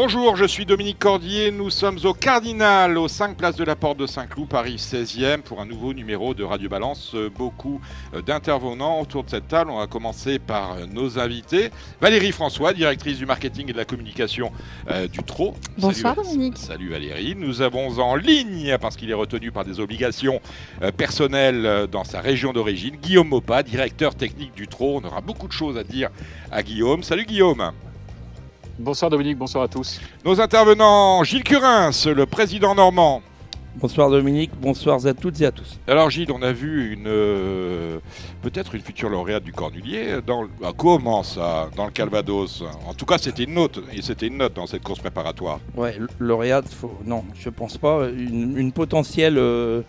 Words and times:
Bonjour, 0.00 0.36
je 0.36 0.44
suis 0.44 0.64
Dominique 0.64 1.00
Cordier. 1.00 1.50
Nous 1.50 1.70
sommes 1.70 1.98
au 2.04 2.14
Cardinal, 2.14 2.96
aux 2.96 3.08
5 3.08 3.36
places 3.36 3.56
de 3.56 3.64
la 3.64 3.74
Porte 3.74 3.98
de 3.98 4.06
Saint-Cloud, 4.06 4.48
Paris 4.48 4.76
16e, 4.76 5.40
pour 5.40 5.60
un 5.60 5.66
nouveau 5.66 5.92
numéro 5.92 6.34
de 6.34 6.44
Radio 6.44 6.68
Balance. 6.68 7.16
Beaucoup 7.36 7.80
euh, 8.14 8.22
d'intervenants 8.22 9.00
autour 9.00 9.24
de 9.24 9.30
cette 9.30 9.48
table. 9.48 9.72
On 9.72 9.78
va 9.78 9.88
commencer 9.88 10.38
par 10.38 10.74
euh, 10.74 10.86
nos 10.86 11.18
invités. 11.18 11.70
Valérie 12.00 12.30
François, 12.30 12.74
directrice 12.74 13.18
du 13.18 13.26
marketing 13.26 13.70
et 13.70 13.72
de 13.72 13.76
la 13.76 13.84
communication 13.84 14.52
euh, 14.88 15.08
du 15.08 15.18
TRO. 15.24 15.56
Bonsoir 15.78 16.14
Dominique. 16.14 16.58
Salut 16.58 16.90
Valérie. 16.90 17.34
Nous 17.36 17.60
avons 17.60 17.98
en 17.98 18.14
ligne, 18.14 18.78
parce 18.80 18.94
qu'il 18.94 19.10
est 19.10 19.14
retenu 19.14 19.50
par 19.50 19.64
des 19.64 19.80
obligations 19.80 20.40
personnelles 20.96 21.88
dans 21.90 22.04
sa 22.04 22.20
région 22.20 22.52
d'origine, 22.52 22.94
Guillaume 22.94 23.30
Mopa, 23.30 23.64
directeur 23.64 24.14
technique 24.14 24.54
du 24.54 24.68
TRO. 24.68 25.00
On 25.02 25.04
aura 25.04 25.22
beaucoup 25.22 25.48
de 25.48 25.52
choses 25.52 25.76
à 25.76 25.82
dire 25.82 26.10
à 26.52 26.62
Guillaume. 26.62 27.02
Salut 27.02 27.24
Guillaume. 27.24 27.72
Bonsoir 28.78 29.10
Dominique, 29.10 29.36
bonsoir 29.36 29.64
à 29.64 29.68
tous. 29.68 30.00
Nos 30.24 30.40
intervenants, 30.40 31.24
Gilles 31.24 31.42
Curins, 31.42 31.90
le 32.14 32.26
président 32.26 32.76
normand. 32.76 33.22
Bonsoir 33.74 34.08
Dominique, 34.08 34.52
bonsoir 34.60 35.04
à 35.04 35.14
toutes 35.14 35.40
et 35.40 35.46
à 35.46 35.50
tous. 35.50 35.80
Alors 35.88 36.10
Gilles, 36.10 36.30
on 36.30 36.42
a 36.42 36.52
vu 36.52 36.92
une 36.92 37.08
euh, 37.08 37.98
peut-être 38.40 38.76
une 38.76 38.80
future 38.80 39.08
lauréate 39.08 39.42
du 39.42 39.52
Cornulier. 39.52 40.20
Dans, 40.24 40.44
ah, 40.62 40.70
comment 40.76 41.24
ça 41.24 41.70
Dans 41.74 41.86
le 41.86 41.90
Calvados? 41.90 42.62
En 42.86 42.94
tout 42.94 43.04
cas, 43.04 43.18
c'était 43.18 43.44
une 43.44 43.54
note. 43.54 43.80
Et 43.92 44.00
c'était 44.00 44.28
une 44.28 44.36
note 44.36 44.54
dans 44.54 44.68
cette 44.68 44.84
course 44.84 45.00
préparatoire. 45.00 45.58
Ouais, 45.74 45.98
lauréate, 46.20 46.68
faut... 46.68 46.96
non, 47.04 47.24
je 47.34 47.50
pense 47.50 47.78
pas. 47.78 48.08
Une, 48.08 48.70
potentielle. 48.70 49.38
Euh, 49.38 49.82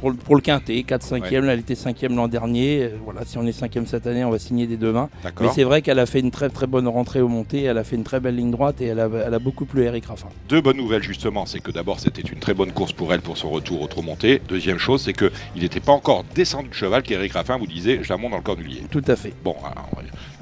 pour, 0.00 0.14
pour, 0.14 0.36
le 0.36 0.40
quintet, 0.40 0.84
4-5e, 0.86 1.44
elle 1.48 1.60
était 1.60 1.74
5e 1.74 2.14
l'an 2.14 2.28
dernier. 2.28 2.82
Euh, 2.82 2.88
voilà, 3.04 3.24
si 3.24 3.38
on 3.38 3.46
est 3.46 3.58
5e 3.58 3.86
cette 3.86 4.06
année, 4.06 4.24
on 4.24 4.30
va 4.30 4.38
signer 4.38 4.66
des 4.66 4.76
deux 4.76 4.92
mains. 4.92 5.08
Mais 5.40 5.48
c'est 5.54 5.64
vrai 5.64 5.82
qu'elle 5.82 5.98
a 5.98 6.06
fait 6.06 6.20
une 6.20 6.30
très 6.30 6.48
très 6.48 6.66
bonne 6.66 6.88
rentrée 6.88 7.20
au 7.20 7.28
montée, 7.28 7.62
elle 7.62 7.78
a 7.78 7.84
fait 7.84 7.96
une 7.96 8.04
très 8.04 8.20
belle 8.20 8.36
ligne 8.36 8.50
droite 8.50 8.80
et 8.80 8.86
elle 8.86 9.00
a, 9.00 9.08
elle 9.26 9.34
a 9.34 9.38
beaucoup 9.38 9.64
plu 9.64 9.82
Eric 9.82 10.06
Raffin. 10.06 10.28
Deux 10.48 10.60
bonnes 10.60 10.76
nouvelles 10.76 11.02
justement, 11.02 11.46
c'est 11.46 11.60
que 11.60 11.70
d'abord 11.70 12.00
c'était 12.00 12.22
une 12.22 12.38
très 12.38 12.54
bonne 12.54 12.72
course 12.72 12.92
pour 12.92 13.12
elle 13.12 13.20
pour 13.20 13.36
son 13.36 13.50
retour 13.50 13.82
au 13.82 13.86
trop 13.86 14.02
monté. 14.02 14.40
Deuxième 14.48 14.78
chose, 14.78 15.02
c'est 15.02 15.12
qu'il 15.12 15.30
n'était 15.62 15.80
pas 15.80 15.92
encore 15.92 16.24
descendu 16.34 16.68
de 16.68 16.74
cheval 16.74 17.02
qu'Eric 17.02 17.32
Raffin 17.32 17.58
vous 17.58 17.66
disait 17.66 18.00
je 18.02 18.08
la 18.08 18.16
monte 18.16 18.32
dans 18.32 18.38
le 18.38 18.42
cornulier. 18.42 18.82
Tout 18.90 19.04
à 19.06 19.16
fait. 19.16 19.32
Bon, 19.44 19.56
alors, 19.64 19.90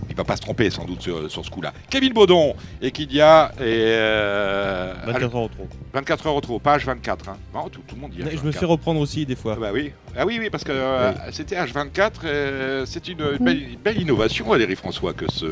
il 0.09 0.17
va 0.17 0.25
pas 0.25 0.37
se 0.37 0.43
tromper 0.43 0.71
sans 0.71 0.85
doute 0.85 1.03
sur, 1.03 1.45
ce 1.45 1.51
coup-là. 1.51 1.73
Kevin 1.91 2.13
Baudon, 2.13 2.55
Equidia 2.81 3.53
et... 3.59 3.63
Euh, 3.63 4.95
24 5.07 5.37
heures 5.37 5.43
au 5.43 5.49
trop. 5.49 5.69
24 5.95 6.27
heures 6.27 6.35
au 6.35 6.41
trop, 6.41 6.59
page 6.59 6.87
24. 6.87 7.29
Hein. 7.29 7.37
tout, 7.71 7.81
le 7.95 8.01
monde 8.01 8.13
Je 8.17 8.45
me 8.45 8.53
fais 8.53 8.67
reprendre 8.67 9.01
aussi 9.01 9.27
des 9.27 9.37
fois. 9.37 9.55
Ah 9.57 9.61
bah 9.61 9.71
oui. 9.73 9.93
Ah 10.19 10.25
oui, 10.25 10.39
oui, 10.41 10.49
parce 10.49 10.65
que 10.65 10.73
euh, 10.73 11.13
c'était 11.31 11.57
H24, 11.57 12.11
euh, 12.25 12.85
c'est 12.87 13.07
une, 13.09 13.37
belle, 13.39 14.01
innovation, 14.01 14.49
Valérie 14.49 14.75
François, 14.75 15.13
que 15.13 15.31
ce, 15.31 15.47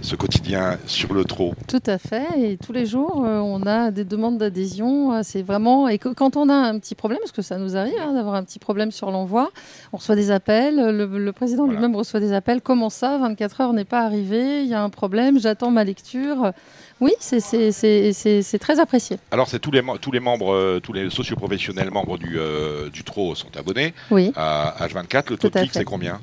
ce 0.00 0.14
quotidien 0.14 0.78
sur 0.86 1.12
le 1.12 1.24
trot. 1.24 1.54
Tout 1.66 1.82
à 1.86 1.98
fait, 1.98 2.26
et 2.38 2.56
tous 2.56 2.72
les 2.72 2.86
jours, 2.86 3.24
euh, 3.24 3.40
on 3.40 3.62
a 3.62 3.90
des 3.90 4.04
demandes 4.04 4.38
d'adhésion. 4.38 5.20
C'est 5.24 5.42
vraiment. 5.42 5.88
Et 5.88 5.98
quand 5.98 6.36
on 6.36 6.48
a 6.48 6.54
un 6.54 6.78
petit 6.78 6.94
problème, 6.94 7.18
parce 7.18 7.32
que 7.32 7.42
ça 7.42 7.58
nous 7.58 7.76
arrive 7.76 7.98
hein, 8.00 8.14
d'avoir 8.14 8.36
un 8.36 8.44
petit 8.44 8.60
problème 8.60 8.92
sur 8.92 9.10
l'envoi, 9.10 9.50
on 9.92 9.96
reçoit 9.96 10.14
des 10.14 10.30
appels, 10.30 10.76
le, 10.76 11.32
président 11.32 11.66
lui-même 11.66 11.96
reçoit 11.96 12.20
des 12.20 12.32
appels. 12.32 12.60
Comment 12.60 12.90
ça 12.90 13.18
24 13.18 13.53
heures 13.60 13.72
n'est 13.72 13.84
pas 13.84 14.02
arrivé, 14.02 14.62
il 14.62 14.68
y 14.68 14.74
a 14.74 14.82
un 14.82 14.90
problème, 14.90 15.38
j'attends 15.38 15.70
ma 15.70 15.84
lecture. 15.84 16.52
Oui, 17.00 17.12
c'est 17.18 18.58
très 18.60 18.80
apprécié. 18.80 19.18
Alors, 19.30 19.48
c'est 19.48 19.58
tous 19.58 19.70
les, 19.70 19.82
tous 20.00 20.12
les 20.12 20.20
membres, 20.20 20.54
euh, 20.54 20.80
tous 20.80 20.92
les 20.92 21.10
socioprofessionnels 21.10 21.90
membres 21.90 22.18
du, 22.18 22.38
euh, 22.38 22.88
du 22.90 23.04
TRO 23.04 23.34
sont 23.34 23.56
abonnés 23.56 23.94
oui. 24.10 24.32
à 24.36 24.76
H24. 24.80 25.30
Le 25.30 25.36
taux 25.36 25.48
de 25.48 25.58
clic, 25.58 25.70
c'est 25.72 25.84
combien? 25.84 26.20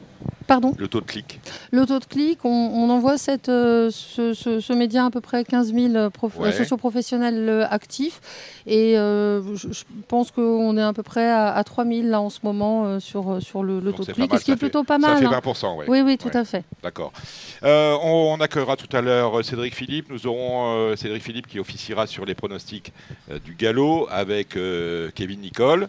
Pardon 0.48 0.74
Le 0.78 0.88
taux 0.88 1.02
de 1.02 1.06
clic. 1.06 1.40
Le 1.72 1.86
taux 1.86 2.00
de 2.00 2.06
clic, 2.06 2.40
on, 2.44 2.90
envoie 2.90 3.18
cette, 3.18 3.50
euh, 3.50 3.90
ce, 3.92 4.74
média 4.74 5.06
à 5.06 5.10
peu 5.10 5.22
près 5.22 5.44
15 5.44 5.74
000 5.74 5.96
euh, 5.96 6.52
socioprofessionnels 6.52 7.48
euh, 7.48 7.68
actifs. 7.70 8.20
Et 8.66 8.94
je, 8.96 9.84
pense 10.08 10.32
qu'on 10.32 10.78
est 10.78 10.82
à 10.82 10.94
peu 10.94 11.04
près 11.04 11.30
à, 11.30 11.64
3 11.64 11.86
000 11.86 12.08
là 12.08 12.22
en 12.22 12.30
ce 12.30 12.40
moment 12.44 13.00
sur, 13.00 13.42
sur 13.42 13.64
le, 13.64 13.82
taux 13.92 14.04
de 14.04 14.12
clic, 14.12 14.32
ce 14.38 14.44
qui 14.44 14.52
est 14.52 14.56
plutôt 14.56 14.84
pas 14.84 14.98
mal. 14.98 15.24
Ça 15.24 15.30
fait 15.30 15.50
20%, 15.50 15.66
hein. 15.66 15.86
oui. 15.88 16.02
Oui, 16.02 16.18
tout 16.18 16.32
à 16.34 16.44
fait. 16.44 16.64
D'accord. 16.84 17.12
on, 17.64 18.38
accueillera 18.40 18.76
tout 18.76 18.96
à 18.96 19.02
l'heure 19.02 19.44
Cédric 19.46 19.76
Philippe. 19.76 20.10
Nous 20.10 20.28
aurons 20.28 20.96
Cédric 20.96 21.24
Philippe 21.24 21.48
qui 21.48 21.60
officiera 21.60 22.08
sur 22.08 22.26
les 22.26 22.36
pronostics 22.36 22.94
du 23.46 23.56
galop 23.56 24.08
avec 24.10 24.58
Kevin 25.16 25.42
Nicole 25.42 25.88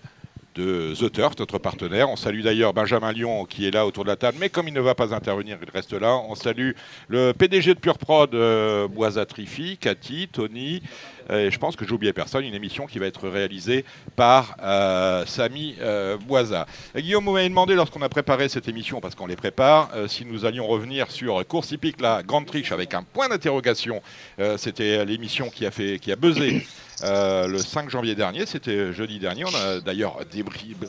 de 0.54 0.94
The 0.94 1.10
Turf, 1.10 1.38
notre 1.38 1.58
partenaire. 1.58 2.10
On 2.10 2.16
salue 2.16 2.42
d'ailleurs 2.42 2.72
Benjamin 2.74 3.12
Lyon 3.12 3.44
qui 3.44 3.66
est 3.66 3.70
là 3.70 3.86
autour 3.86 4.04
de 4.04 4.08
la 4.08 4.16
table, 4.16 4.38
mais 4.40 4.48
comme 4.48 4.68
il 4.68 4.74
ne 4.74 4.80
va 4.80 4.94
pas 4.94 5.14
intervenir, 5.14 5.58
il 5.62 5.70
reste 5.70 5.92
là. 5.92 6.16
On 6.28 6.34
salue 6.34 6.72
le 7.08 7.32
PDG 7.32 7.74
de 7.74 7.78
Pure 7.78 7.98
Prod, 7.98 8.34
euh, 8.34 8.88
Boisa 8.88 9.24
Trifi, 9.26 9.76
Cathy, 9.78 10.28
Tony. 10.30 10.82
Et 11.30 11.50
je 11.50 11.58
pense 11.58 11.76
que 11.76 11.86
j'ai 11.86 11.92
oublié 11.92 12.12
personne, 12.12 12.44
une 12.44 12.54
émission 12.54 12.86
qui 12.86 12.98
va 12.98 13.06
être 13.06 13.28
réalisée 13.28 13.84
par 14.16 14.56
euh, 14.62 15.24
Samy 15.24 15.76
euh, 15.80 16.16
Boisa. 16.18 16.66
Guillaume 16.96 17.24
m'avait 17.24 17.48
demandé 17.48 17.74
lorsqu'on 17.74 18.02
a 18.02 18.08
préparé 18.08 18.48
cette 18.48 18.69
émission, 18.69 19.00
parce 19.00 19.14
qu'on 19.14 19.26
les 19.26 19.36
prépare, 19.36 19.90
si 20.08 20.24
nous 20.24 20.44
allions 20.44 20.66
revenir 20.66 21.10
sur 21.10 21.46
Course 21.46 21.70
hippique, 21.70 22.00
la 22.00 22.22
grande 22.22 22.46
triche 22.46 22.72
avec 22.72 22.92
un 22.92 23.04
point 23.04 23.28
d'interrogation. 23.28 24.02
C'était 24.56 25.04
l'émission 25.04 25.48
qui 25.48 25.64
a 25.64 25.70
fait, 25.70 25.98
qui 26.00 26.10
a 26.10 26.16
buzzé 26.16 26.66
euh, 27.02 27.46
le 27.46 27.58
5 27.58 27.90
janvier 27.90 28.14
dernier, 28.14 28.46
c'était 28.46 28.92
jeudi 28.92 29.18
dernier. 29.18 29.44
On 29.44 29.54
a 29.54 29.80
d'ailleurs 29.80 30.18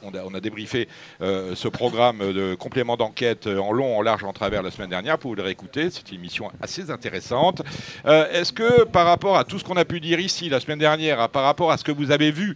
on 0.03 0.33
a, 0.33 0.39
débriefé 0.39 0.87
euh, 1.21 1.55
ce 1.55 1.67
programme 1.67 2.19
de 2.19 2.55
complément 2.55 2.97
d'enquête 2.97 3.47
en 3.47 3.71
long, 3.71 3.97
en 3.97 4.01
large, 4.01 4.23
en 4.23 4.33
travers 4.33 4.63
la 4.63 4.71
semaine 4.71 4.89
dernière 4.89 5.17
pour 5.17 5.31
vous 5.31 5.35
le 5.35 5.43
réécouter. 5.43 5.89
C'est 5.89 6.09
une 6.11 6.19
émission 6.19 6.51
assez 6.61 6.91
intéressante. 6.91 7.61
Euh, 8.05 8.29
est-ce 8.31 8.53
que 8.53 8.83
par 8.83 9.05
rapport 9.05 9.37
à 9.37 9.43
tout 9.43 9.59
ce 9.59 9.63
qu'on 9.63 9.77
a 9.77 9.85
pu 9.85 9.99
dire 9.99 10.19
ici 10.19 10.49
la 10.49 10.59
semaine 10.59 10.79
dernière, 10.79 11.29
par 11.29 11.43
rapport 11.43 11.71
à 11.71 11.77
ce 11.77 11.83
que 11.83 11.91
vous 11.91 12.11
avez 12.11 12.31
vu 12.31 12.55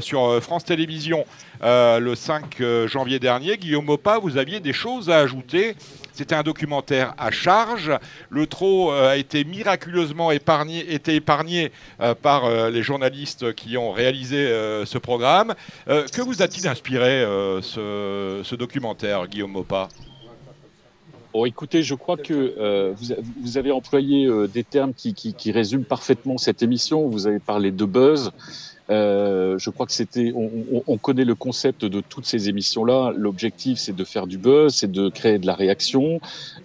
sur 0.00 0.42
France 0.42 0.64
Télévisions 0.64 1.24
le 1.62 2.14
5 2.14 2.62
janvier 2.86 3.18
dernier, 3.18 3.56
Guillaume 3.56 3.84
Mopa, 3.84 4.18
vous 4.18 4.36
aviez 4.36 4.60
des 4.60 4.72
choses 4.72 5.10
à 5.10 5.18
ajouter 5.18 5.76
c'était 6.12 6.34
un 6.34 6.42
documentaire 6.42 7.14
à 7.18 7.30
charge. 7.30 7.92
Le 8.28 8.46
trot 8.46 8.92
euh, 8.92 9.10
a 9.10 9.16
été 9.16 9.44
miraculeusement 9.44 10.30
épargné, 10.30 10.92
été 10.92 11.14
épargné 11.14 11.72
euh, 12.00 12.14
par 12.14 12.44
euh, 12.44 12.70
les 12.70 12.82
journalistes 12.82 13.54
qui 13.54 13.76
ont 13.76 13.92
réalisé 13.92 14.48
ce 14.84 14.98
programme. 14.98 15.54
que 15.86 16.20
vous 16.20 16.42
a-t-il 16.42 16.68
inspiré 16.68 17.24
ce, 17.62 18.54
documentaire, 18.54 19.26
Guillaume 19.26 19.52
Mopa 19.52 19.88
Oh, 21.32 21.46
écoutez, 21.46 21.82
je 21.82 21.94
crois 21.94 22.16
que 22.16 22.92
vous, 23.42 23.58
avez 23.58 23.70
employé 23.70 24.28
des 24.52 24.64
termes 24.64 24.92
qui, 24.94 25.14
qui, 25.14 25.52
résument 25.52 25.84
parfaitement 25.84 26.38
cette 26.38 26.62
émission. 26.62 27.08
Vous 27.08 27.26
avez 27.26 27.38
parlé 27.38 27.70
de 27.70 27.84
buzz. 27.84 28.32
Euh, 28.90 29.58
je 29.58 29.70
crois 29.70 29.86
que 29.86 29.92
c'était, 29.92 30.32
on, 30.34 30.50
on, 30.86 30.98
connaît 30.98 31.24
le 31.24 31.34
concept 31.34 31.84
de 31.84 32.00
toutes 32.00 32.26
ces 32.26 32.48
émissions-là. 32.48 33.12
L'objectif, 33.16 33.78
c'est 33.78 33.94
de 33.94 34.04
faire 34.04 34.26
du 34.26 34.36
buzz, 34.36 34.74
c'est 34.74 34.90
de 34.90 35.08
créer 35.08 35.38
de 35.38 35.46
la 35.46 35.54
réaction. 35.54 36.20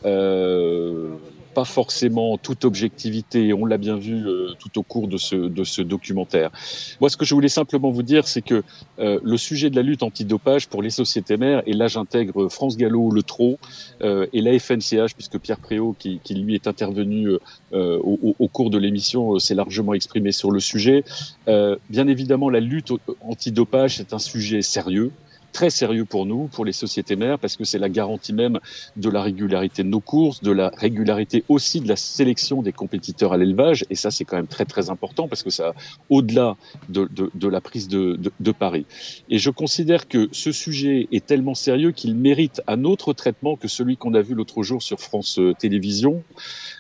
Euh, 0.05 1.09
pas 1.55 1.65
forcément 1.65 2.37
toute 2.37 2.65
objectivité, 2.65 3.53
on 3.53 3.65
l'a 3.65 3.77
bien 3.77 3.95
vu 3.95 4.27
euh, 4.27 4.49
tout 4.59 4.77
au 4.77 4.83
cours 4.83 5.07
de 5.07 5.17
ce, 5.17 5.81
documentaire. 5.81 6.51
Moi, 6.99 7.09
ce 7.09 7.15
que 7.15 7.23
je 7.25 7.33
voulais 7.33 7.55
simplement 7.61 7.91
vous 7.91 8.03
dire, 8.03 8.27
c'est 8.27 8.41
que 8.41 8.61
euh, 8.99 9.19
le 9.23 9.37
sujet 9.37 9.69
de 9.69 9.75
la 9.77 9.81
lutte 9.81 10.03
antidopage 10.03 10.67
pour 10.67 10.83
les 10.83 10.89
sociétés 10.89 11.37
mères, 11.37 11.63
et 11.65 11.73
là 11.73 11.87
j'intègre 11.87 12.49
France 12.49 12.75
Gallo, 12.75 13.09
le 13.09 13.23
TRO, 13.23 13.57
euh, 14.01 14.27
et 14.33 14.41
la 14.41 14.59
FNCH, 14.59 15.13
puisque 15.15 15.39
Pierre 15.39 15.59
Préau, 15.59 15.95
qui, 15.97 16.19
lui 16.29 16.55
est 16.55 16.67
intervenu 16.67 17.29
au, 17.71 18.35
au, 18.39 18.47
cours 18.49 18.69
de 18.69 18.77
l'émission, 18.77 19.39
s'est 19.39 19.55
largement 19.55 19.93
exprimé 19.93 20.33
sur 20.33 20.51
le 20.51 20.59
sujet. 20.59 21.05
bien 21.47 22.07
évidemment, 22.07 22.49
la 22.49 22.59
lutte 22.59 22.91
antidopage, 23.21 23.97
c'est 23.97 24.11
un 24.11 24.19
sujet 24.19 24.61
sérieux, 24.61 25.11
très 25.55 25.69
sérieux 25.69 26.03
pour 26.03 26.25
nous, 26.25 26.47
pour 26.47 26.65
les 26.65 26.73
sociétés 26.73 27.15
mères, 27.15 27.39
parce 27.39 27.55
que 27.55 27.63
c'est 27.63 27.79
la 27.79 27.87
garantie 27.87 28.33
même 28.33 28.59
de 28.97 29.09
la 29.09 29.21
régularité 29.21 29.83
de 29.83 29.87
nos 29.87 30.01
courses, 30.01 30.43
de 30.43 30.51
la 30.51 30.69
régularité 30.75 31.45
aussi 31.47 31.79
de 31.79 31.87
la 31.87 31.95
sélection 31.95 32.61
des 32.61 32.73
compétiteurs 32.73 33.31
à 33.31 33.37
l'élevage. 33.37 33.85
Et 33.89 33.95
ça, 33.95 34.11
c'est 34.11 34.25
quand 34.25 34.35
même 34.35 34.47
très 34.47 34.65
très 34.65 34.89
important 34.89 35.29
parce 35.29 35.43
que 35.43 35.49
ça, 35.49 35.73
au-delà 36.09 36.57
de, 36.89 37.07
la 37.47 37.61
prise 37.61 37.87
de, 37.87 38.19
de, 38.37 38.51
Paris. 38.51 38.85
Et 39.29 39.37
je 39.37 39.49
considère 39.49 40.09
que 40.09 40.27
ce 40.33 40.51
sujet 40.51 41.07
est 41.13 41.25
tellement 41.25 41.55
sérieux 41.55 41.91
qu'il 41.91 42.15
mérite 42.15 42.61
un 42.67 42.83
autre 42.83 43.13
traitement 43.13 43.55
que 43.55 43.69
celui 43.69 43.95
qu'on 43.95 44.13
a 44.13 44.21
vu 44.21 44.33
l'autre 44.35 44.61
jour 44.61 44.83
sur 44.83 44.99
France 44.99 45.39
Télévisions. 45.57 46.21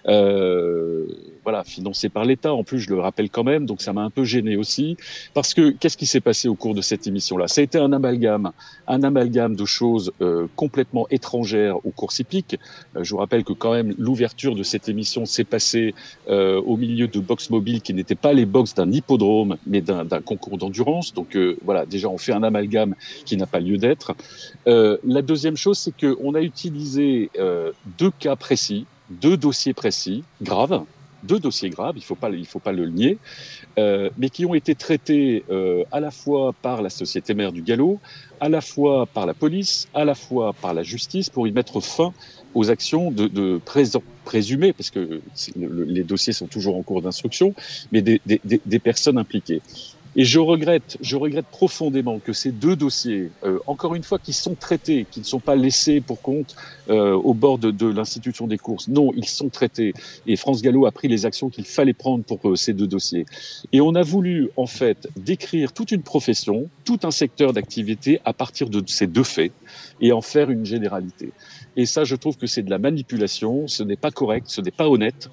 Euh, 0.07 1.07
voilà, 1.43 1.63
financé 1.63 2.09
par 2.09 2.25
l'État. 2.25 2.53
En 2.53 2.63
plus, 2.63 2.79
je 2.79 2.89
le 2.89 2.99
rappelle 2.99 3.29
quand 3.29 3.43
même, 3.43 3.65
donc 3.65 3.81
ça 3.81 3.93
m'a 3.93 4.01
un 4.01 4.09
peu 4.09 4.23
gêné 4.23 4.57
aussi, 4.57 4.97
parce 5.33 5.53
que 5.53 5.69
qu'est-ce 5.69 5.95
qui 5.95 6.07
s'est 6.07 6.21
passé 6.21 6.47
au 6.47 6.55
cours 6.55 6.73
de 6.73 6.81
cette 6.81 7.07
émission-là? 7.07 7.47
Ça 7.47 7.61
a 7.61 7.63
été 7.63 7.77
un 7.77 7.93
amalgame, 7.93 8.51
un 8.87 9.03
amalgame 9.03 9.55
de 9.55 9.65
choses 9.65 10.11
euh, 10.21 10.47
complètement 10.55 11.07
étrangères 11.09 11.77
aux 11.85 11.91
courses 11.91 12.19
hippiques. 12.19 12.57
Euh, 12.95 13.03
je 13.03 13.11
vous 13.11 13.17
rappelle 13.17 13.43
que 13.43 13.53
quand 13.53 13.73
même 13.73 13.93
l'ouverture 13.97 14.55
de 14.55 14.63
cette 14.63 14.89
émission 14.89 15.25
s'est 15.25 15.43
passée 15.43 15.93
euh, 16.29 16.61
au 16.61 16.77
milieu 16.77 17.07
de 17.07 17.19
box 17.19 17.49
mobiles 17.49 17.81
qui 17.81 17.93
n'étaient 17.93 18.15
pas 18.15 18.33
les 18.33 18.45
box 18.45 18.75
d'un 18.75 18.91
hippodrome, 18.91 19.57
mais 19.65 19.81
d'un 19.81 20.05
concours 20.21 20.57
d'endurance. 20.57 21.13
Donc 21.13 21.37
voilà, 21.63 21.85
déjà 21.85 22.09
on 22.09 22.17
fait 22.17 22.33
un 22.33 22.43
amalgame 22.43 22.95
qui 23.25 23.37
n'a 23.37 23.45
pas 23.45 23.59
lieu 23.59 23.77
d'être. 23.77 24.13
la 24.65 25.21
deuxième 25.21 25.57
chose, 25.57 25.77
c'est 25.77 25.93
qu'on 25.95 26.33
a 26.35 26.41
utilisé 26.41 27.29
deux 27.97 28.11
cas 28.11 28.35
précis, 28.35 28.85
deux 29.09 29.37
dossiers 29.37 29.73
précis, 29.73 30.23
graves, 30.41 30.83
deux 31.25 31.39
dossiers 31.39 31.69
graves, 31.69 31.95
il 31.95 31.99
ne 31.99 32.03
faut, 32.03 32.15
pas, 32.59 32.71
le 32.71 32.89
nier, 32.89 33.17
euh, 33.77 34.09
mais 34.17 34.29
qui 34.29 34.45
ont 34.45 34.53
été 34.53 34.75
traités 34.75 35.43
euh, 35.49 35.83
à 35.91 35.99
la 35.99 36.11
fois 36.11 36.53
par 36.61 36.81
la 36.81 36.89
société 36.89 37.33
mère 37.33 37.51
du 37.51 37.61
galop, 37.61 37.99
à 38.39 38.49
la 38.49 38.61
fois 38.61 39.05
par 39.05 39.25
la 39.25 39.33
police, 39.33 39.87
à 39.93 40.05
la 40.05 40.15
fois 40.15 40.53
par 40.53 40.73
la 40.73 40.83
justice 40.83 41.29
pour 41.29 41.47
y 41.47 41.51
mettre 41.51 41.81
fin 41.81 42.13
aux 42.53 42.69
actions 42.69 43.11
de, 43.11 43.59
présumées, 44.23 44.73
parce 44.73 44.89
que 44.89 45.21
les 45.55 46.03
dossiers 46.03 46.33
sont 46.33 46.47
toujours 46.47 46.77
en 46.77 46.83
cours 46.83 47.01
d'instruction, 47.01 47.53
mais 47.91 48.01
des 48.01 48.79
personnes 48.79 49.17
impliquées. 49.17 49.61
Et 50.15 50.23
je 50.23 50.39
regrette, 50.39 50.97
je 51.01 51.17
regrette 51.17 51.47
profondément 51.47 52.19
que 52.19 52.31
ces 52.31 52.51
deux 52.51 52.75
dossiers, 52.75 53.31
euh, 53.43 53.59
encore 53.67 53.95
une 53.95 54.03
fois, 54.03 54.17
qui 54.17 54.31
sont 54.31 54.55
traités, 54.55 55.05
qui 55.09 55.19
ne 55.19 55.25
sont 55.25 55.41
pas 55.41 55.55
laissés 55.55 55.99
pour 55.99 56.21
compte 56.21 56.55
euh, 56.89 57.13
au 57.13 57.33
bord 57.33 57.57
de, 57.57 57.71
de 57.71 57.87
l'institution 57.87 58.47
des 58.47 58.57
courses. 58.57 58.87
Non, 58.87 59.11
ils 59.15 59.27
sont 59.27 59.49
traités. 59.49 59.93
Et 60.25 60.37
France 60.37 60.61
Gallo 60.61 60.85
a 60.85 60.91
pris 60.91 61.09
les 61.09 61.25
actions 61.25 61.49
qu'il 61.49 61.65
fallait 61.65 61.93
prendre 61.93 62.23
pour 62.23 62.39
euh, 62.49 62.55
ces 62.55 62.73
deux 62.73 62.87
dossiers. 62.87 63.25
Et 63.73 63.81
on 63.81 63.93
a 63.95 64.03
voulu, 64.03 64.49
en 64.55 64.67
fait, 64.67 65.09
décrire 65.17 65.73
toute 65.73 65.91
une 65.91 66.03
profession, 66.03 66.69
tout 66.85 66.99
un 67.03 67.11
secteur 67.11 67.51
d'activité 67.51 68.21
à 68.23 68.33
partir 68.33 68.69
de 68.69 68.81
ces 68.87 69.07
deux 69.07 69.23
faits 69.23 69.51
et 69.99 70.11
en 70.13 70.21
faire 70.21 70.49
une 70.49 70.65
généralité. 70.65 71.31
Et 71.77 71.85
ça, 71.85 72.05
je 72.05 72.15
trouve 72.15 72.37
que 72.37 72.47
c'est 72.47 72.63
de 72.63 72.69
la 72.69 72.77
manipulation, 72.77 73.67
ce 73.67 73.83
n'est 73.83 73.97
pas 73.97 74.11
correct, 74.11 74.45
ce 74.47 74.61
n'est 74.61 74.71
pas 74.71 74.87
honnête. 74.87 75.29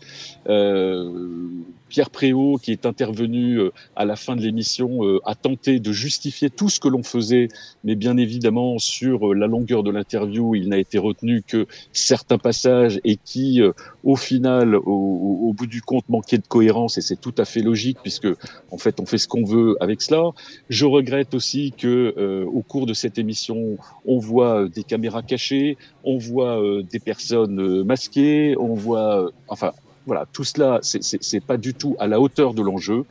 Euh, 0.48 1.48
Pierre 1.92 2.08
Préau, 2.08 2.56
qui 2.56 2.72
est 2.72 2.86
intervenu 2.86 3.60
euh, 3.60 3.70
à 3.96 4.06
la 4.06 4.16
fin 4.16 4.34
de 4.34 4.40
l'émission, 4.40 5.04
euh, 5.04 5.20
a 5.26 5.34
tenté 5.34 5.78
de 5.78 5.92
justifier 5.92 6.48
tout 6.48 6.70
ce 6.70 6.80
que 6.80 6.88
l'on 6.88 7.02
faisait, 7.02 7.48
mais 7.84 7.96
bien 7.96 8.16
évidemment, 8.16 8.78
sur 8.78 9.28
euh, 9.28 9.34
la 9.34 9.46
longueur 9.46 9.82
de 9.82 9.90
l'interview, 9.90 10.54
il 10.54 10.70
n'a 10.70 10.78
été 10.78 10.96
retenu 10.96 11.42
que 11.42 11.66
certains 11.92 12.38
passages 12.38 12.98
et 13.04 13.18
qui, 13.22 13.60
au 14.04 14.16
final, 14.16 14.74
au, 14.74 15.52
bout 15.54 15.66
du 15.66 15.82
compte, 15.82 16.08
manquaient 16.08 16.38
de 16.38 16.46
cohérence, 16.46 16.96
et 16.96 17.02
c'est 17.02 17.20
tout 17.20 17.34
à 17.36 17.44
fait 17.44 17.60
logique, 17.60 17.98
puisque, 18.00 18.28
en 18.70 18.78
fait, 18.78 18.98
on 18.98 19.04
fait 19.04 19.18
ce 19.18 19.28
qu'on 19.28 19.44
veut 19.44 19.76
avec 19.80 20.00
cela. 20.00 20.30
Je 20.70 20.86
regrette 20.86 21.34
aussi 21.34 21.74
que, 21.76 22.46
au 22.46 22.62
cours 22.62 22.86
de 22.86 22.94
cette 22.94 23.18
émission, 23.18 23.76
on 24.06 24.18
voit 24.18 24.66
des 24.66 24.82
caméras 24.82 25.22
cachées, 25.22 25.76
on 26.04 26.16
voit 26.16 26.58
des 26.90 27.00
personnes 27.00 27.82
masquées, 27.84 28.56
on 28.58 28.72
voit, 28.72 29.30
enfin, 29.48 29.72
voilà, 30.06 30.26
tout 30.32 30.44
cela, 30.44 30.80
c'est 30.82 31.44
pas 31.44 31.56
du 31.56 31.74
tout 31.74 31.96
à 31.98 32.06
la 32.06 32.20
hauteur 32.20 32.54
de 32.54 32.62
l'enjeu. 32.62 33.04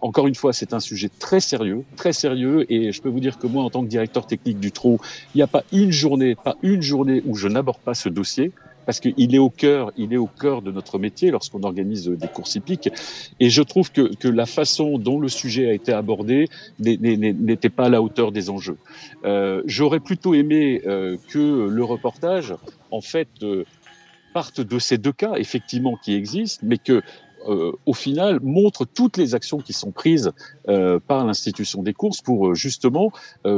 Encore 0.00 0.26
une 0.26 0.34
fois, 0.34 0.52
c'est 0.52 0.72
un 0.72 0.80
sujet 0.80 1.10
très 1.18 1.40
sérieux, 1.40 1.84
très 1.96 2.12
sérieux, 2.12 2.64
et 2.72 2.92
je 2.92 3.02
peux 3.02 3.10
vous 3.10 3.20
dire 3.20 3.38
que 3.38 3.46
moi, 3.46 3.62
en 3.62 3.70
tant 3.70 3.82
que 3.82 3.88
directeur 3.88 4.26
technique 4.26 4.58
du 4.58 4.72
trou, 4.72 4.98
il 5.34 5.38
n'y 5.38 5.42
a 5.42 5.46
pas 5.46 5.64
une 5.72 5.92
journée, 5.92 6.34
pas 6.34 6.56
une 6.62 6.80
journée 6.80 7.22
où 7.26 7.34
je 7.34 7.48
n'aborde 7.48 7.78
pas 7.78 7.94
ce 7.94 8.08
dossier 8.08 8.52
parce 8.86 9.00
qu'il 9.00 9.34
est 9.34 9.38
au 9.38 9.50
cœur, 9.50 9.92
il 9.96 10.12
est 10.12 10.16
au 10.16 10.26
cœur 10.26 10.62
de 10.62 10.70
notre 10.70 10.98
métier 10.98 11.30
lorsqu'on 11.30 11.62
organise 11.62 12.08
des 12.08 12.28
courses 12.28 12.54
hippiques. 12.54 12.90
Et 13.40 13.50
je 13.50 13.62
trouve 13.62 13.92
que, 13.92 14.14
que, 14.14 14.28
la 14.28 14.46
façon 14.46 14.98
dont 14.98 15.20
le 15.20 15.28
sujet 15.28 15.68
a 15.68 15.72
été 15.72 15.92
abordé 15.92 16.48
n'était 16.78 17.68
pas 17.68 17.86
à 17.86 17.88
la 17.88 18.02
hauteur 18.02 18.32
des 18.32 18.50
enjeux. 18.50 18.78
Euh, 19.24 19.62
J'aurais 19.66 20.00
plutôt 20.00 20.34
aimé 20.34 20.82
euh, 20.86 21.16
que 21.28 21.68
le 21.68 21.84
reportage, 21.84 22.54
en 22.90 23.00
fait, 23.00 23.28
euh, 23.42 23.64
partent 24.32 24.60
de 24.60 24.78
ces 24.78 24.98
deux 24.98 25.12
cas, 25.12 25.34
effectivement, 25.36 25.96
qui 25.96 26.14
existent, 26.14 26.64
mais 26.66 26.78
que 26.78 27.02
euh, 27.48 27.72
au 27.86 27.94
final, 27.94 28.38
montre 28.42 28.84
toutes 28.84 29.16
les 29.16 29.34
actions 29.34 29.58
qui 29.58 29.72
sont 29.72 29.90
prises 29.90 30.32
euh, 30.68 31.00
par 31.00 31.24
l'institution 31.24 31.82
des 31.82 31.92
courses 31.92 32.20
pour 32.20 32.48
euh, 32.48 32.54
justement 32.54 33.12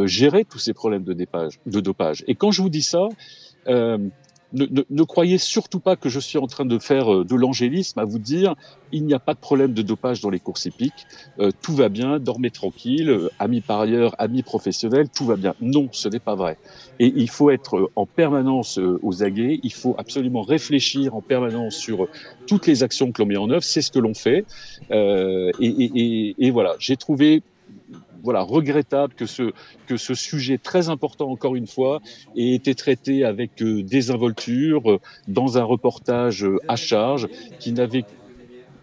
gérer 0.07 0.45
tous 0.45 0.59
ces 0.59 0.73
problèmes 0.73 1.05
de, 1.05 1.13
dépage, 1.13 1.61
de 1.67 1.81
dopage. 1.81 2.25
Et 2.27 2.35
quand 2.35 2.51
je 2.51 2.63
vous 2.63 2.71
dis 2.71 2.83
ça, 2.83 3.09
ne, 4.55 5.03
croyez 5.03 5.39
surtout 5.39 5.81
pas 5.81 5.97
que 5.97 6.09
je 6.09 6.21
suis 6.21 6.39
en 6.39 6.47
train 6.47 6.65
de 6.65 6.79
faire 6.79 7.13
euh, 7.13 7.25
de 7.25 7.35
l'angélisme 7.35 7.99
à 7.99 8.05
vous 8.05 8.19
dire 8.19 8.55
il 8.93 9.05
n'y 9.05 9.15
a 9.15 9.19
pas 9.19 9.35
de 9.35 9.41
problème 9.41 9.73
de 9.73 9.83
dopage 9.83 10.21
dans 10.21 10.31
les 10.31 10.39
courses 10.39 10.67
hippiques, 10.67 11.07
euh, 11.41 11.51
tout 11.63 11.75
va 11.75 11.89
bien, 11.89 12.21
dormez 12.21 12.51
tranquille, 12.51 13.11
euh, 13.11 13.29
amis 13.41 13.61
parieurs, 13.61 14.15
amis 14.19 14.43
professionnels, 14.45 15.09
tout 15.09 15.25
va 15.25 15.37
bien. 15.37 15.55
Non, 15.61 15.89
ce 15.91 16.09
n'est 16.09 16.21
pas 16.21 16.37
vrai. 16.37 16.59
Et 17.01 17.13
il 17.17 17.29
faut 17.29 17.51
être 17.51 17.91
en 17.97 18.07
permanence 18.07 18.79
aux 18.79 19.25
aguets, 19.25 19.59
il 19.65 19.73
faut 19.73 19.97
absolument 19.99 20.43
réfléchir 20.43 21.17
en 21.17 21.23
permanence 21.23 21.75
sur 21.75 22.07
toutes 22.47 22.69
les 22.69 22.85
actions 22.85 23.11
que 23.11 23.21
l'on 23.21 23.27
met 23.27 23.37
en 23.37 23.51
œuvre, 23.51 23.65
c'est 23.65 23.83
ce 23.83 23.91
que 23.91 23.99
l'on 23.99 24.15
fait. 24.15 24.45
et, 24.91 25.53
et, 25.61 26.35
et 26.39 26.51
voilà, 26.53 26.77
j'ai 26.79 26.97
trouvé 26.97 27.43
voilà, 28.25 28.41
regrettable 28.41 29.15
que 29.15 29.27
ce, 29.27 29.53
que 29.87 29.97
ce 29.97 30.15
sujet 30.15 30.59
très 30.59 30.89
important, 30.89 31.31
encore 31.31 31.55
une 31.55 31.67
fois, 31.67 32.01
ait 32.37 32.55
été 32.55 32.75
traité 32.75 33.25
avec 33.25 33.63
euh, 33.63 33.83
désinvolture, 33.83 34.91
euh, 34.91 35.01
dans 35.29 35.59
un 35.59 35.63
reportage 35.63 36.45
euh, 36.45 36.59
à 36.67 36.77
charge, 36.77 37.29
qui 37.61 37.73
n'avait 37.73 38.05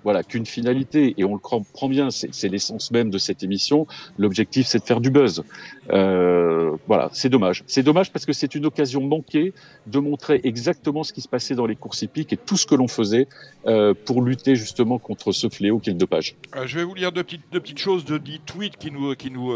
voilà, 0.03 0.23
qu'une 0.23 0.45
finalité, 0.45 1.13
et 1.17 1.23
on 1.23 1.33
le 1.33 1.39
comprend 1.39 1.89
bien, 1.89 2.09
c'est 2.11 2.49
l'essence 2.49 2.91
même 2.91 3.09
de 3.09 3.17
cette 3.17 3.43
émission. 3.43 3.87
L'objectif, 4.17 4.67
c'est 4.67 4.79
de 4.79 4.83
faire 4.83 5.01
du 5.01 5.11
buzz. 5.11 5.43
Euh, 5.91 6.75
voilà, 6.87 7.09
c'est 7.13 7.29
dommage. 7.29 7.63
C'est 7.67 7.83
dommage 7.83 8.11
parce 8.11 8.25
que 8.25 8.33
c'est 8.33 8.55
une 8.55 8.65
occasion 8.65 9.01
manquée 9.01 9.53
de 9.87 9.99
montrer 9.99 10.41
exactement 10.43 11.03
ce 11.03 11.13
qui 11.13 11.21
se 11.21 11.27
passait 11.27 11.55
dans 11.55 11.65
les 11.65 11.75
courses 11.75 12.01
hippiques 12.01 12.33
et 12.33 12.37
tout 12.37 12.57
ce 12.57 12.65
que 12.65 12.75
l'on 12.75 12.87
faisait 12.87 13.27
euh, 13.67 13.93
pour 14.05 14.21
lutter 14.21 14.55
justement 14.55 14.99
contre 14.99 15.31
ce 15.31 15.49
fléau 15.49 15.79
qu'est 15.79 15.91
le 15.91 15.97
dopage. 15.97 16.35
Euh, 16.55 16.65
je 16.65 16.77
vais 16.77 16.83
vous 16.83 16.95
lire 16.95 17.11
deux 17.11 17.23
petites, 17.23 17.41
deux 17.51 17.61
choses, 17.75 18.05
de 18.05 18.17
dix 18.17 18.39
tweets 18.45 18.77
qui 18.77 18.91
nous, 18.91 19.15
qui, 19.15 19.31
nous, 19.31 19.53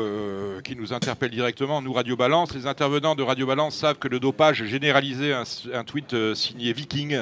qui 0.64 0.76
nous 0.76 0.94
interpellent 0.94 1.32
directement, 1.32 1.82
nous 1.82 1.94
Radio 1.94 2.16
Balance. 2.16 2.54
Les 2.54 2.68
intervenants 2.68 3.16
de 3.16 3.24
Radio 3.24 3.46
Balance 3.46 3.76
savent 3.76 3.98
que 3.98 4.08
le 4.08 4.20
dopage 4.20 4.64
généralisé, 4.66 5.34
un, 5.34 5.44
un 5.74 5.84
tweet 5.84 6.16
signé 6.34 6.74
Viking, 6.74 7.18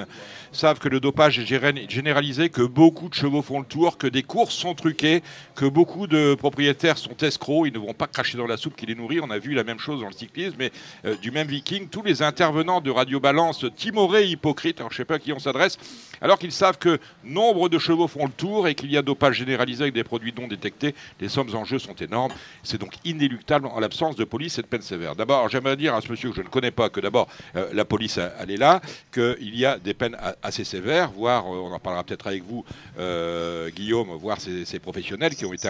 savent 0.51 0.79
que 0.79 0.89
le 0.89 0.99
dopage 0.99 1.39
est 1.39 1.89
généralisé, 1.89 2.49
que 2.49 2.61
beaucoup 2.61 3.09
chevaux 3.15 3.41
font 3.41 3.59
le 3.59 3.65
tour, 3.65 3.97
que 3.97 4.07
des 4.07 4.23
courses 4.23 4.55
sont 4.55 4.73
truquées, 4.73 5.23
que 5.55 5.65
beaucoup 5.65 6.07
de 6.07 6.35
propriétaires 6.35 6.97
sont 6.97 7.15
escrocs, 7.21 7.67
ils 7.67 7.73
ne 7.73 7.79
vont 7.79 7.93
pas 7.93 8.07
cracher 8.07 8.37
dans 8.37 8.47
la 8.47 8.57
soupe 8.57 8.75
qui 8.75 8.85
les 8.85 8.95
nourrit. 8.95 9.19
On 9.21 9.29
a 9.29 9.39
vu 9.39 9.53
la 9.53 9.63
même 9.63 9.79
chose 9.79 10.01
dans 10.01 10.07
le 10.07 10.13
cyclisme, 10.13 10.55
mais 10.59 10.71
euh, 11.05 11.15
du 11.15 11.31
même 11.31 11.47
viking, 11.47 11.87
tous 11.87 12.03
les 12.03 12.21
intervenants 12.21 12.81
de 12.81 12.91
Radio 12.91 13.19
Balance, 13.19 13.65
timorés, 13.75 14.27
hypocrites, 14.27 14.79
alors 14.79 14.91
je 14.91 14.95
ne 14.95 14.97
sais 14.97 15.05
pas 15.05 15.15
à 15.15 15.19
qui 15.19 15.33
on 15.33 15.39
s'adresse, 15.39 15.77
alors 16.21 16.39
qu'ils 16.39 16.51
savent 16.51 16.77
que 16.77 16.99
nombre 17.23 17.69
de 17.69 17.79
chevaux 17.79 18.07
font 18.07 18.25
le 18.25 18.31
tour 18.31 18.67
et 18.67 18.75
qu'il 18.75 18.91
y 18.91 18.97
a 18.97 19.01
dopage 19.01 19.35
généralisé 19.37 19.83
avec 19.83 19.93
des 19.93 20.03
produits 20.03 20.33
non 20.37 20.47
détectés, 20.47 20.95
les 21.19 21.29
sommes 21.29 21.53
en 21.55 21.65
jeu 21.65 21.79
sont 21.79 21.95
énormes. 21.95 22.31
C'est 22.63 22.79
donc 22.79 22.93
inéluctable 23.03 23.67
en 23.67 23.79
l'absence 23.79 24.15
de 24.15 24.23
police 24.23 24.57
et 24.57 24.61
de 24.61 24.67
peine 24.67 24.81
sévère. 24.81 25.15
D'abord, 25.15 25.49
j'aimerais 25.49 25.77
dire 25.77 25.95
à 25.95 26.01
ce 26.01 26.09
monsieur 26.09 26.29
que 26.29 26.35
je 26.35 26.41
ne 26.41 26.47
connais 26.47 26.71
pas 26.71 26.89
que 26.89 26.99
d'abord 26.99 27.27
euh, 27.55 27.69
la 27.73 27.85
police, 27.85 28.19
elle 28.39 28.51
est 28.51 28.57
là, 28.57 28.81
qu'il 29.11 29.55
y 29.55 29.65
a 29.65 29.77
des 29.77 29.93
peines 29.93 30.17
assez 30.41 30.63
sévères, 30.63 31.11
voire, 31.11 31.45
euh, 31.45 31.57
on 31.57 31.71
en 31.71 31.79
parlera 31.79 32.03
peut-être 32.03 32.27
avec 32.27 32.43
vous, 32.43 32.65
euh, 33.03 33.69
Guillaume, 33.69 34.09
voir 34.19 34.39
ces, 34.39 34.79
professionnels 34.79 35.35
qui 35.35 35.45
ont 35.45 35.53
été 35.53 35.69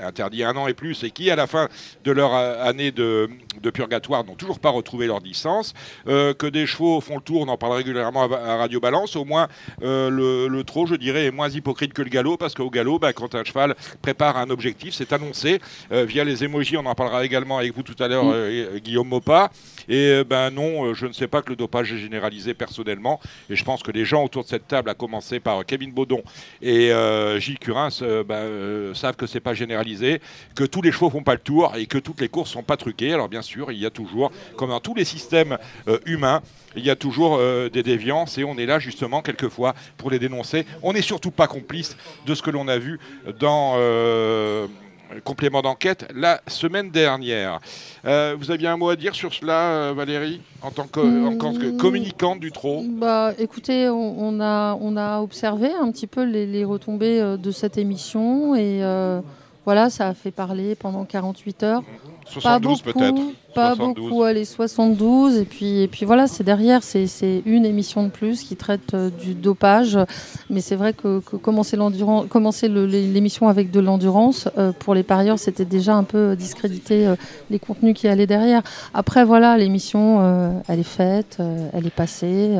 interdits 0.00 0.44
un 0.44 0.56
an 0.56 0.66
et 0.66 0.74
plus 0.74 1.02
et 1.04 1.10
qui, 1.10 1.30
à 1.30 1.36
la 1.36 1.46
fin 1.46 1.68
de 2.04 2.12
leur 2.12 2.34
année 2.34 2.92
de, 2.92 3.28
purgatoire, 3.72 4.24
n'ont 4.24 4.34
toujours 4.34 4.60
pas 4.60 4.70
retrouvé 4.70 5.06
leur 5.06 5.20
licence. 5.20 5.74
Euh, 6.06 6.34
que 6.34 6.46
des 6.46 6.66
chevaux 6.66 7.00
font 7.00 7.16
le 7.16 7.22
tour, 7.22 7.42
on 7.42 7.48
en 7.48 7.56
parle 7.56 7.74
régulièrement 7.74 8.24
à, 8.32 8.56
Radio 8.56 8.80
Balance. 8.80 9.16
Au 9.16 9.24
moins, 9.24 9.48
euh, 9.82 10.10
le, 10.10 10.48
le, 10.48 10.64
trot, 10.64 10.86
je 10.86 10.94
dirais, 10.94 11.26
est 11.26 11.30
moins 11.30 11.48
hypocrite 11.48 11.92
que 11.92 12.02
le 12.02 12.10
galop 12.10 12.36
parce 12.36 12.54
qu'au 12.54 12.70
galop, 12.70 12.98
bah, 12.98 13.12
quand 13.12 13.34
un 13.34 13.44
cheval 13.44 13.74
prépare 14.00 14.36
un 14.36 14.50
objectif, 14.50 14.94
c'est 14.94 15.12
annoncé 15.12 15.60
via 15.90 16.24
les 16.24 16.44
émojis. 16.44 16.76
On 16.76 16.86
en 16.86 16.94
parlera 16.94 17.24
également 17.24 17.58
avec 17.58 17.74
vous 17.74 17.82
tout 17.82 18.00
à 18.02 18.08
l'heure, 18.08 18.24
mm. 18.24 18.78
Guillaume 18.78 19.08
Mopa. 19.08 19.50
Et 19.88 20.22
ben 20.24 20.50
non, 20.50 20.94
je 20.94 21.06
ne 21.06 21.12
sais 21.12 21.28
pas 21.28 21.42
que 21.42 21.50
le 21.50 21.56
dopage 21.56 21.92
est 21.92 21.98
généralisé 21.98 22.54
personnellement. 22.54 23.20
Et 23.50 23.56
je 23.56 23.64
pense 23.64 23.82
que 23.82 23.90
les 23.90 24.04
gens 24.04 24.24
autour 24.24 24.44
de 24.44 24.48
cette 24.48 24.68
table, 24.68 24.90
à 24.90 24.94
commencer 24.94 25.40
par 25.40 25.64
Kevin 25.64 25.92
Baudon 25.92 26.22
et 26.60 26.92
euh, 26.92 27.38
Gilles 27.38 27.58
Curin 27.58 27.88
euh, 28.02 28.24
bah, 28.24 28.36
euh, 28.36 28.94
savent 28.94 29.16
que 29.16 29.26
c'est 29.26 29.40
pas 29.40 29.54
généralisé, 29.54 30.20
que 30.54 30.64
tous 30.64 30.82
les 30.82 30.92
chevaux 30.92 31.10
font 31.10 31.22
pas 31.22 31.34
le 31.34 31.40
tour 31.40 31.74
et 31.76 31.86
que 31.86 31.98
toutes 31.98 32.20
les 32.20 32.28
courses 32.28 32.50
sont 32.50 32.62
pas 32.62 32.76
truquées. 32.76 33.12
Alors 33.12 33.28
bien 33.28 33.42
sûr, 33.42 33.72
il 33.72 33.78
y 33.78 33.86
a 33.86 33.90
toujours, 33.90 34.32
comme 34.56 34.70
dans 34.70 34.80
tous 34.80 34.94
les 34.94 35.04
systèmes 35.04 35.58
humains, 36.06 36.42
il 36.76 36.84
y 36.84 36.90
a 36.90 36.96
toujours 36.96 37.38
des 37.38 37.82
déviances 37.82 38.38
et 38.38 38.44
on 38.44 38.56
est 38.56 38.66
là 38.66 38.78
justement 38.78 39.22
quelquefois 39.22 39.74
pour 39.96 40.10
les 40.10 40.18
dénoncer. 40.18 40.66
On 40.82 40.92
n'est 40.92 41.02
surtout 41.02 41.30
pas 41.30 41.46
complice 41.46 41.96
de 42.26 42.34
ce 42.34 42.42
que 42.42 42.50
l'on 42.50 42.68
a 42.68 42.78
vu 42.78 42.98
dans 43.38 43.76
complément 45.24 45.62
d'enquête 45.62 46.06
la 46.14 46.40
semaine 46.46 46.90
dernière. 46.90 47.60
vous 48.04 48.50
aviez 48.50 48.68
un 48.68 48.76
mot 48.76 48.88
à 48.88 48.96
dire 48.96 49.14
sur 49.14 49.32
cela, 49.32 49.92
Valérie, 49.92 50.40
en 50.62 50.70
tant 50.70 50.86
que, 50.86 51.00
hmm. 51.00 51.76
communicante 51.76 52.40
du 52.40 52.52
TRO 52.52 52.84
bah, 52.88 53.32
Écoutez, 53.38 53.88
on, 53.88 54.40
a, 54.40 54.76
on 54.80 54.96
a 54.96 55.20
observé 55.20 55.70
un 55.72 55.90
petit 55.90 56.06
peu 56.06 56.24
les, 56.24 56.64
retombées 56.64 57.36
de 57.38 57.50
cette 57.50 57.78
émission 57.78 58.54
et 58.54 58.82
voilà, 59.64 59.90
ça 59.90 60.08
a 60.08 60.14
fait 60.14 60.32
parler 60.32 60.74
pendant 60.74 61.04
48 61.04 61.62
heures. 61.62 61.82
72 62.26 62.82
peut-être. 62.82 63.20
Pas 63.54 63.74
beaucoup, 63.74 64.22
allez, 64.22 64.44
72. 64.44 65.36
Et 65.36 65.44
puis, 65.44 65.82
et 65.82 65.88
puis 65.88 66.06
voilà, 66.06 66.26
c'est 66.26 66.42
derrière, 66.42 66.82
c'est 66.82 67.42
une 67.44 67.66
émission 67.66 68.02
de 68.02 68.08
plus 68.08 68.42
qui 68.42 68.56
traite 68.56 68.94
euh, 68.94 69.10
du 69.10 69.34
dopage. 69.34 69.98
Mais 70.48 70.60
c'est 70.60 70.74
vrai 70.74 70.94
que, 70.94 71.18
commencer 71.18 71.76
l'émission 72.68 73.48
avec 73.48 73.70
de 73.70 73.80
l'endurance, 73.80 74.48
euh, 74.58 74.72
pour 74.72 74.94
les 74.94 75.02
parieurs, 75.02 75.38
c'était 75.38 75.64
déjà 75.64 75.94
un 75.94 76.04
peu 76.04 76.34
discréditer 76.34 77.06
euh, 77.06 77.16
les 77.50 77.58
contenus 77.58 77.94
qui 77.94 78.08
allaient 78.08 78.26
derrière. 78.26 78.62
Après, 78.94 79.24
voilà, 79.24 79.58
l'émission, 79.58 80.62
elle 80.68 80.80
est 80.80 80.82
faite, 80.82 81.38
elle 81.72 81.86
est 81.86 81.94
passée. 81.94 82.58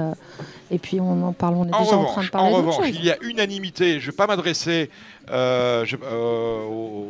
et 0.70 0.78
puis 0.78 1.00
on 1.00 1.22
en 1.24 1.32
parle, 1.32 1.54
on 1.56 1.64
est 1.64 1.82
déjà 1.82 1.96
en 1.96 2.04
train 2.04 2.24
de 2.24 2.28
parler. 2.28 2.54
En 2.54 2.56
revanche, 2.58 2.86
il 2.88 3.04
y 3.04 3.10
a 3.10 3.16
unanimité. 3.22 3.98
Je 3.98 4.06
ne 4.06 4.10
vais 4.12 4.16
pas 4.16 4.26
m'adresser 4.26 4.90
euh, 5.32 5.86
euh, 6.02 6.64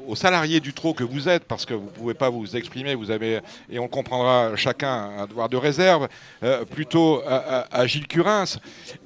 aux, 0.07 0.15
salariés 0.15 0.61
du 0.61 0.73
trot 0.73 0.93
que 0.93 1.03
vous 1.03 1.29
êtes, 1.29 1.45
parce 1.45 1.65
que 1.65 1.75
vous 1.75 1.87
ne 1.87 1.91
pouvez 1.91 2.15
pas 2.15 2.31
vous 2.31 2.55
exprimer, 2.55 2.95
vous 2.95 3.11
avez, 3.11 3.41
et 3.71 3.79
on 3.79 3.89
comprendra 3.89 4.55
chacun 4.57 5.11
un 5.19 5.27
devoir 5.27 5.49
de 5.49 5.57
réserve, 5.57 6.07
euh, 6.45 6.65
plutôt 6.65 7.23
à, 7.27 7.87
Gilles 7.87 8.07
Curins. 8.07 8.45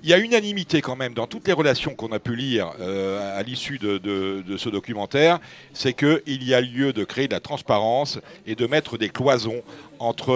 Il 0.02 0.11
y 0.11 0.12
a 0.12 0.18
unanimité 0.18 0.82
quand 0.82 0.96
même 0.96 1.14
dans 1.14 1.26
toutes 1.26 1.46
les 1.46 1.52
relations 1.52 1.94
qu'on 1.94 2.12
a 2.12 2.18
pu 2.18 2.35
lire 2.35 2.73
à 3.37 3.42
l'issue 3.42 3.78
de, 3.78 4.56
ce 4.56 4.68
documentaire, 4.68 5.38
c'est 5.73 5.92
qu'il 5.92 6.42
y 6.42 6.52
a 6.52 6.61
lieu 6.61 6.92
de 6.92 7.04
créer 7.04 7.28
de 7.28 7.35
la 7.35 7.40
transparence 7.40 8.18
et 8.46 8.54
de 8.54 8.66
mettre 8.66 8.99
des 8.99 9.08
cloisons 9.08 9.62
entre 9.99 10.32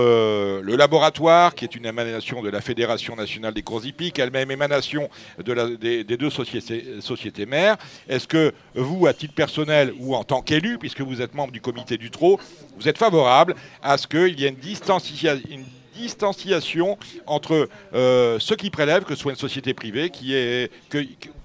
le 0.62 0.76
laboratoire, 0.76 1.54
qui 1.54 1.64
est 1.64 1.74
une 1.74 1.84
émanation 1.84 2.42
de 2.42 2.48
la 2.48 2.60
Fédération 2.60 3.16
nationale 3.16 3.52
des 3.52 3.62
courses 3.62 3.84
hippiques, 3.84 4.18
elle-même 4.18 4.50
émanation 4.50 5.10
de 5.44 5.76
des, 5.76 6.04
des, 6.04 6.16
deux 6.16 6.30
sociétés, 6.30 7.00
sociétés 7.00 7.44
mères. 7.44 7.76
Est-ce 8.08 8.26
que 8.26 8.54
vous, 8.74 9.06
à 9.06 9.12
titre 9.12 9.34
personnel 9.34 9.92
ou 9.98 10.14
en 10.14 10.24
tant 10.24 10.42
qu'élu, 10.42 10.78
puisque 10.78 11.00
vous 11.00 11.20
êtes 11.22 11.34
membre 11.34 11.52
du 11.52 11.60
comité 11.60 11.96
du 11.96 12.10
TRO, 12.10 12.38
vous 12.78 12.88
êtes 12.88 12.98
favorable 12.98 13.54
à 13.82 13.98
ce 13.98 14.06
qu'il 14.06 14.38
y 14.38 14.44
ait 14.44 14.48
une, 14.48 15.64
distanciation 16.00 16.96
entre 17.26 17.68
euh, 17.94 18.38
ceux 18.38 18.56
qui 18.56 18.70
prélèvent, 18.70 19.04
que 19.04 19.14
ce 19.14 19.20
soit 19.20 19.32
une 19.32 19.38
société 19.38 19.74
privée, 19.74 20.08
qui 20.08 20.34
est 20.34 20.70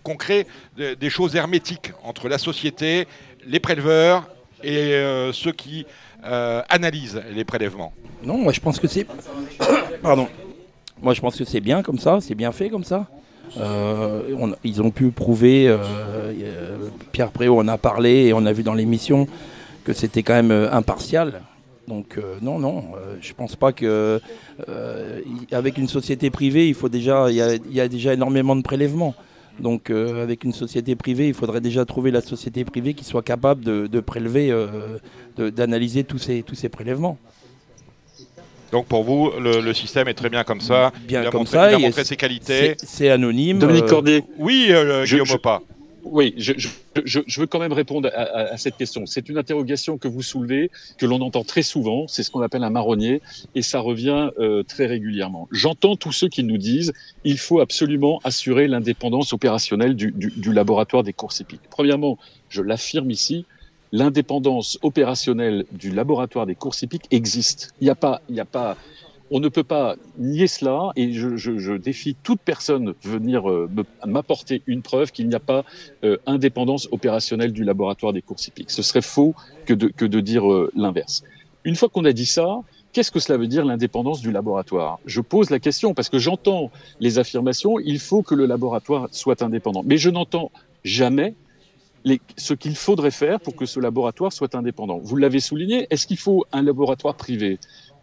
qu'on 0.04 0.16
crée 0.16 0.48
des 0.78 1.10
choses 1.10 1.36
hermétiques 1.36 1.92
entre 2.04 2.30
la 2.30 2.38
société, 2.38 3.08
les 3.46 3.60
préleveurs 3.60 4.30
et 4.64 4.94
euh, 4.94 5.34
ceux 5.34 5.52
qui 5.52 5.86
euh, 6.24 6.62
analysent 6.70 7.22
les 7.34 7.44
prélèvements. 7.44 7.94
Non, 8.24 8.38
moi 8.38 8.54
je 8.54 8.60
pense 8.60 8.80
que 8.80 8.88
c'est 8.88 9.06
pardon. 10.02 10.28
Moi 11.02 11.14
je 11.14 11.22
pense 11.22 11.36
que 11.36 11.44
c'est 11.44 11.60
bien 11.60 11.84
comme 11.84 12.00
ça, 12.00 12.20
c'est 12.22 12.36
bien 12.36 12.52
fait 12.52 12.70
comme 12.70 12.84
ça. 12.84 13.08
Euh, 13.58 14.22
ils 14.64 14.82
ont 14.82 14.92
pu 14.92 15.12
prouver, 15.12 15.68
euh, 15.68 15.78
Pierre 17.12 17.32
Préau 17.32 17.60
en 17.60 17.68
a 17.68 17.78
parlé 17.78 18.26
et 18.26 18.34
on 18.34 18.46
a 18.46 18.54
vu 18.54 18.64
dans 18.64 18.74
l'émission 18.74 19.28
que 19.84 19.94
c'était 19.94 20.24
quand 20.24 20.34
même 20.34 20.52
euh, 20.52 20.72
impartial. 20.72 21.42
Donc 21.88 22.20
non, 22.42 22.58
non, 22.58 22.84
je 23.22 23.32
pense 23.34 23.56
pas 23.56 23.72
que 23.72 24.20
avec 25.52 25.78
une 25.78 25.88
société 25.88 26.32
privée, 26.32 26.68
il 26.68 26.74
faut 26.74 26.90
déjà, 26.90 27.30
il 27.30 27.36
y, 27.36 27.80
a, 27.80 27.88
déjà 27.88 28.16
énormément 28.16 28.56
de 28.56 28.64
prélèvements. 28.64 29.14
Donc 29.60 29.92
avec 29.92 30.44
une 30.44 30.52
société 30.52 30.96
privée, 30.96 31.28
il 31.28 31.36
faudrait 31.36 31.62
déjà 31.62 31.86
trouver 31.86 32.10
la 32.10 32.22
société 32.22 32.66
privée 32.66 32.96
qui 32.96 33.06
soit 33.06 33.22
capable 33.22 33.64
de, 33.64 34.00
prélever, 34.00 34.52
d'analyser 35.38 36.04
tous 36.06 36.18
ces, 36.18 36.42
tous 36.42 36.56
ces 36.56 36.70
prélèvements. 36.70 37.20
Donc 38.76 38.88
pour 38.88 39.06
vous, 39.06 39.32
le, 39.40 39.74
système 39.74 40.10
est 40.10 40.16
très 40.16 40.30
bien 40.30 40.44
comme 40.44 40.60
ça. 40.60 40.92
Bien 41.08 41.22
il 41.22 41.28
a 41.28 41.32
comme 41.32 41.40
montré, 41.40 41.56
ça. 41.56 41.72
Il 41.72 41.76
a 41.76 41.80
montré 41.80 42.04
ses 42.04 42.18
qualités. 42.18 42.76
C'est 42.84 43.10
anonyme. 43.10 43.58
Dominique 43.58 43.86
euh, 43.86 43.88
Cordier. 43.88 44.24
Oui, 44.38 44.68
euh, 44.70 45.06
Guillaume 45.06 45.40
pas. 45.42 45.62
Oui, 46.04 46.36
je, 46.38 47.40
veux 47.40 47.48
quand 47.48 47.60
même 47.60 47.72
répondre 47.72 48.12
à, 48.14 48.58
cette 48.58 48.76
question. 48.76 49.06
C'est 49.06 49.30
une 49.30 49.38
interrogation 49.38 49.98
que 49.98 50.10
vous 50.10 50.22
soulevez, 50.22 50.72
que 50.98 51.06
l'on 51.06 51.22
entend 51.22 51.46
très 51.46 51.62
souvent. 51.62 52.06
C'est 52.10 52.22
ce 52.22 52.30
qu'on 52.30 52.42
appelle 52.42 52.66
un 52.66 52.70
marronnier, 52.70 53.22
et 53.56 53.62
ça 53.62 53.80
revient 53.80 54.30
euh, 54.40 54.62
très 54.64 54.88
régulièrement. 54.88 55.48
J'entends 55.52 55.96
tous 55.96 56.12
ceux 56.12 56.28
qui 56.28 56.44
nous 56.44 56.58
disent 56.58 56.92
il 57.24 57.38
faut 57.38 57.62
absolument 57.62 58.20
assurer 58.26 58.68
l'indépendance 58.68 59.32
opérationnelle 59.32 59.96
du, 59.96 60.12
du 60.12 60.52
laboratoire 60.52 61.04
des 61.04 61.14
courses 61.14 61.40
hippiques. 61.40 61.62
Premièrement, 61.70 62.18
je 62.50 62.62
l'affirme 62.62 63.10
ici, 63.10 63.46
l'indépendance 63.92 64.78
opérationnelle 64.82 65.66
du 65.72 65.92
laboratoire 65.92 66.46
des 66.46 66.56
courses 66.56 66.82
hippiques 66.82 67.08
existe. 67.12 67.74
Il 67.82 67.86
n'y 67.86 67.90
a 67.90 67.96
pas, 67.96 68.22
il 68.30 68.40
a 68.40 68.46
pas, 68.46 68.78
on 69.32 69.40
ne 69.40 69.50
peut 69.50 69.64
pas 69.64 69.96
nier 70.18 70.48
cela 70.48 70.92
et 70.96 71.14
je, 71.14 71.78
défie 71.78 72.16
toute 72.24 72.40
personne 72.42 72.94
venir 73.04 73.50
euh, 73.50 73.70
m'apporter 74.06 74.62
une 74.68 74.82
preuve 74.82 75.12
qu'il 75.12 75.28
n'y 75.28 75.36
a 75.36 75.40
pas 75.40 75.64
euh, 76.04 76.18
indépendance 76.26 76.88
opérationnelle 76.92 77.52
du 77.52 77.64
laboratoire 77.64 78.14
des 78.14 78.22
courses 78.22 78.48
hippiques. 78.48 78.72
Ce 78.72 78.82
serait 78.82 79.02
faux 79.02 79.34
que 79.66 79.74
de, 79.74 80.20
dire 80.20 80.52
euh, 80.52 80.72
l'inverse. 80.76 81.24
Une 81.64 81.76
fois 81.76 81.90
qu'on 81.90 82.06
a 82.06 82.14
dit 82.14 82.28
ça, 82.28 82.60
qu'est-ce 82.94 83.12
que 83.12 83.20
cela 83.20 83.38
veut 83.38 83.48
dire 83.48 83.66
l'indépendance 83.66 84.22
du 84.22 84.32
laboratoire? 84.32 85.00
Je 85.06 85.22
pose 85.22 85.50
la 85.50 85.60
question 85.60 85.94
parce 85.94 86.10
que 86.10 86.20
j'entends 86.20 86.72
les 87.00 87.18
affirmations, 87.18 87.80
il 87.80 88.00
faut 88.00 88.22
que 88.22 88.36
le 88.36 88.46
laboratoire 88.46 89.08
soit 89.12 89.42
indépendant. 89.42 89.82
Mais 89.84 89.98
je 89.98 90.10
n'entends 90.10 90.52
jamais 90.84 91.34
ce 92.38 92.54
qu'il 92.54 92.76
faudrait 92.76 93.12
faire 93.12 93.40
pour 93.40 93.56
que 93.56 93.66
ce 93.66 93.80
laboratoire 93.80 94.32
soit 94.32 94.56
indépendant. 94.56 95.00
Vous 95.00 95.16
l'avez 95.16 95.40
souligné, 95.40 95.88
est-ce 95.90 96.08
qu'il 96.08 96.18
faut 96.18 96.46
un 96.52 96.62
laboratoire 96.62 97.16
privé? 97.16 97.60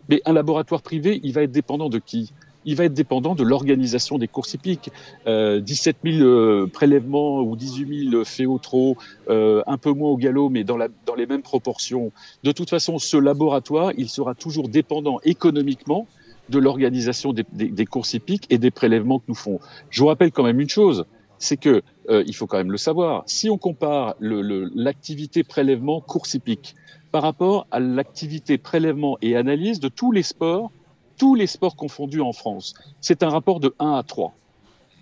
Mais 0.08 0.20
un 0.24 0.32
laboratoire 0.32 0.82
privé, 0.82 1.20
il 1.22 1.32
va 1.32 1.42
être 1.42 1.52
dépendant 1.52 1.88
de 1.88 1.98
qui? 1.98 2.32
Il 2.64 2.76
va 2.76 2.84
être 2.84 2.94
dépendant 2.94 3.34
de 3.34 3.42
l'organisation 3.42 4.18
des 4.18 4.28
courses 4.28 4.54
hippiques. 4.54 4.90
Euh, 5.26 5.60
17 5.60 5.96
000 6.04 6.16
euh, 6.18 6.70
prélèvements 6.72 7.40
ou 7.40 7.56
18 7.56 8.10
000 8.10 8.24
faits 8.24 8.46
au 8.46 8.58
trot, 8.58 8.96
euh, 9.28 9.62
un 9.66 9.78
peu 9.78 9.90
moins 9.92 10.10
au 10.10 10.16
galop, 10.16 10.48
mais 10.48 10.62
dans, 10.62 10.76
la, 10.76 10.88
dans 11.06 11.16
les 11.16 11.26
mêmes 11.26 11.42
proportions. 11.42 12.12
De 12.44 12.52
toute 12.52 12.70
façon, 12.70 12.98
ce 12.98 13.16
laboratoire, 13.16 13.92
il 13.96 14.08
sera 14.08 14.34
toujours 14.34 14.68
dépendant 14.68 15.18
économiquement 15.24 16.06
de 16.50 16.58
l'organisation 16.58 17.32
des, 17.32 17.44
des, 17.52 17.68
des, 17.68 17.86
courses 17.86 18.14
hippiques 18.14 18.46
et 18.50 18.58
des 18.58 18.70
prélèvements 18.70 19.18
que 19.18 19.24
nous 19.28 19.34
font. 19.34 19.58
Je 19.90 20.00
vous 20.00 20.08
rappelle 20.08 20.30
quand 20.30 20.44
même 20.44 20.60
une 20.60 20.68
chose, 20.68 21.06
c'est 21.38 21.56
que 21.56 21.82
euh, 22.08 22.24
il 22.26 22.34
faut 22.34 22.46
quand 22.46 22.58
même 22.58 22.72
le 22.72 22.78
savoir. 22.78 23.22
Si 23.26 23.50
on 23.50 23.58
compare 23.58 24.14
l'activité 24.20 25.44
prélèvement 25.44 26.00
course 26.00 26.34
hippique 26.34 26.74
par 27.10 27.22
rapport 27.22 27.66
à 27.70 27.80
l'activité 27.80 28.58
prélèvement 28.58 29.18
et 29.22 29.36
analyse 29.36 29.80
de 29.80 29.88
tous 29.88 30.12
les 30.12 30.22
sports, 30.22 30.70
tous 31.18 31.34
les 31.34 31.46
sports 31.46 31.76
confondus 31.76 32.20
en 32.20 32.32
France, 32.32 32.74
c'est 33.00 33.22
un 33.22 33.28
rapport 33.28 33.60
de 33.60 33.74
1 33.78 33.92
à 33.94 34.02
3 34.02 34.34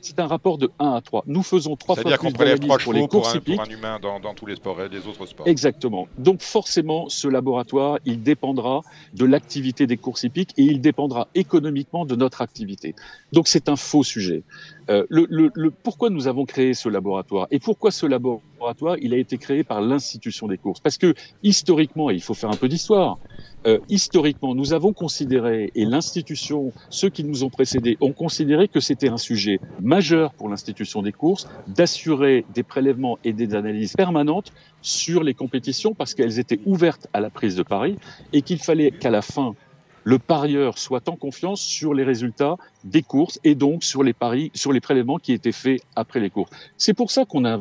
c'est 0.01 0.19
un 0.19 0.27
rapport 0.27 0.59
de 0.59 0.71
1 0.79 0.93
à 0.93 1.01
3. 1.01 1.25
Nous 1.27 1.43
faisons 1.43 1.77
trois 1.77 1.97
fois 1.97 2.17
plus 2.17 2.33
d'analyses 2.33 2.77
pour 2.83 2.93
les 2.93 3.07
courses 3.07 3.35
hippiques. 3.35 3.57
Pour 3.57 3.67
un 3.67 3.71
humain 3.71 3.99
dans, 4.01 4.21
dans, 4.21 4.35
tous 4.35 4.47
les 4.47 4.57
sports 4.57 4.81
et 4.81 4.89
les 4.89 5.07
autres 5.07 5.27
sports. 5.27 5.47
Exactement. 5.47 6.09
Donc 6.19 6.41
forcément, 6.41 7.09
ce 7.09 7.29
laboratoire, 7.29 7.99
il 8.05 8.23
dépendra 8.23 8.83
de 9.15 9.25
l'activité 9.25 9.87
des 9.87 9.97
courses 9.97 10.25
hippiques 10.25 10.53
et 10.57 10.63
il 10.63 10.81
dépendra 10.81 11.29
économiquement 11.35 12.05
de 12.05 12.17
notre 12.17 12.41
activité. 12.43 12.95
Donc 13.33 13.49
c'est 13.49 13.69
un 13.69 13.77
faux 13.77 14.03
sujet. 14.03 14.43
Euh, 14.89 15.05
le, 15.09 15.27
le, 15.29 15.51
le, 15.55 15.71
pourquoi 15.71 16.11
nous 16.11 16.29
avons 16.29 16.45
créé 16.45 16.75
ce 16.75 16.89
laboratoire 16.89 17.47
et 17.51 17.59
pourquoi 17.59 17.91
ce 17.91 18.07
laboratoire, 18.07 18.97
il 19.01 19.15
a 19.15 19.17
été 19.17 19.39
créé 19.39 19.65
par 19.65 19.81
l'institution 19.81 20.47
des 20.47 20.59
courses. 20.59 20.81
Parce 20.81 20.99
que 20.99 21.15
historiquement, 21.43 22.11
et 22.11 22.15
il 22.15 22.23
faut 22.23 22.35
faire 22.35 22.51
un 22.51 22.57
peu 22.57 22.69
d'histoire, 22.69 23.19
euh, 23.67 23.79
historiquement, 23.89 24.55
nous 24.55 24.73
avons 24.73 24.93
considéré, 24.93 25.71
et 25.75 25.85
l'institution, 25.85 26.73
ceux 26.89 27.11
qui 27.11 27.25
nous 27.25 27.45
ont 27.45 27.51
précédés, 27.51 27.99
ont 28.01 28.13
considéré 28.13 28.69
que 28.69 28.81
c'était 28.81 29.09
un 29.09 29.19
sujet 29.19 29.61
majeur 29.81 30.33
pour 30.33 30.49
l'institution 30.49 31.03
des 31.03 31.13
courses 31.13 31.47
d'assurer 31.69 32.45
des 32.55 32.63
prélèvements 32.63 33.19
et 33.25 33.33
des 33.33 33.55
analyses 33.55 33.95
permanentes 33.95 34.53
sur 34.81 35.23
les 35.23 35.35
compétitions 35.35 35.95
parce 35.95 36.15
qu'elles 36.15 36.39
étaient 36.39 36.61
ouvertes 36.65 37.07
à 37.13 37.21
la 37.21 37.29
prise 37.29 37.55
de 37.57 37.63
Paris 37.63 37.97
et 38.33 38.41
qu'il 38.43 38.59
fallait 38.59 38.93
qu'à 38.93 39.11
la 39.11 39.23
fin 39.23 39.55
le 40.05 40.19
parieur 40.19 40.79
soit 40.79 41.09
en 41.09 41.17
confiance 41.17 41.61
sur 41.61 41.95
les 41.95 42.05
résultats 42.05 42.57
des 42.85 43.03
courses 43.03 43.39
et 43.45 43.55
donc 43.55 43.85
sur 43.85 44.03
les 44.03 44.13
paris, 44.13 44.51
sur 44.55 44.73
les 44.73 44.81
prélèvements 44.81 45.19
qui 45.19 45.33
étaient 45.33 45.53
faits 45.53 45.83
après 45.97 46.21
les 46.21 46.31
courses. 46.31 46.51
C'est 46.77 46.95
pour 46.95 47.11
ça 47.11 47.25
qu'on 47.25 47.45
a, 47.45 47.59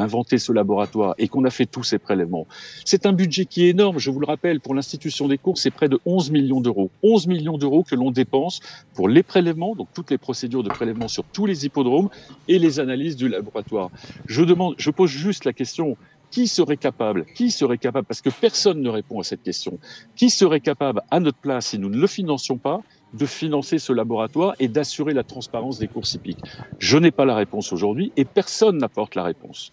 inventé 0.00 0.38
ce 0.38 0.52
laboratoire 0.52 1.14
et 1.18 1.28
qu'on 1.28 1.44
a 1.44 1.50
fait 1.50 1.66
tous 1.66 1.84
ces 1.84 1.98
prélèvements. 1.98 2.46
C'est 2.84 3.06
un 3.06 3.12
budget 3.12 3.44
qui 3.44 3.64
est 3.64 3.68
énorme, 3.70 3.98
je 3.98 4.10
vous 4.10 4.20
le 4.20 4.26
rappelle, 4.26 4.60
pour 4.60 4.74
l'institution 4.74 5.28
des 5.28 5.38
courses, 5.38 5.62
c'est 5.62 5.70
près 5.70 5.88
de 5.88 6.00
11 6.04 6.30
millions 6.30 6.60
d'euros. 6.60 6.90
11 7.02 7.26
millions 7.28 7.58
d'euros 7.58 7.84
que 7.84 7.94
l'on 7.94 8.10
dépense 8.10 8.60
pour 8.94 9.08
les 9.08 9.22
prélèvements, 9.22 9.74
donc 9.74 9.88
toutes 9.94 10.10
les 10.10 10.18
procédures 10.18 10.62
de 10.62 10.68
prélèvement 10.68 11.08
sur 11.08 11.24
tous 11.24 11.46
les 11.46 11.66
hippodromes 11.66 12.08
et 12.48 12.58
les 12.58 12.80
analyses 12.80 13.16
du 13.16 13.28
laboratoire. 13.28 13.90
Je 14.26 14.42
demande, 14.42 14.74
je 14.78 14.90
pose 14.90 15.10
juste 15.10 15.44
la 15.44 15.52
question, 15.52 15.96
qui 16.30 16.46
serait 16.48 16.76
capable, 16.76 17.26
qui 17.34 17.50
serait 17.50 17.78
capable, 17.78 18.06
parce 18.06 18.20
que 18.20 18.30
personne 18.30 18.80
ne 18.80 18.88
répond 18.88 19.20
à 19.20 19.24
cette 19.24 19.42
question, 19.42 19.78
qui 20.16 20.30
serait 20.30 20.60
capable 20.60 21.02
à 21.10 21.20
notre 21.20 21.38
place, 21.38 21.66
si 21.68 21.78
nous 21.78 21.88
ne 21.88 21.98
le 21.98 22.06
financions 22.06 22.58
pas, 22.58 22.80
de 23.12 23.26
financer 23.26 23.78
ce 23.78 23.92
laboratoire 23.92 24.54
et 24.60 24.68
d'assurer 24.68 25.14
la 25.14 25.24
transparence 25.24 25.78
des 25.78 25.88
courses 25.88 26.14
hippiques 26.14 26.44
Je 26.78 26.96
n'ai 26.96 27.10
pas 27.10 27.24
la 27.24 27.34
réponse 27.34 27.72
aujourd'hui 27.72 28.12
et 28.16 28.24
personne 28.24 28.78
n'apporte 28.78 29.16
la 29.16 29.24
réponse. 29.24 29.72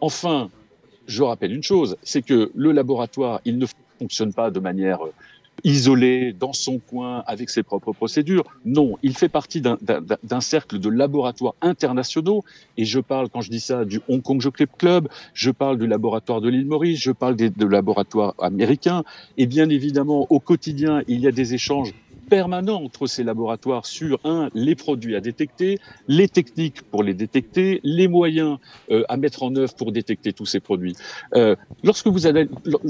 Enfin, 0.00 0.50
je 1.06 1.22
rappelle 1.22 1.52
une 1.52 1.62
chose, 1.62 1.96
c'est 2.02 2.22
que 2.22 2.50
le 2.54 2.72
laboratoire, 2.72 3.40
il 3.44 3.58
ne 3.58 3.66
fonctionne 3.98 4.34
pas 4.34 4.50
de 4.50 4.60
manière 4.60 4.98
isolé 5.62 6.32
dans 6.32 6.52
son 6.52 6.78
coin 6.78 7.22
avec 7.26 7.50
ses 7.50 7.62
propres 7.62 7.92
procédures. 7.92 8.44
Non, 8.64 8.96
il 9.02 9.16
fait 9.16 9.28
partie 9.28 9.60
d'un 9.60 10.40
cercle 10.40 10.78
de 10.78 10.88
laboratoires 10.88 11.54
internationaux. 11.62 12.44
Et 12.76 12.84
je 12.84 13.00
parle, 13.00 13.28
quand 13.28 13.40
je 13.40 13.50
dis 13.50 13.60
ça, 13.60 13.84
du 13.84 14.00
Hong 14.08 14.22
Kong 14.22 14.40
Jockey 14.40 14.66
Club, 14.78 15.08
je 15.32 15.50
parle 15.50 15.78
du 15.78 15.86
laboratoire 15.86 16.40
de 16.40 16.48
l'île 16.48 16.66
Maurice, 16.66 17.00
je 17.00 17.12
parle 17.12 17.36
des, 17.36 17.50
de 17.50 17.66
laboratoires 17.66 18.34
américains. 18.38 19.04
Et 19.36 19.46
bien 19.46 19.68
évidemment, 19.68 20.26
au 20.30 20.40
quotidien, 20.40 21.02
il 21.08 21.20
y 21.20 21.26
a 21.26 21.32
des 21.32 21.54
échanges 21.54 21.94
permanents 22.24 22.82
entre 22.82 23.06
ces 23.06 23.22
laboratoires 23.22 23.86
sur 23.86 24.18
un 24.24 24.48
les 24.54 24.74
produits 24.74 25.14
à 25.16 25.20
détecter, 25.20 25.78
les 26.08 26.28
techniques 26.28 26.82
pour 26.82 27.02
les 27.02 27.14
détecter, 27.14 27.80
les 27.84 28.08
moyens 28.08 28.58
euh, 28.90 29.04
à 29.08 29.16
mettre 29.16 29.42
en 29.42 29.54
œuvre 29.56 29.74
pour 29.74 29.92
détecter 29.92 30.32
tous 30.32 30.46
ces 30.46 30.60
produits. 30.60 30.96
Euh, 31.34 31.54
lorsque 31.82 32.08
vous 32.08 32.26
avez, 32.26 32.48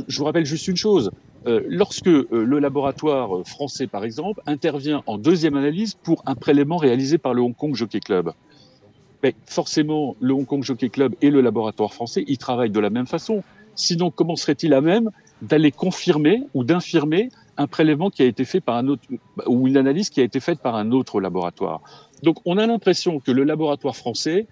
je 0.09 0.19
vous 0.19 0.25
rappelle 0.25 0.47
juste 0.47 0.69
une 0.69 0.77
chose, 0.77 1.11
euh, 1.47 1.61
lorsque 1.69 2.07
le 2.07 2.59
laboratoire 2.59 3.47
français, 3.47 3.87
par 3.87 4.05
exemple, 4.05 4.41
intervient 4.47 5.03
en 5.07 5.19
deuxième 5.19 5.57
analyse 5.57 5.95
pour 5.95 6.23
un 6.27 6.35
prélèvement 6.35 6.79
réalisé 6.79 7.19
par 7.19 7.35
le 7.35 7.43
Hong 7.43 7.55
Kong 7.55 7.75
Jockey 7.75 8.01
Club, 8.01 8.33
mais 9.23 9.35
forcément, 9.47 10.17
le 10.21 10.35
Hong 10.35 10.47
Kong 10.47 10.63
Jockey 10.63 10.91
Club 10.91 11.15
et 11.23 11.31
le 11.31 11.41
laboratoire 11.41 11.93
français, 11.93 12.25
ils 12.27 12.39
travaillent 12.39 12.71
de 12.71 12.81
la 12.81 12.91
même 12.91 13.07
façon. 13.07 13.43
Sinon, 13.75 14.11
comment 14.11 14.37
serait-il 14.37 14.75
à 14.75 14.81
même? 14.81 15.11
D'aller 15.43 15.73
confirmer 15.73 16.43
ou 16.55 16.65
d'infirmer 16.65 17.29
un 17.57 17.67
prélèvement 17.67 18.11
qui 18.11 18.23
a 18.23 18.27
été 18.27 18.45
fait 18.45 18.61
par 18.61 18.77
un 18.77 18.89
autre 18.89 19.03
ou 19.47 19.69
une 19.69 19.77
analyse 19.77 20.11
qui 20.11 20.21
a 20.21 20.25
été 20.25 20.41
faite 20.41 20.61
par 20.61 20.75
un 20.75 20.91
autre 20.93 21.21
laboratoire. 21.21 21.81
Donc, 22.23 22.39
on 22.45 22.59
a 22.59 22.67
l'impression 22.67 23.21
que 23.21 23.31
le 23.31 23.45
laboratoire 23.45 23.97
français, 23.97 24.47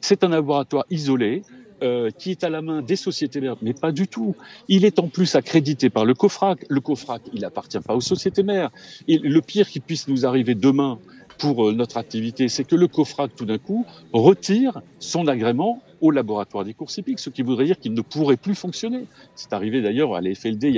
c'est 0.00 0.24
un 0.24 0.28
laboratoire 0.28 0.84
isolé 0.90 1.42
euh, 1.82 2.10
qui 2.10 2.32
est 2.32 2.42
à 2.42 2.50
la 2.50 2.60
main 2.60 2.82
des 2.82 2.96
sociétés 2.96 3.40
mères, 3.40 3.56
mais 3.62 3.72
pas 3.72 3.92
du 3.92 4.08
tout. 4.08 4.34
Il 4.66 4.84
est 4.84 4.98
en 4.98 5.06
plus 5.08 5.36
accrédité 5.36 5.90
par 5.90 6.04
le 6.04 6.14
COFRAC. 6.14 6.64
Le 6.68 6.80
COFRAC, 6.80 7.22
il 7.32 7.44
appartient 7.44 7.78
pas 7.78 7.94
aux 7.94 8.00
sociétés 8.00 8.42
mères. 8.42 8.70
Et 9.06 9.18
le 9.18 9.40
pire 9.40 9.68
qui 9.68 9.78
puisse 9.78 10.08
nous 10.08 10.26
arriver 10.26 10.56
demain 10.56 10.98
pour 11.38 11.68
euh, 11.68 11.72
notre 11.72 11.96
activité, 11.96 12.48
c'est 12.48 12.64
que 12.64 12.74
le 12.74 12.88
COFRAC, 12.88 13.34
tout 13.34 13.46
d'un 13.46 13.58
coup, 13.58 13.86
retire 14.12 14.82
son 14.98 15.26
agrément 15.28 15.82
au 16.00 16.10
laboratoire 16.10 16.64
des 16.64 16.74
courses 16.74 16.98
hippiques, 16.98 17.18
ce 17.18 17.30
qui 17.30 17.42
voudrait 17.42 17.64
dire 17.64 17.78
qu'il 17.78 17.94
ne 17.94 18.00
pourrait 18.00 18.36
plus 18.36 18.54
fonctionner. 18.54 19.06
C'est 19.34 19.52
arrivé 19.52 19.80
d'ailleurs 19.80 20.14
à 20.14 20.20
l'FLD 20.20 20.64
il, 20.64 20.74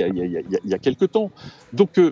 y 0.65 0.73
a, 0.73 0.79
quelques 0.79 1.11
temps. 1.11 1.31
Donc, 1.73 1.97
euh, 1.97 2.11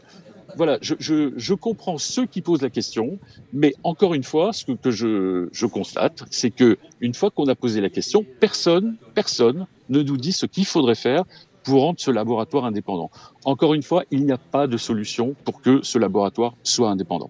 voilà, 0.56 0.80
je, 0.82 1.54
comprends 1.54 1.98
ceux 1.98 2.26
qui 2.26 2.42
posent 2.42 2.62
la 2.62 2.70
question, 2.70 3.20
mais 3.54 3.76
encore 3.84 4.14
une 4.14 4.24
fois, 4.24 4.52
ce 4.52 4.66
que, 4.66 4.92
je, 4.92 5.48
je, 5.52 5.66
constate, 5.66 6.24
c'est 6.32 6.50
que 6.50 6.78
une 7.02 7.14
fois 7.14 7.30
qu'on 7.30 7.48
a 7.48 7.56
posé 7.56 7.82
la 7.82 7.90
question, 7.90 8.26
personne, 8.40 8.98
personne 9.14 9.68
ne 9.90 10.02
nous 10.02 10.18
dit 10.18 10.34
ce 10.34 10.46
qu'il 10.46 10.66
faudrait 10.66 10.96
faire 10.96 11.24
pour 11.64 11.82
rendre 11.82 12.00
ce 12.00 12.10
laboratoire 12.10 12.66
indépendant. 12.66 13.12
Encore 13.46 13.74
une 13.74 13.84
fois, 13.84 14.04
il 14.12 14.26
n'y 14.26 14.32
a 14.32 14.38
pas 14.38 14.66
de 14.68 14.78
solution 14.78 15.36
pour 15.46 15.62
que 15.62 15.82
ce 15.84 16.00
laboratoire 16.00 16.56
soit 16.64 16.90
indépendant. 16.90 17.30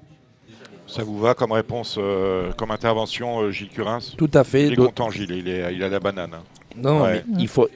Ça 0.90 1.04
vous 1.04 1.20
va 1.20 1.36
comme 1.36 1.52
réponse, 1.52 1.96
euh, 2.00 2.52
comme 2.54 2.72
intervention, 2.72 3.42
euh, 3.42 3.52
Gilles 3.52 3.70
Curins 3.70 4.00
Tout 4.18 4.32
à 4.34 4.44
fait. 4.44 4.68
Il 4.68 4.74
est 4.74 4.76
content, 4.76 5.12
Gilles, 5.12 5.32
il, 5.32 5.48
est, 5.48 5.74
il 5.74 5.84
a 5.84 5.90
la 5.90 6.00
banane. 6.00 6.36
Non, 6.76 7.06
mais 7.06 7.24
il 7.38 7.48
faut. 7.48 7.70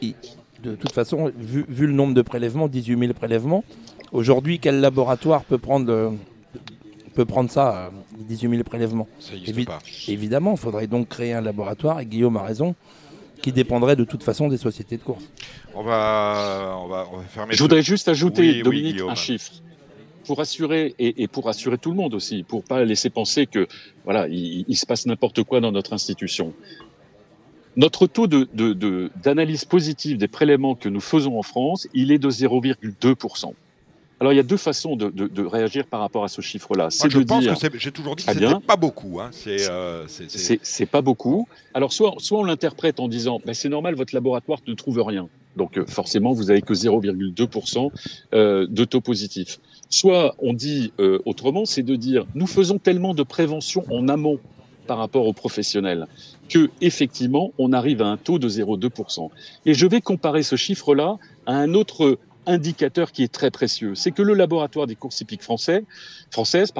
de 0.63 0.75
toute 0.75 0.91
façon, 0.91 1.31
vu, 1.37 1.65
vu, 1.69 1.87
le 1.87 1.93
nombre 1.93 2.13
de 2.13 2.21
prélèvements, 2.21 2.67
18 2.67 2.97
000 2.97 3.13
prélèvements, 3.13 3.63
Aujourd'hui, 4.13 4.59
quel 4.59 4.79
laboratoire 4.79 5.43
peut 5.43 5.57
prendre, 5.57 6.13
peut 7.15 7.25
prendre 7.25 7.49
ça, 7.49 7.91
18 8.19 8.49
000 8.51 8.63
prélèvements? 8.63 9.07
Ça 9.19 9.33
pas. 9.65 9.79
Évidemment, 10.07 10.51
il 10.51 10.59
faudrait 10.59 10.85
donc 10.85 11.09
créer 11.09 11.33
un 11.33 11.41
laboratoire, 11.41 11.99
et 11.99 12.05
Guillaume 12.05 12.37
a 12.37 12.43
raison, 12.43 12.75
qui 13.41 13.51
dépendrait 13.51 13.95
de 13.95 14.03
toute 14.03 14.21
façon 14.21 14.49
des 14.49 14.57
sociétés 14.57 14.97
de 14.97 15.01
course. 15.01 15.23
On 15.73 15.81
va, 15.81 16.77
on 16.79 16.87
va, 16.87 17.07
on 17.11 17.17
va 17.17 17.23
fermer. 17.23 17.55
Je 17.55 17.63
voudrais 17.63 17.81
juste 17.81 18.07
ajouter, 18.07 18.41
oui, 18.41 18.61
Dominique, 18.61 19.01
oui, 19.03 19.09
un 19.09 19.15
chiffre 19.15 19.51
pour 20.25 20.39
assurer 20.39 20.95
et, 20.99 21.23
et, 21.23 21.27
pour 21.27 21.49
assurer 21.49 21.77
tout 21.77 21.91
le 21.91 21.97
monde 21.97 22.13
aussi, 22.13 22.43
pour 22.43 22.63
pas 22.63 22.83
laisser 22.83 23.09
penser 23.09 23.45
que 23.45 23.67
voilà, 24.03 24.27
il, 24.27 24.65
il 24.67 24.75
se 24.75 24.85
passe 24.85 25.05
n'importe 25.05 25.43
quoi 25.43 25.59
dans 25.59 25.71
notre 25.71 25.93
institution. 25.93 26.53
Notre 27.75 28.05
taux 28.05 28.27
d'analyse 28.27 29.61
de, 29.61 29.65
de, 29.65 29.69
positive 29.69 30.17
des 30.17 30.27
prélèvements 30.27 30.75
que 30.75 30.89
nous 30.89 31.01
faisons 31.01 31.39
en 31.39 31.43
France, 31.43 31.87
il 31.93 32.11
est 32.11 32.19
de 32.19 32.29
0,2% 32.29 33.53
alors 34.23 34.31
il 34.31 34.37
y 34.37 34.39
a 34.39 34.43
deux 34.43 34.57
façons 34.57 34.95
de, 34.95 35.09
de, 35.09 35.27
de 35.27 35.43
réagir 35.43 35.85
par 35.85 35.99
rapport 35.99 36.23
à 36.23 36.29
ce 36.29 36.39
chiffre-là. 36.39 36.89
C'est 36.89 37.09
de 37.09 37.23
pense 37.23 37.41
dire, 37.41 37.59
que 37.59 37.77
j'ai 37.77 37.91
toujours 37.91 38.15
dit 38.15 38.23
que 38.23 38.31
c'était 38.31 38.59
pas 38.65 38.77
beaucoup. 38.77 39.19
Hein. 39.19 39.29
C'est 39.33 39.69
euh, 39.69 40.05
pas 40.89 41.01
beaucoup. 41.01 41.45
Alors 41.73 41.91
soit, 41.91 42.13
soit 42.19 42.39
on 42.39 42.45
l'interprète 42.45 43.01
en 43.01 43.09
disant, 43.09 43.41
ben, 43.45 43.53
c'est 43.53 43.67
normal, 43.67 43.95
votre 43.95 44.15
laboratoire 44.15 44.59
ne 44.65 44.75
trouve 44.75 45.01
rien. 45.01 45.27
Donc 45.57 45.77
euh, 45.77 45.85
forcément, 45.85 46.31
vous 46.31 46.51
avez 46.51 46.61
que 46.61 46.73
0,2% 46.73 47.91
euh, 48.33 48.65
de 48.69 48.85
taux 48.85 49.01
positif. 49.01 49.59
Soit 49.93 50.33
on 50.39 50.53
dit 50.53 50.91
euh, 50.99 51.19
autrement, 51.23 51.65
c'est 51.65 51.83
de 51.83 51.95
dire, 51.95 52.25
nous 52.33 52.47
faisons 52.47 52.79
tellement 52.79 53.13
de 53.13 53.21
prévention 53.21 53.85
en 53.91 54.07
amont 54.07 54.39
par 54.87 54.97
rapport 54.97 55.27
aux 55.27 55.33
professionnels 55.33 56.07
que 56.49 56.71
effectivement 56.81 57.51
on 57.59 57.73
arrive 57.73 58.01
à 58.01 58.07
un 58.07 58.17
taux 58.17 58.39
de 58.39 58.49
0,2%. 58.49 59.29
Et 59.67 59.75
je 59.75 59.85
vais 59.85 60.01
comparer 60.01 60.41
ce 60.41 60.55
chiffre-là 60.55 61.19
à 61.45 61.53
un 61.53 61.75
autre 61.75 62.17
indicateur 62.47 63.11
qui 63.11 63.21
est 63.21 63.31
très 63.31 63.51
précieux. 63.51 63.93
C'est 63.93 64.09
que 64.09 64.23
le 64.23 64.33
laboratoire 64.33 64.87
des 64.87 64.95
courses 64.95 65.21
hippiques 65.21 65.43
français, 65.43 65.85
françaises, 66.31 66.73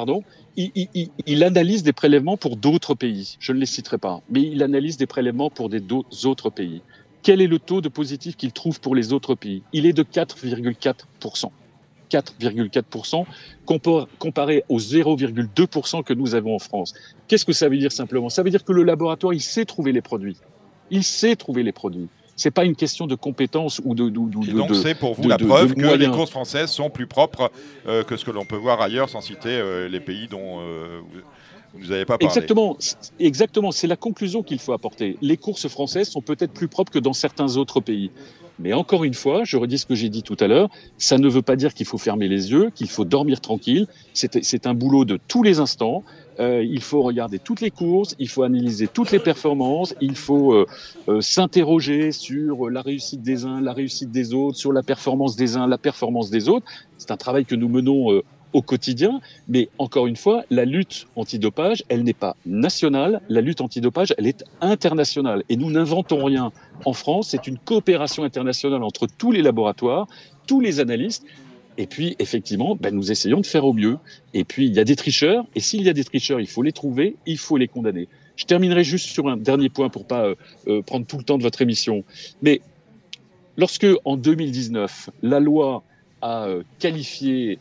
il 0.58 1.44
analyse 1.44 1.84
des 1.84 1.94
prélèvements 1.94 2.38
pour 2.38 2.58
d'autres 2.58 2.96
pays. 2.96 3.36
Je 3.40 3.52
ne 3.54 3.60
les 3.60 3.68
citerai 3.68 4.00
pas, 4.00 4.24
mais 4.32 4.42
il 4.42 4.64
analyse 4.64 4.98
des 4.98 5.06
prélèvements 5.06 5.52
pour 5.52 5.70
des 5.70 5.84
autres 6.26 6.50
pays. 6.50 6.82
Quel 7.22 7.42
est 7.42 7.48
le 7.48 7.60
taux 7.60 7.82
de 7.82 7.90
positif 7.90 8.36
qu'il 8.38 8.54
trouve 8.54 8.82
pour 8.82 8.96
les 8.96 9.14
autres 9.14 9.36
pays? 9.36 9.62
Il 9.72 9.86
est 9.86 9.94
de 9.94 10.02
4,4%. 10.02 11.52
4,4% 12.14 13.26
comparé 14.20 14.64
aux 14.70 14.80
0,2% 14.80 16.04
que 16.04 16.14
nous 16.14 16.36
avons 16.36 16.56
en 16.56 16.60
France. 16.60 16.94
Qu'est-ce 17.28 17.46
que 17.46 17.54
ça 17.54 17.70
veut 17.70 17.78
dire 17.78 17.92
simplement? 17.92 18.30
Ça 18.30 18.44
veut 18.44 18.50
dire 18.50 18.64
que 18.64 18.74
le 18.74 18.84
laboratoire, 18.84 19.34
il 19.34 19.42
sait 19.42 19.66
trouver 19.66 19.92
les 19.92 20.02
produits. 20.02 20.38
Il 20.92 21.04
sait 21.04 21.36
trouver 21.36 21.64
les 21.64 21.72
produits 21.72 22.10
c'est 22.36 22.52
pas 22.52 22.66
une 22.66 22.76
question 22.76 23.08
de 23.08 23.16
compétence 23.16 23.82
ou 23.84 23.94
de. 23.96 24.10
de, 24.10 24.50
Et 24.50 24.54
donc 24.54 24.76
c'est 24.76 24.96
pour 24.96 25.14
vous 25.14 25.28
la 25.28 25.38
preuve 25.38 25.76
que 25.76 25.96
les 25.96 26.10
courses 26.10 26.32
françaises 26.32 26.72
sont 26.72 26.90
plus 26.90 27.08
propres 27.08 27.52
euh, 27.88 28.04
que 28.04 28.18
ce 28.18 28.26
que 28.26 28.32
l'on 28.32 28.46
peut 28.46 28.56
voir 28.56 28.82
ailleurs, 28.82 29.10
sans 29.10 29.22
citer 29.22 29.50
euh, 29.50 29.88
les 29.88 30.00
pays 30.00 30.28
dont 30.28 30.60
euh, 30.60 31.02
vous 31.74 31.88
ne 31.88 31.94
avez 31.94 32.06
pas 32.06 32.18
parlé. 32.18 32.26
Exactement, 32.26 32.78
exactement. 33.20 33.72
C'est 33.72 33.88
la 33.88 33.96
conclusion 33.96 34.44
qu'il 34.44 34.60
faut 34.60 34.74
apporter. 34.74 35.18
Les 35.22 35.38
courses 35.38 35.68
françaises 35.68 36.10
sont 36.10 36.22
peut-être 36.22 36.54
plus 36.54 36.68
propres 36.68 36.92
que 36.92 37.00
dans 37.00 37.14
certains 37.14 37.58
autres 37.58 37.80
pays. 37.80 38.12
Mais 38.60 38.74
encore 38.74 39.04
une 39.04 39.16
fois, 39.16 39.44
je 39.44 39.58
redis 39.58 39.80
ce 39.80 39.86
que 39.86 39.96
j'ai 39.96 40.10
dit 40.10 40.22
tout 40.22 40.38
à 40.40 40.48
l'heure, 40.48 40.70
ça 40.98 41.18
ne 41.18 41.28
veut 41.28 41.42
pas 41.42 41.56
dire 41.56 41.74
qu'il 41.74 41.88
faut 41.88 41.98
fermer 41.98 42.28
les 42.28 42.52
yeux, 42.52 42.70
qu'il 42.76 42.88
faut 42.88 43.06
dormir 43.06 43.42
tranquille. 43.42 43.88
C'est 44.14 44.68
un 44.68 44.74
boulot 44.76 45.06
de 45.06 45.20
tous 45.28 45.42
les 45.42 45.60
instants. 45.60 46.04
Euh, 46.40 46.64
il 46.64 46.82
faut 46.82 47.02
regarder 47.04 47.40
toutes 47.40 47.62
les 47.62 47.70
courses, 47.70 48.16
il 48.18 48.28
faut 48.28 48.42
analyser 48.42 48.88
toutes 48.88 49.12
les 49.12 49.20
performances, 49.20 49.94
il 50.02 50.16
faut 50.16 50.54
euh, 50.54 50.66
euh, 51.08 51.22
s'interroger 51.22 52.12
sur 52.12 52.72
la 52.72 52.82
réussite 52.82 53.22
des 53.22 53.46
uns, 53.46 53.62
la 53.62 53.72
réussite 53.72 54.10
des 54.10 54.34
autres, 54.34 54.58
sur 54.58 54.74
la 54.74 54.82
performance 54.82 55.36
des 55.36 55.58
uns, 55.58 55.68
la 55.68 55.78
performance 55.78 56.32
des 56.32 56.50
autres. 56.50 56.66
C'est 56.98 57.12
un 57.12 57.18
travail 57.18 57.46
que 57.46 57.54
nous 57.54 57.70
menons 57.70 58.22
au 58.54 58.62
quotidien, 58.62 59.20
mais 59.48 59.70
encore 59.78 60.08
une 60.08 60.16
fois, 60.16 60.44
la 60.50 60.66
lutte 60.66 61.08
antidopage, 61.16 61.84
elle 61.90 62.04
n'est 62.04 62.14
pas 62.14 62.36
nationale, 62.46 63.22
la 63.30 63.42
lutte 63.42 63.62
antidopage, 63.62 64.14
elle 64.18 64.28
est 64.28 64.44
internationale. 64.62 65.44
Et 65.50 65.58
nous 65.58 65.72
n'inventons 65.72 66.24
rien 66.24 66.52
en 66.86 66.94
France, 66.94 67.30
c'est 67.30 67.48
une 67.48 67.58
coopération 67.58 68.24
internationale 68.24 68.84
entre 68.84 69.08
tous 69.08 69.32
les 69.32 69.42
laboratoires, 69.42 70.08
tous 70.48 70.60
les 70.60 70.80
analystes, 70.80 71.26
et 71.78 71.88
puis, 71.88 72.16
effectivement, 72.20 72.76
ben, 72.76 72.94
nous 72.94 73.12
essayons 73.12 73.42
de 73.42 73.46
faire 73.46 73.66
au 73.66 73.74
mieux. 73.74 73.98
Et 74.34 74.44
puis, 74.44 74.68
il 74.68 74.74
y 74.74 74.80
a 74.80 74.84
des 74.84 74.96
tricheurs. 74.96 75.46
Et 75.56 75.60
s'il 75.60 75.82
y 75.84 75.90
a 75.90 75.94
des 75.94 76.04
tricheurs, 76.04 76.40
il 76.40 76.48
faut 76.48 76.62
les 76.62 76.72
trouver, 76.72 77.16
il 77.26 77.38
faut 77.38 77.58
les 77.58 77.68
condamner. 77.68 78.08
Je 78.36 78.46
terminerai 78.46 78.84
juste 78.84 79.10
sur 79.10 79.28
un 79.28 79.38
dernier 79.38 79.70
point 79.70 79.90
pour 79.90 80.06
pas 80.06 80.26
euh, 80.26 80.36
euh 80.68 80.82
prendre 80.82 81.06
tout 81.06 81.18
le 81.18 81.24
temps 81.24 81.38
de 81.38 81.44
votre 81.44 81.62
émission. 81.62 82.04
Mais 82.42 82.62
lorsque, 83.58 83.88
en 84.06 84.18
2019, 84.18 85.10
la 85.22 85.40
loi 85.40 85.84
a 86.22 86.46
euh, 86.48 86.64
qualifié 86.80 87.60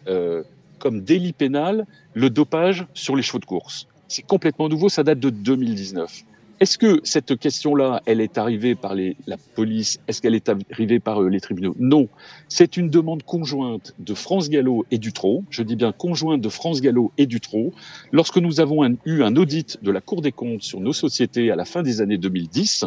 comme 0.83 1.01
délit 1.01 1.33
pénal 1.33 1.87
le 2.13 2.29
dopage 2.29 2.87
sur 2.93 3.15
les 3.15 3.23
chevaux 3.23 3.39
de 3.39 3.45
course, 3.45 3.87
c'est 4.09 4.23
complètement 4.23 4.69
nouveau, 4.69 4.89
ça 4.89 5.05
date 5.05 5.21
de 5.21 5.31
2019. 5.31 6.25
Est-ce 6.63 6.79
que 6.79 7.01
cette 7.03 7.37
question-là, 7.37 8.03
elle 8.07 8.21
est 8.21 8.39
arrivée 8.39 8.77
par 8.77 8.95
les, 8.95 9.17
la 9.27 9.37
police? 9.37 9.99
Est-ce 10.07 10.23
qu'elle 10.23 10.37
est 10.37 10.49
arrivée 10.49 11.01
par 11.01 11.21
euh, 11.21 11.29
les 11.29 11.41
tribunaux? 11.41 11.75
Non. 11.81 12.07
C'est 12.49 12.77
une 12.77 12.89
demande 12.89 13.25
conjointe 13.25 13.95
de 13.99 14.15
France 14.15 14.49
Gallo 14.49 14.87
et 14.93 14.99
du 14.99 15.13
Trot. 15.13 15.43
Je 15.51 15.65
dis 15.65 15.75
bien 15.75 15.91
conjointe 15.91 16.41
de 16.41 16.49
France 16.49 16.81
Gallo 16.81 17.11
et 17.19 17.27
du 17.27 17.41
Trot. 17.41 17.73
Lorsque 18.13 18.39
nous 18.39 18.61
avons 18.61 18.89
eu 19.05 19.25
un 19.25 19.35
audit 19.35 19.83
de 19.83 19.91
la 19.91 20.01
Cour 20.01 20.23
des 20.23 20.31
comptes 20.31 20.63
sur 20.63 20.79
nos 20.79 20.93
sociétés 20.93 21.51
à 21.51 21.57
la 21.57 21.65
fin 21.65 21.83
des 21.83 22.01
années 22.01 22.19
2010, 22.19 22.85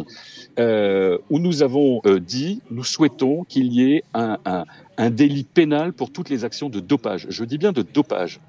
euh, 0.58 1.18
où 1.28 1.38
nous 1.38 1.62
avons 1.62 2.00
euh, 2.06 2.18
dit, 2.18 2.62
nous 2.70 2.84
souhaitons 2.84 3.44
qu'il 3.44 3.74
y 3.74 3.92
ait 3.92 4.04
un, 4.14 4.38
un 4.98 5.10
délit 5.10 5.44
pénal 5.44 5.92
pour 5.92 6.10
toutes 6.10 6.30
les 6.30 6.44
actions 6.44 6.68
de 6.68 6.80
dopage. 6.80 7.26
Je 7.28 7.44
dis 7.44 7.58
bien 7.58 7.72
de 7.72 7.82
dopage. 7.82 8.40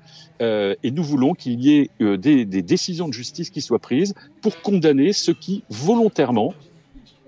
Euh, 0.42 0.76
et 0.84 0.92
nous 0.92 1.04
voulons 1.04 1.34
qu'il 1.34 1.60
y 1.62 1.78
ait 1.78 1.90
euh, 2.02 2.18
des, 2.18 2.46
des, 2.46 2.62
décisions 2.62 3.08
de 3.08 3.14
justice 3.14 3.50
qui 3.50 3.62
soient 3.62 3.80
prises 3.80 4.14
pour 4.42 4.62
condamner 4.62 5.12
ceux 5.14 5.34
qui 5.34 5.64
volontairement 5.70 6.54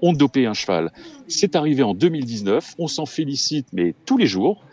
ont 0.01 0.13
dopé 0.13 0.45
un 0.45 0.53
cheval. 0.53 0.91
C'est 1.27 1.55
arrivé 1.55 1.84
en 1.84 1.93
2019, 1.93 2.75
on 2.77 2.88
s'en 2.88 3.05
félicite, 3.05 3.67
mais 3.73 3.93
tous 4.05 4.17
les 4.17 4.27
jours. 4.27 4.63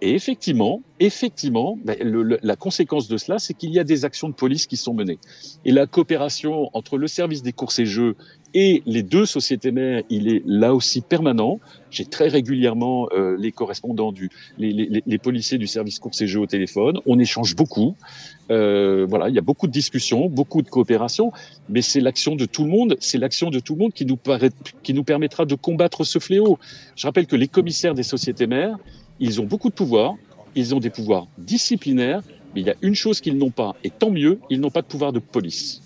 Et 0.00 0.14
effectivement, 0.14 0.82
effectivement, 1.00 1.76
ben, 1.84 1.96
la 2.42 2.56
conséquence 2.56 3.08
de 3.08 3.16
cela, 3.16 3.38
c'est 3.38 3.54
qu'il 3.54 3.70
y 3.70 3.80
a 3.80 3.84
des 3.84 4.04
actions 4.04 4.28
de 4.28 4.34
police 4.34 4.66
qui 4.66 4.76
sont 4.76 4.94
menées. 4.94 5.18
Et 5.64 5.72
la 5.72 5.86
coopération 5.86 6.70
entre 6.72 6.98
le 6.98 7.08
service 7.08 7.42
des 7.42 7.52
courses 7.52 7.80
et 7.80 7.86
jeux 7.86 8.14
et 8.54 8.82
les 8.86 9.02
deux 9.02 9.26
sociétés 9.26 9.72
mères, 9.72 10.02
il 10.08 10.28
est 10.28 10.42
là 10.46 10.74
aussi 10.74 11.00
permanent. 11.00 11.60
J'ai 11.90 12.06
très 12.06 12.28
régulièrement 12.28 13.08
euh, 13.12 13.36
les 13.38 13.52
correspondants 13.52 14.12
du, 14.12 14.30
les, 14.56 14.72
les, 14.72 15.02
les, 15.04 15.18
policiers 15.18 15.58
du 15.58 15.66
service 15.66 15.98
courses 15.98 16.20
et 16.22 16.26
jeux 16.26 16.40
au 16.40 16.46
téléphone. 16.46 17.00
On 17.04 17.18
échange 17.18 17.56
beaucoup. 17.56 17.94
Euh, 18.50 19.04
voilà, 19.08 19.28
il 19.28 19.34
y 19.34 19.38
a 19.38 19.42
beaucoup 19.42 19.66
de 19.66 19.72
discussions, 19.72 20.28
beaucoup 20.28 20.62
de 20.62 20.68
coopération, 20.68 21.32
mais 21.68 21.82
c'est 21.82 22.00
l'action 22.00 22.36
de 22.36 22.46
tout 22.46 22.64
le 22.64 22.70
monde. 22.70 22.96
C'est 23.00 23.18
l'action 23.18 23.50
de 23.50 23.58
tout 23.60 23.74
le 23.74 23.80
monde 23.80 23.92
qui 23.92 24.06
nous, 24.06 24.16
paraît, 24.16 24.50
qui 24.82 24.94
nous 24.94 25.04
permettra 25.04 25.44
de 25.44 25.54
combattre 25.54 26.04
ce 26.04 26.18
fléau. 26.18 26.58
Je 26.96 27.06
rappelle 27.06 27.26
que 27.26 27.36
les 27.36 27.48
commissaires 27.48 27.94
des 27.94 28.02
sociétés 28.02 28.46
mères, 28.46 28.78
ils 29.20 29.40
ont 29.40 29.44
beaucoup 29.44 29.68
de 29.68 29.74
pouvoirs. 29.74 30.14
Ils 30.54 30.74
ont 30.74 30.80
des 30.80 30.90
pouvoirs 30.90 31.26
disciplinaires, 31.36 32.22
mais 32.54 32.62
il 32.62 32.66
y 32.66 32.70
a 32.70 32.74
une 32.82 32.94
chose 32.94 33.20
qu'ils 33.20 33.36
n'ont 33.36 33.50
pas, 33.50 33.76
et 33.84 33.90
tant 33.90 34.10
mieux, 34.10 34.40
ils 34.50 34.60
n'ont 34.60 34.70
pas 34.70 34.82
de 34.82 34.86
pouvoir 34.86 35.12
de 35.12 35.18
police 35.18 35.82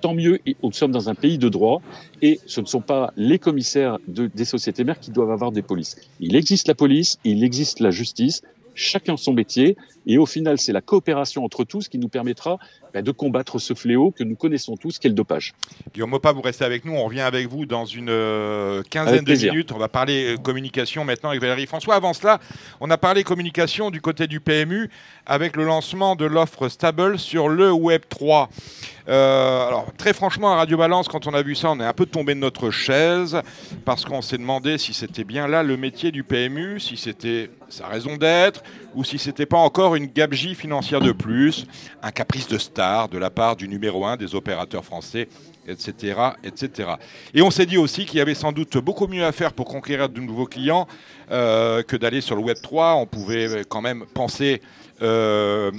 tant 0.00 0.14
mieux, 0.14 0.40
nous 0.62 0.72
sommes 0.72 0.92
dans 0.92 1.08
un 1.08 1.14
pays 1.14 1.38
de 1.38 1.48
droit 1.48 1.80
et 2.22 2.40
ce 2.46 2.60
ne 2.60 2.66
sont 2.66 2.80
pas 2.80 3.12
les 3.16 3.38
commissaires 3.38 3.98
des 4.08 4.44
sociétés 4.44 4.84
mères 4.84 4.98
qui 4.98 5.10
doivent 5.10 5.30
avoir 5.30 5.52
des 5.52 5.62
polices. 5.62 5.96
Il 6.20 6.36
existe 6.36 6.68
la 6.68 6.74
police, 6.74 7.18
il 7.24 7.44
existe 7.44 7.80
la 7.80 7.90
justice, 7.90 8.42
chacun 8.74 9.16
son 9.16 9.32
métier, 9.32 9.76
et 10.06 10.18
au 10.18 10.26
final, 10.26 10.58
c'est 10.58 10.72
la 10.72 10.80
coopération 10.80 11.44
entre 11.44 11.64
tous 11.64 11.88
qui 11.88 11.98
nous 11.98 12.08
permettra 12.08 12.58
de 12.94 13.10
combattre 13.12 13.58
ce 13.58 13.74
fléau 13.74 14.10
que 14.10 14.24
nous 14.24 14.36
connaissons 14.36 14.76
tous, 14.76 14.98
qu'est 14.98 15.08
le 15.08 15.14
dopage. 15.14 15.54
Guillaume 15.94 16.10
Mopa, 16.10 16.32
vous 16.32 16.40
restez 16.40 16.64
avec 16.64 16.84
nous, 16.84 16.92
on 16.92 17.04
revient 17.04 17.20
avec 17.20 17.46
vous 17.48 17.66
dans 17.66 17.84
une 17.84 18.10
euh, 18.10 18.82
quinzaine 18.90 19.24
de 19.24 19.34
minutes. 19.34 19.72
On 19.72 19.78
va 19.78 19.88
parler 19.88 20.34
euh, 20.34 20.36
communication 20.36 21.04
maintenant 21.04 21.30
avec 21.30 21.40
Valérie 21.40 21.66
François. 21.66 21.94
Avant 21.94 22.12
cela, 22.12 22.40
on 22.80 22.90
a 22.90 22.98
parlé 22.98 23.24
communication 23.24 23.90
du 23.90 24.00
côté 24.00 24.26
du 24.26 24.40
PMU 24.40 24.90
avec 25.26 25.56
le 25.56 25.64
lancement 25.64 26.16
de 26.16 26.24
l'offre 26.24 26.68
Stable 26.68 27.18
sur 27.18 27.48
le 27.48 27.72
Web 27.72 28.02
3. 28.08 28.48
Euh, 29.08 29.66
alors, 29.66 29.86
très 29.96 30.12
franchement, 30.12 30.52
à 30.52 30.56
Radio 30.56 30.76
Balance, 30.76 31.08
quand 31.08 31.26
on 31.26 31.34
a 31.34 31.42
vu 31.42 31.54
ça, 31.54 31.70
on 31.70 31.80
est 31.80 31.84
un 31.84 31.92
peu 31.92 32.06
tombé 32.06 32.34
de 32.34 32.40
notre 32.40 32.70
chaise 32.70 33.40
parce 33.84 34.04
qu'on 34.04 34.22
s'est 34.22 34.38
demandé 34.38 34.78
si 34.78 34.94
c'était 34.94 35.24
bien 35.24 35.48
là 35.48 35.62
le 35.62 35.76
métier 35.76 36.12
du 36.12 36.22
PMU, 36.22 36.78
si 36.78 36.96
c'était 36.96 37.50
sa 37.68 37.86
raison 37.88 38.16
d'être 38.16 38.62
ou 38.94 39.04
si 39.04 39.18
c'était 39.18 39.46
pas 39.46 39.58
encore 39.58 39.94
une 39.94 40.06
gabegie 40.06 40.54
financière 40.54 41.00
de 41.00 41.12
plus, 41.12 41.66
un 42.02 42.10
caprice 42.10 42.48
de 42.48 42.58
de 42.80 43.18
la 43.18 43.28
part 43.28 43.56
du 43.56 43.68
numéro 43.68 44.06
un 44.06 44.16
des 44.16 44.34
opérateurs 44.34 44.84
français, 44.86 45.28
etc. 45.68 46.18
etc. 46.42 46.92
Et 47.34 47.42
on 47.42 47.50
s'est 47.50 47.66
dit 47.66 47.76
aussi 47.76 48.06
qu'il 48.06 48.18
y 48.18 48.22
avait 48.22 48.34
sans 48.34 48.52
doute 48.52 48.78
beaucoup 48.78 49.06
mieux 49.06 49.24
à 49.24 49.32
faire 49.32 49.52
pour 49.52 49.66
conquérir 49.66 50.08
de 50.08 50.20
nouveaux 50.20 50.46
clients 50.46 50.88
euh, 51.30 51.82
que 51.82 51.96
d'aller 51.96 52.22
sur 52.22 52.36
le 52.36 52.42
Web 52.42 52.56
3. 52.62 52.94
On 52.94 53.06
pouvait 53.06 53.64
quand 53.68 53.82
même 53.82 54.06
penser 54.14 54.62
euh, 55.02 55.70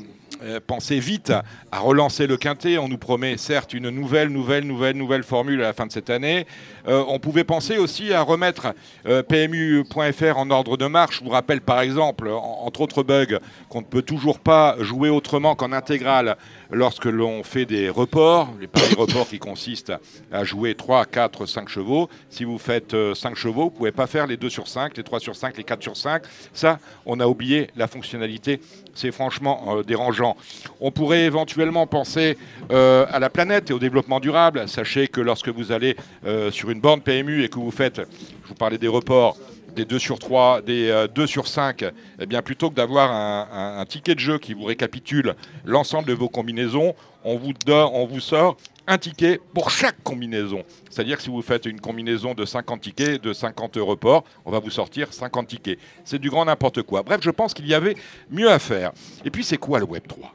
penser 0.65 0.99
vite 0.99 1.31
à 1.71 1.79
relancer 1.79 2.25
le 2.25 2.35
quintet. 2.35 2.77
On 2.77 2.87
nous 2.87 2.97
promet 2.97 3.37
certes 3.37 3.73
une 3.73 3.89
nouvelle, 3.89 4.29
nouvelle, 4.29 4.65
nouvelle, 4.65 4.95
nouvelle 4.95 5.23
formule 5.23 5.61
à 5.61 5.67
la 5.67 5.73
fin 5.73 5.85
de 5.85 5.91
cette 5.91 6.09
année. 6.09 6.47
Euh, 6.87 7.03
on 7.07 7.19
pouvait 7.19 7.43
penser 7.43 7.77
aussi 7.77 8.11
à 8.13 8.21
remettre 8.23 8.73
PMU.fr 9.03 10.37
en 10.37 10.49
ordre 10.49 10.77
de 10.77 10.87
marche. 10.87 11.19
Je 11.19 11.23
vous 11.23 11.29
rappelle 11.29 11.61
par 11.61 11.81
exemple, 11.81 12.29
entre 12.29 12.81
autres 12.81 13.03
bugs, 13.03 13.39
qu'on 13.69 13.81
ne 13.81 13.85
peut 13.85 14.01
toujours 14.01 14.39
pas 14.39 14.75
jouer 14.79 15.09
autrement 15.09 15.55
qu'en 15.55 15.71
intégrale 15.73 16.37
lorsque 16.71 17.05
l'on 17.05 17.43
fait 17.43 17.65
des 17.65 17.89
reports, 17.89 18.53
les 18.59 18.67
paris 18.67 18.95
reports 18.95 19.27
qui 19.27 19.39
consistent 19.39 19.93
à 20.31 20.43
jouer 20.43 20.75
3, 20.75 21.05
4, 21.05 21.45
5 21.45 21.69
chevaux. 21.69 22.09
Si 22.29 22.43
vous 22.43 22.57
faites 22.57 22.95
5 23.13 23.35
chevaux, 23.35 23.63
vous 23.65 23.71
ne 23.71 23.77
pouvez 23.77 23.91
pas 23.91 24.07
faire 24.07 24.27
les 24.27 24.37
2 24.37 24.49
sur 24.49 24.67
5, 24.67 24.97
les 24.97 25.03
3 25.03 25.19
sur 25.19 25.35
5, 25.35 25.57
les 25.57 25.63
4 25.63 25.81
sur 25.81 25.97
5. 25.97 26.23
Ça, 26.53 26.79
on 27.05 27.19
a 27.19 27.27
oublié 27.27 27.69
la 27.75 27.87
fonctionnalité. 27.87 28.61
C'est 28.93 29.11
franchement 29.11 29.81
dérangeant. 29.85 30.35
On 30.79 30.91
pourrait 30.91 31.25
éventuellement 31.25 31.87
penser 31.87 32.37
euh, 32.71 33.05
à 33.09 33.19
la 33.19 33.29
planète 33.29 33.69
et 33.69 33.73
au 33.73 33.79
développement 33.79 34.19
durable. 34.19 34.67
Sachez 34.67 35.07
que 35.07 35.21
lorsque 35.21 35.49
vous 35.49 35.71
allez 35.71 35.95
euh, 36.25 36.51
sur 36.51 36.69
une 36.69 36.81
borne 36.81 37.01
PMU 37.01 37.43
et 37.43 37.49
que 37.49 37.59
vous 37.59 37.71
faites, 37.71 38.01
je 38.43 38.49
vous 38.49 38.55
parlais 38.55 38.77
des 38.77 38.87
reports, 38.87 39.37
des 39.75 39.85
2 39.85 39.99
sur 39.99 40.19
3, 40.19 40.61
des 40.61 41.07
2 41.13 41.21
euh, 41.23 41.27
sur 41.27 41.47
5, 41.47 41.85
eh 42.19 42.25
bien, 42.25 42.41
plutôt 42.41 42.69
que 42.69 42.75
d'avoir 42.75 43.11
un, 43.11 43.85
ticket 43.85 44.15
de 44.15 44.19
jeu 44.19 44.37
qui 44.37 44.53
vous 44.53 44.65
récapitule 44.65 45.35
l'ensemble 45.65 46.07
de 46.07 46.13
vos 46.13 46.29
combinaisons, 46.29 46.95
on 47.23 47.37
vous, 47.37 47.53
on 47.67 48.05
vous 48.05 48.19
sort 48.19 48.57
un 48.87 48.97
ticket 48.97 49.39
pour 49.53 49.69
chaque 49.69 50.01
combinaison. 50.03 50.63
C'est-à-dire 50.89 51.17
que 51.17 51.23
si 51.23 51.29
vous 51.29 51.41
faites 51.41 51.65
une 51.65 51.79
combinaison 51.79 52.33
de 52.33 52.45
50 52.45 52.81
tickets, 52.81 53.21
de 53.21 53.33
50 53.33 53.77
reports, 53.77 54.23
on 54.45 54.51
va 54.51 54.59
vous 54.59 54.71
sortir 54.71 55.13
50 55.13 55.47
tickets. 55.47 55.79
C'est 56.03 56.19
du 56.19 56.29
grand 56.29 56.45
n'importe 56.45 56.81
quoi. 56.81 57.03
Bref, 57.03 57.19
je 57.21 57.29
pense 57.29 57.53
qu'il 57.53 57.67
y 57.67 57.73
avait 57.73 57.95
mieux 58.29 58.49
à 58.49 58.59
faire. 58.59 58.91
Et 59.23 59.29
puis, 59.29 59.43
c'est 59.43 59.57
quoi 59.57 59.79
le 59.79 59.85
Web 59.85 60.03
3 60.07 60.33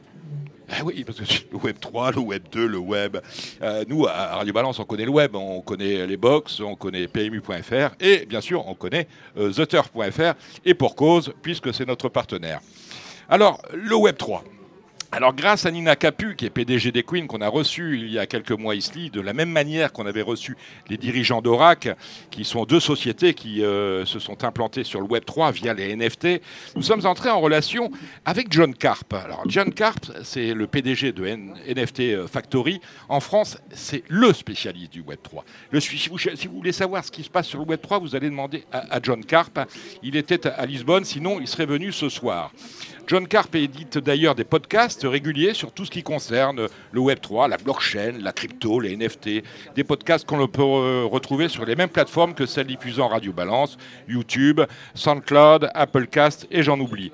ah 0.70 0.83
oui, 0.85 1.05
parce 1.05 1.18
que 1.18 1.24
le 1.52 1.59
Web 1.59 1.76
3, 1.81 2.12
le 2.12 2.18
Web 2.18 2.42
2, 2.50 2.66
le 2.66 2.79
Web. 2.79 3.18
Euh, 3.62 3.85
nous, 3.88 4.07
à 4.07 4.37
Radio 4.37 4.52
Balance, 4.52 4.79
on 4.79 4.85
connaît 4.85 5.05
le 5.05 5.11
Web, 5.11 5.37
on 5.37 5.61
connaît 5.61 6.07
les 6.07 6.16
box, 6.16 6.61
on 6.61 6.74
connaît 6.74 7.07
PMU.fr 7.07 7.94
et 8.00 8.26
bien 8.26 8.40
sûr, 8.40 8.66
on 8.66 8.74
connaît 8.74 9.07
euh, 9.37 9.52
TheTurf.fr 9.52 10.35
et 10.64 10.74
pour 10.74 10.96
cause, 10.96 11.33
puisque 11.42 11.72
c'est 11.72 11.87
notre 11.87 12.09
partenaire. 12.09 12.61
Alors, 13.29 13.61
le 13.72 13.94
Web 13.94 14.16
3. 14.16 14.42
Alors, 15.12 15.35
grâce 15.35 15.66
à 15.66 15.71
Nina 15.71 15.95
Capu, 15.95 16.35
qui 16.35 16.47
est 16.47 16.51
PDG 16.51 16.90
des 16.90 17.05
Queen, 17.05 17.29
qu'on 17.29 17.40
a 17.40 17.49
reçu 17.49 18.01
il 18.01 18.11
y 18.11 18.19
a 18.19 18.27
quelques 18.27 18.51
mois 18.51 18.75
ici, 18.75 19.09
de 19.11 19.21
la 19.21 19.33
même 19.33 19.51
manière 19.51 19.92
qu'on 19.92 20.05
avait 20.05 20.23
reçu 20.23 20.57
les 20.88 20.97
dirigeants 20.97 21.40
d'Orac, 21.40 21.88
qui 22.31 22.45
sont 22.45 22.64
deux 22.64 22.81
sociétés 22.81 23.33
qui 23.33 23.62
euh, 23.62 24.05
se 24.05 24.19
sont 24.19 24.42
implantées 24.42 24.83
sur 24.83 25.01
le 25.01 25.07
Web 25.07 25.25
3 25.25 25.53
via 25.53 25.75
les 25.75 25.95
NFT, 25.95 26.40
nous 26.75 26.83
sommes 26.83 27.07
entrés 27.07 27.31
en 27.31 27.40
relation 27.40 27.90
avec 28.25 28.53
John 28.53 28.75
Carp. 28.75 29.12
Alors, 29.14 29.45
John 29.47 29.73
Carp, 29.73 30.11
c'est 30.25 30.53
le 30.53 30.66
PDG 30.66 31.12
de 31.12 31.25
NFT 31.25 32.01
euh, 32.01 32.27
Factory. 32.27 32.81
En 33.09 33.21
France, 33.21 33.59
c'est 33.71 34.03
le 34.09 34.33
spécialiste 34.33 34.92
du 34.92 35.03
Web 35.03 35.21
3. 35.23 35.45
Le, 35.71 35.81
si, 35.81 36.09
vous, 36.09 36.19
voulez 36.53 36.73
savoir 36.73 37.05
ce 37.05 37.12
qui 37.12 37.23
se 37.23 37.31
passe 37.31 37.47
sur 37.47 37.61
le 37.61 37.64
Web 37.64 37.81
3, 37.81 38.01
vous 38.01 38.16
allez 38.16 38.29
demander 38.29 38.64
à 38.73 38.99
John 39.01 39.25
Carp. 39.25 39.61
Il 40.03 40.16
était 40.16 40.49
à 40.49 40.66
Lisbonne, 40.66 41.05
sinon 41.05 41.38
il 41.40 41.47
serait 41.47 41.66
venu 41.66 41.92
ce 41.92 42.09
soir. 42.09 42.51
John 43.09 43.29
Carp 43.29 43.55
édite 43.55 43.99
d'ailleurs 43.99 44.35
des 44.35 44.42
podcasts 44.42 45.05
réguliers 45.05 45.55
sur 45.55 45.71
tout 45.71 45.85
ce 45.85 45.92
qui 45.92 46.03
concerne 46.03 46.66
le 46.90 47.01
Web3, 47.01 47.49
la 47.49 47.57
blockchain, 47.57 48.14
la 48.21 48.33
crypto, 48.33 48.81
les 48.81 48.97
NFT. 48.97 49.45
Des 49.77 49.85
podcasts 49.85 50.27
qu'on 50.27 50.45
peut 50.49 50.62
retrouver 50.62 51.49
sur 51.49 51.64
les 51.64 51.77
mêmes 51.77 51.88
plateformes 51.88 52.35
que 52.35 52.47
celles 52.47 52.66
diffusant 52.66 53.07
Radio 53.07 53.33
Balance, 53.33 53.79
YouTube, 54.09 54.61
SoundCloud, 54.95 55.71
Applecast 55.73 56.49
et 56.51 56.64
j'en 56.64 56.81
oublie. 56.81 57.12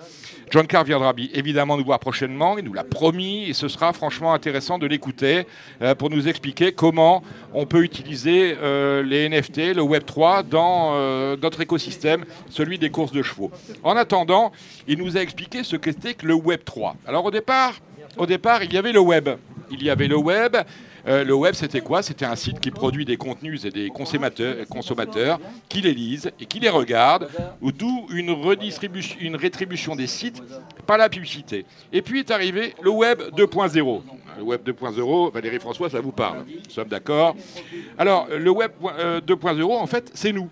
John 0.53 0.67
Carr 0.67 0.85
viendra 0.85 1.15
évidemment 1.33 1.79
nous 1.79 1.85
voir 1.85 1.99
prochainement, 1.99 2.59
il 2.59 2.65
nous 2.67 2.75
l'a 2.75 2.85
promis, 2.85 3.49
et 3.49 3.55
ce 3.55 3.69
sera 3.69 3.95
franchement 3.95 4.35
intéressant 4.35 4.79
de 4.79 4.87
l'écouter 4.87 5.47
euh, 5.81 5.95
pour 5.95 6.11
nous 6.11 6.29
expliquer 6.29 6.73
comment 6.73 7.23
on 7.55 7.65
peut 7.65 7.83
utiliser 7.83 8.55
euh, 8.61 9.03
les 9.03 9.31
NFT, 9.31 9.75
le 9.75 9.81
Web3 9.81 10.47
dans 10.47 10.91
euh, 10.93 11.39
notre 11.41 11.63
écosystème, 11.63 12.27
celui 12.51 12.79
des 12.79 12.91
courses 12.91 13.13
de 13.13 13.23
chevaux. 13.23 13.51
En 13.83 13.97
attendant, 13.97 14.53
il 14.87 14.99
nous 14.99 15.17
a 15.17 15.21
expliqué 15.21 15.65
ce 15.65 15.77
qu'était 15.77 16.13
que 16.13 16.27
le 16.27 16.35
Web3. 16.35 16.97
Alors 17.07 17.25
au 17.25 17.31
départ, 17.31 17.81
au 18.19 18.27
départ, 18.27 18.63
il 18.63 18.75
y 18.75 18.77
avait 18.77 18.93
le 18.93 19.01
web. 19.01 19.31
Il 19.71 19.83
y 19.83 19.89
avait 19.89 20.07
le 20.07 20.19
web, 20.19 20.55
euh, 21.07 21.25
le 21.25 21.35
web, 21.35 21.55
c'était 21.55 21.81
quoi? 21.81 22.03
C'était 22.03 22.25
un 22.25 22.37
site 22.37 22.61
qui 22.61 22.71
produit 22.71 23.05
des 23.05 23.17
contenus 23.17 23.65
et 23.65 23.71
des 23.71 23.89
consommateurs, 23.89 25.39
qui 25.69 25.81
les 25.81 25.95
lisent 25.95 26.31
et 26.41 26.47
qui 26.47 26.61
les 26.61 26.69
regardent, 26.69 27.29
d'où 27.61 28.07
une, 28.11 28.37
une 29.21 29.37
rétribution 29.37 29.97
des 29.97 30.07
sites 30.07 30.43
par 30.87 30.99
la 30.99 31.09
publicité. 31.09 31.65
Et 31.93 32.03
puis 32.03 32.21
est 32.21 32.31
arrivé 32.31 32.75
le 32.83 32.91
web 32.91 33.21
2.0. 33.37 34.03
Le 34.39 34.43
web 34.43 34.63
2.0, 34.67 35.33
Valérie 35.33 35.59
François, 35.59 35.91
ça 35.91 36.01
vous 36.01 36.13
parle. 36.13 36.45
Nous 36.47 36.71
sommes 36.71 36.89
d'accord. 36.89 37.37
Alors, 37.99 38.29
le 38.31 38.51
web 38.51 38.71
2.0, 38.83 39.61
euh, 39.61 39.65
en 39.75 39.87
fait, 39.87 40.11
c'est 40.15 40.33
nous. 40.33 40.49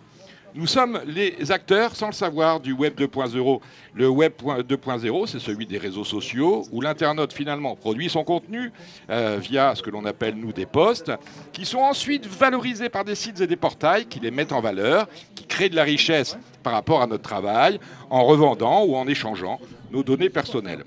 Nous 0.55 0.67
sommes 0.67 1.01
les 1.07 1.53
acteurs, 1.53 1.95
sans 1.95 2.09
le 2.09 2.13
savoir, 2.13 2.59
du 2.59 2.73
Web 2.73 2.99
2.0. 2.99 3.61
Le 3.95 4.09
Web 4.09 4.33
2.0, 4.43 5.27
c'est 5.29 5.39
celui 5.39 5.65
des 5.65 5.79
réseaux 5.79 6.05
sociaux, 6.05 6.67
où 6.73 6.81
l'internaute 6.81 7.33
finalement 7.33 7.77
produit 7.77 8.11
son 8.11 8.25
contenu 8.25 8.73
euh, 9.11 9.39
via 9.41 9.75
ce 9.77 9.83
que 9.83 9.91
l'on 9.91 10.05
appelle, 10.05 10.35
nous, 10.35 10.53
des 10.53 10.67
posts, 10.67 11.13
qui 11.53 11.65
sont 11.65 11.79
ensuite 11.79 12.27
valorisés 12.27 12.89
par 12.89 13.05
des 13.05 13.15
sites 13.15 13.41
et 13.41 13.47
des 13.47 13.57
portails 13.57 14.07
qui 14.07 14.19
les 14.19 14.33
mettent 14.33 14.53
en 14.53 14.61
valeur, 14.61 15.07
qui 15.37 15.45
créent 15.45 15.69
de 15.69 15.77
la 15.77 15.85
richesse 15.85 16.37
par 16.65 16.73
rapport 16.73 17.01
à 17.01 17.07
notre 17.07 17.23
travail, 17.23 17.79
en 18.11 18.25
revendant 18.25 18.85
ou 18.85 18.97
en 18.97 19.07
échangeant 19.07 19.61
nos 19.93 20.03
données 20.03 20.31
personnelles. 20.31 20.85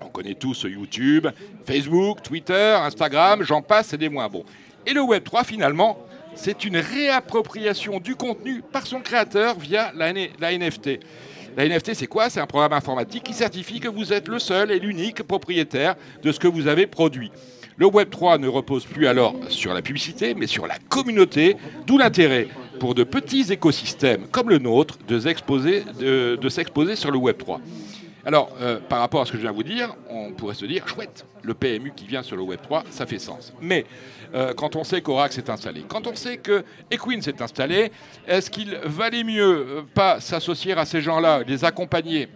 On 0.00 0.08
connaît 0.08 0.34
tous 0.34 0.64
YouTube, 0.64 1.28
Facebook, 1.64 2.22
Twitter, 2.22 2.76
Instagram, 2.80 3.42
j'en 3.42 3.62
passe, 3.62 3.88
c'est 3.88 3.96
des 3.96 4.08
moins 4.08 4.28
bons. 4.28 4.44
Et 4.86 4.92
le 4.92 5.02
Web 5.02 5.22
3, 5.22 5.44
finalement, 5.44 5.98
c'est 6.38 6.64
une 6.64 6.76
réappropriation 6.76 7.98
du 7.98 8.14
contenu 8.14 8.62
par 8.62 8.86
son 8.86 9.00
créateur 9.00 9.58
via 9.58 9.92
la, 9.96 10.12
NFT. 10.12 11.00
La 11.56 11.68
NFT, 11.68 11.94
c'est 11.94 12.06
quoi? 12.06 12.30
C'est 12.30 12.38
un 12.38 12.46
programme 12.46 12.72
informatique 12.72 13.24
qui 13.24 13.34
certifie 13.34 13.80
que 13.80 13.88
vous 13.88 14.12
êtes 14.12 14.28
le 14.28 14.38
seul 14.38 14.70
et 14.70 14.78
l'unique 14.78 15.24
propriétaire 15.24 15.96
de 16.22 16.30
ce 16.30 16.38
que 16.38 16.46
vous 16.46 16.68
avez 16.68 16.86
produit. 16.86 17.32
Le 17.76 17.86
Web 17.86 18.10
3 18.10 18.38
ne 18.38 18.46
repose 18.46 18.86
plus 18.86 19.08
alors 19.08 19.34
sur 19.48 19.74
la 19.74 19.82
publicité, 19.82 20.34
mais 20.34 20.46
sur 20.46 20.68
la 20.68 20.78
communauté, 20.88 21.56
d'où 21.86 21.98
l'intérêt 21.98 22.46
pour 22.78 22.94
de 22.94 23.02
petits 23.02 23.52
écosystèmes 23.52 24.28
comme 24.30 24.48
le 24.48 24.58
nôtre 24.58 24.96
de 25.08 25.18
s'exposer 25.18 26.96
sur 26.96 27.10
le 27.10 27.18
Web 27.18 27.36
3. 27.38 27.60
Alors, 28.28 28.50
euh, 28.60 28.78
par 28.78 29.00
rapport 29.00 29.22
à 29.22 29.24
ce 29.24 29.32
que 29.32 29.38
je 29.38 29.42
viens 29.42 29.52
de 29.52 29.56
vous 29.56 29.62
dire, 29.62 29.94
on 30.10 30.32
pourrait 30.32 30.54
se 30.54 30.66
dire, 30.66 30.86
chouette, 30.86 31.24
le 31.42 31.54
PMU 31.54 31.92
qui 31.96 32.06
vient 32.06 32.22
sur 32.22 32.36
le 32.36 32.42
Web 32.42 32.60
3, 32.62 32.84
ça 32.90 33.06
fait 33.06 33.18
sens. 33.18 33.54
Mais 33.62 33.86
euh, 34.34 34.52
quand 34.54 34.76
on 34.76 34.84
sait 34.84 35.00
qu'Oracle 35.00 35.34
s'est 35.34 35.50
installé, 35.50 35.84
quand 35.88 36.06
on 36.06 36.14
sait 36.14 36.38
que 36.38 36.64
Equine 36.90 37.22
s'est 37.22 37.40
installé, 37.40 37.90
est-ce 38.26 38.50
qu'il 38.50 38.74
valait 38.84 39.24
mieux 39.24 39.66
euh, 39.68 39.82
pas 39.94 40.20
s'associer 40.20 40.72
à 40.72 40.84
ces 40.84 41.00
gens-là, 41.00 41.42
les 41.46 41.64
accompagner? 41.64 42.28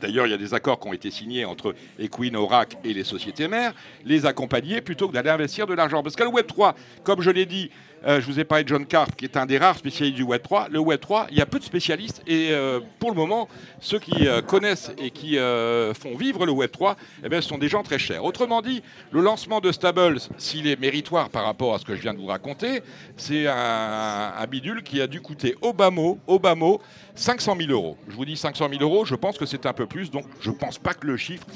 D'ailleurs, 0.00 0.26
il 0.26 0.30
y 0.30 0.34
a 0.34 0.38
des 0.38 0.52
accords 0.52 0.78
qui 0.78 0.88
ont 0.88 0.92
été 0.92 1.10
signés 1.10 1.44
entre 1.44 1.74
Equine, 1.98 2.36
Oracle 2.36 2.76
et 2.84 2.92
les 2.92 3.04
sociétés 3.04 3.48
mères, 3.48 3.72
les 4.04 4.26
accompagner 4.26 4.80
plutôt 4.80 5.08
que 5.08 5.14
d'aller 5.14 5.30
investir 5.30 5.66
de 5.66 5.74
l'argent. 5.74 6.02
Parce 6.02 6.16
que 6.16 6.22
le 6.22 6.28
Web 6.28 6.46
3, 6.46 6.74
comme 7.02 7.22
je 7.22 7.30
l'ai 7.30 7.46
dit, 7.46 7.70
euh, 8.04 8.20
je 8.20 8.26
vous 8.26 8.38
ai 8.38 8.44
parlé 8.44 8.64
de 8.64 8.68
John 8.68 8.86
Carp, 8.86 9.16
qui 9.16 9.24
est 9.24 9.36
un 9.36 9.46
des 9.46 9.58
rares 9.58 9.78
spécialistes 9.78 10.16
du 10.16 10.22
Web 10.22 10.42
3. 10.42 10.68
Le 10.70 10.78
Web 10.78 11.00
3, 11.00 11.28
il 11.30 11.38
y 11.38 11.40
a 11.40 11.46
peu 11.46 11.58
de 11.58 11.64
spécialistes 11.64 12.22
et 12.26 12.48
euh, 12.50 12.80
pour 12.98 13.10
le 13.10 13.16
moment, 13.16 13.48
ceux 13.80 13.98
qui 13.98 14.28
euh, 14.28 14.42
connaissent 14.42 14.92
et 14.98 15.10
qui 15.10 15.36
font 15.36 16.16
vivre 16.16 16.46
le 16.46 16.52
Web 16.52 16.70
3, 16.70 16.96
eh 17.24 17.34
ce 17.34 17.40
sont 17.40 17.58
des 17.58 17.68
gens 17.68 17.82
très 17.82 17.98
chers. 17.98 18.24
Autrement 18.24 18.62
dit, 18.62 18.82
le 19.10 19.20
lancement 19.20 19.60
de 19.60 19.72
Stables, 19.72 20.18
s'il 20.38 20.66
est 20.66 20.78
méritoire 20.78 21.30
par 21.30 21.44
rapport 21.44 21.74
à 21.74 21.78
ce 21.78 21.84
que 21.84 21.94
je 21.94 22.02
viens 22.02 22.14
de 22.14 22.18
vous 22.18 22.26
raconter, 22.26 22.82
c'est 23.16 23.46
un, 23.46 24.46
bidule 24.48 24.82
qui 24.82 25.00
a 25.00 25.06
dû 25.06 25.20
coûter 25.20 25.56
Obama, 25.60 26.14
Obama 26.26 26.76
500 27.14 27.56
000 27.58 27.72
euros. 27.72 27.96
Je 28.08 28.14
vous 28.14 28.24
dis 28.24 28.36
500 28.36 28.68
000 28.70 28.82
euros, 28.82 29.04
je 29.04 29.14
pense 29.14 29.36
que 29.36 29.46
c'est 29.46 29.66
un 29.66 29.72
peu 29.72 29.86
plus, 29.86 30.10
donc 30.10 30.24
je 30.40 30.50
ne 30.50 30.54
pense 30.54 30.78
pas 30.78 30.94
que 30.94 31.06
le 31.06 31.16
chiffre 31.16 31.46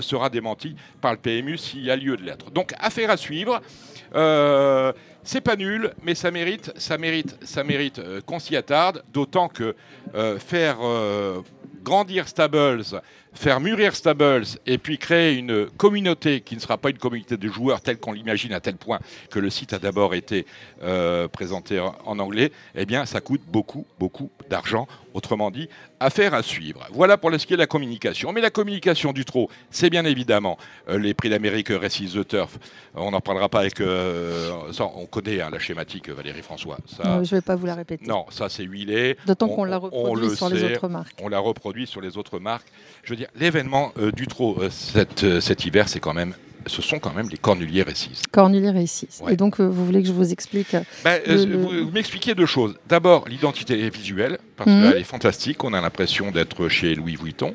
sera 0.00 0.28
démenti 0.28 0.76
par 1.00 1.12
le 1.12 1.18
PMU 1.18 1.56
s'il 1.56 1.84
y 1.84 1.90
a 1.90 1.96
lieu 1.96 2.16
de 2.16 2.22
l'être. 2.22 2.50
Donc 2.50 2.72
affaire 2.78 3.10
à 3.10 3.16
suivre. 3.16 3.60
C'est 5.24 5.40
pas 5.40 5.56
nul, 5.56 5.90
mais 6.02 6.14
ça 6.14 6.30
mérite, 6.30 6.72
ça 6.76 6.98
mérite, 6.98 7.36
ça 7.42 7.64
mérite 7.64 7.98
euh, 7.98 8.20
qu'on 8.20 8.38
s'y 8.38 8.56
attarde, 8.56 9.02
d'autant 9.12 9.48
que 9.48 9.74
euh, 10.14 10.38
faire 10.38 10.78
grandir 11.84 12.26
Stables, 12.26 12.82
faire 13.32 13.60
mûrir 13.60 13.94
Stables 13.94 14.46
et 14.66 14.78
puis 14.78 14.98
créer 14.98 15.34
une 15.34 15.66
communauté 15.76 16.40
qui 16.40 16.56
ne 16.56 16.60
sera 16.60 16.78
pas 16.78 16.90
une 16.90 16.98
communauté 16.98 17.36
de 17.36 17.48
joueurs 17.48 17.80
telle 17.80 17.98
qu'on 17.98 18.12
l'imagine 18.12 18.52
à 18.52 18.60
tel 18.60 18.76
point 18.76 18.98
que 19.30 19.38
le 19.38 19.50
site 19.50 19.72
a 19.72 19.78
d'abord 19.78 20.14
été 20.14 20.46
présenté 21.32 21.78
en 21.80 22.18
anglais, 22.18 22.50
eh 22.74 22.86
bien 22.86 23.06
ça 23.06 23.20
coûte 23.20 23.42
beaucoup, 23.46 23.86
beaucoup 23.98 24.30
d'argent. 24.48 24.88
Autrement 25.14 25.52
dit, 25.52 25.68
affaire 26.00 26.34
à 26.34 26.42
suivre. 26.42 26.86
Voilà 26.92 27.16
pour 27.16 27.30
ce 27.32 27.46
qui 27.46 27.52
est 27.52 27.56
de 27.56 27.62
la 27.62 27.66
communication. 27.66 28.32
Mais 28.32 28.40
la 28.40 28.50
communication 28.50 29.12
du 29.12 29.24
trop, 29.24 29.48
c'est 29.70 29.90
bien 29.90 30.04
évidemment 30.04 30.58
euh, 30.88 30.98
les 30.98 31.14
prix 31.14 31.30
d'Amérique 31.30 31.68
Récits 31.68 32.10
the 32.14 32.26
Turf. 32.26 32.58
On 32.94 33.12
n'en 33.12 33.20
parlera 33.20 33.48
pas 33.48 33.60
avec. 33.60 33.80
Euh, 33.80 34.50
on 34.80 35.06
connaît 35.06 35.40
hein, 35.40 35.50
la 35.52 35.58
schématique, 35.58 36.08
Valérie 36.08 36.42
François. 36.42 36.78
Ça, 36.86 37.22
je 37.22 37.34
ne 37.34 37.38
vais 37.38 37.42
pas 37.42 37.56
vous 37.56 37.66
la 37.66 37.74
répéter. 37.74 38.06
Non, 38.06 38.26
ça 38.30 38.48
c'est 38.48 38.64
huilé. 38.64 39.16
D'autant 39.26 39.48
qu'on 39.48 39.64
l'a 39.64 39.78
reproduit 39.78 40.36
sur 40.36 40.48
les 40.48 40.64
autres 40.64 40.88
marques. 40.88 41.16
On 41.22 41.28
l'a 41.28 41.38
reproduit 41.38 41.73
sur 41.86 42.00
les 42.00 42.16
autres 42.16 42.38
marques. 42.38 42.68
Je 43.02 43.10
veux 43.10 43.16
dire, 43.16 43.28
l'événement 43.36 43.92
euh, 43.98 44.10
du 44.12 44.26
trop 44.26 44.58
cet 44.70 45.64
hiver, 45.64 45.88
c'est 45.88 46.00
quand 46.00 46.14
même 46.14 46.34
ce 46.66 46.82
sont 46.82 46.98
quand 46.98 47.12
même 47.12 47.28
les 47.28 47.36
Cornuliers 47.36 47.82
Récis. 47.82 48.22
Cornuliers 48.30 48.70
Récis. 48.70 49.08
Et 49.28 49.36
donc, 49.36 49.60
euh, 49.60 49.64
vous 49.64 49.84
voulez 49.84 50.02
que 50.02 50.08
je 50.08 50.12
vous 50.12 50.32
explique 50.32 50.74
euh, 50.74 50.82
ben, 51.04 51.20
euh, 51.28 51.82
Vous, 51.84 51.90
m'expliquez 51.90 52.34
deux 52.34 52.46
choses. 52.46 52.74
D'abord, 52.88 53.28
l'identité 53.28 53.88
visuelle, 53.90 54.38
parce 54.56 54.70
mhm. 54.70 54.90
qu'elle 54.90 55.00
est 55.00 55.04
fantastique. 55.04 55.62
On 55.64 55.72
a 55.72 55.80
l'impression 55.80 56.30
d'être 56.30 56.68
chez 56.68 56.94
Louis 56.94 57.16
Vuitton 57.16 57.54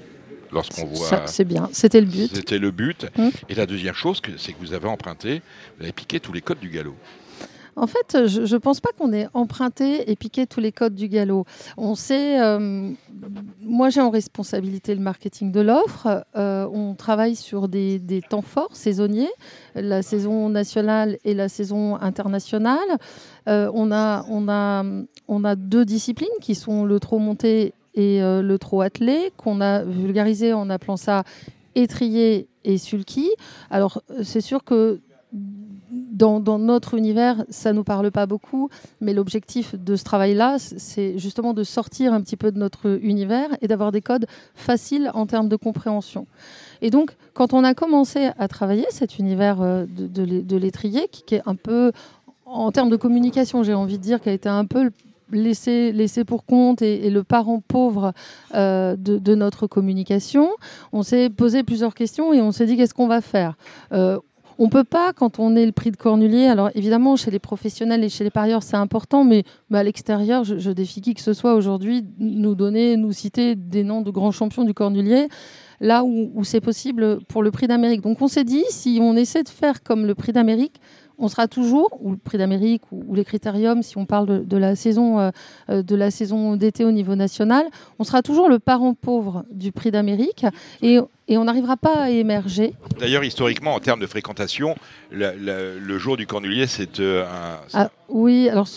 lorsqu'on 0.52 0.86
voit. 0.86 1.28
C'est 1.28 1.46
bien, 1.46 1.70
c'était 1.72 2.02
le 2.02 2.08
but. 2.08 2.32
C'était 2.34 2.60
le 2.60 2.72
but. 2.72 3.08
Mhm. 3.18 3.32
Et 3.50 3.56
la 3.56 3.66
deuxième 3.66 3.96
chose, 3.96 4.22
c'est 4.38 4.54
que 4.54 4.60
vous 4.60 4.74
avez 4.74 4.88
emprunté, 4.88 5.42
vous 5.78 5.84
avez 5.84 5.94
piqué 5.94 6.20
tous 6.20 6.34
les 6.34 6.42
codes 6.42 6.60
du 6.60 6.70
galop. 6.70 6.96
En 7.76 7.88
fait, 7.88 8.28
je 8.28 8.42
ne 8.42 8.60
pense 8.60 8.80
pas 8.80 8.90
qu'on 8.98 9.14
ait 9.14 9.28
emprunté 9.34 10.10
et 10.12 10.16
piqué 10.16 10.48
tous 10.48 10.60
les 10.60 10.72
codes 10.72 10.96
du 10.96 11.08
galop. 11.08 11.46
On 11.78 11.96
sait, 11.96 12.42
euh, 12.42 12.92
moi 13.62 13.90
j'ai 13.90 14.02
en 14.02 14.10
responsabilité 14.10 14.96
le 14.96 15.02
marketing 15.02 15.52
de 15.52 15.62
l'offre. 15.62 16.26
Euh, 16.36 16.68
on 16.72 16.96
travaille 16.96 17.36
sur 17.36 17.68
des, 17.68 18.02
temps 18.30 18.42
forts 18.42 18.76
saisonniers, 18.76 19.32
la 19.76 20.02
saison 20.02 20.50
nationale 20.50 21.18
et 21.24 21.34
la 21.34 21.50
saison 21.50 21.96
internationale. 21.96 22.78
Euh, 23.48 23.72
on, 23.74 23.92
a, 23.92 24.26
on, 24.30 24.50
a, 24.50 24.84
on 25.28 25.44
a 25.44 25.56
deux 25.56 25.86
disciplines 25.86 26.28
qui 26.42 26.56
sont 26.56 26.86
le 26.86 27.00
trot 27.00 27.20
monté 27.20 27.74
et 27.96 28.22
le 28.22 28.58
trot 28.58 28.82
attelé, 28.82 29.34
qu'on 29.36 29.60
a 29.60 29.84
vulgarisé 29.84 30.54
en 30.54 30.70
appelant 30.70 30.96
ça 30.96 31.24
étrier 31.76 32.48
et 32.64 32.78
sulky. 32.78 33.30
Alors 33.70 34.02
c'est 34.24 34.42
sûr 34.42 34.64
que 34.64 35.02
dans, 36.20 36.60
notre 36.60 36.96
univers, 36.96 37.46
ça 37.50 37.72
ne 37.72 37.78
nous 37.78 37.84
parle 37.84 38.12
pas 38.12 38.26
beaucoup, 38.26 38.70
mais 39.00 39.14
l'objectif 39.14 39.76
de 39.76 39.96
ce 39.96 40.04
travail-là, 40.04 40.58
c'est 40.60 41.18
justement 41.18 41.54
de 41.54 41.64
sortir 41.64 42.14
un 42.14 42.22
petit 42.22 42.36
peu 42.36 42.52
de 42.52 42.60
notre 42.60 43.00
univers 43.02 43.50
et 43.62 43.68
d'avoir 43.68 43.92
des 43.92 44.02
codes 44.02 44.26
faciles 44.54 45.12
en 45.14 45.26
termes 45.26 45.48
de 45.48 45.56
compréhension. 45.56 46.28
Et 46.82 46.90
donc, 46.90 47.12
quand 47.34 47.54
on 47.54 47.64
a 47.64 47.74
commencé 47.74 48.30
à 48.38 48.48
travailler 48.48 48.86
cet 48.90 49.18
univers 49.18 49.62
euh, 49.62 49.86
de, 49.88 50.58
l'étrier, 50.58 51.08
qui, 51.10 51.36
est 51.36 51.42
un 51.46 51.56
peu, 51.56 51.92
en 52.46 52.72
termes 52.72 52.90
de 52.90 52.98
communication, 52.98 53.64
j'ai 53.64 53.74
envie 53.74 53.98
de 53.98 54.04
dire, 54.04 54.22
qui 54.22 54.30
a 54.30 54.34
été 54.34 54.50
un 54.50 54.66
peu 54.66 54.92
laissé, 55.32 56.24
pour 56.26 56.46
compte 56.46 56.82
et, 56.82 57.10
le 57.10 57.24
parent 57.24 57.62
pauvre 57.66 58.14
euh, 58.56 58.96
de, 58.98 59.36
notre 59.36 59.68
communication, 59.68 60.50
on 60.92 61.04
s'est 61.04 61.30
posé 61.30 61.64
plusieurs 61.64 61.94
questions 61.94 62.34
et 62.34 62.42
on 62.42 62.52
s'est 62.52 62.66
dit 62.66 62.78
qu'est-ce 62.78 62.94
qu'on 62.94 63.08
va 63.08 63.22
faire? 63.22 63.56
Euh, 63.94 64.20
on 64.60 64.68
peut 64.68 64.84
pas, 64.84 65.14
quand 65.14 65.40
on 65.40 65.56
est 65.56 65.66
le 65.66 65.72
prix 65.72 65.90
de 65.90 65.96
Cornulier, 65.96 66.46
alors 66.46 66.70
évidemment, 66.76 67.16
chez 67.16 67.32
les 67.32 67.40
professionnels 67.40 68.04
et 68.04 68.10
chez 68.10 68.26
les 68.26 68.30
parieurs, 68.30 68.62
c'est 68.62 68.76
important, 68.76 69.24
mais, 69.24 69.46
à 69.74 69.84
l'extérieur, 69.84 70.44
je, 70.44 70.72
défie 70.72 71.00
qui 71.00 71.14
que 71.14 71.22
ce 71.22 71.34
soit 71.34 71.56
aujourd'hui 71.56 72.06
nous 72.20 72.56
donner, 72.56 72.98
nous 72.98 73.14
citer 73.14 73.56
des 73.56 73.84
noms 73.84 74.02
de 74.02 74.12
grands 74.12 74.32
champions 74.32 74.66
du 74.66 74.74
Cornulier 74.74 75.30
là 75.82 76.04
où, 76.04 76.44
c'est 76.44 76.60
possible 76.60 77.20
pour 77.30 77.42
le 77.42 77.52
prix 77.52 77.68
d'Amérique. 77.68 78.02
Donc 78.02 78.22
on 78.22 78.28
s'est 78.28 78.44
dit, 78.44 78.66
si 78.70 79.00
on 79.02 79.16
essaie 79.16 79.44
de 79.44 79.50
faire 79.50 79.82
comme 79.82 80.06
le 80.06 80.14
prix 80.14 80.34
d'Amérique, 80.34 80.82
on 81.18 81.28
sera 81.28 81.48
toujours, 81.48 81.98
ou 82.02 82.12
le 82.12 82.18
prix 82.18 82.38
d'Amérique, 82.38 82.82
ou, 82.92 83.14
les 83.14 83.26
critériums, 83.26 83.84
si 83.84 83.98
on 83.98 84.06
parle 84.06 84.46
de, 84.46 84.58
la 84.58 84.76
saison 84.76 85.20
euh, 85.20 85.32
euh, 85.70 85.84
de 85.84 85.96
la 85.96 86.12
saison 86.12 86.56
d'été 86.56 86.86
au 86.86 86.92
niveau 86.92 87.16
national, 87.16 87.66
on 88.00 88.04
sera 88.04 88.22
toujours 88.22 88.48
le 88.48 88.60
parent 88.60 88.94
pauvre 88.94 89.46
du 89.52 89.72
prix 89.72 89.92
d'Amérique. 89.92 90.46
Et 90.82 91.00
et 91.30 91.38
on 91.38 91.46
n'arrivera 91.46 91.78
pas 91.78 91.94
à 91.94 92.10
émerger. 92.10 92.74
D'ailleurs, 93.00 93.24
historiquement, 93.24 93.76
en 93.76 93.80
termes 93.80 94.00
de 94.00 94.08
fréquentation, 94.08 94.76
le, 95.12 95.98
jour 95.98 96.18
du 96.18 96.26
Cornulier, 96.26 96.68
c'est 96.68 97.00
euh, 97.00 97.24
un. 97.26 97.60
Ah, 97.74 97.90
oui, 98.10 98.50
alors 98.50 98.68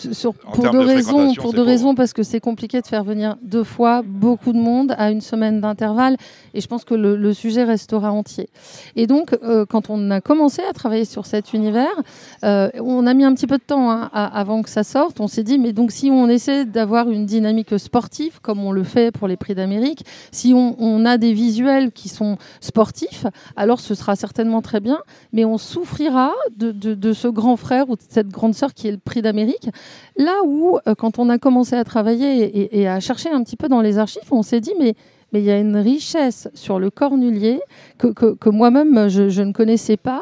pour 0.53 0.69
deux 0.69 0.79
raisons, 0.79 1.33
pour 1.33 1.53
deux 1.53 1.63
raisons, 1.63 1.95
parce 1.95 2.13
que 2.13 2.21
c'est 2.21 2.39
compliqué 2.39 2.81
de 2.81 2.85
faire 2.85 3.03
venir 3.03 3.35
deux 3.41 3.63
fois 3.63 4.03
beaucoup 4.05 4.53
de 4.53 4.57
monde 4.57 4.93
à 4.97 5.09
une 5.09 5.21
semaine 5.21 5.59
d'intervalle, 5.59 6.17
et 6.53 6.61
je 6.61 6.67
pense 6.67 6.85
que 6.85 6.93
le, 6.93 7.33
sujet 7.33 7.63
restera 7.63 8.11
entier. 8.11 8.47
Et 8.95 9.07
donc, 9.07 9.35
euh, 9.43 9.65
quand 9.65 9.89
on 9.89 10.11
a 10.11 10.21
commencé 10.21 10.61
à 10.61 10.71
travailler 10.73 11.05
sur 11.05 11.25
cet 11.25 11.53
univers, 11.53 11.95
euh, 12.43 12.69
on 12.79 13.07
a 13.07 13.15
mis 13.15 13.23
un 13.23 13.33
petit 13.33 13.47
peu 13.47 13.57
de 13.57 13.63
temps 13.63 13.89
hein, 13.89 14.11
avant 14.13 14.61
que 14.61 14.69
ça 14.69 14.83
sorte. 14.83 15.19
On 15.19 15.27
s'est 15.27 15.41
dit, 15.41 15.57
mais 15.57 15.73
donc 15.73 15.91
si 15.91 16.11
on 16.11 16.29
essaie 16.29 16.65
d'avoir 16.65 17.09
une 17.09 17.25
dynamique 17.25 17.79
sportive, 17.79 18.39
comme 18.41 18.63
on 18.63 18.71
le 18.71 18.83
fait 18.83 19.11
pour 19.11 19.27
les 19.27 19.37
prix 19.37 19.55
d'Amérique, 19.55 20.05
si 20.31 20.53
on, 20.53 20.75
on 20.79 21.05
a 21.05 21.17
des 21.17 21.33
visuels 21.33 21.91
qui 21.91 22.07
sont 22.07 22.37
sportif, 22.61 23.25
alors 23.55 23.79
ce 23.79 23.95
sera 23.95 24.15
certainement 24.15 24.61
très 24.61 24.79
bien, 24.79 24.99
mais 25.31 25.45
on 25.45 25.57
souffrira 25.57 26.33
de, 26.55 27.13
ce 27.13 27.27
grand 27.27 27.57
frère 27.57 27.89
ou 27.89 27.95
de 27.95 28.01
cette 28.07 28.29
grande 28.29 28.53
sœur 28.53 28.73
qui 28.73 28.87
est 28.87 28.91
le 28.91 28.97
prix 28.97 29.21
d'Amérique. 29.21 29.69
Là 30.17 30.41
où, 30.45 30.77
euh, 30.87 30.95
quand 30.95 31.19
on 31.19 31.29
a 31.29 31.37
commencé 31.37 31.75
à 31.75 31.83
travailler 31.83 32.79
et, 32.79 32.87
à 32.87 32.99
chercher 32.99 33.29
un 33.29 33.43
petit 33.43 33.57
peu 33.57 33.67
dans 33.67 33.81
les 33.81 33.97
archives, 33.97 34.31
on 34.31 34.43
s'est 34.43 34.61
dit, 34.61 34.73
mais 34.79 34.95
mais 35.33 35.41
il 35.41 35.45
y 35.45 35.51
a 35.51 35.59
une 35.59 35.77
richesse 35.77 36.47
sur 36.53 36.79
le 36.79 36.91
cornulier 36.91 37.59
que, 37.97 38.49
moi-même 38.49 39.09
je, 39.09 39.41
ne 39.41 39.51
connaissais 39.51 39.97
pas. 39.97 40.21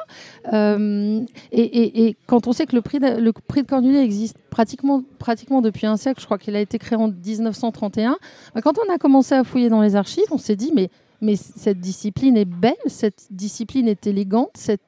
Euh, 0.53 1.19
et, 1.51 2.15
quand 2.27 2.47
on 2.47 2.53
sait 2.53 2.65
que 2.65 2.75
le 2.75 2.81
prix 2.81 2.99
de, 2.99 3.19
le 3.19 3.33
prix 3.33 3.61
de 3.61 3.67
cornulier 3.67 3.99
existe 3.99 4.37
pratiquement, 4.49 5.03
pratiquement 5.19 5.61
depuis 5.61 5.85
un 5.85 5.97
siècle, 5.97 6.21
je 6.21 6.25
crois 6.25 6.37
qu'il 6.37 6.55
a 6.55 6.61
été 6.61 6.79
créé 6.79 6.97
en 6.97 7.09
1931, 7.09 8.17
bah, 8.55 8.61
quand 8.61 8.75
on 8.79 8.93
a 8.93 8.97
commencé 8.97 9.35
à 9.35 9.43
fouiller 9.43 9.69
dans 9.69 9.81
les 9.81 9.97
archives, 9.97 10.23
on 10.31 10.37
s'est 10.37 10.55
dit 10.55 10.71
mais 10.73 10.89
mais 11.21 11.35
cette 11.35 11.79
discipline 11.79 12.35
est 12.35 12.45
belle, 12.45 12.73
cette 12.87 13.27
discipline 13.31 13.87
est 13.87 14.07
élégante, 14.07 14.51
cette, 14.55 14.81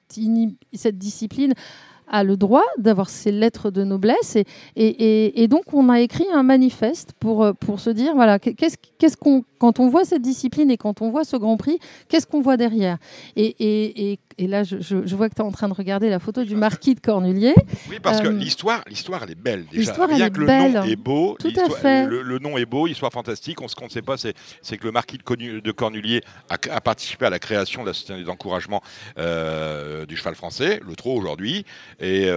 discipline 0.97 1.53
a 2.07 2.23
le 2.23 2.37
droit 2.37 2.63
d'avoir 2.77 3.09
ses 3.09 3.31
lettres 3.31 3.71
de 3.71 3.83
noblesse. 3.83 4.35
Et, 4.75 5.43
et, 5.43 5.47
donc, 5.47 5.73
on 5.73 5.89
a 5.89 6.01
écrit 6.01 6.25
un 6.33 6.43
manifeste 6.43 7.13
pour, 7.19 7.53
pour 7.59 7.79
se 7.79 7.89
dire, 7.89 8.13
voilà, 8.15 8.39
qu'est-ce 8.39 8.77
qu'est-ce 8.97 9.17
quand 9.17 9.79
on 9.79 9.87
voit 9.87 10.05
cette 10.05 10.21
discipline 10.21 10.69
et 10.71 10.77
quand 10.77 11.01
on 11.01 11.09
voit 11.09 11.23
ce 11.23 11.37
Grand 11.37 11.57
Prix, 11.57 11.79
qu'est-ce 12.09 12.27
qu'on 12.27 12.41
voit 12.41 12.57
derrière? 12.57 12.97
Et, 13.35 14.19
et 14.37 14.47
là, 14.47 14.63
je, 14.63 15.15
vois 15.15 15.29
que 15.29 15.35
tu 15.35 15.41
es 15.41 15.45
en 15.45 15.51
train 15.51 15.67
de 15.67 15.73
regarder 15.73 16.09
la 16.09 16.19
photo 16.19 16.43
du 16.43 16.55
marquis 16.55 16.95
de 16.95 16.99
Cornulier. 16.99 17.53
Oui, 17.89 17.97
parce 18.01 18.21
que 18.21 18.27
l'histoire, 18.27 18.83
l'histoire, 18.87 19.23
elle 19.23 19.31
est 19.31 19.41
belle 19.41 19.65
déjà. 19.65 19.79
L'histoire, 19.79 20.09
elle 20.11 20.21
est 20.21 20.31
que 20.31 20.45
belle. 20.45 20.73
le 20.73 20.79
nom 20.79 20.83
est 20.85 20.95
beau. 20.95 21.37
Tout 21.39 21.53
à 21.57 21.69
fait. 21.69 22.07
Le, 22.07 22.39
nom 22.39 22.57
est 22.57 22.65
beau, 22.65 22.87
histoire 22.87 23.11
fantastique. 23.11 23.61
On, 23.61 23.67
ce 23.67 23.75
qu'on 23.75 23.85
ne 23.85 23.89
sait 23.89 24.01
pas, 24.01 24.15
c'est, 24.17 24.33
que 24.77 24.85
le 24.85 24.91
marquis 24.91 25.17
de, 25.17 25.71
Cornulier 25.71 26.21
a, 26.49 26.81
participé 26.81 27.25
à 27.25 27.29
la 27.29 27.39
création 27.39 27.81
de 27.83 27.87
la 27.87 27.93
Société 27.93 28.23
d'encouragement 28.23 28.81
du 29.17 30.17
cheval 30.17 30.35
français, 30.35 30.79
le 30.85 30.95
trot 30.95 31.15
aujourd'hui, 31.15 31.65
et, 31.99 32.29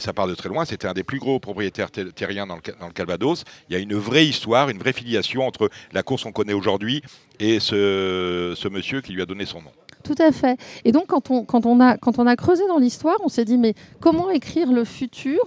ça 0.00 0.12
part 0.12 0.28
de 0.28 0.34
très 0.34 0.48
loin. 0.48 0.64
C'était 0.64 0.88
un 0.88 0.94
des 0.94 1.04
plus 1.04 1.18
gros 1.18 1.38
propriétaires 1.38 1.90
terriens 1.90 2.46
dans 2.46 2.56
le, 2.56 2.62
dans 2.80 2.86
le 2.86 2.92
Calvados. 2.92 3.44
Il 3.68 3.74
y 3.74 3.76
a 3.76 3.78
une 3.78 3.94
vraie 3.94 4.26
histoire, 4.26 4.68
une 4.68 4.78
vraie 4.78 4.92
filiation 4.92 5.46
entre 5.46 5.70
la 5.92 6.02
course 6.02 6.24
qu'on 6.24 6.32
connaît 6.32 6.52
aujourd'hui 6.52 7.02
et 7.40 7.60
ce, 7.60 8.68
monsieur 8.68 9.00
qui 9.00 9.12
lui 9.12 9.22
a 9.22 9.26
donné 9.26 9.46
son 9.46 9.62
nom. 9.62 9.70
Tout 10.04 10.14
à 10.18 10.32
fait. 10.32 10.58
Et 10.84 10.92
donc, 10.92 11.06
quand 11.06 11.30
on, 11.30 11.44
quand 11.44 11.64
on, 11.64 11.80
a, 11.80 11.96
quand 11.96 12.18
on 12.18 12.26
a 12.26 12.36
creusé 12.36 12.62
dans 12.68 12.76
l'histoire, 12.78 13.16
on 13.24 13.30
s'est 13.30 13.46
dit, 13.46 13.56
mais 13.56 13.72
comment 14.00 14.30
écrire 14.30 14.70
le 14.70 14.84
futur? 14.84 15.40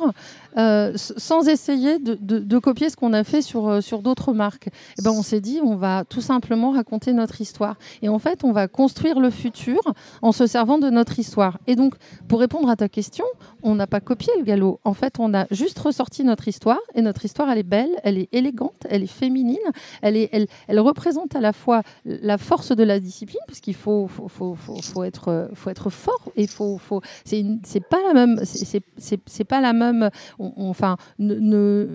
Euh, 0.57 0.93
sans 0.95 1.47
essayer 1.47 1.99
de, 1.99 2.59
copier 2.59 2.89
ce 2.89 2.95
qu'on 2.95 3.13
a 3.13 3.23
fait 3.23 3.41
sur, 3.41 3.67
euh, 3.67 3.81
sur 3.81 4.01
d'autres 4.01 4.33
marques. 4.33 4.67
Et 4.67 4.71
eh 4.99 5.01
ben, 5.03 5.11
on 5.11 5.21
s'est 5.21 5.39
dit, 5.39 5.59
on 5.63 5.75
va 5.75 6.03
tout 6.03 6.21
simplement 6.21 6.71
raconter 6.71 7.13
notre 7.13 7.39
histoire. 7.41 7.75
Et 8.01 8.09
en 8.09 8.17
fait, 8.17 8.43
on 8.43 8.51
va 8.51 8.67
construire 8.67 9.19
le 9.19 9.29
futur 9.29 9.79
en 10.21 10.31
se 10.31 10.47
servant 10.47 10.79
de 10.79 10.89
notre 10.89 11.19
histoire. 11.19 11.59
Et 11.67 11.75
donc, 11.75 11.93
pour 12.27 12.39
répondre 12.39 12.69
à 12.69 12.75
ta 12.75 12.89
question, 12.89 13.25
on 13.61 13.75
n'a 13.75 13.85
pas 13.85 13.99
copié 13.99 14.33
le 14.37 14.43
galop. 14.43 14.79
En 14.83 14.93
fait, 14.93 15.19
on 15.19 15.33
a 15.33 15.45
juste 15.51 15.77
ressorti 15.77 16.23
notre 16.23 16.47
histoire. 16.47 16.79
Et 16.95 17.01
notre 17.01 17.23
histoire, 17.25 17.49
elle 17.49 17.59
est 17.59 17.63
belle, 17.63 17.91
elle 18.03 18.17
est 18.17 18.29
élégante, 18.31 18.87
elle 18.89 19.03
est 19.03 19.07
féminine. 19.07 19.57
Elle, 20.01 20.17
est, 20.17 20.29
elle, 20.31 20.47
elle 20.67 20.79
représente 20.79 21.35
à 21.35 21.41
la 21.41 21.53
fois 21.53 21.83
la 22.05 22.39
force 22.39 22.75
de 22.75 22.83
la 22.83 22.99
discipline, 22.99 23.41
parce 23.47 23.59
qu'il 23.59 23.75
faut, 23.75 24.07
faut, 24.07 24.27
faut, 24.27 24.55
faut, 24.55 25.03
être, 25.03 25.49
faut 25.53 25.69
être 25.69 25.91
fort. 25.91 26.31
Et 26.35 26.47
faut, 26.47 26.79
faut, 26.79 27.01
c'est 27.25 27.43
pas 27.87 27.99
la 28.07 28.13
même. 28.13 28.41
C'est 28.43 29.43
pas 29.43 29.61
la 29.61 29.73
même 29.73 30.09
enfin, 30.57 30.97
ne, 31.19 31.87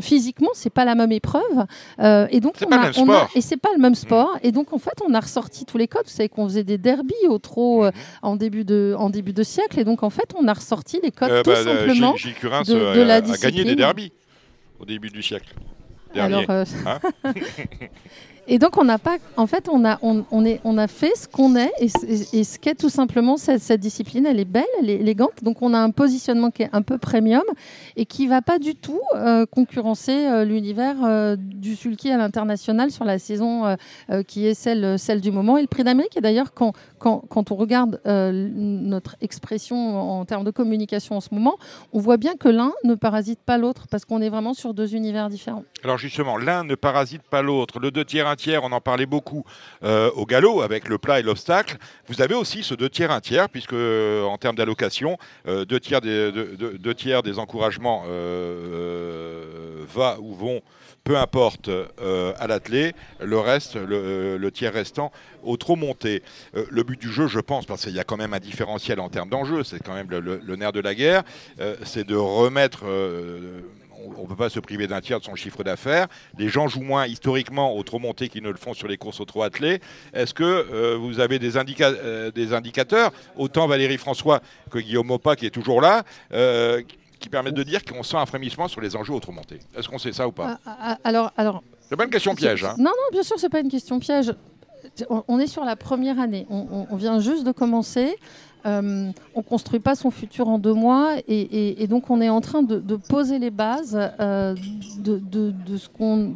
physiquement, 0.00 0.50
c'est 0.54 0.70
pas 0.70 0.84
la 0.84 0.94
même 0.94 1.12
épreuve. 1.12 1.66
Euh, 2.00 2.26
et 2.30 2.40
donc, 2.40 2.54
on 2.96 3.10
a, 3.10 3.28
et 3.34 3.40
c'est 3.40 3.56
pas 3.56 3.70
le 3.74 3.80
même 3.80 3.94
sport. 3.94 4.36
Et 4.42 4.52
donc, 4.52 4.72
en 4.72 4.78
fait, 4.78 5.00
on 5.06 5.14
a 5.14 5.20
ressorti 5.20 5.64
tous 5.64 5.78
les 5.78 5.88
codes. 5.88 6.04
Vous 6.04 6.10
savez 6.10 6.28
qu'on 6.28 6.46
faisait 6.46 6.64
des 6.64 6.78
derbies 6.78 7.14
au 7.28 7.38
trot 7.38 7.84
euh, 7.84 7.88
mhm. 7.88 7.92
en 8.22 8.36
début 8.36 8.64
de 8.64 8.94
en 8.98 9.10
début 9.10 9.32
de 9.32 9.42
siècle. 9.42 9.78
Et 9.78 9.84
donc, 9.84 10.02
en 10.02 10.10
fait, 10.10 10.32
on 10.38 10.46
a 10.48 10.52
ressorti 10.52 11.00
les 11.02 11.10
codes 11.10 11.30
euh, 11.30 11.42
tout 11.42 11.50
bah, 11.50 11.64
simplement 11.64 12.12
de, 12.12 13.02
la 13.02 13.20
discipline. 13.20 13.48
a 13.48 13.50
gagné 13.50 13.64
des 13.64 13.76
derbies 13.76 14.12
au 14.78 14.84
début 14.84 15.08
du 15.08 15.22
siècle. 15.22 15.54
Alors, 16.14 16.44
hein 16.48 17.00
Et 18.46 18.58
donc, 18.58 18.76
on 18.76 18.84
n'a 18.84 18.98
pas. 18.98 19.16
En 19.36 19.46
fait, 19.46 19.68
on 19.70 19.84
a, 19.84 19.98
on, 20.02 20.44
est, 20.44 20.60
on 20.64 20.76
a 20.76 20.86
fait 20.86 21.16
ce 21.16 21.26
qu'on 21.26 21.56
est 21.56 21.72
et, 21.78 21.88
ce 21.88 22.58
qu'est 22.58 22.74
tout 22.74 22.90
simplement 22.90 23.36
cette, 23.36 23.80
discipline. 23.80 24.26
Elle 24.26 24.40
est 24.40 24.44
belle, 24.44 24.64
elle 24.80 24.90
est 24.90 24.96
élégante. 24.96 25.42
Donc, 25.42 25.62
on 25.62 25.72
a 25.72 25.78
un 25.78 25.90
positionnement 25.90 26.50
qui 26.50 26.62
est 26.62 26.70
un 26.72 26.82
peu 26.82 26.98
premium 26.98 27.42
et 27.96 28.04
qui 28.04 28.24
ne 28.24 28.30
va 28.30 28.42
pas 28.42 28.58
du 28.58 28.74
tout 28.74 29.00
euh, 29.14 29.46
concurrencer 29.46 30.26
euh, 30.26 30.44
l'univers 30.44 30.96
euh, 31.04 31.36
du 31.38 31.74
sulky 31.74 32.10
à 32.10 32.18
l'international 32.18 32.90
sur 32.90 33.04
la 33.04 33.18
saison 33.18 33.76
qui 34.26 34.46
est 34.46 34.54
celle, 34.54 34.98
celle 34.98 35.20
du 35.20 35.30
moment. 35.30 35.56
Et 35.56 35.62
le 35.62 35.66
prix 35.66 35.84
d'Amérique, 35.84 36.16
et 36.16 36.20
d'ailleurs, 36.20 36.52
quand, 36.52 36.72
quand, 36.98 37.24
quand, 37.28 37.50
on 37.50 37.54
regarde 37.54 38.00
notre 38.04 39.16
expression 39.20 40.20
en 40.20 40.24
termes 40.24 40.44
de 40.44 40.50
communication 40.50 41.16
en 41.16 41.20
ce 41.20 41.28
moment, 41.32 41.56
on 41.92 42.00
voit 42.00 42.16
bien 42.16 42.34
que 42.34 42.48
l'un 42.48 42.72
ne 42.84 42.94
parasite 42.94 43.40
pas 43.40 43.58
l'autre 43.58 43.86
parce 43.90 44.04
qu'on 44.04 44.20
est 44.20 44.28
vraiment 44.28 44.54
sur 44.54 44.74
deux 44.74 44.94
univers 44.94 45.28
différents. 45.28 45.64
Alors, 45.82 45.98
justement, 45.98 46.36
l'un 46.36 46.64
ne 46.64 46.74
parasite 46.74 47.22
pas 47.22 47.42
l'autre. 47.42 47.78
Le 47.78 47.90
deux 47.90 48.04
tiers 48.04 48.33
tiers, 48.36 48.64
on 48.64 48.72
en 48.72 48.80
parlait 48.80 49.06
beaucoup 49.06 49.44
euh, 49.82 50.10
au 50.14 50.26
galop 50.26 50.62
avec 50.62 50.88
le 50.88 50.98
plat 50.98 51.20
et 51.20 51.22
l'obstacle. 51.22 51.76
Vous 52.08 52.22
avez 52.22 52.34
aussi 52.34 52.62
ce 52.62 52.74
deux 52.74 52.88
tiers, 52.88 53.10
un 53.10 53.20
tiers, 53.20 53.48
puisque 53.48 53.72
euh, 53.72 54.22
en 54.24 54.38
termes 54.38 54.56
d'allocation, 54.56 55.18
euh, 55.46 55.64
deux, 55.64 55.80
tiers 55.80 56.00
des, 56.00 57.38
encouragements 57.38 58.04
va 59.94 60.18
ou 60.20 60.34
vont 60.34 60.62
peu 61.02 61.18
importe 61.18 61.68
à 61.68 62.46
l'athlé, 62.46 62.94
le 63.20 63.38
reste, 63.38 63.76
le, 63.76 64.50
tiers 64.50 64.72
restant, 64.72 65.12
au 65.42 65.58
trop 65.58 65.76
monté. 65.76 66.22
le 66.54 66.82
but 66.82 66.98
du 66.98 67.12
jeu, 67.12 67.26
je 67.26 67.40
pense, 67.40 67.66
parce 67.66 67.82
qu'il 67.82 67.94
y 67.94 68.00
a 68.00 68.04
quand 68.04 68.16
même 68.16 68.32
un 68.32 68.38
différentiel 68.38 69.00
en 69.00 69.10
termes 69.10 69.28
d'enjeu, 69.28 69.64
c'est 69.64 69.82
quand 69.82 69.92
même 69.92 70.08
le, 70.10 70.56
nerf 70.56 70.72
de 70.72 70.80
la 70.80 70.94
guerre, 70.94 71.22
c'est 71.84 72.06
de 72.06 72.16
remettre 72.16 72.84
on 74.16 74.22
ne 74.22 74.26
peut 74.26 74.36
pas 74.36 74.50
se 74.50 74.60
priver 74.60 74.86
d'un 74.86 75.00
tiers 75.00 75.20
de 75.20 75.24
son 75.24 75.34
chiffre 75.34 75.64
d'affaires. 75.64 76.08
Les 76.38 76.48
gens 76.48 76.68
jouent 76.68 76.82
moins 76.82 77.06
historiquement 77.06 77.76
au 77.76 77.82
trop 77.82 77.98
monté 77.98 78.28
qu'ils 78.28 78.42
ne 78.42 78.50
le 78.50 78.56
font 78.56 78.74
sur 78.74 78.88
les 78.88 78.96
courses 78.96 79.20
au 79.20 79.24
trop 79.24 79.42
attelé. 79.42 79.80
Est-ce 80.12 80.34
que 80.34 80.44
euh, 80.44 80.96
vous 80.96 81.20
avez 81.20 81.38
des, 81.38 81.56
euh, 81.56 82.30
des, 82.30 82.52
indicateurs, 82.52 83.12
autant 83.36 83.66
Valérie 83.66 83.98
François 83.98 84.40
que 84.70 84.78
Guillaume 84.78 85.06
Mopa 85.06 85.36
qui 85.36 85.46
est 85.46 85.50
toujours 85.50 85.80
là, 85.80 86.02
euh, 86.32 86.82
qui 87.20 87.28
permettent 87.28 87.54
de 87.54 87.62
dire 87.62 87.84
qu'on 87.84 88.02
sent 88.02 88.16
un 88.16 88.26
frémissement 88.26 88.68
sur 88.68 88.80
les 88.80 88.96
enjeux 88.96 89.14
au 89.14 89.20
trop 89.20 89.32
monté 89.32 89.60
Est-ce 89.76 89.88
qu'on 89.88 89.98
sait 89.98 90.12
ça 90.12 90.28
ou 90.28 90.32
pas? 90.32 90.58
Ah, 90.66 90.76
ah, 90.80 90.98
Alors, 91.04 91.32
alors. 91.36 91.62
C'est 91.88 91.96
pas 91.96 92.04
une 92.04 92.10
question 92.10 92.34
piège. 92.34 92.64
Hein. 92.64 92.74
Non, 92.78 92.84
non, 92.84 93.12
bien 93.12 93.22
sûr, 93.22 93.38
c'est 93.38 93.50
pas 93.50 93.60
une 93.60 93.70
question 93.70 93.98
piège. 93.98 94.32
On 95.08 95.38
est 95.38 95.46
sur 95.46 95.64
la 95.64 95.76
première 95.76 96.18
année. 96.20 96.46
on 96.50 96.96
vient 96.96 97.20
juste 97.20 97.44
de 97.44 97.52
commencer. 97.52 98.16
Euh, 98.66 99.10
on 99.34 99.40
ne 99.40 99.44
construit 99.44 99.80
pas 99.80 99.94
son 99.94 100.10
futur 100.10 100.48
en 100.48 100.58
deux 100.58 100.72
mois 100.72 101.16
et, 101.28 101.86
donc 101.86 102.08
on 102.08 102.20
est 102.22 102.30
en 102.30 102.40
train 102.40 102.62
de, 102.62 102.96
poser 102.96 103.38
les 103.38 103.50
bases 103.50 103.98
euh, 104.20 104.54
de, 104.98 105.18
de, 105.18 105.76
ce 105.76 105.88
qu'on 105.88 106.34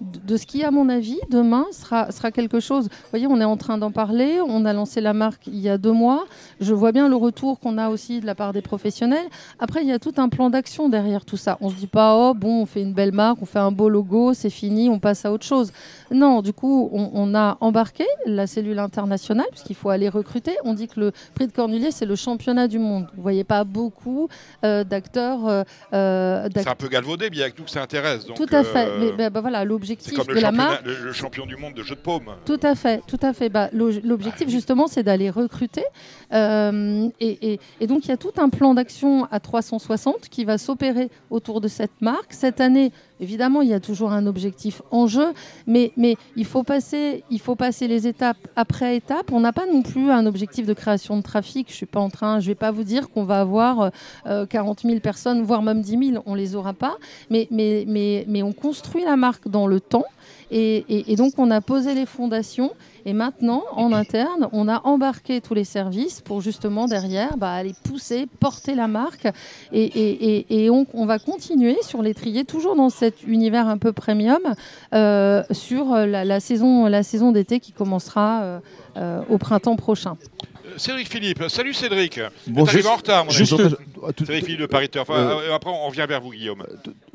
de 0.00 0.36
ce 0.36 0.46
qui, 0.46 0.62
à 0.62 0.70
mon 0.70 0.88
avis, 0.88 1.18
demain 1.30 1.66
sera, 1.72 2.12
sera 2.12 2.30
quelque 2.30 2.60
chose. 2.60 2.84
Vous 2.84 3.10
voyez, 3.10 3.26
on 3.26 3.40
est 3.40 3.44
en 3.44 3.56
train 3.56 3.78
d'en 3.78 3.90
parler. 3.90 4.40
On 4.46 4.64
a 4.64 4.72
lancé 4.72 5.00
la 5.00 5.12
marque 5.12 5.46
il 5.46 5.58
y 5.58 5.68
a 5.68 5.78
deux 5.78 5.92
mois. 5.92 6.26
Je 6.60 6.72
vois 6.72 6.92
bien 6.92 7.08
le 7.08 7.16
retour 7.16 7.58
qu'on 7.58 7.78
a 7.78 7.88
aussi 7.88 8.20
de 8.20 8.26
la 8.26 8.34
part 8.34 8.52
des 8.52 8.62
professionnels. 8.62 9.26
Après, 9.58 9.82
il 9.82 9.88
y 9.88 9.92
a 9.92 9.98
tout 9.98 10.14
un 10.18 10.28
plan 10.28 10.50
d'action 10.50 10.88
derrière 10.88 11.24
tout 11.24 11.36
ça. 11.36 11.58
On 11.60 11.68
ne 11.68 11.72
se 11.72 11.78
dit 11.78 11.86
pas, 11.86 12.14
oh, 12.16 12.34
bon, 12.34 12.62
on 12.62 12.66
fait 12.66 12.82
une 12.82 12.94
belle 12.94 13.12
marque, 13.12 13.42
on 13.42 13.46
fait 13.46 13.58
un 13.58 13.72
beau 13.72 13.88
logo, 13.88 14.34
c'est 14.34 14.50
fini, 14.50 14.88
on 14.88 14.98
passe 15.00 15.24
à 15.24 15.32
autre 15.32 15.44
chose. 15.44 15.72
Non, 16.10 16.42
du 16.42 16.52
coup, 16.52 16.88
on, 16.92 17.34
a 17.34 17.58
embarqué 17.60 18.04
la 18.24 18.46
cellule 18.46 18.78
internationale, 18.78 19.46
puisqu'il 19.50 19.76
faut 19.76 19.90
aller 19.90 20.08
recruter. 20.08 20.56
On 20.64 20.74
dit 20.74 20.88
que 20.88 21.00
le 21.00 21.12
prix 21.34 21.46
de 21.46 21.52
Cornulier, 21.52 21.90
c'est 21.90 22.06
le 22.06 22.16
championnat 22.16 22.68
du 22.68 22.78
monde. 22.78 23.06
Vous 23.14 23.22
voyez 23.22 23.44
pas 23.44 23.64
beaucoup 23.64 24.28
euh, 24.64 24.84
d'acteurs. 24.84 25.46
Euh, 25.46 25.62
euh, 25.92 26.48
c'est 26.54 26.68
un 26.68 26.74
peu 26.74 26.88
galvaudé, 26.88 27.28
bien 27.30 27.50
que 27.50 27.56
tout 27.56 27.66
ça 27.66 27.82
intéresse. 27.82 28.24
tout 28.24 28.46
à 28.50 28.64
fait. 28.64 28.88
Mais 29.16 29.30
ben, 29.30 29.40
voilà, 29.40 29.64
l'objectif 29.64 29.87
l'objectif 29.88 30.26
de 30.26 30.40
la 30.40 30.52
marque. 30.52 30.84
Le, 30.84 31.12
champion 31.12 31.46
du 31.46 31.56
monde 31.56 31.74
de 31.74 31.82
jeu 31.82 31.94
de 31.94 32.00
paume. 32.00 32.34
Tout 32.44 32.60
à 32.62 32.74
fait, 32.74 33.02
tout 33.06 33.18
à 33.22 33.32
fait. 33.32 33.48
Bah, 33.48 33.70
l'objectif 33.72 34.46
ah 34.48 34.50
justement, 34.50 34.86
c'est 34.86 35.02
d'aller 35.02 35.30
recruter. 35.30 35.84
Euh, 36.32 37.08
et, 37.20 37.58
donc 37.86 38.04
il 38.04 38.08
y 38.08 38.12
a 38.12 38.16
tout 38.16 38.32
un 38.36 38.48
plan 38.48 38.74
d'action 38.74 39.26
à 39.30 39.40
360 39.40 40.28
qui 40.28 40.44
va 40.44 40.58
s'opérer 40.58 41.10
autour 41.30 41.60
de 41.60 41.68
cette 41.68 42.00
marque. 42.00 42.32
Cette 42.32 42.60
année, 42.60 42.92
évidemment, 43.20 43.62
il 43.62 43.68
y 43.68 43.74
a 43.74 43.80
toujours 43.80 44.12
un 44.12 44.26
objectif 44.26 44.82
en 44.90 45.06
jeu, 45.06 45.32
mais, 45.66 45.92
il, 46.36 46.44
faut 46.44 46.62
passer, 46.62 47.22
les 47.80 48.06
étapes 48.06 48.36
après 48.56 48.96
étape. 48.96 49.32
On 49.32 49.40
n'a 49.40 49.52
pas 49.52 49.66
non 49.66 49.82
plus 49.82 50.10
un 50.10 50.26
objectif 50.26 50.66
de 50.66 50.72
création 50.72 51.16
de 51.16 51.22
trafic. 51.22 51.68
Je 51.70 51.74
suis 51.74 51.86
pas 51.86 52.00
en 52.00 52.10
train, 52.10 52.40
je 52.40 52.46
vais 52.46 52.54
pas 52.54 52.70
vous 52.70 52.84
dire 52.84 53.10
qu'on 53.10 53.24
va 53.24 53.40
avoir 53.40 53.90
40 54.48 54.84
euh, 54.84 54.88
000 54.88 55.00
personnes, 55.00 55.42
voire 55.42 55.62
même 55.62 55.80
10 55.80 56.10
000. 56.12 56.22
On 56.26 56.34
les 56.34 56.54
aura 56.54 56.72
pas, 56.72 56.96
mais 57.30 57.48
on 58.42 58.52
construit 58.52 59.04
la 59.04 59.16
marque 59.16 59.48
dans 59.48 59.66
le 59.66 59.80
temps. 59.80 60.04
Et, 60.50 61.16
donc, 61.16 61.34
on 61.38 61.50
a 61.50 61.60
posé 61.60 61.94
les 61.94 62.06
fondations. 62.06 62.72
Et 63.04 63.12
maintenant, 63.12 63.62
en 63.72 63.92
interne, 63.92 64.48
on 64.52 64.68
a 64.68 64.82
embarqué 64.84 65.40
tous 65.40 65.54
les 65.54 65.64
services 65.64 66.20
pour 66.20 66.40
justement 66.40 66.86
derrière 66.86 67.36
bah, 67.36 67.52
aller 67.52 67.74
pousser, 67.84 68.26
porter 68.40 68.74
la 68.74 68.88
marque. 68.88 69.28
Et, 69.72 70.68
on, 70.70 71.06
va 71.06 71.18
continuer 71.18 71.76
sur 71.82 72.02
l'étrier, 72.02 72.44
toujours 72.44 72.76
dans 72.76 72.90
cet 72.90 73.22
univers 73.26 73.68
un 73.68 73.78
peu 73.78 73.92
premium, 73.92 74.54
euh, 74.94 75.42
sur 75.50 75.94
la, 75.94 76.40
saison, 76.40 76.86
la 76.86 77.02
saison 77.02 77.32
d'été 77.32 77.60
qui 77.60 77.72
commencera 77.72 78.42
euh, 78.42 78.58
euh, 78.96 79.20
au 79.30 79.38
printemps 79.38 79.76
prochain. 79.76 80.16
Cédric 80.76 81.08
Philippe. 81.08 81.44
Salut 81.48 81.74
Cédric. 81.74 82.20
Bon, 82.46 82.62
en 82.62 82.96
retard, 82.96 83.24
mon 83.24 83.30
juste, 83.30 83.56
Cédric 84.18 84.44
Philippe 84.44 84.60
de 84.60 84.66
Paris 84.66 84.90
euh, 84.96 85.54
après, 85.54 85.70
on 85.70 85.88
revient 85.88 86.06
vers 86.08 86.20
vous, 86.20 86.30
Guillaume. 86.30 86.64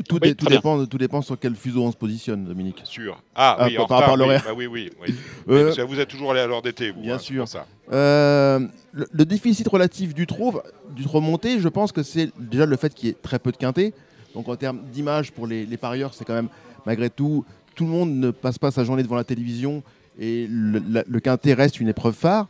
Tout, 0.08 0.20
dépend, 0.20 0.86
tout 0.86 0.98
dépend 0.98 1.22
sur 1.22 1.40
quel 1.40 1.56
fuseau 1.56 1.84
on 1.84 1.92
se 1.92 1.98
positionne, 1.98 2.46
Dominique. 2.46 2.82
Sûr. 2.84 3.22
Ah, 3.36 3.58
ah 3.60 3.66
oui, 3.68 3.78
en 3.78 3.86
par 3.86 4.00
rapport 4.00 4.14
à 4.14 4.18
l'horaire. 4.18 4.44
Oui, 4.56 4.68
oui, 4.68 4.90
oui. 5.02 5.16
Euh, 5.50 5.86
vous 5.86 6.00
êtes 6.00 6.08
toujours 6.08 6.32
allé 6.32 6.40
à 6.40 6.48
l'heure 6.48 6.62
d'été, 6.62 6.92
vous. 6.92 7.02
Bien 7.02 7.16
hein, 7.16 7.20
sûr. 7.20 7.48
Ça. 7.48 7.66
Euh, 7.92 8.60
le, 8.94 9.26
déficit 9.26 9.68
relatif 9.68 10.14
du 10.14 10.26
trop, 10.26 10.62
du 10.92 11.04
trop 11.04 11.22
monté, 11.22 11.60
je 11.60 11.68
pense 11.68 11.92
que 11.92 12.02
c'est 12.02 12.30
déjà 12.40 12.66
le 12.66 12.78
fait 12.78 12.94
qu'il 12.94 13.10
y 13.10 13.12
ait 13.12 13.18
très 13.22 13.40
peu 13.40 13.52
de 13.52 13.58
quintés. 13.58 13.94
Donc 14.34 14.48
en 14.48 14.56
termes 14.56 14.80
d'image 14.92 15.32
pour 15.32 15.48
les, 15.48 15.66
les 15.66 15.78
parieurs, 15.78 16.14
c'est 16.14 16.26
quand 16.26 16.34
même, 16.34 16.48
malgré 16.86 17.10
tout, 17.10 17.46
tout 17.76 17.84
le 17.84 17.92
monde 17.92 18.16
ne 18.16 18.32
passe 18.32 18.58
pas 18.58 18.72
sa 18.72 18.84
journée 18.84 19.04
devant 19.04 19.16
la 19.16 19.24
télévision 19.24 19.84
et 20.20 20.48
le, 20.50 21.04
le 21.06 21.20
quintet 21.20 21.54
reste 21.54 21.80
une 21.80 21.90
épreuve 21.90 22.14
phare. 22.14 22.48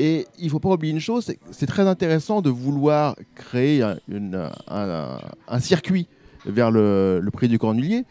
Et 0.00 0.28
il 0.38 0.44
ne 0.44 0.50
faut 0.50 0.60
pas 0.60 0.68
oublier 0.68 0.92
une 0.92 1.00
chose, 1.00 1.34
c'est 1.50 1.66
très 1.66 1.82
intéressant 1.82 2.40
de 2.40 2.50
vouloir 2.50 3.16
créer 3.34 3.82
un, 3.82 5.58
circuit 5.58 6.06
vers 6.46 6.70
le, 6.70 7.28
prix 7.32 7.48
du 7.48 7.58
cornulier. 7.58 8.04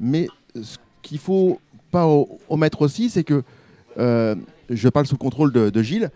Mais 0.00 0.26
ce 0.60 0.76
qu'il 1.02 1.18
ne 1.18 1.20
faut 1.20 1.60
pas 1.92 2.08
omettre 2.48 2.82
aussi, 2.82 3.10
c'est 3.10 3.22
que, 3.22 3.44
euh, 3.98 4.34
je 4.70 4.88
parle 4.88 5.06
sous 5.06 5.16
contrôle 5.16 5.52
de, 5.52 5.82
Gilles, 5.84 6.10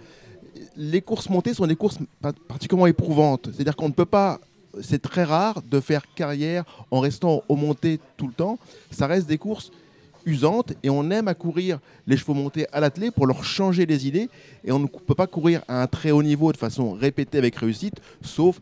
les 0.76 1.00
courses 1.00 1.30
montées 1.30 1.54
sont 1.54 1.68
des 1.68 1.76
courses 1.76 1.98
particulièrement 2.48 2.88
éprouvantes. 2.88 3.50
C'est-à-dire 3.52 3.76
qu'on 3.76 3.88
ne 3.88 3.94
peut 3.94 4.04
pas 4.04 4.40
c'est 4.82 5.00
très 5.00 5.22
rare 5.22 5.62
de 5.62 5.78
faire 5.78 6.02
carrière 6.16 6.64
en 6.90 6.98
restant 6.98 7.44
au 7.48 7.54
monté 7.54 8.00
tout 8.16 8.26
le 8.26 8.32
temps. 8.32 8.58
Ça 8.90 9.06
reste 9.06 9.28
des 9.28 9.38
courses 9.38 9.70
usantes 10.26 10.72
et 10.82 10.90
on 10.90 11.10
aime 11.10 11.28
à 11.28 11.34
courir 11.34 11.78
les 12.06 12.16
chevaux 12.16 12.34
montés 12.34 12.66
à 12.72 12.80
l'attelé 12.80 13.10
pour 13.10 13.26
leur 13.26 13.44
changer 13.44 13.86
les 13.86 14.06
idées. 14.06 14.28
Et 14.64 14.72
on 14.72 14.78
ne 14.78 14.86
peut 14.86 15.14
pas 15.14 15.26
courir 15.26 15.62
à 15.68 15.82
un 15.82 15.86
très 15.86 16.10
haut 16.10 16.22
niveau 16.22 16.52
de 16.52 16.56
façon 16.56 16.92
répétée 16.92 17.38
avec 17.38 17.56
réussite, 17.56 17.96
sauf 18.22 18.60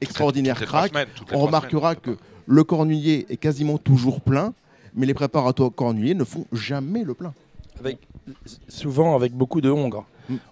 extraordinaire 0.00 0.60
crack. 0.60 0.92
On 1.32 1.40
remarquera 1.40 1.94
que 1.94 2.16
le 2.46 2.64
cornulier 2.64 3.26
est 3.28 3.36
quasiment 3.36 3.78
toujours 3.78 4.20
plein, 4.20 4.54
mais 4.94 5.06
les 5.06 5.14
préparatoires 5.14 5.70
cornuliers 5.74 6.14
ne 6.14 6.24
font 6.24 6.46
jamais 6.52 7.04
le 7.04 7.14
plein. 7.14 7.34
Avec, 7.80 7.98
souvent 8.68 9.14
avec 9.14 9.32
beaucoup 9.32 9.60
de 9.60 9.70
hongres. 9.70 10.06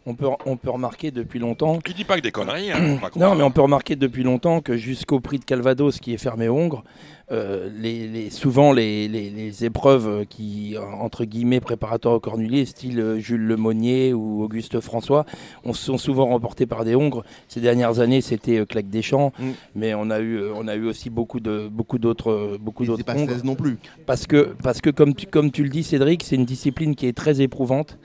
On 0.07 0.15
peut, 0.15 0.27
on 0.45 0.57
peut 0.57 0.71
remarquer 0.71 1.11
depuis 1.11 1.39
longtemps. 1.39 1.79
Il 1.87 1.95
dit 1.95 2.05
pas 2.05 2.17
que 2.17 2.23
des 2.23 2.33
conneries. 2.33 2.73
Hein, 2.73 2.99
non, 3.17 3.35
mais 3.35 3.43
on 3.43 3.51
peut 3.51 3.61
remarquer 3.61 3.97
depuis 3.97 4.23
longtemps 4.23 4.61
que 4.61 4.77
jusqu'au 4.77 5.21
prix 5.21 5.39
de 5.39 5.45
Calvados 5.45 6.01
qui 6.01 6.15
est 6.15 6.19
fermé 6.19 6.49
aux 6.49 6.57
Hongres, 6.57 6.85
euh, 7.33 7.69
les, 7.77 8.31
souvent 8.31 8.73
les, 8.73 9.65
épreuves 9.65 10.27
qui, 10.27 10.77
entre 10.79 11.25
guillemets, 11.25 11.59
préparatoires 11.61 12.15
au 12.15 12.21
cornulier, 12.21 12.65
style 12.67 13.17
Jules 13.19 13.45
Lemonnier 13.47 14.13
ou 14.15 14.45
Auguste 14.45 14.81
François, 14.81 15.27
on, 15.65 15.73
sont 15.73 15.99
souvent 15.99 16.27
remportés 16.27 16.67
par 16.67 16.85
des 16.85 16.95
Hongres. 16.95 17.25
Ces 17.49 17.61
dernières 17.61 17.99
années, 17.99 18.21
c'était 18.21 18.59
euh, 18.59 18.65
Claque 18.65 18.89
Deschamps, 18.89 19.33
mm. 19.39 19.51
mais 19.75 19.95
on 19.95 20.11
a, 20.11 20.21
eu, 20.21 20.41
on 20.55 20.69
a 20.69 20.77
eu 20.77 20.87
aussi 20.87 21.11
beaucoup 21.11 21.41
d'autres 21.41 21.69
beaucoup 21.69 21.99
d'autres 21.99 22.59
beaucoup 22.61 22.85
d'autres 22.85 23.05
pas 23.05 23.15
non 23.15 23.57
plus. 23.57 23.79
Parce 24.07 24.27
que, 24.27 24.55
parce 24.63 24.81
que 24.81 24.91
comme, 24.91 25.15
tu, 25.15 25.27
comme 25.27 25.51
tu 25.51 25.65
le 25.65 25.69
dis, 25.69 25.83
Cédric, 25.83 26.23
c'est 26.23 26.37
une 26.37 26.45
discipline 26.45 26.95
qui 26.95 27.07
est 27.07 27.17
très 27.17 27.41
éprouvante. 27.41 27.99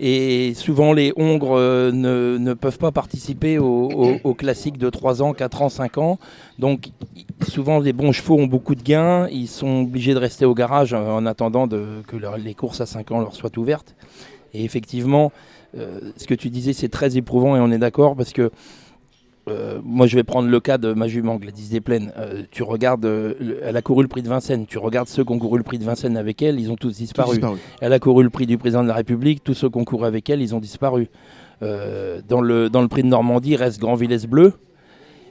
Et 0.00 0.54
souvent, 0.54 0.92
les 0.92 1.12
Hongres 1.16 1.56
euh, 1.56 1.90
ne, 1.90 2.54
peuvent 2.54 2.78
pas 2.78 2.92
participer 2.92 3.58
aux 3.58 4.34
classiques 4.34 4.78
de 4.78 4.90
3 4.90 5.22
ans, 5.22 5.32
4 5.32 5.62
ans, 5.62 5.68
5 5.68 5.98
ans. 5.98 6.18
Donc, 6.58 6.90
souvent, 7.48 7.80
les 7.80 7.92
bons 7.92 8.12
chevaux 8.12 8.38
ont 8.38 8.46
beaucoup 8.46 8.76
de 8.76 8.82
gains. 8.82 9.26
Ils 9.28 9.48
sont 9.48 9.82
obligés 9.82 10.14
de 10.14 10.18
rester 10.18 10.44
au 10.44 10.54
garage 10.54 10.94
euh, 10.94 10.98
en 10.98 11.26
attendant 11.26 11.66
que 11.68 12.16
les 12.38 12.54
courses 12.54 12.80
à 12.80 12.86
5 12.86 13.10
ans 13.10 13.20
leur 13.20 13.34
soient 13.34 13.56
ouvertes. 13.58 13.96
Et 14.54 14.64
effectivement, 14.64 15.32
euh, 15.76 16.00
ce 16.16 16.26
que 16.26 16.34
tu 16.34 16.48
disais, 16.48 16.72
c'est 16.72 16.88
très 16.88 17.16
éprouvant 17.16 17.56
et 17.56 17.60
on 17.60 17.70
est 17.70 17.78
d'accord 17.78 18.16
parce 18.16 18.32
que 18.32 18.50
euh, 19.48 19.80
moi, 19.82 20.06
je 20.06 20.16
vais 20.16 20.24
prendre 20.24 20.48
le 20.48 20.60
cas 20.60 20.78
de 20.78 20.92
ma 20.92 21.08
jument 21.08 21.36
Gladys 21.36 21.68
Desplaines. 21.68 22.12
Euh, 22.16 22.42
tu 22.50 22.62
regardes, 22.62 23.04
euh, 23.04 23.60
elle 23.62 23.76
a 23.76 23.82
couru 23.82 24.02
le 24.02 24.08
prix 24.08 24.22
de 24.22 24.28
Vincennes. 24.28 24.66
Tu 24.66 24.78
regardes 24.78 25.08
ceux 25.08 25.24
qui 25.24 25.32
ont 25.32 25.38
couru 25.38 25.58
le 25.58 25.64
prix 25.64 25.78
de 25.78 25.84
Vincennes 25.84 26.16
avec 26.16 26.42
elle, 26.42 26.60
ils 26.60 26.70
ont 26.70 26.76
tous 26.76 26.96
disparu. 26.96 27.40
Elle 27.80 27.92
a 27.92 27.98
couru 27.98 28.22
le 28.24 28.30
prix 28.30 28.46
du 28.46 28.58
président 28.58 28.82
de 28.82 28.88
la 28.88 28.94
République. 28.94 29.42
Tous 29.42 29.54
ceux 29.54 29.68
qui 29.68 29.78
ont 29.78 29.84
couru 29.84 30.06
avec 30.06 30.28
elle, 30.30 30.42
ils 30.42 30.54
ont 30.54 30.60
disparu. 30.60 31.08
dans, 31.60 32.40
le, 32.40 32.70
dans 32.70 32.82
le 32.82 32.88
prix 32.88 33.02
de 33.02 33.08
Normandie 33.08 33.56
reste 33.56 33.80
Grand 33.80 33.94
Villesse 33.94 34.26
Bleu. 34.26 34.52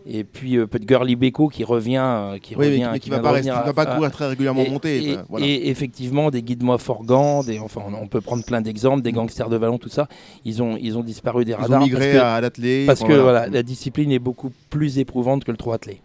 Et 0.09 0.23
puis 0.23 0.57
euh, 0.57 0.67
peut 0.67 0.79
Girly 0.85 1.15
Beko 1.17 1.49
qui 1.49 1.65
revient, 1.65 2.01
euh, 2.01 2.37
qui 2.37 2.55
revient, 2.55 2.89
mais 2.93 2.99
qui, 2.99 3.09
va, 3.09 3.19
pas, 3.19 3.41
va 3.41 3.73
pas 3.73 3.85
courir 3.85 4.09
très 4.09 4.27
régulièrement 4.27 4.63
et, 4.63 4.69
monter. 4.69 5.17
Et, 5.39 5.69
effectivement, 5.69 6.31
des 6.31 6.41
guides 6.41 6.63
moi 6.63 6.77
Forgan, 6.77 7.43
des, 7.43 7.59
enfin, 7.59 7.81
on 8.01 8.07
peut 8.07 8.21
prendre 8.21 8.45
plein 8.45 8.61
d'exemples, 8.61 9.01
des 9.01 9.11
gangsters 9.11 9.49
de 9.49 9.57
ballon, 9.57 9.77
tout 9.77 9.89
ça, 9.89 10.07
ils 10.45 10.63
ont, 10.63 10.77
ils 10.79 10.97
ont 10.97 11.03
disparu 11.03 11.43
des 11.43 11.53
radars. 11.53 11.81
Ils 11.81 11.83
ont 11.83 11.85
migré 11.85 12.17
à 12.17 12.39
l'athlé. 12.39 12.85
Parce 12.85 13.03
que 13.03 13.13
voilà. 13.13 13.47
la 13.47 13.63
discipline 13.63 14.11
est 14.11 14.19
beaucoup 14.19 14.51
plus 14.69 14.97
éprouvante 14.97 15.43
que 15.43 15.51
le 15.51 15.57
trop 15.57 15.73
athlé. 15.73 16.01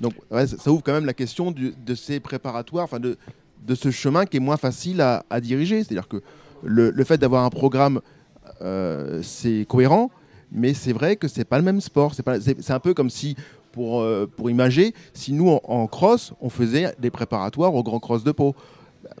Donc 0.00 0.14
ça 0.30 0.70
ouvre 0.70 0.82
quand 0.82 0.92
même 0.92 1.06
la 1.06 1.14
question 1.14 1.52
de 1.52 1.94
ces 1.94 2.18
préparatoires, 2.18 2.84
enfin 2.84 2.98
de, 2.98 3.16
de 3.66 3.74
ce 3.74 3.90
chemin 3.90 4.26
qui 4.26 4.38
est 4.38 4.40
moins 4.40 4.56
facile 4.56 5.00
à, 5.00 5.40
diriger. 5.40 5.84
C'est-à-dire 5.84 6.08
que 6.08 6.22
le, 6.64 6.90
le 6.90 7.04
fait 7.04 7.18
d'avoir 7.18 7.44
un 7.44 7.50
programme, 7.50 8.00
euh, 8.62 9.20
c'est 9.22 9.64
cohérent 9.68 10.10
mais 10.52 10.74
c'est 10.74 10.92
vrai 10.92 11.16
que 11.16 11.28
c'est 11.28 11.44
pas 11.44 11.58
le 11.58 11.64
même 11.64 11.80
sport. 11.80 12.14
C'est 12.14 12.70
un 12.70 12.80
peu 12.80 12.94
comme 12.94 13.10
si, 13.10 13.36
pour, 13.72 14.00
euh, 14.00 14.26
imager, 14.46 14.94
si 15.12 15.32
nous 15.32 15.48
en, 15.48 15.86
cross, 15.86 16.32
on 16.40 16.48
faisait 16.48 16.94
des 16.98 17.10
préparatoires 17.10 17.74
au 17.74 17.82
Grand 17.82 18.00
Cross 18.00 18.24
de 18.24 18.32
Pau 18.32 18.54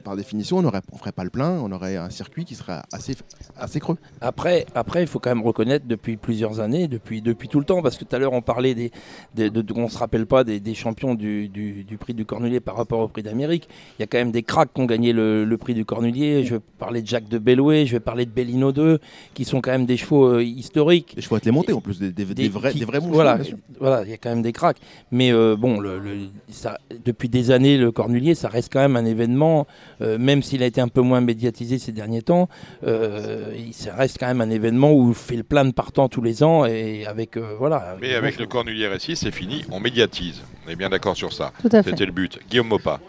par 0.02 0.16
définition, 0.16 0.58
on 0.58 0.62
ne 0.62 0.70
ferait 0.98 1.12
pas 1.12 1.24
le 1.24 1.30
plein, 1.30 1.58
on 1.60 1.70
aurait 1.72 1.96
un 1.96 2.10
circuit 2.10 2.44
qui 2.44 2.54
serait 2.54 2.80
assez, 2.92 3.16
assez 3.56 3.80
creux. 3.80 3.96
Après, 4.20 4.66
après, 4.74 5.02
il 5.02 5.06
faut 5.06 5.18
quand 5.18 5.30
même 5.30 5.44
reconnaître 5.44 5.86
depuis 5.86 6.16
plusieurs 6.16 6.60
années, 6.60 6.88
depuis, 6.88 7.22
depuis 7.22 7.48
tout 7.48 7.58
le 7.58 7.64
temps, 7.64 7.82
parce 7.82 7.96
que 7.96 8.04
tout 8.04 8.14
à 8.14 8.18
l'heure 8.18 8.32
on 8.32 8.42
parlait 8.42 8.74
des, 8.74 8.90
de, 9.36 9.64
on 9.76 9.84
ne 9.84 9.88
se 9.88 9.98
rappelle 9.98 10.26
pas 10.26 10.44
des, 10.44 10.74
champions 10.74 11.14
du, 11.14 11.50
prix 11.98 12.14
du 12.14 12.24
Cornulier 12.24 12.60
par 12.60 12.76
rapport 12.76 13.00
au 13.00 13.08
prix 13.08 13.22
d'Amérique. 13.22 13.68
Il 13.98 14.02
y 14.02 14.04
a 14.04 14.06
quand 14.06 14.18
même 14.18 14.32
des 14.32 14.42
cracks 14.42 14.72
qui 14.72 14.80
ont 14.80 14.86
gagné 14.86 15.12
le, 15.12 15.56
prix 15.58 15.74
du 15.74 15.84
Cornulier. 15.84 16.44
Je 16.44 16.54
vais 16.54 16.60
parler 16.78 17.02
de 17.02 17.06
Jacques 17.06 17.28
de 17.28 17.38
Belloué, 17.38 17.86
je 17.86 17.92
vais 17.92 18.00
parler 18.00 18.26
de 18.26 18.30
Bellino 18.30 18.72
2, 18.72 18.98
qui 19.34 19.44
sont 19.44 19.60
quand 19.60 19.72
même 19.72 19.86
des 19.86 19.96
chevaux 19.96 20.26
euh, 20.26 20.42
historiques. 20.42 21.14
Des 21.16 21.22
chevaux 21.22 21.36
à 21.36 21.40
les 21.44 21.50
monter 21.50 21.72
en 21.72 21.80
plus, 21.80 21.98
des, 21.98 22.10
vrais, 22.24 22.72
des 22.72 22.84
vrais 22.84 23.00
Voilà, 23.00 23.38
voilà, 23.80 24.04
il 24.04 24.10
y 24.10 24.14
a 24.14 24.16
quand 24.16 24.30
même 24.30 24.42
des 24.42 24.52
cracks. 24.52 24.78
Mais 25.10 25.32
euh, 25.32 25.56
bon, 25.56 25.80
le, 25.80 26.00
ça, 26.48 26.78
depuis 27.04 27.28
des 27.28 27.50
années, 27.50 27.76
le 27.76 27.90
Cornulier, 27.92 28.34
ça 28.34 28.48
reste 28.48 28.72
quand 28.72 28.80
même 28.80 28.96
un 28.96 29.04
événement 29.04 29.66
euh, 30.00 30.18
même 30.18 30.42
s'il 30.42 30.62
a 30.62 30.66
été 30.66 30.80
un 30.80 30.88
peu 30.88 31.00
moins 31.00 31.20
médiatisé 31.20 31.78
ces 31.78 31.92
derniers 31.92 32.22
temps, 32.22 32.48
euh, 32.86 33.52
il 33.56 33.74
reste 33.90 34.18
quand 34.18 34.26
même 34.26 34.40
un 34.40 34.50
événement 34.50 34.92
où 34.92 35.10
il 35.10 35.14
fait 35.14 35.36
le 35.36 35.42
plein 35.42 35.64
de 35.64 35.72
partants 35.72 36.08
tous 36.08 36.22
les 36.22 36.42
ans 36.42 36.64
et 36.64 37.06
avec 37.06 37.36
euh, 37.36 37.54
voilà. 37.58 37.96
Mais 38.00 38.14
avec 38.14 38.38
le 38.38 38.46
Cornulier 38.46 38.88
récit, 38.88 39.16
c'est 39.16 39.30
fini, 39.30 39.64
on 39.70 39.80
médiatise. 39.80 40.42
On 40.66 40.70
est 40.70 40.76
bien 40.76 40.90
d'accord 40.90 41.16
sur 41.16 41.32
ça. 41.32 41.52
C'était 41.62 42.06
le 42.06 42.12
but. 42.12 42.38
Guillaume 42.48 42.68
Mopa. 42.68 43.00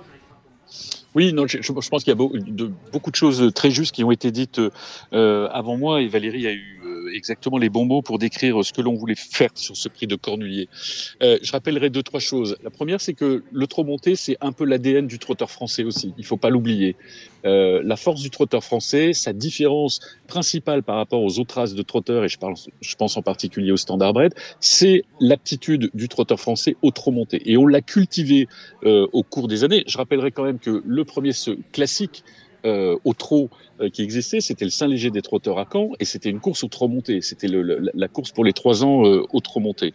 Oui, 1.15 1.33
non, 1.33 1.47
je, 1.47 1.57
pense 1.71 2.03
qu'il 2.03 2.11
y 2.11 2.11
a 2.11 2.15
beaucoup 2.91 3.09
de, 3.09 3.15
choses 3.15 3.51
très 3.55 3.71
justes 3.71 3.95
qui 3.95 4.03
ont 4.03 4.11
été 4.11 4.31
dites 4.31 4.61
avant 5.11 5.75
moi 5.75 6.01
et 6.01 6.07
Valérie 6.07 6.45
a 6.45 6.53
eu 6.53 6.78
exactement 7.13 7.57
les 7.57 7.69
bons 7.69 7.85
mots 7.85 8.01
pour 8.01 8.19
décrire 8.19 8.63
ce 8.63 8.73
que 8.73 8.81
l'on 8.81 8.93
voulait 8.93 9.15
faire 9.15 9.49
sur 9.55 9.75
ce 9.75 9.89
prix 9.89 10.07
de 10.07 10.15
Cornulier. 10.15 10.67
Euh, 11.21 11.37
je 11.41 11.51
rappellerai 11.51 11.89
deux, 11.89 12.03
trois 12.03 12.19
choses. 12.19 12.57
La 12.63 12.69
première, 12.69 13.01
c'est 13.01 13.13
que 13.13 13.43
le 13.51 13.67
trot 13.67 13.83
monté, 13.83 14.15
c'est 14.15 14.37
un 14.41 14.51
peu 14.51 14.65
l'ADN 14.65 15.07
du 15.07 15.19
trotteur 15.19 15.49
français 15.49 15.83
aussi. 15.83 16.13
Il 16.17 16.21
ne 16.21 16.25
faut 16.25 16.37
pas 16.37 16.49
l'oublier. 16.49 16.95
Euh, 17.45 17.81
la 17.83 17.95
force 17.95 18.21
du 18.21 18.29
trotteur 18.29 18.63
français, 18.63 19.13
sa 19.13 19.33
différence 19.33 19.99
principale 20.27 20.83
par 20.83 20.97
rapport 20.97 21.21
aux 21.21 21.39
autres 21.39 21.55
races 21.55 21.73
de 21.73 21.81
trotteurs, 21.81 22.25
et 22.25 22.29
je, 22.29 22.37
pense 22.97 23.17
en 23.17 23.21
particulier 23.21 23.71
au 23.71 23.77
standardbred, 23.77 24.33
c'est 24.59 25.03
l'aptitude 25.19 25.89
du 25.93 26.09
trotteur 26.09 26.39
français 26.39 26.75
au 26.81 26.91
trot 26.91 27.11
monté. 27.11 27.41
Et 27.49 27.57
on 27.57 27.65
l'a 27.65 27.81
cultivé 27.81 28.47
euh, 28.83 29.07
au 29.13 29.23
cours 29.23 29.47
des 29.47 29.63
années. 29.63 29.83
Je 29.87 29.97
rappellerai 29.97 30.31
quand 30.31 30.43
même 30.43 30.59
que 30.59 30.83
le 30.85 31.05
premier 31.05 31.31
ce 31.31 31.51
classique 31.71 32.23
euh, 32.65 32.97
au 33.05 33.13
trot 33.13 33.49
euh, 33.79 33.89
qui 33.89 34.01
existait, 34.01 34.41
c'était 34.41 34.65
le 34.65 34.71
Saint-Léger 34.71 35.11
des 35.11 35.21
trotteurs 35.21 35.59
à 35.59 35.67
Caen, 35.71 35.91
et 35.99 36.05
c'était 36.05 36.29
une 36.29 36.39
course 36.39 36.63
au 36.63 36.67
trot 36.67 36.87
monté. 36.87 37.21
C'était 37.21 37.47
la 37.47 38.07
course 38.07 38.31
pour 38.31 38.43
les 38.43 38.53
trois 38.53 38.83
ans 38.83 39.05
euh, 39.05 39.23
au 39.31 39.39
trot 39.39 39.59
monté. 39.59 39.93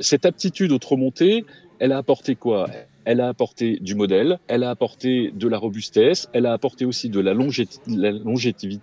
cette 0.00 0.24
aptitude 0.24 0.72
au 0.72 0.78
trot 0.78 0.96
monté, 0.96 1.44
elle 1.80 1.92
a 1.92 1.98
apporté 1.98 2.34
quoi? 2.34 2.68
Elle 3.04 3.20
a 3.20 3.28
apporté 3.28 3.78
du 3.80 3.94
modèle, 3.94 4.38
elle 4.48 4.64
a 4.64 4.70
apporté 4.70 5.30
de 5.34 5.48
la 5.48 5.56
robustesse, 5.56 6.28
elle 6.32 6.44
a 6.44 6.52
apporté 6.52 6.84
aussi 6.84 7.08
de 7.08 7.20
la, 7.20 7.32
longévité. 7.32 8.78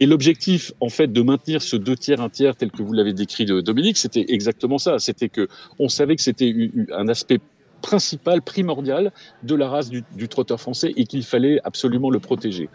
Et 0.00 0.06
l'objectif, 0.06 0.72
en 0.80 0.88
fait, 0.88 1.12
de 1.12 1.22
maintenir 1.22 1.62
ce 1.62 1.76
deux 1.76 1.94
tiers, 1.96 2.20
un 2.20 2.30
tiers, 2.30 2.56
tel 2.56 2.72
que 2.72 2.82
vous 2.82 2.92
l'avez 2.92 3.12
décrit 3.12 3.44
Dominique, 3.44 3.96
c'était 3.96 4.24
exactement 4.28 4.78
ça. 4.78 4.98
C'était 4.98 5.28
que 5.28 5.48
on 5.78 5.88
savait 5.88 6.16
que 6.16 6.22
c'était 6.22 6.52
un 6.92 7.06
aspect 7.06 7.38
principal, 7.82 8.42
primordial 8.42 9.12
de 9.42 9.54
la 9.54 9.68
race 9.68 9.88
du, 9.88 10.04
du 10.16 10.28
trotteur 10.28 10.60
français 10.60 10.92
et 10.96 11.04
qu'il 11.04 11.24
fallait 11.24 11.60
absolument 11.64 12.10
le 12.10 12.18
protéger. 12.18 12.68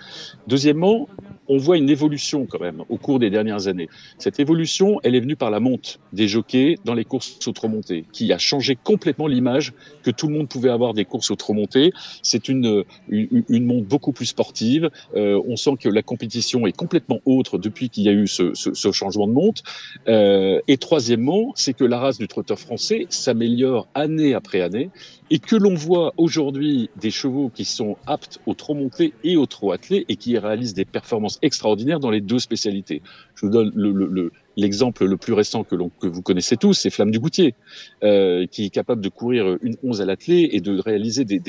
Deuxièmement, 0.47 1.08
on 1.48 1.58
voit 1.58 1.78
une 1.78 1.89
évolution 1.89 2.46
quand 2.46 2.60
même 2.60 2.84
au 2.89 2.98
cours 2.98 3.20
des 3.20 3.30
dernières 3.30 3.68
années. 3.68 3.89
Cette 4.18 4.39
évolution, 4.39 5.00
elle 5.04 5.16
est 5.16 5.20
venue 5.20 5.36
par 5.36 5.52
la 5.52 5.60
monte 5.60 6.00
des 6.14 6.28
jockeys 6.28 6.78
dans 6.86 6.94
les 6.94 7.06
courses 7.06 7.48
au 7.48 7.52
trot 7.52 7.68
monté, 7.68 8.06
qui 8.12 8.32
a 8.32 8.38
changé 8.38 8.78
complètement 8.82 9.28
l'image 9.28 9.74
que 10.04 10.12
tout 10.12 10.28
le 10.28 10.34
monde 10.36 10.50
pouvait 10.50 10.70
avoir 10.70 10.94
des 10.94 11.06
courses 11.06 11.32
au 11.32 11.36
trot 11.36 11.54
monté. 11.54 11.91
C'est 12.22 12.50
une, 12.50 12.84
une, 13.10 13.66
monte 13.66 13.86
beaucoup 13.86 14.12
plus 14.12 14.28
sportive. 14.28 14.89
Euh, 15.16 15.41
on 15.48 15.56
sent 15.56 15.76
que 15.80 15.89
la 15.89 16.02
compétition 16.02 16.66
est 16.68 16.76
complètement 16.76 17.20
autre 17.26 17.58
depuis 17.58 17.89
qu'il 17.89 18.04
y 18.04 18.10
a 18.10 18.14
eu 18.14 18.28
ce, 18.28 18.54
changement 18.91 19.28
de 19.28 19.34
monte. 19.34 19.64
Euh, 20.08 20.60
et 20.68 20.78
troisièmement, 20.78 21.52
c'est 21.56 21.74
que 21.74 21.84
la 21.84 22.00
race 22.00 22.18
du 22.18 22.28
trotteur 22.28 22.60
français 22.60 23.06
s'améliore 23.10 23.88
année 23.96 24.34
après 24.34 24.62
année 24.62 24.89
et 25.30 25.39
que 25.39 25.56
l'on 25.56 25.74
voit 25.74 26.14
aujourd'hui 26.18 26.89
des 27.00 27.10
chevaux 27.10 27.50
qui 27.54 27.66
sont 27.66 27.98
aptes 28.06 28.39
au 28.46 28.54
trot 28.54 28.76
monté 28.76 29.14
et 29.24 29.36
au 29.36 29.46
trot 29.46 29.72
attelé 29.72 30.06
et 30.08 30.16
qui 30.16 30.38
réalisent 30.38 30.74
des 30.74 30.86
performances 30.86 31.33
extraordinaires 31.42 32.00
dans 32.00 32.12
les 32.12 32.22
deux 32.22 32.40
spécialités. 32.40 33.02
Je 33.36 33.46
vous 33.46 33.52
donne 33.52 33.72
l'exemple 34.58 35.06
le, 35.06 35.18
plus 35.18 35.34
récent 35.34 35.64
que, 35.64 35.76
vous 35.76 36.22
connaissez 36.22 36.58
tous, 36.58 36.74
c'est 36.74 36.90
Flamme 36.90 37.12
du 37.12 37.20
Goutier, 37.20 37.56
euh, 38.04 38.46
qui 38.48 38.66
est 38.66 38.70
capable 38.70 39.02
de 39.02 39.10
courir 39.10 39.58
une 39.62 39.76
11 39.84 40.02
à 40.02 40.06
l'attelé 40.06 40.50
et 40.52 40.62
de 40.62 40.80
réaliser 40.80 41.26
des, 41.26 41.40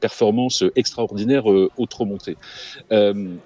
performances 0.00 0.64
extraordinaires 0.76 1.50
euh, 1.50 1.70
au 1.76 1.86
trot 1.86 2.04
monté. 2.04 2.36
Euh, 2.92 3.36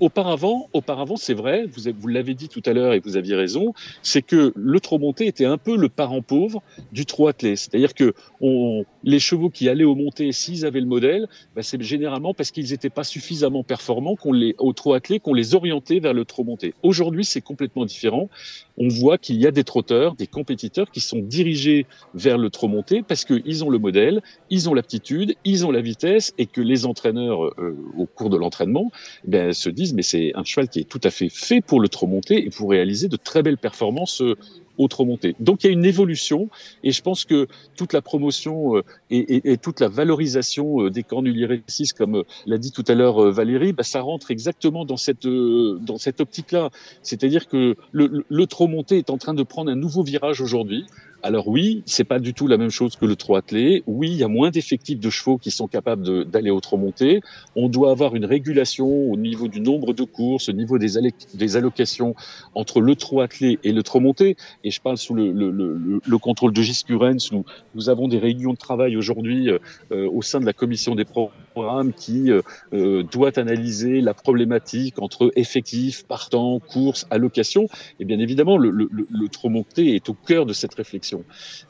Auparavant, 0.00 0.68
auparavant 0.72 1.16
c'est 1.16 1.34
vrai, 1.34 1.66
vous, 1.66 2.08
l'avez 2.08 2.34
dit 2.34 2.48
tout 2.48 2.62
à 2.66 2.72
l'heure 2.72 2.94
et 2.94 3.00
vous 3.00 3.16
aviez 3.16 3.36
raison, 3.36 3.72
c'est 4.02 4.22
que 4.22 4.52
le 4.56 4.80
trot 4.80 4.98
monté 4.98 5.26
était 5.26 5.44
un 5.44 5.56
peu 5.56 5.76
le 5.76 5.88
parent 5.88 6.20
pauvre 6.20 6.62
du 6.90 7.06
trot 7.06 7.28
attelé. 7.28 7.54
C'est-à-dire 7.54 7.94
que 7.94 8.12
on, 8.40 8.84
les 9.04 9.18
chevaux 9.18 9.50
qui 9.50 9.68
allaient 9.68 9.84
au 9.84 9.94
monté, 9.94 10.32
s'ils 10.32 10.64
avaient 10.64 10.80
le 10.80 10.86
modèle, 10.86 11.28
bah, 11.54 11.62
c'est 11.62 11.80
généralement 11.82 12.34
parce 12.34 12.50
qu'ils 12.50 12.70
n'étaient 12.70 12.90
pas 12.90 13.04
suffisamment 13.04 13.62
performants 13.62 14.16
qu'on 14.16 14.32
les, 14.32 14.54
au 14.58 14.72
trot 14.72 14.94
attelé, 14.94 15.20
qu'on 15.20 15.34
les 15.34 15.54
orientait 15.54 16.00
vers 16.00 16.14
le 16.14 16.24
trot 16.24 16.44
monté. 16.44 16.74
Aujourd'hui, 16.82 17.24
c'est 17.24 17.40
complètement 17.40 17.84
différent. 17.84 18.28
On 18.76 18.88
voit 18.88 19.18
qu'il 19.18 19.36
y 19.36 19.46
a 19.46 19.50
des 19.50 19.64
trotteurs, 19.64 20.14
des 20.16 20.26
compétiteurs 20.26 20.90
qui 20.90 21.00
sont 21.00 21.20
dirigés 21.20 21.86
vers 22.14 22.38
le 22.38 22.50
trot 22.50 22.68
monté 22.68 23.02
parce 23.02 23.24
qu'ils 23.24 23.64
ont 23.64 23.70
le 23.70 23.78
modèle, 23.78 24.22
ils 24.50 24.68
ont 24.68 24.74
l'aptitude, 24.74 25.34
ils 25.44 25.66
ont 25.66 25.70
la 25.70 25.80
vitesse 25.80 26.32
et 26.38 26.46
que 26.46 26.60
les 26.60 26.86
entraîneurs, 26.86 27.44
euh, 27.44 27.76
au 27.96 28.06
cours 28.06 28.30
de 28.30 28.36
l'entraînement, 28.36 28.90
ben, 29.26 29.52
se 29.52 29.68
disent 29.68 29.94
mais 29.94 30.02
c'est 30.02 30.32
un 30.34 30.44
cheval 30.44 30.68
qui 30.68 30.80
est 30.80 30.88
tout 30.88 31.00
à 31.04 31.10
fait 31.10 31.28
fait 31.28 31.60
pour 31.60 31.80
le 31.80 31.88
trot 31.88 32.06
monté 32.06 32.44
et 32.44 32.50
pour 32.50 32.70
réaliser 32.70 33.08
de 33.08 33.16
très 33.16 33.42
belles 33.42 33.58
performances 33.58 34.22
euh, 34.22 34.36
autre 34.78 35.04
montée. 35.04 35.34
Donc 35.40 35.64
il 35.64 35.66
y 35.68 35.70
a 35.70 35.72
une 35.72 35.84
évolution 35.84 36.48
et 36.82 36.90
je 36.90 37.02
pense 37.02 37.24
que 37.24 37.46
toute 37.76 37.92
la 37.92 38.02
promotion 38.02 38.76
euh, 38.76 38.82
et, 39.10 39.56
toute 39.58 39.80
la 39.80 39.88
valorisation 39.88 40.82
euh, 40.82 40.90
des 40.90 41.02
cornuliers 41.02 41.46
récits, 41.46 41.88
comme 41.96 42.16
euh, 42.16 42.22
l'a 42.46 42.58
dit 42.58 42.72
tout 42.72 42.84
à 42.88 42.94
l'heure 42.94 43.30
Valérie, 43.30 43.72
bah, 43.72 43.82
ça 43.82 44.00
rentre 44.00 44.30
exactement 44.30 44.84
dans 44.84 44.96
cette, 44.96 45.26
dans 45.26 45.98
cette 45.98 46.20
optique-là. 46.20 46.70
C'est-à-dire 47.02 47.48
que 47.48 47.76
le, 47.92 48.24
le 48.28 48.46
trop 48.46 48.66
monté 48.66 48.98
est 48.98 49.10
en 49.10 49.18
train 49.18 49.34
de 49.34 49.42
prendre 49.42 49.70
un 49.70 49.76
nouveau 49.76 50.02
virage 50.02 50.40
aujourd'hui. 50.40 50.86
Alors 51.24 51.48
oui, 51.48 51.82
c'est 51.86 52.04
pas 52.04 52.18
du 52.18 52.34
tout 52.34 52.46
la 52.48 52.58
même 52.58 52.68
chose 52.68 52.96
que 52.96 53.06
le 53.06 53.16
trot 53.16 53.36
attelé. 53.36 53.82
Oui, 53.86 54.10
il 54.10 54.18
y 54.18 54.24
a 54.24 54.28
moins 54.28 54.50
d'effectifs 54.50 55.00
de 55.00 55.08
chevaux 55.08 55.38
qui 55.38 55.50
sont 55.50 55.66
capables 55.66 56.26
d'aller 56.26 56.50
au 56.50 56.60
trot 56.60 56.76
monté. 56.76 57.22
On 57.56 57.70
doit 57.70 57.90
avoir 57.92 58.14
une 58.14 58.26
régulation 58.26 58.86
au 59.10 59.16
niveau 59.16 59.48
du 59.48 59.62
nombre 59.62 59.94
de 59.94 60.02
courses, 60.04 60.50
au 60.50 60.52
niveau 60.52 60.76
des, 60.76 61.56
allocations 61.56 62.14
entre 62.54 62.82
le 62.82 62.94
trot 62.94 63.22
attelé 63.22 63.58
et 63.64 63.72
le 63.72 63.82
trot 63.82 64.00
monté. 64.00 64.36
Et 64.64 64.70
je 64.70 64.82
parle 64.82 64.98
sous 64.98 65.14
le, 65.14 65.32
le, 65.32 65.50
le, 65.50 66.00
le 66.06 66.18
contrôle 66.18 66.52
de 66.52 66.60
Gis 66.60 66.84
Nous, 66.90 67.88
avons 67.88 68.06
des 68.06 68.18
réunions 68.18 68.52
de 68.52 68.58
travail 68.58 68.94
aujourd'hui 68.94 69.48
euh, 69.48 69.58
euh, 69.92 70.06
au 70.12 70.20
sein 70.20 70.40
de 70.40 70.44
la 70.44 70.52
commission 70.52 70.94
des 70.94 71.06
programmes 71.06 71.94
qui 71.94 72.30
euh, 72.30 73.02
doit 73.02 73.38
analyser 73.38 74.02
la 74.02 74.12
problématique 74.12 74.98
entre 74.98 75.32
effectifs, 75.36 76.04
partants, 76.06 76.58
courses, 76.58 77.06
allocations. 77.08 77.66
Et 77.98 78.04
bien 78.04 78.18
évidemment, 78.18 78.58
le, 78.58 78.68
le, 78.68 78.90
le 78.92 79.28
trot 79.28 79.48
monté 79.48 79.94
est 79.94 80.10
au 80.10 80.14
cœur 80.14 80.44
de 80.44 80.52
cette 80.52 80.74
réflexion. 80.74 81.13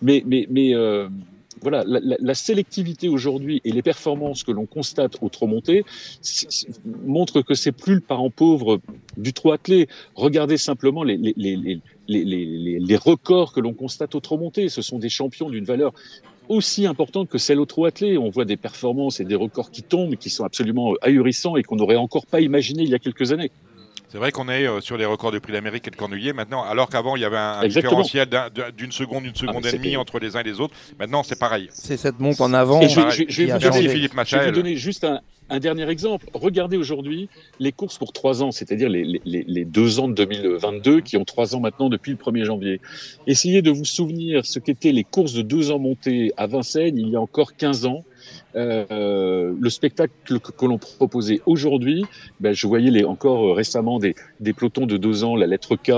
Mais, 0.02 0.22
euh, 0.74 1.08
voilà, 1.62 1.84
la, 1.86 2.34
sélectivité 2.34 3.08
aujourd'hui 3.08 3.60
et 3.64 3.72
les 3.72 3.82
performances 3.82 4.42
que 4.42 4.52
l'on 4.52 4.66
constate 4.66 5.16
au 5.22 5.28
trop 5.28 5.46
monté 5.46 5.84
montrent 7.04 7.42
que 7.42 7.54
c'est 7.54 7.72
plus 7.72 7.94
le 7.94 8.00
parent 8.00 8.30
pauvre 8.30 8.80
du 9.16 9.32
trop 9.32 9.52
attelé. 9.52 9.88
Regardez 10.14 10.56
simplement 10.58 11.04
les, 11.04 11.16
records 12.96 13.52
que 13.52 13.60
l'on 13.60 13.72
constate 13.72 14.14
au 14.14 14.20
trop 14.20 14.36
monté. 14.36 14.68
Ce 14.68 14.82
sont 14.82 14.98
des 14.98 15.08
champions 15.08 15.48
d'une 15.48 15.64
valeur 15.64 15.92
aussi 16.48 16.86
importante 16.86 17.28
que 17.28 17.38
celle 17.38 17.60
au 17.60 17.66
trop 17.66 17.86
attelé. 17.86 18.18
On 18.18 18.28
voit 18.28 18.44
des 18.44 18.56
performances 18.56 19.20
et 19.20 19.24
des 19.24 19.36
records 19.36 19.70
qui 19.70 19.82
tombent, 19.82 20.16
qui 20.16 20.30
sont 20.30 20.44
absolument 20.44 20.94
ahurissants 21.00 21.56
et 21.56 21.62
qu'on 21.62 21.76
n'aurait 21.76 21.96
encore 21.96 22.26
pas 22.26 22.40
imaginé 22.40 22.82
il 22.82 22.90
y 22.90 22.94
a 22.94 22.98
quelques 22.98 23.32
années. 23.32 23.50
C'est 24.14 24.20
vrai 24.20 24.30
qu'on 24.30 24.48
est 24.48 24.64
euh, 24.64 24.80
sur 24.80 24.96
les 24.96 25.06
records 25.06 25.32
de 25.32 25.40
prix 25.40 25.52
d'Amérique 25.52 25.88
et 25.88 25.90
de 25.90 25.96
Cornulier 25.96 26.32
maintenant, 26.32 26.62
alors 26.62 26.88
qu'avant 26.88 27.16
il 27.16 27.22
y 27.22 27.24
avait 27.24 27.36
un, 27.36 27.66
différentiel 27.66 28.28
d'une 28.78 28.92
seconde, 28.92 29.24
une 29.24 29.34
seconde 29.34 29.64
ah, 29.66 29.70
et 29.70 29.72
demie 29.76 29.96
entre 29.96 30.20
les 30.20 30.36
uns 30.36 30.40
et 30.42 30.44
les 30.44 30.60
autres. 30.60 30.72
Maintenant 31.00 31.24
c'est 31.24 31.36
pareil. 31.36 31.66
C'est 31.72 31.96
cette 31.96 32.20
monte 32.20 32.40
en 32.40 32.52
avant. 32.52 32.80
je, 32.82 33.00
vais 33.00 33.46
vous 33.46 33.58
donner, 33.58 33.88
Philippe 33.88 34.12
je 34.24 34.36
vais 34.36 34.44
vous 34.44 34.52
donner 34.52 34.76
juste 34.76 35.04
un, 35.50 35.58
dernier 35.58 35.90
exemple. 35.90 36.26
Regardez 36.32 36.76
aujourd'hui 36.76 37.28
les 37.58 37.72
courses 37.72 37.98
pour 37.98 38.12
trois 38.12 38.40
ans, 38.44 38.52
c'est-à-dire 38.52 38.88
les, 38.88 39.20
les, 39.24 39.64
deux 39.64 39.98
ans 39.98 40.06
de 40.06 40.14
2022 40.14 41.00
qui 41.00 41.16
ont 41.16 41.24
trois 41.24 41.56
ans 41.56 41.60
maintenant 41.60 41.88
depuis 41.88 42.12
le 42.12 42.16
1er 42.16 42.44
janvier. 42.44 42.80
Essayez 43.26 43.62
de 43.62 43.72
vous 43.72 43.84
souvenir 43.84 44.46
ce 44.46 44.60
qu'étaient 44.60 44.92
les 44.92 45.02
courses 45.02 45.32
de 45.32 45.42
deux 45.42 45.72
ans 45.72 45.80
montées 45.80 46.32
à 46.36 46.46
Vincennes 46.46 46.98
il 46.98 47.08
y 47.08 47.16
a 47.16 47.20
encore 47.20 47.56
15 47.56 47.86
ans 47.86 48.04
le 48.54 49.68
spectacle 49.68 50.12
que, 50.26 50.66
l'on 50.66 50.78
proposait 50.78 51.40
aujourd'hui, 51.46 52.04
ben, 52.40 52.52
je 52.52 52.66
voyais 52.66 52.90
les, 52.90 53.04
encore 53.04 53.46
euh, 53.46 53.52
récemment 53.52 53.98
des, 53.98 54.14
des, 54.40 54.52
pelotons 54.52 54.86
de 54.86 54.96
deux 54.96 55.24
ans, 55.24 55.36
la 55.36 55.46
lettre 55.46 55.76
K 55.76 55.90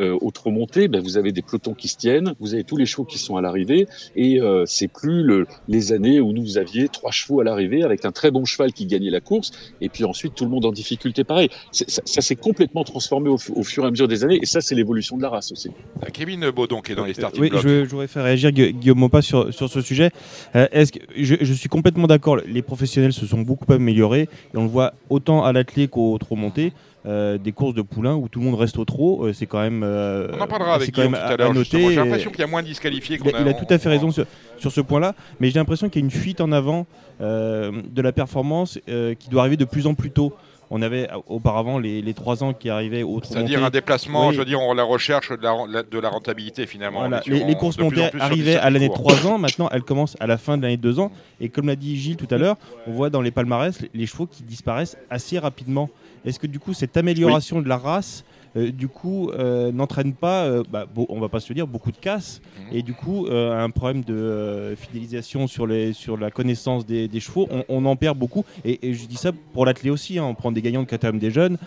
euh, 0.00 0.16
au 0.20 0.30
trop 0.30 0.50
monté, 0.50 0.88
ben, 0.88 1.00
vous 1.00 1.16
avez 1.16 1.32
des 1.32 1.42
pelotons 1.42 1.74
qui 1.74 1.88
se 1.88 1.96
tiennent, 1.96 2.34
vous 2.40 2.54
avez 2.54 2.64
tous 2.64 2.76
les 2.76 2.86
chevaux 2.86 3.04
qui 3.04 3.18
sont 3.18 3.36
à 3.36 3.42
l'arrivée, 3.42 3.86
et 4.16 4.40
euh, 4.40 4.64
c'est 4.66 4.88
plus 4.88 5.22
le, 5.22 5.46
les 5.68 5.92
années 5.92 6.20
où 6.20 6.32
nous 6.32 6.58
aviez 6.58 6.88
trois 6.88 7.10
chevaux 7.10 7.40
à 7.40 7.44
l'arrivée 7.44 7.82
avec 7.82 8.04
un 8.04 8.12
très 8.12 8.30
bon 8.30 8.44
cheval 8.44 8.72
qui 8.72 8.86
gagnait 8.86 9.10
la 9.10 9.20
course, 9.20 9.52
et 9.80 9.88
puis 9.88 10.04
ensuite 10.04 10.34
tout 10.34 10.44
le 10.44 10.50
monde 10.50 10.64
en 10.64 10.72
difficulté 10.72 11.24
pareil. 11.24 11.48
Ça, 11.72 11.84
ça 12.04 12.20
s'est 12.20 12.36
complètement 12.36 12.84
transformé 12.84 13.28
au, 13.28 13.38
fur 13.38 13.84
et 13.84 13.86
à 13.86 13.90
mesure 13.90 14.08
des 14.08 14.24
années, 14.24 14.38
et 14.40 14.46
ça 14.46 14.60
c'est 14.60 14.74
l'évolution 14.74 15.16
de 15.16 15.22
la 15.22 15.28
race 15.28 15.52
aussi. 15.52 15.70
Kevin 16.12 16.50
Baudon 16.50 16.80
qui 16.80 16.92
est 16.92 16.94
dans 16.94 17.04
les 17.04 17.14
starting 17.14 17.40
oui, 17.40 17.50
je, 17.52 17.84
voudrais 17.84 18.06
faire 18.06 18.24
réagir 18.24 18.52
Guillaume 18.52 18.98
Mopa 18.98 19.22
sur, 19.22 19.52
sur 19.52 19.68
ce 19.68 19.80
sujet. 19.80 20.10
Est-ce 20.54 20.92
que 20.92 21.00
je, 21.16 21.36
je 21.40 21.52
suis 21.52 21.68
complètement 21.68 22.03
d'accord, 22.06 22.38
les 22.46 22.62
professionnels 22.62 23.12
se 23.12 23.26
sont 23.26 23.40
beaucoup 23.40 23.70
améliorés 23.72 24.28
et 24.54 24.56
on 24.56 24.62
le 24.62 24.68
voit 24.68 24.94
autant 25.10 25.44
à 25.44 25.52
l'athlé 25.52 25.88
qu'au 25.88 26.16
trop 26.18 26.36
monté. 26.36 26.72
Euh, 27.06 27.36
des 27.36 27.52
courses 27.52 27.74
de 27.74 27.82
poulains 27.82 28.14
où 28.14 28.28
tout 28.28 28.38
le 28.38 28.46
monde 28.46 28.58
reste 28.58 28.78
au 28.78 28.86
trot, 28.86 29.26
euh, 29.26 29.34
c'est 29.34 29.44
quand 29.44 29.60
même. 29.60 29.82
Euh, 29.82 30.28
on 30.32 30.40
en 30.40 30.46
parlera 30.46 30.76
avec 30.76 30.90
Guillaume 30.90 31.12
tout 31.12 31.18
à 31.18 31.36
l'heure. 31.36 31.52
J'ai 31.52 31.96
l'impression 31.96 32.30
qu'il 32.30 32.40
y 32.40 32.44
a 32.44 32.46
moins 32.46 32.62
de 32.62 32.68
disqualifiés. 32.68 33.18
Il, 33.22 33.30
il, 33.42 33.48
a 33.48 33.52
tout 33.52 33.66
à 33.68 33.76
fait 33.76 33.90
raison 33.90 34.10
sur, 34.10 34.24
sur 34.56 34.72
ce 34.72 34.80
point-là, 34.80 35.14
mais 35.38 35.48
j'ai 35.48 35.58
l'impression 35.58 35.90
qu'il 35.90 36.00
y 36.00 36.02
a 36.02 36.06
une 36.06 36.10
fuite 36.10 36.40
en 36.40 36.50
avant 36.50 36.86
de 37.20 38.02
la 38.02 38.12
performance 38.12 38.78
qui 39.18 39.28
doit 39.28 39.42
arriver 39.42 39.58
de 39.58 39.66
plus 39.66 39.86
en 39.86 39.92
plus 39.92 40.12
tôt. 40.12 40.32
On 40.76 40.82
avait 40.82 41.08
auparavant 41.28 41.78
les, 41.78 42.14
trois 42.14 42.42
ans 42.42 42.52
qui 42.52 42.68
arrivaient 42.68 43.04
au 43.04 43.20
C'est-à-dire 43.22 43.62
un 43.62 43.70
déplacement, 43.70 44.32
je 44.32 44.38
veux 44.40 44.44
dire, 44.44 44.60
on 44.60 44.74
la 44.74 44.82
recherche 44.82 45.28
de 45.30 45.36
la, 45.40 45.84
de 45.84 45.98
la 46.00 46.08
rentabilité 46.08 46.66
finalement. 46.66 47.08
Les, 47.26 47.54
courses 47.54 47.78
montées 47.78 48.10
arrivaient 48.18 48.56
à 48.56 48.70
l'année 48.70 48.88
de 48.88 48.92
3 48.92 49.24
ans, 49.28 49.38
maintenant 49.38 49.68
elles 49.70 49.84
commencent 49.84 50.16
à 50.18 50.26
la 50.26 50.36
fin 50.36 50.56
de 50.58 50.62
l'année 50.62 50.76
de 50.76 50.82
2 50.82 50.98
ans. 50.98 51.12
Et 51.40 51.48
comme 51.48 51.68
l'a 51.68 51.76
dit 51.76 51.96
Gilles 51.96 52.16
tout 52.16 52.26
à 52.28 52.38
l'heure, 52.38 52.56
on 52.88 52.90
voit 52.90 53.08
dans 53.08 53.20
les 53.20 53.30
palmarès 53.30 53.78
les 53.94 54.06
chevaux 54.06 54.26
qui 54.26 54.42
disparaissent 54.42 54.96
assez 55.10 55.38
rapidement. 55.38 55.90
Est-ce 56.24 56.40
que 56.40 56.48
du 56.48 56.58
coup 56.58 56.74
cette 56.74 56.96
amélioration 56.96 57.62
de 57.62 57.68
la 57.68 57.76
race 57.76 58.24
du 58.54 58.88
coup, 58.88 59.30
euh, 59.30 59.72
n'entraîne 59.72 60.12
pas, 60.12 60.44
euh, 60.44 60.62
bah, 60.70 60.86
on 61.08 61.20
va 61.20 61.28
pas 61.28 61.40
se 61.40 61.48
le 61.48 61.56
dire, 61.56 61.66
beaucoup 61.66 61.90
de 61.90 61.96
casse, 61.96 62.40
mhm. 62.58 62.76
et 62.76 62.82
du 62.82 62.94
coup, 62.94 63.26
un 63.30 63.70
problème 63.70 64.04
de 64.04 64.74
fidélisation 64.76 65.46
sur, 65.46 65.66
les, 65.66 65.92
sur 65.92 66.16
la 66.16 66.30
connaissance 66.30 66.86
des, 66.86 67.08
chevaux, 67.20 67.48
on, 67.68 67.84
en 67.84 67.96
perd 67.96 68.18
beaucoup. 68.18 68.44
Et, 68.64 68.94
je 68.94 69.06
dis 69.06 69.16
ça 69.16 69.32
pour 69.52 69.66
l'athlé 69.66 69.90
aussi, 69.90 70.18
hein. 70.18 70.24
on 70.24 70.34
prend 70.34 70.52
des 70.52 70.62
gagnants 70.62 70.82
de 70.82 70.86
KTM 70.86 71.18
des 71.18 71.30
jeunes, 71.30 71.58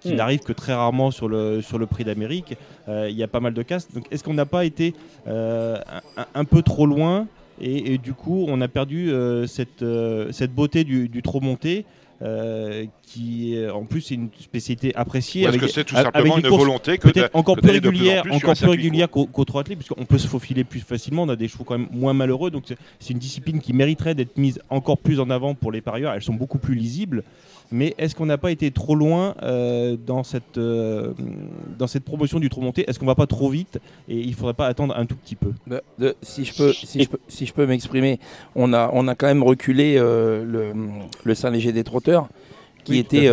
qui 0.00 0.10
mhm. 0.10 0.16
n'arrivent 0.16 0.40
que 0.40 0.52
très 0.52 0.74
rarement 0.74 1.10
sur 1.10 1.28
le, 1.28 1.62
sur 1.62 1.78
le 1.78 1.86
prix 1.86 2.04
d'Amérique. 2.04 2.56
Il 2.88 3.16
y 3.16 3.22
a 3.22 3.28
pas 3.28 3.40
mal 3.40 3.54
de 3.54 3.62
casse. 3.62 3.90
Donc, 3.92 4.06
est-ce 4.10 4.22
qu'on 4.22 4.34
n'a 4.34 4.46
pas 4.46 4.64
été 4.64 4.94
un, 5.26 6.44
peu 6.44 6.62
trop 6.62 6.86
loin? 6.86 7.26
Et, 7.60 7.98
du 7.98 8.12
coup, 8.12 8.44
on 8.48 8.60
a 8.60 8.68
perdu 8.68 9.12
cette, 9.46 9.84
cette 10.32 10.54
beauté 10.54 10.84
du, 10.84 11.08
du 11.08 11.22
trop 11.22 11.40
monté. 11.40 11.86
Euh, 12.22 12.86
qui 13.02 13.56
en 13.72 13.84
plus 13.84 14.12
est 14.12 14.14
une 14.14 14.30
spécialité 14.38 14.94
appréciée. 14.94 15.44
Est-ce 15.44 15.58
que 15.58 15.66
c'est 15.66 15.84
tout 15.84 15.96
simplement 15.96 16.38
une 16.38 16.46
volonté 16.46 16.96
que 16.96 17.08
peut-être 17.08 17.34
encore 17.34 17.56
plus 17.56 17.70
régulière, 17.70 18.22
encore 18.30 18.54
plus 18.54 18.68
régulière 18.68 19.10
qu'autre 19.10 19.58
athlète, 19.58 19.78
puisqu'on 19.78 20.04
peut 20.04 20.18
se 20.18 20.28
faufiler 20.28 20.62
plus 20.62 20.80
facilement. 20.80 21.24
On 21.24 21.28
a 21.28 21.36
des 21.36 21.48
chevaux 21.48 21.64
quand 21.64 21.76
même 21.76 21.88
moins 21.90 22.14
malheureux, 22.14 22.52
donc 22.52 22.64
c'est 23.00 23.12
une 23.12 23.18
discipline 23.18 23.60
qui 23.60 23.72
mériterait 23.72 24.14
d'être 24.14 24.38
mise 24.38 24.60
encore 24.70 24.98
plus 24.98 25.18
en 25.18 25.28
avant 25.28 25.54
pour 25.54 25.72
les 25.72 25.80
parieurs. 25.80 26.12
Elles 26.12 26.22
sont 26.22 26.34
beaucoup 26.34 26.58
plus 26.58 26.76
lisibles. 26.76 27.24
Mais 27.74 27.92
est-ce 27.98 28.14
qu'on 28.14 28.26
n'a 28.26 28.38
pas 28.38 28.52
été 28.52 28.70
trop 28.70 28.94
loin 28.94 29.34
euh, 29.42 29.96
dans, 29.96 30.22
cette, 30.22 30.58
euh, 30.58 31.12
dans 31.76 31.88
cette 31.88 32.04
promotion 32.04 32.38
du 32.38 32.48
trop 32.48 32.60
monté? 32.60 32.88
Est-ce 32.88 33.00
qu'on 33.00 33.06
va 33.06 33.16
pas 33.16 33.26
trop 33.26 33.48
vite 33.50 33.80
et 34.08 34.16
il 34.16 34.32
faudrait 34.34 34.54
pas 34.54 34.68
attendre 34.68 34.96
un 34.96 35.06
tout 35.06 35.16
petit 35.16 35.34
peu? 35.34 35.50
Bah, 35.66 35.80
si, 36.22 36.44
je 36.44 36.54
peux, 36.54 36.72
si, 36.72 37.02
je 37.02 37.08
peux, 37.08 37.18
si 37.26 37.46
je 37.46 37.52
peux 37.52 37.66
m'exprimer, 37.66 38.20
on 38.54 38.72
a, 38.72 38.90
on 38.92 39.08
a 39.08 39.16
quand 39.16 39.26
même 39.26 39.42
reculé 39.42 39.96
euh, 39.98 40.44
le, 40.44 40.72
le 41.24 41.34
Saint-Léger 41.34 41.72
des 41.72 41.82
trotteurs 41.82 42.28
qui 42.84 42.96
était 42.96 43.28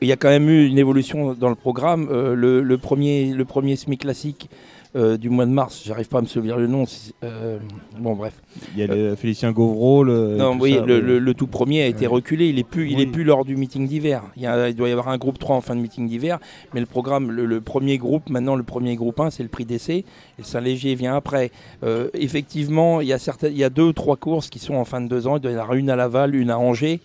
il 0.00 0.08
y 0.08 0.12
a 0.12 0.16
quand 0.16 0.30
même 0.30 0.48
eu 0.48 0.66
une 0.66 0.78
évolution 0.78 1.34
dans 1.34 1.48
le 1.48 1.54
programme. 1.54 2.08
le, 2.10 2.60
le, 2.60 2.78
premier, 2.78 3.26
le 3.32 3.44
premier 3.44 3.76
SMI 3.76 3.98
classique 3.98 4.50
euh, 4.94 5.16
du 5.16 5.30
mois 5.30 5.46
de 5.46 5.50
mars, 5.50 5.82
j'arrive 5.84 6.08
pas 6.08 6.18
à 6.18 6.22
me 6.22 6.26
souvenir 6.26 6.56
le 6.56 6.66
nom. 6.66 6.84
Euh, 7.24 7.58
bon, 7.98 8.14
bref. 8.14 8.34
Il 8.74 8.80
y 8.80 8.82
a 8.82 8.86
le 8.86 9.14
Félicien 9.16 9.52
Gauvreau. 9.52 10.04
Le, 10.04 10.36
non, 10.36 10.56
oui, 10.58 10.78
le, 10.86 11.34
tout 11.34 11.46
premier 11.46 11.82
a 11.82 11.86
été 11.86 12.06
reculé. 12.06 12.48
Il 12.48 12.58
est 12.58 12.64
plus, 12.64 12.90
il 12.90 13.00
est 13.00 13.06
plus 13.06 13.24
lors 13.24 13.44
du 13.44 13.56
meeting 13.56 13.86
d'hiver. 13.86 14.22
Il, 14.36 14.42
il, 14.68 14.74
doit 14.74 14.88
y 14.88 14.92
avoir 14.92 15.08
un 15.08 15.18
groupe 15.18 15.38
3 15.38 15.56
en 15.56 15.60
fin 15.60 15.74
de 15.74 15.80
meeting 15.80 16.08
d'hiver, 16.08 16.38
mais 16.72 16.80
le 16.80 16.86
programme, 16.86 17.30
le, 17.30 17.60
premier 17.60 17.98
groupe, 17.98 18.30
maintenant 18.30 18.54
le 18.54 18.62
premier 18.62 18.96
groupe 18.96 19.20
1, 19.20 19.30
c'est 19.30 19.42
le 19.42 19.48
prix 19.48 19.64
d'essai. 19.64 19.96
Et 19.96 20.04
le 20.38 20.44
Saint-Léger 20.44 20.94
vient 20.94 21.16
après. 21.16 21.50
Euh, 21.82 22.08
effectivement, 22.14 23.00
il 23.00 23.08
y 23.08 23.12
a 23.12 23.18
certaines, 23.18 23.52
il 23.52 23.58
y 23.58 23.64
a 23.64 23.70
deux 23.70 23.84
ou 23.84 23.92
trois 23.92 24.16
courses 24.16 24.48
qui 24.48 24.58
sont 24.58 24.74
en 24.74 24.84
fin 24.84 25.00
de 25.00 25.08
deux 25.08 25.26
ans. 25.26 25.36
Il 25.36 25.40
doit 25.40 25.52
y 25.52 25.56
en 25.56 25.60
avoir 25.60 25.76
une 25.76 25.90
à 25.90 25.96
Laval, 25.96 26.34
une 26.34 26.50
à 26.50 26.58
Angers 26.58 27.00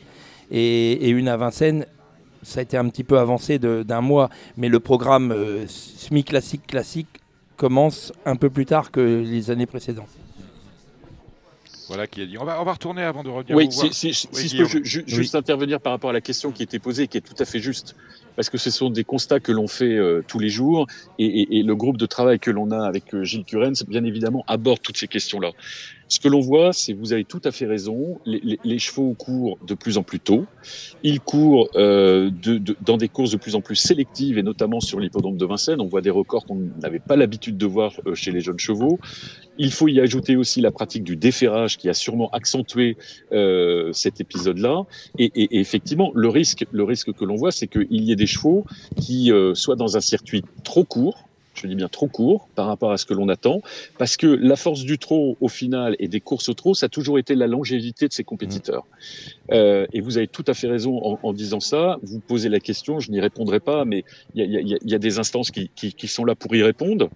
et, 0.51 1.09
une 1.09 1.27
à 1.27 1.37
Vincennes 1.37 1.85
ça 2.43 2.59
a 2.59 2.63
été 2.63 2.75
un 2.75 2.89
petit 2.89 3.03
peu 3.03 3.19
avancé 3.19 3.59
d'un 3.59 4.01
mois, 4.01 4.31
mais 4.57 4.67
le 4.67 4.79
programme 4.79 5.31
SMI 5.67 6.23
classique 6.23 6.65
classique 6.65 7.20
commence 7.61 8.11
un 8.25 8.37
peu 8.37 8.49
plus 8.49 8.65
tard 8.65 8.89
que 8.89 8.99
les 8.99 9.51
années 9.51 9.67
précédentes. 9.67 10.09
Voilà 11.89 12.07
qui 12.07 12.23
est 12.23 12.25
dit. 12.25 12.39
On 12.39 12.43
va, 12.43 12.59
on 12.59 12.63
va 12.63 12.73
retourner 12.73 13.03
avant 13.03 13.21
de 13.21 13.29
revenir. 13.29 13.55
Oui, 13.55 13.69
si, 13.71 14.13
je 14.13 14.63
peux 14.63 14.83
juste 14.83 15.35
intervenir 15.35 15.79
par 15.79 15.91
rapport 15.91 16.09
à 16.09 16.13
la 16.13 16.21
question 16.21 16.51
qui 16.51 16.63
était 16.63 16.79
posée, 16.79 17.07
qui 17.07 17.19
est 17.19 17.21
tout 17.21 17.35
à 17.37 17.45
fait 17.45 17.59
juste, 17.59 17.95
parce 18.35 18.49
que 18.49 18.57
ce 18.57 18.69
sont 18.69 18.89
des 18.89 19.03
constats 19.03 19.39
que 19.39 19.51
l'on 19.51 19.67
fait 19.67 19.95
euh, 19.95 20.23
tous 20.27 20.39
les 20.39 20.49
jours, 20.49 20.87
et, 21.19 21.63
le 21.63 21.75
groupe 21.75 21.97
de 21.97 22.05
travail 22.05 22.39
que 22.39 22.51
l'on 22.51 22.71
a 22.71 22.85
avec 22.85 23.13
euh, 23.13 23.23
Gilles 23.23 23.43
Curens, 23.45 23.83
bien 23.87 24.03
évidemment, 24.03 24.43
aborde 24.47 24.81
toutes 24.81 24.97
ces 24.97 25.07
questions-là. 25.07 25.51
Ce 26.11 26.19
que 26.19 26.27
l'on 26.27 26.41
voit, 26.41 26.73
c'est, 26.73 26.91
vous 26.91 27.13
avez 27.13 27.23
tout 27.23 27.39
à 27.45 27.51
fait 27.51 27.65
raison, 27.65 28.19
les, 28.25 28.79
chevaux 28.79 29.13
courent 29.13 29.57
de 29.65 29.73
plus 29.73 29.97
en 29.97 30.03
plus 30.03 30.19
tôt. 30.19 30.45
Ils 31.03 31.21
courent 31.21 31.69
euh, 31.75 32.29
dans 32.81 32.97
des 32.97 33.07
courses 33.07 33.31
de 33.31 33.37
plus 33.37 33.55
en 33.55 33.61
plus 33.61 33.77
sélectives, 33.77 34.37
et 34.37 34.43
notamment 34.43 34.81
sur 34.81 34.99
l'hippodrome 34.99 35.37
de 35.37 35.45
Vincennes. 35.45 35.79
On 35.79 35.87
voit 35.87 36.01
des 36.01 36.09
records 36.09 36.45
qu'on 36.45 36.67
n'avait 36.81 36.99
pas 36.99 37.15
l'habitude 37.15 37.57
de 37.57 37.65
voir 37.65 37.93
euh, 38.05 38.13
chez 38.13 38.31
les 38.31 38.41
jeunes 38.41 38.59
chevaux. 38.59 38.99
Il 39.57 39.71
faut 39.71 39.87
y 39.87 40.01
ajouter 40.01 40.35
aussi 40.35 40.59
la 40.59 40.71
pratique 40.71 41.05
du 41.05 41.15
déferrage 41.15 41.77
qui 41.77 41.87
a 41.87 41.93
sûrement 41.93 42.29
accentué 42.31 42.97
cet 43.93 44.19
épisode-là. 44.19 44.83
Et, 45.17 45.59
effectivement, 45.59 46.11
le 46.13 46.27
risque, 46.27 46.65
le 46.71 46.83
risque 46.83 47.13
que 47.13 47.23
l'on 47.23 47.35
voit, 47.35 47.51
c'est 47.51 47.67
qu'il 47.67 48.03
y 48.03 48.11
ait 48.11 48.17
des 48.21 48.27
chevaux 48.27 48.65
qui 48.95 49.31
soient 49.55 49.75
dans 49.75 49.97
un 49.97 50.01
circuit 50.01 50.43
trop 50.63 50.83
court, 50.85 51.27
je 51.53 51.67
dis 51.67 51.75
bien 51.75 51.89
trop 51.89 52.07
court 52.07 52.47
par 52.55 52.67
rapport 52.67 52.91
à 52.91 52.97
ce 52.97 53.05
que 53.05 53.13
l'on 53.13 53.29
attend, 53.29 53.61
parce 53.97 54.17
que 54.17 54.27
la 54.27 54.55
force 54.55 54.83
du 54.83 54.97
trot 54.97 55.37
au 55.41 55.47
final 55.47 55.95
et 55.99 56.07
des 56.07 56.21
courses 56.21 56.49
au 56.49 56.53
trot, 56.53 56.73
ça 56.73 56.85
a 56.85 56.89
toujours 56.89 57.19
été 57.19 57.35
la 57.35 57.47
longévité 57.47 58.07
de 58.07 58.13
ses 58.13 58.23
compétiteurs. 58.23 58.83
Mmh. 58.83 59.53
Euh, 59.53 59.87
et 59.93 60.01
vous 60.01 60.17
avez 60.17 60.27
tout 60.27 60.45
à 60.47 60.53
fait 60.53 60.67
raison 60.67 61.19
en, 61.21 61.33
disant 61.33 61.59
ça. 61.59 61.97
Vous 62.03 62.19
posez 62.19 62.49
la 62.49 62.59
question, 62.59 62.99
je 62.99 63.11
n'y 63.11 63.19
répondrai 63.19 63.59
pas, 63.59 63.85
mais 63.85 64.03
il 64.35 64.79
y, 64.83 64.95
a, 64.95 64.99
des 64.99 65.19
instances 65.19 65.51
qui, 65.51 66.07
sont 66.07 66.25
là 66.25 66.35
pour 66.35 66.55
y 66.55 66.63
répondre. 66.63 67.09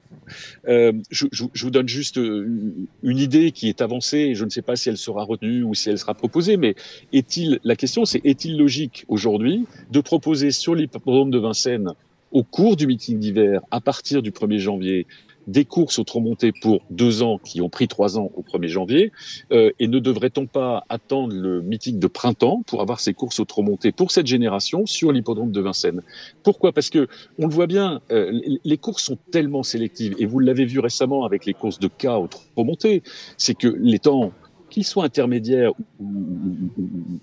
Euh, 0.67 0.91
je, 1.09 1.27
vous 1.61 1.69
donne 1.69 1.87
juste 1.87 2.17
une 2.17 2.87
idée 3.17 3.51
qui 3.51 3.69
est 3.69 3.81
avancée, 3.81 4.35
je 4.35 4.45
ne 4.45 4.49
sais 4.49 4.61
pas 4.61 4.75
si 4.75 4.89
elle 4.89 4.97
sera 4.97 5.23
retenue 5.23 5.63
ou 5.63 5.73
si 5.73 5.89
elle 5.89 5.99
sera 5.99 6.13
proposée, 6.13 6.57
mais 6.57 6.75
est-il, 7.13 7.59
la 7.63 7.75
question 7.75 8.05
c'est 8.05 8.21
est-il 8.25 8.57
logique 8.57 9.05
aujourd'hui 9.07 9.65
de 9.91 9.99
proposer 10.01 10.51
sur 10.51 10.75
l'hippodrome 10.75 11.31
de 11.31 11.39
Vincennes 11.39 11.93
au 12.31 12.43
cours 12.43 12.75
du 12.75 12.87
meeting 12.87 13.19
d'hiver, 13.19 13.61
à 13.71 13.81
partir 13.81 14.21
du 14.21 14.31
1er 14.31 14.57
janvier, 14.57 15.07
des 15.47 15.65
courses 15.65 15.99
au 15.99 16.19
monté 16.19 16.51
pour 16.51 16.81
deux 16.89 17.21
ans 17.21 17.37
qui 17.37 17.61
ont 17.61 17.69
pris 17.69 17.87
trois 17.87 18.17
ans 18.17 18.31
au 18.35 18.41
1er 18.41 18.67
janvier 18.67 19.11
euh, 19.51 19.71
Et 19.79 19.87
ne 19.87 19.99
devrait-on 19.99 20.47
pas 20.47 20.85
attendre 20.89 21.33
le 21.33 21.61
meeting 21.61 21.99
de 21.99 22.07
printemps 22.07 22.63
pour 22.65 22.81
avoir 22.81 22.99
ces 22.99 23.13
courses 23.13 23.39
au 23.39 23.61
monté 23.61 23.91
pour 23.91 24.11
cette 24.11 24.27
génération 24.27 24.85
sur 24.85 25.11
l'hippodrome 25.11 25.51
de 25.51 25.61
Vincennes? 25.61 26.01
Pourquoi? 26.43 26.71
Parce 26.71 26.89
que 26.89 27.07
on 27.37 27.47
le 27.47 27.53
voit 27.53 27.67
bien, 27.67 28.01
euh, 28.11 28.39
les 28.63 28.77
courses 28.77 29.03
sont 29.03 29.17
tellement 29.31 29.63
sélectives 29.63 30.15
et 30.17 30.25
vous 30.25 30.39
l'avez 30.39 30.65
vu 30.65 30.79
récemment 30.79 31.25
avec 31.25 31.45
les 31.45 31.53
courses 31.53 31.79
de 31.79 31.87
cas 31.87 32.17
au 32.17 32.63
monté, 32.63 33.03
c'est 33.37 33.55
que 33.55 33.67
les 33.67 33.99
temps 33.99 34.31
qu'ils 34.69 34.83
soient 34.83 35.05
intermédiaires 35.05 35.71
ou, 35.99 36.05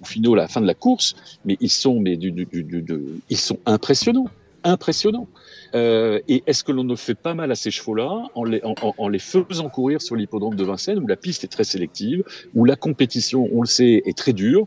finaux 0.05 0.35
à 0.35 0.37
la 0.37 0.49
fin 0.49 0.61
de 0.61 0.67
la 0.67 0.75
course, 0.75 1.15
mais 1.45 1.57
ils 1.61 1.71
sont, 1.71 1.99
mais 1.99 2.15
ils 2.15 3.37
sont 3.37 3.59
impressionnants 3.67 4.29
impressionnant. 4.65 5.29
Euh, 5.75 6.21
et 6.29 6.43
est-ce 6.47 6.65
que 6.65 6.73
l'on 6.73 6.85
ne 6.85 6.97
fait 6.97 7.15
pas 7.15 7.35
mal 7.35 7.51
à 7.51 7.55
ces 7.55 7.71
chevaux-là 7.71 8.25
en 8.35 8.45
les, 8.45 8.61
en, 8.65 9.09
les 9.09 9.19
faisant 9.19 9.69
courir 9.69 10.03
sur 10.03 10.17
l'hippodrome 10.17 10.55
de 10.55 10.65
Vincennes 10.65 10.99
où 10.99 11.07
la 11.07 11.17
piste 11.17 11.45
est 11.45 11.49
très 11.49 11.65
sélective, 11.65 12.25
où 12.55 12.65
la 12.65 12.77
compétition, 12.77 13.49
on 13.53 13.63
le 13.63 13.67
sait, 13.67 14.03
est 14.05 14.17
très 14.17 14.33
dure 14.33 14.67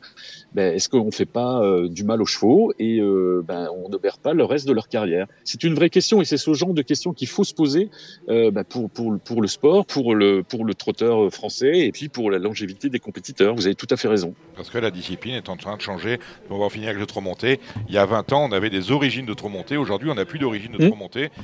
ben, 0.53 0.73
Est-ce 0.73 0.89
qu'on 0.89 1.05
ne 1.05 1.11
fait 1.11 1.25
pas 1.25 1.61
euh, 1.61 1.87
du 1.87 2.03
mal 2.03 2.21
aux 2.21 2.25
chevaux 2.25 2.73
et 2.79 2.99
euh, 2.99 3.43
ben, 3.47 3.69
on 3.75 3.89
ne 3.89 3.97
perd 3.97 4.17
pas 4.17 4.33
le 4.33 4.43
reste 4.43 4.67
de 4.67 4.73
leur 4.73 4.87
carrière? 4.87 5.27
C'est 5.43 5.63
une 5.63 5.73
vraie 5.73 5.89
question 5.89 6.21
et 6.21 6.25
c'est 6.25 6.37
ce 6.37 6.53
genre 6.53 6.73
de 6.73 6.81
questions 6.81 7.13
qu'il 7.13 7.27
faut 7.27 7.43
se 7.43 7.53
poser 7.53 7.89
ben, 8.27 8.63
pour, 8.63 8.89
pour, 8.89 9.17
pour 9.19 9.41
le 9.41 9.47
sport, 9.47 9.85
pour 9.85 10.15
le, 10.15 10.43
pour 10.43 10.65
le 10.65 10.73
trotteur 10.73 11.31
français 11.31 11.79
et 11.79 11.91
puis 11.91 12.09
pour 12.09 12.31
la 12.31 12.39
longévité 12.39 12.89
des 12.89 12.99
compétiteurs. 12.99 13.55
Vous 13.55 13.65
avez 13.65 13.75
tout 13.75 13.87
à 13.89 13.97
fait 13.97 14.07
raison. 14.07 14.33
Parce 14.55 14.69
que 14.69 14.77
la 14.77 14.91
discipline 14.91 15.35
est 15.35 15.49
en 15.49 15.57
train 15.57 15.75
de 15.77 15.81
changer. 15.81 16.19
On 16.49 16.57
va 16.57 16.65
en 16.65 16.69
finir 16.69 16.89
avec 16.89 16.99
le 16.99 17.05
trop 17.05 17.21
monté. 17.21 17.59
Il 17.87 17.93
y 17.93 17.97
a 17.97 18.05
20 18.05 18.33
ans, 18.33 18.47
on 18.49 18.51
avait 18.51 18.69
des 18.69 18.91
origines 18.91 19.25
de 19.25 19.33
trop 19.33 19.49
monté. 19.49 19.77
Aujourd'hui, 19.77 20.09
on 20.09 20.15
n'a 20.15 20.25
plus 20.25 20.39
d'origine 20.39 20.71
de 20.71 20.85
mmh. 20.85 20.89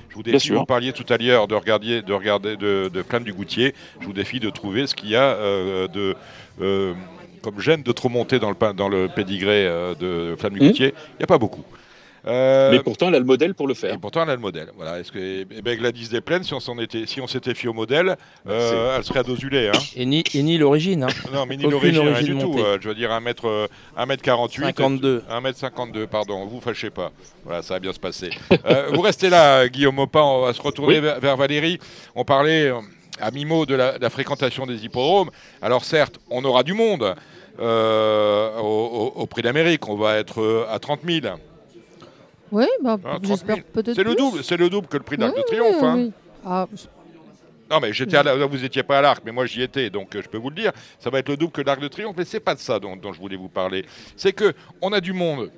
Je 0.09 0.15
vous 0.15 0.23
défie, 0.23 0.49
vous 0.49 0.65
parliez 0.65 0.93
tout 0.93 1.05
à 1.11 1.17
l'heure 1.17 1.47
de 1.47 1.55
regarder, 1.55 2.01
de, 2.01 2.13
regarder 2.13 2.57
de, 2.57 2.89
de 2.93 3.03
Flamme 3.03 3.23
du 3.23 3.33
Goutier. 3.33 3.73
Je 3.99 4.05
vous 4.05 4.13
défie 4.13 4.39
de 4.39 4.49
trouver 4.49 4.87
ce 4.87 4.95
qu'il 4.95 5.09
y 5.09 5.15
a 5.15 5.23
euh, 5.23 5.87
de. 5.87 6.15
Euh, 6.61 6.93
comme 7.41 7.59
gène 7.59 7.81
de 7.81 7.91
trop 7.91 8.09
monté 8.09 8.37
dans 8.37 8.51
le, 8.51 8.73
dans 8.73 8.87
le 8.87 9.07
pédigré 9.07 9.65
euh, 9.65 9.95
de 9.95 10.35
Flamme 10.37 10.53
du 10.53 10.59
mmh. 10.59 10.67
Goutier, 10.67 10.87
il 11.13 11.17
n'y 11.17 11.23
a 11.23 11.27
pas 11.27 11.39
beaucoup. 11.39 11.63
Mais 12.25 12.79
pourtant, 12.83 13.09
elle 13.09 13.15
a 13.15 13.19
le 13.19 13.25
modèle 13.25 13.53
pour 13.53 13.67
le 13.67 13.73
faire. 13.73 13.93
Et 13.93 13.97
pourtant, 13.97 14.23
elle 14.23 14.29
a 14.29 14.35
le 14.35 14.41
modèle. 14.41 14.69
Voilà. 14.75 14.99
Est-ce 14.99 15.11
que 15.11 15.19
eh 15.19 15.61
ben, 15.61 15.77
Gladys 15.77 16.09
Desplaines, 16.09 16.43
si 16.43 16.53
on 16.53 16.79
était, 16.79 17.05
si 17.05 17.21
on 17.21 17.27
s'était 17.27 17.53
fié 17.53 17.69
au 17.69 17.73
modèle, 17.73 18.15
elle 18.47 19.03
serait 19.03 19.19
à 19.19 19.23
dos 19.23 19.35
Hein. 19.41 19.71
Et 19.95 20.05
ni, 20.05 20.23
et 20.33 20.43
ni 20.43 20.57
l'origine. 20.57 21.03
Hein. 21.03 21.07
Non, 21.33 21.45
mais 21.45 21.57
ni 21.57 21.63
l'origine, 21.63 22.01
rien 22.01 22.21
du 22.21 22.37
tout. 22.37 22.57
je 22.79 22.87
veux 22.87 22.95
dire, 22.95 23.09
1m, 23.09 23.67
1m48. 23.97 24.61
52. 24.61 25.23
1m52, 25.29 26.07
pardon. 26.07 26.45
Vous 26.45 26.61
fâchez 26.61 26.89
pas. 26.89 27.11
Voilà, 27.43 27.61
ça 27.61 27.75
va 27.75 27.79
bien 27.79 27.93
se 27.93 27.99
passer. 27.99 28.29
Euh, 28.65 28.89
vous 28.93 29.01
restez 29.01 29.29
là, 29.29 29.67
Guillaume 29.67 29.95
Maupin. 29.95 30.21
On 30.21 30.41
va 30.41 30.53
se 30.53 30.61
retourner 30.61 30.99
vers, 30.99 31.37
Valérie. 31.37 31.79
On 32.15 32.23
parlait 32.23 32.67
euh, 32.67 32.79
à 33.19 33.31
mi-mot 33.31 33.65
de 33.65 33.75
la, 33.75 34.09
fréquentation 34.09 34.65
des 34.65 34.85
hippodromes. 34.85 35.29
Alors 35.61 35.83
certes, 35.83 36.19
on 36.29 36.43
aura 36.43 36.63
du 36.63 36.73
monde 36.73 37.15
euh, 37.59 38.57
au, 38.59 39.25
prix 39.25 39.41
d'Amérique. 39.41 39.87
On 39.87 39.95
va 39.95 40.17
être 40.17 40.67
à 40.69 40.79
30 40.79 41.01
000. 41.05 41.27
Oui, 42.51 42.65
bah, 42.81 42.99
hein, 43.05 43.19
j'espère 43.23 43.63
peut-être. 43.63 43.95
C'est 43.95 44.03
le 44.03 44.15
double, 44.15 44.43
c'est 44.43 44.57
le 44.57 44.69
double 44.69 44.87
que 44.87 44.97
le 44.97 45.03
prix 45.03 45.17
d'Arc 45.17 45.35
de 45.35 45.41
Triomphe. 45.41 45.81
Hein. 45.81 46.09
Ah, 46.45 46.67
non, 47.69 47.79
mais 47.79 47.93
j'étais 47.93 48.21
vous 48.21 48.57
n'étiez 48.57 48.83
pas 48.83 48.99
à 48.99 49.01
l'Arc, 49.01 49.21
mais 49.25 49.31
moi 49.31 49.45
j'y 49.45 49.61
étais, 49.61 49.89
donc 49.89 50.09
je 50.13 50.27
peux 50.27 50.37
vous 50.37 50.49
le 50.49 50.55
dire. 50.55 50.73
Ça 50.99 51.09
va 51.09 51.19
être 51.19 51.29
le 51.29 51.37
double 51.37 51.53
que 51.53 51.61
l'Arc 51.61 51.79
de 51.79 51.87
Triomphe, 51.87 52.15
mais 52.17 52.25
c'est 52.25 52.41
pas 52.41 52.53
de 52.53 52.59
ça 52.59 52.79
dont, 52.79 52.97
dont, 52.97 53.13
je 53.13 53.19
voulais 53.19 53.37
vous 53.37 53.47
parler. 53.47 53.85
C'est 54.17 54.33
que 54.33 54.53
on 54.81 54.91
a 54.91 54.99
du 54.99 55.13
monde 55.13 55.49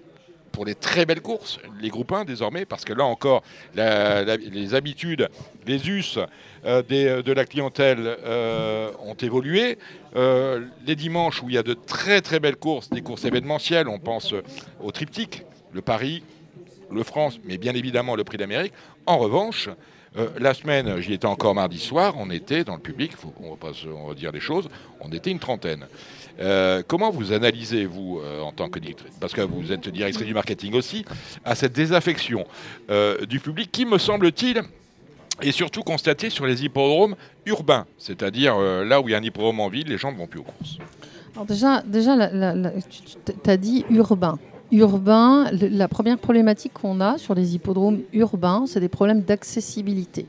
pour 0.54 0.66
les 0.66 0.76
très 0.76 1.06
belles 1.06 1.22
courses, 1.22 1.60
les 1.82 1.90
groupes 1.90 2.12
1 2.12 2.26
désormais, 2.26 2.66
parce 2.66 2.86
que 2.86 2.94
là 2.94 3.04
encore, 3.04 3.44
les 3.76 4.76
habitudes, 4.76 5.28
les 5.66 5.90
us 5.90 6.20
euh, 6.66 6.84
de 6.84 7.32
la 7.34 7.46
clientèle 7.46 8.18
euh, 8.24 8.92
ont 9.02 9.16
évolué. 9.16 9.80
Euh, 10.16 10.64
les 10.86 10.96
dimanches 10.96 11.42
où 11.42 11.50
il 11.50 11.56
y 11.56 11.58
a 11.58 11.64
de 11.64 11.74
très 11.74 12.22
très 12.22 12.40
belles 12.40 12.56
courses, 12.56 12.90
des 12.92 13.02
courses 13.02 13.26
événementielles, 13.26 13.88
on 13.88 13.98
pense 13.98 14.36
au 14.80 14.92
triptyque, 14.92 15.44
le 15.74 15.82
Paris, 15.82 16.22
le 16.92 17.04
France, 17.04 17.40
mais 17.46 17.58
bien 17.58 17.74
évidemment 17.74 18.16
le 18.16 18.24
Prix 18.24 18.38
d'Amérique. 18.38 18.74
En 19.06 19.18
revanche, 19.18 19.70
la 20.40 20.54
semaine, 20.54 21.00
j'y 21.00 21.14
étais 21.14 21.26
encore 21.26 21.56
mardi 21.56 21.80
soir, 21.80 22.14
on 22.20 22.30
était 22.30 22.64
dans 22.64 22.76
le 22.76 22.82
public, 22.82 23.14
on, 23.42 23.52
va 23.52 23.56
pas, 23.56 23.72
dire 24.14 24.32
les 24.32 24.40
choses, 24.40 24.70
on 25.00 25.10
était 25.10 25.32
une 25.32 25.40
trentaine. 25.40 25.88
Euh, 26.40 26.82
comment 26.88 27.12
vous 27.12 27.32
analysez, 27.32 27.86
vous, 27.86 28.20
euh, 28.20 28.42
en 28.42 28.52
tant 28.52 28.70
que 28.70 28.80
directrice, 28.80 29.14
parce 29.20 29.34
que 29.34 29.42
vous 29.42 29.72
êtes 29.72 29.88
directrice 29.90 30.26
du 30.26 30.34
marketing 30.34 30.74
aussi, 30.74 31.06
à 31.46 31.56
cette 31.56 31.74
désaffection 31.74 32.46
euh, 32.90 33.26
du 33.26 33.40
public 33.40 33.72
qui, 33.72 33.86
me 33.86 33.98
semble-t-il, 33.98 34.62
est 35.42 35.52
surtout 35.52 35.84
constatée 35.84 36.30
sur 36.30 36.46
les 36.46 36.64
hippodromes 36.64 37.16
urbains, 37.46 37.86
c'est-à-dire 37.98 38.58
là 38.58 39.02
où 39.02 39.10
il 39.10 39.12
y 39.12 39.16
a 39.16 39.18
un 39.18 39.24
hippodrome 39.24 39.60
en 39.60 39.68
ville, 39.68 39.88
les 39.88 39.98
gens 39.98 40.12
ne 40.12 40.18
vont 40.18 40.28
plus 40.28 40.40
aux 40.40 40.44
courses? 40.44 40.78
Alors 41.34 41.48
déjà, 41.48 41.82
déjà 41.82 42.16
tu 43.44 43.50
as 43.50 43.58
dit 43.58 43.84
urbain. 43.90 44.38
Urbain, 44.74 45.52
la 45.52 45.88
première 45.88 46.18
problématique 46.18 46.74
qu'on 46.74 47.00
a 47.00 47.20
sur 47.20 47.36
les 47.36 47.54
hippodromes 47.54 48.00
urbains, 48.12 48.66
c'est 48.66 48.80
des 48.80 48.90
problèmes 48.90 49.22
d'accessibilité. 49.22 50.26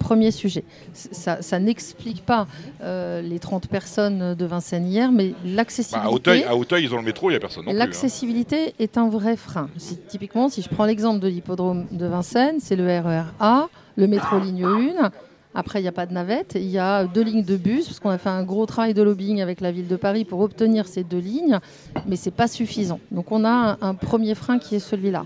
Premier 0.00 0.32
sujet. 0.32 0.64
Ça, 0.92 1.58
n'explique 1.60 2.24
pas 2.24 2.48
euh, 2.82 3.20
les 3.22 3.38
30 3.38 3.68
personnes 3.68 4.34
de 4.34 4.44
Vincennes 4.46 4.86
hier, 4.86 5.12
mais 5.12 5.32
l'accessibilité. 5.44 6.42
Bah, 6.42 6.50
à, 6.50 6.56
Auteuil, 6.56 6.84
ils 6.84 6.92
ont 6.92 6.96
le 6.96 7.04
métro, 7.04 7.30
il 7.30 7.34
n'y 7.34 7.36
a 7.36 7.40
personne. 7.40 7.64
Hein. 7.68 7.72
L'accessibilité 7.72 8.74
est 8.80 8.98
un 8.98 9.08
vrai 9.08 9.36
frein. 9.36 9.68
typiquement, 10.08 10.48
si 10.48 10.60
je 10.60 10.68
prends 10.68 10.84
l'exemple 10.84 11.20
de 11.20 11.28
l'hippodrome 11.28 11.86
de 11.92 12.06
Vincennes, 12.06 12.58
c'est 12.58 12.76
le 12.76 12.84
RER 12.84 13.26
A, 13.38 13.68
le 13.96 14.08
métro 14.08 14.40
ligne 14.40 14.64
1. 14.64 15.10
Après, 15.54 15.80
il 15.80 15.82
n'y 15.82 15.88
a 15.88 15.92
pas 15.92 16.06
de 16.06 16.12
navette. 16.12 16.52
Il 16.54 16.68
y 16.68 16.78
a 16.78 17.04
deux 17.04 17.22
lignes 17.22 17.44
de 17.44 17.56
bus, 17.56 17.86
parce 17.86 18.00
qu'on 18.00 18.10
a 18.10 18.18
fait 18.18 18.28
un 18.28 18.44
gros 18.44 18.66
travail 18.66 18.94
de 18.94 19.02
lobbying 19.02 19.40
avec 19.40 19.60
la 19.60 19.72
ville 19.72 19.88
de 19.88 19.96
Paris 19.96 20.24
pour 20.24 20.40
obtenir 20.40 20.86
ces 20.86 21.04
deux 21.04 21.18
lignes, 21.18 21.58
mais 22.06 22.16
ce 22.16 22.26
n'est 22.26 22.34
pas 22.34 22.48
suffisant. 22.48 23.00
Donc 23.10 23.32
on 23.32 23.44
a 23.44 23.78
un 23.80 23.94
premier 23.94 24.34
frein 24.34 24.58
qui 24.58 24.76
est 24.76 24.80
celui-là. 24.80 25.24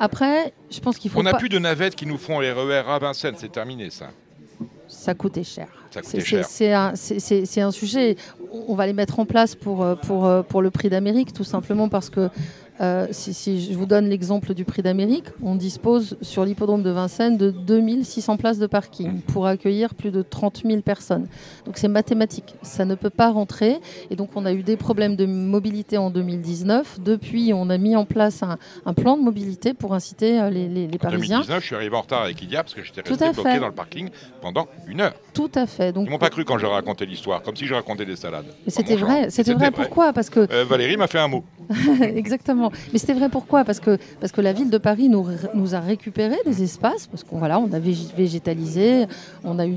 Après, 0.00 0.52
je 0.70 0.80
pense 0.80 0.98
qu'il 0.98 1.10
faut. 1.10 1.20
On 1.20 1.24
n'a 1.24 1.34
plus 1.34 1.48
de 1.48 1.58
navettes 1.58 1.96
qui 1.96 2.06
nous 2.06 2.18
font 2.18 2.40
les 2.40 2.52
RER 2.52 2.84
à 2.88 2.98
Vincennes, 2.98 3.34
c'est 3.36 3.52
terminé 3.52 3.90
ça. 3.90 4.10
Ça 4.86 5.14
coûtait 5.14 5.44
cher. 5.44 5.68
C'est 6.02 6.72
un, 6.72 6.92
un, 6.92 7.70
sujet. 7.70 8.16
On 8.68 8.74
va 8.74 8.86
les 8.86 8.92
mettre 8.92 9.20
en 9.20 9.26
place 9.26 9.54
pour, 9.54 9.82
euh, 9.82 9.94
pour, 9.94 10.26
euh, 10.26 10.42
pour 10.42 10.62
le 10.62 10.70
prix 10.70 10.88
d'Amérique, 10.88 11.32
tout 11.32 11.44
simplement 11.44 11.88
parce 11.88 12.08
que 12.08 12.30
euh, 12.80 13.06
si, 13.10 13.60
je 13.60 13.76
vous 13.76 13.86
donne 13.86 14.08
l'exemple 14.08 14.54
du 14.54 14.64
prix 14.64 14.82
d'Amérique, 14.82 15.26
on 15.42 15.54
dispose 15.54 16.16
sur 16.22 16.44
l'hippodrome 16.44 16.82
de 16.82 16.90
Vincennes 16.90 17.36
de 17.36 17.50
2600 17.50 18.36
places 18.36 18.58
de 18.58 18.66
parking 18.66 19.20
pour 19.22 19.46
accueillir 19.46 19.94
plus 19.94 20.10
de 20.10 20.22
30 20.22 20.62
000 20.64 20.82
personnes. 20.82 21.26
Donc 21.66 21.78
c'est 21.78 21.88
mathématique, 21.88 22.54
ça 22.62 22.84
ne 22.84 22.94
peut 22.94 23.10
pas 23.10 23.30
rentrer. 23.30 23.78
Et 24.10 24.16
donc 24.16 24.30
on 24.36 24.46
a 24.46 24.52
eu 24.52 24.62
des 24.62 24.76
problèmes 24.76 25.16
de 25.16 25.26
mobilité 25.26 25.98
en 25.98 26.10
2019. 26.10 27.00
Depuis, 27.00 27.52
on 27.52 27.68
a 27.70 27.78
mis 27.78 27.96
en 27.96 28.04
place 28.04 28.42
un, 28.42 28.94
plan 28.94 29.16
de 29.16 29.22
mobilité 29.22 29.74
pour 29.74 29.94
inciter 29.94 30.40
euh, 30.40 30.50
les, 30.50 30.68
les, 30.68 30.98
Parisiens. 30.98 31.38
En 31.38 31.42
2019, 31.42 31.60
je 31.60 31.66
suis 31.66 31.74
arrivé 31.74 31.96
en 31.96 32.00
retard 32.00 32.22
avec 32.22 32.42
Idia 32.42 32.62
parce 32.62 32.74
que 32.74 32.82
j'étais 32.82 33.02
resté 33.02 33.30
bloqué 33.30 33.58
dans 33.58 33.68
le 33.68 33.74
parking 33.74 34.08
pendant 34.40 34.66
une 34.86 35.00
heure. 35.00 35.14
Tout 35.34 35.50
à 35.54 35.66
fait. 35.66 35.92
Donc, 35.92 36.06
Ils 36.06 36.10
m'ont 36.10 36.18
pas 36.18 36.30
cru 36.30 36.44
quand 36.44 36.58
je 36.58 36.66
racontais 36.66 37.06
l'histoire, 37.06 37.42
comme 37.42 37.56
si 37.56 37.66
je 37.66 37.74
racontais 37.74 38.04
des 38.04 38.16
salades. 38.16 38.46
Mais 38.64 38.72
c'était 38.72 38.96
vrai, 38.96 39.30
c'était 39.30 39.54
vrai, 39.54 39.70
pourquoi? 39.70 40.12
Parce 40.12 40.30
que 40.30 40.40
euh, 40.50 40.64
Valérie 40.64 40.96
m'a 40.96 41.06
fait 41.06 41.18
un 41.18 41.28
mot. 41.28 41.44
Exactement. 42.02 42.67
Mais 42.92 42.98
c'était 42.98 43.14
vrai 43.14 43.28
pourquoi? 43.28 43.64
Parce 43.64 43.80
que 43.80 43.98
parce 44.20 44.32
que 44.32 44.40
la 44.40 44.52
ville 44.52 44.70
de 44.70 44.78
Paris 44.78 45.08
nous, 45.08 45.26
nous 45.54 45.74
a 45.74 45.80
récupéré 45.80 46.36
des 46.44 46.62
espaces 46.62 47.06
parce 47.06 47.24
qu'on 47.24 47.38
voilà, 47.38 47.58
on 47.58 47.72
a 47.72 47.78
végétalisé, 47.78 49.06
on 49.44 49.58
a 49.58 49.66
eu 49.66 49.76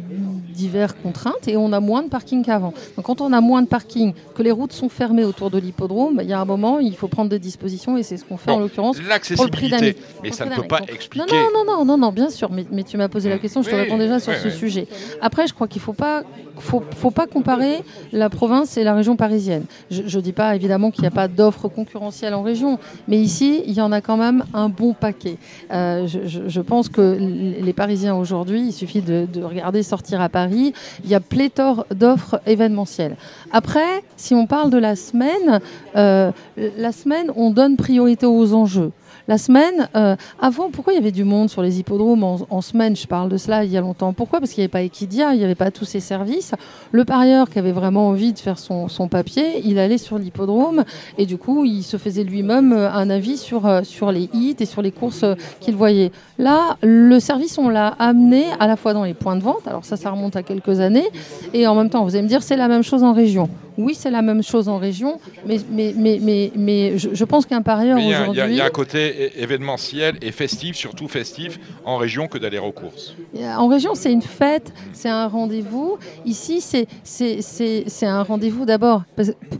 diverses 0.53 0.95
contraintes 1.01 1.47
et 1.47 1.57
on 1.57 1.73
a 1.73 1.79
moins 1.79 2.03
de 2.03 2.09
parking 2.09 2.43
qu'avant. 2.43 2.73
Donc 2.95 3.05
quand 3.05 3.21
on 3.21 3.33
a 3.33 3.41
moins 3.41 3.61
de 3.61 3.67
parking, 3.67 4.13
que 4.35 4.43
les 4.43 4.51
routes 4.51 4.73
sont 4.73 4.89
fermées 4.89 5.23
autour 5.23 5.49
de 5.49 5.57
l'hippodrome, 5.57 6.19
il 6.21 6.29
y 6.29 6.33
a 6.33 6.39
un 6.39 6.45
moment, 6.45 6.79
il 6.79 6.95
faut 6.95 7.07
prendre 7.07 7.29
des 7.29 7.39
dispositions 7.39 7.97
et 7.97 8.03
c'est 8.03 8.17
ce 8.17 8.25
qu'on 8.25 8.37
fait 8.37 8.51
en 8.51 8.59
l'occurrence 8.59 8.97
l'accessibilité. 9.01 9.95
Mais 10.23 10.31
ça 10.31 10.45
ne 10.45 10.55
peut 10.55 10.63
pas 10.63 10.81
expliquer. 10.87 11.35
Non, 11.35 11.49
non, 11.53 11.65
non, 11.65 11.85
non, 11.85 11.97
non, 11.97 12.11
bien 12.11 12.29
sûr. 12.29 12.51
Mais, 12.51 12.65
mais 12.71 12.83
tu 12.83 12.97
m'as 12.97 13.09
posé 13.09 13.29
la 13.29 13.37
question, 13.37 13.61
je 13.61 13.69
te 13.69 13.75
réponds 13.75 13.97
déjà 13.97 14.19
sur 14.19 14.33
ce 14.33 14.49
sujet. 14.49 14.87
Après, 15.21 15.47
je 15.47 15.53
crois 15.53 15.67
qu'il 15.67 15.81
ne 15.81 15.85
faut 15.85 15.93
pas, 15.93 16.23
faut, 16.61 16.83
faut 16.95 17.11
pas 17.11 17.27
comparer 17.27 17.79
la 18.11 18.29
province 18.29 18.77
et 18.77 18.83
la 18.83 18.93
région 18.93 19.15
parisienne. 19.15 19.65
Je 19.89 20.17
ne 20.17 20.21
dis 20.21 20.33
pas 20.33 20.55
évidemment 20.55 20.91
qu'il 20.91 21.01
n'y 21.01 21.07
a 21.07 21.11
pas 21.11 21.27
d'offres 21.27 21.67
concurrentielles 21.67 22.33
en 22.33 22.43
région, 22.43 22.79
mais 23.07 23.17
ici, 23.17 23.63
il 23.65 23.73
y 23.73 23.81
en 23.81 23.91
a 23.91 24.01
quand 24.01 24.17
même 24.17 24.43
un 24.53 24.69
bon 24.69 24.93
paquet. 24.93 25.37
Euh, 25.71 26.07
je, 26.07 26.61
pense 26.61 26.89
que 26.89 27.17
les 27.19 27.73
Parisiens 27.73 28.15
aujourd'hui, 28.15 28.67
il 28.67 28.73
suffit 28.73 29.01
de, 29.01 29.27
regarder 29.41 29.83
sortir 29.83 30.21
à 30.21 30.29
Paris, 30.29 30.73
il 31.03 31.09
y 31.09 31.15
a 31.15 31.19
pléthore 31.19 31.85
d'offres 31.93 32.39
événementielles. 32.45 33.15
Après, 33.51 34.03
si 34.15 34.33
on 34.33 34.45
parle 34.45 34.69
de 34.69 34.77
la 34.77 34.95
semaine, 34.95 35.59
euh, 35.95 36.31
la 36.77 36.91
semaine, 36.91 37.31
on 37.35 37.51
donne 37.51 37.75
priorité 37.75 38.25
aux 38.25 38.53
enjeux. 38.53 38.91
La 39.27 39.37
semaine, 39.37 39.87
euh, 39.95 40.15
avant, 40.39 40.69
pourquoi 40.71 40.93
il 40.93 40.95
y 40.95 40.99
avait 40.99 41.11
du 41.11 41.23
monde 41.23 41.49
sur 41.49 41.61
les 41.61 41.79
hippodromes 41.79 42.23
en, 42.23 42.61
semaine? 42.61 42.95
Je 42.95 43.07
parle 43.07 43.29
de 43.29 43.37
cela 43.37 43.63
il 43.63 43.71
y 43.71 43.77
a 43.77 43.81
longtemps. 43.81 44.13
Pourquoi? 44.13 44.39
Parce 44.39 44.51
qu'il 44.51 44.61
n'y 44.61 44.65
avait 44.65 44.71
pas 44.71 44.81
Equidia, 44.81 45.33
il 45.33 45.39
n'y 45.39 45.43
avait 45.43 45.55
pas 45.55 45.71
tous 45.71 45.85
ces 45.85 45.99
services. 45.99 46.53
Le 46.91 47.05
parieur 47.05 47.49
qui 47.49 47.59
avait 47.59 47.71
vraiment 47.71 48.07
envie 48.07 48.33
de 48.33 48.39
faire 48.39 48.57
son, 48.57 48.87
papier, 49.09 49.61
il 49.65 49.79
allait 49.79 49.97
sur 49.97 50.17
l'hippodrome 50.17 50.83
et 51.17 51.25
du 51.25 51.37
coup, 51.37 51.65
il 51.65 51.83
se 51.83 51.97
faisait 51.97 52.23
lui-même 52.23 52.71
euh, 52.71 52.91
un 52.91 53.09
avis 53.09 53.37
sur, 53.37 53.65
euh, 53.65 53.83
sur 53.83 54.11
les 54.11 54.29
hits 54.33 54.55
et 54.59 54.65
sur 54.65 54.81
les 54.81 54.91
courses 54.91 55.25
qu'il 55.59 55.75
voyait. 55.75 56.11
Là, 56.37 56.77
le 56.81 57.19
service, 57.19 57.57
on 57.57 57.69
l'a 57.69 57.87
amené 57.99 58.45
à 58.59 58.67
la 58.67 58.75
fois 58.75 58.93
dans 58.93 59.03
les 59.03 59.13
points 59.13 59.35
de 59.35 59.43
vente, 59.43 59.67
alors 59.67 59.85
ça, 59.85 59.97
ça 59.97 60.11
remonte 60.11 60.35
à 60.35 60.43
quelques 60.43 60.79
années, 60.79 61.07
et 61.53 61.67
en 61.67 61.75
même 61.75 61.89
temps, 61.89 62.03
vous 62.03 62.15
allez 62.15 62.23
me 62.23 62.27
dire, 62.27 62.43
c'est 62.43 62.57
la 62.57 62.67
même 62.67 62.83
chose 62.83 63.03
en 63.03 63.13
région. 63.13 63.49
Oui, 63.77 63.95
c'est 63.95 64.11
la 64.11 64.21
même 64.21 64.43
chose 64.43 64.67
en 64.67 64.77
région, 64.77 65.19
mais, 65.45 65.57
mais, 65.71 65.93
mais, 65.97 66.19
mais, 66.21 66.51
mais 66.55 66.97
je, 66.97 67.25
pense 67.25 67.45
qu'un 67.45 67.61
parieur 67.61 67.97
aujourd'hui. 67.97 68.41
Il 68.47 68.55
y, 68.55 68.61
a 68.61 68.65
un 68.65 68.69
côté 68.69 69.10
événementiel 69.35 70.17
et 70.21 70.31
festif, 70.31 70.75
surtout 70.75 71.07
festif, 71.07 71.59
en 71.85 71.97
région 71.97 72.27
que 72.27 72.37
d'aller 72.37 72.59
aux 72.59 72.71
courses. 72.71 73.15
En 73.57 73.67
région, 73.67 73.95
c'est 73.95 74.11
une 74.11 74.21
fête, 74.21 74.73
c'est 74.93 75.09
un 75.09 75.27
rendez-vous. 75.27 75.97
Ici, 76.25 76.61
c'est 76.61 78.05
un 78.05 78.23
rendez-vous 78.23 78.65
d'abord. 78.65 79.03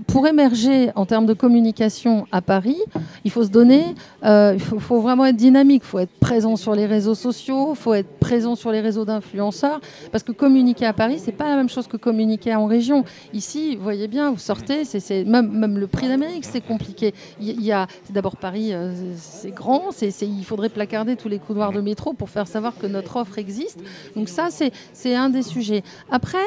Pour 0.08 0.28
émerger 0.28 0.92
en 0.96 1.06
termes 1.06 1.26
de 1.26 1.34
communication 1.34 2.28
à 2.32 2.42
Paris, 2.42 2.80
il 3.24 3.32
faut 3.32 3.44
se 3.44 3.50
donner, 3.50 3.96
euh, 4.24 4.54
il 4.56 4.62
faut, 4.62 5.02
vraiment 5.02 5.26
être 5.26 5.36
dynamique, 5.36 5.84
il 5.86 5.88
faut 5.88 6.00
être 6.00 6.20
présent 6.20 6.56
sur 6.56 6.76
les 6.76 6.86
réseaux 6.86 7.16
sociaux, 7.16 7.72
il 7.72 7.78
faut 7.78 7.94
être 7.94 8.20
présent 8.20 8.56
sur 8.56 8.72
les 8.72 8.82
réseaux 8.82 9.06
d'influenceurs, 9.06 9.80
parce 10.12 10.24
que 10.24 10.32
communiquer 10.32 10.86
à 10.86 10.94
Paris, 10.94 11.20
c'est 11.24 11.32
pas 11.32 11.50
la 11.50 11.56
même 11.56 11.70
chose 11.70 11.88
que 11.88 11.98
communiquer 11.98 12.56
en 12.56 12.66
région. 12.66 13.04
Ici, 13.34 13.76
vous 13.76 13.84
voyez, 13.84 14.08
bien, 14.08 14.32
vous 14.32 14.38
sortez, 14.38 14.86
c'est 14.86 15.24
même, 15.26 15.52
même 15.52 15.78
le 15.78 15.88
prix 15.88 16.08
d'Amérique, 16.08 16.46
c'est 16.46 16.62
compliqué. 16.62 17.14
Il 17.40 17.62
y, 17.62 17.72
a 17.72 17.88
d'abord 18.10 18.38
Paris, 18.38 18.74
euh, 18.74 18.94
c'est 19.42 19.52
grand, 19.52 19.90
il 20.02 20.46
faudrait 20.46 20.70
placarder 20.70 21.16
tous 21.16 21.28
les 21.28 21.40
couloirs 21.40 21.72
de 21.72 21.82
métro 21.82 22.14
pour 22.14 22.30
faire 22.30 22.48
savoir 22.48 22.78
que 22.78 22.86
notre 22.86 23.16
offre 23.16 23.40
existe. 23.40 23.80
Donc 24.16 24.30
ça, 24.30 24.50
c'est 24.52 25.16
un 25.16 25.30
des 25.30 25.42
sujets. 25.42 25.84
Après, 26.12 26.38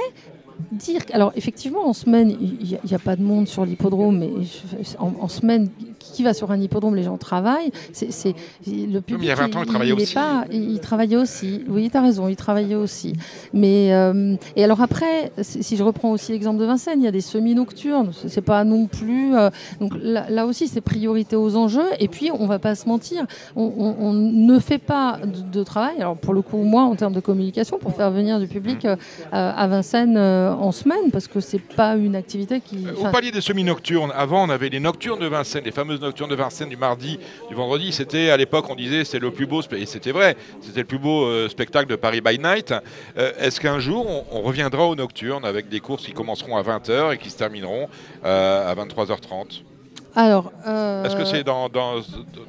dire. 0.70 1.02
Alors, 1.12 1.32
effectivement, 1.34 1.88
en 1.88 1.92
semaine, 1.92 2.30
il 2.30 2.78
n'y 2.84 2.94
a, 2.94 2.98
pas 2.98 3.16
de 3.16 3.22
monde 3.22 3.48
sur 3.48 3.64
l'hippodrome, 3.64 4.18
mais 4.18 4.30
en, 4.98 5.28
semaine, 5.28 5.70
qui 6.12 6.22
va 6.22 6.34
sur 6.34 6.50
un 6.50 6.60
hippodrome 6.60 6.94
Les 6.94 7.02
gens 7.02 7.16
travaillent. 7.16 7.70
C'est, 7.92 8.34
le 8.66 9.00
public. 9.00 9.24
il 9.24 9.28
y 9.28 9.30
a 9.30 9.34
20 9.34 9.56
ans, 9.56 9.62
il 9.62 9.66
travaillait 9.66 9.92
aussi. 9.92 10.14
Pas, 10.14 10.44
il, 10.50 10.80
travaillait 10.80 11.16
aussi. 11.16 11.64
Oui, 11.68 11.88
tu 11.90 11.96
as 11.96 12.02
raison, 12.02 12.28
il 12.28 12.36
travaillait 12.36 12.74
aussi. 12.74 13.14
Mais, 13.52 13.92
euh, 13.92 14.36
et 14.56 14.64
alors, 14.64 14.80
après, 14.80 15.32
si 15.40 15.76
je 15.76 15.82
reprends 15.82 16.10
aussi 16.10 16.32
l'exemple 16.32 16.60
de 16.60 16.64
Vincennes, 16.64 17.00
il 17.00 17.04
y 17.04 17.08
a 17.08 17.12
des 17.12 17.20
semi-nocturnes. 17.20 18.12
C'est 18.26 18.40
pas 18.40 18.64
non 18.64 18.86
plus. 18.86 19.36
Euh, 19.36 19.50
donc 19.80 19.92
là, 20.00 20.46
aussi, 20.46 20.68
c'est 20.68 20.80
priorité 20.80 21.36
aux 21.36 21.56
enjeux. 21.56 21.88
Et 21.98 22.08
puis, 22.08 22.30
on 22.32 22.46
va 22.46 22.58
pas 22.58 22.74
se 22.74 22.88
mentir, 22.88 23.26
on, 23.56 24.12
ne 24.12 24.58
fait 24.58 24.78
pas 24.78 25.18
de, 25.52 25.62
travail. 25.62 25.96
Alors, 25.98 26.16
pour 26.16 26.34
le 26.34 26.42
coup, 26.42 26.58
moi, 26.58 26.82
en 26.82 26.94
termes 26.94 27.14
de 27.14 27.20
communication, 27.20 27.78
pour 27.78 27.94
faire 27.94 28.10
venir 28.10 28.38
du 28.38 28.46
public 28.46 28.84
euh, 28.84 28.96
à 29.32 29.66
Vincennes 29.66 30.18
en 30.18 30.72
semaine 30.72 31.10
parce 31.12 31.28
que 31.28 31.40
c'est 31.40 31.58
pas 31.58 31.96
une 31.96 32.16
activité 32.16 32.60
qui. 32.60 32.86
Au 32.98 33.10
palier 33.10 33.30
des 33.30 33.40
semi-nocturnes, 33.40 34.12
avant 34.14 34.44
on 34.44 34.50
avait 34.50 34.68
les 34.68 34.80
nocturnes 34.80 35.20
de 35.20 35.26
Vincennes, 35.26 35.64
les 35.64 35.70
fameuses 35.70 35.93
nocturnes 36.00 36.30
de 36.30 36.34
Vincennes 36.34 36.68
du 36.68 36.76
mardi, 36.76 37.18
du 37.48 37.54
vendredi. 37.54 37.92
C'était 37.92 38.30
à 38.30 38.36
l'époque 38.36 38.66
on 38.68 38.74
disait 38.74 39.04
c'est 39.04 39.18
le 39.18 39.30
plus 39.30 39.46
beau 39.46 39.62
et 39.72 39.86
c'était 39.86 40.12
vrai, 40.12 40.36
c'était 40.60 40.80
le 40.80 40.86
plus 40.86 40.98
beau 40.98 41.24
euh, 41.24 41.48
spectacle 41.48 41.88
de 41.88 41.96
Paris 41.96 42.20
by 42.20 42.38
Night. 42.38 42.74
Euh, 43.16 43.32
est-ce 43.38 43.60
qu'un 43.60 43.78
jour 43.78 44.24
on, 44.32 44.42
reviendra 44.42 44.86
aux 44.86 44.94
nocturnes 44.94 45.44
avec 45.44 45.68
des 45.68 45.80
courses 45.80 46.04
qui 46.04 46.12
commenceront 46.12 46.56
à 46.56 46.62
20h 46.62 47.14
et 47.14 47.18
qui 47.18 47.30
se 47.30 47.38
termineront 47.38 47.88
euh, 48.24 48.70
à 48.70 48.74
23h30 48.74 49.62
alors, 50.16 50.52
est-ce 50.64 51.16
que 51.16 51.24
c'est 51.24 51.42
dans, 51.42 51.68
dans, 51.68 51.94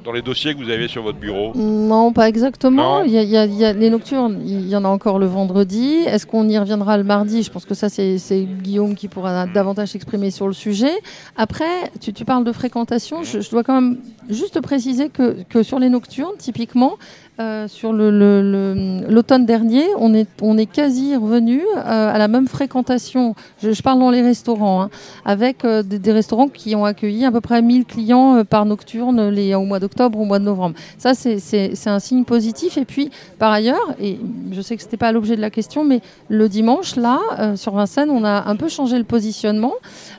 dans, 0.04 0.12
les 0.12 0.22
dossiers 0.22 0.54
que 0.54 0.62
vous 0.62 0.70
avez 0.70 0.86
sur 0.86 1.02
votre 1.02 1.18
bureau 1.18 1.52
Non, 1.56 2.12
pas 2.12 2.28
exactement. 2.28 3.02
Il, 3.02 3.12
y 3.12 3.36
a, 3.36 3.72
les 3.72 3.90
nocturnes, 3.90 4.40
il 4.46 4.68
y 4.68 4.76
en 4.76 4.84
a 4.84 4.88
encore 4.88 5.18
le 5.18 5.26
vendredi. 5.26 6.04
Est-ce 6.06 6.26
qu'on 6.26 6.48
y 6.48 6.56
reviendra 6.58 6.96
le 6.96 7.02
mardi? 7.02 7.42
Je 7.42 7.50
pense 7.50 7.64
que 7.64 7.74
ça, 7.74 7.88
c'est 7.88 8.48
Guillaume 8.62 8.94
qui 8.94 9.08
pourra 9.08 9.46
davantage 9.46 9.88
s'exprimer 9.88 10.30
sur 10.30 10.46
le 10.46 10.52
sujet. 10.52 10.92
Après, 11.36 11.90
tu, 12.00 12.12
tu 12.12 12.24
parles 12.24 12.44
de 12.44 12.52
fréquentation. 12.52 13.24
Je, 13.24 13.40
je, 13.40 13.50
dois 13.50 13.64
quand 13.64 13.80
même 13.80 13.98
juste 14.30 14.60
préciser 14.60 15.08
que, 15.08 15.42
que 15.48 15.62
sur 15.62 15.78
les 15.78 15.88
nocturnes, 15.88 16.36
typiquement, 16.38 16.96
euh, 17.38 17.68
sur 17.68 17.92
l'automne 17.92 19.42
le, 19.42 19.46
dernier, 19.46 19.84
on 19.98 20.14
est, 20.14 20.26
on 20.40 20.56
est 20.56 20.64
quasi 20.64 21.14
revenu 21.16 21.60
euh, 21.60 21.82
à 21.84 22.16
la 22.16 22.28
même 22.28 22.48
fréquentation. 22.48 23.34
Je, 23.62 23.82
parle 23.82 23.98
dans 23.98 24.10
les 24.10 24.22
restaurants, 24.22 24.80
hein, 24.80 24.90
avec 25.26 25.62
euh, 25.66 25.82
des, 25.82 26.12
restaurants 26.12 26.48
qui 26.48 26.74
ont 26.74 26.86
accueilli 26.86 27.26
à 27.26 27.30
peu 27.30 27.42
près 27.42 27.55
1000 27.60 27.84
clients 27.84 28.44
par 28.44 28.66
nocturne 28.66 29.28
les, 29.28 29.54
au 29.54 29.64
mois 29.64 29.80
d'octobre, 29.80 30.18
au 30.18 30.24
mois 30.24 30.38
de 30.38 30.44
novembre. 30.44 30.76
Ça, 30.98 31.14
c'est 31.14 31.88
un 31.88 31.98
signe 31.98 32.24
positif. 32.24 32.76
Et 32.76 32.84
puis, 32.84 33.10
par 33.38 33.52
ailleurs, 33.52 33.94
et 34.00 34.18
je 34.52 34.60
sais 34.60 34.76
que 34.76 34.82
ce 34.82 34.86
n'était 34.86 34.96
pas 34.96 35.12
l'objet 35.12 35.36
de 35.36 35.40
la 35.40 35.50
question, 35.50 35.84
mais 35.84 36.00
le 36.28 36.48
dimanche, 36.48 36.96
là, 36.96 37.56
sur 37.56 37.74
Vincennes, 37.74 38.10
on 38.10 38.24
a 38.24 38.48
un 38.48 38.56
peu 38.56 38.68
changé 38.68 38.98
le 38.98 39.04
positionnement. 39.04 39.74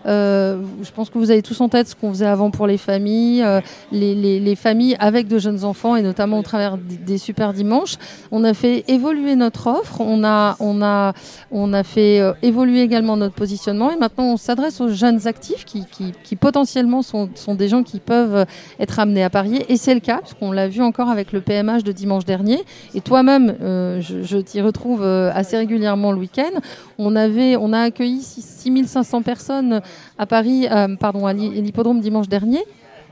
je 0.05 0.91
pense 0.95 1.09
que 1.09 1.17
vous 1.17 1.31
avez 1.31 1.41
tous 1.41 1.59
en 1.61 1.69
tête 1.69 1.87
ce 1.87 1.95
qu'on 1.95 2.09
faisait 2.09 2.25
avant 2.25 2.51
pour 2.51 2.67
les 2.67 2.77
familles, 2.77 3.45
les, 3.91 4.15
les, 4.15 4.39
les, 4.39 4.55
familles 4.55 4.95
avec 4.99 5.27
de 5.27 5.39
jeunes 5.39 5.63
enfants, 5.63 5.95
et 5.95 6.01
notamment 6.01 6.39
au 6.39 6.43
travers 6.43 6.77
des 6.77 7.17
super 7.17 7.53
dimanches. 7.53 7.95
On 8.31 8.43
a 8.43 8.53
fait 8.53 8.83
évoluer 8.87 9.35
notre 9.35 9.67
offre, 9.67 10.01
on 10.01 10.23
a, 10.23 10.55
on 10.59 10.81
a, 10.81 11.13
on 11.51 11.73
a 11.73 11.83
fait 11.83 12.19
euh, 12.19 12.33
évoluer 12.41 12.81
également 12.81 13.17
notre 13.17 13.35
positionnement 13.35 13.91
et 13.91 13.97
maintenant 13.97 14.25
on 14.25 14.37
s'adresse 14.37 14.81
aux 14.81 14.89
jeunes 14.89 15.27
actifs 15.27 15.65
qui, 15.65 15.85
qui, 16.23 16.35
potentiellement 16.35 17.01
sont, 17.01 17.26
sont, 17.35 17.55
des 17.55 17.67
gens 17.67 17.83
qui 17.83 17.99
peuvent 17.99 18.35
euh, 18.35 18.45
être 18.79 18.99
amenés 18.99 19.23
à 19.23 19.29
parier 19.29 19.65
et 19.71 19.77
c'est 19.77 19.93
le 19.93 19.99
cas 19.99 20.17
parce 20.19 20.33
qu'on 20.33 20.51
l'a 20.51 20.67
vu 20.67 20.81
encore 20.81 21.09
avec 21.09 21.31
le 21.31 21.41
PMH 21.41 21.83
de 21.83 21.91
dimanche 21.91 22.25
dernier 22.25 22.63
et 22.93 23.01
toi-même 23.01 23.55
euh, 23.61 24.01
je, 24.01 24.37
t'y 24.37 24.61
retrouve 24.61 25.03
assez 25.03 25.57
régulièrement 25.57 26.11
le 26.11 26.19
week-end. 26.19 26.59
On, 26.97 27.15
on 27.15 27.73
a 27.73 27.79
accueilli 27.79 28.21
6500 28.21 29.21
personnes 29.21 29.81
à 30.17 30.25
Paris, 30.25 30.67
pardon, 30.99 31.25
à 31.25 31.33
l'hippodrome 31.33 31.99
dimanche 31.99 32.27
dernier 32.27 32.63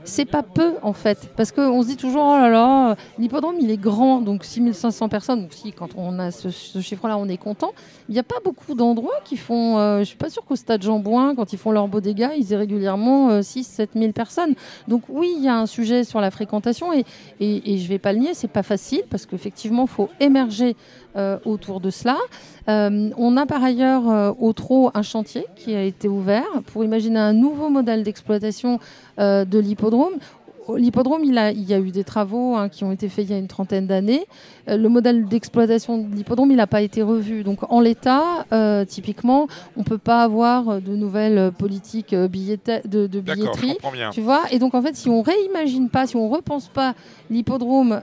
c'est 0.06 0.24
pas 0.24 0.42
peu 0.42 0.74
en 0.82 0.92
fait. 0.92 1.30
Parce 1.36 1.52
qu'on 1.52 1.82
se 1.82 1.88
dit 1.88 1.96
toujours, 1.96 2.22
oh 2.22 2.36
là 2.38 2.48
là, 2.48 2.96
l'hippodrome 3.18 3.56
il 3.60 3.70
est 3.70 3.76
grand, 3.76 4.20
donc 4.20 4.44
6500 4.44 5.08
personnes. 5.08 5.42
Donc 5.42 5.52
si, 5.52 5.72
quand 5.72 5.90
on 5.96 6.18
a 6.18 6.30
ce, 6.30 6.48
chiffre-là, 6.80 7.18
on 7.18 7.28
est 7.28 7.36
content. 7.36 7.72
Il 8.08 8.12
n'y 8.12 8.18
a 8.18 8.24
pas 8.24 8.40
beaucoup 8.44 8.74
d'endroits 8.74 9.20
qui 9.24 9.36
font. 9.36 9.78
Euh, 9.78 10.00
je 10.00 10.04
suis 10.04 10.16
pas 10.16 10.30
sûr 10.30 10.44
qu'au 10.44 10.56
stade 10.56 10.82
Jean-Bouin, 10.82 11.34
quand 11.34 11.52
ils 11.52 11.58
font 11.58 11.70
leur 11.70 11.88
beau 11.88 12.00
dégâts, 12.00 12.30
ils 12.36 12.52
aient 12.52 12.56
régulièrement 12.56 13.40
6-7 13.40 13.82
euh, 13.82 13.86
000 13.94 14.12
personnes. 14.12 14.54
Donc 14.88 15.02
oui, 15.08 15.34
il 15.36 15.44
y 15.44 15.48
a 15.48 15.56
un 15.56 15.66
sujet 15.66 16.04
sur 16.04 16.20
la 16.20 16.30
fréquentation 16.30 16.92
et, 16.92 17.04
et, 17.40 17.74
et 17.74 17.78
je 17.78 17.88
vais 17.88 17.98
pas 17.98 18.12
le 18.12 18.20
nier, 18.20 18.34
c'est 18.34 18.48
pas 18.48 18.62
facile 18.62 19.02
parce 19.10 19.26
qu'effectivement, 19.26 19.84
il 19.84 19.90
faut 19.90 20.08
émerger 20.20 20.76
euh, 21.16 21.38
autour 21.46 21.80
de 21.80 21.88
cela. 21.88 22.18
Euh, 22.68 23.08
on 23.16 23.38
a 23.38 23.46
par 23.46 23.64
ailleurs 23.64 24.10
euh, 24.10 24.32
au 24.38 24.52
TRO 24.52 24.90
un 24.92 25.00
chantier 25.00 25.46
qui 25.56 25.74
a 25.74 25.82
été 25.82 26.08
ouvert 26.08 26.44
pour 26.66 26.84
imaginer 26.84 27.18
un 27.18 27.32
nouveau 27.32 27.70
modèle 27.70 28.02
d'exploitation 28.02 28.80
de 29.18 29.58
l'hippodrome. 29.58 30.12
L'hippodrome, 30.76 31.24
il, 31.24 31.38
il 31.56 31.64
y 31.64 31.74
a 31.74 31.78
eu 31.78 31.90
des 31.90 32.04
travaux 32.04 32.56
hein, 32.56 32.68
qui 32.68 32.84
ont 32.84 32.92
été 32.92 33.08
faits 33.08 33.26
il 33.26 33.30
y 33.30 33.34
a 33.34 33.38
une 33.38 33.46
trentaine 33.46 33.86
d'années. 33.86 34.26
le 34.66 34.88
modèle 34.88 35.26
d'exploitation 35.26 35.98
de 35.98 36.14
l'hippodrome, 36.14 36.50
il 36.50 36.56
n'a 36.56 36.66
pas 36.66 36.82
été 36.82 37.02
revu. 37.02 37.44
Donc 37.44 37.60
en 37.70 37.80
l'état, 37.80 38.46
typiquement, 38.86 39.46
on 39.76 39.80
ne 39.80 39.84
peut 39.84 39.98
pas 39.98 40.22
avoir 40.22 40.80
de 40.80 40.96
nouvelles 40.96 41.52
politiques 41.52 42.14
de, 42.14 43.06
de, 43.06 43.20
billetterie. 43.20 43.76
Tu 44.12 44.20
vois 44.20 44.42
Et 44.50 44.58
donc 44.58 44.74
en 44.74 44.82
fait, 44.82 44.96
si 44.96 45.08
on 45.08 45.22
réimagine 45.22 45.88
pas, 45.88 46.06
si 46.06 46.16
on 46.16 46.28
repense 46.28 46.68
pas 46.68 46.94
l'hippodrome 47.30 48.00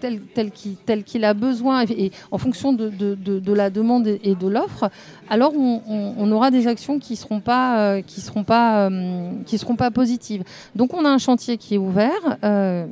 tel, 0.00 0.20
tel 0.34 0.50
qu'il 0.50 0.76
tel 0.76 1.04
qu'il 1.04 1.24
a 1.24 1.34
besoin 1.34 1.84
et, 1.84 2.10
en 2.30 2.38
fonction 2.38 2.72
de, 2.72 2.88
de, 2.88 3.52
la 3.52 3.70
demande 3.70 4.06
et 4.06 4.34
de 4.34 4.48
l'offre, 4.48 4.90
alors 5.28 5.52
on, 5.56 6.32
aura 6.32 6.50
des 6.50 6.66
actions 6.66 6.98
qui 6.98 7.16
seront 7.16 7.40
pas 7.40 7.80
euh, 7.80 8.02
qui 8.02 8.20
seront 8.20 8.44
pas 8.44 8.88
euh, 8.88 9.30
qui 9.46 9.58
seront 9.58 9.76
pas 9.76 9.90
positives. 9.90 10.42
Donc 10.74 10.94
on 10.94 11.04
a 11.04 11.08
un 11.08 11.18
chantier 11.18 11.56
qui 11.56 11.74
est 11.74 11.78
ouvert, 11.78 12.38
euh, 12.44 12.86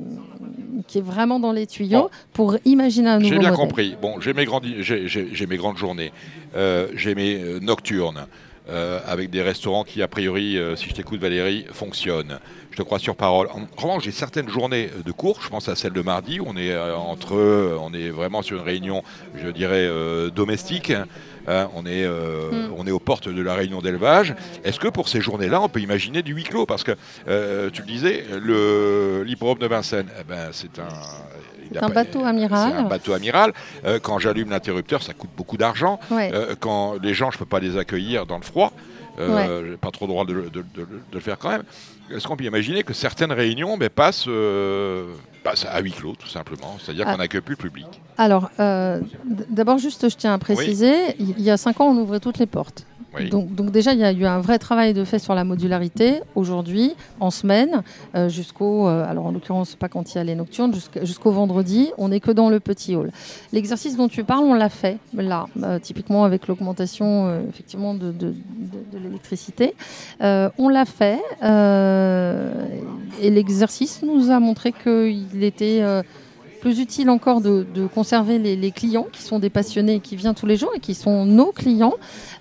qui 0.86 0.98
est 0.98 1.02
vraiment 1.02 1.40
dans 1.40 1.52
les 1.52 1.66
tuyaux 1.66 2.10
pour 2.32 2.56
imaginer 2.64 3.10
un 3.10 3.18
nouveau 3.18 3.34
J'ai 3.34 3.38
bien 3.38 3.52
compris. 3.52 3.96
Bon, 4.00 4.20
j'ai 4.20 4.32
mes 4.32 4.44
grandes 4.44 4.66
j'ai 4.80 5.46
mes 5.46 5.56
grandes 5.56 5.78
journées, 5.78 6.12
j'ai 6.94 7.14
mes 7.14 7.60
nocturnes. 7.60 8.26
avec 9.06 9.30
des 9.30 9.42
restaurants 9.42 9.84
qui, 9.84 10.02
a 10.02 10.08
priori, 10.08 10.58
si 10.76 10.88
je 10.88 10.94
t'écoute 10.94 11.20
Valérie, 11.20 11.66
fonctionnent. 11.72 12.38
Je 12.74 12.78
te 12.78 12.82
crois 12.82 12.98
sur 12.98 13.14
parole. 13.14 13.46
En 13.52 13.80
revanche, 13.80 14.02
j'ai 14.02 14.10
certaines 14.10 14.48
journées 14.48 14.90
de 15.06 15.12
cours, 15.12 15.40
je 15.40 15.48
pense 15.48 15.68
à 15.68 15.76
celle 15.76 15.92
de 15.92 16.02
mardi, 16.02 16.40
où 16.40 16.46
on 16.48 16.56
est 16.56 16.76
entre, 16.76 17.78
on 17.80 17.94
est 17.94 18.10
vraiment 18.10 18.42
sur 18.42 18.58
une 18.58 18.64
réunion, 18.64 19.04
je 19.36 19.48
dirais, 19.48 19.88
domestique. 20.34 20.92
Hein, 21.46 21.68
on, 21.74 21.84
est, 21.84 22.04
euh, 22.04 22.68
mm. 22.68 22.74
on 22.76 22.86
est 22.86 22.90
aux 22.90 22.98
portes 22.98 23.28
de 23.28 23.42
la 23.42 23.54
réunion 23.54 23.80
d'élevage. 23.80 24.34
Est-ce 24.64 24.80
que 24.80 24.88
pour 24.88 25.08
ces 25.08 25.20
journées-là, 25.20 25.60
on 25.60 25.68
peut 25.68 25.80
imaginer 25.80 26.22
du 26.22 26.34
huis 26.34 26.44
clos? 26.44 26.66
Parce 26.66 26.84
que 26.84 26.92
euh, 27.28 27.70
tu 27.70 27.82
le 27.82 27.86
disais, 27.86 28.24
l'hippodrome 29.24 29.58
de 29.58 29.66
Vincennes, 29.66 30.08
eh 30.20 30.24
ben, 30.24 30.48
c'est 30.52 30.78
un. 30.78 31.84
un 31.84 31.88
bateau 31.90 32.24
amiral. 32.24 32.72
C'est 32.72 32.78
un 32.78 32.84
bateau 32.84 33.12
amiral. 33.12 33.52
Euh, 33.84 33.98
quand 34.02 34.18
j'allume 34.18 34.50
l'interrupteur, 34.50 35.02
ça 35.02 35.12
coûte 35.12 35.30
beaucoup 35.36 35.56
d'argent. 35.56 36.00
quand 36.60 36.94
les 37.02 37.14
gens, 37.14 37.30
je 37.30 37.36
ne 37.36 37.40
peux 37.40 37.48
pas 37.48 37.60
les 37.60 37.76
accueillir 37.76 38.26
dans 38.26 38.38
le 38.38 38.44
froid. 38.44 38.72
Euh, 39.18 39.70
n'ai 39.70 39.76
pas 39.76 39.90
trop 39.90 40.06
le 40.06 40.10
droit 40.10 40.24
de, 40.24 40.50
le 41.12 41.20
faire 41.20 41.38
quand 41.38 41.50
même. 41.50 41.62
Est-ce 42.10 42.26
qu'on 42.26 42.36
peut 42.36 42.44
imaginer 42.44 42.82
que 42.82 42.92
certaines 42.92 43.32
réunions 43.32 43.76
mais, 43.76 43.88
passent, 43.88 44.28
passent, 45.42 45.66
à 45.66 45.80
huis 45.80 45.92
clos, 45.92 46.14
tout 46.14 46.28
simplement? 46.28 46.76
C'est-à-dire 46.80 47.06
ah. 47.08 47.12
qu'on 47.12 47.18
n'accueille 47.18 47.40
plus 47.40 47.54
le 47.54 47.68
public 47.68 47.86
alors, 48.16 48.50
euh, 48.60 49.00
d'abord, 49.48 49.78
juste, 49.78 50.08
je 50.08 50.16
tiens 50.16 50.34
à 50.34 50.38
préciser, 50.38 51.16
il 51.18 51.40
y 51.40 51.50
a 51.50 51.56
cinq 51.56 51.80
ans, 51.80 51.86
on 51.86 51.96
ouvrait 51.96 52.20
toutes 52.20 52.38
les 52.38 52.46
portes. 52.46 52.86
Donc, 53.22 53.70
déjà, 53.70 53.92
il 53.92 54.00
y 54.00 54.04
a 54.04 54.12
eu 54.12 54.24
un 54.24 54.40
vrai 54.40 54.58
travail 54.58 54.94
de 54.94 55.04
fait 55.04 55.18
sur 55.18 55.34
la 55.34 55.44
modularité. 55.44 56.20
Aujourd'hui, 56.34 56.94
en 57.20 57.30
semaine, 57.30 57.82
euh, 58.14 58.28
jusqu'au, 58.28 58.88
euh, 58.88 59.08
alors 59.08 59.26
en 59.26 59.32
l'occurrence, 59.32 59.74
pas 59.74 59.88
quand 59.88 60.14
il 60.14 60.18
y 60.18 60.20
a 60.20 60.24
les 60.24 60.34
nocturnes, 60.34 60.74
jusqu'au 61.02 61.30
vendredi, 61.30 61.90
on 61.98 62.08
n'est 62.08 62.20
que 62.20 62.30
dans 62.30 62.50
le 62.50 62.60
petit 62.60 62.96
hall. 62.96 63.10
L'exercice 63.52 63.96
dont 63.96 64.08
tu 64.08 64.24
parles, 64.24 64.44
on 64.44 64.54
l'a 64.54 64.68
fait 64.68 64.98
là, 65.14 65.46
euh, 65.62 65.78
typiquement 65.78 66.24
avec 66.24 66.48
l'augmentation 66.48 67.40
effectivement 67.48 67.94
de, 67.94 68.12
de 68.12 68.34
l'électricité. 69.02 69.74
on 70.20 70.68
l'a 70.68 70.84
fait 70.84 71.20
et 73.22 73.30
l'exercice 73.30 74.02
nous 74.02 74.30
a 74.30 74.40
montré 74.40 74.72
qu'il 74.72 75.42
était 75.42 75.82
plus 76.64 76.80
utile 76.80 77.10
encore 77.10 77.42
de, 77.42 77.66
conserver 77.94 78.38
les, 78.38 78.70
clients 78.70 79.06
qui 79.12 79.20
sont 79.20 79.38
des 79.38 79.50
passionnés 79.50 80.00
qui 80.00 80.16
viennent 80.16 80.34
tous 80.34 80.46
les 80.46 80.56
jours 80.56 80.70
et 80.74 80.80
qui 80.80 80.94
sont 80.94 81.26
nos 81.26 81.52
clients, 81.52 81.92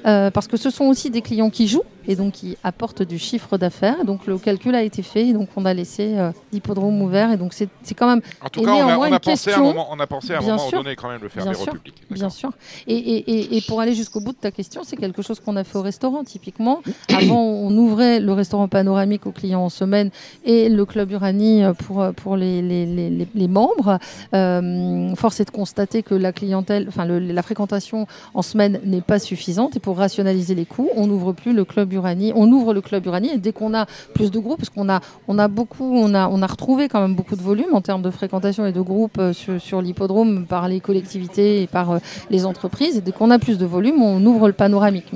euh, 0.06 0.32
parce 0.32 0.48
que 0.48 0.56
ce 0.56 0.70
sont 0.70 0.86
aussi 0.86 1.10
des 1.10 1.22
clients 1.22 1.50
qui 1.50 1.68
jouent 1.68 1.84
et 2.08 2.16
donc 2.16 2.34
qui 2.34 2.58
apportent 2.64 3.04
du 3.04 3.18
chiffre 3.18 3.58
d'affaires. 3.58 4.06
Donc 4.06 4.26
le 4.26 4.38
calcul 4.38 4.76
a 4.76 4.84
été 4.84 5.02
fait 5.04 5.28
et 5.28 5.34
donc 5.34 5.50
on 5.56 5.66
a 5.66 5.74
laissé 5.74 6.18
euh, 6.18 6.32
l'hippodrome 6.52 7.02
ouvert 7.02 7.32
et 7.32 7.38
donc 7.38 7.54
c'est 7.54 7.70
quand 7.96 8.08
même. 8.08 8.22
En 8.42 8.50
tout 8.50 8.62
cas, 8.64 8.72
on 8.72 9.02
a, 9.02 9.20
pensé 9.20 9.52
à 9.52 9.58
un 9.58 9.62
moment, 9.62 9.88
on 9.92 10.00
a 10.00 10.08
pensé 10.08 10.34
à 10.34 10.40
un 10.40 10.42
moment 10.42 10.70
donné 10.72 10.96
quand 10.96 11.10
même 11.10 11.22
le 11.22 11.30
faire 11.30 11.44
bien 11.44 11.54
public. 11.54 11.96
Bien 12.10 12.30
sûr. 12.30 12.52
Et, 12.88 12.96
et, 12.96 13.58
et, 13.58 13.62
pour 13.62 13.82
aller 13.82 13.94
jusqu'au 13.94 14.20
bout 14.20 14.32
de 14.32 14.38
ta 14.38 14.52
question, 14.52 14.84
c'est 14.84 14.98
quelque 14.98 15.22
chose 15.22 15.40
qu'on 15.40 15.56
a 15.56 15.64
fait 15.64 15.78
au 15.78 15.82
restaurant 15.82 16.24
typiquement. 16.24 16.82
Avant, 17.10 17.42
on 17.42 17.76
ouvrait 17.78 18.20
le 18.20 18.34
restaurant 18.34 18.68
panoramique 18.68 19.26
aux 19.26 19.32
clients 19.32 19.64
en 19.66 19.70
semaine 19.70 20.12
et 20.46 20.70
le 20.70 20.86
club 20.86 21.12
Uranie 21.12 21.64
pour, 21.80 22.06
pour 22.16 22.38
les, 22.38 22.62
les, 22.62 22.86
les, 22.86 23.28
les 23.34 23.48
membres. 23.48 24.00
Euh, 24.34 25.16
force 25.16 25.40
est 25.40 25.46
de 25.46 25.52
constater 25.52 26.04
que 26.04 26.16
la 26.16 26.32
clientèle, 26.32 26.86
enfin 26.88 27.06
la 27.06 27.42
fréquentation 27.42 28.08
en 28.34 28.42
semaine 28.42 28.80
n'est 28.84 29.02
pas 29.02 29.20
suffisante 29.20 29.76
et 29.76 29.80
pour 29.80 29.98
rationaliser 29.98 30.56
les 30.56 30.66
coûts, 30.66 30.90
on 30.96 31.08
n'ouvre 31.08 31.34
plus 31.34 31.54
le 31.54 31.66
club 31.66 31.94
on 32.36 32.52
ouvre 32.52 32.74
le 32.74 32.82
club 32.82 33.06
Uranie 33.06 33.30
et 33.34 33.38
dès 33.38 33.52
qu'on 33.52 33.74
a 33.74 33.86
plus 34.14 34.32
de 34.32 34.40
groupes, 34.40 34.58
parce 34.58 34.70
qu'on 34.70 34.90
a, 34.90 35.02
on 35.28 35.38
a 35.40 35.48
beaucoup, 35.48 35.96
on 35.96 36.14
a, 36.14 36.48
retrouvé 36.48 36.88
quand 36.88 37.02
même 37.02 37.16
beaucoup 37.16 37.36
de 37.36 37.42
volume 37.42 37.74
en 37.74 37.82
termes 37.82 38.02
de 38.02 38.10
fréquentation 38.10 38.66
et 38.66 38.72
de 38.72 38.82
groupes 38.82 39.18
euh, 39.20 39.34
sur, 39.34 39.82
l'hippodrome 39.82 40.46
par 40.46 40.68
les 40.68 40.80
collectivités 40.80 41.64
et 41.64 41.68
par 41.68 41.92
euh, 41.92 41.98
les 42.30 42.46
entreprises. 42.46 42.98
Et 42.98 43.02
dès 43.02 43.12
qu'on 43.12 43.32
a 43.32 43.40
plus 43.40 43.58
de 43.58 43.66
volume, 43.66 44.02
on 44.02 44.24
ouvre 44.26 44.48
le 44.48 44.54
panoramique. 44.54 45.14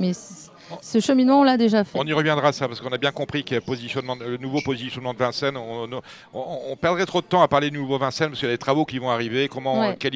Ce 0.80 1.00
cheminement, 1.00 1.40
on 1.40 1.44
l'a 1.44 1.56
déjà 1.56 1.84
fait. 1.84 1.98
On 1.98 2.04
y 2.04 2.12
reviendra 2.12 2.52
ça, 2.52 2.68
parce 2.68 2.80
qu'on 2.80 2.92
a 2.92 2.98
bien 2.98 3.12
compris 3.12 3.44
que 3.44 3.58
positionnement, 3.58 4.16
le 4.20 4.36
nouveau 4.36 4.60
positionnement 4.60 5.12
de 5.12 5.18
Vincennes, 5.18 5.56
on, 5.56 6.76
perdrait 6.80 7.06
trop 7.06 7.20
de 7.20 7.26
temps 7.26 7.42
à 7.42 7.48
parler 7.48 7.70
du 7.70 7.78
nouveau 7.78 7.98
Vincennes, 7.98 8.28
parce 8.28 8.40
qu'il 8.40 8.48
y 8.48 8.52
a 8.52 8.54
des 8.54 8.58
travaux 8.58 8.84
qui 8.84 8.98
vont 8.98 9.10
arriver. 9.10 9.48
Comment, 9.48 9.94
quel, 9.94 10.12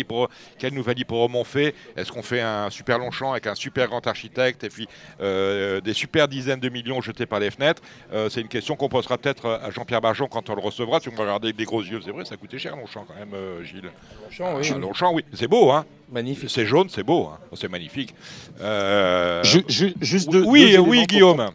quel 0.59 0.74
nouvel 0.74 0.98
hippodrome 0.98 1.36
on 1.36 1.44
fait? 1.44 1.74
Est-ce 1.96 2.12
qu'on 2.12 2.22
fait 2.22 2.40
un 2.40 2.70
super 2.70 2.98
long 2.98 3.11
champ 3.11 3.32
avec 3.32 3.46
un 3.46 3.55
super 3.55 3.88
grand 3.88 4.07
architecte 4.07 4.64
et 4.64 4.68
puis 4.68 4.88
euh, 5.20 5.80
des 5.80 5.94
super 5.94 6.28
dizaines 6.28 6.61
de 6.61 6.68
millions 6.68 7.00
jetés 7.00 7.26
par 7.26 7.40
les 7.40 7.50
fenêtres? 7.50 7.82
Euh, 8.12 8.28
C'est 8.28 8.40
une 8.40 8.48
question 8.48 8.76
qu'on 8.76 8.88
posera 8.88 9.18
peut-être 9.18 9.61
à 9.62 9.70
Jean-Pierre 9.70 10.00
Barjon 10.00 10.28
quand 10.28 10.48
on 10.50 10.55
le 10.55 10.61
recevra. 10.61 11.00
Si 11.00 11.09
on 11.09 11.14
va 11.14 11.22
regarder 11.22 11.48
avec 11.48 11.57
des 11.57 11.64
gros 11.64 11.82
yeux, 11.82 12.00
c'est 12.05 12.11
vrai, 12.11 12.24
ça 12.24 12.36
coûtait 12.36 12.59
cher 12.59 12.76
Longchamp 12.76 13.05
quand 13.07 13.18
même, 13.18 13.34
euh, 13.34 13.62
Gilles. 13.64 13.90
Longchamp, 14.24 14.57
oui. 14.57 14.80
Longchamp, 14.80 15.12
oui. 15.14 15.24
C'est 15.32 15.48
beau, 15.48 15.70
hein 15.70 15.84
Magnifique. 16.13 16.51
C'est 16.51 16.67
jaune, 16.67 16.89
c'est 16.91 17.03
beau, 17.03 17.27
hein. 17.27 17.39
c'est 17.55 17.69
magnifique. 17.69 18.15
juste 19.43 20.31
deux, 20.31 20.45
oui, 20.45 20.77
oui, 20.79 21.07
Guillaume. 21.07 21.51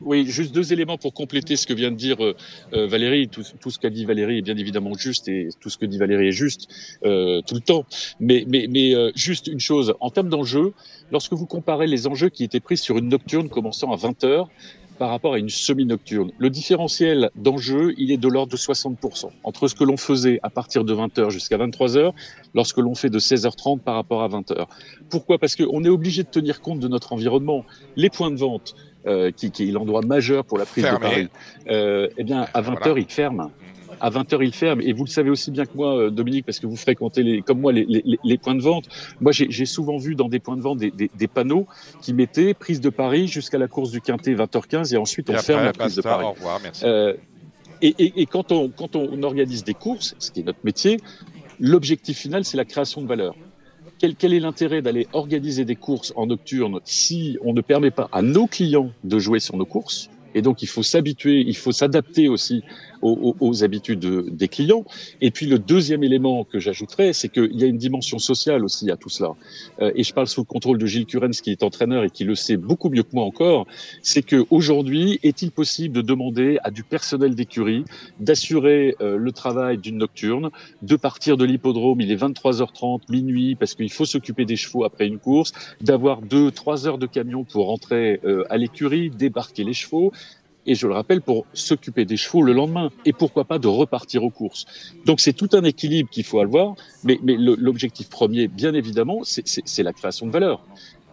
Oui, 0.00 0.26
juste 0.26 0.54
deux 0.54 0.72
éléments 0.72 0.96
pour 0.96 1.12
compléter 1.12 1.56
ce 1.56 1.66
que 1.66 1.74
vient 1.74 1.90
de 1.90 1.96
dire 1.96 2.22
euh, 2.22 2.36
euh, 2.72 2.86
Valérie. 2.86 3.28
Tout, 3.28 3.42
ce 3.42 3.78
qu'a 3.78 3.90
dit 3.90 4.04
Valérie 4.04 4.38
est 4.38 4.42
bien 4.42 4.56
évidemment 4.56 4.94
juste 4.94 5.28
et 5.28 5.48
tout 5.60 5.70
ce 5.70 5.78
que 5.78 5.86
dit 5.86 5.98
Valérie 5.98 6.28
est 6.28 6.32
juste 6.32 6.68
euh, 7.04 7.40
tout 7.42 7.54
le 7.54 7.60
temps. 7.60 7.84
Mais, 8.20 8.44
mais, 8.46 8.66
mais 8.68 8.94
juste 9.14 9.48
une 9.48 9.60
chose, 9.60 9.94
en 10.00 10.10
termes 10.10 10.28
d'enjeux, 10.28 10.72
lorsque 11.10 11.32
vous 11.32 11.46
comparez 11.46 11.86
les 11.86 12.06
enjeux 12.06 12.28
qui 12.28 12.44
étaient 12.44 12.60
pris 12.60 12.76
sur 12.76 12.98
une 12.98 13.08
nocturne 13.08 13.48
commençant 13.48 13.92
à 13.92 13.96
20 13.96 14.24
heures 14.24 14.48
par 14.98 15.10
rapport 15.10 15.34
à 15.34 15.38
une 15.38 15.48
semi-nocturne. 15.48 16.32
Le 16.38 16.50
différentiel 16.50 17.30
d'enjeu, 17.36 17.94
il 17.98 18.10
est 18.10 18.16
de 18.16 18.28
l'ordre 18.28 18.52
de 18.52 18.56
60%, 18.56 19.30
entre 19.44 19.68
ce 19.68 19.74
que 19.74 19.84
l'on 19.84 19.96
faisait 19.96 20.40
à 20.42 20.50
partir 20.50 20.84
de 20.84 20.94
20h 20.94 21.30
jusqu'à 21.30 21.56
23h, 21.56 22.12
lorsque 22.54 22.78
l'on 22.78 22.94
fait 22.94 23.10
de 23.10 23.18
16h30 23.18 23.80
par 23.80 23.94
rapport 23.94 24.22
à 24.22 24.28
20h. 24.28 24.66
Pourquoi? 25.08 25.38
Parce 25.38 25.56
qu'on 25.56 25.84
est 25.84 25.88
obligé 25.88 26.22
de 26.22 26.28
tenir 26.28 26.60
compte 26.60 26.80
de 26.80 26.88
notre 26.88 27.12
environnement. 27.12 27.64
Les 27.96 28.10
points 28.10 28.30
de 28.30 28.36
vente, 28.36 28.74
euh, 29.06 29.30
qui, 29.30 29.50
qui, 29.50 29.68
est 29.68 29.72
l'endroit 29.72 30.02
majeur 30.02 30.44
pour 30.44 30.58
la 30.58 30.66
prise 30.66 30.84
de 30.84 30.98
Paris, 30.98 31.28
euh, 31.70 32.08
eh 32.16 32.24
bien, 32.24 32.46
à 32.52 32.62
20h, 32.62 32.98
il 32.98 33.06
ferme 33.06 33.50
à 34.00 34.10
20h 34.10 34.38
il 34.42 34.54
ferme. 34.54 34.80
Et 34.80 34.92
vous 34.92 35.04
le 35.04 35.10
savez 35.10 35.30
aussi 35.30 35.50
bien 35.50 35.66
que 35.66 35.74
moi, 35.74 35.96
euh, 35.96 36.10
Dominique, 36.10 36.44
parce 36.46 36.58
que 36.58 36.66
vous 36.66 36.76
fréquentez 36.76 37.22
les, 37.22 37.42
comme 37.42 37.60
moi 37.60 37.72
les, 37.72 37.84
les, 37.84 38.18
les 38.22 38.38
points 38.38 38.54
de 38.54 38.62
vente. 38.62 38.88
Moi, 39.20 39.32
j'ai 39.32 39.66
souvent 39.66 39.98
vu 39.98 40.14
dans 40.14 40.28
des 40.28 40.38
points 40.38 40.56
de 40.56 40.62
vente 40.62 40.78
des, 40.78 40.90
des, 40.90 41.10
des 41.14 41.28
panneaux 41.28 41.66
qui 42.00 42.12
mettaient 42.12 42.54
prise 42.54 42.80
de 42.80 42.90
Paris 42.90 43.28
jusqu'à 43.28 43.58
la 43.58 43.68
course 43.68 43.90
du 43.90 44.00
Quintet 44.00 44.34
20h15 44.34 44.94
et 44.94 44.96
ensuite 44.96 45.30
on 45.30 45.36
ferme 45.38 45.64
la 45.64 45.72
prise 45.72 45.96
de 45.96 46.02
Paris. 46.02 46.24
Au 46.24 46.32
revoir, 46.32 46.60
merci. 46.62 46.84
Euh, 46.84 47.14
et, 47.80 47.94
et, 47.98 48.22
et, 48.22 48.26
quand, 48.26 48.50
on, 48.50 48.68
quand 48.70 48.96
on 48.96 49.22
organise 49.22 49.62
des 49.62 49.74
courses, 49.74 50.16
ce 50.18 50.30
qui 50.30 50.40
est 50.40 50.42
notre 50.44 50.58
métier, 50.64 50.98
l'objectif 51.60 52.18
final, 52.18 52.44
c'est 52.44 52.56
la 52.56 52.64
création 52.64 53.02
de 53.02 53.06
valeur. 53.06 53.34
Quel, 53.98 54.14
quel, 54.14 54.32
est 54.32 54.40
l'intérêt 54.40 54.82
d'aller 54.82 55.08
organiser 55.12 55.64
des 55.64 55.76
courses 55.76 56.12
en 56.16 56.26
nocturne 56.26 56.80
si 56.84 57.36
on 57.42 57.52
ne 57.52 57.60
permet 57.60 57.90
pas 57.90 58.08
à 58.12 58.22
nos 58.22 58.46
clients 58.46 58.90
de 59.04 59.18
jouer 59.18 59.40
sur 59.40 59.56
nos 59.56 59.66
courses? 59.66 60.08
Et 60.34 60.42
donc, 60.42 60.62
il 60.62 60.68
faut 60.68 60.82
s'habituer, 60.82 61.42
il 61.46 61.56
faut 61.56 61.72
s'adapter 61.72 62.28
aussi 62.28 62.62
aux, 63.02 63.64
habitudes 63.64 63.98
des 64.00 64.48
clients. 64.48 64.84
Et 65.20 65.30
puis 65.30 65.46
le 65.46 65.58
deuxième 65.58 66.04
élément 66.04 66.44
que 66.44 66.58
j'ajouterais, 66.58 67.12
c'est 67.12 67.28
qu'il 67.28 67.54
y 67.54 67.64
a 67.64 67.66
une 67.66 67.78
dimension 67.78 68.18
sociale 68.18 68.64
aussi 68.64 68.90
à 68.90 68.96
tout 68.96 69.08
cela. 69.08 69.32
Euh, 69.80 69.92
et 69.94 70.02
je 70.04 70.12
parle 70.12 70.28
sous 70.28 70.40
le 70.40 70.46
contrôle 70.46 70.78
de 70.78 70.86
Gilles 70.86 71.06
Curens, 71.06 71.40
qui 71.40 71.50
est 71.50 71.62
entraîneur 71.62 72.04
et 72.04 72.10
qui 72.10 72.24
le 72.24 72.34
sait 72.34 72.56
beaucoup 72.56 72.90
mieux 72.90 73.02
que 73.02 73.14
moi 73.14 73.24
encore. 73.24 73.66
C'est 74.02 74.22
que 74.22 74.46
aujourd'hui, 74.50 75.18
est-il 75.22 75.50
possible 75.50 75.94
de 75.94 76.02
demander 76.02 76.58
à 76.62 76.70
du 76.70 76.82
personnel 76.82 77.34
d'écurie 77.34 77.84
d'assurer 78.20 78.96
euh, 79.00 79.16
le 79.16 79.32
travail 79.32 79.78
d'une 79.78 79.98
nocturne, 79.98 80.50
de 80.82 80.96
partir 80.96 81.36
de 81.36 81.44
l'hippodrome, 81.44 82.00
il 82.00 82.10
est 82.10 82.16
23h30, 82.16 83.02
minuit, 83.10 83.54
parce 83.54 83.74
qu'il 83.74 83.90
faut 83.90 84.04
s'occuper 84.04 84.44
des 84.44 84.56
chevaux 84.56 84.84
après 84.84 85.06
une 85.06 85.18
course, 85.18 85.52
d'avoir 85.80 86.22
deux, 86.22 86.50
trois 86.50 86.86
heures 86.86 86.98
de 86.98 87.06
camion 87.06 87.44
pour 87.44 87.66
rentrer 87.66 88.20
euh, 88.24 88.44
à 88.50 88.56
l'écurie, 88.56 89.10
débarquer 89.10 89.64
les 89.64 89.72
chevaux, 89.72 90.12
et 90.68 90.74
je 90.74 90.86
le 90.86 90.92
rappelle, 90.92 91.22
pour 91.22 91.46
s'occuper 91.54 92.04
des 92.04 92.16
chevaux 92.16 92.42
le 92.42 92.52
lendemain, 92.52 92.90
et 93.04 93.12
pourquoi 93.12 93.44
pas 93.44 93.58
de 93.58 93.66
repartir 93.66 94.22
aux 94.22 94.30
courses. 94.30 94.66
Donc 95.06 95.18
c'est 95.18 95.32
tout 95.32 95.48
un 95.54 95.64
équilibre 95.64 96.10
qu'il 96.10 96.24
faut 96.24 96.40
avoir, 96.40 96.74
mais, 97.04 97.18
mais 97.22 97.36
l'objectif 97.38 98.08
premier, 98.10 98.46
bien 98.48 98.74
évidemment, 98.74 99.20
c'est 99.24 99.82
la 99.82 99.92
création 99.92 100.26
de 100.26 100.30
valeur. 100.30 100.64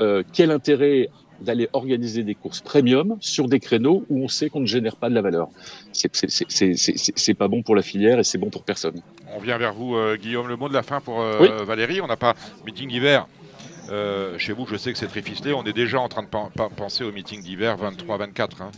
Euh, 0.01 0.24
quel 0.34 0.51
intérêt 0.51 1.10
d'aller 1.41 1.70
organiser 1.74 2.24
des 2.24 2.36
courses 2.36 2.62
premium 2.62 3.18
sur 3.20 3.47
des 3.47 3.60
créneaux 3.60 4.06
où 4.10 4.24
on 4.24 4.28
sait 4.28 4.49
qu'on 4.49 4.60
ne 4.60 4.66
génère 4.66 4.97
pas 4.97 5.10
de 5.10 5.16
la 5.16 5.22
valeur? 5.22 5.47
C'est 5.93 7.34
pas 7.34 7.47
bon 7.47 7.64
pour 7.64 7.76
la 7.76 7.82
filière 7.82 8.20
et 8.20 8.24
c'est 8.24 8.38
bon 8.38 8.49
pour 8.49 8.64
personne. 8.64 9.01
On 9.34 9.39
vient 9.39 9.58
vers 9.58 9.74
vous, 9.74 9.95
euh, 9.95 10.18
Guillaume. 10.18 10.47
Le 10.49 10.58
mot 10.58 10.68
de 10.68 10.74
la 10.74 10.84
fin 10.84 10.99
pour 10.99 11.22
euh, 11.22 11.64
Valérie. 11.64 12.01
On 12.01 12.08
n'a 12.08 12.18
pas 12.18 12.36
meeting 12.66 12.89
d'hiver. 12.89 13.28
Euh, 13.89 14.38
chez 14.38 14.53
vous, 14.53 14.66
je 14.66 14.78
sais 14.78 14.91
que 14.91 14.97
c'est 14.97 15.08
très 15.08 15.22
ficelé. 15.22 15.53
On 15.53 15.64
est 15.64 15.74
déjà 15.74 15.99
en 15.99 16.10
train 16.10 16.24
de 16.24 16.76
penser 16.76 17.03
au 17.03 17.12
meeting 17.12 17.41
d'hiver 17.41 17.78
23-24. 17.78 18.72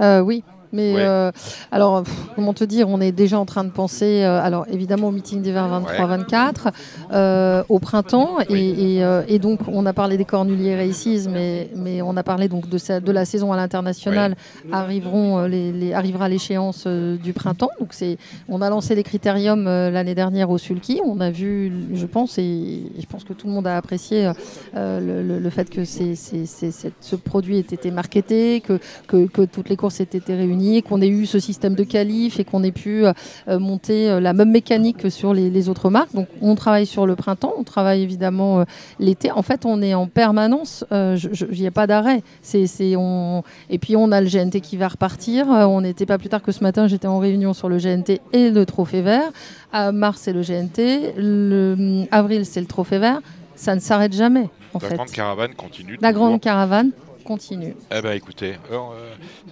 Euh, 0.00 0.20
oui, 0.20 0.44
Mais 0.72 0.94
euh, 0.96 1.30
alors, 1.70 2.04
comment 2.34 2.52
te 2.52 2.64
dire, 2.64 2.88
on 2.88 3.00
est 3.00 3.12
déjà 3.12 3.38
en 3.38 3.46
train 3.46 3.64
de 3.64 3.70
penser, 3.70 4.22
euh, 4.22 4.40
alors 4.42 4.66
évidemment 4.70 5.08
au 5.08 5.10
meeting 5.10 5.42
d'hiver 5.42 5.68
23-24, 5.68 6.72
euh, 7.12 7.62
au 7.68 7.78
printemps, 7.78 8.38
et, 8.48 9.38
donc 9.38 9.60
on 9.68 9.86
a 9.86 9.92
parlé 9.92 10.16
des 10.16 10.24
Cornuliers 10.24 10.76
Races, 10.76 11.28
mais, 11.28 11.70
mais 11.76 12.02
on 12.02 12.16
a 12.16 12.22
parlé 12.22 12.48
donc 12.48 12.68
de, 12.68 13.00
de 13.00 13.12
la 13.12 13.24
saison 13.24 13.52
à 13.52 13.56
l'international, 13.56 14.34
arriveront 14.72 15.44
les, 15.44 15.92
arrivera 15.92 16.28
l'échéance 16.28 16.86
du 16.86 17.32
printemps. 17.32 17.70
Donc 17.78 17.88
c'est, 17.92 18.18
on 18.48 18.62
a 18.62 18.70
lancé 18.70 18.94
les 18.94 19.02
critériums 19.02 19.64
l'année 19.64 20.14
dernière 20.14 20.50
au 20.50 20.58
Sulky, 20.58 21.00
on 21.04 21.20
a 21.20 21.30
vu, 21.30 21.72
je 21.94 22.06
pense, 22.06 22.38
et, 22.38 22.90
je 22.98 23.06
pense 23.06 23.24
que 23.24 23.32
tout 23.32 23.46
le 23.46 23.52
monde 23.52 23.66
a 23.66 23.76
apprécié 23.76 24.30
le, 24.74 25.50
fait 25.50 25.70
que 25.70 25.84
ce 25.84 27.16
produit 27.16 27.58
ait 27.58 27.60
été 27.60 27.90
marketé, 27.90 28.60
que, 28.60 28.78
que, 29.06 29.26
que 29.26 29.42
toutes 29.42 29.68
les 29.68 29.76
courses 29.76 30.00
aient 30.00 30.04
été 30.04 30.34
réunies 30.34 30.55
qu'on 30.82 31.00
ait 31.00 31.08
eu 31.08 31.26
ce 31.26 31.38
système 31.38 31.74
de 31.74 31.84
qualif 31.84 32.40
et 32.40 32.44
qu'on 32.44 32.62
ait 32.62 32.72
pu 32.72 33.04
euh, 33.04 33.12
euh, 33.48 33.58
monter 33.58 34.10
euh, 34.10 34.20
la 34.20 34.32
même 34.32 34.50
mécanique 34.50 34.98
que 34.98 35.10
sur 35.10 35.34
les, 35.34 35.68
autres 35.68 35.90
marques. 35.90 36.14
Donc 36.14 36.28
on 36.42 36.54
travaille 36.54 36.86
sur 36.86 37.06
le 37.06 37.16
printemps, 37.16 37.52
on 37.58 37.64
travaille 37.64 38.02
évidemment 38.02 38.64
l'été. 39.00 39.30
En 39.32 39.42
fait, 39.42 39.64
on 39.64 39.80
est 39.82 39.94
en 39.94 40.06
permanence, 40.06 40.84
il 40.90 41.58
n'y 41.58 41.66
a 41.66 41.70
pas 41.70 41.86
d'arrêt. 41.86 42.22
C'est, 42.42 42.94
on... 42.96 43.42
Et 43.70 43.78
puis 43.78 43.96
on 43.96 44.12
a 44.12 44.20
le 44.20 44.28
GNT 44.28 44.60
qui 44.60 44.76
va 44.76 44.88
repartir. 44.88 45.46
on 45.48 45.80
n'était 45.80 46.06
pas 46.06 46.18
plus 46.18 46.28
tard 46.28 46.42
que 46.42 46.52
ce 46.52 46.62
matin, 46.62 46.86
j'étais 46.86 47.08
en 47.08 47.18
réunion 47.18 47.54
sur 47.54 47.68
le 47.68 47.78
GNT 47.78 48.20
et 48.32 48.50
le 48.50 48.66
trophée 48.66 49.02
vert. 49.02 49.30
À 49.72 49.92
mars, 49.92 50.20
c'est 50.22 50.32
le 50.32 50.42
GNT. 50.42 51.14
Le... 51.16 52.04
Avril, 52.10 52.44
c'est 52.44 52.60
le 52.60 52.66
trophée 52.66 52.98
vert. 52.98 53.20
Ça 53.54 53.74
ne 53.74 53.80
s'arrête 53.80 54.12
jamais. 54.12 54.50
En 54.74 54.78
la 54.78 54.90
grande 54.90 55.10
caravane 55.10 55.54
continue. 55.54 55.98
La 56.00 56.12
grande 56.12 56.40
caravane 56.40 56.90
continue. 57.26 57.74
Eh 57.94 58.00
ben 58.00 58.12
écoutez, 58.12 58.56
euh, 58.70 58.78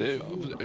euh, 0.01 0.19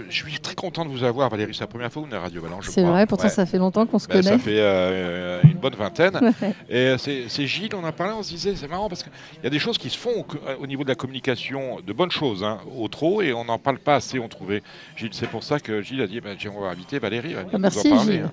je 0.08 0.14
suis 0.14 0.38
très 0.38 0.54
content 0.54 0.84
de 0.84 0.90
vous 0.90 1.04
avoir, 1.04 1.28
Valérie. 1.28 1.52
C'est 1.52 1.60
la 1.60 1.66
première 1.66 1.92
fois 1.92 2.02
que 2.02 2.08
vous 2.08 2.14
êtes 2.14 2.18
à 2.18 2.22
Radio 2.22 2.40
Valence. 2.40 2.66
C'est 2.68 2.82
vrai, 2.82 3.06
pourtant 3.06 3.28
ça 3.28 3.44
fait 3.44 3.58
longtemps 3.58 3.84
qu'on 3.86 3.98
se 3.98 4.08
ben, 4.08 4.22
connaît. 4.22 4.36
Ça 4.36 4.38
fait 4.38 4.60
euh, 4.60 5.40
une 5.42 5.58
bonne 5.58 5.74
vingtaine. 5.74 6.18
Et 6.70 6.94
c'est 6.98 7.46
Gilles, 7.46 7.74
on 7.74 7.84
a 7.84 7.92
parlé, 7.92 8.14
on 8.14 8.22
se 8.22 8.30
disait, 8.30 8.54
c'est 8.56 8.68
marrant 8.68 8.88
parce 8.88 9.02
qu'il 9.02 9.12
y 9.42 9.46
a 9.46 9.50
des 9.50 9.58
choses 9.58 9.76
qui 9.76 9.90
se 9.90 9.98
font 9.98 10.24
au, 10.60 10.66
niveau 10.66 10.84
de 10.84 10.88
la 10.88 10.94
communication, 10.94 11.78
de 11.84 11.92
bonnes 11.92 12.10
choses, 12.10 12.44
hein, 12.44 12.58
au 12.78 12.88
trop, 12.88 13.20
et 13.22 13.32
on 13.32 13.44
n'en 13.44 13.58
parle 13.58 13.78
pas 13.78 13.96
assez, 13.96 14.18
on 14.18 14.28
trouvait. 14.28 14.62
Gilles, 14.96 15.10
c'est 15.12 15.28
pour 15.28 15.42
ça 15.42 15.58
que 15.58 15.82
Gilles 15.82 16.02
a 16.02 16.06
dit, 16.06 16.20
ben, 16.20 16.36
on 16.56 16.60
va 16.60 16.68
inviter 16.68 16.98
Valérie. 16.98 17.34
Merci 17.58 17.92
Gilles. 17.98 18.24
Hein. 18.26 18.32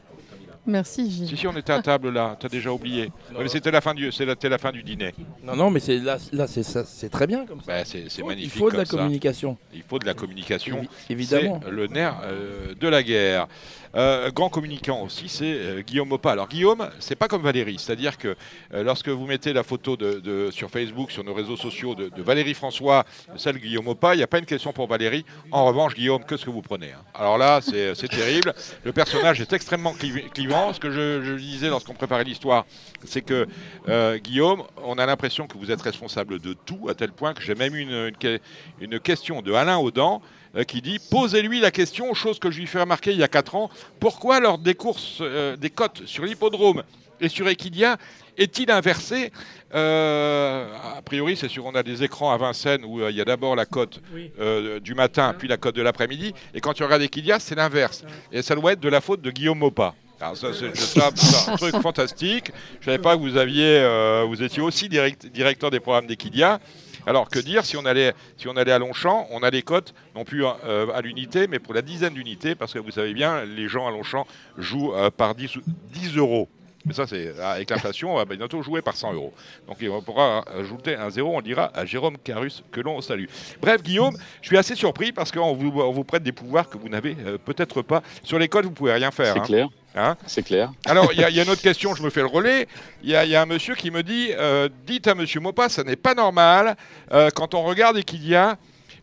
Merci 0.67 1.09
Gilles. 1.09 1.29
Si, 1.29 1.37
si, 1.37 1.47
on 1.47 1.55
était 1.55 1.71
à 1.71 1.81
table 1.81 2.09
là, 2.09 2.35
tu 2.39 2.45
as 2.45 2.49
déjà 2.49 2.71
oublié. 2.71 3.09
mais 3.37 3.47
c'était 3.47 3.71
la, 3.71 3.79
fin 3.79 3.93
du, 3.93 4.09
la 4.43 4.57
fin 4.57 4.71
du 4.71 4.83
dîner. 4.83 5.13
Non, 5.43 5.55
non, 5.55 5.71
mais 5.71 5.79
là, 5.99 6.17
là 6.33 6.45
c'est 6.47 7.09
très 7.09 7.25
bien 7.25 7.45
comme 7.45 7.61
ça. 7.61 7.65
Bah, 7.67 7.85
c'est 7.85 8.23
magnifique. 8.23 8.53
Il 8.53 8.59
faut 8.59 8.69
de 8.69 8.77
la 8.77 8.85
communication. 8.85 9.57
Il 9.73 9.83
faut 9.83 9.99
de 9.99 10.05
la 10.05 10.13
communication. 10.13 10.85
évidemment. 11.09 11.61
C'est 11.63 11.71
le 11.71 11.87
nerf 11.87 12.19
euh, 12.23 12.75
de 12.75 12.87
la 12.87 13.01
guerre. 13.01 13.47
Euh, 13.97 14.31
grand 14.31 14.49
communicant 14.49 15.01
aussi, 15.01 15.27
c'est 15.27 15.45
euh, 15.45 15.81
Guillaume 15.81 16.09
Mopa. 16.09 16.31
Alors 16.31 16.47
Guillaume, 16.47 16.89
c'est 16.99 17.15
pas 17.15 17.27
comme 17.27 17.41
Valérie, 17.41 17.77
c'est-à-dire 17.79 18.17
que 18.17 18.35
lorsque 18.71 19.09
vous 19.09 19.25
mettez 19.25 19.53
la 19.53 19.63
photo 19.63 19.97
sur 20.51 20.69
Facebook, 20.69 21.11
sur 21.11 21.23
nos 21.23 21.33
réseaux 21.33 21.57
sociaux 21.57 21.95
de, 21.95 22.11
Valérie 22.21 22.53
François, 22.53 23.05
celle 23.35 23.55
de 23.55 23.59
Guillaume 23.59 23.85
Mopa, 23.85 24.13
il 24.13 24.17
n'y 24.17 24.23
a 24.23 24.27
pas 24.27 24.39
une 24.39 24.45
question 24.45 24.71
pour 24.73 24.87
Valérie. 24.87 25.25
En 25.51 25.65
revanche, 25.65 25.95
Guillaume, 25.95 26.23
qu'est-ce 26.25 26.45
que 26.45 26.49
vous 26.49 26.61
prenez 26.61 26.91
hein 26.91 27.01
Alors 27.13 27.37
là, 27.37 27.59
c'est 27.61 28.07
terrible. 28.07 28.53
Le 28.83 28.91
personnage 28.91 29.41
est 29.41 29.53
extrêmement 29.53 29.93
clivant 29.93 30.73
ce 30.73 30.79
que 30.79 30.91
je, 30.91 31.35
disais 31.37 31.69
lorsqu'on 31.69 31.93
préparait 31.93 32.23
l'histoire, 32.23 32.65
c'est 33.03 33.21
que 33.21 33.47
euh, 33.87 34.17
Guillaume, 34.17 34.63
on 34.83 34.97
a 34.97 35.05
l'impression 35.05 35.47
que 35.47 35.57
vous 35.57 35.71
êtes 35.71 35.81
responsable 35.81 36.39
de 36.39 36.53
tout, 36.53 36.89
à 36.89 36.93
tel 36.93 37.11
point 37.11 37.33
que 37.33 37.41
j'ai 37.41 37.55
même 37.55 37.75
eu 37.75 37.87
une, 38.79 38.99
question 38.99 39.41
de 39.41 39.53
Alain 39.53 39.77
Audan 39.77 40.21
euh, 40.21 40.27
qui 40.63 40.81
dit 40.81 40.99
Posez-lui 41.11 41.59
la 41.59 41.71
question, 41.71 42.13
chose 42.13 42.39
que 42.39 42.51
je 42.51 42.59
lui 42.59 42.67
fais 42.67 42.79
remarquer 42.79 43.11
il 43.11 43.17
y 43.17 43.23
a 43.23 43.27
4 43.27 43.55
ans, 43.55 43.69
pourquoi 43.99 44.39
lors 44.39 44.57
des 44.57 44.75
courses, 44.75 45.19
euh, 45.21 45.55
des 45.55 45.69
cotes 45.69 46.03
sur 46.05 46.23
l'hippodrome 46.25 46.83
et 47.19 47.29
sur 47.29 47.47
Equidia, 47.47 47.97
est-il 48.37 48.69
inversé 48.69 49.31
A 49.73 51.01
priori, 51.03 51.35
c'est 51.35 51.47
sûr, 51.47 51.65
on 51.65 51.73
a 51.73 51.81
des 51.81 52.03
écrans 52.03 52.31
à 52.31 52.37
Vincennes 52.37 52.85
où 52.85 53.01
il 53.07 53.15
y 53.15 53.21
a 53.21 53.25
d'abord 53.25 53.55
la 53.55 53.65
cote 53.65 54.01
du 54.83 54.93
matin, 54.93 55.33
puis 55.37 55.47
la 55.47 55.57
cote 55.57 55.75
de 55.75 55.81
l'après-midi, 55.81 56.33
et 56.53 56.61
quand 56.61 56.73
tu 56.73 56.83
regardes 56.83 57.01
Equidia, 57.01 57.39
c'est 57.39 57.55
l'inverse. 57.55 58.03
Et 58.31 58.43
ça 58.43 58.53
doit 58.53 58.73
être 58.73 58.79
de 58.79 58.89
la 58.89 59.01
faute 59.01 59.21
de 59.21 59.31
Guillaume 59.31 59.57
Mopa. 59.57 59.95
Alors 60.19 60.35
ça, 60.35 60.47
c'est 60.51 61.01
un 61.01 61.55
truc 61.57 61.75
fantastique. 61.81 62.51
Je 62.79 62.85
savais 62.85 62.97
pas 62.97 63.15
que 63.15 63.21
vous 63.21 63.37
aviez, 63.37 63.79
euh, 63.79 64.25
vous 64.27 64.41
étiez 64.41 64.61
aussi 64.63 64.89
directeur 64.89 65.69
des 65.69 65.79
programmes 65.79 66.07
d'Equidia. 66.07 66.59
Alors 67.07 67.29
que 67.29 67.39
dire 67.39 67.65
si 67.65 67.77
on 67.77 67.85
allait, 67.85 68.13
si 68.35 68.49
on 68.49 68.57
allait 68.57 68.73
à 68.73 68.79
Longchamp, 68.79 69.27
on 69.31 69.41
a 69.41 69.49
les 69.49 69.61
cotes 69.61 69.93
non 70.13 70.25
plus 70.25 70.43
euh, 70.43 70.87
à 70.93 71.01
l'unité, 71.01 71.47
mais 71.47 71.57
pour 71.57 71.73
la 71.73 71.81
dizaine 71.81 72.13
d'unités, 72.13 72.53
parce 72.53 72.73
que 72.73 72.79
vous 72.79 72.91
savez 72.91 73.13
bien, 73.13 73.45
les 73.45 73.69
gens 73.69 73.87
à 73.87 73.91
Longchamp 73.91 74.27
jouent 74.57 74.93
euh, 74.93 75.09
par 75.09 75.33
10, 75.33 75.53
10 75.93 76.17
euros. 76.17 76.49
Mais 76.85 76.93
ça, 76.93 77.07
c'est 77.07 77.39
avec 77.39 77.69
l'inflation, 77.69 78.13
on 78.13 78.17
va 78.17 78.25
bientôt 78.25 78.61
jouer 78.61 78.81
par 78.81 78.95
100 78.97 79.13
euros. 79.13 79.33
Donc 79.67 79.77
on 79.89 80.01
pourra 80.01 80.43
ajouter 80.53 80.95
un 80.95 81.09
zéro, 81.09 81.35
on 81.35 81.41
dira 81.41 81.71
à 81.73 81.85
Jérôme 81.85 82.17
Carus 82.17 82.63
que 82.71 82.81
l'on 82.81 82.99
salue. 82.99 83.25
Bref, 83.61 83.81
Guillaume, 83.81 84.17
je 84.41 84.47
suis 84.47 84.57
assez 84.57 84.75
surpris 84.75 85.13
parce 85.13 85.31
qu'on 85.31 85.53
vous, 85.53 85.71
vous 85.71 86.03
prête 86.03 86.23
des 86.23 86.33
pouvoirs 86.33 86.69
que 86.69 86.77
vous 86.77 86.89
n'avez 86.89 87.15
peut-être 87.45 87.81
pas. 87.81 88.03
Sur 88.23 88.37
les 88.37 88.49
codes, 88.49 88.65
vous 88.65 88.71
pouvez 88.71 88.93
rien 88.93 89.11
faire. 89.11 89.33
C'est 89.33 89.39
hein. 89.39 89.43
clair. 89.43 89.69
Hein 89.97 90.15
c'est 90.27 90.43
clair. 90.43 90.71
Alors, 90.85 91.11
il 91.11 91.19
y, 91.19 91.23
a 91.23 91.29
une 91.29 91.49
autre 91.49 91.61
question, 91.63 91.95
je 91.95 92.03
me 92.03 92.11
fais 92.11 92.19
le 92.19 92.27
relais. 92.27 92.67
Il 93.03 93.09
y, 93.09 93.15
a 93.15 93.41
un 93.41 93.45
monsieur 93.47 93.73
qui 93.73 93.89
me 93.89 94.03
dit 94.03 94.29
euh, 94.31 94.69
Dites 94.85 95.07
à 95.07 95.15
monsieur 95.15 95.39
Mopa, 95.39 95.69
ça 95.69 95.83
n'est 95.83 95.95
pas 95.95 96.13
normal. 96.13 96.77
Euh, 97.11 97.29
quand 97.33 97.55
on 97.55 97.63
regarde 97.63 97.97
Equidia, 97.97 98.57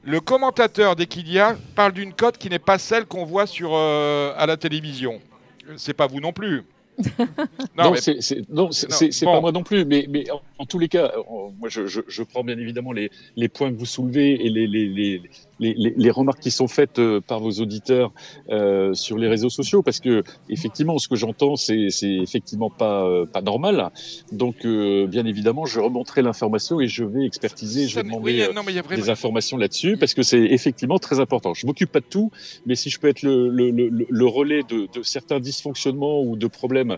le 0.05 0.21
commentateur 0.21 0.95
d'Equidia 0.95 1.57
parle 1.75 1.93
d'une 1.93 2.13
cote 2.13 2.39
qui 2.39 2.49
n'est 2.49 2.61
pas 2.61 2.79
celle 2.79 3.07
qu'on 3.07 3.25
voit 3.25 3.47
sur, 3.47 3.71
euh, 3.73 4.33
à 4.37 4.47
la 4.47 4.57
télévision. 4.57 5.21
C'est 5.77 5.95
pas 5.95 6.07
vous 6.07 6.21
non 6.21 6.33
plus. 6.33 6.63
non, 7.77 7.95
c'est 7.97 9.25
pas 9.25 9.41
moi 9.41 9.51
non 9.51 9.65
plus. 9.65 9.85
Mais, 9.85 10.07
mais 10.09 10.27
en, 10.59 10.67
tous 10.67 10.79
les 10.79 10.89
cas, 10.89 11.11
moi, 11.59 11.69
je, 11.69 11.89
je, 11.89 12.23
prends 12.23 12.45
bien 12.45 12.57
évidemment 12.57 12.93
les, 12.93 13.11
les, 13.35 13.49
points 13.49 13.73
que 13.73 13.77
vous 13.77 13.87
soulevez 13.87 14.47
et 14.47 14.49
les, 14.49 14.69
les, 14.69 15.23
les, 15.61 15.75
les, 15.97 16.11
remarques 16.11 16.41
qui 16.41 16.51
sont 16.51 16.69
faites 16.69 16.99
euh, 16.99 17.21
par 17.21 17.41
vos 17.41 17.53
auditeurs 17.53 18.13
euh, 18.51 18.95
sur 18.95 19.19
les 19.19 19.29
réseaux 19.29 19.51
sociaux, 19.51 19.83
parce 19.83 20.01
que 20.01 20.23
effectivement, 20.49 20.99
ce 20.99 21.09
que 21.09 21.17
j'entends, 21.17 21.57
c'est 21.57 21.89
effectivement 22.03 22.71
pas 22.71 23.05
euh, 23.05 23.27
pas 23.27 23.43
normal. 23.43 23.91
Donc, 24.33 24.65
euh, 24.65 25.07
bien 25.07 25.25
évidemment, 25.27 25.67
je 25.67 25.81
remonterai 25.81 26.23
l'information 26.23 26.81
et 26.81 26.89
je 26.89 27.05
vais 27.05 27.25
expertiser, 27.25 27.89
je 27.89 27.97
vais 27.97 28.03
demander 28.03 28.49
des 28.97 29.11
informations 29.11 29.57
là-dessus, 29.57 29.97
parce 29.97 30.15
que 30.15 30.23
c'est 30.23 30.41
effectivement 30.43 30.99
très 30.99 31.21
important. 31.21 31.55
Je 31.55 31.67
m'occupe 31.67 31.93
pas 31.93 32.01
de 32.01 32.07
tout, 32.07 32.31
mais 32.67 32.75
si 32.75 32.91
je 32.91 32.99
peux 32.99 33.09
être 33.09 33.23
le, 33.23 33.49
le, 33.49 33.71
le, 33.71 34.07
le 34.09 34.27
relais 34.27 34.63
de, 34.63 34.89
de, 34.93 35.03
certains 35.03 35.41
dysfonctionnements 35.41 36.23
ou 36.23 36.37
de 36.37 36.47
problèmes 36.47 36.97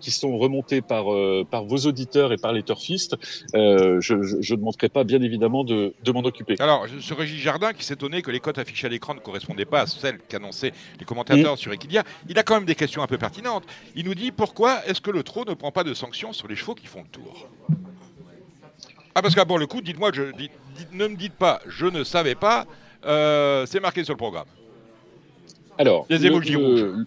qui 0.00 0.10
sont 0.10 0.36
remontés 0.38 0.80
par 0.80 1.06
par 1.50 1.64
vos 1.64 1.78
auditeurs 1.78 2.32
et 2.32 2.36
par 2.36 2.52
les 2.52 2.62
turfistes, 2.62 3.16
je, 3.54 3.98
je, 4.00 4.40
je, 4.40 4.54
ne 4.54 4.60
manquerai 4.60 4.88
pas, 4.88 5.04
bien 5.04 5.22
évidemment, 5.22 5.64
de, 5.64 5.94
de 6.02 6.12
m'en 6.12 6.20
occuper. 6.20 6.56
Alors, 6.58 6.86
ce 7.00 7.14
Régis 7.14 7.40
Jardin 7.40 7.72
qui 7.72 7.83
s'étonnait 7.84 8.22
que 8.22 8.30
les 8.30 8.40
cotes 8.40 8.58
affichées 8.58 8.86
à 8.86 8.90
l'écran 8.90 9.14
ne 9.14 9.20
correspondaient 9.20 9.64
pas 9.64 9.82
à 9.82 9.86
celles 9.86 10.18
qu'annonçaient 10.18 10.72
les 10.98 11.04
commentateurs 11.04 11.56
sur 11.56 11.72
Equidia. 11.72 12.02
Il 12.28 12.38
a 12.38 12.42
quand 12.42 12.54
même 12.54 12.64
des 12.64 12.74
questions 12.74 13.02
un 13.02 13.06
peu 13.06 13.18
pertinentes. 13.18 13.64
Il 13.94 14.06
nous 14.06 14.14
dit 14.14 14.32
pourquoi 14.32 14.84
est-ce 14.86 15.00
que 15.00 15.10
le 15.10 15.22
trot 15.22 15.44
ne 15.44 15.54
prend 15.54 15.70
pas 15.70 15.84
de 15.84 15.94
sanctions 15.94 16.32
sur 16.32 16.48
les 16.48 16.56
chevaux 16.56 16.74
qui 16.74 16.86
font 16.86 17.02
le 17.02 17.08
tour? 17.08 17.48
Ah, 19.14 19.22
parce 19.22 19.34
qu'à 19.34 19.44
bon, 19.44 19.56
le 19.56 19.66
coup, 19.66 19.80
dites-moi, 19.80 20.10
ne 20.92 21.06
me 21.06 21.16
dites 21.16 21.34
pas, 21.34 21.60
je 21.68 21.86
ne 21.86 22.02
savais 22.02 22.34
pas, 22.34 22.66
euh, 23.06 23.64
c'est 23.66 23.78
marqué 23.78 24.02
sur 24.02 24.14
le 24.14 24.18
programme. 24.18 24.46
Alors, 25.78 26.06
les 26.08 26.26
émojis 26.26 26.56
rouges. 26.56 27.06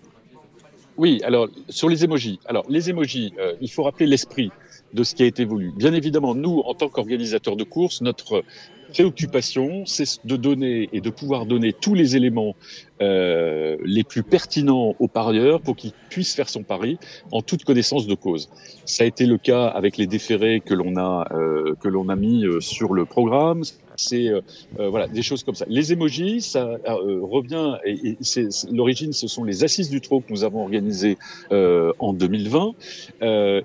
Oui, 0.97 1.21
alors 1.23 1.47
sur 1.69 1.89
les 1.89 2.03
émojis. 2.03 2.39
Alors 2.47 2.65
les 2.69 2.89
émojis, 2.89 3.33
euh, 3.37 3.53
il 3.61 3.69
faut 3.69 3.83
rappeler 3.83 4.07
l'esprit 4.07 4.51
de 4.93 5.03
ce 5.03 5.13
qui 5.13 5.23
a 5.23 5.25
été 5.27 5.45
voulu. 5.45 5.71
Bien 5.75 5.93
évidemment, 5.93 6.33
nous, 6.33 6.61
en 6.65 6.73
tant 6.73 6.89
qu'organisateurs 6.89 7.55
de 7.55 7.63
course, 7.63 8.01
notre 8.01 8.43
préoccupation, 8.91 9.85
c'est 9.85 10.25
de 10.25 10.35
donner 10.35 10.89
et 10.93 11.01
de 11.01 11.09
pouvoir 11.09 11.45
donner 11.45 11.73
tous 11.73 11.93
les 11.93 12.15
éléments 12.15 12.55
euh, 13.01 13.77
les 13.85 14.03
plus 14.03 14.23
pertinents 14.23 14.95
aux 14.99 15.07
parieurs 15.07 15.61
pour 15.61 15.75
qu'ils 15.75 15.91
puissent 16.09 16.33
faire 16.33 16.49
son 16.49 16.63
pari 16.63 16.97
en 17.31 17.41
toute 17.41 17.63
connaissance 17.63 18.07
de 18.07 18.15
cause. 18.15 18.49
Ça 18.85 19.03
a 19.03 19.05
été 19.05 19.25
le 19.25 19.37
cas 19.37 19.67
avec 19.67 19.97
les 19.97 20.07
déférés 20.07 20.61
que 20.61 20.73
l'on 20.73 20.97
a 20.97 21.27
euh, 21.31 21.75
que 21.79 21.87
l'on 21.87 22.09
a 22.09 22.15
mis 22.15 22.45
euh, 22.45 22.59
sur 22.59 22.93
le 22.93 23.05
programme. 23.05 23.61
C'est 23.97 24.27
euh, 24.27 24.41
euh, 24.79 24.89
voilà 24.89 25.07
des 25.07 25.21
choses 25.21 25.43
comme 25.43 25.55
ça. 25.55 25.65
Les 25.67 25.93
emojis, 25.93 26.41
ça 26.41 26.77
revient 26.85 27.77
et, 27.85 28.09
et 28.09 28.17
c'est 28.21 28.47
l'origine, 28.71 29.13
ce 29.13 29.27
sont 29.27 29.43
les 29.43 29.63
assises 29.63 29.89
du 29.89 30.01
trot 30.01 30.21
que 30.21 30.31
nous 30.31 30.43
avons 30.43 30.61
organisées 30.61 31.17
en 31.51 32.13
2020. 32.13 32.73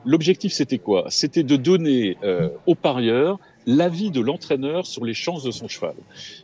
L'objectif, 0.05 0.53
c'était 0.53 0.79
quoi? 0.79 1.07
C'était 1.09 1.43
de 1.43 1.57
donner 1.57 2.17
aux 2.67 2.75
parieurs 2.75 3.39
l'avis 3.67 4.11
de 4.11 4.21
l'entraîneur 4.21 4.87
sur 4.87 5.05
les 5.05 5.15
chances 5.15 5.43
de 5.43 5.51
son 5.51 5.69
cheval. 5.69 5.95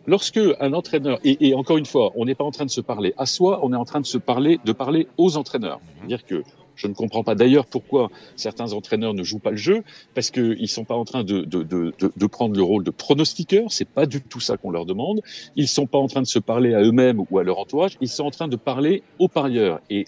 Lorsque 0.07 0.41
un 0.61 0.73
entraîneur, 0.73 1.19
et, 1.25 1.49
et 1.49 1.55
encore 1.55 1.79
une 1.79 1.87
fois, 1.87 2.13
on 2.17 2.25
n'est 2.25 2.35
pas 2.35 2.45
en 2.45 2.51
train 2.51 2.67
de 2.67 2.71
se 2.71 2.81
parler 2.81 3.15
à 3.17 3.27
soi, 3.27 3.61
on 3.63 3.73
est 3.73 3.77
en 3.77 3.85
train 3.85 4.01
de 4.01 4.07
se 4.07 4.19
parler, 4.19 4.59
de 4.65 4.73
parler 4.73 5.09
aux 5.17 5.37
entraîneurs. 5.37 5.81
C'est-à-dire 5.99 6.25
que 6.25 6.43
Je 6.79 6.87
ne 6.87 6.95
comprends 6.95 7.25
pas 7.25 7.35
d'ailleurs 7.35 7.67
pourquoi 7.67 8.09
certains 8.37 8.73
entraîneurs 8.73 9.13
ne 9.13 9.25
jouent 9.25 9.41
pas 9.41 9.51
le 9.51 9.57
jeu, 9.57 9.83
parce 10.15 10.31
qu'ils 10.31 10.61
ne 10.61 10.67
sont 10.67 10.85
pas 10.85 10.95
en 10.95 11.05
train 11.05 11.25
de, 11.25 11.41
de, 11.41 11.65
de, 11.65 11.93
de, 11.99 12.27
prendre 12.27 12.55
le 12.55 12.63
rôle 12.63 12.85
de 12.85 12.93
pronostiqueurs. 12.93 13.73
C'est 13.73 13.89
pas 13.89 14.07
du 14.07 14.23
tout 14.23 14.39
ça 14.39 14.57
qu'on 14.57 14.71
leur 14.71 14.87
demande. 14.87 15.21
Ils 15.57 15.63
ne 15.63 15.69
sont 15.69 15.87
pas 15.87 15.99
en 15.99 16.07
train 16.07 16.23
de 16.23 16.27
se 16.29 16.39
parler 16.39 16.75
à 16.75 16.81
eux-mêmes 16.81 17.21
ou 17.31 17.39
à 17.39 17.43
leur 17.43 17.59
entourage. 17.59 17.99
Ils 18.01 18.09
sont 18.09 18.25
en 18.25 18.31
train 18.31 18.47
de 18.47 18.55
parler 18.55 19.03
aux 19.19 19.27
parieurs. 19.27 19.81
Et 19.91 20.07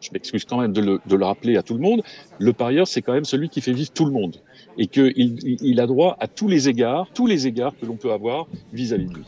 je 0.00 0.10
m'excuse 0.12 0.44
quand 0.44 0.60
même 0.60 0.72
de 0.72 0.80
le, 0.80 1.00
de 1.06 1.14
le, 1.14 1.24
rappeler 1.24 1.56
à 1.56 1.62
tout 1.62 1.74
le 1.74 1.80
monde, 1.80 2.02
le 2.40 2.52
parieur, 2.52 2.88
c'est 2.88 3.02
quand 3.02 3.12
même 3.12 3.24
celui 3.24 3.48
qui 3.48 3.60
fait 3.60 3.72
vivre 3.72 3.92
tout 3.92 4.04
le 4.04 4.10
monde 4.10 4.40
et 4.78 4.86
qu'il 4.86 5.58
il 5.62 5.80
a 5.80 5.86
droit 5.86 6.16
à 6.20 6.28
tous 6.28 6.48
les 6.48 6.68
égards, 6.68 7.08
tous 7.12 7.26
les 7.26 7.46
égards 7.46 7.74
que 7.78 7.86
l'on 7.86 7.96
peut 7.96 8.12
avoir 8.12 8.46
vis-à-vis 8.72 9.06
de 9.06 9.14
lui. 9.14 9.24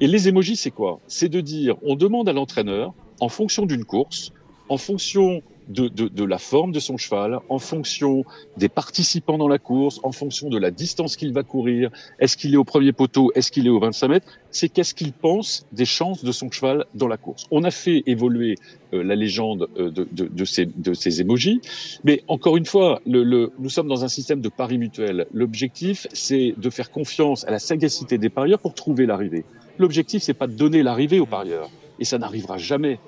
Et 0.00 0.06
les 0.06 0.28
émojis, 0.28 0.56
c'est 0.56 0.70
quoi? 0.70 1.00
C'est 1.08 1.28
de 1.28 1.40
dire, 1.40 1.76
on 1.82 1.96
demande 1.96 2.28
à 2.28 2.32
l'entraîneur, 2.32 2.92
en 3.20 3.28
fonction 3.28 3.66
d'une 3.66 3.84
course, 3.84 4.32
en 4.68 4.76
fonction 4.76 5.42
de, 5.68 5.88
de, 5.88 6.08
de, 6.08 6.24
la 6.24 6.38
forme 6.38 6.72
de 6.72 6.80
son 6.80 6.96
cheval, 6.96 7.38
en 7.48 7.58
fonction 7.58 8.24
des 8.56 8.68
participants 8.68 9.38
dans 9.38 9.48
la 9.48 9.58
course, 9.58 10.00
en 10.02 10.12
fonction 10.12 10.48
de 10.48 10.58
la 10.58 10.70
distance 10.70 11.16
qu'il 11.16 11.32
va 11.32 11.42
courir, 11.42 11.90
est-ce 12.18 12.36
qu'il 12.36 12.54
est 12.54 12.56
au 12.56 12.64
premier 12.64 12.92
poteau, 12.92 13.32
est-ce 13.34 13.50
qu'il 13.50 13.66
est 13.66 13.70
au 13.70 13.80
25 13.80 14.08
mètres, 14.08 14.26
c'est 14.50 14.68
qu'est-ce 14.68 14.94
qu'il 14.94 15.12
pense 15.12 15.66
des 15.72 15.84
chances 15.84 16.24
de 16.24 16.32
son 16.32 16.50
cheval 16.50 16.86
dans 16.94 17.08
la 17.08 17.16
course. 17.16 17.46
On 17.50 17.64
a 17.64 17.70
fait 17.70 18.02
évoluer 18.06 18.56
euh, 18.92 19.02
la 19.02 19.14
légende 19.14 19.68
euh, 19.76 19.90
de, 19.90 20.06
de, 20.12 20.44
ces, 20.44 20.66
de 20.66 20.94
ces 20.94 21.20
émojis, 21.20 21.60
mais 22.04 22.22
encore 22.28 22.56
une 22.56 22.66
fois, 22.66 23.00
le, 23.06 23.22
le, 23.24 23.52
nous 23.58 23.70
sommes 23.70 23.88
dans 23.88 24.04
un 24.04 24.08
système 24.08 24.40
de 24.40 24.48
paris 24.48 24.78
mutuel. 24.78 25.26
L'objectif, 25.32 26.06
c'est 26.12 26.54
de 26.56 26.70
faire 26.70 26.90
confiance 26.90 27.44
à 27.44 27.50
la 27.50 27.58
sagacité 27.58 28.18
des 28.18 28.28
parieurs 28.28 28.58
pour 28.60 28.74
trouver 28.74 29.06
l'arrivée. 29.06 29.44
L'objectif, 29.78 30.22
c'est 30.22 30.34
pas 30.34 30.46
de 30.46 30.52
donner 30.52 30.82
l'arrivée 30.82 31.20
aux 31.20 31.26
parieurs 31.26 31.70
et 31.98 32.04
ça 32.04 32.18
n'arrivera 32.18 32.58
jamais. 32.58 32.98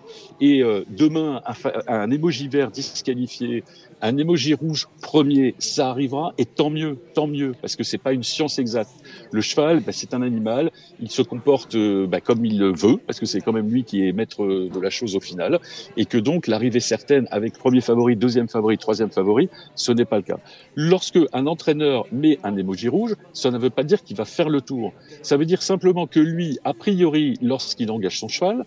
Et 0.41 0.63
euh, 0.63 0.85
demain, 0.89 1.41
un, 1.47 1.55
un 1.89 2.11
emoji 2.11 2.49
vert 2.49 2.71
disqualifié, 2.71 3.65
un 4.03 4.17
emoji 4.19 4.55
rouge 4.55 4.87
premier, 5.01 5.55
ça 5.59 5.89
arrivera, 5.89 6.35
et 6.37 6.45
tant 6.45 6.69
mieux, 6.69 6.99
tant 7.15 7.27
mieux, 7.27 7.55
parce 7.61 7.77
que 7.77 7.85
c'est 7.85 7.99
pas 7.99 8.13
une 8.13 8.23
science 8.23 8.59
exacte. 8.59 8.91
Le 9.33 9.41
cheval, 9.41 9.81
bah, 9.81 9.93
c'est 9.93 10.13
un 10.13 10.23
animal, 10.23 10.71
il 11.01 11.11
se 11.11 11.23
comporte 11.23 11.75
euh, 11.75 12.07
bah, 12.07 12.21
comme 12.21 12.45
il 12.45 12.59
le 12.59 12.73
veut, 12.73 12.99
parce 13.07 13.19
que 13.19 13.27
c'est 13.27 13.41
quand 13.41 13.53
même 13.53 13.71
lui 13.71 13.85
qui 13.85 14.07
est 14.07 14.13
maître 14.13 14.45
de 14.45 14.81
la 14.81 14.91
chose 14.91 15.17
au 15.17 15.21
final, 15.21 15.59
et 15.97 16.05
que 16.05 16.19
donc 16.19 16.47
l'arrivée 16.47 16.81
certaine 16.81 17.27
avec 17.31 17.55
premier 17.55 17.81
favori, 17.81 18.17
deuxième 18.17 18.49
favori, 18.49 18.77
troisième 18.77 19.11
favori, 19.11 19.49
ce 19.75 19.93
n'est 19.93 20.05
pas 20.05 20.17
le 20.17 20.23
cas. 20.23 20.39
Lorsque 20.75 21.19
un 21.33 21.47
entraîneur 21.47 22.05
met 22.13 22.39
un 22.43 22.57
emoji 22.57 22.89
rouge, 22.89 23.15
ça 23.33 23.51
ne 23.51 23.59
veut 23.59 23.71
pas 23.71 23.85
dire 23.85 24.03
qu'il 24.03 24.17
va 24.17 24.27
faire 24.27 24.51
le 24.51 24.61
tour. 24.61 24.93
Ça 25.23 25.37
veut 25.37 25.47
dire 25.47 25.63
simplement 25.63 26.07
que 26.07 26.21
lui, 26.21 26.59
a 26.65 26.75
priori, 26.75 27.39
lorsqu'il 27.41 27.91
engage 27.91 28.19
son 28.19 28.29
cheval, 28.29 28.65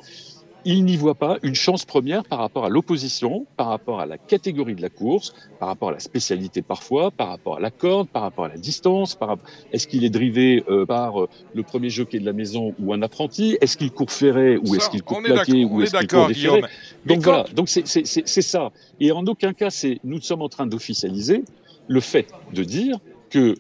il 0.66 0.84
n'y 0.84 0.98
voit 0.98 1.16
pas 1.16 1.38
une 1.44 1.56
chance 1.56 1.86
première 1.86 2.24
par 2.24 2.40
rapport 2.40 2.66
à 2.66 2.70
l'opposition, 2.70 3.46
par 3.56 3.68
rapport 3.68 4.00
à 4.00 4.06
la 4.06 4.18
catégorie 4.18 4.76
de 4.76 4.82
la 4.82 4.90
course, 4.90 5.34
par 5.60 5.70
rapport 5.70 5.90
à 5.90 5.94
la 5.94 6.00
spécialité 6.00 6.62
parfois, 6.62 7.12
par 7.12 7.30
rapport 7.30 7.58
à 7.58 7.60
la 7.60 7.72
corde, 7.72 8.08
par 8.10 8.24
rapport 8.24 8.46
à 8.46 8.50
la 8.50 8.58
distance, 8.58 9.16
par 9.16 9.38
est-ce 9.72 9.88
qu'il 9.88 10.04
est 10.04 10.10
drivé 10.10 10.64
euh, 10.70 10.86
par 10.86 11.22
euh, 11.22 11.30
le 11.54 11.64
premier 11.64 11.90
jockey 11.90 12.20
de 12.20 12.26
la 12.26 12.34
maison 12.34 12.74
ou 12.80 12.94
un 12.94 13.02
apprenti, 13.02 13.58
est-ce 13.62 13.78
qu'il 13.78 13.92
court 13.92 14.12
ferré 14.12 14.58
ou 14.58 14.76
est-ce 14.76 14.90
qu'il 14.90 15.04
court 15.04 15.22
plaqué 15.24 15.64
ou 15.64 15.82
est-ce 15.82 15.98
qu'il 15.98 16.08
court 16.08 16.28
déféré 16.28 16.62
Donc 17.06 17.22
voilà, 17.22 17.46
donc 17.56 17.70
c'est 17.70 18.42
ça. 18.42 18.72
Et 19.00 19.12
en 19.12 19.26
aucun 19.26 19.54
cas, 19.54 19.70
c'est 19.70 20.00
nous 20.04 20.22
sommes 20.22 20.42
en 20.42 20.50
train 20.50 20.68
d'officialiser 20.68 21.44
le 21.88 22.02
fait 22.02 22.28
de 22.54 22.64
dire 22.64 22.98
que 23.30 23.56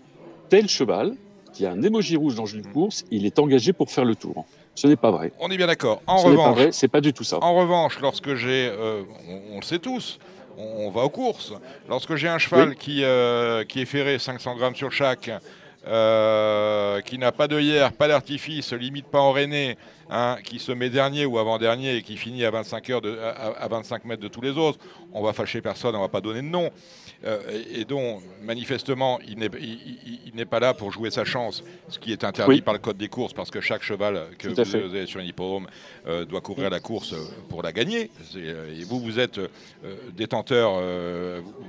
tel 0.50 0.68
cheval 0.68 1.16
qui 1.54 1.66
a 1.66 1.72
un 1.72 1.82
émoji 1.82 2.16
rouge 2.16 2.36
dans 2.36 2.46
une 2.46 2.66
course, 2.66 3.06
il 3.12 3.26
est 3.26 3.40
engagé 3.40 3.74
pour 3.74 3.90
faire 3.90 4.06
le 4.06 4.16
tour. 4.16 4.46
Ce 4.80 4.88
n'est 4.88 4.96
pas 4.96 5.12
vrai. 5.12 5.34
On 5.40 5.52
est 5.52 5.58
bien 5.58 5.68
d'accord. 5.68 6.02
En 6.08 6.20
Ce 6.20 6.28
revanche, 6.28 6.60
c'est 6.72 6.88
pas 6.88 7.02
du 7.02 7.12
tout 7.12 7.26
ça. 7.26 7.38
En 7.42 7.54
revanche, 7.54 8.00
lorsque 8.00 8.36
j'ai, 8.36 8.70
euh, 8.72 9.04
on, 9.52 9.58
le 9.58 9.62
sait 9.62 9.80
tous, 9.80 10.20
on, 10.58 10.90
va 10.90 11.02
aux 11.02 11.10
courses. 11.10 11.52
Lorsque 11.90 12.16
j'ai 12.16 12.30
un 12.30 12.38
cheval 12.38 12.78
qui, 12.78 13.04
euh, 13.04 13.66
qui 13.66 13.82
est 13.82 13.86
ferré 13.86 14.18
500 14.18 14.56
grammes 14.56 14.76
sur 14.76 14.90
chaque, 14.94 15.30
euh, 15.86 17.02
qui 17.02 17.18
n'a 17.18 17.34
pas 17.34 17.50
d'œillère, 17.50 17.92
pas 17.92 18.08
d'artifice, 18.08 18.72
limite 18.72 19.08
pas 19.08 19.20
en 19.20 19.36
hein, 20.10 20.38
qui 20.46 20.60
se 20.60 20.72
met 20.72 20.90
dernier 20.90 21.26
ou 21.26 21.40
avant-dernier 21.40 21.98
et 21.98 22.02
qui 22.02 22.16
finit 22.16 22.46
à 22.46 22.52
25, 22.52 22.90
heures 22.90 23.02
de, 23.02 23.20
à, 23.20 23.68
25 23.68 24.06
mètres 24.06 24.24
de 24.24 24.30
tous 24.30 24.42
les 24.42 24.58
autres, 24.58 24.80
on 25.12 25.22
va 25.22 25.34
fâcher 25.34 25.60
personne, 25.60 25.94
on 25.94 26.02
va 26.02 26.08
pas 26.08 26.22
donner 26.22 26.42
de 26.42 26.48
nom. 26.48 26.70
Euh, 27.26 27.64
et, 27.74 27.84
dont 27.84 28.22
manifestement 28.42 29.20
il 29.28 29.38
n'est 29.38 30.46
pas 30.46 30.62
là 30.62 30.74
pour 30.74 30.90
jouer 30.92 31.12
sa 31.12 31.26
chance, 31.26 31.64
ce 31.90 32.00
qui 32.00 32.14
est 32.14 32.24
interdit 32.24 32.62
par 32.62 32.74
le 32.74 32.80
code 32.80 32.98
des 32.98 33.10
courses, 33.10 33.34
parce 33.34 33.52
que 33.52 33.60
chaque 33.60 33.84
cheval 33.84 34.30
que 34.38 34.48
vous 34.48 34.96
avez 34.96 35.06
sur 35.06 35.20
un 35.20 35.24
hippodrome 35.24 35.68
euh, 36.08 36.24
doit 36.24 36.40
courir 36.40 36.70
la 36.70 36.80
course 36.80 37.14
pour 37.50 37.62
la 37.62 37.74
gagner. 37.74 38.10
Et 38.36 38.84
vous, 38.86 39.02
vous 39.02 39.20
êtes 39.20 39.40
détenteur, 40.16 40.82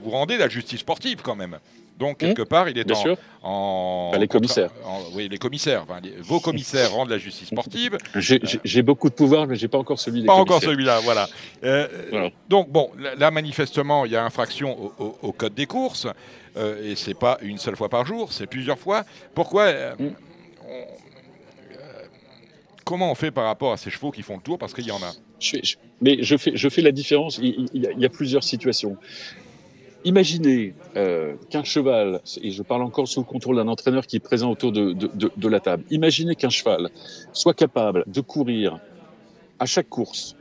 vous 0.02 0.10
rendez 0.10 0.36
la 0.36 0.48
justice 0.48 0.80
sportive 0.80 1.20
quand 1.22 1.36
même. 1.36 1.58
Donc, 2.00 2.14
mmh. 2.14 2.26
quelque 2.26 2.42
part, 2.42 2.70
il 2.70 2.78
est 2.78 2.90
en, 2.90 3.18
en, 3.42 4.12
les 4.18 4.26
commissaires. 4.26 4.70
oui, 5.12 5.28
les 5.28 5.36
commissaires. 5.36 5.84
vos 6.20 6.40
commissaires 6.40 6.92
rendent 6.92 7.10
la 7.10 7.18
justice 7.18 7.48
sportive. 7.48 7.98
J'ai 8.16 8.82
beaucoup 8.82 9.10
de 9.10 9.14
pouvoir, 9.14 9.46
mais 9.46 9.54
j'ai 9.54 9.68
pas 9.68 9.76
encore 9.76 10.00
celui 10.00 10.22
des 10.22 10.26
Pas 10.26 10.32
encore 10.32 10.62
celui-là, 10.62 11.00
voilà. 11.00 11.28
Euh, 11.62 12.30
donc, 12.48 12.70
bon, 12.70 12.90
là, 13.18 13.30
manifestement, 13.30 14.06
il 14.06 14.12
y 14.12 14.16
a 14.16 14.24
infraction 14.24 14.92
au, 14.98 15.32
code 15.32 15.54
des 15.54 15.66
courses. 15.66 16.06
Euh, 16.56 16.90
et 16.90 16.96
c'est 16.96 17.14
pas 17.14 17.38
une 17.42 17.58
seule 17.58 17.76
fois 17.76 17.88
par 17.88 18.04
jour, 18.06 18.32
c'est 18.32 18.46
plusieurs 18.46 18.78
fois. 18.78 19.04
Pourquoi 19.34 19.64
euh, 19.64 19.94
mmh. 19.98 20.10
Comment 22.84 23.12
on 23.12 23.14
fait 23.14 23.30
par 23.30 23.44
rapport 23.44 23.72
à 23.72 23.76
ces 23.76 23.90
chevaux 23.90 24.10
qui 24.10 24.22
font 24.22 24.36
le 24.36 24.42
tour? 24.42 24.58
Parce 24.58 24.72
qu'il 24.72 24.86
y 24.86 24.90
en 24.90 24.96
a. 24.96 25.12
mais 26.00 26.22
je 26.22 26.36
fais, 26.36 26.52
je 26.56 26.68
fais 26.68 26.82
la 26.82 26.90
différence. 26.90 27.38
il 27.38 27.68
y 27.72 28.04
a 28.04 28.08
plusieurs 28.08 28.42
situations. 28.42 28.96
Imaginez 30.04 30.74
euh, 30.96 31.34
qu'un 31.50 31.64
cheval, 31.64 32.20
et 32.42 32.50
je 32.50 32.62
parle 32.62 32.82
encore 32.82 33.06
sous 33.06 33.20
le 33.20 33.26
contrôle 33.26 33.56
d'un 33.56 33.68
entraîneur 33.68 34.06
qui 34.06 34.16
est 34.16 34.20
présent 34.20 34.50
autour 34.50 34.72
de, 34.72 34.92
de, 34.92 35.10
de, 35.12 35.30
de 35.36 35.48
la 35.48 35.60
table, 35.60 35.84
imaginez 35.90 36.34
qu'un 36.34 36.48
cheval 36.48 36.88
soit 37.32 37.54
capable 37.54 38.04
de 38.06 38.20
courir 38.20 38.80
à 39.58 39.66
chaque 39.66 39.88
course, 39.88 40.36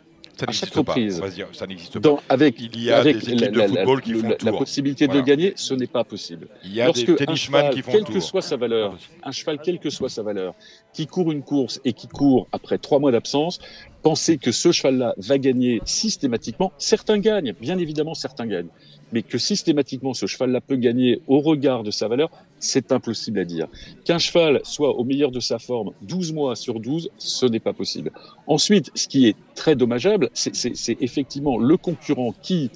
à 0.47 0.51
chaque 0.53 0.74
reprise, 0.74 1.22
ça 1.51 1.68
n'existe 1.68 1.99
pas. 1.99 2.18
avec, 2.30 2.55
Il 2.60 2.82
y 2.82 2.91
a 2.91 2.99
avec 2.99 3.18
des 3.18 3.34
équipes 3.34 3.55
la, 3.55 3.68
de 3.68 3.76
football 3.76 4.01
qui 4.01 4.14
font 4.14 4.30
la, 4.30 4.38
la 4.41 4.51
possibilité 4.53 5.07
de 5.07 5.20
gagner, 5.20 5.53
ce 5.57 5.74
n'est 5.74 5.88
pas 5.88 6.05
possible. 6.05 6.47
Il 6.64 6.74
y 6.74 6.82
a 6.82 6.86
Lorsque 6.86 7.18
des 7.18 7.26
qui 7.26 7.82
font 7.82 7.91
quelle 7.91 8.03
que 8.05 8.20
soit 8.22 8.41
sa 8.41 8.55
valeur, 8.55 8.97
un 9.24 9.32
cheval, 9.32 9.60
quelle 9.62 9.80
que 9.80 9.89
soit 9.89 10.10
sa 10.10 10.24
valeur, 10.24 10.55
qui 10.93 11.07
court 11.07 11.31
une 11.31 11.43
course 11.43 11.79
et 11.85 11.93
qui 11.93 12.07
court 12.07 12.47
après 12.51 12.77
trois 12.77 12.99
mois 12.99 13.11
d'absence, 13.11 13.59
penser 14.01 14.37
que 14.37 14.51
ce 14.51 14.71
cheval-là 14.71 15.13
va 15.17 15.37
gagner 15.37 15.81
systématiquement, 15.85 16.71
certains 16.77 17.19
gagnent, 17.19 17.53
bien 17.59 17.77
évidemment, 17.77 18.13
certains 18.13 18.47
gagnent 18.47 18.69
mais 19.11 19.23
que 19.23 19.37
systématiquement 19.37 20.13
ce 20.13 20.25
cheval-là 20.25 20.61
peut 20.61 20.75
gagner 20.75 21.21
au 21.27 21.39
regard 21.39 21.83
de 21.83 21.91
sa 21.91 22.07
valeur, 22.07 22.29
c'est 22.59 22.91
impossible 22.91 23.39
à 23.39 23.45
dire. 23.45 23.67
Qu'un 24.05 24.19
cheval 24.19 24.61
soit 24.63 24.95
au 24.95 25.03
meilleur 25.03 25.31
de 25.31 25.39
sa 25.39 25.59
forme 25.59 25.91
12 26.01 26.33
mois 26.33 26.55
sur 26.55 26.79
12, 26.79 27.09
ce 27.17 27.45
n'est 27.45 27.59
pas 27.59 27.73
possible. 27.73 28.11
Ensuite, 28.47 28.91
ce 28.95 29.07
qui 29.07 29.27
est 29.27 29.35
très 29.55 29.75
dommageable, 29.75 30.29
c'est 30.33 30.97
effectivement 31.01 31.57
le 31.57 31.77
concurrent 31.77 32.33
qui 32.41 32.69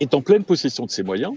est 0.00 0.14
en 0.14 0.20
pleine 0.20 0.44
possession 0.44 0.86
de 0.86 0.90
ses 0.90 1.02
moyens, 1.02 1.34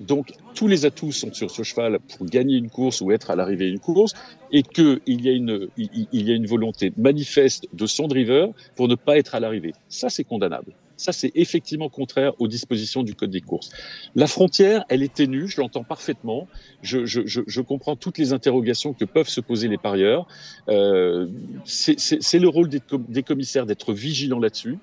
donc 0.00 0.32
tous 0.54 0.68
les 0.68 0.84
atouts 0.84 1.12
sont 1.12 1.32
sur 1.32 1.50
ce 1.50 1.62
cheval 1.62 1.98
pour 2.00 2.26
gagner 2.26 2.56
une 2.56 2.70
course 2.70 3.00
ou 3.00 3.12
être 3.12 3.30
à 3.30 3.36
l'arrivée 3.36 3.70
d'une 3.70 3.80
course, 3.80 4.12
et 4.52 4.62
qu'il 4.62 5.00
y, 5.06 5.28
a 5.28 5.32
une, 5.32 5.68
il 5.76 6.06
y 6.12 6.30
a 6.30 6.34
une 6.34 6.46
volonté 6.46 6.92
manifeste 6.96 7.66
de 7.72 7.86
son 7.86 8.06
driver 8.06 8.48
pour 8.74 8.88
ne 8.88 8.94
pas 8.94 9.18
être 9.18 9.34
à 9.34 9.40
l'arrivée. 9.40 9.72
Ça, 9.88 10.08
c'est 10.08 10.24
condamnable. 10.24 10.72
Ça, 10.96 11.12
c'est 11.12 11.30
effectivement 11.34 11.88
contraire 11.88 12.32
aux 12.38 12.48
dispositions 12.48 13.02
du 13.02 13.14
Code 13.14 13.30
des 13.30 13.40
courses. 13.40 13.70
La 14.14 14.26
frontière, 14.26 14.84
elle 14.88 15.02
est 15.02 15.12
ténue, 15.12 15.46
je 15.46 15.60
l'entends 15.60 15.84
parfaitement. 15.84 16.48
Je, 16.82 17.04
je, 17.04 17.26
je, 17.26 17.42
je, 17.46 17.60
comprends 17.60 17.96
toutes 17.96 18.18
les 18.18 18.32
interrogations 18.32 18.94
que 18.94 19.04
peuvent 19.04 19.28
se 19.28 19.40
poser 19.40 19.68
les 19.68 19.76
parieurs. 19.76 20.26
Euh, 20.68 21.28
c'est 21.64 22.38
le 22.38 22.48
rôle 22.48 22.68
des, 22.68 22.80
des 23.08 23.22
commissaires 23.22 23.66
d'être 23.66 23.92
vigilants 23.92 24.38
là-dessus. 24.38 24.78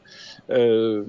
Euh, 0.51 1.03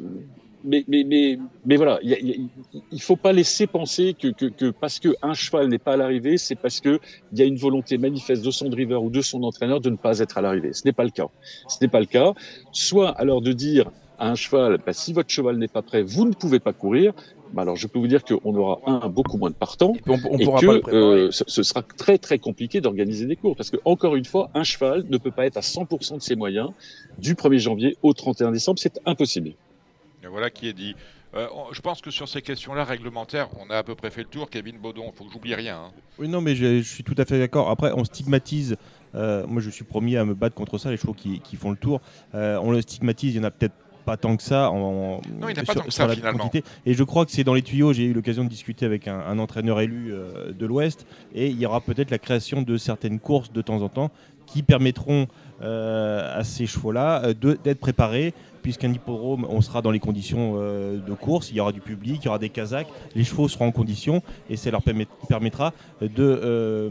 mais, 0.65 0.85
mais, 0.89 1.05
mais, 1.05 1.39
mais, 1.67 1.77
voilà, 1.77 1.99
il 2.03 2.49
ne 2.91 2.99
faut 2.99 3.17
pas 3.17 3.33
laisser 3.33 3.67
penser 3.67 4.15
que, 4.19 4.29
que, 4.29 4.47
que 4.47 4.71
parce 4.71 4.99
qu'un 4.99 5.35
cheval 5.35 5.69
n'est 5.69 5.79
pas 5.79 5.93
à 5.93 5.97
l'arrivée, 5.97 6.39
c'est 6.39 6.55
parce 6.55 6.81
qu'il 6.81 6.99
y 7.35 7.43
a 7.43 7.45
une 7.45 7.57
volonté 7.57 7.99
manifeste 7.99 8.45
de 8.45 8.51
son 8.51 8.69
driver 8.69 9.03
ou 9.03 9.11
de 9.11 9.21
son 9.21 9.43
entraîneur 9.43 9.81
de 9.81 9.91
ne 9.91 9.97
pas 9.97 10.19
être 10.21 10.39
à 10.39 10.41
l'arrivée. 10.41 10.73
Ce 10.73 10.83
n'est 10.85 10.93
pas 10.93 11.05
le 11.05 11.11
cas. 11.11 11.29
Ce 11.69 11.77
n'est 11.81 11.89
pas 11.89 12.01
le 12.01 12.07
cas. 12.07 12.33
Soit 12.73 13.11
alors 13.11 13.43
de 13.43 13.53
dire 13.53 13.91
à 14.19 14.31
un 14.31 14.35
cheval, 14.35 14.79
bah, 14.85 14.93
si 14.93 15.13
votre 15.13 15.31
cheval 15.31 15.59
n'est 15.59 15.69
pas 15.69 15.83
prêt, 15.83 16.03
vous 16.03 16.25
ne 16.25 16.33
pouvez 16.33 16.61
pas 16.61 16.73
courir. 16.73 17.13
Bah, 17.53 17.63
alors 17.63 17.77
je 17.77 17.87
peux 17.87 17.99
vous 17.99 18.09
dire 18.09 18.25
qu'on 18.25 18.55
aura 18.55 18.81
un 18.87 19.09
beaucoup 19.09 19.37
moins 19.37 19.51
de 19.51 19.55
partants 19.55 19.93
et, 19.95 20.01
que 20.01 20.95
euh, 20.95 21.31
ce, 21.31 21.63
sera 21.63 21.83
très 21.83 22.19
très 22.19 22.39
compliqué 22.39 22.81
d'organiser 22.81 23.27
des 23.27 23.37
cours 23.37 23.55
parce 23.55 23.71
que 23.71 23.77
encore 23.85 24.17
une 24.17 24.25
fois, 24.25 24.51
un 24.55 24.65
cheval 24.65 25.05
ne 25.09 25.19
peut 25.19 25.31
pas 25.31 25.47
être 25.47 25.57
à 25.57 25.61
100% 25.61 26.17
de 26.17 26.23
ses 26.23 26.37
moyens 26.37 26.71
du 27.19 27.35
1er 27.35 27.59
janvier 27.59 27.97
au 28.03 28.13
31 28.13 28.51
décembre, 28.51 28.79
c'est 28.79 28.99
impossible. 29.07 29.53
Voilà 30.31 30.51
qui 30.51 30.69
est 30.69 30.73
dit. 30.73 30.95
Euh, 31.35 31.49
je 31.73 31.81
pense 31.81 32.01
que 32.01 32.11
sur 32.11 32.29
ces 32.29 32.43
questions-là 32.43 32.85
réglementaires, 32.85 33.49
on 33.59 33.69
a 33.71 33.79
à 33.79 33.83
peu 33.83 33.95
près 33.95 34.11
fait 34.11 34.23
le 34.23 34.29
tour. 34.29 34.49
Kevin 34.51 34.79
Baudon, 34.79 35.11
il 35.13 35.17
faut 35.17 35.25
que 35.25 35.33
j'oublie 35.33 35.55
rien. 35.55 35.77
Hein. 35.77 35.93
Oui, 36.19 36.29
non, 36.29 36.41
mais 36.41 36.55
je, 36.55 36.81
suis 36.83 37.03
tout 37.03 37.15
à 37.19 37.25
fait 37.25 37.39
d'accord. 37.39 37.71
Après, 37.71 37.93
on 37.93 38.05
stigmatise. 38.05 38.77
Euh, 39.15 39.47
moi, 39.47 39.61
je 39.61 39.71
suis 39.71 39.85
promis 39.85 40.17
à 40.17 40.25
me 40.25 40.35
battre 40.35 40.55
contre 40.55 40.79
ça, 40.79 40.91
les 40.91 40.97
chevaux 40.97 41.15
qui, 41.15 41.41
font 41.57 41.71
le 41.71 41.77
tour. 41.77 42.01
on 42.33 42.71
le 42.71 42.81
stigmatise. 42.83 43.35
Il 43.35 43.39
y 43.39 43.41
en 43.41 43.45
a 43.45 43.51
peut-être 43.51 43.75
pas 44.05 44.17
tant 44.17 44.37
que 44.37 44.43
ça 44.43 44.71
en, 44.71 45.21
non, 45.41 45.49
il 45.49 45.55
pas 45.55 45.75
tant 45.75 45.81
que 45.81 45.91
ça, 45.91 46.07
la 46.07 46.15
finalement. 46.15 46.45
quantité. 46.45 46.65
Et 46.87 46.95
je 46.95 47.03
crois 47.03 47.25
que 47.25 47.33
c'est 47.33 47.45
dans 47.45 47.55
les 47.55 47.63
tuyaux. 47.63 47.93
J'ai 47.93 48.05
eu 48.05 48.13
l'occasion 48.13 48.45
de 48.45 48.49
discuter 48.49 48.87
avec 48.87 49.09
un, 49.09 49.39
entraîneur 49.39 49.81
élu 49.81 50.13
euh, 50.13 50.53
de 50.53 50.67
l'Ouest 50.67 51.07
et 51.35 51.49
il 51.49 51.59
y 51.59 51.67
aura 51.67 51.81
peut-être 51.81 52.11
la 52.11 52.19
création 52.19 52.63
de 52.63 52.77
certaines 52.77 53.19
courses 53.19 53.53
de 53.53 53.63
temps 53.63 53.83
en 53.83 53.89
temps 53.89 54.11
qui 54.47 54.63
permettront 54.63 55.27
euh, 55.63 56.39
à 56.39 56.45
ces 56.45 56.67
chevaux-là 56.67 57.25
euh, 57.25 57.57
d'être 57.65 57.81
préparés 57.81 58.35
puisqu'un 58.65 58.91
hippodrome, 58.91 59.47
on 59.51 59.61
sera 59.61 59.83
dans 59.83 59.91
les 59.91 60.01
conditions 60.01 60.55
euh, 60.57 60.99
de 60.99 61.13
course, 61.13 61.51
il 61.51 61.57
y 61.57 61.61
aura 61.61 61.71
du 61.71 61.83
public, 61.83 62.21
il 62.23 62.25
y 62.25 62.29
aura 62.29 62.39
des 62.39 62.49
kazakhs, 62.49 62.89
les 63.15 63.23
chevaux 63.23 63.47
seront 63.47 63.67
en 63.67 63.73
condition 63.73 64.23
et 64.49 64.57
ça 64.57 64.71
leur 64.71 64.81
permettra 65.29 65.75
de, 66.01 66.91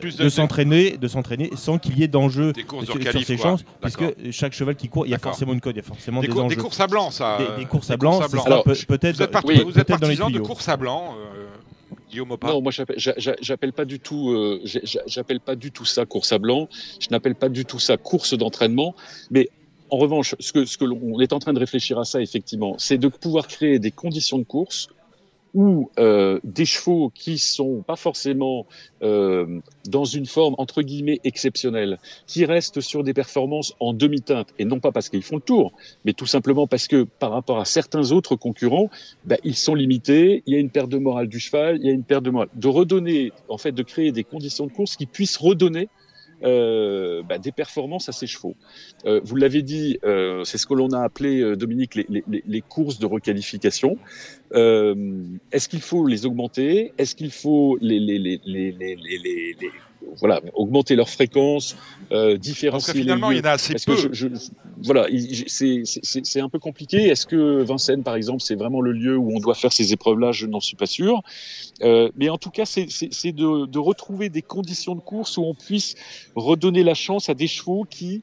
de, 0.00 0.28
s'entraîner, 0.30 0.96
de 0.96 1.06
s'entraîner 1.06 1.50
sans 1.56 1.76
qu'il 1.78 1.98
y 1.98 2.04
ait 2.04 2.08
d'enjeux 2.08 2.54
sur, 2.84 3.22
ces 3.22 3.36
chances, 3.36 3.64
puisque 3.82 4.32
chaque 4.32 4.54
cheval 4.54 4.76
qui 4.76 4.88
court, 4.88 5.06
il 5.06 5.10
y 5.10 5.14
a 5.14 5.18
forcément 5.18 5.52
une 5.52 5.60
code, 5.60 5.76
il 5.76 5.80
y 5.80 5.82
a 5.82 5.84
forcément 5.84 6.22
des, 6.22 6.30
enjeux. 6.30 6.56
Des 6.56 6.62
courses 6.62 6.80
à 6.80 6.86
blanc, 6.86 7.10
ça. 7.10 7.38
Des, 7.58 7.66
courses 7.66 7.90
à 7.90 7.98
blanc, 7.98 8.20
peut-être. 8.88 9.16
Vous 9.16 9.22
êtes, 9.22 9.36
oui, 9.44 9.62
vous 9.62 9.78
êtes 9.78 9.88
partisan 9.88 10.30
de 10.30 10.38
courses 10.38 10.70
à 10.70 10.78
blanc. 10.78 11.14
Guillaume 12.10 12.36
Non, 12.42 12.62
moi 12.62 12.72
j'appelle 12.72 13.72
pas 13.72 13.84
du 13.84 14.00
tout, 14.00 14.30
euh, 14.30 14.62
j'appelle 15.06 15.40
pas 15.40 15.56
du 15.56 15.70
tout 15.70 15.84
ça 15.84 16.06
course 16.06 16.32
à 16.32 16.38
blanc. 16.38 16.68
Je 17.00 17.08
n'appelle 17.10 17.34
pas 17.34 17.48
du 17.48 17.64
tout 17.64 17.78
ça 17.78 17.96
course 17.96 18.34
d'entraînement. 18.34 18.94
Mais 19.30 19.48
en 19.90 19.96
revanche, 19.96 20.34
ce 20.38 20.52
que, 20.52 20.84
l'on 20.84 21.20
est 21.20 21.32
en 21.32 21.38
train 21.38 21.52
de 21.52 21.58
réfléchir 21.58 21.98
à 21.98 22.04
ça 22.04 22.20
effectivement, 22.20 22.74
c'est 22.78 22.98
de 22.98 23.08
pouvoir 23.08 23.46
créer 23.46 23.78
des 23.78 23.90
conditions 23.90 24.38
de 24.38 24.44
course 24.44 24.88
ou 25.54 25.90
euh, 25.98 26.40
des 26.44 26.66
chevaux 26.66 27.10
qui 27.14 27.38
sont 27.38 27.82
pas 27.86 27.96
forcément 27.96 28.66
euh, 29.02 29.60
dans 29.88 30.04
une 30.04 30.26
forme 30.26 30.54
entre 30.58 30.82
guillemets 30.82 31.20
exceptionnelle, 31.24 31.98
qui 32.26 32.44
restent 32.44 32.80
sur 32.80 33.02
des 33.02 33.14
performances 33.14 33.74
en 33.80 33.92
demi-teinte, 33.92 34.48
et 34.58 34.64
non 34.64 34.78
pas 34.78 34.92
parce 34.92 35.08
qu'ils 35.08 35.22
font 35.22 35.36
le 35.36 35.42
tour, 35.42 35.72
mais 36.04 36.12
tout 36.12 36.26
simplement 36.26 36.66
parce 36.66 36.86
que 36.86 37.04
par 37.04 37.32
rapport 37.32 37.58
à 37.58 37.64
certains 37.64 38.12
autres 38.12 38.36
concurrents, 38.36 38.90
ben, 39.24 39.38
ils 39.42 39.56
sont 39.56 39.74
limités, 39.74 40.42
il 40.46 40.52
y 40.52 40.56
a 40.56 40.60
une 40.60 40.70
perte 40.70 40.90
de 40.90 40.98
morale 40.98 41.28
du 41.28 41.40
cheval, 41.40 41.78
il 41.80 41.86
y 41.86 41.90
a 41.90 41.92
une 41.92 42.04
perte 42.04 42.24
de 42.24 42.30
morale. 42.30 42.48
De 42.54 42.68
redonner, 42.68 43.32
en 43.48 43.58
fait, 43.58 43.72
de 43.72 43.82
créer 43.82 44.12
des 44.12 44.24
conditions 44.24 44.66
de 44.66 44.72
course 44.72 44.96
qui 44.96 45.06
puissent 45.06 45.38
redonner 45.38 45.88
euh, 46.44 47.22
bah, 47.22 47.38
des 47.38 47.52
performances 47.52 48.08
à 48.08 48.12
ses 48.12 48.26
chevaux. 48.26 48.54
Euh, 49.04 49.20
vous 49.24 49.36
l'avez 49.36 49.62
dit, 49.62 49.98
euh, 50.04 50.44
c'est 50.44 50.58
ce 50.58 50.66
que 50.66 50.74
l'on 50.74 50.90
a 50.90 51.00
appelé, 51.00 51.40
euh, 51.40 51.56
Dominique, 51.56 51.94
les, 51.94 52.06
les, 52.08 52.42
les, 52.46 52.60
courses 52.60 52.98
de 52.98 53.06
requalification. 53.06 53.96
Euh, 54.52 55.24
est-ce 55.52 55.68
qu'il 55.68 55.80
faut 55.80 56.06
les 56.06 56.26
augmenter? 56.26 56.92
Est-ce 56.98 57.14
qu'il 57.14 57.30
faut 57.30 57.76
les, 57.80 57.98
les, 57.98 58.40
voilà, 60.16 60.40
augmenter 60.54 60.96
leur 60.96 61.08
fréquence, 61.08 61.76
euh, 62.12 62.36
différencier. 62.36 62.92
Parce 62.92 62.98
que 62.98 63.02
finalement, 63.02 63.30
il 63.30 63.38
y 63.38 63.40
en 63.40 63.44
a 63.44 63.50
assez 63.52 63.74
peu. 63.84 63.96
je, 64.12 64.28
voilà, 64.82 65.06
c'est 65.34 66.40
un 66.40 66.48
peu 66.48 66.58
compliqué. 66.58 67.08
Est-ce 67.08 67.26
que 67.26 67.62
Vincennes, 67.62 68.02
par 68.02 68.14
exemple, 68.14 68.42
c'est 68.42 68.54
vraiment 68.54 68.80
le 68.80 68.92
lieu 68.92 69.16
où 69.16 69.34
on 69.34 69.40
doit 69.40 69.54
faire 69.54 69.72
ces 69.72 69.92
épreuves-là? 69.92 70.32
Je 70.32 70.46
n'en 70.46 70.60
suis 70.60 70.76
pas 70.76 70.86
sûr. 70.86 71.22
Euh, 71.82 72.10
mais 72.16 72.28
en 72.28 72.38
tout 72.38 72.50
cas, 72.50 72.64
c'est 72.64 72.86
de, 73.32 73.66
de, 73.66 73.78
retrouver 73.78 74.28
des 74.28 74.42
conditions 74.42 74.94
de 74.94 75.00
course 75.00 75.36
où 75.36 75.42
on 75.42 75.54
puisse 75.54 75.94
redonner 76.34 76.82
la 76.82 76.94
chance 76.94 77.28
à 77.28 77.34
des 77.34 77.46
chevaux 77.46 77.86
qui, 77.88 78.22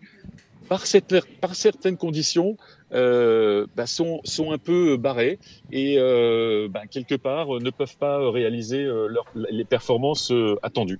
par, 0.67 0.85
cette, 0.85 1.15
par 1.41 1.55
certaines 1.55 1.97
conditions, 1.97 2.57
euh, 2.93 3.65
bah, 3.75 3.87
sont, 3.87 4.21
sont 4.23 4.51
un 4.51 4.57
peu 4.57 4.97
barrés 4.97 5.39
et 5.71 5.95
euh, 5.97 6.67
bah, 6.69 6.87
quelque 6.89 7.15
part 7.15 7.47
ne 7.59 7.69
peuvent 7.69 7.97
pas 7.97 8.29
réaliser 8.31 8.83
euh, 8.83 9.07
leur, 9.07 9.25
les 9.33 9.65
performances 9.65 10.31
euh, 10.31 10.55
attendues. 10.63 10.99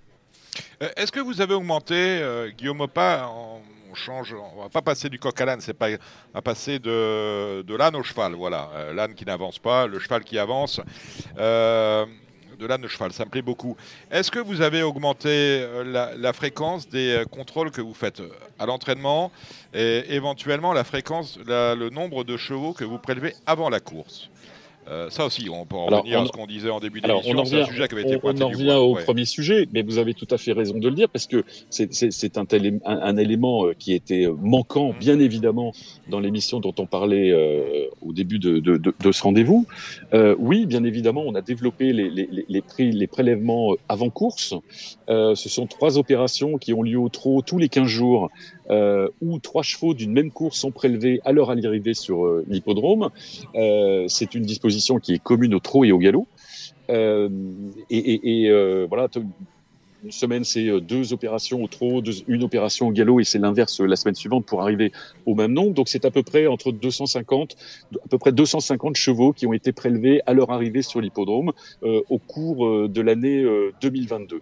Euh, 0.81 0.89
est-ce 0.95 1.11
que 1.11 1.19
vous 1.19 1.41
avez 1.41 1.53
augmenté, 1.53 1.95
euh, 1.95 2.49
Guillaume 2.49 2.81
Opa, 2.81 3.29
on 3.29 3.95
change, 3.95 4.35
on 4.57 4.61
va 4.61 4.69
pas 4.69 4.81
passer 4.81 5.09
du 5.09 5.19
coq 5.19 5.39
à 5.39 5.45
l'âne, 5.45 5.61
c'est 5.61 5.73
pas, 5.73 5.87
à 6.33 6.41
passer 6.41 6.79
de, 6.79 7.61
de 7.61 7.75
l'âne 7.75 7.95
au 7.95 8.03
cheval, 8.03 8.33
voilà, 8.33 8.69
euh, 8.73 8.93
l'âne 8.93 9.15
qui 9.15 9.25
n'avance 9.25 9.57
pas, 9.57 9.87
le 9.87 9.99
cheval 9.99 10.23
qui 10.23 10.37
avance, 10.37 10.81
de 11.37 12.67
l'âne 12.67 12.85
au 12.85 12.87
cheval, 12.87 13.11
ça 13.13 13.25
me 13.25 13.29
plaît 13.29 13.41
beaucoup. 13.41 13.77
Est-ce 14.11 14.31
que 14.31 14.39
vous 14.39 14.61
avez 14.61 14.81
augmenté 14.83 15.65
la, 15.85 16.33
fréquence 16.33 16.87
des 16.87 17.23
contrôles 17.29 17.71
que 17.71 17.81
vous 17.81 17.93
faites 17.93 18.21
à 18.59 18.65
l'entraînement 18.65 19.31
et 19.73 20.03
éventuellement 20.13 20.71
la 20.71 20.85
fréquence, 20.85 21.37
le 21.45 21.89
nombre 21.89 22.23
de 22.23 22.37
chevaux 22.37 22.71
que 22.73 22.85
vous 22.85 22.97
prélevez 22.97 23.33
avant 23.45 23.69
la 23.69 23.81
course? 23.81 24.29
Euh, 24.87 25.09
ça 25.09 25.25
aussi, 25.25 25.49
on 25.49 25.65
peut 25.65 25.75
en 25.75 25.87
revenir 25.87 26.21
à 26.21 26.25
ce 26.25 26.31
qu'on 26.31 26.45
disait 26.45 26.69
en 26.69 26.79
début 26.79 27.01
d'émission. 27.01 27.45
C'est 27.45 27.61
un 27.61 27.65
sujet 27.65 27.87
qui 27.87 27.95
avait 27.95 28.03
été 28.03 28.19
On, 28.21 28.41
en 28.41 28.49
revient 28.49 28.73
au 28.73 28.95
premier 28.95 29.25
sujet, 29.25 29.67
mais 29.73 29.81
vous 29.81 29.97
avez 29.97 30.13
tout 30.13 30.27
à 30.29 30.37
fait 30.37 30.51
raison 30.51 30.77
de 30.77 30.87
le 30.87 30.95
dire 30.95 31.09
parce 31.09 31.25
que 31.25 31.43
c'est 31.69 32.37
un, 32.37 32.45
un, 32.85 33.17
élément 33.17 33.65
euh, 33.65 33.73
qui 33.77 33.93
était 33.93 34.25
euh, 34.25 34.35
manquant, 34.39 34.89
mmh. 34.89 34.99
bien 34.99 35.19
évidemment, 35.19 35.73
dans 36.09 36.19
l'émission 36.19 36.59
dont 36.59 36.73
on 36.77 36.85
parlait 36.85 37.31
euh, 37.31 37.87
au 38.01 38.13
début 38.13 38.37
de, 38.37 38.59
de, 38.59 38.77
de, 38.77 38.93
de 38.99 39.11
ce 39.11 39.23
rendez-vous. 39.23 39.65
Euh, 40.13 40.35
oui, 40.37 40.65
bien 40.65 40.83
évidemment, 40.83 41.23
on 41.25 41.33
a 41.33 41.41
développé 41.41 41.91
les, 41.91 42.09
les, 42.09 42.45
les, 42.47 42.61
prix, 42.61 42.91
les 42.91 43.07
prélèvements 43.07 43.75
avant 43.89 44.09
course. 44.09 44.53
Ce 45.07 45.49
sont 45.49 45.65
trois 45.65 45.97
opérations 45.97 46.57
qui 46.57 46.73
ont 46.73 46.83
lieu 46.83 46.99
au 46.99 47.09
trot 47.09 47.41
tous 47.41 47.57
les 47.57 47.69
15 47.69 47.87
jours 47.87 48.29
euh, 48.69 49.09
où 49.21 49.39
trois 49.39 49.63
chevaux 49.63 49.93
d'une 49.93 50.11
même 50.11 50.31
course 50.31 50.59
sont 50.59 50.71
prélevés 50.71 51.21
à 51.25 51.31
leur 51.31 51.49
arrivée 51.51 51.93
sur 51.93 52.25
euh, 52.25 52.45
l'hippodrome. 52.47 53.09
Euh, 53.55 54.05
c'est 54.07 54.35
une 54.35 54.43
disposition 54.43 54.99
qui 54.99 55.13
est 55.13 55.19
commune 55.19 55.53
au 55.53 55.59
trot 55.59 55.85
et 55.85 55.91
au 55.91 55.97
galop. 55.97 56.27
Euh, 56.89 57.29
et, 57.89 57.97
et, 57.97 58.43
et 58.43 58.49
euh, 58.49 58.85
voilà, 58.87 59.07
une 60.05 60.11
semaine, 60.11 60.43
c'est 60.43 60.67
euh, 60.67 60.79
deux 60.79 61.13
opérations 61.13 61.63
au 61.63 61.67
trot, 61.67 62.03
une 62.27 62.43
opération 62.43 62.87
au 62.87 62.91
galop, 62.91 63.19
et 63.19 63.23
c'est 63.23 63.39
l'inverse 63.39 63.81
euh, 63.81 63.87
la 63.87 63.95
semaine 63.95 64.13
suivante 64.13 64.45
pour 64.45 64.61
arriver 64.61 64.91
au 65.25 65.33
même 65.33 65.51
nombre. 65.51 65.73
Donc 65.73 65.89
c'est 65.89 66.05
à 66.05 66.11
peu 66.11 66.21
près 66.21 66.45
entre 66.45 66.71
250, 66.71 67.55
à 68.03 68.07
peu 68.07 68.19
près 68.19 68.31
250 68.31 68.95
chevaux 68.95 69.33
qui 69.33 69.47
ont 69.47 69.53
été 69.53 69.71
prélevés 69.71 70.21
à 70.27 70.33
leur 70.33 70.51
arrivée 70.51 70.83
sur 70.83 71.01
l'hippodrome 71.01 71.53
euh, 71.83 72.01
au 72.09 72.19
cours 72.19 72.87
de 72.87 73.01
l'année 73.01 73.43
2022. 73.81 74.41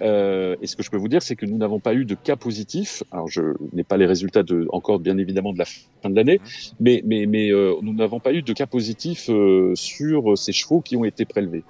et 0.00 0.66
ce 0.66 0.76
que 0.76 0.82
je 0.82 0.90
peux 0.90 0.96
vous 0.96 1.08
dire, 1.08 1.22
c'est 1.22 1.36
que 1.36 1.44
nous 1.44 1.58
n'avons 1.58 1.78
pas 1.78 1.94
eu 1.94 2.04
de 2.06 2.14
cas 2.14 2.36
positifs. 2.36 3.02
Alors 3.12 3.28
je 3.28 3.42
n'ai 3.72 3.84
pas 3.84 3.98
les 3.98 4.06
résultats 4.06 4.42
de, 4.42 4.66
encore 4.70 4.98
bien 4.98 5.18
évidemment 5.18 5.52
de 5.52 5.58
la 5.58 5.66
fin 5.66 6.08
de 6.08 6.16
l'année, 6.16 6.40
mais, 6.80 7.02
mais, 7.04 7.26
mais 7.26 7.50
nous 7.50 7.92
n'avons 7.92 8.20
pas 8.20 8.32
eu 8.32 8.42
de 8.42 8.52
cas 8.52 8.66
positifs 8.66 9.28
sur 9.74 10.38
ces 10.38 10.52
chevaux 10.52 10.80
qui 10.80 10.96
ont 10.96 11.04
été 11.04 11.24
prélevés. 11.24 11.64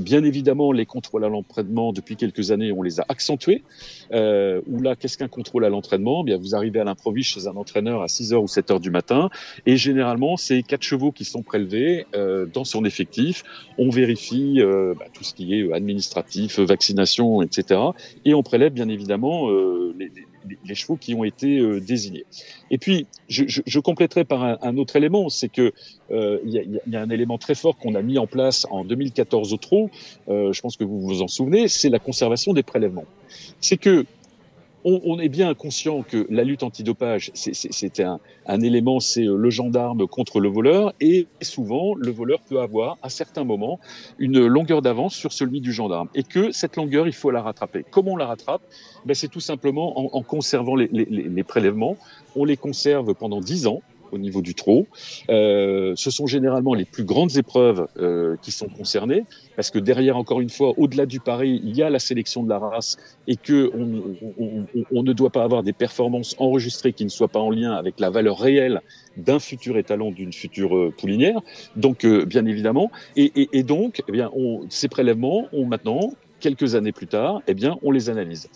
bien 0.00 0.22
évidemment, 0.22 0.70
les 0.70 0.86
contrôles 0.86 1.24
à 1.24 1.28
l'entraînement 1.28 1.92
depuis 1.92 2.16
quelques 2.16 2.50
années 2.52 2.72
on 2.76 2.82
les 2.82 3.00
a 3.00 3.06
accentués. 3.08 3.62
Euh, 4.12 4.60
où 4.66 4.80
là, 4.80 4.96
qu'est-ce 4.96 5.18
qu'un 5.18 5.28
contrôle 5.28 5.64
à 5.64 5.68
l'entraînement? 5.68 6.22
Eh 6.22 6.26
Bien, 6.26 6.38
vous 6.38 6.54
arrivez 6.54 6.80
à 6.80 6.84
l'improviste 6.84 7.30
chez 7.30 7.46
un 7.46 7.56
entraîneur 7.56 8.02
à 8.02 8.06
6h 8.06 8.34
ou 8.34 8.46
7h 8.46 8.80
du 8.80 8.90
matin, 8.90 9.30
et 9.66 9.76
généralement, 9.76 10.36
c'est 10.36 10.62
quatre 10.62 10.82
chevaux 10.82 11.12
qui 11.12 11.24
sont 11.24 11.42
prélevés 11.42 12.06
euh, 12.14 12.46
dans 12.46 12.64
son 12.64 12.84
effectif. 12.84 13.42
On 13.78 13.90
vérifie 13.90 14.60
euh, 14.60 14.94
bah, 14.98 15.06
tout 15.12 15.24
ce 15.24 15.34
qui 15.34 15.54
est 15.54 15.72
administratif, 15.72 16.58
vaccination, 16.60 17.42
etc. 17.42 17.80
Et 18.24 18.34
on 18.34 18.42
prélève 18.42 18.72
bien 18.72 18.88
évidemment 18.88 19.48
les, 19.98 20.10
les, 20.64 20.74
chevaux 20.74 20.96
qui 20.96 21.14
ont 21.14 21.24
été 21.24 21.58
euh, 21.58 21.80
désignés. 21.80 22.24
Et 22.70 22.78
puis, 22.78 23.06
je, 23.28 23.78
compléterai 23.80 24.24
par 24.24 24.42
un, 24.44 24.76
autre 24.76 24.96
élément, 24.96 25.28
c'est 25.28 25.48
que 25.48 25.72
euh, 26.10 26.38
il 26.44 26.50
y, 26.50 26.58
a, 26.58 26.62
y, 26.62 26.96
a, 26.96 27.00
un 27.00 27.10
élément 27.10 27.38
très 27.38 27.54
fort 27.54 27.76
qu'on 27.76 27.94
a 27.94 28.02
mis 28.02 28.18
en 28.18 28.26
place 28.26 28.66
en 28.70 28.84
2014 28.84 29.52
au 29.52 29.56
trot. 29.56 29.90
Euh, 30.28 30.52
je 30.52 30.60
pense 30.60 30.76
que 30.76 30.84
vous 30.84 31.00
vous 31.00 31.22
en 31.22 31.28
souvenez, 31.28 31.68
c'est 31.68 31.88
la 31.88 31.98
conservation 31.98 32.52
des 32.52 32.62
prélèvements. 32.62 33.06
C'est 33.60 33.76
que 33.76 34.06
on, 34.84 35.18
est 35.18 35.28
bien 35.28 35.52
conscient 35.54 36.02
que 36.02 36.26
la 36.30 36.44
lutte 36.44 36.62
antidopage, 36.62 37.32
c'est 37.34 38.00
un, 38.00 38.60
élément, 38.60 39.00
c'est 39.00 39.26
euh, 39.26 39.36
le 39.36 39.50
gendarme 39.50 40.06
contre 40.06 40.38
le 40.38 40.48
voleur, 40.48 40.92
et 41.00 41.26
souvent 41.42 41.94
le 41.96 42.10
voleur 42.10 42.38
peut 42.48 42.60
avoir 42.60 42.96
à 43.02 43.08
certains 43.08 43.42
moments 43.42 43.80
une 44.18 44.46
longueur 44.46 44.82
d'avance 44.82 45.14
sur 45.14 45.32
celui 45.32 45.60
du 45.60 45.72
gendarme, 45.72 46.08
et 46.14 46.22
que 46.22 46.52
cette 46.52 46.76
longueur, 46.76 47.08
il 47.08 47.14
faut 47.14 47.32
la 47.32 47.42
rattraper. 47.42 47.84
Comment 47.90 48.12
on 48.12 48.16
la 48.16 48.26
rattrape? 48.26 48.62
Ben, 49.04 49.14
C'est 49.14 49.28
tout 49.28 49.40
simplement 49.40 50.16
en, 50.16 50.22
conservant 50.22 50.76
les 50.76 51.44
prélèvements. 51.44 51.96
On 52.36 52.44
les 52.44 52.56
conserve 52.56 53.14
pendant 53.14 53.40
10 53.40 53.66
ans, 53.66 53.82
au 54.12 54.18
niveau 54.18 54.42
du 54.42 54.54
trot. 54.54 54.86
Euh, 55.30 55.94
ce 55.96 56.10
sont 56.10 56.26
généralement 56.26 56.74
les 56.74 56.84
plus 56.84 57.04
grandes 57.04 57.36
épreuves 57.36 57.86
euh, 57.98 58.36
qui 58.42 58.52
sont 58.52 58.68
concernées, 58.68 59.24
parce 59.56 59.70
que 59.70 59.78
derrière, 59.78 60.16
encore 60.16 60.40
une 60.40 60.50
fois, 60.50 60.74
au-delà 60.76 61.06
du 61.06 61.20
pari, 61.20 61.60
il 61.64 61.76
y 61.76 61.82
a 61.82 61.90
la 61.90 61.98
sélection 61.98 62.42
de 62.42 62.48
la 62.48 62.58
race 62.58 62.96
et 63.26 63.36
que 63.36 63.70
on, 64.92 65.02
ne 65.02 65.12
doit 65.12 65.30
pas 65.30 65.44
avoir 65.44 65.62
des 65.62 65.72
performances 65.72 66.34
enregistrées 66.38 66.92
qui 66.92 67.04
ne 67.04 67.10
soient 67.10 67.28
pas 67.28 67.40
en 67.40 67.50
lien 67.50 67.72
avec 67.72 68.00
la 68.00 68.10
valeur 68.10 68.38
réelle 68.38 68.82
d'un 69.16 69.38
futur 69.38 69.78
étalon 69.78 70.10
d'une 70.10 70.32
future 70.32 70.76
euh, 70.76 70.94
poulinière. 70.96 71.40
Donc, 71.76 72.04
bien 72.06 72.44
évidemment, 72.46 72.90
et, 73.16 73.62
donc, 73.62 74.02
eh 74.12 74.22
ces 74.68 74.88
prélèvements 74.88 75.46
maintenant 75.52 76.12
quelques 76.40 76.74
années 76.74 76.92
plus 76.92 77.06
tard, 77.06 77.42
eh 77.48 77.54
on 77.82 77.90
les 77.90 78.10
analyse 78.10 78.48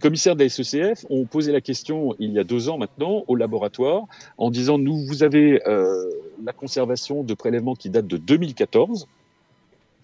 commissaires 0.00 0.36
de 0.36 0.44
la 0.44 0.48
SECF 0.48 1.04
ont 1.10 1.24
posé 1.26 1.52
la 1.52 1.60
question 1.60 2.14
il 2.18 2.32
y 2.32 2.38
a 2.38 2.44
deux 2.44 2.68
ans 2.68 2.78
maintenant 2.78 3.24
au 3.28 3.36
laboratoire 3.36 4.04
en 4.38 4.50
disant 4.50 4.78
nous 4.78 5.04
vous 5.06 5.22
avez 5.22 5.66
euh, 5.66 6.10
la 6.44 6.52
conservation 6.52 7.22
de 7.22 7.34
prélèvements 7.34 7.74
qui 7.74 7.90
datent 7.90 8.06
de 8.06 8.16
2014 8.16 9.06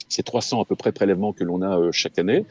C'est 0.08 0.22
300 0.22 0.62
à 0.62 0.64
peu 0.64 0.76
près 0.76 0.92
prélèvements 0.92 1.32
que 1.32 1.44
l'on 1.44 1.62
a 1.62 1.90
chaque 1.92 2.18
année. 2.18 2.44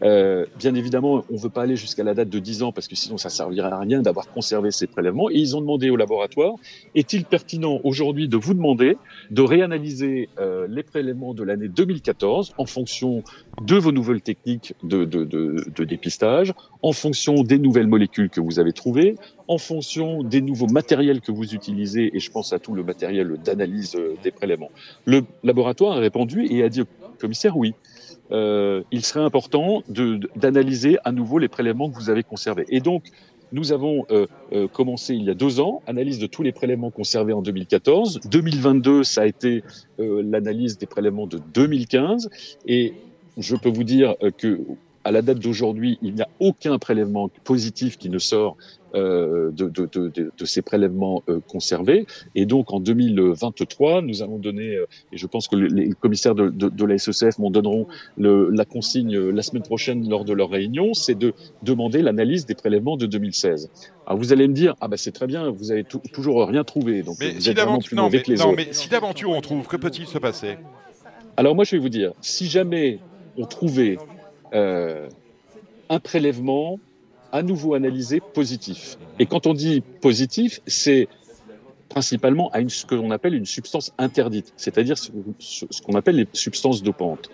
bien 0.00 0.74
évidemment, 0.74 1.24
on 1.30 1.34
ne 1.34 1.38
veut 1.38 1.50
pas 1.50 1.62
aller 1.62 1.76
jusqu'à 1.76 2.04
la 2.04 2.14
date 2.14 2.28
de 2.28 2.38
10 2.38 2.62
ans 2.62 2.72
parce 2.72 2.88
que 2.88 2.96
sinon 2.96 3.18
ça 3.18 3.30
servirait 3.30 3.72
à 3.72 3.78
rien 3.78 4.02
d'avoir 4.02 4.28
conservé 4.28 4.70
ces 4.70 4.86
prélèvements. 4.86 5.30
Et 5.30 5.34
ils 5.36 5.56
ont 5.56 5.60
demandé 5.60 5.90
au 5.90 5.96
laboratoire, 5.96 6.54
est-il 6.94 7.24
pertinent 7.24 7.80
aujourd'hui 7.84 8.28
de 8.28 8.36
vous 8.36 8.54
demander 8.54 8.96
de 9.30 9.42
réanalyser 9.42 10.28
les 10.68 10.82
prélèvements 10.82 11.34
de 11.34 11.42
l'année 11.42 11.68
2014 11.68 12.54
en 12.58 12.66
fonction 12.66 13.22
de 13.62 13.76
vos 13.76 13.92
nouvelles 13.92 14.22
techniques 14.22 14.74
de, 14.82 15.04
de, 15.04 15.84
dépistage, 15.84 16.52
en 16.82 16.92
fonction 16.92 17.42
des 17.42 17.58
nouvelles 17.58 17.86
molécules 17.86 18.30
que 18.30 18.40
vous 18.40 18.58
avez 18.58 18.72
trouvées, 18.72 19.16
en 19.48 19.58
fonction 19.58 20.22
des 20.22 20.40
nouveaux 20.40 20.68
matériels 20.68 21.20
que 21.20 21.32
vous 21.32 21.54
utilisez, 21.54 22.14
et 22.14 22.20
je 22.20 22.30
pense 22.30 22.52
à 22.52 22.58
tout 22.58 22.74
le 22.74 22.84
matériel 22.84 23.36
d'analyse 23.44 23.96
euh, 23.96 24.14
des 24.22 24.30
prélèvements. 24.30 24.70
Le 25.04 25.24
laboratoire 25.42 25.96
a 25.96 26.00
répondu 26.00 26.46
et 26.48 26.62
a 26.62 26.68
dit 26.68 26.82
commissaire 27.20 27.56
oui. 27.56 27.74
Euh, 28.32 28.82
il 28.92 29.04
serait 29.04 29.20
important 29.20 29.82
d'analyser 30.36 30.98
à 31.04 31.12
nouveau 31.12 31.38
les 31.38 31.48
prélèvements 31.48 31.90
que 31.90 31.96
vous 31.96 32.10
avez 32.10 32.22
conservés. 32.22 32.64
Et 32.68 32.80
donc, 32.80 33.04
nous 33.52 33.72
avons 33.72 34.06
euh, 34.10 34.26
euh, 34.52 34.68
commencé 34.68 35.14
il 35.14 35.24
y 35.24 35.30
a 35.30 35.34
deux 35.34 35.58
ans, 35.58 35.82
analyse 35.88 36.20
de 36.20 36.26
tous 36.26 36.44
les 36.44 36.52
prélèvements 36.52 36.90
conservés 36.90 37.32
en 37.32 37.42
2014. 37.42 38.20
2022, 38.30 39.02
ça 39.02 39.22
a 39.22 39.26
été 39.26 39.64
l'analyse 39.98 40.78
des 40.78 40.86
prélèvements 40.86 41.26
de 41.26 41.40
2015. 41.54 42.30
Et 42.66 42.94
je 43.36 43.56
peux 43.56 43.70
vous 43.70 43.84
dire 43.84 44.14
que 44.38 44.60
à 45.02 45.10
la 45.10 45.22
date 45.22 45.38
d'aujourd'hui, 45.38 45.98
il 46.02 46.14
n'y 46.14 46.22
a 46.22 46.28
aucun 46.40 46.78
prélèvement 46.78 47.30
positif 47.44 47.96
qui 47.96 48.10
ne 48.10 48.18
sort 48.18 48.56
de, 48.94 49.68
de, 49.68 49.86
de, 49.86 50.32
de, 50.36 50.44
ces 50.44 50.62
prélèvements 50.62 51.22
euh, 51.28 51.40
conservés. 51.46 52.06
Et 52.34 52.46
donc 52.46 52.72
en 52.72 52.80
2023, 52.80 54.02
nous 54.02 54.22
allons 54.22 54.38
donner, 54.38 54.74
euh, 54.74 54.86
et 55.12 55.16
je 55.16 55.26
pense 55.26 55.48
que 55.48 55.56
les 55.56 55.90
commissaires 55.92 56.34
de, 56.34 56.84
la 56.84 56.98
SECF 56.98 57.38
m'en 57.38 57.50
donneront 57.50 57.86
le, 58.16 58.50
la 58.50 58.64
consigne 58.64 59.16
la 59.30 59.42
semaine 59.42 59.62
prochaine 59.62 60.08
lors 60.08 60.24
de 60.24 60.32
leur 60.32 60.50
réunion, 60.50 60.94
c'est 60.94 61.14
de 61.14 61.34
demander 61.62 62.02
l'analyse 62.02 62.46
des 62.46 62.54
prélèvements 62.54 62.96
de 62.96 63.06
2016. 63.06 63.70
Alors 64.06 64.18
vous 64.18 64.32
allez 64.32 64.48
me 64.48 64.54
dire, 64.54 64.74
ah 64.80 64.88
ben 64.88 64.96
c'est 64.96 65.12
très 65.12 65.26
bien, 65.26 65.50
vous 65.50 65.70
avez 65.70 65.84
toujours 65.84 66.48
rien 66.48 66.64
trouvé, 66.64 67.02
donc 67.02 67.16
mais 67.20 67.32
vous 67.32 67.40
si 67.40 67.50
êtes 67.50 67.58
vraiment 67.58 67.78
plus 67.78 67.96
non, 67.96 68.08
mais, 68.10 68.22
les 68.26 68.36
non, 68.36 68.52
mais 68.52 68.68
si 68.72 68.88
d'aventure 68.88 69.30
on 69.30 69.40
trouve, 69.40 69.66
que 69.68 69.76
peut-il 69.76 70.06
se 70.06 70.18
passer? 70.18 70.56
Alors 71.36 71.54
moi 71.54 71.64
je 71.64 71.72
vais 71.72 71.78
vous 71.78 71.88
dire, 71.88 72.12
si 72.20 72.46
jamais 72.46 72.98
on 73.36 73.46
trouvait 73.46 73.98
euh, 74.52 75.08
un 75.88 76.00
prélèvement 76.00 76.78
à 77.32 77.42
nouveau 77.42 77.74
analysé 77.74 78.20
positif. 78.20 78.98
Et 79.18 79.26
quand 79.26 79.46
on 79.46 79.54
dit 79.54 79.82
positif, 80.00 80.60
c'est 80.66 81.08
principalement 81.88 82.50
à 82.50 82.60
une, 82.60 82.70
ce 82.70 82.86
qu'on 82.86 83.10
appelle 83.10 83.34
une 83.34 83.46
substance 83.46 83.92
interdite, 83.98 84.52
c'est-à-dire 84.56 84.96
ce, 84.96 85.10
ce 85.38 85.82
qu'on 85.82 85.94
appelle 85.94 86.16
les 86.16 86.28
substances 86.32 86.82
dopantes. 86.82 87.28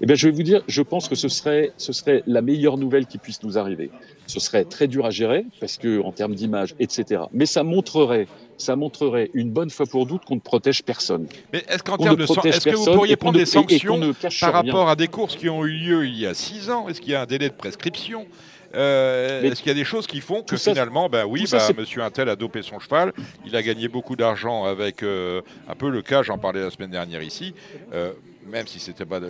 Eh 0.00 0.06
bien, 0.06 0.14
je 0.14 0.28
vais 0.28 0.32
vous 0.32 0.44
dire, 0.44 0.62
je 0.68 0.82
pense 0.82 1.08
que 1.08 1.16
ce 1.16 1.28
serait, 1.28 1.72
ce 1.76 1.92
serait 1.92 2.22
la 2.26 2.40
meilleure 2.40 2.78
nouvelle 2.78 3.06
qui 3.06 3.18
puisse 3.18 3.42
nous 3.42 3.58
arriver. 3.58 3.90
Ce 4.28 4.38
serait 4.38 4.64
très 4.64 4.86
dur 4.86 5.04
à 5.04 5.10
gérer 5.10 5.44
parce 5.58 5.76
que 5.76 6.00
en 6.02 6.12
termes 6.12 6.34
d'image, 6.36 6.74
etc. 6.78 7.22
Mais 7.32 7.46
ça 7.46 7.64
montrerait, 7.64 8.28
ça 8.58 8.76
montrerait 8.76 9.30
une 9.34 9.50
bonne 9.50 9.70
fois 9.70 9.86
pour 9.86 10.06
toutes 10.06 10.24
qu'on 10.24 10.36
ne 10.36 10.40
protège 10.40 10.84
personne. 10.84 11.26
Mais 11.52 11.64
est-ce 11.68 11.82
qu'en 11.82 11.96
termes 11.96 12.16
de 12.16 12.22
est-ce 12.46 12.68
que 12.68 12.76
vous 12.76 12.92
pourriez 12.92 13.16
prendre 13.16 13.38
des 13.38 13.46
sanctions 13.46 14.00
par 14.40 14.52
rapport 14.52 14.88
à 14.88 14.94
des 14.94 15.08
courses 15.08 15.36
qui 15.36 15.48
ont 15.48 15.64
eu 15.64 15.72
lieu 15.72 16.06
il 16.06 16.16
y 16.16 16.26
a 16.26 16.34
six 16.34 16.70
ans? 16.70 16.88
Est-ce 16.88 17.00
qu'il 17.00 17.12
y 17.12 17.16
a 17.16 17.22
un 17.22 17.26
délai 17.26 17.48
de 17.48 17.54
prescription? 17.54 18.26
Euh, 18.74 19.42
Est-ce 19.42 19.60
qu'il 19.60 19.68
y 19.68 19.70
a 19.70 19.74
des 19.74 19.84
choses 19.84 20.06
qui 20.06 20.20
font 20.20 20.42
que 20.42 20.56
finalement, 20.56 21.08
ben 21.08 21.24
oui, 21.24 21.44
bah, 21.50 21.66
Monsieur 21.76 22.02
Intel 22.02 22.28
a 22.28 22.36
dopé 22.36 22.62
son 22.62 22.78
cheval, 22.78 23.12
il 23.46 23.56
a 23.56 23.62
gagné 23.62 23.88
beaucoup 23.88 24.16
d'argent 24.16 24.64
avec 24.64 25.02
euh, 25.02 25.42
un 25.68 25.74
peu 25.74 25.90
le 25.90 26.02
cas, 26.02 26.22
j'en 26.22 26.38
parlais 26.38 26.60
la 26.60 26.70
semaine 26.70 26.90
dernière 26.90 27.22
ici. 27.22 27.54
Euh, 27.92 28.12
même 28.48 28.66
si 28.66 28.80
c'était 28.80 29.04
pas 29.04 29.20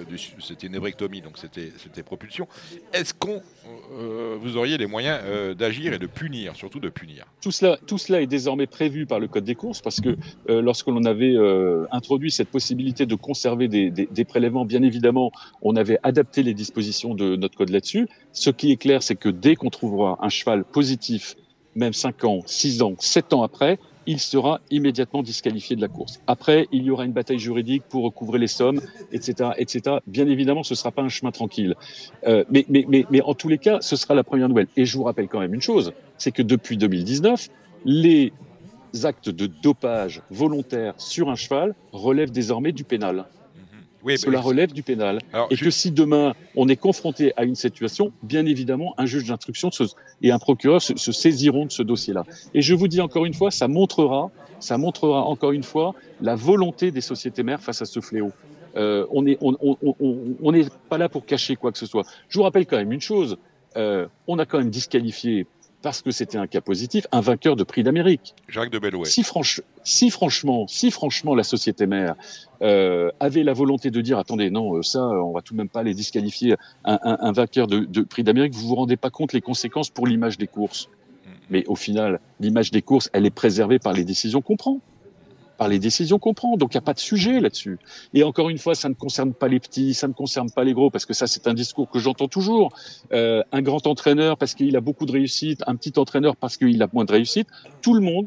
c'était 0.40 0.66
une 0.66 0.74
ébrectomie, 0.74 1.20
donc 1.20 1.38
c'était 1.38 2.02
propulsion. 2.02 2.48
Est-ce 2.92 3.12
qu'on 3.12 3.42
euh, 3.92 4.36
vous 4.40 4.56
auriez 4.56 4.78
les 4.78 4.86
moyens 4.86 5.20
euh, 5.24 5.54
d'agir 5.54 5.92
et 5.92 5.98
de 5.98 6.06
punir, 6.06 6.56
surtout 6.56 6.80
de 6.80 6.88
punir? 6.88 7.26
Tout 7.40 7.50
cela 7.50 7.78
tout 7.86 7.98
cela 7.98 8.20
est 8.22 8.26
désormais 8.26 8.66
prévu 8.66 9.06
par 9.06 9.20
le 9.20 9.28
code 9.28 9.44
des 9.44 9.54
courses 9.54 9.80
parce 9.80 10.00
que 10.00 10.16
euh, 10.48 10.62
lorsque 10.62 10.86
l'on 10.86 11.04
avait 11.04 11.36
introduit 11.90 12.30
cette 12.30 12.48
possibilité 12.48 13.06
de 13.06 13.14
conserver 13.14 13.68
des, 13.68 13.90
des, 13.90 14.06
des, 14.10 14.24
prélèvements, 14.24 14.64
bien 14.64 14.82
évidemment, 14.82 15.32
on 15.62 15.76
avait 15.76 15.98
adapté 16.02 16.42
les 16.42 16.54
dispositions 16.54 17.14
de 17.14 17.36
notre 17.36 17.56
code 17.56 17.70
là-dessus. 17.70 18.08
Ce 18.32 18.50
qui 18.50 18.72
est 18.72 18.76
clair, 18.76 19.02
c'est 19.02 19.16
que 19.16 19.28
dès 19.28 19.56
qu'on 19.56 19.70
trouvera 19.70 20.18
un 20.20 20.28
cheval 20.28 20.64
positif 20.64 21.36
même 21.78 21.92
5 21.92 22.24
ans, 22.24 22.40
6 22.44 22.82
ans, 22.82 22.94
7 22.98 23.32
ans 23.32 23.42
après, 23.42 23.78
il 24.08 24.18
sera 24.18 24.60
immédiatement 24.70 25.22
disqualifié 25.22 25.76
de 25.76 25.82
la 25.82 25.88
course. 25.88 26.18
Après, 26.26 26.66
il 26.72 26.82
y 26.82 26.90
aura 26.90 27.04
une 27.04 27.12
bataille 27.12 27.38
juridique 27.38 27.82
pour 27.90 28.04
recouvrer 28.04 28.38
les 28.38 28.46
sommes, 28.46 28.80
etc., 29.12 29.50
etc. 29.58 29.98
Bien 30.06 30.26
évidemment, 30.26 30.62
ce 30.62 30.72
ne 30.72 30.76
sera 30.76 30.90
pas 30.90 31.02
un 31.02 31.10
chemin 31.10 31.30
tranquille. 31.30 31.74
Euh, 32.26 32.42
mais, 32.50 32.64
mais, 32.70 32.86
mais, 32.88 33.04
mais 33.10 33.20
en 33.20 33.34
tous 33.34 33.48
les 33.48 33.58
cas, 33.58 33.78
ce 33.82 33.96
sera 33.96 34.14
la 34.14 34.24
première 34.24 34.48
nouvelle. 34.48 34.68
Et 34.78 34.86
je 34.86 34.96
vous 34.96 35.04
rappelle 35.04 35.28
quand 35.28 35.40
même 35.40 35.52
une 35.52 35.60
chose, 35.60 35.92
c'est 36.16 36.32
que 36.32 36.40
depuis 36.40 36.78
2019, 36.78 37.48
les 37.84 38.32
actes 39.02 39.28
de 39.28 39.46
dopage 39.46 40.22
volontaire 40.30 40.94
sur 40.96 41.28
un 41.28 41.36
cheval 41.36 41.74
relèvent 41.92 42.32
désormais 42.32 42.72
du 42.72 42.84
pénal. 42.84 43.26
Oui, 44.04 44.16
Cela 44.16 44.40
relève 44.40 44.72
du 44.72 44.82
pénal. 44.82 45.18
et 45.50 45.56
que 45.56 45.70
si 45.70 45.90
demain 45.90 46.34
on 46.56 46.68
est 46.68 46.76
confronté 46.76 47.32
à 47.36 47.44
une 47.44 47.54
situation, 47.54 48.12
bien 48.22 48.46
évidemment, 48.46 48.94
un 48.98 49.06
juge 49.06 49.24
d'instruction 49.24 49.70
et 50.22 50.30
un 50.30 50.38
procureur 50.38 50.80
se, 50.80 51.12
saisiront 51.12 51.66
de 51.66 51.72
ce 51.72 51.82
dossier-là. 51.82 52.24
Et 52.54 52.62
je 52.62 52.74
vous 52.74 52.88
dis 52.88 53.00
encore 53.00 53.24
une 53.24 53.34
fois, 53.34 53.50
ça 53.50 53.68
montrera, 53.68 54.30
ça 54.60 54.78
montrera 54.78 55.24
encore 55.24 55.52
une 55.52 55.62
fois 55.62 55.94
la 56.20 56.34
volonté 56.34 56.90
des 56.90 57.00
sociétés 57.00 57.42
mères 57.42 57.62
face 57.62 57.82
à 57.82 57.86
ce 57.86 58.00
fléau. 58.00 58.32
Euh, 58.76 59.06
on 59.10 59.22
n'est 59.22 59.38
on, 59.40 59.56
on, 59.60 60.36
on, 60.40 60.52
pas 60.88 60.98
là 60.98 61.08
pour 61.08 61.24
cacher 61.24 61.56
quoi 61.56 61.72
que 61.72 61.78
ce 61.78 61.86
soit. 61.86 62.04
Je 62.28 62.38
vous 62.38 62.44
rappelle 62.44 62.66
quand 62.66 62.76
même 62.76 62.92
une 62.92 63.00
chose. 63.00 63.38
Euh, 63.76 64.06
on 64.26 64.38
a 64.38 64.46
quand 64.46 64.58
même 64.58 64.70
disqualifié 64.70 65.46
parce 65.82 66.02
que 66.02 66.10
c'était 66.10 66.38
un 66.38 66.46
cas 66.46 66.60
positif, 66.60 67.06
un 67.12 67.20
vainqueur 67.20 67.56
de 67.56 67.62
prix 67.62 67.82
d'Amérique. 67.82 68.34
Jacques 68.48 68.70
de 68.70 68.78
Bellouet. 68.78 69.08
Si, 69.08 69.24
si, 69.84 70.10
franchement, 70.10 70.66
si 70.66 70.90
franchement 70.90 71.34
la 71.34 71.44
société 71.44 71.86
mère 71.86 72.14
euh, 72.62 73.10
avait 73.20 73.44
la 73.44 73.52
volonté 73.52 73.90
de 73.90 74.00
dire, 74.00 74.18
attendez, 74.18 74.50
non, 74.50 74.76
euh, 74.76 74.82
ça, 74.82 75.00
on 75.00 75.32
va 75.32 75.42
tout 75.42 75.54
de 75.54 75.58
même 75.58 75.68
pas 75.68 75.82
les 75.82 75.94
disqualifier, 75.94 76.56
un, 76.84 76.98
un, 77.02 77.18
un 77.20 77.32
vainqueur 77.32 77.66
de, 77.66 77.80
de 77.80 78.00
prix 78.02 78.24
d'Amérique, 78.24 78.54
vous 78.54 78.68
vous 78.68 78.74
rendez 78.74 78.96
pas 78.96 79.10
compte 79.10 79.32
les 79.32 79.40
conséquences 79.40 79.90
pour 79.90 80.06
l'image 80.06 80.38
des 80.38 80.48
courses. 80.48 80.88
Mm. 80.88 81.30
Mais 81.50 81.64
au 81.66 81.76
final, 81.76 82.20
l'image 82.40 82.70
des 82.70 82.82
courses, 82.82 83.08
elle 83.12 83.26
est 83.26 83.30
préservée 83.30 83.78
par 83.78 83.92
les 83.92 84.04
décisions 84.04 84.42
qu'on 84.42 84.56
prend 84.56 84.80
par 85.58 85.68
les 85.68 85.78
décisions 85.78 86.18
qu'on 86.18 86.32
prend. 86.32 86.56
Donc 86.56 86.72
il 86.72 86.76
n'y 86.76 86.78
a 86.78 86.82
pas 86.82 86.94
de 86.94 86.98
sujet 86.98 87.40
là-dessus. 87.40 87.78
Et 88.14 88.22
encore 88.22 88.48
une 88.48 88.58
fois, 88.58 88.74
ça 88.74 88.88
ne 88.88 88.94
concerne 88.94 89.34
pas 89.34 89.48
les 89.48 89.60
petits, 89.60 89.92
ça 89.92 90.08
ne 90.08 90.14
concerne 90.14 90.50
pas 90.50 90.64
les 90.64 90.72
gros, 90.72 90.90
parce 90.90 91.04
que 91.04 91.12
ça 91.12 91.26
c'est 91.26 91.46
un 91.46 91.54
discours 91.54 91.90
que 91.90 91.98
j'entends 91.98 92.28
toujours. 92.28 92.70
Euh, 93.12 93.42
un 93.52 93.60
grand 93.60 93.86
entraîneur 93.86 94.38
parce 94.38 94.54
qu'il 94.54 94.76
a 94.76 94.80
beaucoup 94.80 95.04
de 95.04 95.12
réussite, 95.12 95.62
un 95.66 95.76
petit 95.76 95.98
entraîneur 95.98 96.36
parce 96.36 96.56
qu'il 96.56 96.82
a 96.82 96.88
moins 96.92 97.04
de 97.04 97.12
réussite. 97.12 97.48
Tout 97.82 97.94
le 97.94 98.00
monde, 98.00 98.26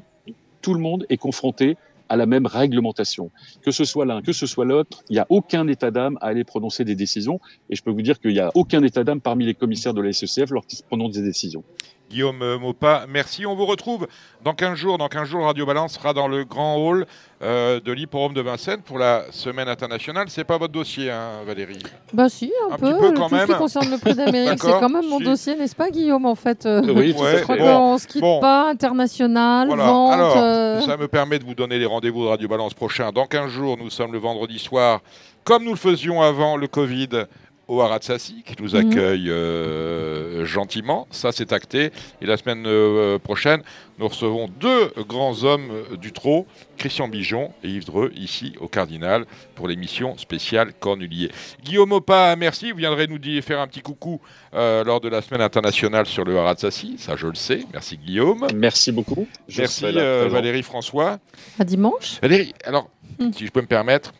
tout 0.62 0.74
le 0.74 0.80
monde 0.80 1.06
est 1.10 1.18
confronté 1.18 1.78
à 2.10 2.18
la 2.18 2.26
même 2.26 2.45
réglementation. 2.45 3.32
Que 3.62 3.72
ce 3.72 3.86
soit 3.86 4.06
l'un, 4.06 4.22
que 4.22 4.34
ce 4.34 4.45
soit 4.45 4.66
l'autre, 4.66 5.02
il 5.10 5.14
n'y 5.14 5.20
a 5.20 5.26
aucun 5.30 5.66
état 5.70 5.91
d'âme 5.91 6.18
à 6.20 6.26
aller 6.28 6.44
prononcer 6.44 6.84
des 6.84 6.95
décisions. 6.95 7.40
Et 7.70 7.76
je 7.78 7.82
peux 7.82 7.91
vous 7.91 8.02
dire 8.02 8.20
qu'il 8.20 8.34
n'y 8.34 8.40
a 8.40 8.52
aucun 8.53 8.84
état 8.84 9.06
d'âme 9.06 9.22
parmi 9.22 9.45
les 9.45 9.53
commissaires 9.53 9.94
de 9.94 10.02
la 10.02 10.12
SECF 10.12 10.52
lorsqu'ils 10.52 10.84
prononcent 10.84 11.14
des 11.14 11.24
décisions. 11.24 11.64
Guillaume 12.12 12.58
Maupas, 12.58 13.06
merci. 13.08 13.46
On 13.46 13.56
vous 13.56 13.66
retrouve 13.66 14.06
dans 14.44 14.54
15 14.54 14.78
jours. 14.78 14.98
Dans 14.98 15.08
15 15.08 15.30
jours, 15.30 15.46
Radio 15.46 15.66
Balance 15.66 15.94
sera 15.94 16.14
dans 16.14 16.28
le 16.28 16.44
grand 16.44 16.76
hall 16.76 17.06
euh, 17.42 17.80
de 17.80 17.92
l'Hipporome 17.94 18.34
de 18.34 18.42
Vincennes 18.42 18.82
pour 18.82 19.00
la 19.00 19.24
semaine 19.32 19.70
internationale. 19.70 20.26
C'est 20.28 20.44
pas 20.44 20.58
votre 20.58 20.74
dossier, 20.74 21.10
hein, 21.10 21.44
Valérie 21.48 21.82
Bah 22.12 22.28
si, 22.28 22.52
un, 22.70 22.76
peu. 22.76 22.98
peu 22.98 23.14
quand 23.14 23.30
Tout 23.30 23.36
même. 23.36 23.48
ce 23.48 23.54
qui 23.54 23.58
concerne 23.58 23.90
le 23.90 23.98
prix 23.98 24.14
d'Amérique, 24.14 24.60
c'est 24.62 24.80
quand 24.80 24.90
même 24.90 25.08
mon 25.08 25.22
dossier, 25.22 25.56
n'est-ce 25.56 25.76
pas, 25.76 25.90
Guillaume, 25.90 26.26
en 26.26 26.36
fait 26.36 26.66
euh, 26.66 26.82
Oui, 26.94 27.16
je 27.18 27.44
crois 27.44 27.58
qu'on 27.58 27.98
se 27.98 28.08
quitte 28.08 28.22
pas, 28.22 28.70
international, 28.70 29.70
vente... 29.70 30.14
Alors, 30.14 30.34
euh. 30.38 30.82
ça 30.82 30.98
me 30.98 31.08
permet 31.08 31.40
de 31.40 31.46
vous 31.46 31.56
donner 31.56 31.80
les 31.80 31.86
rendez-vous 31.86 32.26
de 32.26 32.28
Radio 32.30 32.50
Balance 32.50 32.74
prochain. 32.74 33.12
Dans 33.12 33.26
15 33.26 33.50
jours, 33.50 33.78
nous 33.78 33.90
sommes 33.90 34.12
le 34.12 34.20
vendredi 34.20 34.60
soir, 34.60 35.00
comme 35.46 35.64
nous 35.64 35.72
le 35.72 35.78
faisions 35.78 36.22
avant 36.22 36.58
le 36.58 36.68
Covid, 36.68 37.10
au 37.72 38.02
Sassi 38.02 38.43
qui 38.45 38.61
nous 38.61 38.76
mhm. 38.76 38.91
accueille 38.91 39.30
euh, 39.30 40.45
gentiment. 40.45 41.07
Ça, 41.10 41.31
c'est 41.31 41.53
acté. 41.53 41.91
Et 42.22 42.26
la 42.26 42.35
semaine 42.35 42.65
euh, 42.65 43.18
prochaine, 43.18 43.61
nous 43.98 44.07
recevons 44.10 44.49
deux 44.60 44.91
grands 45.07 45.43
hommes 45.43 45.72
euh, 45.72 45.95
du 45.95 46.11
trot, 46.11 46.45
Christian 46.77 47.07
Bijon 47.07 47.52
et 47.64 47.69
Yves 47.69 47.85
Dreux, 47.85 48.11
ici 48.15 48.56
au 48.60 48.68
Cardinal, 48.68 49.26
pour 49.56 49.69
l'émission 49.69 50.18
spéciale 50.18 50.73
Cornulier. 50.80 51.31
Guillaume 51.64 51.93
Opa, 51.93 52.35
merci. 52.35 52.72
Vous 52.72 52.77
viendrez 52.77 53.07
nous 53.07 53.19
dire, 53.19 53.41
faire 53.41 53.61
un 53.61 53.68
petit 53.68 53.81
coucou 53.81 54.19
lors 54.53 54.99
de 54.99 55.07
la 55.07 55.22
semaine 55.22 55.41
internationale 55.41 56.06
sur 56.06 56.26
le 56.26 56.35
Sassi. 56.57 56.95
Ça, 56.98 57.15
je 57.15 57.27
le 57.27 57.35
sais. 57.35 57.64
Merci, 57.72 57.98
Guillaume. 57.98 58.48
Merci 58.53 58.91
beaucoup. 58.91 59.27
merci, 59.57 59.85
Valérie 59.93 60.64
François. 60.64 61.19
À 61.57 61.64
dimanche. 61.64 62.19
Valérie, 62.22 62.53
alors, 62.65 62.89
hmm. 63.19 63.31
si 63.31 63.45
je 63.45 63.52
peux 63.52 63.61
me 63.61 63.68
permettre, 63.68 64.11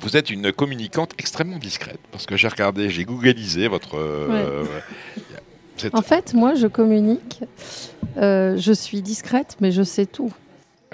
vous 0.00 0.16
êtes 0.16 0.30
une 0.30 0.52
communicante 0.52 1.12
extrêmement 1.18 1.58
discrète 1.58 2.00
parce 2.10 2.26
que 2.26 2.36
j'ai 2.36 2.48
regardé, 2.48 2.90
j'ai 2.90 3.04
googlisé 3.04 3.68
votre. 3.68 3.96
Euh, 3.96 4.64
en 5.92 6.02
fait, 6.02 6.34
moi, 6.34 6.54
je 6.54 6.66
communique. 6.66 7.40
Euh, 8.16 8.56
je 8.56 8.72
suis 8.72 9.02
discrète, 9.02 9.56
mais 9.60 9.70
je 9.70 9.82
sais 9.82 10.06
tout. 10.06 10.32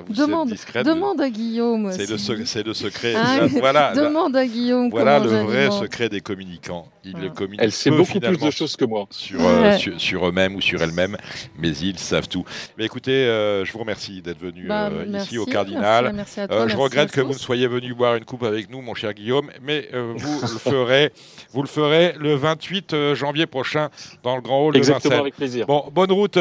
Demande, 0.08 0.52
demande 0.84 1.20
à 1.20 1.30
Guillaume. 1.30 1.90
C'est 1.92 2.10
le, 2.10 2.74
secret. 2.74 3.14
Ah, 3.16 3.46
voilà, 3.46 3.92
demande 3.96 4.36
à 4.36 4.46
Guillaume. 4.46 4.90
Voilà 4.90 5.18
le 5.18 5.28
vrai 5.28 5.70
secret 5.70 6.08
des 6.08 6.20
communicants. 6.20 6.86
Ils 7.04 7.14
ah. 7.16 7.28
communiquent 7.34 7.62
Elle 7.62 7.72
sait 7.72 7.90
beaucoup 7.90 8.20
plus 8.20 8.36
de 8.36 8.50
choses 8.50 8.76
que 8.76 8.84
moi 8.84 9.06
sur, 9.10 9.40
euh, 9.40 9.76
sur, 9.96 10.28
eux-mêmes 10.28 10.54
ou 10.54 10.60
sur 10.60 10.82
elles-mêmes, 10.82 11.16
mais 11.58 11.70
ils 11.70 11.98
savent 11.98 12.28
tout. 12.28 12.44
Mais 12.76 12.84
écoutez, 12.84 13.12
euh, 13.12 13.64
je 13.64 13.72
vous 13.72 13.78
remercie 13.78 14.20
d'être 14.20 14.40
venu 14.40 14.66
bah, 14.66 14.90
euh, 14.90 15.18
ici 15.18 15.38
au 15.38 15.46
Cardinal. 15.46 16.12
je 16.36 16.76
regrette 16.76 17.10
que 17.10 17.20
vous 17.20 17.32
ne 17.32 17.38
soyez 17.38 17.66
venu 17.66 17.94
boire 17.94 18.16
une 18.16 18.24
coupe 18.24 18.42
avec 18.42 18.70
nous, 18.70 18.82
mon 18.82 18.94
cher 18.94 19.14
Guillaume, 19.14 19.50
mais 19.62 19.88
vous 19.92 20.40
le 20.42 20.46
ferez. 20.58 21.12
Vous 21.52 21.62
le 21.62 21.68
ferez 21.68 22.14
le 22.18 22.34
28 22.34 23.14
janvier 23.14 23.46
prochain 23.46 23.88
dans 24.22 24.36
le 24.36 24.42
Grand 24.42 24.66
Hall 24.66 24.76
Exactement, 24.76 24.98
de 24.98 25.04
Vincennes. 25.04 25.20
avec 25.20 25.36
plaisir. 25.36 25.66
Bon, 25.66 25.84
bonne 25.90 26.12
route, 26.12 26.38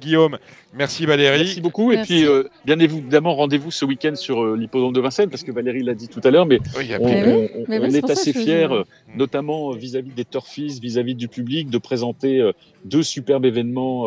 Guillaume. 0.00 0.38
Merci 0.74 1.06
Valérie. 1.06 1.38
Merci 1.38 1.60
beaucoup. 1.60 1.92
Et 1.92 2.02
puis, 2.02 2.26
euh, 2.26 2.44
bien 2.78 2.96
évidemment, 2.96 3.34
rendez-vous 3.34 3.70
ce 3.70 3.84
week-end 3.84 4.14
sur 4.14 4.42
euh, 4.42 4.56
l'hippodrome 4.56 4.92
de 4.92 5.00
Vincennes, 5.00 5.30
parce 5.30 5.42
que 5.42 5.52
Valérie 5.52 5.82
l'a 5.82 5.94
dit 5.94 6.08
tout 6.08 6.20
à 6.24 6.30
l'heure, 6.30 6.46
mais 6.46 6.60
on, 6.76 7.82
est 7.90 8.10
assez 8.10 8.32
fiers, 8.32 8.68
euh, 8.70 8.84
notamment 9.14 9.72
vis-à-vis 9.72 10.12
des 10.12 10.24
turfistes, 10.24 10.80
vis-à-vis 10.80 11.14
du 11.14 11.28
public, 11.28 11.70
de 11.70 11.78
présenter 11.78 12.50
deux 12.84 13.02
superbes 13.02 13.44
événements 13.44 14.06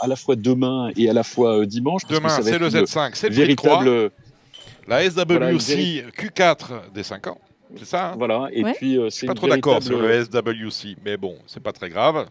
à 0.00 0.06
la 0.06 0.16
fois 0.16 0.36
demain 0.36 0.90
et 0.96 1.08
à 1.08 1.12
la 1.12 1.22
fois 1.22 1.66
dimanche. 1.66 2.02
Demain, 2.08 2.28
c'est 2.42 2.58
le 2.58 2.68
Z5, 2.68 3.10
c'est 3.14 3.28
le 3.28 3.34
véritable. 3.34 4.10
La 4.88 5.08
SWC 5.08 6.04
Q4 6.18 6.92
des 6.92 7.02
5 7.02 7.26
ans. 7.28 7.38
C'est 7.76 7.84
ça 7.84 8.08
hein? 8.08 8.14
Voilà, 8.18 8.48
et 8.52 8.64
puis 8.64 8.94
c'est. 8.94 9.04
Je 9.04 9.08
suis 9.10 9.26
pas 9.28 9.34
trop 9.34 9.46
d'accord 9.46 9.82
sur 9.82 10.00
le 10.00 10.24
SWC, 10.24 10.96
mais 11.04 11.16
bon, 11.16 11.36
c'est 11.46 11.62
pas 11.62 11.72
très 11.72 11.88
grave. 11.88 12.26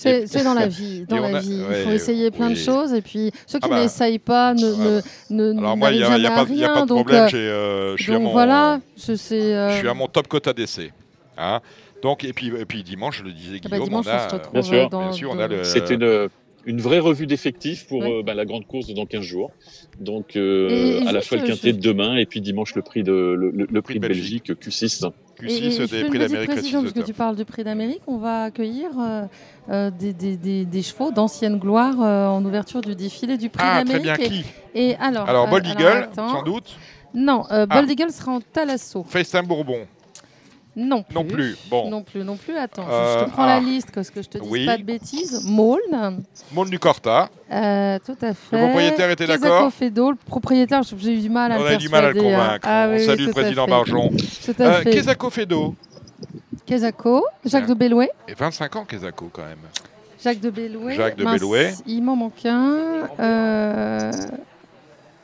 C'est 0.00 0.44
dans 0.44 0.54
la 0.54 0.66
vie. 0.66 1.04
Dans 1.08 1.20
la 1.20 1.40
vie. 1.40 1.62
Il 1.68 1.84
faut 1.84 1.90
essayer 1.90 2.30
plein 2.30 2.50
de 2.50 2.54
choses. 2.54 2.92
Et 2.92 3.02
puis, 3.02 3.32
ceux 3.46 3.58
qui 3.58 3.66
ah 3.66 3.68
bah. 3.68 3.82
n'essayent 3.82 4.18
pas 4.18 4.54
ne, 4.54 5.00
ne, 5.30 5.58
Alors, 5.58 5.76
moi, 5.76 5.90
il 5.90 5.98
n'y 5.98 6.04
a, 6.04 6.18
y 6.18 6.26
a, 6.26 6.30
pas, 6.30 6.44
y 6.50 6.64
a 6.64 6.68
pas 6.68 6.82
de 6.82 6.86
problème. 6.86 7.24
Donc, 7.24 7.34
euh, 7.34 7.96
je 7.96 8.02
suis 8.02 8.12
donc 8.12 8.20
à 8.20 8.24
mon, 8.24 8.32
voilà, 8.32 8.80
je, 8.96 9.14
sais, 9.14 9.54
euh... 9.54 9.70
je 9.72 9.78
suis 9.78 9.88
à 9.88 9.94
mon 9.94 10.06
top 10.06 10.28
quota 10.28 10.52
d'essai. 10.52 10.92
Hein 11.36 11.60
donc, 12.02 12.24
et 12.24 12.32
puis, 12.32 12.48
et 12.48 12.64
puis 12.64 12.82
dimanche, 12.82 13.18
je 13.18 13.24
le 13.24 13.32
disais, 13.32 13.60
Guillaume, 13.60 13.74
ah 13.74 13.78
bah, 13.78 13.84
dimanche, 13.84 14.06
on 14.06 14.10
a, 14.10 14.26
on 14.26 14.28
se 14.28 14.34
retrouve 14.34 14.52
bien 14.52 14.62
sûr, 14.62 14.88
bien 14.88 15.12
sûr, 15.12 15.30
on 15.32 15.38
a 15.38 15.48
le. 15.48 15.64
C'était 15.64 15.94
une 15.94 16.28
une 16.66 16.80
vraie 16.80 16.98
revue 16.98 17.26
d'effectifs 17.26 17.86
pour 17.86 18.02
euh, 18.02 18.22
bah, 18.24 18.34
la 18.34 18.44
grande 18.44 18.66
course 18.66 18.92
dans 18.92 19.06
15 19.06 19.22
jours. 19.22 19.50
Donc 19.98 20.36
euh, 20.36 21.04
à 21.06 21.12
la 21.12 21.20
fois 21.20 21.38
le 21.38 21.46
quintet 21.46 21.72
de 21.72 21.80
demain 21.80 22.16
et 22.16 22.26
puis 22.26 22.40
dimanche 22.40 22.74
le 22.74 22.82
prix 22.82 23.02
de, 23.02 23.12
le, 23.12 23.82
prix 23.82 23.94
de 23.94 24.00
Belgique, 24.00 24.50
Q6. 24.50 25.10
Q6 25.40 25.90
des 25.90 26.04
prix 26.04 26.18
d'Amérique. 26.18 26.50
Parce 26.50 26.92
que 26.92 27.02
tu 27.02 27.14
parles 27.14 27.36
du 27.36 27.44
prix 27.44 27.64
d'Amérique, 27.64 28.02
on 28.06 28.18
va 28.18 28.44
accueillir 28.44 28.90
euh, 29.68 29.90
des, 29.90 30.12
des, 30.12 30.64
des, 30.64 30.82
chevaux 30.82 31.10
d'ancienne 31.10 31.58
gloire 31.58 31.98
en 31.98 32.44
ouverture 32.44 32.80
du 32.80 32.94
défilé 32.94 33.36
du 33.36 33.48
prix 33.48 33.64
ah, 33.66 33.82
d'Amérique. 33.82 34.12
Très 34.12 34.28
bien, 34.28 34.42
qui 34.42 34.44
et, 34.74 34.96
alors, 34.96 35.28
alors 35.28 35.48
Bold 35.48 35.66
Eagle, 35.66 36.08
sans 36.14 36.42
doute 36.42 36.76
Non, 37.14 37.44
Bold 37.48 37.68
ah. 37.70 37.84
Eagle 37.88 38.10
sera 38.10 38.32
en 38.32 38.40
Talasso. 38.40 39.04
Festin 39.04 39.42
Bourbon. 39.42 39.86
Non 40.80 41.02
plus. 41.02 41.14
Non 41.14 41.24
plus. 41.24 41.56
Bon. 41.68 41.90
Non 41.90 42.02
plus, 42.02 42.24
non 42.24 42.36
plus. 42.36 42.56
Attends, 42.56 42.84
je 42.84 43.24
te 43.24 43.30
prends 43.30 43.46
la 43.46 43.56
ah. 43.56 43.60
liste 43.60 43.90
parce 43.94 44.10
que 44.10 44.22
je 44.22 44.28
te 44.28 44.38
dis 44.38 44.66
pas 44.66 44.78
de 44.78 44.82
bêtises. 44.82 45.44
Maulne. 45.44 46.22
Maulne 46.52 46.70
du 46.70 46.78
Corta. 46.78 47.28
Euh, 47.52 47.98
tout 48.04 48.16
à 48.22 48.32
fait. 48.32 48.56
Le 48.56 48.66
propriétaire 48.66 49.10
était 49.10 49.26
d'accord. 49.26 49.72
Fedo, 49.72 50.10
le 50.12 50.16
propriétaire, 50.16 50.82
j'ai 50.82 51.14
eu 51.14 51.20
du 51.20 51.28
mal 51.28 51.52
à 51.52 51.58
On 51.58 51.62
le 51.62 51.68
a 51.68 51.76
du 51.76 51.88
mal 51.88 52.04
à 52.06 52.12
le 52.12 52.20
hein. 52.20 52.22
convaincre. 52.22 52.68
Ah, 52.68 52.86
On 52.88 52.92
oui, 52.92 53.04
salue 53.04 53.26
le 53.26 53.32
président 53.32 53.66
Barjon. 53.66 54.10
Tout 54.44 54.54
à 54.58 54.62
euh, 54.62 54.82
fait. 54.82 54.90
Quesaco 54.90 55.30
Fedo. 55.30 55.74
Quesaco, 56.66 57.24
Jacques 57.44 57.66
de 57.66 57.74
Bellouet. 57.74 58.10
Et 58.28 58.34
25 58.34 58.76
ans 58.76 58.84
Quesaco 58.84 59.30
quand 59.32 59.44
même. 59.44 59.58
Jacques 60.22 60.40
de 60.40 60.50
Bellouet. 60.50 60.94
Jacques 60.94 61.16
de 61.16 61.24
Bellouet. 61.24 61.74
Il 61.86 62.02
m'en 62.02 62.16
manque 62.16 62.44
un. 62.44 63.08
Euh... 63.18 64.12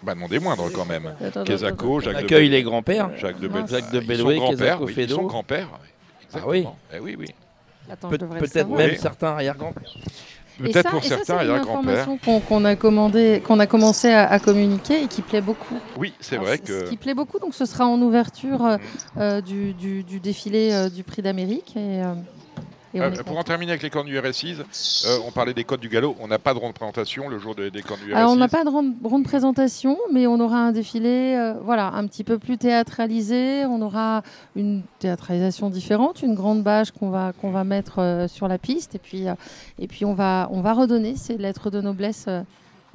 Bah 0.06 0.14
non 0.14 0.28
des 0.28 0.38
moindres 0.38 0.70
quand 0.72 0.86
même. 0.86 1.14
Kezako, 1.44 2.00
Jacques 2.00 2.16
accueille 2.16 2.48
les 2.48 2.62
grands-pères. 2.62 3.10
Jacques 3.16 3.40
de, 3.40 3.50
Jacques 3.68 3.90
de 3.90 3.98
Bellouet, 3.98 4.38
Kezako 4.38 4.86
Fédo. 4.86 5.16
Son 5.16 5.24
grand-père. 5.24 5.68
Ah 6.32 6.38
oui. 6.46 6.64
Eh 6.94 7.00
oui, 7.00 7.16
oui. 7.18 7.26
Peut-être 8.08 8.68
même 8.68 8.96
certains 8.96 9.28
arrière-grands-pères. 9.28 9.92
Peut-être 10.58 10.90
pour 10.90 11.04
certains 11.04 11.34
arrière-grands-pères. 11.34 12.06
qu'on 12.48 12.64
a 12.64 12.76
commandé, 12.76 13.42
qu'on 13.44 13.58
a 13.58 13.66
commencé 13.66 14.12
à, 14.12 14.38
communiquer 14.38 15.02
et 15.02 15.06
qui 15.08 15.22
plaît 15.22 15.40
beaucoup. 15.40 15.78
Oui, 15.96 16.14
c'est 16.20 16.36
vrai 16.36 16.58
que. 16.58 16.86
Ce 16.86 16.90
qui 16.90 16.96
plaît 16.96 17.14
beaucoup, 17.14 17.40
donc 17.40 17.54
ce 17.54 17.64
sera 17.64 17.86
en 17.86 18.00
ouverture 18.00 18.64
euh, 18.64 18.76
euh, 19.18 19.40
du, 19.40 19.74
défilé 20.20 20.72
euh, 20.72 20.88
du 20.88 21.02
Prix 21.02 21.22
d'Amérique 21.22 21.76
et. 21.76 22.02
Euh, 22.02 22.14
pour 23.24 23.38
en 23.38 23.42
terminer 23.42 23.72
avec 23.72 23.82
les 23.82 23.90
cornes 23.90 24.06
du 24.06 24.18
RSI, 24.18 24.56
euh, 25.06 25.18
on 25.26 25.30
parlait 25.30 25.54
des 25.54 25.64
codes 25.64 25.80
du 25.80 25.88
galop. 25.88 26.16
On 26.20 26.28
n'a 26.28 26.38
pas 26.38 26.54
de 26.54 26.58
ronde 26.58 26.74
présentation 26.74 27.28
le 27.28 27.38
jour 27.38 27.54
des, 27.54 27.70
cornes 27.82 28.00
du 28.00 28.14
RSI. 28.14 28.22
on 28.22 28.36
n'a 28.36 28.48
pas 28.48 28.64
de 28.64 28.70
ronde, 28.70 29.24
présentation, 29.24 29.98
mais 30.12 30.26
on 30.26 30.38
aura 30.40 30.58
un 30.58 30.72
défilé 30.72 31.34
euh, 31.36 31.54
voilà, 31.62 31.88
un 31.88 32.06
petit 32.06 32.24
peu 32.24 32.38
plus 32.38 32.58
théâtralisé. 32.58 33.64
On 33.66 33.82
aura 33.82 34.22
une 34.54 34.82
théâtralisation 34.98 35.70
différente, 35.70 36.22
une 36.22 36.34
grande 36.34 36.62
bâche 36.62 36.90
qu'on 36.90 37.10
va, 37.10 37.32
qu'on 37.40 37.50
va 37.50 37.64
mettre 37.64 38.26
sur 38.28 38.48
la 38.48 38.58
piste. 38.58 38.94
Et 38.94 38.98
puis, 38.98 39.24
et 39.78 39.86
puis 39.86 40.04
on, 40.04 40.14
va, 40.14 40.48
on 40.50 40.60
va 40.60 40.72
redonner 40.72 41.16
ces 41.16 41.36
lettres 41.36 41.70
de 41.70 41.80
noblesse 41.80 42.28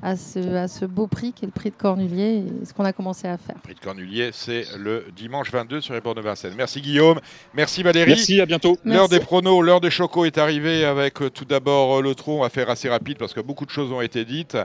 à 0.02 0.16
ce, 0.16 0.86
beau 0.86 1.08
prix 1.08 1.34
qui 1.34 1.46
est 1.46 1.48
le 1.48 1.52
prix 1.52 1.70
de 1.70 1.76
Cornulier 1.76 2.44
et 2.62 2.66
ce 2.66 2.74
qu'on 2.74 2.86
a 2.86 2.94
commencé 2.94 3.28
à 3.28 3.38
faire. 3.38 3.56
Le 3.56 3.62
prix 3.62 3.76
de 3.76 3.80
Cornulier, 3.80 4.30
c'est 4.34 4.66
le 4.78 5.06
dimanche 5.16 5.52
22 5.52 5.82
sur 5.82 5.94
les 5.94 6.02
bords 6.02 6.16
de 6.16 6.22
Vincennes. 6.22 6.54
Merci 6.58 6.82
Guillaume, 6.82 7.20
merci 7.54 7.84
Valérie. 7.84 8.12
Merci, 8.12 8.42
à 8.42 8.46
bientôt. 8.46 8.78
L'heure 8.84 9.10
des 9.10 9.20
pronos, 9.20 9.62
l'heure 9.62 9.82
des 9.82 9.92
chocos 9.92 10.26
est 10.26 10.38
arrivée 10.38 10.86
avec 10.86 11.22
euh, 11.22 11.30
tout 11.30 11.46
d'abord 11.46 12.00
euh, 12.00 12.02
le 12.02 12.16
trou. 12.16 12.32
On 12.32 12.42
va 12.42 12.50
faire 12.50 12.70
assez 12.70 12.90
rapide 12.90 13.18
parce 13.18 13.34
que 13.34 13.40
beaucoup 13.40 13.66
de 13.66 13.72
choses 13.72 13.92
ont 13.92 14.02
été 14.02 14.26
dites. 14.26 14.58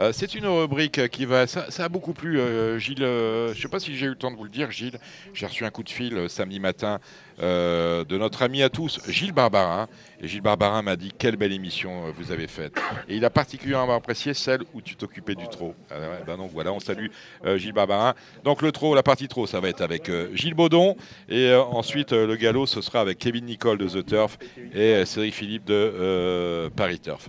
Euh, 0.00 0.12
c'est 0.12 0.34
une 0.34 0.46
rubrique 0.46 1.08
qui 1.08 1.24
va. 1.24 1.46
Ça, 1.46 1.66
a 1.78 1.88
beaucoup 1.88 2.12
plu, 2.12 2.38
Gilles. 2.78 2.98
je 2.98 3.48
ne 3.50 3.54
sais 3.54 3.68
pas 3.68 3.80
si 3.80 3.96
j'ai 3.96 4.06
eu 4.06 4.10
le 4.10 4.16
temps 4.16 4.30
de 4.30 4.36
vous 4.36 4.44
le 4.44 4.50
dire, 4.50 4.70
Gilles. 4.70 4.98
J'ai 5.32 5.46
reçu 5.46 5.64
un 5.64 5.70
coup 5.70 5.82
de 5.82 5.90
fil 5.90 6.28
samedi 6.28 6.60
matin 6.60 7.00
euh, 7.40 8.04
de 8.04 8.18
notre 8.18 8.42
ami 8.42 8.62
à 8.62 8.68
tous, 8.68 9.00
Gilles 9.08 9.32
Barbarin. 9.32 9.88
Et 10.20 10.28
Gilles 10.28 10.40
Barbarin 10.40 10.82
m'a 10.82 10.96
dit 10.96 11.12
quelle 11.16 11.36
belle 11.36 11.52
émission 11.52 12.06
euh, 12.06 12.12
vous 12.16 12.30
avez 12.32 12.46
faite. 12.46 12.74
Et 13.08 13.16
il 13.16 13.24
a 13.24 13.30
particulièrement 13.30 13.94
apprécié 13.94 14.34
celle 14.34 14.60
où 14.74 14.80
tu 14.80 14.96
t'occupais 14.96 15.34
du 15.34 15.48
trot. 15.48 15.74
Ah 15.90 15.94
ben 16.26 16.36
voilà, 16.52 16.72
on 16.72 16.80
salue 16.80 17.08
euh, 17.44 17.58
Gilles 17.58 17.72
Barbarin. 17.72 18.14
Donc 18.44 18.62
le 18.62 18.72
trot, 18.72 18.94
la 18.94 19.02
partie 19.02 19.28
trot, 19.28 19.46
ça 19.46 19.60
va 19.60 19.68
être 19.68 19.80
avec 19.80 20.10
Gilles 20.34 20.54
Baudon. 20.54 20.96
Et 21.28 21.54
ensuite, 21.54 22.12
le 22.12 22.36
galop, 22.36 22.66
ce 22.66 22.80
sera 22.80 23.00
avec 23.00 23.18
Kevin 23.18 23.46
Nicole 23.46 23.78
de 23.78 23.88
The 23.88 24.04
Turf 24.04 24.38
et 24.74 25.04
Cédric 25.04 25.34
Philippe 25.34 25.64
de 25.64 26.70
Paris 26.76 27.00
Turf. 27.00 27.28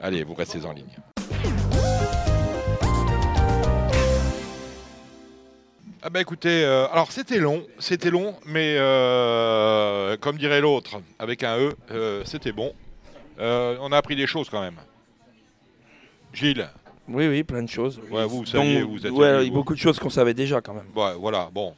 Allez, 0.00 0.24
vous 0.24 0.34
restez 0.34 0.64
en 0.64 0.72
ligne. 0.72 1.81
Ah 6.04 6.10
bah 6.10 6.20
écoutez, 6.20 6.64
euh, 6.64 6.88
alors 6.88 7.12
c'était 7.12 7.38
long, 7.38 7.64
c'était 7.78 8.10
long, 8.10 8.34
mais 8.44 8.74
euh, 8.76 10.16
comme 10.16 10.36
dirait 10.36 10.60
l'autre, 10.60 11.00
avec 11.20 11.44
un 11.44 11.56
E, 11.60 11.76
euh, 11.92 12.22
c'était 12.24 12.50
bon. 12.50 12.74
on 13.38 13.92
a 13.92 13.96
appris 13.96 14.16
des 14.16 14.26
choses 14.26 14.50
quand 14.50 14.60
même. 14.60 14.78
Gilles 16.32 16.68
Oui, 17.06 17.28
oui, 17.28 17.44
plein 17.44 17.62
de 17.62 17.68
choses. 17.68 18.00
Ouais, 18.10 18.26
vous, 18.26 18.44
saviez, 18.44 18.82
vous 18.82 19.06
êtes... 19.06 19.12
Ouais, 19.12 19.48
beaucoup 19.48 19.74
de 19.74 19.78
choses 19.78 20.00
qu'on 20.00 20.10
savait 20.10 20.34
déjà 20.34 20.60
quand 20.60 20.74
même. 20.74 20.88
Ouais, 20.96 21.14
voilà, 21.16 21.48
bon. 21.52 21.72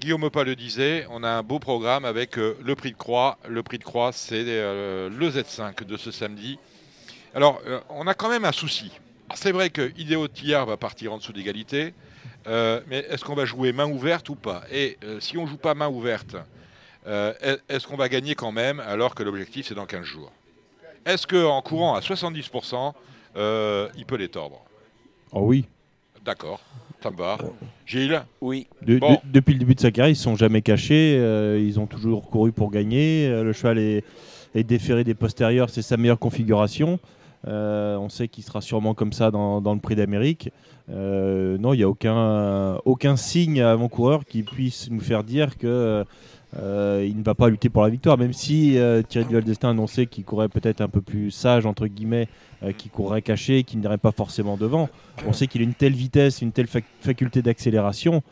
Guillaume 0.00 0.30
Pas 0.30 0.44
le 0.44 0.56
disait, 0.56 1.06
on 1.10 1.22
a 1.24 1.28
un 1.28 1.42
beau 1.42 1.58
programme 1.58 2.06
avec 2.06 2.36
le 2.36 2.74
prix 2.74 2.92
de 2.92 2.96
croix. 2.96 3.36
Le 3.46 3.62
prix 3.62 3.76
de 3.76 3.84
croix, 3.84 4.12
c'est 4.12 4.44
le 4.44 5.10
Z5 5.30 5.84
de 5.84 5.96
ce 5.98 6.10
samedi. 6.10 6.58
Alors, 7.34 7.60
on 7.90 8.06
a 8.06 8.14
quand 8.14 8.30
même 8.30 8.46
un 8.46 8.52
souci. 8.52 8.92
C'est 9.34 9.52
vrai 9.52 9.68
que 9.68 9.92
Idéo 9.98 10.26
Tillard 10.26 10.64
va 10.64 10.78
partir 10.78 11.12
en 11.12 11.18
dessous 11.18 11.34
d'égalité. 11.34 11.92
Euh, 12.46 12.80
mais 12.88 12.98
est-ce 13.10 13.24
qu'on 13.24 13.34
va 13.34 13.44
jouer 13.44 13.72
main 13.72 13.86
ouverte 13.86 14.28
ou 14.28 14.34
pas? 14.34 14.62
Et 14.70 14.98
euh, 15.04 15.20
si 15.20 15.38
on 15.38 15.46
joue 15.46 15.56
pas 15.56 15.74
main 15.74 15.88
ouverte, 15.88 16.36
euh, 17.06 17.32
est-ce 17.68 17.86
qu'on 17.86 17.96
va 17.96 18.08
gagner 18.08 18.34
quand 18.34 18.52
même 18.52 18.80
alors 18.80 19.14
que 19.14 19.22
l'objectif 19.22 19.66
c'est 19.68 19.74
dans 19.74 19.86
15 19.86 20.04
jours? 20.04 20.32
Est-ce 21.06 21.26
qu'en 21.26 21.60
courant 21.62 21.94
à 21.94 22.00
70%, 22.00 22.92
il 23.96 24.06
peut 24.06 24.16
les 24.16 24.28
tordre 24.28 24.62
Oh 25.32 25.42
oui. 25.42 25.66
D'accord, 26.24 26.60
ça 27.02 27.10
me 27.10 27.16
va. 27.16 27.36
Gilles? 27.84 28.22
Oui. 28.40 28.66
depuis 28.82 29.52
le 29.52 29.58
début 29.58 29.74
de 29.74 29.80
sa 29.80 29.90
carrière, 29.90 30.08
ils 30.08 30.18
ne 30.18 30.22
sont 30.22 30.36
jamais 30.36 30.62
cachés, 30.62 31.16
ils 31.60 31.78
ont 31.78 31.86
toujours 31.86 32.30
couru 32.30 32.52
pour 32.52 32.70
gagner. 32.70 33.28
le 33.28 33.52
cheval 33.52 33.78
est, 33.78 34.04
est 34.54 34.64
déféré 34.64 35.04
des 35.04 35.14
postérieurs, 35.14 35.68
c'est 35.68 35.82
sa 35.82 35.98
meilleure 35.98 36.18
configuration. 36.18 36.98
Euh, 37.46 37.96
on 37.96 38.08
sait 38.08 38.28
qu'il 38.28 38.44
sera 38.44 38.60
sûrement 38.60 38.94
comme 38.94 39.12
ça 39.12 39.30
dans, 39.30 39.60
le 39.60 39.80
prix 39.80 39.96
d'Amérique. 39.96 40.50
Euh, 40.90 41.58
non, 41.58 41.74
il 41.74 41.78
n'y 41.78 41.82
a 41.82 41.88
aucun, 41.88 42.76
aucun 42.84 43.16
signe 43.16 43.60
avant-coureur 43.60 44.24
qui 44.24 44.42
puisse 44.42 44.90
nous 44.90 45.00
faire 45.00 45.24
dire 45.24 45.58
que 45.58 46.04
euh, 46.56 47.12
ne 47.14 47.22
va 47.22 47.34
pas 47.34 47.48
lutter 47.48 47.68
pour 47.68 47.82
la 47.82 47.88
victoire, 47.88 48.16
même 48.16 48.32
si 48.32 48.78
Thierry 49.08 49.26
Duval 49.26 49.44
d'Estaing 49.44 49.70
annonçait 49.70 50.06
qu'il 50.06 50.24
courait 50.24 50.48
peut-être 50.48 50.80
un 50.80 50.88
peu 50.88 51.00
plus 51.00 51.30
sage, 51.30 51.66
entre 51.66 51.86
guillemets, 51.86 52.28
qu'il 52.78 52.90
courrait 52.90 53.22
caché, 53.22 53.64
qu'il 53.64 53.80
n'irait 53.80 53.98
pas 53.98 54.12
forcément 54.12 54.56
devant. 54.56 54.88
On 55.26 55.32
sait 55.32 55.46
qu'il 55.46 55.60
a 55.60 55.64
une 55.64 55.74
telle 55.74 55.94
vitesse, 55.94 56.42
une 56.42 56.52
telle 56.52 56.68
faculté 57.00 57.42
d'accélération 57.42 58.22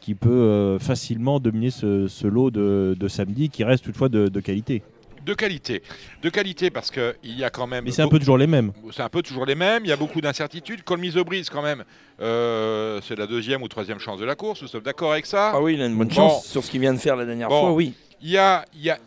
qui 0.00 0.14
peut 0.14 0.78
facilement 0.80 1.38
dominer 1.38 1.70
ce, 1.70 2.26
lot 2.26 2.50
de, 2.50 3.08
samedi, 3.08 3.50
qui 3.50 3.62
reste 3.62 3.84
toutefois 3.84 4.08
de 4.08 4.40
qualité. 4.40 4.82
De 5.24 5.34
qualité. 5.34 5.82
De 6.22 6.28
qualité 6.30 6.70
parce 6.70 6.90
qu'il 6.90 7.14
y 7.24 7.44
a 7.44 7.50
quand 7.50 7.66
même. 7.66 7.84
Mais 7.84 7.90
c'est 7.90 8.02
un 8.02 8.08
peu 8.08 8.18
toujours 8.18 8.38
les 8.38 8.46
mêmes. 8.46 8.72
C'est 8.92 9.02
un 9.02 9.08
peu 9.08 9.22
toujours 9.22 9.46
les 9.46 9.54
mêmes. 9.54 9.84
Il 9.84 9.88
y 9.88 9.92
a 9.92 9.96
beaucoup 9.96 10.20
d'incertitudes. 10.20 10.82
Colmisobrise, 10.82 11.50
quand 11.50 11.62
même, 11.62 11.84
euh, 12.20 13.00
c'est 13.02 13.16
la 13.16 13.26
deuxième 13.26 13.62
ou 13.62 13.68
troisième 13.68 13.98
chance 13.98 14.18
de 14.18 14.24
la 14.24 14.34
course. 14.34 14.62
Nous 14.62 14.68
sommes 14.68 14.82
d'accord 14.82 15.12
avec 15.12 15.26
ça 15.26 15.52
Ah 15.54 15.60
oui, 15.60 15.74
il 15.74 15.82
a 15.82 15.86
une 15.86 15.96
bonne 15.96 16.10
chance 16.10 16.46
sur 16.46 16.62
ce 16.64 16.70
qu'il 16.70 16.80
vient 16.80 16.94
de 16.94 16.98
faire 16.98 17.16
la 17.16 17.24
dernière 17.24 17.48
fois, 17.48 17.72
oui. 17.72 17.94
Il 18.20 18.30
y 18.30 18.38
a, 18.38 18.64
il 18.74 18.82
y 18.82 18.90
a 18.90 18.98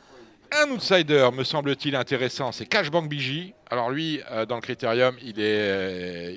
un 0.52 0.69
outsider, 0.72 1.30
me 1.34 1.44
semble-t-il, 1.44 1.95
intéressant, 1.95 2.52
c'est 2.52 2.65
Cashbank 2.65 3.10
Biji. 3.10 3.53
Alors 3.69 3.89
lui, 3.89 4.22
euh, 4.31 4.45
dans 4.45 4.56
le 4.56 4.61
critérium, 4.61 5.15
il 5.22 5.39
est, 5.39 5.60
euh, 5.60 6.35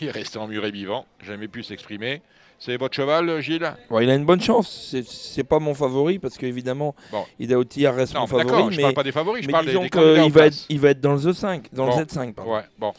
il 0.00 0.08
est 0.08 0.10
resté 0.10 0.38
en 0.38 0.50
et 0.50 0.70
vivant, 0.70 1.06
jamais 1.24 1.48
pu 1.48 1.62
s'exprimer. 1.62 2.22
C'est 2.58 2.76
votre 2.76 2.94
cheval, 2.94 3.40
Gilles? 3.40 3.70
Il 4.00 4.10
a 4.10 4.14
une 4.14 4.24
bonne 4.24 4.40
chance. 4.40 4.94
C'est 5.06 5.44
pas 5.44 5.58
mon 5.58 5.74
favori 5.74 6.18
parce 6.18 6.38
qu'évidemment, 6.38 6.94
bon. 7.12 7.24
Ida 7.38 7.58
reste 7.92 8.14
mon 8.14 8.26
favori. 8.26 8.72
je 8.72 8.78
ne 8.78 8.82
parle 8.82 8.94
pas 8.94 9.02
des 9.02 9.12
favoris, 9.12 9.44
je 9.44 9.50
parle 9.50 9.66
des, 9.66 9.72
des 9.72 10.24
il, 10.24 10.32
va 10.32 10.46
être, 10.46 10.56
il 10.68 10.80
va 10.80 10.90
être 10.90 11.00
dans 11.00 11.12
le 11.12 11.18
Z5. 11.18 11.64
Dans 11.72 11.86
le 11.86 11.92
Z5 11.92 12.34
Ouais, 12.46 12.62
bon. 12.78 12.92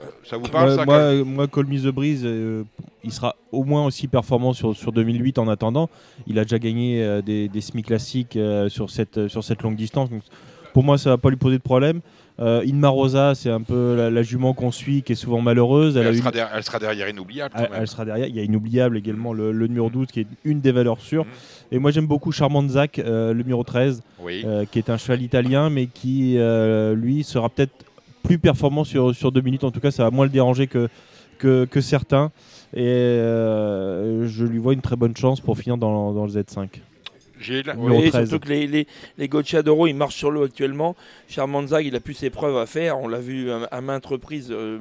Euh, 0.00 0.04
ça 0.24 0.36
vous 0.36 0.48
parle, 0.48 0.76
ça 0.76 0.84
Moi, 0.84 1.24
Me 1.24 1.46
the 1.46 1.94
Breeze, 1.94 2.22
euh, 2.24 2.64
il 3.02 3.12
sera 3.12 3.36
au 3.52 3.64
moins 3.64 3.86
aussi 3.86 4.08
performant 4.08 4.52
sur, 4.52 4.76
sur 4.76 4.92
2008 4.92 5.38
en 5.38 5.48
attendant. 5.48 5.88
Il 6.26 6.38
a 6.38 6.42
déjà 6.42 6.58
gagné 6.58 7.02
euh, 7.02 7.22
des, 7.22 7.48
des 7.48 7.60
semi 7.60 7.82
classiques 7.82 8.38
sur, 8.68 8.90
cette, 8.90 9.28
sur 9.28 9.42
cette 9.42 9.62
longue 9.62 9.76
distance. 9.76 10.10
Donc, 10.10 10.22
pour 10.74 10.84
moi, 10.84 10.98
ça 10.98 11.10
ne 11.10 11.14
va 11.14 11.18
pas 11.18 11.30
lui 11.30 11.36
poser 11.36 11.56
de 11.56 11.62
problème. 11.62 12.00
Euh, 12.38 12.62
Inma 12.66 12.88
Rosa, 12.88 13.34
c'est 13.34 13.50
un 13.50 13.62
peu 13.62 14.10
la, 14.10 14.22
jument 14.22 14.52
qu'on 14.52 14.70
suit, 14.70 15.02
qui 15.02 15.12
est 15.12 15.16
souvent 15.16 15.40
malheureuse. 15.40 15.96
Elle, 15.96 16.16
sera, 16.16 16.30
derrière, 16.78 17.08
Inoubliable. 17.08 17.54
elle, 17.74 17.88
sera 17.88 18.04
derrière. 18.04 18.28
Il 18.28 18.36
y 18.36 18.40
a 18.40 18.42
Inoubliable 18.42 18.98
également, 18.98 19.32
le, 19.32 19.52
numéro 19.66 19.88
12, 19.88 20.08
qui 20.08 20.20
est 20.20 20.26
une 20.44 20.60
des 20.60 20.72
valeurs 20.72 21.00
sûres. 21.00 21.24
Mhm. 21.24 21.30
Et 21.72 21.78
moi, 21.78 21.90
j'aime 21.90 22.06
beaucoup 22.06 22.32
Charmant 22.32 22.66
Zach, 22.68 22.98
euh, 22.98 23.32
le 23.32 23.42
numéro 23.42 23.64
13, 23.64 24.02
euh, 24.22 24.64
qui 24.70 24.78
est 24.78 24.90
un 24.90 24.98
cheval 24.98 25.22
italien, 25.22 25.70
mais 25.70 25.86
qui, 25.86 26.38
lui, 26.94 27.24
sera 27.24 27.48
peut-être 27.48 27.72
plus 28.22 28.38
performant 28.38 28.84
sur, 28.84 29.14
sur 29.14 29.32
deux 29.32 29.40
minutes. 29.40 29.64
En 29.64 29.70
tout 29.70 29.80
cas, 29.80 29.90
ça 29.90 30.04
va 30.04 30.10
moins 30.10 30.26
le 30.26 30.32
déranger 30.32 30.66
que, 30.66 30.88
que, 31.38 31.80
certains. 31.80 32.30
Et 32.74 32.82
je 32.82 34.44
lui 34.44 34.58
vois 34.58 34.74
une 34.74 34.82
très 34.82 34.96
bonne 34.96 35.16
chance 35.16 35.40
pour 35.40 35.56
finir 35.56 35.78
dans, 35.78 36.12
dans 36.12 36.26
le 36.26 36.30
Z5. 36.30 36.68
Gilles. 37.40 37.74
Oui, 37.76 38.10
surtout 38.10 38.38
que 38.38 38.48
les, 38.48 38.66
les, 38.66 38.86
les 39.18 39.28
Gocciadoro, 39.28 39.86
ils 39.86 39.94
marchent 39.94 40.16
sur 40.16 40.30
l'eau 40.30 40.44
actuellement. 40.44 40.96
Charmanzag, 41.28 41.86
il 41.86 41.94
a 41.94 42.00
plus 42.00 42.14
ses 42.14 42.30
preuves 42.30 42.56
à 42.56 42.66
faire. 42.66 42.98
On 42.98 43.08
l'a 43.08 43.18
vu 43.18 43.50
à, 43.50 43.80
maintes 43.80 44.06
reprises, 44.06 44.48
euh, 44.50 44.78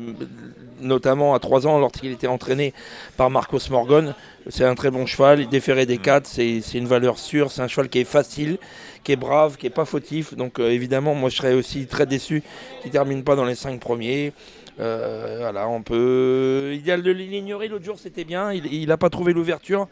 notamment 0.81 1.33
à 1.33 1.39
3 1.39 1.67
ans, 1.67 1.79
lorsqu'il 1.79 2.11
était 2.11 2.27
entraîné 2.27 2.73
par 3.17 3.29
Marcos 3.29 3.59
Morgan. 3.69 4.15
C'est 4.49 4.65
un 4.65 4.75
très 4.75 4.91
bon 4.91 5.05
cheval. 5.05 5.41
Il 5.41 5.49
déférait 5.49 5.85
des 5.85 5.97
4, 5.97 6.25
c'est 6.25 6.61
une 6.73 6.87
valeur 6.87 7.17
sûre. 7.17 7.51
C'est 7.51 7.61
un 7.61 7.67
cheval 7.67 7.89
qui 7.89 7.99
est 7.99 8.05
facile, 8.05 8.57
qui 9.03 9.11
est 9.11 9.17
brave, 9.17 9.57
qui 9.57 9.67
est 9.67 9.71
pas 9.71 9.85
fautif. 9.85 10.35
Donc 10.35 10.59
euh, 10.59 10.69
évidemment, 10.69 11.15
moi 11.15 11.29
je 11.29 11.37
serais 11.37 11.53
aussi 11.53 11.87
très 11.87 12.05
déçu 12.05 12.43
qu'il 12.81 12.91
termine 12.91 13.23
pas 13.23 13.35
dans 13.35 13.45
les 13.45 13.55
5 13.55 13.79
premiers. 13.79 14.33
Euh, 14.79 15.37
voilà, 15.39 15.67
on 15.67 15.81
peut. 15.81 16.71
Idéal 16.73 17.01
de 17.01 17.11
l'ignorer 17.11 17.67
l'autre 17.67 17.85
jour, 17.85 17.97
c'était 17.97 18.25
bien. 18.25 18.51
Il 18.51 18.87
n'a 18.87 18.97
pas 18.97 19.09
trouvé 19.09 19.33
l'ouverture. 19.33 19.87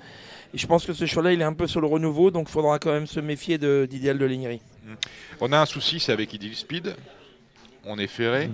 Et 0.53 0.57
je 0.57 0.67
pense 0.67 0.85
que 0.85 0.93
ce 0.93 1.05
choix-là, 1.05 1.33
il 1.33 1.41
est 1.41 1.45
un 1.45 1.53
peu 1.53 1.65
sur 1.65 1.81
le 1.81 1.87
renouveau, 1.87 2.29
donc 2.29 2.47
il 2.47 2.51
faudra 2.51 2.77
quand 2.77 2.91
même 2.91 3.07
se 3.07 3.19
méfier 3.19 3.57
d'idéal 3.57 4.19
de, 4.19 4.25
lignerie. 4.25 4.61
On 5.41 5.51
a 5.51 5.59
un 5.59 5.65
souci, 5.65 5.99
c'est 5.99 6.11
avec 6.11 6.31
Idil 6.33 6.55
Speed. 6.55 6.95
On 7.85 7.97
est 7.97 8.07
ferré. 8.07 8.49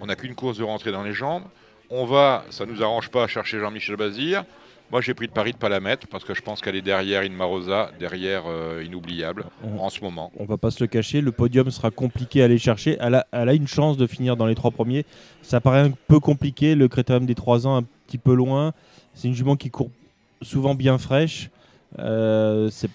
On 0.00 0.06
n'a 0.06 0.14
qu'une 0.14 0.34
course 0.34 0.58
de 0.58 0.64
rentrée 0.64 0.92
dans 0.92 1.02
les 1.02 1.12
jambes. 1.12 1.42
On 1.90 2.06
va, 2.06 2.44
ça 2.50 2.64
nous 2.64 2.82
arrange 2.82 3.10
pas, 3.10 3.24
à 3.24 3.26
chercher 3.26 3.58
Jean-Michel 3.58 3.96
Bazir. 3.96 4.44
Moi, 4.92 5.00
j'ai 5.00 5.14
pris 5.14 5.26
le 5.26 5.32
pari 5.32 5.52
de 5.52 5.56
ne 5.56 5.60
pas 5.60 5.68
la 5.68 5.80
mettre 5.80 6.06
parce 6.06 6.22
que 6.22 6.34
je 6.34 6.42
pense 6.42 6.60
qu'elle 6.60 6.76
est 6.76 6.82
derrière 6.82 7.24
Inmarosa, 7.24 7.90
derrière 7.98 8.44
euh, 8.46 8.84
Inoubliable 8.84 9.46
en 9.78 9.88
ce 9.88 10.00
moment. 10.02 10.30
On 10.36 10.44
va 10.44 10.58
pas 10.58 10.70
se 10.70 10.82
le 10.82 10.86
cacher, 10.86 11.22
le 11.22 11.32
podium 11.32 11.70
sera 11.70 11.90
compliqué 11.90 12.42
à 12.42 12.44
aller 12.44 12.58
chercher. 12.58 12.98
Elle 13.00 13.14
a, 13.14 13.26
elle 13.32 13.48
a, 13.48 13.54
une 13.54 13.66
chance 13.66 13.96
de 13.96 14.06
finir 14.06 14.36
dans 14.36 14.46
les 14.46 14.54
trois 14.54 14.70
premiers. 14.70 15.06
Ça 15.40 15.60
paraît 15.60 15.80
un 15.80 15.92
peu 16.08 16.20
compliqué, 16.20 16.74
le 16.74 16.88
critérium 16.88 17.24
des 17.24 17.34
trois 17.34 17.66
ans 17.66 17.76
un 17.76 17.84
petit 18.06 18.18
peu 18.18 18.34
loin. 18.34 18.72
C'est 19.14 19.28
une 19.28 19.34
jument 19.34 19.56
qui 19.56 19.70
court 19.70 19.90
souvent 20.42 20.74
bien 20.74 20.98
fraîche. 20.98 21.50
Euh, 21.98 22.68
c'est 22.70 22.90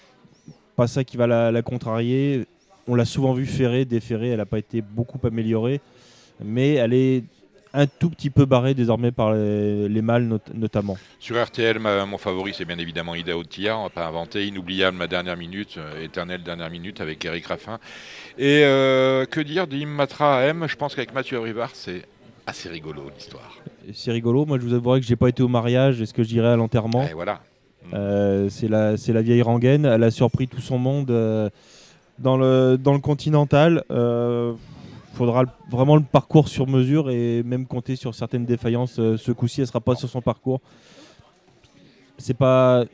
pas 0.76 0.86
ça 0.86 1.04
qui 1.04 1.16
va 1.16 1.26
la, 1.26 1.62
contrarier. 1.62 2.46
On 2.86 2.94
l'a 2.94 3.04
souvent 3.04 3.32
vu 3.32 3.46
ferrer, 3.46 3.84
déferrer, 3.84 4.28
elle 4.28 4.38
n'a 4.38 4.46
pas 4.46 4.58
été 4.58 4.80
beaucoup 4.80 5.18
améliorée, 5.26 5.80
mais 6.42 6.74
elle 6.74 6.94
est 6.94 7.24
un 7.74 7.86
tout 7.86 8.08
petit 8.08 8.30
peu 8.30 8.46
barrée 8.46 8.72
désormais 8.74 9.12
par 9.12 9.34
les, 9.34 10.02
mâles 10.02 10.38
notamment. 10.54 10.96
Sur 11.20 11.42
RTL, 11.42 11.78
mon 11.78 12.16
favori 12.16 12.54
c'est 12.56 12.64
bien 12.64 12.78
évidemment 12.78 13.14
Ida 13.14 13.36
Otia, 13.36 13.76
on 13.76 13.84
va 13.84 13.90
pas 13.90 14.06
inventer, 14.06 14.46
inoubliable 14.46 14.96
ma 14.96 15.06
dernière 15.06 15.36
minute, 15.36 15.76
euh, 15.76 16.02
éternelle 16.02 16.42
dernière 16.42 16.70
minute 16.70 17.00
avec 17.00 17.24
Eric 17.24 17.46
Raffin. 17.46 17.78
Et 18.38 18.62
euh, 18.64 19.26
que 19.26 19.40
dire 19.40 19.66
d'Immatra 19.66 20.44
M? 20.44 20.66
Je 20.66 20.76
pense 20.76 20.94
qu'avec 20.94 21.12
Mathieu 21.12 21.38
Rivard 21.40 21.72
c'est 21.74 22.02
assez 22.46 22.68
rigolo 22.70 23.10
l'histoire. 23.14 23.58
C'est 23.94 24.12
rigolo. 24.12 24.44
Moi, 24.44 24.58
je 24.58 24.64
vous 24.64 24.74
avouerai 24.74 25.00
que 25.00 25.06
j'ai 25.06 25.16
pas 25.16 25.28
été 25.28 25.42
au 25.42 25.48
mariage. 25.48 26.00
Est-ce 26.00 26.14
que 26.14 26.22
je 26.22 26.28
dirais 26.28 26.48
à 26.48 26.56
l'enterrement 26.56 27.06
Et 27.06 27.14
voilà. 27.14 27.40
Euh, 27.94 28.48
c'est 28.50 28.68
la, 28.68 28.94
la 28.96 29.22
vieille 29.22 29.42
rengaine. 29.42 29.84
Elle 29.84 30.02
a 30.02 30.10
surpris 30.10 30.48
tout 30.48 30.60
son 30.60 30.78
monde 30.78 31.10
euh, 31.10 31.48
dans 32.18 32.36
le 32.36 32.76
dans 32.76 32.92
le 32.92 32.98
continental. 32.98 33.84
Il 33.88 33.96
euh, 33.96 34.52
faudra 35.14 35.44
vraiment 35.70 35.96
le 35.96 36.02
parcours 36.02 36.48
sur 36.48 36.66
mesure 36.66 37.10
et 37.10 37.42
même 37.42 37.66
compter 37.66 37.96
sur 37.96 38.14
certaines 38.14 38.44
défaillances. 38.44 38.94
ce 38.94 39.32
coup-ci, 39.32 39.60
elle 39.62 39.66
sera 39.66 39.80
pas 39.80 39.94
sur 39.94 40.08
son 40.08 40.20
parcours. 40.20 40.60
C'est 42.18 42.36
pas 42.36 42.84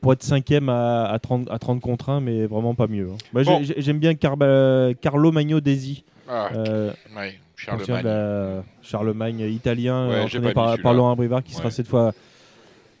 pour 0.00 0.12
être 0.12 0.22
cinquième 0.22 0.68
à, 0.68 1.04
à, 1.06 1.18
30, 1.18 1.50
à 1.50 1.58
30 1.58 1.80
contre 1.80 2.08
1, 2.10 2.20
mais 2.20 2.46
vraiment 2.46 2.74
pas 2.74 2.86
mieux. 2.86 3.10
Hein. 3.34 3.42
J'aime 3.78 3.98
bien 3.98 4.14
Carlo 4.14 5.32
Magno 5.32 5.60
Desi. 5.60 6.04
Ah, 6.28 6.50
Charlemagne. 7.64 8.62
Charlemagne 8.82 9.40
italien, 9.40 10.08
ouais, 10.08 10.20
entraîné 10.20 10.52
par, 10.52 10.78
par, 10.78 10.94
Laurent 10.94 11.16
Brivard, 11.16 11.42
qui 11.42 11.54
sera 11.54 11.70
cette 11.70 11.88
fois 11.88 12.12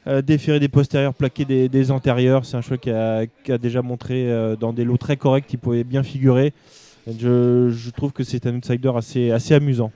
euh, 0.06 0.20
déféré 0.20 0.60
des 0.60 0.68
postérieurs, 0.68 1.14
plaqué 1.14 1.46
des, 1.46 1.90
antérieurs. 1.90 2.44
C'est 2.44 2.56
un 2.56 2.60
choix 2.60 2.76
qui 2.76 2.90
a, 2.90 3.26
déjà 3.58 3.80
montré 3.80 4.30
euh, 4.30 4.54
dans 4.54 4.74
des 4.74 4.84
lots 4.84 4.98
très 4.98 5.16
corrects 5.16 5.46
qu'il 5.46 5.58
pouvait 5.58 5.84
bien 5.84 6.02
figurer. 6.02 6.52
Je, 7.06 7.90
trouve 7.90 8.12
que 8.12 8.22
c'est 8.22 8.46
un 8.46 8.56
outsider 8.56 8.92
assez, 8.94 9.30
assez 9.30 9.54
amusant. 9.54 9.92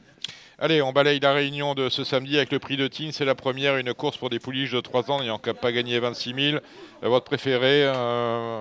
Allez, 0.58 0.80
on 0.82 0.92
balaye 0.92 1.20
la 1.20 1.32
réunion 1.34 1.74
de 1.74 1.88
ce 1.88 2.04
samedi 2.04 2.36
avec 2.36 2.50
le 2.52 2.58
prix 2.58 2.76
de 2.76 2.88
Tine. 2.88 3.12
C'est 3.12 3.26
la 3.26 3.34
première, 3.34 3.76
une 3.76 3.92
course 3.92 4.16
pour 4.16 4.30
des 4.30 4.38
pouliches 4.38 4.72
de 4.72 4.80
3 4.80 5.10
ans 5.10 5.20
n'ayant 5.20 5.38
pas 5.38 5.72
gagné 5.72 5.98
26 5.98 6.34
000. 6.34 6.56
Euh, 6.56 7.08
votre 7.08 7.26
préféré, 7.26 7.84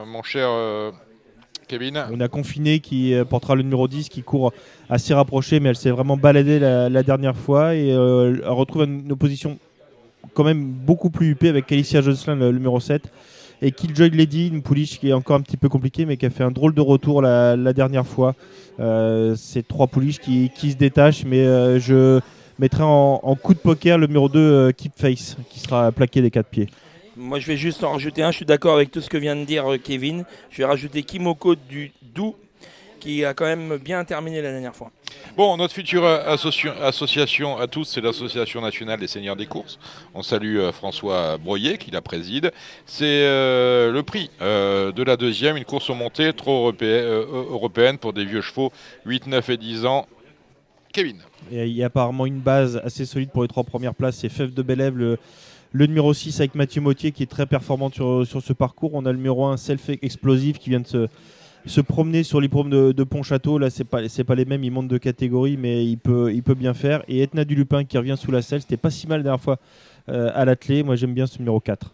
mon 0.05 0.23
cher 0.23 0.49
on 2.11 2.19
a 2.19 2.27
Confiné 2.27 2.80
qui 2.80 3.14
euh, 3.14 3.26
portera 3.26 3.56
le 3.56 3.64
numéro 3.64 3.88
10 3.88 4.10
qui 4.10 4.23
court 4.23 4.53
assez 4.89 5.14
rapproché, 5.14 5.60
mais 5.60 5.69
elle 5.69 5.76
s'est 5.76 5.91
vraiment 5.91 6.18
baladée 6.18 6.60
la, 6.60 7.03
dernière 7.03 7.35
fois 7.35 7.76
et 7.76 7.91
euh, 7.91 8.35
elle 8.44 8.49
retrouve 8.49 8.84
une 8.84 9.11
opposition 9.11 9.57
quand 10.34 10.44
même 10.44 10.64
beaucoup 10.64 11.10
plus 11.10 11.31
huppée 11.31 11.49
avec 11.49 11.72
Alicia 11.72 12.02
Jocelyn, 12.02 12.35
le, 12.35 12.52
numéro 12.52 12.80
7. 12.80 13.03
Et 13.61 13.72
Killjoy 13.72 14.11
Lady, 14.11 14.49
une 14.49 14.61
pouliche 14.61 14.99
qui 14.99 15.10
est 15.10 15.14
encore 15.14 15.35
un 15.35 15.41
petit 15.41 15.57
peu 15.57 15.68
compliquée, 15.68 16.06
mais 16.06 16.15
qui 16.15 16.27
a 16.27 16.30
fait 16.30 16.44
un 16.44 16.52
drôle 16.52 16.76
de 16.76 16.81
retour 16.81 17.22
la, 17.23 17.73
dernière 17.73 18.06
fois. 18.06 18.35
Euh, 18.80 19.34
c'est 19.35 19.68
trois 19.68 19.88
pouliches 19.88 20.19
qui, 20.19 20.52
se 20.56 20.76
détachent, 20.76 21.26
mais 21.26 21.44
je 21.80 22.19
mettrai 22.60 22.84
en, 22.84 23.35
coup 23.41 23.56
de 23.56 23.60
poker 23.60 23.98
le 23.98 24.06
numéro 24.06 24.30
2, 24.30 24.73
Keep 24.73 24.94
Face, 24.95 25.38
qui 25.49 25.60
sera 25.60 25.91
plaqué 25.91 26.22
des 26.22 26.30
quatre 26.30 26.49
pieds. 26.49 26.68
Moi, 27.18 27.39
je 27.39 27.48
vais 27.48 27.57
juste 27.57 27.84
en 27.84 27.94
rajouter 27.94 28.22
un. 28.22 28.30
Je 28.30 28.38
suis 28.38 28.45
d'accord 28.45 28.76
avec 28.76 28.91
tout 28.91 29.02
ce 29.02 29.10
que 29.10 29.18
vient 29.18 29.35
de 29.35 29.44
dire 29.44 29.73
euh, 29.73 29.77
Kevin. 29.80 30.23
Je 30.52 30.57
vais 30.60 30.65
rajouter 30.65 31.02
Kimoko 31.02 31.56
du 31.56 31.91
Doux, 32.14 32.35
qui 32.99 33.26
a 33.26 33.34
quand 33.34 33.45
même 33.45 33.77
bien 33.77 34.06
terminé 34.06 34.39
la 34.39 34.52
dernière 34.52 34.76
fois. 34.76 34.91
Bon, 35.35 35.57
notre 35.57 35.73
future 35.73 36.06
association 36.06 37.57
à 37.57 37.65
tous, 37.65 37.85
c'est 37.85 38.02
l'Association 38.02 38.61
nationale 38.61 38.99
des 38.99 39.07
seigneurs 39.07 39.35
des 39.35 39.48
courses. 39.48 39.80
On 40.14 40.22
salue 40.22 40.57
euh, 40.57 40.72
François 40.72 41.39
Broyer 41.39 41.80
qui 41.80 41.89
la 41.89 42.02
préside. 42.02 42.52
C'est 42.85 43.06
euh, 43.06 43.91
le 43.91 44.03
prix 44.03 44.30
de 44.39 45.03
la 45.03 45.18
deuxième, 45.18 45.57
une 45.57 45.65
course 45.65 45.89
au 45.89 45.95
montée 45.95 46.34
trop 46.34 46.72
européenne 46.72 47.98
pour 47.98 48.14
des 48.14 48.26
vieux 48.26 48.41
chevaux, 48.41 48.72
8, 49.06 49.26
9 49.26 49.49
et 49.49 49.57
10 49.57 49.85
ans. 49.88 50.06
Kevin. 50.94 51.18
il 51.52 51.68
y 51.69 51.84
a 51.84 51.88
apparemment 51.88 52.26
une 52.27 52.39
base 52.39 52.80
assez 52.84 53.06
solide 53.06 53.31
pour 53.31 53.41
les 53.41 53.48
trois 53.48 53.64
premières 53.64 53.95
places. 53.95 54.18
C'est 54.18 54.30
Fève 54.30 54.53
de 54.53 54.61
Bélève, 54.61 54.98
le 54.98 55.18
le 55.72 55.85
numéro 55.85 56.14
6 56.14 56.39
avec 56.39 56.56
Mathieu 56.56 56.81
Mottier 56.81 57.11
qui 57.11 57.23
est 57.23 57.27
très 57.27 57.45
performant 57.45 57.91
sur, 57.91 58.26
sur 58.26 58.41
ce 58.41 58.53
parcours. 58.53 58.91
On 58.94 59.06
a 59.06 59.11
le 59.11 59.18
numéro 59.18 59.45
1 59.45 59.57
Self 59.57 59.89
Explosive 60.02 60.57
qui 60.57 60.69
vient 60.69 60.80
de 60.80 60.88
se, 60.88 61.07
se 61.65 61.81
promener 61.81 62.23
sur 62.23 62.41
les 62.41 62.48
de, 62.48 62.91
de 62.91 63.03
Pontchâteau. 63.03 63.57
Là, 63.57 63.69
c'est 63.69 63.84
pas, 63.84 64.02
pas 64.26 64.35
les 64.35 64.45
mêmes, 64.45 64.64
il 64.64 64.72
monte 64.72 64.88
de 64.88 64.98
catégorie, 64.98 65.57
mais 65.57 65.85
il 65.85 65.98
peut, 65.98 66.31
il 66.34 66.44
peut 66.44 66.56
bien 66.56 66.73
faire. 66.73 67.03
Et 67.07 67.22
Etna 67.22 67.45
du 67.45 67.56
Lupin 67.56 67.84
qui 67.84 67.98
revient 67.98 68.15
sous 68.18 68.31
la 68.31 68.41
selle, 68.41 68.61
c'était 68.61 68.77
pas 68.77 68.89
si 68.91 69.07
mal 69.07 69.19
la 69.19 69.23
dernière 69.23 69.41
fois 69.41 69.60
euh, 70.10 70.31
à 70.34 70.45
l'athlé. 70.45 70.84
Moi, 70.84 70.95
j'aime 70.95 71.14
bien 71.14 71.27
ce 71.27 71.38
numéro 71.39 71.60
4. 71.60 71.94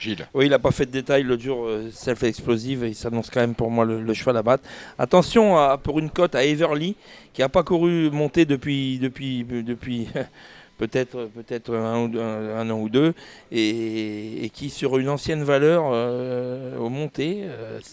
Gilles. 0.00 0.28
Oui, 0.32 0.46
il 0.46 0.50
n'a 0.50 0.60
pas 0.60 0.70
fait 0.70 0.86
de 0.86 0.92
détails 0.92 1.24
le 1.24 1.36
jour 1.36 1.66
euh, 1.66 1.90
Self 1.92 2.22
Explosive 2.22 2.84
et 2.84 2.88
il 2.88 2.94
s'annonce 2.94 3.30
quand 3.30 3.40
même 3.40 3.56
pour 3.56 3.68
moi 3.68 3.84
le, 3.84 4.14
cheval 4.14 4.36
à 4.36 4.42
battre. 4.42 4.62
Attention 4.96 5.56
pour 5.82 5.98
une 5.98 6.08
cote 6.08 6.36
à 6.36 6.44
Everly 6.44 6.94
qui 7.32 7.40
n'a 7.40 7.48
pas 7.48 7.64
couru 7.64 8.08
monter 8.12 8.44
depuis, 8.44 9.00
depuis, 9.00 9.42
depuis 9.44 10.06
peut-être 10.78 11.28
peut-être 11.34 11.74
un, 11.74 12.70
an 12.70 12.80
ou 12.80 12.88
deux, 12.88 13.14
et, 13.52 14.50
qui 14.54 14.70
sur 14.70 14.98
une 14.98 15.08
ancienne 15.08 15.42
valeur 15.42 15.84
au 16.80 16.88
monté, 16.88 17.44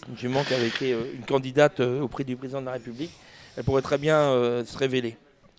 une 0.10 0.18
jument 0.18 0.44
qui 0.44 0.54
avait 0.54 0.68
été 0.68 0.92
une 0.92 1.26
candidate 1.26 1.80
auprès 1.80 2.24
du 2.24 2.36
président 2.36 2.62
de 2.62 2.68
la 2.68 2.74
République, 2.74 3.12
elle 3.58 3.64
pourrait 3.64 3.82
très 3.82 3.98
bien 3.98 4.64
se 4.66 4.78
révéler. 4.78 5.18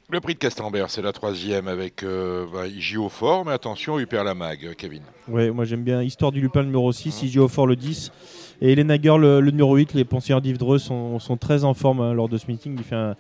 Le 0.09 0.21
prix 0.21 0.35
de 0.35 0.39
Castambert, 0.39 0.89
c'est 0.89 1.03
la 1.03 1.11
troisième 1.11 1.67
avec 1.67 2.05
euh, 2.05 2.47
bah, 2.53 2.67
Fort, 3.11 3.45
mais 3.45 3.51
attention, 3.51 3.99
Huper 3.99 4.23
la 4.25 4.37
Mag, 4.37 4.75
Kevin. 4.79 5.03
Oui, 5.27 5.51
moi 5.51 5.65
j'aime 5.65 5.83
bien 5.83 6.01
Histoire 6.01 6.31
du 6.31 6.41
Lupin 6.41 6.63
numéro 6.63 6.93
6, 6.93 7.37
mmh. 7.37 7.49
Fort 7.49 7.67
le 7.67 7.75
10 7.75 8.13
et 8.61 8.73
Elena 8.73 9.03
Girl 9.03 9.21
le, 9.21 9.51
numéro 9.51 9.75
8. 9.75 9.95
Les 9.95 10.05
pensionnaires 10.05 10.41
d'Yves 10.41 10.59
Dreux 10.59 10.79
sont, 10.79 11.19
très 11.41 11.65
en 11.65 11.75
forme 11.75 12.01
hein, 12.01 12.13
lors 12.15 12.29
de 12.29 12.39
ce 12.39 12.47
meeting. 12.47 12.77
Il 12.79 12.85
fait 12.85 12.95
un, 12.95 13.17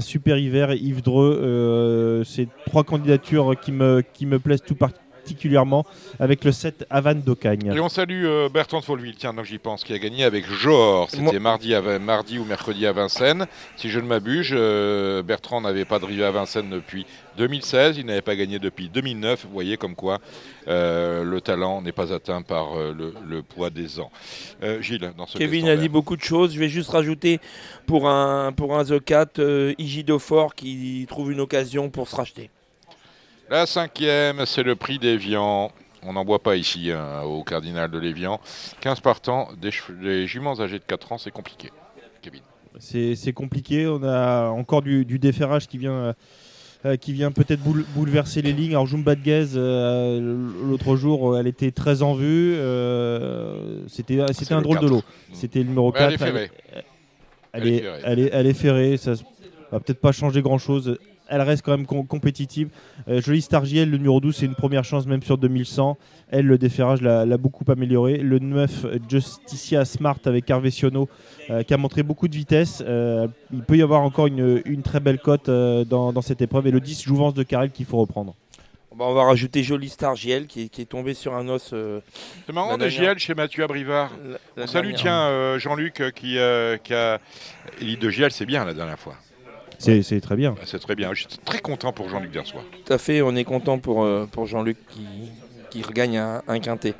super 0.00 0.38
hiver. 0.38 0.72
Yves 0.72 1.02
Dreux, 1.02 1.40
euh, 1.42 2.24
c'est 2.24 2.48
trois 2.66 2.84
candidatures 2.84 3.58
qui 3.58 3.72
me, 3.72 4.02
qui 4.12 4.26
me 4.26 4.38
plaisent 4.38 4.62
tout 4.62 4.74
particulièrement 4.74 5.07
particulièrement 5.28 5.84
avec 6.18 6.42
le 6.44 6.52
7 6.52 6.86
Avan 6.88 7.14
d'Ocagne. 7.14 7.72
Et 7.74 7.80
on 7.80 7.90
salue 7.90 8.24
euh, 8.24 8.48
Bertrand 8.48 8.80
de 8.80 8.84
Folleville, 8.84 9.16
tiens, 9.16 9.34
donc 9.34 9.44
j'y 9.44 9.58
pense, 9.58 9.84
qui 9.84 9.92
a 9.92 9.98
gagné 9.98 10.24
avec 10.24 10.50
Johor. 10.50 11.10
C'était 11.10 11.38
mardi, 11.38 11.74
mardi 12.00 12.38
ou 12.38 12.44
mercredi 12.44 12.86
à 12.86 12.92
Vincennes. 12.92 13.46
Si 13.76 13.90
je 13.90 14.00
ne 14.00 14.06
m'abuse, 14.06 14.48
euh, 14.52 15.22
Bertrand 15.22 15.60
n'avait 15.60 15.84
pas 15.84 15.98
drivé 15.98 16.24
à 16.24 16.30
Vincennes 16.30 16.70
depuis 16.70 17.04
2016, 17.36 17.98
il 17.98 18.06
n'avait 18.06 18.22
pas 18.22 18.36
gagné 18.36 18.58
depuis 18.58 18.88
2009. 18.88 19.44
Vous 19.44 19.52
voyez 19.52 19.76
comme 19.76 19.94
quoi 19.94 20.18
euh, 20.66 21.22
le 21.24 21.40
talent 21.42 21.82
n'est 21.82 21.92
pas 21.92 22.12
atteint 22.14 22.40
par 22.40 22.70
le, 22.76 23.42
poids 23.42 23.70
des 23.70 24.00
ans. 24.00 24.10
Gilles, 24.80 25.12
dans 25.16 25.26
ce 25.26 25.36
Kevin 25.36 25.68
a 25.68 25.76
dit 25.76 25.88
beaucoup 25.88 26.16
de 26.16 26.22
choses. 26.22 26.54
Je 26.54 26.58
vais 26.58 26.68
juste 26.68 26.90
rajouter 26.90 27.38
pour 27.86 28.08
un, 28.08 28.52
pour 28.52 28.78
un 28.78 28.84
The 28.84 29.02
4, 29.04 29.74
Igidofort 29.78 30.54
qui 30.54 31.06
trouve 31.08 31.32
une 31.32 31.40
occasion 31.40 31.90
pour 31.90 32.08
se 32.08 32.16
racheter. 32.16 32.50
La 33.50 33.64
cinquième, 33.64 34.44
c'est 34.44 34.62
le 34.62 34.76
prix 34.76 34.98
d'Evian. 34.98 35.72
On 36.02 36.12
n'en 36.12 36.24
voit 36.24 36.42
pas 36.42 36.56
ici 36.56 36.92
hein, 36.92 37.22
au 37.22 37.42
Cardinal 37.42 37.90
de 37.90 37.98
l'Evian. 37.98 38.40
15 38.80 39.00
partants, 39.00 39.48
des, 39.60 39.70
des, 40.02 40.26
juments 40.26 40.60
âgés 40.60 40.78
de 40.78 40.84
4 40.84 41.12
ans, 41.12 41.18
c'est 41.18 41.30
compliqué. 41.30 41.70
Kevin. 42.20 42.42
C'est 42.78 43.32
compliqué. 43.32 43.86
On 43.86 44.02
a 44.02 44.48
encore 44.48 44.82
du, 44.82 45.04
déferrage 45.18 45.66
qui 45.66 45.78
vient. 45.78 46.14
Euh, 46.84 46.94
qui 46.94 47.12
vient 47.12 47.32
peut-être 47.32 47.60
bouleverser 47.60 48.40
les 48.40 48.52
lignes. 48.52 48.70
Alors 48.70 48.86
Jumba 48.86 49.16
de 49.16 49.20
euh, 49.56 50.48
l'autre 50.62 50.94
jour, 50.94 51.36
elle 51.36 51.48
était 51.48 51.72
très 51.72 52.02
en 52.02 52.14
vue. 52.14 52.54
Euh, 52.54 53.80
c'était 53.88 54.24
c'était 54.32 54.54
un 54.54 54.62
drôle 54.62 54.78
de 54.78 54.86
lot. 54.86 55.02
C'était 55.32 55.58
le 55.58 55.64
numéro 55.64 55.90
4. 55.90 56.06
Elle 56.06 56.14
est 56.14 56.18
ferrée. 56.18 56.50
Elle, 57.52 57.66
est, 57.66 57.84
elle, 58.04 58.18
est, 58.20 58.30
elle 58.32 58.46
est 58.46 58.54
ferrée. 58.54 58.96
Ça 58.96 59.14
va 59.72 59.80
peut-être 59.80 60.00
pas 60.00 60.12
changer 60.12 60.40
grand-chose 60.40 60.96
elle 61.28 61.42
reste 61.42 61.62
quand 61.62 61.76
même 61.76 61.86
compétitive. 61.86 62.68
Euh, 63.08 63.20
Jolie 63.20 63.42
Stargiel, 63.42 63.90
le 63.90 63.98
numéro 63.98 64.20
12, 64.20 64.36
c'est 64.36 64.46
une 64.46 64.54
première 64.54 64.84
chance 64.84 65.06
même 65.06 65.22
sur 65.22 65.38
2100. 65.38 65.96
Elle, 66.30 66.46
le 66.46 66.58
déferrage 66.58 67.00
l'a 67.02 67.36
beaucoup 67.36 67.64
amélioré. 67.70 68.18
Le 68.18 68.38
9, 68.38 68.86
Justicia 69.08 69.84
Smart 69.84 70.18
avec 70.24 70.46
Carvesiono, 70.46 71.08
euh, 71.50 71.62
qui 71.62 71.74
a 71.74 71.76
montré 71.76 72.02
beaucoup 72.02 72.28
de 72.28 72.34
vitesse. 72.34 72.82
Euh, 72.86 73.28
il 73.52 73.62
peut 73.62 73.76
y 73.76 73.82
avoir 73.82 74.02
encore 74.02 74.26
une, 74.26 74.82
très 74.82 75.00
belle 75.00 75.18
cote 75.18 75.50
dans, 75.50 76.22
cette 76.22 76.40
épreuve. 76.40 76.66
Et 76.66 76.70
le 76.70 76.80
10, 76.80 77.02
Jouvence 77.02 77.34
de 77.34 77.42
Carrel 77.42 77.70
qu'il 77.70 77.86
faut 77.86 77.98
reprendre. 77.98 78.34
on 78.98 79.14
va 79.14 79.24
rajouter 79.24 79.62
Jolie 79.62 79.88
Star 79.88 80.14
qui, 80.14 80.70
qui, 80.70 80.82
est 80.82 80.88
tombé 80.88 81.14
sur 81.14 81.34
un 81.34 81.48
os. 81.48 81.74
c'est 82.46 82.52
marrant, 82.52 82.76
a 82.76 82.88
JL 82.88 83.18
chez 83.18 83.34
Mathieu 83.34 83.64
Abrivard. 83.64 84.10
Salut, 84.66 84.94
tiens, 84.94 85.58
Jean-Luc 85.58 86.02
qui, 86.14 86.36
qui 86.84 86.94
a. 86.94 87.20
Élite 87.80 88.00
de 88.00 88.10
JL, 88.10 88.30
c'est 88.30 88.46
bien 88.46 88.64
la 88.64 88.74
dernière 88.74 88.98
fois. 88.98 89.14
C'est 89.78 90.20
très 90.20 90.36
bien. 90.36 90.54
C'est 90.64 90.78
très 90.78 90.94
bien. 90.94 91.14
Je 91.14 91.20
suis 91.20 91.38
très 91.44 91.60
content 91.60 91.92
pour 91.92 92.08
Jean-Luc 92.08 92.32
Dersois. 92.32 92.62
Tout 92.84 92.92
à 92.92 92.98
fait, 92.98 93.22
on 93.22 93.34
est 93.36 93.44
content 93.44 93.78
pour, 93.78 94.04
euh, 94.04 94.26
pour 94.30 94.46
Jean-Luc 94.46 94.76
qui, 94.90 95.06
qui 95.70 95.82
regagne 95.82 96.18
un, 96.18 96.58
quintet. 96.60 96.94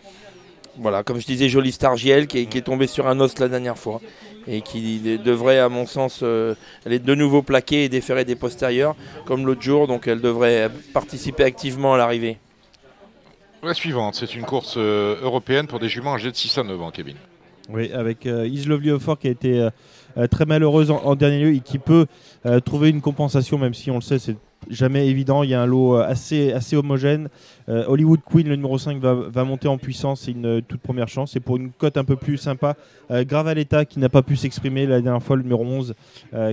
Voilà, 0.77 1.03
comme 1.03 1.21
je 1.21 1.27
disais, 1.27 1.49
Jolie 1.49 1.73
Star 1.73 1.97
JL 1.97 2.29
qui 2.29 2.39
est, 2.39 2.47
qui 2.47 2.59
est 2.59 2.63
tombé 2.63 2.87
sur 2.87 3.09
un 3.09 3.19
os 3.21 3.37
la 3.41 3.49
dernière 3.49 3.79
fois 3.79 4.01
et 4.47 4.63
qui 4.63 5.01
devrait, 5.19 5.59
à 5.59 5.69
mon 5.69 5.87
sens, 5.87 6.21
euh, 6.23 6.55
elle 6.87 6.95
est 6.95 6.99
de 6.99 7.15
nouveau 7.15 7.43
plaquée 7.43 7.85
et 7.85 7.89
déférée 7.89 8.25
des 8.25 8.35
postérieurs, 8.35 8.97
comme 9.27 9.45
l'autre 9.45 9.61
jour, 9.61 9.87
donc 9.87 10.09
elle 10.09 10.23
devrait 10.23 10.71
participer 10.95 11.45
activement 11.45 11.95
à 11.95 11.99
l'arrivée. 11.99 12.39
La 13.63 13.75
suivante, 13.75 14.15
c'est 14.15 14.35
une 14.35 14.45
course 14.45 14.77
euh, 14.79 15.17
européenne 15.21 15.67
pour 15.67 15.81
des 15.81 15.89
juments 15.89 16.15
âgés 16.15 16.31
de 16.31 16.37
6 16.37 16.59
à 16.59 16.63
9 16.63 16.81
ans, 16.81 16.91
Kevin. 16.91 17.17
Oui, 17.69 17.93
avec 17.93 18.25
euh, 18.25 18.47
Islovli 18.47 18.91
qui 19.21 19.29
a 19.29 19.31
été 19.31 19.69
très 20.27 20.47
malheureuse 20.47 20.91
en, 20.91 21.15
dernier 21.15 21.41
lieu 21.41 21.55
et 21.55 21.61
qui 21.61 21.79
peut 21.79 22.07
euh, 22.47 22.61
trouver 22.61 22.91
une 22.91 23.01
compensation, 23.01 23.59
même 23.59 23.75
si 23.75 23.91
on 23.91 23.97
le 23.97 24.01
sait, 24.01 24.19
c'est 24.19 24.37
jamais 24.69 25.07
évident. 25.09 25.43
Il 25.43 25.51
y 25.51 25.55
a 25.55 25.63
un 25.63 25.67
lot 25.67 25.97
euh, 25.97 26.05
assez, 26.05 26.53
assez 26.53 26.77
homogène. 26.77 27.29
Euh, 27.69 27.85
Hollywood 27.87 28.21
Queen, 28.25 28.49
le 28.49 28.57
numéro 28.57 28.79
5, 28.79 28.99
va, 29.01 29.45
monter 29.45 29.69
en 29.69 29.79
puissance. 29.79 30.23
C'est 30.23 30.33
une 30.33 30.63
toute 30.63 30.81
première 30.81 31.09
chance. 31.09 31.33
C'est 31.33 31.41
pour 31.41 31.57
une 31.57 31.71
cote 31.71 31.97
un 31.97 32.05
peu 32.05 32.17
plus 32.17 32.37
sympa. 32.37 32.75
Gravaletta, 33.11 33.85
qui 33.85 33.99
n'a 33.99 34.09
pas 34.09 34.23
pu 34.23 34.37
s'exprimer 34.37 34.87
la 34.87 35.01
dernière 35.01 35.23
fois, 35.23 35.37
le 35.37 35.43
numéro 35.43 35.65
11, 35.65 35.95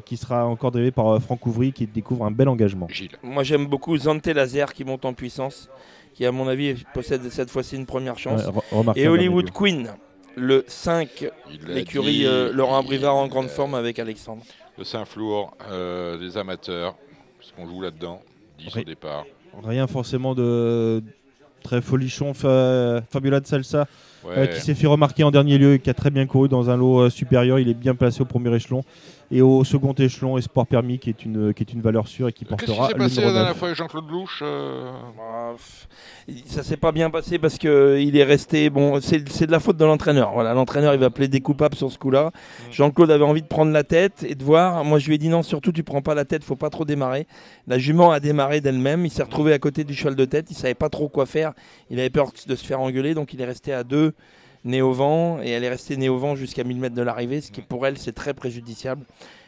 qui 0.05 0.17
sera 0.17 0.45
encore 0.45 0.71
drivé 0.71 0.91
par 0.91 1.21
Franck 1.21 1.45
Ouvry, 1.45 1.73
qui 1.73 1.87
découvre 1.87 2.25
un 2.25 2.31
bel 2.31 2.47
engagement. 2.47 2.87
Moi, 3.23 3.43
j'aime 3.43 3.65
beaucoup 3.65 3.97
Zante 3.97 4.27
Laser, 4.27 4.73
qui 4.73 4.83
monte 4.85 5.05
en 5.05 5.13
puissance, 5.13 5.69
qui, 6.13 6.25
à 6.25 6.31
mon 6.31 6.47
avis, 6.47 6.75
possède 6.93 7.29
cette 7.29 7.49
fois-ci 7.49 7.75
une 7.75 7.85
première 7.85 8.17
chance. 8.17 8.41
Et 8.95 9.07
Hollywood 9.07 9.51
Queen, 9.51 9.89
le 10.35 10.63
5, 10.67 11.29
l'écurie 11.67 12.25
Laurent 12.51 12.83
Brivard 12.83 13.15
en 13.15 13.27
grande 13.27 13.49
forme 13.49 13.75
avec 13.75 13.99
Alexandre 13.99 14.43
le 14.77 14.83
Saint-Flour, 14.83 15.55
euh, 15.69 16.17
des 16.17 16.37
amateurs, 16.37 16.95
parce 17.37 17.51
qu'on 17.51 17.67
joue 17.67 17.81
là-dedans, 17.81 18.21
10 18.59 18.77
au 18.77 18.83
départ. 18.83 19.25
Rien 19.63 19.87
forcément 19.87 20.35
de 20.35 21.01
très 21.63 21.81
folichon. 21.81 22.33
Fabiola 22.33 23.39
de 23.39 23.47
Salsa, 23.47 23.87
euh, 24.25 24.47
qui 24.47 24.59
s'est 24.59 24.75
fait 24.75 24.87
remarquer 24.87 25.23
en 25.23 25.31
dernier 25.31 25.57
lieu 25.57 25.75
et 25.75 25.79
qui 25.79 25.89
a 25.89 25.93
très 25.93 26.09
bien 26.09 26.25
couru 26.25 26.49
dans 26.49 26.69
un 26.69 26.77
lot 26.77 27.01
euh, 27.01 27.09
supérieur. 27.09 27.59
Il 27.59 27.69
est 27.69 27.73
bien 27.73 27.95
placé 27.95 28.21
au 28.21 28.25
premier 28.25 28.53
échelon. 28.53 28.83
Et 29.31 29.41
au 29.41 29.63
second 29.63 29.93
échelon, 29.93 30.37
Espoir 30.37 30.67
Permis, 30.67 30.99
qui 30.99 31.09
est 31.09 31.25
une, 31.25 31.53
qui 31.53 31.63
est 31.63 31.73
une 31.73 31.81
valeur 31.81 32.07
sûre 32.07 32.27
et 32.27 32.33
qui 32.33 32.45
portera. 32.45 32.87
Qu'est-ce 32.87 32.93
qui 32.93 32.93
s'est 32.93 32.97
passé 32.97 33.21
la 33.21 33.33
dernière 33.33 33.55
fois 33.55 33.69
avec 33.69 33.77
Jean-Claude 33.77 34.09
Louche 34.09 34.41
euh 34.43 34.91
bah, 35.17 35.55
Ça 36.45 36.63
s'est 36.63 36.77
pas 36.77 36.91
bien 36.91 37.09
passé 37.09 37.39
parce 37.39 37.57
qu'il 37.57 38.15
est 38.15 38.23
resté. 38.23 38.69
Bon, 38.69 38.99
c'est 39.01 39.45
de 39.45 39.51
la 39.51 39.59
faute 39.59 39.77
de 39.77 39.85
l'entraîneur. 39.85 40.31
Voilà, 40.33 40.53
l'entraîneur, 40.53 40.93
il 40.93 40.99
va 40.99 41.09
plaider 41.09 41.41
coupable 41.41 41.75
sur 41.75 41.91
ce 41.91 41.97
coup-là. 41.97 42.25
Mm. 42.27 42.71
Jean-Claude 42.71 43.11
avait 43.11 43.23
envie 43.23 43.41
de 43.41 43.47
prendre 43.47 43.71
la 43.71 43.83
tête 43.83 44.23
et 44.27 44.35
de 44.35 44.43
voir. 44.43 44.83
Moi, 44.85 44.99
je 44.99 45.07
lui 45.07 45.15
ai 45.15 45.17
dit 45.17 45.29
non, 45.29 45.41
surtout, 45.41 45.71
tu 45.71 45.83
prends 45.83 46.01
pas 46.01 46.13
la 46.13 46.25
tête, 46.25 46.43
faut 46.43 46.55
pas 46.55 46.69
trop 46.69 46.85
démarrer. 46.85 47.25
La 47.67 47.79
jument 47.79 48.11
a 48.11 48.19
démarré 48.19 48.61
d'elle-même. 48.61 49.05
Il 49.05 49.11
s'est 49.11 49.23
retrouvé 49.23 49.53
à 49.53 49.59
côté 49.59 49.83
du 49.83 49.95
cheval 49.95 50.15
de 50.15 50.25
tête. 50.25 50.47
Il 50.51 50.55
savait 50.55 50.75
pas 50.75 50.89
trop 50.89 51.09
quoi 51.09 51.25
faire. 51.25 51.53
Il 51.89 51.99
avait 51.99 52.11
peur 52.11 52.31
de 52.47 52.55
se 52.55 52.65
faire 52.65 52.79
engueuler, 52.79 53.15
donc 53.15 53.33
il 53.33 53.41
est 53.41 53.45
resté 53.45 53.73
à 53.73 53.83
deux 53.83 54.13
née 54.65 54.81
au 54.81 54.91
vent 54.91 55.39
et 55.41 55.49
elle 55.49 55.63
est 55.63 55.69
restée 55.69 55.95
née 55.95 56.09
au 56.09 56.17
vent 56.17 56.35
jusqu'à 56.35 56.63
1000 56.63 56.77
mètres 56.77 56.95
de 56.95 57.01
l'arrivée, 57.01 57.39
ce 57.39 57.51
qui 57.51 57.61
pour 57.61 57.87
elle 57.87 57.97
c'est 57.97 58.13
très 58.13 58.33
préjudiciable. 58.33 59.05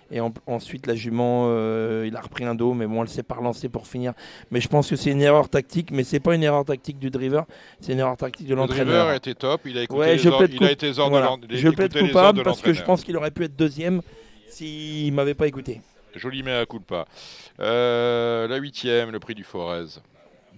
Et 0.10 0.22
ensuite, 0.45 0.88
la 0.88 0.95
jument, 0.95 1.48
euh, 1.48 2.06
il 2.07 2.15
a 2.15 2.22
repris 2.22 2.45
un 2.45 2.56
dos, 2.56 2.73
mais 2.73 2.88
bon, 2.88 3.03
elle 3.03 3.10
s'est 3.10 3.23
pas 3.23 3.35
relancée 3.35 3.68
pour 3.68 3.88
finir. 3.88 4.14
Mais 4.52 4.61
je 4.61 4.69
pense 4.69 4.89
que 4.89 4.95
c'est 4.95 5.11
une 5.11 5.22
erreur 5.22 5.49
tactique, 5.49 5.91
mais 5.91 6.06
c'est 6.06 6.22
pas 6.22 6.34
une 6.34 6.44
erreur 6.44 6.64
tactique 6.64 6.98
du 6.98 7.10
driver, 7.10 7.45
c'est 7.81 7.91
une 7.91 7.99
erreur 7.99 8.15
tactique 8.15 8.48
de 8.48 8.56
l'entraîneur. 8.56 8.85
Le 8.85 8.91
driver 8.94 9.14
était 9.15 9.35
top, 9.35 9.61
il 9.65 9.77
a 9.77 9.84
écouté 9.84 10.15
les, 10.15 10.27
ordres, 10.27 10.48
il 10.49 10.64
a 10.64 10.72
été 10.72 10.94
Je 10.94 11.69
peux 11.69 11.84
être 11.84 11.99
coupable 11.99 12.44
parce 12.44 12.61
que 12.61 12.72
je 12.72 12.84
pense 12.84 13.03
qu'il 13.03 13.18
aurait 13.18 13.31
pu 13.31 13.44
être 13.44 13.56
deuxième 13.56 14.02
s'il 14.48 15.11
m'avait 15.14 15.34
pas 15.34 15.48
écouté. 15.48 15.81
Joli 16.15 16.41
mais 16.41 16.53
à 16.53 16.65
coup 16.65 16.80
de 16.80 16.85
pas. 16.85 17.06
Euh, 17.60 18.48
la 18.48 18.56
huitième, 18.57 19.11
le 19.11 19.19
prix 19.19 19.35
du 19.35 19.44
Forez 19.44 19.99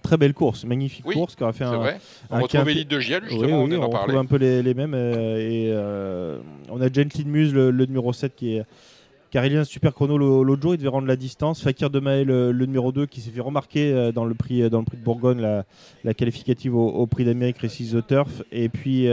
très 0.00 0.16
belle 0.16 0.34
course, 0.34 0.64
magnifique 0.64 1.04
course 1.04 1.36
qui 1.36 1.42
aura 1.42 1.52
fait 1.52 1.64
un. 1.64 1.76
Vrai. 1.76 2.00
On 2.30 2.40
retrouve 2.40 2.68
Elite 2.68 2.90
de 2.90 3.00
Giel, 3.00 3.22
justement, 3.28 3.62
on, 3.62 3.72
on, 3.72 3.88
retrouve 3.88 4.16
un 4.16 4.24
peu 4.24 4.36
les, 4.36 4.74
mêmes. 4.74 4.94
Euh, 4.94 5.38
et 5.38 6.70
on 6.70 6.80
a 6.80 6.92
Gentil 6.92 7.24
Muse, 7.24 7.54
le, 7.54 7.70
le, 7.70 7.86
numéro 7.86 8.12
7, 8.12 8.34
qui 8.34 8.56
est 8.56 8.64
car 9.30 9.46
il 9.46 9.52
y 9.52 9.56
a 9.56 9.60
un 9.60 9.64
super 9.64 9.94
chrono 9.94 10.18
l'autre 10.18 10.60
jour, 10.60 10.74
il 10.74 10.78
devait 10.78 10.88
rendre 10.88 11.06
la 11.06 11.14
distance. 11.14 11.62
Fakir 11.62 11.88
de 11.88 12.00
Maël, 12.00 12.26
le, 12.26 12.66
numéro 12.66 12.90
2, 12.90 13.06
qui 13.06 13.20
s'est 13.20 13.30
fait 13.30 13.40
remarquer 13.40 13.92
euh, 13.92 14.10
dans 14.10 14.24
le 14.24 14.34
prix, 14.34 14.68
dans 14.68 14.80
le 14.80 14.84
prix 14.84 14.96
de 14.96 15.04
Bourgogne, 15.04 15.40
la, 16.02 16.14
qualificative 16.14 16.74
au, 16.74 17.06
prix 17.06 17.24
d'Amérique 17.24 17.58
Récise 17.58 17.92
the 17.92 18.04
Turf. 18.04 18.42
Et 18.50 18.68
puis, 18.68 19.08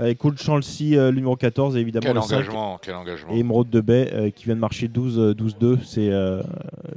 euh, 0.00 0.14
Cool 0.18 0.36
Chelsea, 0.36 0.96
euh, 0.96 1.10
le 1.10 1.16
numéro 1.16 1.36
14, 1.36 1.76
et 1.76 1.80
évidemment 1.80 2.04
quel 2.04 2.14
le 2.14 2.20
engagement, 2.20 2.78
quel 2.80 2.94
engagement. 2.94 3.32
Et 3.32 3.38
Emeraude 3.38 3.70
de 3.70 3.80
Bay, 3.80 4.10
euh, 4.12 4.30
qui 4.30 4.44
vient 4.44 4.54
de 4.54 4.60
marcher 4.60 4.88
12-2. 4.88 5.78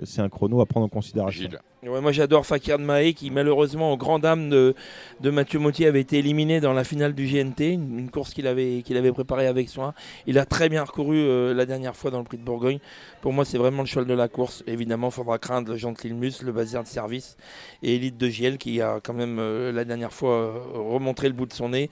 C'est 0.03 0.21
un 0.21 0.29
chrono 0.29 0.61
à 0.61 0.65
prendre 0.65 0.85
en 0.85 0.89
considération 0.89 1.49
moi 1.83 2.11
j'adore 2.11 2.45
Fakir 2.45 2.77
Maé 2.77 3.13
qui 3.13 3.31
malheureusement 3.31 3.91
au 3.91 3.97
grand 3.97 4.19
dam 4.19 4.49
de, 4.49 4.75
de 5.19 5.29
Mathieu 5.31 5.57
Mottier 5.57 5.87
avait 5.87 6.01
été 6.01 6.19
éliminé 6.19 6.59
dans 6.59 6.73
la 6.73 6.83
finale 6.83 7.13
du 7.13 7.25
GNT, 7.25 7.73
une, 7.73 8.11
course 8.11 8.35
qu'il 8.35 8.45
avait, 8.45 8.83
qu'il 8.83 8.97
avait 8.97 9.11
préparée 9.11 9.47
avec 9.47 9.67
soin. 9.67 9.95
Il 10.27 10.37
a 10.37 10.45
très 10.45 10.69
bien 10.69 10.83
recouru 10.83 11.17
euh, 11.17 11.55
la 11.55 11.65
dernière 11.65 11.95
fois 11.95 12.11
dans 12.11 12.19
le 12.19 12.23
prix 12.23 12.37
de 12.37 12.43
Bourgogne. 12.43 12.77
Pour 13.21 13.33
moi 13.33 13.45
c'est 13.45 13.57
vraiment 13.57 13.81
le 13.81 13.87
cheval 13.87 14.05
de 14.05 14.13
la 14.13 14.27
course. 14.27 14.63
Évidemment 14.67 15.07
il 15.07 15.13
faudra 15.13 15.39
craindre 15.39 15.71
le 15.71 15.77
Gentilmus, 15.77 16.33
le 16.43 16.51
Bazir 16.51 16.83
de 16.83 16.87
service 16.87 17.35
et 17.81 17.95
Elite 17.95 18.17
de 18.17 18.29
Giel 18.29 18.59
qui 18.59 18.79
a 18.79 18.99
quand 19.01 19.13
même 19.13 19.39
euh, 19.39 19.71
la 19.71 19.83
dernière 19.83 20.13
fois 20.13 20.35
euh, 20.35 20.51
remontré 20.75 21.29
le 21.29 21.33
bout 21.33 21.47
de 21.47 21.53
son 21.53 21.69
nez. 21.69 21.89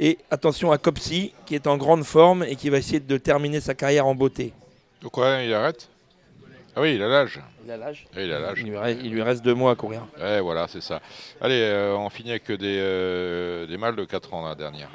Et 0.00 0.18
attention 0.32 0.72
à 0.72 0.78
Copsy 0.78 1.32
qui 1.46 1.54
est 1.54 1.68
en 1.68 1.76
grande 1.76 2.02
forme 2.02 2.42
et 2.42 2.56
qui 2.56 2.70
va 2.70 2.78
essayer 2.78 3.00
de 3.00 3.16
terminer 3.16 3.60
sa 3.60 3.74
carrière 3.74 4.06
en 4.06 4.16
beauté. 4.16 4.52
Pourquoi 5.00 5.42
il 5.42 5.54
arrête? 5.54 5.88
Ah 6.74 6.80
oui, 6.80 6.94
il 6.96 7.02
a 7.02 7.08
l'âge. 7.08 7.40
Il 7.68 7.72
a 7.72 7.76
l'âge. 7.76 8.06
il 8.16 8.32
a 8.32 8.40
l'âge. 8.40 8.64
Il, 9.04 9.12
lui 9.12 9.20
reste 9.20 9.44
deux 9.44 9.52
mois 9.52 9.72
à 9.72 9.74
courir. 9.74 10.06
Ouais, 10.18 10.40
voilà, 10.40 10.66
c'est 10.68 10.80
ça. 10.80 11.02
Allez, 11.38 11.60
euh, 11.60 11.94
on 11.98 12.08
finit 12.08 12.30
avec 12.30 12.50
des, 12.50 12.78
euh, 12.80 13.66
des 13.66 13.76
mâles 13.76 13.94
de 13.94 14.06
4 14.06 14.32
ans 14.32 14.48
la 14.48 14.54
dernière. 14.54 14.88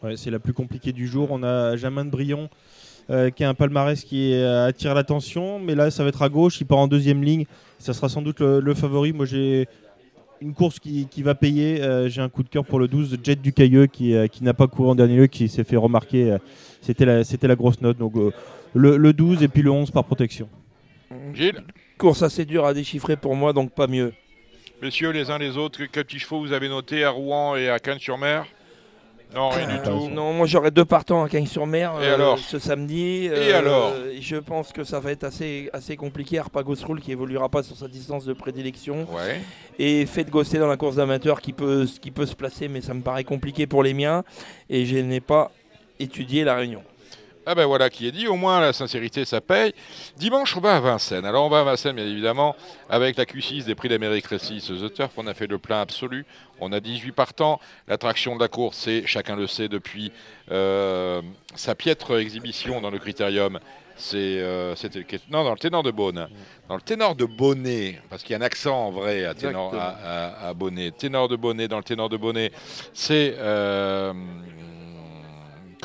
Ouais, 0.00 0.16
c'est 0.16 0.30
la 0.30 0.38
plus 0.38 0.52
compliquée 0.52 0.92
du 0.92 1.08
jour. 1.08 1.32
On 1.32 1.42
a 1.42 1.74
Jamin 1.74 2.04
de 2.04 2.10
Brion 2.10 2.48
euh, 3.10 3.30
qui 3.30 3.42
a 3.42 3.48
un 3.48 3.54
palmarès 3.54 4.04
qui 4.04 4.32
attire 4.32 4.94
l'attention, 4.94 5.58
mais 5.58 5.74
là 5.74 5.90
ça 5.90 6.04
va 6.04 6.10
être 6.10 6.22
à 6.22 6.28
gauche. 6.28 6.60
Il 6.60 6.66
part 6.66 6.78
en 6.78 6.86
deuxième 6.86 7.24
ligne. 7.24 7.46
Ça 7.80 7.92
sera 7.92 8.08
sans 8.08 8.22
doute 8.22 8.38
le, 8.38 8.74
favori. 8.74 9.12
Moi 9.12 9.26
j'ai 9.26 9.66
une 10.40 10.54
course 10.54 10.78
qui, 10.78 11.08
va 11.16 11.34
payer. 11.34 11.82
j'ai 12.06 12.20
un 12.20 12.28
coup 12.28 12.44
de 12.44 12.48
cœur 12.48 12.64
pour 12.64 12.78
le 12.78 12.86
12, 12.86 13.18
Jet 13.24 13.42
du 13.42 13.52
Cailleux, 13.52 13.88
qui, 13.88 14.14
qui 14.30 14.44
n'a 14.44 14.54
pas 14.54 14.68
couru 14.68 14.90
en 14.90 14.94
dernier 14.94 15.16
lieu, 15.16 15.26
qui 15.26 15.48
s'est 15.48 15.64
fait 15.64 15.76
remarquer. 15.76 16.36
C'était 16.80 17.06
la, 17.06 17.22
la 17.42 17.56
grosse 17.56 17.80
note. 17.80 17.98
Donc 17.98 18.14
le, 18.72 18.96
le 18.98 19.12
12 19.12 19.42
et 19.42 19.48
puis 19.48 19.62
le 19.62 19.72
11 19.72 19.90
par 19.90 20.04
protection. 20.04 20.48
Gilles? 21.32 21.64
Course 21.98 22.22
assez 22.22 22.44
dure 22.44 22.64
à 22.66 22.74
déchiffrer 22.74 23.16
pour 23.16 23.36
moi, 23.36 23.52
donc 23.52 23.72
pas 23.72 23.86
mieux. 23.86 24.12
Messieurs, 24.82 25.10
les 25.10 25.30
uns 25.30 25.38
les 25.38 25.56
autres, 25.56 25.84
quels 25.84 26.04
petits 26.04 26.18
chevaux 26.18 26.40
vous 26.40 26.52
avez 26.52 26.68
notés 26.68 27.04
à 27.04 27.10
Rouen 27.10 27.56
et 27.56 27.70
à 27.70 27.78
Cannes-sur-Mer? 27.78 28.44
Non, 29.34 29.48
rien 29.48 29.66
du 29.66 29.82
tout. 29.82 30.08
Non, 30.10 30.32
moi 30.32 30.46
j'aurais 30.46 30.70
deux 30.70 30.84
partants 30.84 31.24
à 31.24 31.28
Cagnes-sur-Mer 31.28 31.94
euh, 31.98 32.36
ce 32.36 32.58
samedi. 32.60 33.26
Et 33.26 33.30
euh, 33.30 33.58
alors 33.58 33.92
Je 34.20 34.36
pense 34.36 34.72
que 34.72 34.84
ça 34.84 35.00
va 35.00 35.10
être 35.10 35.24
assez, 35.24 35.70
assez 35.72 35.96
compliqué. 35.96 36.38
Arpagos 36.38 36.76
Rule 36.86 37.00
qui 37.00 37.10
évoluera 37.10 37.48
pas 37.48 37.64
sur 37.64 37.76
sa 37.76 37.88
distance 37.88 38.24
de 38.24 38.32
prédilection. 38.32 39.08
Ouais. 39.12 39.40
Et 39.78 40.06
Fait 40.06 40.24
de 40.24 40.30
Gosset 40.30 40.58
dans 40.58 40.68
la 40.68 40.76
course 40.76 40.96
d'amateur 40.96 41.40
qui 41.40 41.52
peut, 41.52 41.86
qui 42.00 42.12
peut 42.12 42.26
se 42.26 42.36
placer, 42.36 42.68
mais 42.68 42.80
ça 42.80 42.94
me 42.94 43.00
paraît 43.00 43.24
compliqué 43.24 43.66
pour 43.66 43.82
les 43.82 43.94
miens. 43.94 44.22
Et 44.70 44.86
je 44.86 44.98
n'ai 44.98 45.20
pas 45.20 45.50
étudié 45.98 46.44
la 46.44 46.54
réunion. 46.54 46.82
Ah 47.46 47.54
ben 47.54 47.66
voilà 47.66 47.90
qui 47.90 48.06
est 48.06 48.12
dit, 48.12 48.26
au 48.26 48.36
moins 48.36 48.60
la 48.60 48.72
sincérité 48.72 49.24
ça 49.24 49.40
paye. 49.40 49.74
Dimanche 50.16 50.56
on 50.56 50.60
va 50.60 50.76
à 50.76 50.80
Vincennes. 50.80 51.26
Alors 51.26 51.44
on 51.44 51.50
va 51.50 51.60
à 51.60 51.64
Vincennes 51.64 51.96
bien 51.96 52.06
évidemment 52.06 52.56
avec 52.88 53.16
la 53.16 53.24
Q6 53.24 53.64
des 53.64 53.74
prix 53.74 53.88
d'Amérique 53.88 54.26
Récit, 54.26 54.60
The 54.60 54.92
Turf, 54.92 55.12
on 55.16 55.26
a 55.26 55.34
fait 55.34 55.46
le 55.46 55.58
plein 55.58 55.80
absolu. 55.80 56.24
On 56.60 56.72
a 56.72 56.80
18 56.80 57.12
partants. 57.12 57.60
L'attraction 57.88 58.36
de 58.36 58.40
la 58.40 58.48
course, 58.48 58.78
c'est, 58.78 59.06
chacun 59.06 59.36
le 59.36 59.46
sait 59.46 59.68
depuis 59.68 60.12
euh, 60.50 61.20
sa 61.54 61.74
piètre 61.74 62.18
exhibition 62.18 62.80
dans 62.80 62.90
le 62.90 62.98
critérium, 62.98 63.58
c'est 63.96 64.16
euh, 64.16 64.74
c'était 64.74 65.04
non 65.30 65.44
dans 65.44 65.52
le 65.52 65.58
ténor 65.58 65.82
de 65.82 65.90
Beaune, 65.90 66.28
dans 66.68 66.74
le 66.74 66.80
ténor 66.80 67.14
de 67.14 67.24
Bonnet, 67.24 68.00
parce 68.10 68.22
qu'il 68.22 68.32
y 68.32 68.34
a 68.34 68.38
un 68.38 68.42
accent 68.42 68.86
en 68.86 68.90
vrai 68.90 69.24
à, 69.24 69.34
ténor, 69.34 69.74
à, 69.74 70.48
à, 70.48 70.54
Bonnet. 70.54 70.90
Ténor 70.92 71.28
de 71.28 71.36
Bonnet 71.36 71.68
dans 71.68 71.78
le 71.78 71.84
ténor 71.84 72.08
de 72.08 72.16
Bonnet, 72.16 72.50
c'est 72.92 73.34
euh, 73.38 74.12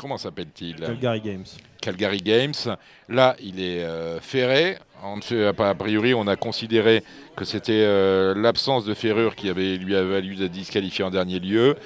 comment 0.00 0.16
s'appelle-t-il? 0.16 0.76
Calgary 0.76 1.20
Games. 1.20 1.44
Calgary 1.82 2.18
Games. 2.18 2.54
Là, 3.08 3.36
il 3.40 3.60
est 3.60 3.84
euh, 3.84 4.18
ferré. 4.20 4.78
a 5.02 5.74
priori, 5.74 6.14
on 6.14 6.26
a 6.26 6.36
considéré 6.36 7.04
que 7.36 7.44
c'était 7.44 7.84
euh, 7.84 8.34
l'absence 8.34 8.84
de 8.84 8.94
ferrure 8.94 9.36
qui 9.36 9.50
avait, 9.50 9.76
lui 9.76 9.94
avait 9.94 10.10
valu 10.10 10.36
d'être 10.36 10.52
disqualifié 10.52 11.04
en 11.04 11.10
dernier 11.10 11.38
lieu. 11.38 11.76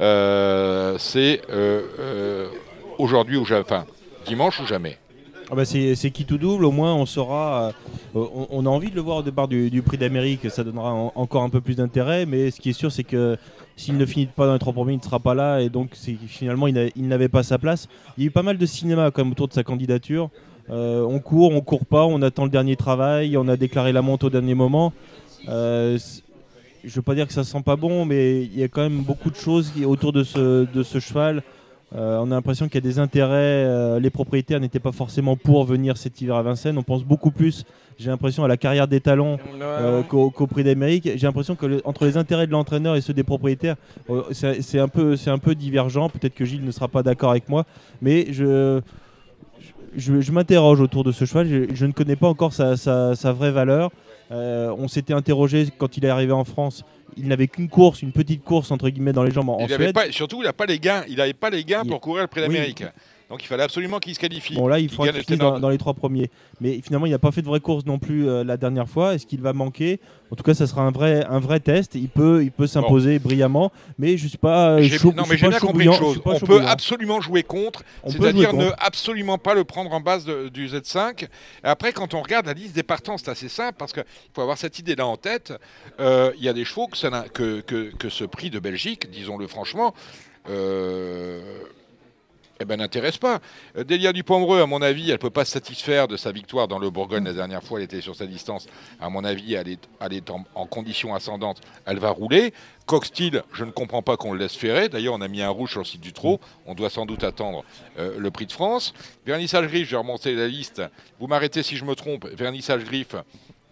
Euh, 0.00 0.96
c'est 0.98 1.42
aujourd'hui 2.98 3.36
ou 3.36 3.44
jamais, 3.44 3.62
enfin 3.62 3.86
dimanche 4.24 4.60
ou 4.60 4.66
jamais? 4.66 4.98
Ah 5.50 5.54
bah 5.54 5.64
c'est 5.64 6.10
qui 6.10 6.26
tout 6.26 6.36
double, 6.36 6.66
au 6.66 6.70
moins 6.70 6.94
on 6.94 7.06
saura. 7.06 7.72
on, 8.14 8.66
a 8.66 8.68
envie 8.68 8.90
de 8.90 8.96
le 8.96 9.00
voir 9.00 9.18
au 9.18 9.22
départ 9.22 9.48
du, 9.48 9.82
prix 9.82 9.96
d'Amérique, 9.96 10.50
ça 10.50 10.62
donnera 10.62 10.92
encore 10.92 11.42
un 11.42 11.48
peu 11.48 11.62
plus 11.62 11.74
d'intérêt, 11.74 12.26
mais 12.26 12.50
ce 12.50 12.60
qui 12.60 12.68
est 12.68 12.74
sûr, 12.74 12.92
c'est 12.92 13.04
que 13.04 13.38
s'il 13.74 13.96
ne 13.96 14.04
finit 14.04 14.26
pas 14.26 14.46
dans 14.46 14.52
les 14.52 14.58
trois 14.58 14.74
premiers, 14.74 14.92
il 14.92 14.98
ne 14.98 15.02
sera 15.02 15.20
pas 15.20 15.34
là. 15.34 15.60
Et 15.60 15.70
donc, 15.70 15.94
finalement, 16.26 16.66
il 16.66 17.08
n'avait 17.08 17.30
pas 17.30 17.42
sa 17.42 17.56
place. 17.58 17.88
Il 18.18 18.24
y 18.24 18.26
a 18.26 18.28
eu 18.28 18.30
pas 18.30 18.42
mal 18.42 18.58
de 18.58 18.66
cinéma 18.66 19.10
quand 19.10 19.24
même 19.24 19.32
autour 19.32 19.48
de 19.48 19.54
sa 19.54 19.62
candidature. 19.62 20.28
Euh, 20.68 21.02
on 21.02 21.18
court, 21.18 21.52
on 21.52 21.62
court 21.62 21.86
pas, 21.86 22.04
on 22.04 22.20
attend 22.20 22.44
le 22.44 22.50
dernier 22.50 22.76
travail, 22.76 23.38
on 23.38 23.48
a 23.48 23.56
déclaré 23.56 23.92
la 23.92 24.02
monte 24.02 24.24
au 24.24 24.30
dernier 24.30 24.54
moment. 24.54 24.92
Euh, 25.48 25.96
je 26.84 26.90
ne 26.90 26.94
veux 26.94 27.02
pas 27.02 27.14
dire 27.14 27.26
que 27.26 27.32
ça 27.32 27.42
sent 27.42 27.62
pas 27.64 27.76
bon, 27.76 28.04
mais 28.04 28.42
il 28.42 28.58
y 28.58 28.62
a 28.62 28.68
quand 28.68 28.82
même 28.82 29.00
beaucoup 29.00 29.30
de 29.30 29.36
choses 29.36 29.72
autour 29.82 30.12
de 30.12 30.24
ce 30.24 30.98
cheval. 31.00 31.42
Euh, 31.94 32.18
on 32.20 32.30
a 32.30 32.34
l'impression 32.34 32.66
qu'il 32.66 32.76
y 32.76 32.78
a 32.78 32.88
des 32.88 32.98
intérêts. 32.98 34.00
les 34.00 34.10
propriétaires 34.10 34.60
n'étaient 34.60 34.78
pas 34.78 34.92
forcément 34.92 35.36
pour 35.36 35.64
venir 35.64 35.96
cet 35.96 36.20
hiver 36.20 36.36
à 36.36 36.42
Vincennes. 36.42 36.78
On 36.78 36.82
pense 36.82 37.04
beaucoup 37.04 37.30
plus 37.30 37.64
j'ai 37.98 38.10
l'impression, 38.10 38.44
à 38.44 38.48
la 38.48 38.56
carrière 38.56 38.86
des 38.86 39.00
talents 39.00 39.38
euh, 39.60 40.02
qu'au, 40.04 40.30
Prix 40.46 40.62
d'Amérique. 40.62 41.10
J'ai 41.16 41.26
l'impression 41.26 41.56
que 41.56 41.82
entre 41.84 42.06
les 42.06 42.16
intérêts 42.16 42.46
de 42.46 42.52
l'entraîneur 42.52 42.94
et 42.94 43.00
ceux 43.00 43.12
des 43.12 43.24
propriétaires, 43.24 43.74
euh, 44.08 44.22
c'est, 44.30 44.78
un 44.78 44.88
peu, 44.88 45.16
c'est 45.16 45.30
un 45.30 45.38
peu 45.38 45.56
divergent. 45.56 46.08
Peut-être 46.08 46.34
que 46.34 46.44
Gilles 46.44 46.64
ne 46.64 46.70
sera 46.70 46.86
pas 46.86 47.02
d'accord 47.02 47.32
avec 47.32 47.48
moi, 47.48 47.64
mais 48.00 48.32
je, 48.32 48.80
je, 49.96 50.32
m'interroge 50.32 50.80
autour 50.80 51.02
de 51.02 51.10
ce 51.10 51.24
cheval. 51.24 51.68
Je, 51.74 51.86
ne 51.86 51.92
connais 51.92 52.16
pas 52.16 52.28
encore 52.28 52.52
sa, 52.52 52.76
sa, 52.76 53.32
vraie 53.32 53.50
valeur. 53.50 53.90
Euh, 54.30 54.72
on 54.78 54.86
s'était 54.86 55.14
interrogé 55.14 55.68
quand 55.76 55.96
il 55.96 56.04
est 56.04 56.10
arrivé 56.10 56.32
en 56.32 56.44
France. 56.44 56.84
Il 57.18 57.28
n'avait 57.28 57.48
qu'une 57.48 57.68
course, 57.68 58.02
une 58.02 58.12
petite 58.12 58.44
course 58.44 58.70
entre 58.70 58.88
guillemets 58.88 59.12
dans 59.12 59.24
les 59.24 59.32
jambes 59.32 59.48
en, 59.50 59.66
Suède. 59.66 59.92
Pas, 59.92 60.10
surtout, 60.12 60.40
il 60.40 60.44
n'a 60.44 60.52
pas 60.52 60.66
les 60.66 60.78
gains. 60.78 61.04
Il 61.08 61.16
n'avait 61.16 61.34
pas 61.34 61.50
les 61.50 61.64
gains 61.64 61.84
pour 61.84 62.00
courir 62.00 62.22
le 62.22 62.28
Prix 62.28 62.42
d'Amérique. 62.42 62.84
Donc 63.30 63.44
il 63.44 63.46
fallait 63.46 63.62
absolument 63.62 63.98
qu'il 63.98 64.14
se 64.14 64.20
qualifie. 64.20 64.54
Bon 64.54 64.68
là, 64.68 64.78
il 64.78 64.88
faudra 64.88 65.12
qu'il 65.12 65.36
dans, 65.36 65.60
dans, 65.60 65.68
les 65.68 65.76
trois 65.76 65.92
premiers. 65.92 66.30
Mais 66.60 66.80
finalement, 66.80 67.04
il 67.04 67.10
n'a 67.10 67.18
pas 67.18 67.30
fait 67.30 67.42
de 67.42 67.46
vraie 67.46 67.60
course 67.60 67.84
non 67.84 67.98
plus 67.98 68.26
euh, 68.26 68.42
la 68.42 68.56
dernière 68.56 68.88
fois. 68.88 69.14
Est-ce 69.14 69.26
qu'il 69.26 69.42
va 69.42 69.52
manquer? 69.52 70.00
En 70.30 70.36
tout 70.36 70.42
cas, 70.42 70.54
ça 70.54 70.66
sera 70.66 70.82
un 70.82 70.90
vrai, 70.90 71.24
un 71.26 71.38
vrai 71.38 71.60
test. 71.60 71.94
Il 71.94 72.08
peut, 72.08 72.42
il 72.42 72.50
peut 72.50 72.66
s'imposer 72.66 73.18
brillamment. 73.18 73.70
Mais 73.98 74.16
je 74.16 74.28
suis 74.28 74.38
pas. 74.38 74.70
Euh, 74.70 74.88
non, 75.14 75.24
mais 75.28 75.36
j'ai 75.36 75.48
bien 75.48 75.58
compris 75.58 75.84
une 75.86 75.92
chose. 75.92 76.20
On 76.24 76.38
peut 76.40 76.64
absolument 76.64 77.20
jouer 77.20 77.42
contre, 77.42 77.82
c'est-à-dire 78.06 78.54
ne 78.54 78.70
absolument 78.78 79.36
pas 79.36 79.54
le 79.54 79.64
prendre 79.64 79.92
en 79.92 80.00
base 80.00 80.24
du 80.24 80.68
Z5. 80.68 81.24
Et 81.24 81.28
après, 81.64 81.92
quand 81.92 82.14
on 82.14 82.22
regarde 82.22 82.46
la 82.46 82.54
liste 82.54 82.74
des 82.74 82.82
partants, 82.82 83.18
c'est 83.18 83.28
assez 83.28 83.48
simple 83.48 83.74
parce 83.78 83.92
qu'il 83.92 84.04
faut 84.34 84.40
avoir 84.40 84.56
cette 84.56 84.78
idée-là 84.78 85.06
en 85.06 85.16
tête. 85.16 85.52
Euh, 86.00 86.32
il 86.38 86.44
y 86.44 86.48
a 86.48 86.52
des 86.52 86.64
chevaux 86.64 86.86
que, 86.86 86.96
ça 86.96 87.10
que, 87.32 87.60
que, 87.60 87.90
que, 87.94 88.08
ce 88.08 88.24
prix 88.24 88.50
de 88.50 88.58
Belgique, 88.58 89.10
disons-le 89.10 89.46
franchement. 89.46 89.94
Euh, 90.48 91.40
eh 92.60 92.64
ben, 92.64 92.76
n'intéresse 92.76 93.18
pas. 93.18 93.40
Euh, 93.76 93.84
Delia 93.84 94.12
Dupomereux, 94.12 94.60
à 94.60 94.66
mon 94.66 94.82
avis, 94.82 95.06
elle 95.06 95.12
ne 95.12 95.16
peut 95.16 95.30
pas 95.30 95.44
se 95.44 95.52
satisfaire 95.52 96.08
de 96.08 96.16
sa 96.16 96.32
victoire 96.32 96.68
dans 96.68 96.78
le 96.78 96.90
Bourgogne 96.90 97.24
la 97.24 97.32
dernière 97.32 97.62
fois. 97.62 97.78
Elle 97.78 97.84
était 97.84 98.00
sur 98.00 98.16
sa 98.16 98.26
distance. 98.26 98.66
À 99.00 99.08
mon 99.08 99.24
avis, 99.24 99.54
elle 99.54 99.68
est, 99.68 99.88
elle 100.00 100.12
est 100.12 100.30
en, 100.30 100.66
condition 100.66 101.14
ascendante. 101.14 101.60
Elle 101.86 101.98
va 101.98 102.10
rouler. 102.10 102.52
Coxtil, 102.86 103.42
je 103.52 103.64
ne 103.64 103.70
comprends 103.70 104.02
pas 104.02 104.16
qu'on 104.16 104.32
le 104.32 104.38
laisse 104.38 104.56
ferrer. 104.56 104.88
D'ailleurs, 104.88 105.14
on 105.14 105.20
a 105.20 105.28
mis 105.28 105.42
un 105.42 105.50
rouge 105.50 105.72
sur 105.72 105.80
le 105.80 105.84
site 105.84 106.00
du 106.00 106.12
trot. 106.12 106.40
On 106.66 106.74
doit 106.74 106.90
sans 106.90 107.06
doute 107.06 107.22
attendre 107.22 107.64
euh, 107.98 108.18
le 108.18 108.30
prix 108.30 108.46
de 108.46 108.52
France. 108.52 108.94
Vernissage 109.26 109.66
Griffe, 109.66 109.86
je 109.86 109.92
vais 109.92 109.96
remonter 109.98 110.34
la 110.34 110.48
liste. 110.48 110.82
Vous 111.20 111.26
m'arrêtez 111.26 111.62
si 111.62 111.76
je 111.76 111.84
me 111.84 111.94
trompe. 111.94 112.26
Vernissage 112.26 112.84
Griffe, 112.84 113.14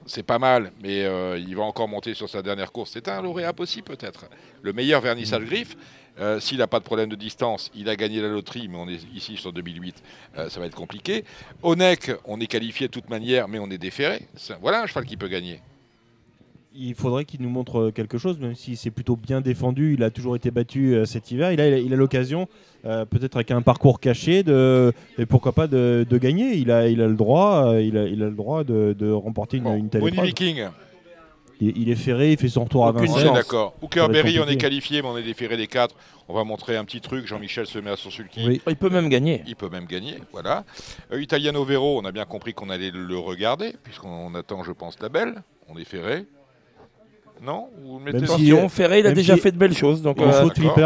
c'est 0.07 0.23
pas 0.23 0.39
mal, 0.39 0.71
mais 0.81 1.05
euh, 1.05 1.39
il 1.39 1.57
va 1.57 1.65
encore 1.65 1.89
monter 1.89 2.15
sur 2.15 2.29
sa 2.29 2.43
dernière 2.43 2.73
course. 2.73 2.91
C'est 2.93 3.09
un 3.09 3.21
lauréat 3.23 3.53
possible 3.53 3.85
peut-être. 3.85 4.27
Le 4.63 4.73
meilleur 4.73 5.01
vernissage 5.01 5.45
griffe. 5.45 5.77
Euh, 6.19 6.41
s'il 6.41 6.59
n'a 6.59 6.67
pas 6.67 6.79
de 6.79 6.85
problème 6.85 7.09
de 7.11 7.17
distance, 7.17 7.71
il 7.75 7.89
a 7.89 7.97
gagné 7.97 8.21
la 8.21 8.29
loterie, 8.29 8.69
mais 8.69 8.79
on 8.79 8.89
est 8.89 9.01
ici 9.15 9.37
sur 9.37 9.53
2008, 9.53 10.03
euh, 10.39 10.49
ça 10.49 10.61
va 10.61 10.67
être 10.67 10.75
compliqué. 10.75 11.25
Onek, 11.63 12.11
on 12.25 12.41
est 12.41 12.47
qualifié 12.47 12.87
de 12.87 12.93
toute 12.93 13.11
manière, 13.11 13.49
mais 13.49 13.59
on 13.59 13.71
est 13.71 13.79
déféré. 13.79 14.27
Voilà 14.61 14.83
un 14.83 14.87
cheval 14.87 15.05
qui 15.05 15.17
peut 15.17 15.29
gagner 15.29 15.61
il 16.79 16.95
faudrait 16.95 17.25
qu'il 17.25 17.41
nous 17.41 17.49
montre 17.49 17.91
quelque 17.91 18.19
chose, 18.19 18.39
même 18.39 18.55
si 18.55 18.77
c'est 18.77 18.91
plutôt 18.91 19.17
bien 19.17 19.41
défendu. 19.41 19.95
Il 19.95 20.03
a 20.03 20.11
toujours 20.11 20.37
été 20.37 20.51
battu 20.51 20.95
euh, 20.95 21.07
cet 21.07 21.31
hiver. 21.31 21.51
Il 21.51 21.59
a, 21.59 21.79
il 21.79 21.91
a 21.91 21.97
l'occasion, 21.97 22.49
peut-être 22.83 23.37
avec 23.37 23.51
un 23.51 23.63
parcours 23.63 23.99
caché, 23.99 24.43
de, 24.43 24.93
et 25.17 25.25
pourquoi 25.25 25.53
pas 25.53 25.69
de, 25.69 26.07
gagner. 26.13 26.55
Il 26.59 26.71
a, 26.71 26.87
il 26.87 27.01
a 27.01 27.07
le 27.07 27.15
droit, 27.15 27.77
il 27.81 27.97
a, 27.97 28.05
il 28.05 28.23
a 28.23 28.27
le 28.27 28.35
droit 28.35 28.63
de, 28.63 29.11
remporter 29.11 29.57
une, 29.57 29.69
une 29.69 29.89
telle 29.89 30.07
épreuve. 30.07 30.27
Viking 30.27 30.67
il, 31.61 31.89
est 31.91 31.97
ferré, 31.97 32.33
il 32.33 32.39
fait 32.39 32.49
son 32.49 32.65
retour 32.65 32.87
à 32.87 32.93
Vincennes. 32.93 33.33
d'accord. 33.33 33.75
Hookerberry, 33.83 34.39
on 34.41 34.47
est 34.47 34.57
qualifié, 34.57 35.03
mais 35.03 35.09
on 35.09 35.17
est 35.17 35.23
déféré 35.23 35.57
des 35.57 35.67
quatre. 35.67 35.95
On 36.29 36.35
va 36.35 36.45
montrer 36.45 36.77
un 36.77 36.85
petit 36.85 37.01
truc. 37.01 37.27
Jean-Michel 37.27 37.67
se 37.67 37.79
met 37.79 37.91
à 37.91 37.97
son 37.97 38.11
sulky. 38.11 38.61
Il 38.67 38.77
peut 38.77 38.91
même 38.91 39.09
gagner. 39.09 39.43
Il 39.47 39.57
peut 39.57 39.69
même 39.69 39.87
gagner, 39.87 40.17
voilà. 40.33 40.65
Euh, 41.13 41.23
Italiano 41.23 41.65
Vero, 41.65 42.01
on 42.01 42.05
a 42.05 42.13
bien 42.13 42.25
compris 42.25 42.53
qu'on 42.53 42.71
allait 42.71 42.91
le 42.91 43.19
regarder, 43.19 43.75
puisqu'on 43.83 44.35
attend, 44.35 44.65
je 44.65 44.73
pense, 44.73 44.99
la 45.01 45.09
belle. 45.09 45.43
On 45.69 45.79
est 45.79 45.85
ferré. 45.85 46.27
Non? 47.43 47.69
Vous 47.85 47.99
mettez 47.99 48.25
Attention, 48.25 48.69
Ferré, 48.69 49.01
il 49.01 49.07
a 49.07 49.13
déjà 49.13 49.37
fait 49.37 49.53
de 49.53 49.59
belles 49.59 49.77
choses. 49.77 50.03
Donc, 50.03 50.21
euh, 50.21 50.33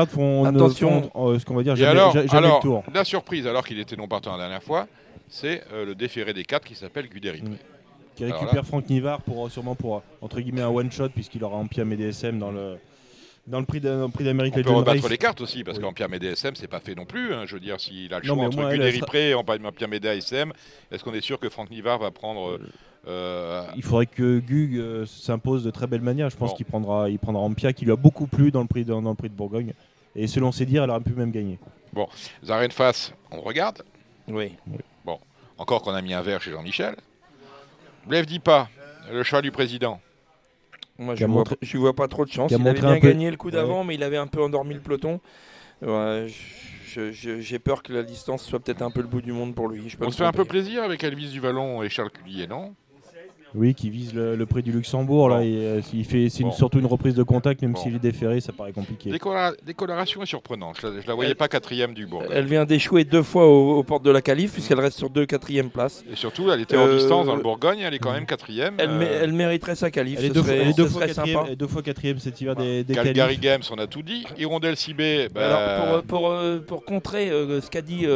font, 0.07 0.45
attention. 0.45 1.11
Euh, 1.15 1.39
ce 1.39 1.45
qu'on 1.45 1.55
va 1.55 1.63
dire, 1.63 1.77
jamais, 1.77 1.91
alors, 1.91 2.17
alors 2.31 2.61
tour. 2.61 2.83
La 2.93 3.05
surprise, 3.05 3.47
alors 3.47 3.65
qu'il 3.65 3.79
était 3.79 3.97
non 3.97 4.09
partant 4.09 4.33
la 4.33 4.39
dernière 4.39 4.63
fois, 4.63 4.87
c'est 5.29 5.63
euh, 5.73 5.87
le 5.87 5.95
déféré 5.95 6.33
des 6.33 6.45
quatre 6.45 6.67
qui 6.67 6.75
s'appelle 6.75 7.09
Guderi. 7.09 7.43
Mm 7.43 7.57
qui 8.27 8.33
récupère 8.33 8.67
Franck 8.67 8.89
Nivard 8.89 9.23
pour 9.23 9.47
euh, 9.47 9.49
sûrement 9.49 9.75
pour 9.75 9.97
euh, 9.97 10.01
entre 10.21 10.41
guillemets 10.41 10.63
un 10.63 10.69
one 10.69 10.91
shot 10.91 11.09
puisqu'il 11.11 11.43
aura 11.45 11.57
Empire 11.57 11.87
DSM 11.87 12.39
dans 12.39 12.51
le 12.51 12.77
dans 13.47 13.59
le 13.59 13.67
prix 13.67 13.81
d'Amérique 13.81 14.55
On 14.59 14.63
peut 14.63 14.71
rebattre 14.71 15.09
les 15.09 15.19
cartes 15.19 15.41
aussi 15.41 15.65
parce 15.65 15.79
qu'Empire 15.79 16.09
DSM 16.09 16.55
c'est 16.55 16.69
pas 16.69 16.81
fait 16.81 16.95
non 16.95 17.07
plus. 17.07 17.33
Hein. 17.33 17.47
Je 17.47 17.55
veux 17.55 17.61
dire 17.61 17.81
s'il 17.81 18.13
a 18.13 18.19
le 18.19 18.25
choix 18.25 18.37
entre 18.37 18.71
Guderipré 18.71 19.31
et 19.31 19.35
Empire 19.35 19.89
DSM, 20.01 20.53
est-ce 20.93 21.03
qu'on 21.03 21.15
est 21.15 21.21
sûr 21.21 21.39
que 21.39 21.49
Franck 21.49 21.71
Nivard 21.71 21.99
va 21.99 22.11
prendre 22.11 22.59
euh, 23.09 23.65
Il 23.77 23.83
faudrait 23.83 24.07
que 24.07 24.41
Gug 24.41 25.07
s'impose 25.07 25.65
de 25.65 25.71
très 25.71 25.87
belle 25.87 26.03
manière. 26.03 26.29
Je 26.31 26.37
pense 26.37 26.55
qu'il 26.55 26.67
prendra 26.67 27.09
il 27.09 27.19
prendra 27.19 27.43
Empire 27.43 27.75
qui 27.75 27.87
lui 27.87 27.93
a 27.93 27.97
beaucoup 27.97 28.27
plu 28.27 28.51
dans 28.51 28.61
le 28.61 28.69
prix 28.69 28.85
dans, 28.85 29.01
le 29.01 29.15
prix 29.15 29.31
de 29.31 29.35
Bourgogne 29.35 29.73
et 30.15 30.27
selon 30.27 30.53
ses 30.53 30.67
dires 30.67 30.85
elle 30.85 30.91
aurait 30.91 31.01
pu 31.01 31.13
même 31.13 31.31
gagner. 31.31 31.59
Bon, 31.93 32.09
Zarenfass, 32.45 33.13
on 33.33 33.41
regarde. 33.41 33.83
Oui. 34.29 34.53
Bon, 35.05 35.19
encore 35.59 35.83
qu'on 35.83 35.95
a 35.95 36.03
mis 36.03 36.15
un 36.15 36.23
verre 36.23 36.41
chez 36.41 36.53
Jean-Michel. 36.53 36.95
Lève 38.09 38.27
dit 38.27 38.39
pas, 38.39 38.69
le 39.13 39.23
choix 39.23 39.43
du 39.43 39.51
président. 39.51 40.01
Moi, 40.99 41.15
je 41.15 41.25
ne 41.25 41.79
vois, 41.79 41.95
pas 41.95 42.09
trop 42.09 42.25
de 42.25 42.31
chance. 42.31 42.51
Il 42.51 42.67
avait 42.67 42.79
bien 42.79 42.99
gagné 42.99 43.31
le 43.31 43.37
coup 43.37 43.51
d'avant, 43.51 43.85
mais 43.85 43.95
il 43.95 44.03
avait 44.03 44.19
un 44.19 44.27
peu 44.27 44.43
endormi 44.43 44.75
le 44.75 44.81
peloton. 44.81 45.21
j'ai 45.83 47.59
peur 47.59 47.83
que 47.83 47.93
la 47.93 48.03
distance 48.03 48.45
soit 48.45 48.61
peut-être 48.61 48.83
un 48.83 48.91
peu 48.91 49.01
le 49.01 49.09
bout 49.09 49.23
du 49.23 49.33
monde 49.33 49.55
pour 49.55 49.69
lui. 49.69 49.83
On 50.01 50.11
se 50.11 50.17
fait 50.17 50.25
un 50.25 50.33
peu 50.33 50.45
plaisir 50.45 50.83
avec 50.83 51.03
Elvis 51.05 51.31
Duvallon 51.31 51.83
et 51.83 51.89
Charles 51.89 52.11
Cullier, 52.11 52.47
non? 52.47 52.75
Oui, 53.55 53.75
qui 53.75 53.91
vise 53.91 54.15
le, 54.15 54.47
prix 54.47 54.63
du 54.63 54.73
Luxembourg. 54.73 55.29
Là, 55.29 55.41
euh, 55.41 55.81
il 55.93 56.05
fait, 56.05 56.29
c'est 56.29 56.49
surtout 56.53 56.79
une 56.79 56.87
reprise 56.87 57.15
de 57.15 57.23
contact, 57.23 57.63
même 57.63 57.77
s'il 57.77 57.97
est 57.97 58.01
déféré, 58.01 58.41
ça 58.41 58.53
paraît 58.53 58.73
compliqué. 58.73 59.11
décoloration 59.65 60.23
est 60.23 60.27
surprenante. 60.27 60.79
Je 60.81 60.87
ne 60.87 61.01
la 61.07 61.15
voyais 61.15 61.35
pas 61.35 61.49
quatrième 61.49 61.95
du 61.95 62.07
Bourg. 62.07 62.25
Elle 62.31 62.47
vient 62.47 62.65
d'échouer 62.65 63.05
deux 63.05 63.23
fois 63.23 63.47
aux, 63.47 63.83
portes 63.83 64.05
de 64.05 64.11
la 64.11 64.23
qualif, 64.23 64.53
puisqu'elle 64.53 64.81
reste 64.81 64.99
sur 64.99 65.11
deux 65.11 65.27
quatrièmes 65.27 65.71
places. 65.71 66.05
Et 66.11 66.17
surtout, 66.17 66.51
elle 66.51 66.61
était 66.61 66.77
en 66.77 66.87
euh, 66.87 66.97
distance 66.97 67.27
dans 67.27 67.37
le 67.37 67.43
Bourgogne, 67.43 67.81
elle 67.81 67.95
est 67.95 67.99
quand 67.99 68.13
même 68.13 68.27
quatrième. 68.27 68.75
Elle, 68.79 68.91
euh. 68.91 69.21
elle 69.23 69.33
mériterait 69.33 69.75
sa 69.75 69.91
qualif. 69.91 70.19
Elle 70.19 70.27
est 70.27 70.31
deux, 70.31 70.43
fois 70.87 71.07
quatrième, 71.07 71.55
deux 71.55 71.67
fois 71.67 71.83
quatrième 71.83 72.19
cet 72.19 72.41
hiver 72.41 72.57
des, 72.57 72.85
des 72.85 72.95
Calgary 72.95 73.39
Games, 73.39 73.63
on 73.71 73.79
a 73.79 73.87
tout 73.87 74.03
dit. 74.03 74.25
Hirondelle 74.39 74.77
Cibé. 74.77 75.29
Bah... 75.35 75.47
Alors, 75.47 76.03
pour, 76.03 76.21
pour, 76.21 76.63
pour, 76.67 76.85
contrer 76.85 77.29
ce 77.29 77.69
qu'a 77.69 77.83
dit 77.83 78.07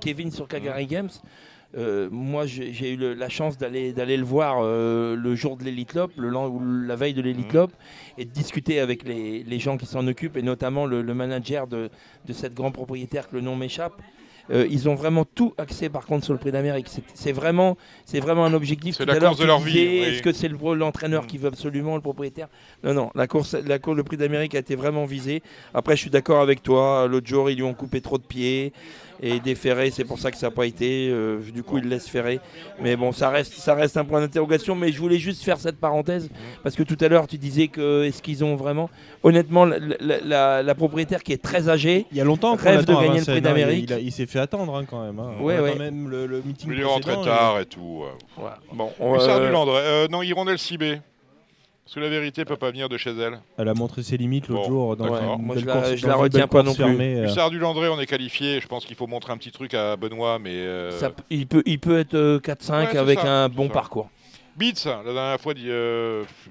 Kevin 0.00 0.30
sur 0.30 0.48
Calgary 0.48 0.86
Games. 0.86 1.10
Euh, 1.76 2.08
moi, 2.10 2.44
j'ai 2.46 2.92
eu 2.92 3.14
la 3.14 3.28
chance 3.28 3.56
d'aller 3.56 4.16
le 4.16 4.24
voir 4.24 4.58
euh, 4.60 5.16
le 5.16 5.34
jour 5.34 5.56
de 5.56 5.64
l'Elite 5.64 5.94
Lop, 5.94 6.12
le, 6.16 6.34
ou 6.36 6.60
la 6.86 6.96
veille 6.96 7.14
de 7.14 7.22
l'Elite 7.22 7.52
mmh. 7.52 7.56
Lop, 7.56 7.72
et 8.18 8.24
de 8.24 8.30
discuter 8.30 8.80
avec 8.80 9.04
les, 9.04 9.42
les 9.42 9.58
gens 9.58 9.78
qui 9.78 9.86
s'en 9.86 10.06
occupent, 10.06 10.36
et 10.36 10.42
notamment 10.42 10.86
le, 10.86 11.02
manager 11.14 11.66
de, 11.66 11.88
de, 12.26 12.32
cette 12.32 12.54
grande 12.54 12.74
propriétaire 12.74 13.28
que 13.28 13.36
le 13.36 13.42
nom 13.42 13.56
m'échappe. 13.56 14.00
Euh, 14.50 14.66
ils 14.68 14.88
ont 14.88 14.96
vraiment 14.96 15.24
tout 15.24 15.54
axé 15.56 15.88
par 15.88 16.04
contre 16.04 16.24
sur 16.24 16.32
le 16.32 16.38
prix 16.40 16.50
d'Amérique. 16.50 16.88
C'est 17.14 17.30
vraiment, 17.30 17.76
c'est 18.04 18.18
vraiment 18.18 18.44
un 18.44 18.52
objectif. 18.54 18.96
C'est 18.96 19.06
la 19.06 19.18
course 19.18 19.38
de 19.38 19.44
leur 19.44 19.60
vie. 19.60 19.78
Est-ce 19.78 20.20
que 20.20 20.32
c'est 20.32 20.48
l'entraîneur 20.48 21.22
mmh. 21.22 21.26
qui 21.26 21.38
veut 21.38 21.48
absolument, 21.48 21.94
le 21.94 22.02
propriétaire? 22.02 22.48
Non, 22.82 22.92
non. 22.92 23.10
La 23.14 23.28
course, 23.28 23.54
la 23.54 23.78
course, 23.78 23.96
le 23.96 24.02
prix 24.02 24.16
d'Amérique 24.16 24.56
a 24.56 24.58
été 24.58 24.74
vraiment 24.74 25.04
visé. 25.04 25.42
Après, 25.74 25.94
je 25.94 26.02
suis 26.02 26.10
d'accord 26.10 26.40
avec 26.40 26.62
toi. 26.62 27.06
L'autre 27.08 27.28
jour, 27.28 27.50
ils 27.50 27.56
lui 27.56 27.62
ont 27.62 27.74
coupé 27.74 28.00
trop 28.00 28.18
de 28.18 28.24
pieds 28.24 28.72
et 29.22 29.40
déféré. 29.40 29.90
C'est 29.90 30.04
pour 30.04 30.18
ça 30.18 30.30
que 30.30 30.36
ça 30.36 30.48
n'a 30.48 30.50
pas 30.50 30.66
été. 30.66 31.08
Euh, 31.10 31.40
du 31.52 31.62
coup, 31.62 31.78
il 31.78 31.88
laisse 31.88 32.08
ferrer. 32.08 32.40
Mais 32.80 32.96
bon, 32.96 33.12
ça 33.12 33.30
reste, 33.30 33.54
ça 33.54 33.74
reste 33.74 33.96
un 33.96 34.04
point 34.04 34.20
d'interrogation. 34.20 34.74
Mais 34.74 34.92
je 34.92 34.98
voulais 34.98 35.18
juste 35.18 35.42
faire 35.42 35.58
cette 35.58 35.78
parenthèse 35.78 36.28
parce 36.62 36.74
que 36.74 36.82
tout 36.82 36.98
à 37.00 37.08
l'heure, 37.08 37.26
tu 37.26 37.38
disais 37.38 37.68
que 37.68 38.04
est-ce 38.04 38.22
qu'ils 38.22 38.44
ont 38.44 38.56
vraiment. 38.56 38.90
Honnêtement, 39.22 39.64
la, 39.64 40.74
propriétaire 40.74 41.22
qui 41.22 41.32
est 41.32 41.42
très 41.42 41.68
âgée, 41.68 42.06
il 42.10 42.18
y 42.18 42.20
a 42.20 42.24
longtemps 42.24 42.56
rêve 42.56 42.84
de 42.84 42.92
gagner 42.92 43.20
le 43.20 43.24
prix 43.24 43.40
d'Amérique. 43.40 43.92
Il, 44.00 44.10
s'est 44.10 44.26
fait 44.26 44.40
attendre 44.40 44.74
hein, 44.74 44.84
quand 44.88 45.04
même. 45.04 45.18
Hein. 45.18 45.34
Ouais, 45.40 45.60
ouais. 45.60 45.76
Même 45.76 46.08
le, 46.08 46.26
le 46.26 46.42
meeting. 46.42 46.70
Il 46.72 46.80
est 46.80 46.84
rentré 46.84 47.14
tard 47.22 47.60
et 47.60 47.66
tout. 47.66 48.04
Bon, 48.72 48.90
on, 48.98 49.16
euh, 49.20 50.08
non, 50.08 50.22
Hirondelle 50.22 50.58
Cibé. 50.58 51.00
Parce 51.84 51.96
que 51.96 52.00
la 52.00 52.08
vérité 52.08 52.44
peut 52.44 52.56
pas 52.56 52.70
venir 52.70 52.88
de 52.88 52.96
chez 52.96 53.10
elle. 53.10 53.40
Elle 53.58 53.68
a 53.68 53.74
montré 53.74 54.02
ses 54.02 54.16
limites 54.16 54.48
l'autre 54.48 54.68
jour. 54.68 54.96
Dans 54.96 55.38
Moi, 55.38 55.56
je 55.58 55.66
la, 55.66 55.94
la 56.06 56.14
retiens 56.14 56.46
pas 56.46 56.62
non 56.62 56.74
plus. 56.74 56.84
Euh. 56.84 57.48
du 57.50 57.58
Landré, 57.58 57.88
on 57.88 57.98
est 57.98 58.06
qualifié. 58.06 58.60
Je 58.60 58.68
pense 58.68 58.84
qu'il 58.84 58.96
faut 58.96 59.08
montrer 59.08 59.32
un 59.32 59.36
petit 59.36 59.50
truc 59.50 59.74
à 59.74 59.96
Benoît, 59.96 60.38
mais. 60.38 60.54
Euh, 60.54 60.90
il, 61.28 61.46
peut, 61.46 61.62
il 61.66 61.80
peut 61.80 61.98
être 61.98 62.38
4-5 62.38 62.94
euh, 62.96 63.00
avec 63.00 63.18
un 63.24 63.48
bon 63.48 63.68
parcours. 63.68 64.08
Beats, 64.56 64.84
la 64.84 65.12
dernière 65.12 65.40
fois, 65.40 65.54
dit, 65.54 65.68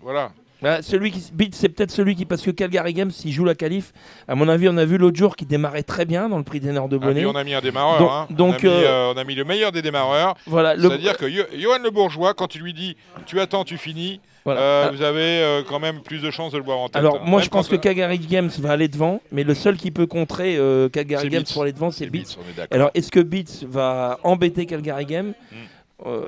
voilà. 0.03 0.31
Bah, 0.61 0.83
celui 0.83 1.11
qui 1.11 1.31
Beats, 1.33 1.53
c'est 1.53 1.69
peut-être 1.69 1.89
celui 1.89 2.15
qui 2.15 2.25
parce 2.25 2.43
que 2.43 2.51
Calgary 2.51 2.93
Games, 2.93 3.09
s'il 3.09 3.31
joue 3.31 3.45
la 3.45 3.55
qualif, 3.55 3.93
à 4.27 4.35
mon 4.35 4.47
avis, 4.47 4.69
on 4.69 4.77
a 4.77 4.85
vu 4.85 4.97
l'autre 4.97 5.17
jour 5.17 5.35
qu'il 5.35 5.47
démarrait 5.47 5.81
très 5.81 6.05
bien 6.05 6.29
dans 6.29 6.37
le 6.37 6.43
prix 6.43 6.59
des 6.59 6.71
Nerfs 6.71 6.87
de 6.87 6.97
Bonnet. 6.97 7.23
Ah, 7.25 7.29
on 7.29 7.35
a 7.35 7.43
mis 7.43 7.55
un 7.55 7.61
démarreur. 7.61 8.11
Hein. 8.11 8.27
Donc, 8.29 8.59
on, 8.63 8.67
a 8.67 8.69
mis, 8.69 8.85
on, 8.85 9.17
a 9.17 9.23
mis, 9.23 9.33
le 9.33 9.43
meilleur 9.43 9.71
des 9.71 9.81
démarreurs. 9.81 10.35
Voilà. 10.45 10.75
C'est-à-dire 10.79 11.17
que 11.17 11.27
Johan 11.27 11.79
Le 11.83 11.89
Bourgeois, 11.89 12.35
quand 12.35 12.53
il 12.53 12.61
lui 12.61 12.73
dit 12.73 12.95
tu 13.25 13.39
attends, 13.39 13.63
tu 13.63 13.77
finis, 13.77 14.19
euh, 14.47 14.91
vous 14.93 15.01
avez 15.01 15.41
euh, 15.41 15.63
quand 15.67 15.79
même 15.79 16.01
plus 16.01 16.21
de 16.21 16.31
chances 16.31 16.51
de 16.51 16.57
le 16.57 16.63
voir 16.63 16.79
en 16.79 16.87
tête. 16.87 16.97
Alors, 16.97 17.17
hein. 17.17 17.25
moi, 17.25 17.41
je 17.41 17.49
pense 17.49 17.67
que 17.67 17.75
Calgary 17.75 18.17
Games 18.17 18.49
va 18.59 18.71
aller 18.71 18.87
devant, 18.87 19.21
mais 19.31 19.43
le 19.43 19.53
seul 19.53 19.77
qui 19.77 19.91
peut 19.91 20.07
contrer 20.07 20.57
euh, 20.57 20.89
Calgary 20.89 21.29
Games 21.29 21.43
pour 21.51 21.63
aller 21.63 21.73
devant, 21.73 21.91
c'est 21.91 22.07
Beats. 22.07 22.37
Alors, 22.71 22.89
est-ce 22.93 23.11
que 23.11 23.19
Beats 23.19 23.65
va 23.67 24.19
embêter 24.23 24.65
Calgary 24.65 25.05
Games 25.05 25.33
hmm. 25.51 25.55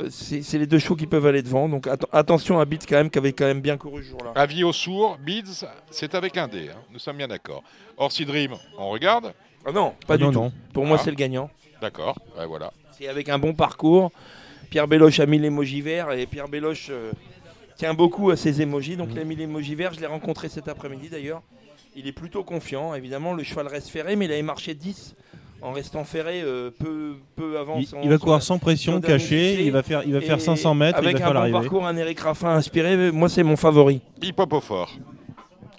C'est 0.09 0.59
les 0.59 0.67
deux 0.67 0.77
chevaux 0.77 0.95
qui 0.95 1.07
peuvent 1.07 1.25
aller 1.25 1.41
devant. 1.41 1.67
Donc, 1.67 1.89
attention 2.11 2.59
à 2.59 2.65
Beats 2.65 2.85
quand 2.87 2.97
même, 2.97 3.09
qui 3.09 3.17
avait 3.17 3.33
quand 3.33 3.45
même 3.45 3.61
bien 3.61 3.75
couru 3.75 4.03
ce 4.03 4.09
jour-là. 4.09 4.31
Avis 4.35 4.63
au 4.63 4.71
sourd, 4.71 5.17
Beats, 5.25 5.65
c'est 5.89 6.13
avec 6.13 6.37
un 6.37 6.47
D. 6.47 6.69
Hein. 6.71 6.77
Nous 6.91 6.99
sommes 6.99 7.17
bien 7.17 7.27
d'accord. 7.27 7.63
Orsi 7.97 8.23
Dream, 8.23 8.53
on 8.77 8.89
regarde 8.89 9.33
ah 9.65 9.71
Non, 9.71 9.95
pas 10.05 10.13
ah 10.13 10.17
du 10.17 10.29
tout. 10.29 10.51
Pour 10.73 10.85
moi, 10.85 10.97
ah. 10.99 11.03
c'est 11.03 11.09
le 11.09 11.15
gagnant. 11.15 11.49
D'accord, 11.81 12.19
voilà. 12.47 12.71
C'est 12.91 13.07
avec 13.07 13.29
un 13.29 13.39
bon 13.39 13.55
parcours. 13.55 14.11
Pierre 14.69 14.87
Béloche 14.87 15.19
a 15.19 15.25
mis 15.25 15.39
l'émoji 15.39 15.81
vert 15.81 16.11
et 16.11 16.27
Pierre 16.27 16.47
Béloche 16.47 16.91
tient 17.83 17.93
beaucoup 17.93 18.29
à 18.29 18.37
ses 18.37 18.61
émojis. 18.61 18.95
Donc, 18.95 19.09
il 19.11 19.19
a 19.19 19.25
mis 19.25 19.35
l'émoji 19.35 19.75
vert. 19.75 19.93
Je 19.93 19.99
l'ai 19.99 20.07
rencontré 20.07 20.47
cet 20.47 20.69
après-midi 20.69 21.09
d'ailleurs. 21.09 21.41
Il 21.97 22.07
est 22.07 22.13
plutôt 22.13 22.41
confiant. 22.41 22.93
Évidemment, 22.93 23.33
le 23.33 23.43
cheval 23.43 23.67
reste 23.67 23.89
ferré, 23.89 24.15
mais 24.15 24.23
il 24.23 24.31
avait 24.31 24.41
marché 24.41 24.73
10 24.73 25.15
en 25.61 25.73
restant 25.73 26.05
ferré 26.05 26.41
euh, 26.43 26.71
peu, 26.71 27.15
peu 27.35 27.59
avant. 27.59 27.81
Il, 28.01 28.09
va 28.09 28.17
courir 28.17 28.41
sans 28.41 28.57
pression, 28.57 29.01
caché. 29.01 29.65
Il 29.65 29.73
va 29.73 29.83
faire, 29.83 30.03
il 30.05 30.13
va 30.13 30.21
faire 30.21 30.39
500 30.39 30.75
mètres. 30.75 30.97
Avec 30.97 31.17
il 31.17 31.21
va 31.21 31.41
un 31.41 31.49
bon 31.49 31.59
parcours, 31.59 31.85
un 31.85 31.97
Eric 31.97 32.21
Raffin 32.21 32.55
inspiré. 32.55 33.11
Moi, 33.11 33.27
c'est 33.27 33.43
mon 33.43 33.57
favori. 33.57 33.99
Hip 34.21 34.35
Hop 34.37 34.53
au 34.53 34.61
fort. 34.61 34.89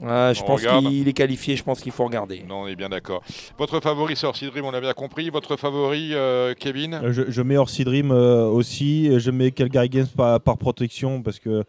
je 0.03 0.43
pense 0.45 0.61
qu'il 0.61 1.09
est 1.09 1.13
qualifié, 1.15 1.57
je 1.57 1.65
pense 1.65 1.81
qu'il 1.81 1.93
faut 1.93 2.05
regarder. 2.05 2.45
Non, 2.47 2.65
on 2.65 2.67
est 2.67 2.77
bien 2.77 2.91
d'accord. 2.91 3.23
Votre 3.57 3.81
favori, 3.81 4.15
c'est 4.15 4.27
Orsi 4.27 4.47
Dream, 4.47 4.67
on 4.67 4.71
l'a 4.73 4.83
bien 4.83 4.93
compris. 4.93 5.31
Votre 5.31 5.57
favori, 5.57 6.11
euh, 6.13 6.53
Kevin? 6.53 7.01
Euh, 7.03 7.25
je, 7.29 7.43
mets 7.43 7.57
Orsi 7.57 7.83
Dream 7.85 8.11
aussi. 8.11 9.19
Je 9.19 9.31
mets 9.31 9.53
Calgary 9.53 9.89
Games 9.89 10.07
par, 10.15 10.39
par 10.39 10.59
protection 10.59 11.23
parce 11.23 11.39
que 11.39 11.65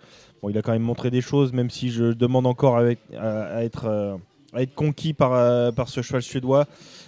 il 0.50 0.58
a 0.58 0.62
quand 0.62 0.72
même 0.72 0.82
montré 0.82 1.12
des 1.12 1.22
choses, 1.22 1.54
même 1.54 1.70
si 1.70 1.90
je 1.92 2.14
demande 2.14 2.46
encore 2.46 2.78
à, 2.78 2.84
être, 2.84 3.86
euh, 3.86 4.16
à 4.54 4.62
être, 4.62 4.74
conquis 4.76 5.14
par, 5.14 5.34
euh, 5.34 5.72
par 5.72 5.90
ce 5.90 6.02
cheval 6.02 6.22
suédois. 6.22 6.66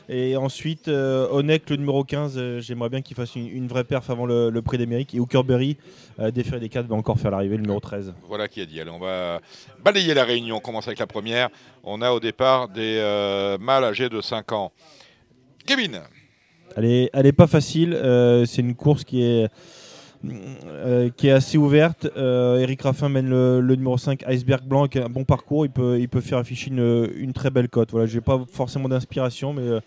Et 0.10 0.38
ensuite, 0.38 0.88
euh, 0.88 1.28
Onek, 1.32 1.70
le 1.70 1.76
numéro 1.76 2.04
15, 2.04 2.60
j'aimerais 2.60 2.90
bien 2.90 3.02
qu'il 3.02 3.16
fasse 3.16 3.36
une, 3.36 3.68
vraie 3.68 3.84
perf 3.84 4.10
avant 4.10 4.26
le, 4.26 4.62
prix 4.62 4.78
d'Amérique. 4.78 5.14
Et 5.14 5.20
Hookerberry, 5.20 5.78
euh, 6.20 6.32
déféré 6.32 6.60
des 6.60 6.70
4, 6.70 6.88
va 6.88 6.96
encore 6.96 7.20
faire 7.20 7.32
l'arrivée, 7.32 7.58
le 7.58 7.64
numéro 7.64 7.80
13. 7.80 8.14
Voilà 8.28 8.48
qui 8.48 8.62
a 8.62 8.66
dit. 8.66 8.80
Allez, 8.80 8.92
on 8.92 9.00
va 9.00 9.42
balayer 9.84 10.14
la 10.14 10.24
réunion. 10.24 10.58
On 10.58 10.60
commence 10.60 10.88
avec 10.88 11.00
la 11.00 11.08
première. 11.08 11.50
On 11.84 12.02
a 12.02 12.12
au 12.12 12.20
départ 12.20 12.70
des 12.70 13.58
mâles 13.60 13.84
âgés 13.84 14.10
de 14.10 14.22
5 14.22 14.52
ans. 14.54 14.72
Kevin 15.66 16.00
Elle 16.76 16.86
n'est 16.86 17.10
elle 17.12 17.26
est 17.26 17.34
pas 17.34 17.48
facile. 17.48 17.98
C'est 18.46 18.62
une 18.62 18.76
course 18.76 19.04
qui 19.04 19.22
est 19.24 19.50
euh, 20.26 21.10
qui 21.16 21.28
est 21.28 21.32
assez 21.32 21.58
ouverte. 21.58 22.08
Euh, 22.18 22.58
Eric 22.58 22.82
Raffin 22.82 23.10
mène 23.10 23.30
le, 23.30 23.76
numéro 23.76 23.98
5, 23.98 24.24
Iceberg 24.28 24.64
Blanc, 24.64 24.88
qui 24.88 25.00
un 25.00 25.10
bon 25.10 25.24
parcours. 25.24 25.66
Il 25.66 25.72
peut, 25.72 26.22
faire 26.22 26.38
afficher 26.40 26.72
une, 26.72 27.34
très 27.34 27.50
belle 27.50 27.70
cote. 27.70 27.92
Voilà, 27.92 28.08
je 28.08 28.16
n'ai 28.16 28.22
pas 28.22 28.44
forcément 28.52 28.90
d'inspiration, 28.90 29.54
mais 29.54 29.64
euh, 29.64 29.80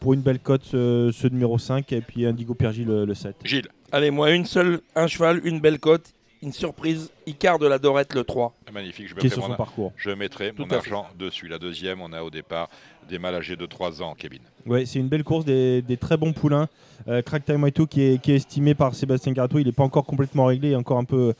pour 0.00 0.14
une 0.14 0.20
belle 0.20 0.38
cote, 0.38 0.64
ce, 0.64 1.28
numéro 1.28 1.58
5, 1.58 1.92
et 1.92 2.00
puis 2.00 2.26
Indigo 2.26 2.54
Piergi 2.54 2.84
le, 2.84 3.04
le 3.04 3.14
7. 3.14 3.36
Gilles. 3.44 3.68
Allez, 3.90 4.10
moi, 4.10 4.30
une 4.32 4.44
seule, 4.44 4.80
un 4.94 5.06
cheval, 5.06 5.40
une 5.44 5.60
belle 5.60 5.78
cote 5.78 6.12
une 6.42 6.52
surprise, 6.52 7.10
Icar 7.26 7.58
de 7.58 7.66
la 7.66 7.78
Dorette 7.78 8.14
le 8.14 8.24
3. 8.24 8.54
Magnifique, 8.72 9.08
je 9.08 9.14
mettrai, 9.14 9.40
mon, 9.40 9.56
parcours. 9.56 9.92
Je 9.96 10.10
mettrai 10.10 10.52
mon 10.56 10.68
argent 10.70 11.06
dessus. 11.18 11.48
La 11.48 11.58
deuxième, 11.58 12.00
on 12.00 12.12
a 12.12 12.22
au 12.22 12.30
départ 12.30 12.68
des 13.08 13.18
mâles 13.18 13.34
âgés 13.34 13.56
de 13.56 13.66
3 13.66 14.02
ans, 14.02 14.14
Kevin. 14.16 14.40
Oui, 14.66 14.86
c'est 14.86 14.98
une 14.98 15.08
belle 15.08 15.24
course, 15.24 15.44
des, 15.44 15.82
très 16.00 16.16
bons 16.16 16.32
poulains. 16.32 16.68
Euh, 17.08 17.22
Crack 17.22 17.44
Time 17.44 17.70
qui 17.70 18.02
est, 18.02 18.20
qui 18.20 18.32
est 18.32 18.36
estimé 18.36 18.74
par 18.74 18.94
Sébastien 18.94 19.32
Garato, 19.32 19.58
il 19.58 19.66
n'est 19.66 19.72
pas 19.72 19.84
encore 19.84 20.04
complètement 20.04 20.46
réglé, 20.46 20.76
encore 20.76 20.98
un 20.98 21.04
peu, 21.04 21.34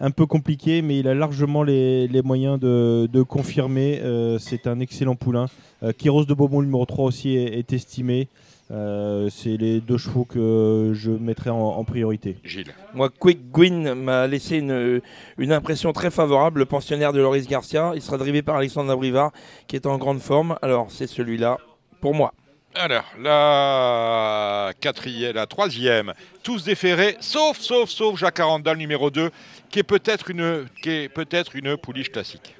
un 0.00 0.10
peu 0.10 0.26
compliqué, 0.26 0.82
mais 0.82 0.98
il 0.98 1.08
a 1.08 1.14
largement 1.14 1.62
les, 1.62 2.08
moyens 2.22 2.60
de, 2.60 3.22
confirmer. 3.22 4.00
Euh, 4.02 4.38
c'est 4.38 4.66
un 4.66 4.80
excellent 4.80 5.16
poulain. 5.16 5.46
Euh, 5.82 5.92
Kiros 5.92 6.24
de 6.24 6.34
Bobon, 6.34 6.62
numéro 6.62 6.84
3 6.84 7.04
aussi, 7.04 7.36
est 7.36 7.72
estimé. 7.72 8.28
Euh, 8.72 9.28
c'est 9.30 9.56
les 9.56 9.80
deux 9.80 9.96
chevaux 9.96 10.24
que 10.24 10.90
je 10.92 11.10
mettrai 11.10 11.50
en, 11.50 11.84
priorité. 11.84 12.36
Gilles. 12.42 12.74
Moi, 12.94 13.10
Quick 13.10 13.50
Gwyn 13.52 13.94
m'a 13.94 14.26
laissé 14.26 14.58
une, 14.58 15.00
une, 15.38 15.52
impression 15.52 15.92
très 15.92 16.10
favorable. 16.10 16.60
Le 16.60 16.66
pensionnaire 16.66 17.12
de 17.12 17.20
Loris 17.20 17.46
Garcia, 17.46 17.92
il 17.94 18.02
sera 18.02 18.18
drivé 18.18 18.42
par 18.42 18.56
Alexandre 18.56 18.90
Abrivard, 18.90 19.30
qui 19.68 19.76
est 19.76 19.86
en 19.86 19.98
grande 19.98 20.20
forme. 20.20 20.58
Alors, 20.62 20.90
c'est 20.90 21.06
celui-là 21.06 21.58
pour 22.00 22.14
moi. 22.14 22.34
Alors, 22.74 23.04
la 23.22 24.72
quatrième, 24.80 25.34
la 25.34 25.46
troisième, 25.46 26.12
tous 26.42 26.64
déférés, 26.64 27.16
sauf, 27.20 27.58
sauf, 27.58 27.88
sauf 27.88 28.18
Jacques 28.18 28.40
Arandal, 28.40 28.76
numéro 28.76 29.10
2, 29.10 29.30
qui 29.70 29.78
est 29.78 29.82
peut-être 29.82 30.30
une, 30.30 30.66
qui 30.82 30.90
est 30.90 31.08
peut-être 31.08 31.56
une 31.56 31.76
pouliche 31.78 32.10
classique 32.10 32.54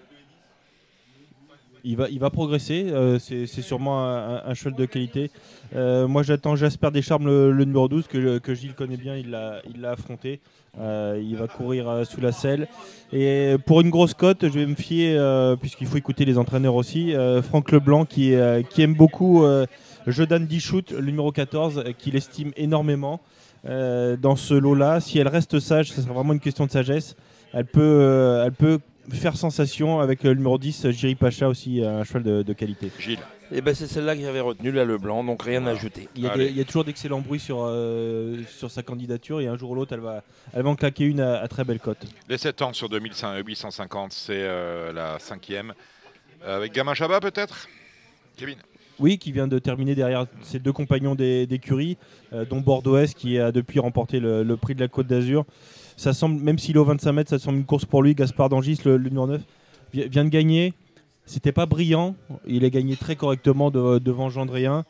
il 1.87 1.97
va, 1.97 2.09
il 2.11 2.19
va 2.19 2.31
progresser. 2.31 2.87
Euh, 2.91 3.19
c'est 3.19 3.47
sûrement 3.47 4.05
un, 4.05 4.55
cheval 4.55 4.75
de 4.75 4.85
qualité. 4.87 5.31
Euh, 5.75 6.09
moi, 6.09 6.23
j'attends 6.23 6.57
Jasper 6.57 6.91
Descharmes, 6.91 7.27
le, 7.27 7.53
le, 7.53 7.65
numéro 7.65 7.89
12, 7.89 8.09
que, 8.09 8.55
Gilles 8.55 8.75
connaît 8.75 8.97
bien. 8.97 9.17
Il 9.17 9.31
l'a 9.31 9.91
affronté. 9.91 10.41
Euh, 10.79 11.23
il 11.23 11.37
va 11.37 11.47
courir 11.47 12.05
sous 12.05 12.21
la 12.21 12.33
selle. 12.33 12.67
Et 13.13 13.57
pour 13.67 13.81
une 13.81 13.91
grosse 13.91 14.15
cote, 14.15 14.43
je 14.43 14.59
vais 14.59 14.67
me 14.67 14.75
fier, 14.75 15.57
puisqu'il 15.59 15.87
faut 15.87 15.97
écouter 15.97 16.25
les 16.25 16.39
entraîneurs 16.39 16.75
aussi, 16.75 17.15
Franck 17.43 17.71
Leblanc, 17.71 18.05
qui, 18.05 18.35
qui 18.71 18.83
aime 18.83 18.95
beaucoup 18.95 19.45
Jodan 20.07 20.41
Dichout, 20.41 20.91
le 20.91 21.07
numéro 21.07 21.31
14, 21.31 21.85
qu'il 21.99 22.17
estime 22.17 22.51
énormément. 22.57 23.21
dans 23.65 24.37
ce 24.37 24.55
lot-là. 24.55 25.01
Si 25.01 25.19
elle 25.19 25.29
reste 25.29 25.61
sage, 25.61 25.93
ce 25.93 26.03
sera 26.03 26.15
vraiment 26.15 26.33
une 26.33 26.41
question 26.41 26.67
de 26.67 26.71
sagesse. 26.71 27.17
Elle 27.53 27.67
peut, 27.67 28.43
elle 28.45 28.53
peut 28.53 28.81
faire 29.15 29.37
sensation 29.37 30.01
avec 30.01 30.23
le 30.23 30.35
numéro 30.35 30.59
10, 30.59 30.91
Jiri 30.91 31.15
Pacha 31.15 31.49
aussi, 31.49 31.83
un 31.85 32.05
cheval 32.05 32.45
de, 32.45 32.53
qualité. 32.53 32.91
Gilles. 32.99 33.19
Et 33.53 33.59
eh 33.59 33.61
ben 33.61 33.77
c'est 33.77 33.87
celle-là 33.87 34.17
que 34.17 34.23
j'avais 34.23 34.41
retenue, 34.41 34.73
là, 34.73 34.85
le 34.85 34.99
blanc, 34.99 35.23
donc 35.23 35.43
rien 35.43 35.65
à 35.67 35.71
ajouter. 35.71 36.09
Il 36.17 36.25
y, 36.25 36.61
a 36.61 36.65
toujours 36.65 36.83
d'excellents 36.83 37.21
bruits 37.21 37.39
sur, 37.39 37.59
euh, 37.61 38.43
sur 38.49 38.73
sa 38.73 38.83
candidature 38.83 39.41
et 39.41 39.47
un 39.47 39.57
jour 39.57 39.71
ou 39.71 39.75
l'autre, 39.77 39.93
elle 39.93 40.01
va, 40.01 40.25
elle 40.53 40.63
va 40.63 40.71
en 40.71 40.75
claquer 40.75 41.05
une 41.05 41.21
à, 41.21 41.47
très 41.47 41.63
belle 41.63 41.79
cote. 41.79 42.05
Les 42.29 42.39
7 42.39 42.63
ans 42.63 42.73
sur 42.73 42.89
2850, 42.89 44.13
c'est 44.13 44.33
euh, 44.35 44.93
la 44.93 45.21
cinquième. 45.21 45.75
Avec 46.45 46.73
Gamin 46.73 46.95
Chabat 46.95 47.21
peut-être? 47.21 47.69
Kevin? 48.37 48.57
Oui, 48.99 49.19
qui 49.19 49.31
vient 49.31 49.47
de 49.47 49.59
terminer 49.59 49.95
derrière 49.95 50.27
ses 50.43 50.59
deux 50.59 50.73
compagnons 50.73 51.15
d'écurie, 51.15 51.99
euh, 52.33 52.45
dont 52.47 52.61
Bordeaux 52.61 52.97
qui 53.17 53.39
a 53.39 53.53
depuis 53.53 53.79
remporté 53.79 54.21
le, 54.21 54.57
prix 54.57 54.75
de 54.75 54.81
la 54.81 54.89
Côte 54.89 55.07
d'Azur. 55.07 55.45
Ça 55.97 56.13
semble, 56.13 56.43
même 56.43 56.59
s'il 56.59 56.77
est 56.77 56.79
au 56.79 56.85
25 56.85 57.13
mètres, 57.13 57.31
ça 57.31 57.39
semble 57.39 57.59
une 57.59 57.65
course 57.65 57.85
pour 57.85 58.03
lui. 58.03 58.15
Gaspard 58.15 58.49
Dangis, 58.49 58.79
le, 58.85 58.97
le 58.97 59.09
numéro 59.09 59.27
9, 59.27 59.41
vient 59.93 60.25
de 60.25 60.31
gagner. 60.31 60.75
C'était 61.25 61.53
pas 61.53 61.67
brillant. 61.67 62.15
Il 62.47 62.65
a 62.65 62.71
gagné 62.71 62.97
très 62.97 63.17
correctement 63.17 63.71
devant 63.71 64.31
Gendrien. 64.31 64.85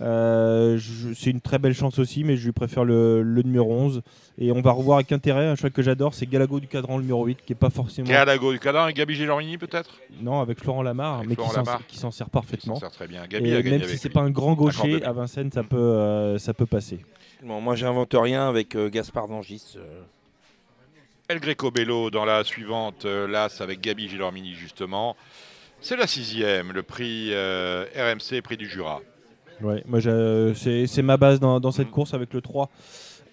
Euh, 0.00 0.78
c'est 1.14 1.30
une 1.30 1.42
très 1.42 1.58
belle 1.58 1.74
chance 1.74 1.98
aussi, 1.98 2.24
mais 2.24 2.36
je 2.36 2.46
lui 2.46 2.52
préfère 2.52 2.84
le, 2.84 3.22
numéro 3.44 3.70
11. 3.72 4.02
Et 4.38 4.50
on 4.52 4.60
va 4.62 4.72
revoir 4.72 4.98
avec 4.98 5.12
intérêt 5.12 5.46
un 5.46 5.54
choix 5.54 5.70
que 5.70 5.82
j'adore, 5.82 6.14
c'est 6.14 6.26
Galago 6.26 6.60
du 6.60 6.66
cadran, 6.66 6.96
le 6.96 7.02
numéro 7.02 7.26
8, 7.26 7.42
qui 7.44 7.52
est 7.52 7.56
pas 7.56 7.70
forcément. 7.70 8.08
Galago 8.08 8.52
du 8.52 8.58
cadran 8.58 8.88
et 8.88 8.94
Gabi 8.94 9.14
Gélormini 9.14 9.58
peut-être? 9.58 9.98
Non, 10.22 10.40
avec 10.40 10.60
Florent 10.60 10.82
Lamar, 10.82 11.22
mais 11.26 11.36
qui 11.88 11.98
s'en 11.98 12.10
sert 12.10 12.30
parfaitement. 12.30 12.76
sert 12.76 12.90
très 12.90 13.06
bien. 13.06 13.26
Gabi 13.26 13.54
a 13.54 13.62
même 13.62 13.84
si 13.84 13.98
c'est 13.98 14.08
pas 14.08 14.22
un 14.22 14.30
grand 14.30 14.54
gaucher, 14.54 15.02
à 15.04 15.12
Vincennes, 15.12 15.52
ça 15.52 15.62
peut, 15.62 15.76
euh, 15.76 16.38
ça 16.38 16.54
peut 16.54 16.66
passer. 16.66 17.00
Bon, 17.44 17.60
moi, 17.60 17.74
j'invente 17.74 18.14
rien 18.14 18.48
avec 18.48 18.76
euh, 18.76 18.88
Gaspard 18.88 19.28
Dangis. 19.28 19.76
El 21.28 21.40
Greco 21.40 21.70
Bello 21.70 22.10
dans 22.10 22.24
la 22.24 22.44
suivante, 22.44 23.04
l'As 23.04 23.60
avec 23.60 23.80
Gabi 23.80 24.08
Gélormini 24.08 24.54
justement. 24.54 25.16
C'est 25.84 25.96
la 25.96 26.06
sixième, 26.06 26.70
le 26.70 26.84
prix 26.84 27.30
euh, 27.32 27.84
RMC, 27.96 28.40
prix 28.40 28.56
du 28.56 28.68
Jura. 28.68 29.00
Ouais, 29.60 29.82
moi 29.84 29.98
c'est 30.00 31.02
ma 31.02 31.16
base 31.16 31.40
dans, 31.40 31.72
cette 31.72 31.88
mm. 31.88 31.90
course 31.90 32.14
avec 32.14 32.32
le 32.32 32.40
3. 32.40 32.70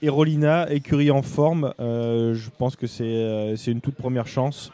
Erolina, 0.01 0.71
écurie 0.71 1.11
en 1.11 1.21
forme, 1.21 1.73
euh, 1.79 2.33
je 2.33 2.49
pense 2.57 2.75
que 2.75 2.87
euh, 3.01 3.55
c'est 3.55 3.71
une 3.71 3.81
toute 3.81 3.95
première 3.95 4.25
chance. 4.25 4.71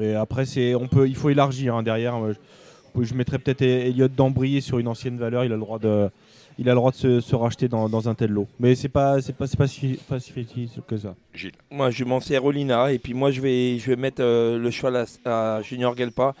Et 0.00 0.14
après, 0.14 0.44
on 0.74 0.88
peut, 0.88 1.06
il 1.08 1.16
faut 1.16 1.28
élargir 1.28 1.74
hein, 1.74 1.82
derrière. 1.82 2.16
Je, 2.32 3.04
je 3.04 3.14
mettrais 3.14 3.38
peut-être 3.38 3.60
Elliott 3.60 4.14
Dambry 4.14 4.62
sur 4.62 4.78
une 4.78 4.88
ancienne 4.88 5.18
valeur. 5.18 5.44
Il 5.44 5.52
a 5.52 5.56
le 5.56 5.60
droit 5.60 5.78
de, 5.78 6.08
il 6.58 6.68
a 6.68 6.72
le 6.72 6.76
droit 6.76 6.90
de 6.90 7.20
se, 7.20 7.34
racheter 7.34 7.68
dans, 7.68 8.08
un 8.08 8.14
tel 8.14 8.30
lot. 8.30 8.48
Mais 8.58 8.74
c'est 8.74 8.88
pas 8.88 9.20
c'est 9.20 9.34
pas, 9.34 9.46
pas 9.46 9.66
si, 9.66 9.96
facile 9.96 10.68
que 10.86 10.96
ça. 10.96 11.14
Gilles. 11.34 11.52
Moi, 11.70 11.90
je 11.90 12.04
m'en 12.04 12.20
sers 12.20 12.42
Rolina 12.42 12.92
et 12.92 12.98
puis 12.98 13.14
moi 13.14 13.30
je 13.30 13.40
vais 13.40 13.78
je 13.78 13.90
vais 13.90 13.96
mettre 13.96 14.22
euh, 14.22 14.58
le 14.58 14.70
cheval 14.70 15.06
à, 15.24 15.60
Junior 15.62 15.96
Gelpa. 15.96 16.34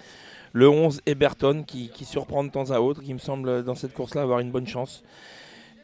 Le 0.52 0.70
11 0.70 1.02
Eberton 1.04 1.64
qui, 1.66 1.90
qui, 1.90 2.06
surprend 2.06 2.42
de 2.42 2.48
temps 2.48 2.70
à 2.70 2.80
autre, 2.80 3.02
qui 3.02 3.12
me 3.12 3.18
semble 3.18 3.62
dans 3.62 3.74
cette 3.74 3.92
course-là 3.92 4.22
avoir 4.22 4.40
une 4.40 4.50
bonne 4.50 4.66
chance. 4.66 5.04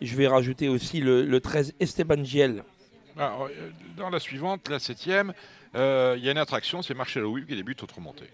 Je 0.00 0.16
vais 0.16 0.26
rajouter 0.26 0.68
aussi 0.68 1.00
le, 1.00 1.40
13 1.40 1.74
Esteban 1.78 2.24
Giel. 2.24 2.64
Ah, 3.18 3.36
euh, 3.42 3.70
dans 3.98 4.08
la 4.08 4.18
suivante, 4.18 4.68
la 4.70 4.78
septième, 4.78 5.34
euh, 5.74 6.14
il 6.16 6.24
y 6.24 6.28
a 6.28 6.32
une 6.32 6.38
attraction, 6.38 6.80
c'est 6.80 6.94
Marcelo 6.94 7.30
Will 7.32 7.44
qui 7.44 7.54
débute 7.54 7.82
autre 7.82 8.00
montée. 8.00 8.30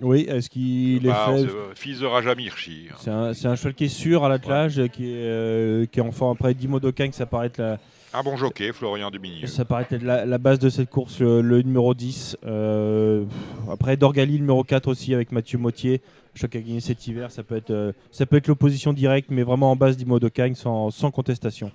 Oui, 0.00 0.26
est-ce 0.28 0.50
qu'il 0.50 1.06
est 1.06 1.10
bah, 1.10 1.34
fait 1.36 1.46
Fils 1.74 2.00
de 2.00 2.06
Rajamirchi. 2.06 2.88
C'est 2.98 3.10
un, 3.10 3.30
un, 3.30 3.56
cheval 3.56 3.74
qui 3.74 3.84
est 3.84 3.88
sûr 3.88 4.24
à 4.24 4.28
l'attelage, 4.28 4.80
qui, 4.92 5.10
est, 5.10 5.24
euh, 5.24 5.86
qui 5.86 6.00
est 6.00 6.02
enfin 6.02 6.32
après 6.32 6.54
Dimo 6.54 6.80
Dokain, 6.80 7.10
ça 7.12 7.26
paraît 7.26 7.46
être 7.46 7.58
la. 7.58 7.78
Un 8.12 8.22
bon 8.22 8.36
jockey, 8.36 8.72
Florian 8.72 9.10
Duminieux. 9.10 9.48
Ça 9.48 9.64
paraît 9.64 9.86
être 9.90 10.02
la, 10.02 10.38
base 10.38 10.60
de 10.60 10.68
cette 10.68 10.88
course, 10.88 11.20
le, 11.20 11.62
numéro 11.62 11.94
10. 11.94 12.36
Euh, 12.44 13.24
après 13.70 13.96
Dorgali, 13.96 14.34
le 14.34 14.38
numéro 14.38 14.62
4 14.62 14.86
aussi, 14.86 15.14
avec 15.14 15.32
Mathieu 15.32 15.58
Mottier. 15.58 16.00
Je 16.34 16.46
qui 16.46 16.56
a 16.56 16.60
gagné 16.60 16.80
cet 16.80 17.06
hiver, 17.06 17.30
ça 17.30 17.42
peut 17.42 17.56
être, 17.56 17.70
euh, 17.70 17.92
ça 18.10 18.26
peut 18.26 18.36
être 18.36 18.48
l'opposition 18.48 18.92
directe, 18.92 19.30
mais 19.30 19.42
vraiment 19.42 19.70
en 19.70 19.76
base 19.76 19.96
Dimo 19.96 20.18
Dokain, 20.18 20.54
sans, 20.54 20.90
sans 20.90 21.10
contestation. 21.10 21.70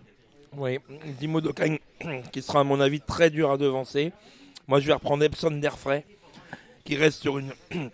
Oui, 0.58 0.80
Dimo 1.20 1.42
Dokain, 1.42 1.78
qui 2.32 2.42
sera 2.42 2.62
à 2.62 2.64
mon 2.64 2.80
avis 2.80 3.02
très 3.02 3.30
dur 3.30 3.52
à 3.52 3.58
devancer. 3.58 4.12
Moi, 4.68 4.80
je 4.80 4.88
vais 4.88 4.94
reprendre 4.94 5.24
Epson 5.24 5.52
Derfray, 5.52 6.04
qui 6.84 6.96
reste 6.96 7.22
sur 7.22 7.38
une 7.38 7.52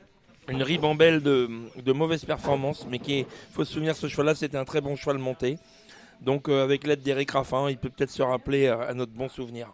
une 0.50 0.64
ribambelle 0.64 1.22
de, 1.22 1.50
de 1.82 1.92
mauvaise 1.94 2.26
performance, 2.26 2.86
mais 2.90 3.00
qui 3.00 3.26
faut 3.52 3.66
se 3.66 3.74
souvenir, 3.74 3.96
ce 3.96 4.08
cheval-là, 4.08 4.36
c'était 4.36 4.58
un 4.58 4.66
très 4.66 4.82
bon 4.82 4.96
cheval 4.96 5.18
monté. 5.18 5.58
Donc, 6.22 6.50
euh, 6.50 6.64
avec 6.64 6.86
l'aide 6.88 7.02
d'Eric 7.02 7.32
Raffin, 7.32 7.70
il 7.70 7.78
peut 7.78 7.90
peut-être 7.90 8.12
se 8.12 8.22
rappeler 8.22 8.68
à, 8.68 8.94
notre 8.94 9.12
bon 9.12 9.30
souvenir. 9.30 9.74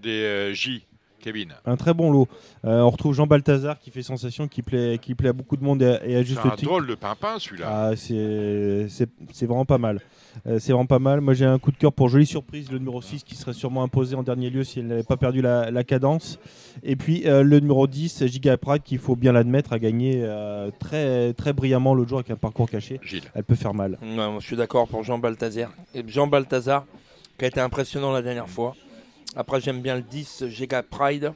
Des 0.00 0.22
euh, 0.22 0.52
J, 0.52 0.86
Kevin. 1.26 1.54
Un 1.64 1.76
très 1.76 1.92
bon 1.92 2.12
lot. 2.12 2.28
Euh, 2.64 2.82
on 2.82 2.90
retrouve 2.90 3.12
Jean 3.12 3.26
Balthazar 3.26 3.80
qui 3.80 3.90
fait 3.90 4.04
sensation, 4.04 4.46
qui 4.46 4.62
plaît, 4.62 4.98
qui 5.02 5.16
plaît 5.16 5.30
à 5.30 5.32
beaucoup 5.32 5.56
de 5.56 5.64
monde 5.64 5.82
et, 5.82 6.14
à 6.14 6.22
juste 6.22 6.40
titre. 6.40 6.54
C'est 6.56 6.66
un 6.66 6.68
drôle 6.68 6.86
de 6.86 6.94
pimpin 6.94 7.40
celui-là. 7.40 7.66
Ah, 7.68 7.96
c'est 7.96 9.44
vraiment 9.44 9.64
pas 9.64 9.78
mal. 9.78 10.00
Euh, 10.46 10.60
c'est 10.60 10.70
vraiment 10.70 10.86
pas 10.86 11.00
mal. 11.00 11.20
Moi, 11.20 11.34
j'ai 11.34 11.44
un 11.44 11.58
coup 11.58 11.72
de 11.72 11.76
cœur 11.76 11.92
pour 11.92 12.08
Jolie 12.08 12.26
Surprise, 12.26 12.70
le 12.70 12.78
numéro 12.78 13.02
6, 13.02 13.24
qui 13.24 13.34
serait 13.34 13.54
sûrement 13.54 13.82
imposé 13.82 14.14
en 14.14 14.22
dernier 14.22 14.50
lieu 14.50 14.62
si 14.62 14.78
elle 14.78 14.86
n'avait 14.86 15.02
pas 15.02 15.16
perdu 15.16 15.42
la, 15.42 15.82
cadence. 15.82 16.38
Et 16.84 16.94
puis 16.94 17.26
euh, 17.26 17.42
le 17.42 17.58
numéro 17.58 17.88
10, 17.88 18.26
Giga 18.26 18.56
Prague, 18.56 18.82
qu'il 18.82 18.98
faut 18.98 19.16
bien 19.16 19.32
l'admettre, 19.32 19.72
a 19.72 19.80
gagné 19.80 20.20
euh, 20.22 20.70
très, 20.78 21.32
très 21.32 21.52
brillamment 21.52 21.92
l'autre 21.92 22.10
jour 22.10 22.18
avec 22.18 22.30
un 22.30 22.36
parcours 22.36 22.70
caché. 22.70 23.00
Elle 23.34 23.42
peut 23.42 23.56
faire 23.56 23.74
mal. 23.74 23.98
je 24.00 24.46
suis 24.46 24.56
d'accord 24.56 24.86
pour 24.86 25.02
Jean 25.02 25.18
Balthazar. 25.18 25.72
Jean 26.06 26.28
Balthazar, 26.28 26.84
qui 27.36 27.46
a 27.46 27.48
été 27.48 27.60
impressionnant 27.60 28.12
la 28.12 28.22
dernière 28.22 28.48
fois. 28.48 28.76
Après, 29.36 29.60
j'aime 29.60 29.82
bien 29.82 29.96
le 29.96 30.02
10, 30.02 30.44
Giga 30.48 30.82
Pride. 30.82 31.32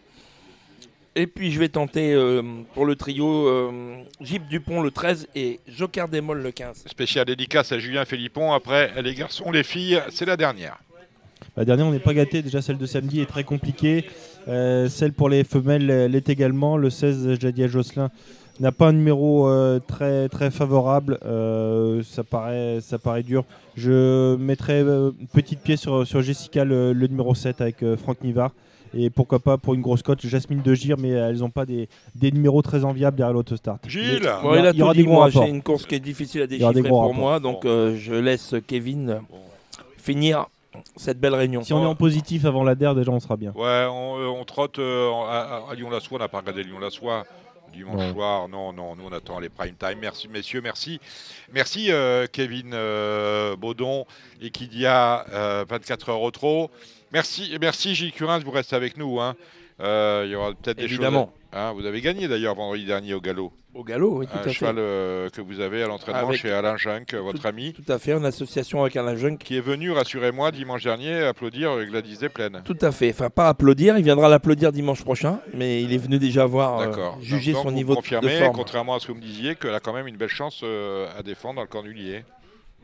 Et 1.17 1.27
puis 1.27 1.51
je 1.51 1.59
vais 1.59 1.69
tenter 1.69 2.15
euh, 2.15 2.41
pour 2.73 2.87
le 2.87 2.95
trio 2.95 3.49
euh, 3.49 3.97
Jeep 4.21 4.47
Dupont 4.49 4.81
le 4.81 4.93
13 4.93 5.27
et 5.35 5.59
Joker 5.69 6.09
Démol 6.09 6.41
le 6.41 6.53
15. 6.53 6.85
Spécial 6.87 7.27
dédicace 7.27 7.73
à 7.73 7.79
Julien 7.79 8.05
Philippon. 8.05 8.53
Après, 8.53 9.03
les 9.03 9.15
garçons, 9.15 9.51
les 9.51 9.65
filles, 9.65 10.01
c'est 10.11 10.25
la 10.25 10.37
dernière. 10.37 10.79
La 11.57 11.65
dernière, 11.65 11.87
on 11.87 11.91
n'est 11.91 11.99
pas 11.99 12.15
gâté. 12.15 12.43
Déjà, 12.43 12.63
celle 12.63 12.79
de 12.79 12.87
samedi 12.87 13.21
est 13.21 13.27
très 13.27 13.43
compliquée. 13.43 14.07
Euh, 14.47 14.89
celle 14.89 15.13
pour 15.13 15.29
les 15.29 15.43
femelles 15.43 16.07
l'est 16.07 16.29
également. 16.29 16.77
Le 16.77 16.91
16, 16.91 17.41
Jadia 17.41 17.67
Josselin 17.67 18.11
n'a 18.61 18.73
pas 18.73 18.89
un 18.89 18.93
numéro 18.93 19.51
très, 19.87 20.29
très 20.29 20.51
favorable. 20.51 21.19
ça, 22.05 22.25
paraît, 22.25 22.79
ça 22.81 22.99
paraît 22.99 23.23
dur. 23.23 23.45
Je 23.77 24.37
mettrai 24.37 24.81
une 24.81 25.29
petite 25.33 25.61
pièce 25.61 25.81
sur, 25.81 26.07
sur 26.07 26.23
Jessica, 26.23 26.65
le, 26.65 26.93
le 26.93 27.07
numéro 27.07 27.35
7 27.35 27.61
avec 27.61 27.85
Franck 27.97 28.23
Nivard. 28.23 28.53
Et 28.95 29.11
pourquoi 29.11 29.39
pas 29.39 29.57
pour 29.57 29.75
une 29.75 29.83
grosse 29.83 30.03
cote, 30.03 30.27
Jasmine 30.27 30.63
de 30.63 30.75
Gire, 30.75 30.97
mais 30.99 31.11
elles 31.11 31.39
n'ont 31.39 31.51
pas 31.51 31.65
des, 31.65 31.89
des, 32.17 32.33
numéros 32.33 32.63
très 32.63 32.85
enviables 32.85 33.17
derrière 33.17 33.33
l'autostart. 33.33 33.79
Gilles 33.87 34.21
Il 34.23 34.77
y, 34.77 34.83
aura 34.83 34.95
des 34.95 35.05
gros 35.05 35.29
J'ai 35.31 35.49
une 35.49 35.63
course 35.63 35.87
qui 35.87 35.95
est 35.95 36.01
difficile 36.01 36.43
à 36.43 36.47
déchiffrer 36.47 36.83
pour 36.83 37.15
moi, 37.15 37.39
donc 37.39 37.65
euh, 37.65 37.97
je 37.97 38.15
laisse 38.15 38.55
Kevin 38.67 39.21
finir 39.97 40.47
cette 40.97 41.21
belle 41.21 41.35
réunion. 41.35 41.63
Si 41.63 41.73
on 41.73 41.83
est 41.83 41.87
en 41.87 41.95
positif 41.95 42.45
avant 42.45 42.65
la 42.65 42.75
DER, 42.75 42.95
déjà 42.95 43.13
on 43.13 43.21
sera 43.21 43.37
bien. 43.37 43.53
Ouais, 43.55 43.87
on, 43.91 44.19
euh, 44.19 44.45
trotte 44.45 44.79
euh, 44.79 45.11
à, 45.29 45.73
Lyon-la-Soie, 45.77 46.17
on 46.17 46.21
n'a 46.21 46.29
pas 46.29 46.39
regardé 46.39 46.65
Lyon-la-Soie 46.65 47.25
dimanche 47.71 48.13
soir. 48.13 48.49
Non, 48.49 48.73
non, 48.73 48.97
nous 48.97 49.05
on 49.05 49.13
attend 49.13 49.39
les 49.41 49.49
prime 49.49 49.75
time. 49.75 49.99
Merci 50.01 50.29
messieurs, 50.29 50.61
merci. 50.61 51.01
Merci 51.53 51.91
Kevin 52.33 52.71
Baudon 53.57 54.07
et 54.41 54.51
Kidia 54.51 55.25
24 55.69 56.11
heures 56.11 56.23
au 56.23 56.31
trop. 56.31 56.71
Merci, 57.13 57.57
merci 57.61 57.95
Gilles 57.95 58.13
Curin, 58.13 58.39
vous 58.39 58.51
restez 58.53 58.77
avec 58.77 58.97
nous. 58.97 59.21
Hein. 59.21 59.35
Euh, 59.81 60.23
il 60.27 60.33
y 60.33 60.35
aura 60.35 60.53
peut-être 60.53 60.79
des 60.79 60.83
choses. 60.85 60.93
Évidemment. 60.93 61.33
Hein, 61.53 61.73
vous 61.73 61.85
avez 61.85 62.01
gagné 62.01 62.29
d'ailleurs 62.29 62.55
vendredi 62.55 62.85
dernier 62.85 63.15
au 63.15 63.21
galop. 63.21 63.53
Au 63.75 63.83
galop, 63.83 64.19
oui, 64.19 64.27
tout 64.27 64.49
un 64.49 64.53
cheval 64.53 64.77
euh, 64.79 65.29
que 65.31 65.41
vous 65.41 65.61
avez 65.61 65.83
à 65.83 65.87
l'entraînement 65.87 66.33
chez 66.33 66.51
Alain 66.51 66.77
Junk, 66.77 67.07
votre 67.15 67.47
ami. 67.47 67.73
Tout 67.73 67.91
à 67.93 67.99
fait, 67.99 68.15
en 68.15 68.23
association 68.25 68.83
avec 68.83 68.97
Alain 68.97 69.17
Junk. 69.17 69.39
Qui 69.39 69.57
est 69.57 69.61
venu, 69.61 69.91
rassurez-moi, 69.91 70.51
dimanche 70.51 70.85
dernier 70.85 71.25
applaudir 71.25 71.85
Gladys 71.87 72.19
Desplaines. 72.19 72.63
Tout 72.65 72.77
à 72.81 72.93
fait. 72.93 73.11
Enfin, 73.11 73.31
pas 73.31 73.49
applaudir, 73.49 73.97
il 73.97 74.05
viendra 74.05 74.29
l'applaudir 74.29 74.71
dimanche 74.73 75.03
prochain, 75.03 75.41
mais 75.55 75.83
il 75.83 75.93
est 75.93 75.99
venu 75.99 76.19
déjà 76.19 76.47
voir, 76.47 76.81
euh, 76.81 77.11
juger 77.21 77.55
son 77.55 77.71
niveau 77.71 77.97
de 77.97 78.03
forme. 78.03 78.53
contrairement 78.53 78.97
à 78.97 79.01
ce 79.01 79.07
que 79.07 79.13
vous 79.13 79.19
me 79.19 79.25
disiez, 79.25 79.55
qu'elle 79.55 79.75
a 79.75 79.81
quand 79.81 79.93
même 79.93 80.07
une 80.07 80.17
belle 80.17 80.29
chance 80.29 80.65
à 81.17 81.23
défendre 81.23 81.57
dans 81.57 81.63
le 81.63 81.69
cornulier. 81.69 82.25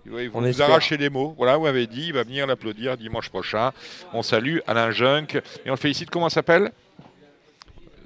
Vous 0.09 0.19
on 0.35 0.41
vous 0.41 0.63
arrachez 0.63 0.97
les 0.97 1.11
mots. 1.11 1.35
Voilà, 1.37 1.57
vous 1.57 1.65
m'avez 1.65 1.87
dit, 1.87 2.07
il 2.09 2.13
va 2.13 2.23
venir 2.23 2.47
l'applaudir 2.47 2.97
dimanche 2.97 3.29
prochain. 3.29 3.73
On 4.13 4.23
salue 4.23 4.59
Alain 4.67 4.91
Junk 4.93 5.41
et 5.65 5.69
on 5.69 5.73
le 5.73 5.77
félicite. 5.77 6.11
Comment 6.11 6.29
s'appelle? 6.29 6.71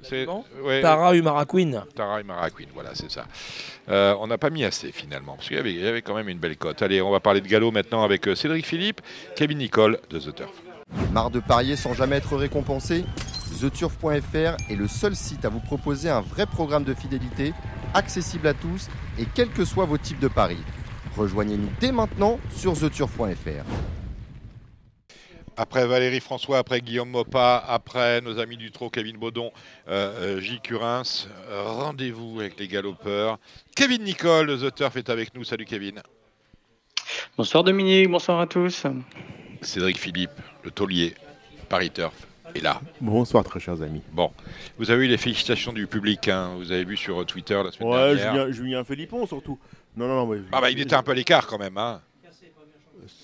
C'est 0.01 0.27
Tara 0.81 1.15
Umaraquin. 1.15 1.83
Tara 1.95 2.21
Umaraquin, 2.21 2.65
voilà, 2.73 2.91
c'est 2.93 3.11
ça. 3.11 3.25
Euh, 3.89 4.15
on 4.19 4.27
n'a 4.27 4.37
pas 4.37 4.49
mis 4.49 4.63
assez 4.63 4.91
finalement, 4.91 5.35
parce 5.35 5.47
qu'il 5.47 5.57
y, 5.57 5.87
avait 5.87 6.01
quand 6.01 6.15
même 6.15 6.29
une 6.29 6.39
belle 6.39 6.57
cote. 6.57 6.81
Allez, 6.81 7.01
on 7.01 7.11
va 7.11 7.19
parler 7.19 7.41
de 7.41 7.47
galop 7.47 7.71
maintenant 7.71 8.03
avec 8.03 8.27
euh, 8.27 8.35
Cédric 8.35 8.65
Philippe, 8.65 9.01
Kevin 9.35 9.57
Nicole 9.57 9.99
de 10.09 10.19
The 10.19 10.35
Turf. 10.35 10.51
Marre 11.11 11.31
de 11.31 11.39
parier 11.39 11.75
sans 11.75 11.93
jamais 11.93 12.17
être 12.17 12.35
récompensé? 12.35 13.05
TheTurf.fr 13.59 14.71
est 14.71 14.75
le 14.75 14.87
seul 14.87 15.15
site 15.15 15.45
à 15.45 15.49
vous 15.49 15.59
proposer 15.59 16.09
un 16.09 16.21
vrai 16.21 16.45
programme 16.45 16.83
de 16.83 16.93
fidélité, 16.93 17.53
accessible 17.93 18.47
à 18.47 18.53
tous 18.53 18.87
et 19.19 19.25
quels 19.35 19.49
que 19.49 19.65
soient 19.65 19.85
vos 19.85 19.97
types 19.97 20.19
de 20.19 20.27
paris. 20.27 20.63
Rejoignez-nous 21.17 21.69
dès 21.79 21.91
maintenant 21.91 22.39
sur 22.55 22.73
theturf.fr. 22.77 24.00
après 25.61 25.85
Valérie 25.85 26.19
François, 26.19 26.57
après 26.57 26.81
Guillaume 26.81 27.11
Mopa, 27.11 27.63
après 27.67 28.19
nos 28.21 28.39
amis 28.39 28.57
du 28.57 28.71
trot, 28.71 28.89
Kevin 28.89 29.17
Baudon, 29.17 29.51
euh, 29.87 30.37
euh 30.37 30.41
J. 30.41 30.59
Curins. 30.59 31.27
Rendez-vous 31.51 32.39
avec 32.39 32.59
les 32.59 32.67
galopeurs. 32.67 33.37
Kevin 33.75 34.03
Nicole, 34.03 34.57
The 34.59 34.73
Turf, 34.73 34.97
est 34.97 35.09
avec 35.11 35.35
nous. 35.35 35.43
Salut 35.43 35.65
Kevin. 35.65 36.01
Bonsoir 37.37 37.63
Dominique, 37.63 38.09
bonsoir 38.09 38.39
à 38.39 38.47
tous. 38.47 38.87
Cédric 39.61 39.99
Philippe, 39.99 40.31
le 40.63 40.71
taulier, 40.71 41.13
Paris 41.69 41.91
Turf, 41.91 42.15
est 42.55 42.61
là. 42.61 42.81
Bonsoir 42.99 43.43
très 43.43 43.59
chers 43.59 43.83
amis. 43.83 44.01
Bon, 44.13 44.31
vous 44.79 44.89
avez 44.89 45.05
eu 45.05 45.09
les 45.09 45.17
félicitations 45.17 45.73
du 45.73 45.85
public, 45.85 46.27
hein. 46.27 46.55
vous 46.57 46.71
avez 46.71 46.85
vu 46.85 46.97
sur 46.97 47.23
Twitter 47.27 47.61
la 47.63 47.71
semaine 47.71 48.17
dernière. 48.17 48.45
Ouais, 48.47 48.51
Julien, 48.51 48.83
Philippon 48.83 49.27
surtout. 49.27 49.59
Non, 49.95 50.07
non, 50.07 50.25
non. 50.25 50.43
ah 50.53 50.61
bah 50.61 50.71
il 50.71 50.79
était 50.79 50.95
un 50.95 51.03
peu 51.03 51.11
à 51.11 51.15
l'écart 51.15 51.45
quand 51.45 51.59
même. 51.59 51.77
Hein. 51.77 52.01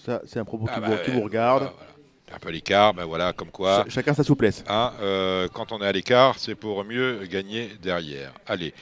Ça, 0.05 0.21
c'est 0.25 0.39
un 0.39 0.45
propos 0.45 0.65
qui, 0.65 0.73
ah 0.75 0.79
vous, 0.81 0.91
bah, 0.91 1.23
regarde. 1.23 1.63
Bah, 1.63 1.73
un 2.33 2.39
peu 2.39 2.49
à 2.49 2.51
l'écart, 2.51 2.93
ben 2.93 3.05
voilà, 3.05 3.33
comme 3.33 3.51
quoi. 3.51 3.85
chacun 3.87 4.13
sa 4.13 4.23
souplesse. 4.23 4.63
Hein, 4.67 4.91
euh, 5.01 5.47
quand 5.53 5.71
on 5.71 5.81
est 5.81 5.85
à 5.85 5.91
l'écart, 5.91 6.35
c'est 6.37 6.55
pour 6.55 6.83
mieux 6.83 7.21
gagner 7.29 7.71
derrière. 7.81 8.33
Allez, 8.45 8.73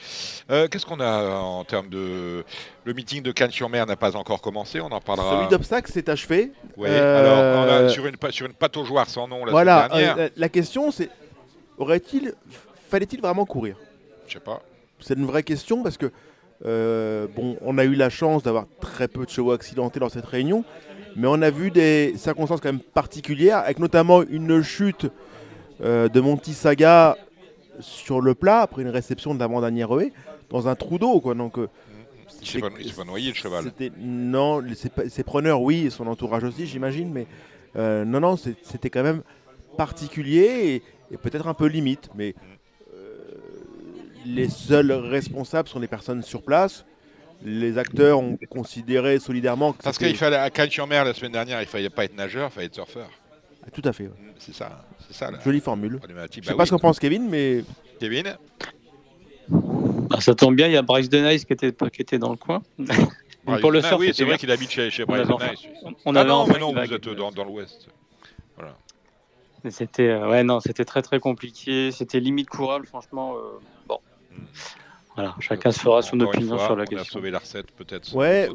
euh, 0.50 0.66
qu'est-ce 0.68 0.84
qu'on 0.84 1.00
a 1.00 1.38
en 1.38 1.64
termes 1.64 1.88
de. 1.88 2.44
Le 2.84 2.92
meeting 2.92 3.22
de 3.22 3.32
Cannes-sur-Mer 3.32 3.86
n'a 3.86 3.96
pas 3.96 4.16
encore 4.16 4.40
commencé, 4.40 4.80
on 4.80 4.86
en 4.86 5.00
parlera. 5.00 5.36
Celui 5.36 5.48
d'obstacle 5.48 5.90
s'est 5.90 6.10
achevé. 6.10 6.52
Oui, 6.76 6.88
alors 6.88 7.66
on 7.66 7.68
a 7.68 7.88
sur 7.88 8.06
une, 8.06 8.16
sur 8.30 8.46
une 8.46 8.54
pataugeoire 8.54 9.08
sans 9.08 9.28
nom 9.28 9.44
la 9.44 9.52
voilà, 9.52 9.88
euh, 9.94 10.28
la 10.36 10.48
question 10.48 10.90
c'est 10.90 11.10
aurait-il. 11.78 12.34
Fallait-il 12.88 13.20
vraiment 13.20 13.46
courir? 13.46 13.76
Je 14.28 14.34
sais 14.34 14.40
pas. 14.40 14.62
C'est 15.00 15.14
une 15.14 15.26
vraie 15.26 15.42
question 15.42 15.82
parce 15.82 15.96
que. 15.96 16.10
bon, 16.62 17.56
on 17.60 17.78
a 17.78 17.84
eu 17.84 17.94
la 17.94 18.10
chance 18.10 18.42
d'avoir 18.42 18.66
très 18.80 19.08
peu 19.08 19.24
de 19.24 19.30
chevaux 19.30 19.52
accidentés 19.52 20.00
dans 20.00 20.08
cette 20.08 20.26
réunion, 20.26 20.64
mais 21.16 21.26
on 21.26 21.40
a 21.40 21.50
vu 21.50 21.70
des 21.70 22.14
circonstances 22.16 22.60
quand 22.60 22.68
même 22.68 22.80
particulières, 22.80 23.58
avec 23.58 23.78
notamment 23.78 24.22
une 24.22 24.62
chute 24.62 25.06
euh, 25.82 26.08
de 26.08 26.20
Monty 26.20 26.52
Saga 26.52 27.16
sur 27.80 28.20
le 28.20 28.34
plat 28.34 28.60
après 28.60 28.82
une 28.82 28.88
réception 28.88 29.34
de 29.34 29.40
l'avant-dernier 29.40 29.86
dans 30.50 30.68
un 30.68 30.74
trou 30.74 30.98
d'eau. 30.98 31.20
Quoi. 31.20 31.34
Donc, 31.34 31.58
euh, 31.58 31.68
il 32.42 32.46
s'est 32.46 32.60
pas, 32.60 33.04
noyé 33.04 33.30
le 33.30 33.34
cheval. 33.34 33.72
Non, 33.98 34.62
ses, 35.08 35.22
preneurs, 35.24 35.62
oui, 35.62 35.86
et 35.86 35.90
son 35.90 36.06
entourage 36.06 36.44
aussi, 36.44 36.66
j'imagine, 36.66 37.10
mais 37.10 37.26
euh, 37.76 38.04
non, 38.04 38.20
non, 38.20 38.36
c'était 38.36 38.90
quand 38.90 39.02
même 39.02 39.22
particulier 39.76 40.82
et, 41.10 41.16
peut-être 41.16 41.48
un 41.48 41.54
peu 41.54 41.66
limite. 41.66 42.10
Mais 42.14 42.34
les 44.26 44.48
seuls 44.48 44.92
responsables 44.92 45.68
sont 45.68 45.78
les 45.78 45.86
personnes 45.86 46.22
sur 46.22 46.42
place 46.42 46.84
les 47.42 47.78
acteurs 47.78 48.18
ont 48.18 48.38
considéré 48.48 49.18
solidairement 49.18 49.72
que 49.72 49.82
Parce 49.82 49.98
qu'il 49.98 50.16
fallait 50.16 50.36
à 50.36 50.50
Cannes-sur-Mer 50.50 51.04
la 51.04 51.14
semaine 51.14 51.32
dernière, 51.32 51.60
il 51.60 51.64
ne 51.64 51.68
fallait 51.68 51.90
pas 51.90 52.04
être 52.04 52.16
nageur, 52.16 52.50
il 52.50 52.54
fallait 52.54 52.66
être 52.66 52.74
surfeur. 52.74 53.08
Ah, 53.64 53.70
tout 53.70 53.82
à 53.84 53.92
fait. 53.92 54.10
C'est 54.38 54.54
ça, 54.54 54.84
c'est 55.06 55.14
ça. 55.14 55.30
Jolie 55.44 55.60
formule. 55.60 56.00
Je 56.06 56.12
ne 56.12 56.18
sais 56.18 56.40
bah 56.52 56.54
pas 56.56 56.66
ce 56.66 56.70
qu'en 56.70 56.78
pense 56.78 56.98
Kevin, 56.98 57.28
mais. 57.28 57.64
Kevin 57.98 58.36
bah, 59.48 60.20
Ça 60.20 60.34
tombe 60.34 60.54
bien, 60.54 60.66
il 60.66 60.72
y 60.72 60.76
a 60.76 60.82
Bryce 60.82 61.08
Denice 61.08 61.44
qui 61.44 61.52
était, 61.52 61.72
qui 61.72 62.02
était 62.02 62.18
dans 62.18 62.30
le 62.30 62.36
coin. 62.36 62.62
pour 63.60 63.70
le 63.70 63.80
surf, 63.82 64.00
oui, 64.00 64.12
c'est 64.14 64.24
vrai 64.24 64.38
qu'il 64.38 64.50
habite 64.50 64.70
chez, 64.70 64.90
chez 64.90 65.04
Bryce 65.04 65.26
Denice. 65.26 65.66
On 66.04 66.14
ah 66.14 66.24
non, 66.24 66.46
mais 66.46 66.58
non, 66.58 66.72
vous 66.72 66.92
êtes 66.92 67.08
dans, 67.08 67.32
dans 67.32 67.44
l'Ouest. 67.44 67.88
Voilà. 68.56 68.76
C'était 69.70 70.08
euh, 70.08 70.28
ouais, 70.28 70.44
non, 70.44 70.60
c'était 70.60 70.84
très 70.84 71.02
très 71.02 71.18
compliqué. 71.18 71.90
C'était 71.90 72.20
limite 72.20 72.48
courable, 72.48 72.86
franchement. 72.86 73.34
Euh, 73.36 73.58
bon. 73.88 73.98
Hmm. 74.30 74.44
Voilà, 75.16 75.34
chacun 75.40 75.72
se 75.72 75.80
fera 75.80 76.02
son 76.02 76.20
opinion 76.20 76.58
sur 76.58 76.76
la 76.76 76.84
question. 76.84 76.98
On 76.98 77.00
a 77.00 77.04
sauvé 77.04 77.30
la 77.30 77.38
recette 77.38 77.72
peut-être. 77.72 78.14
Ouais, 78.14 78.48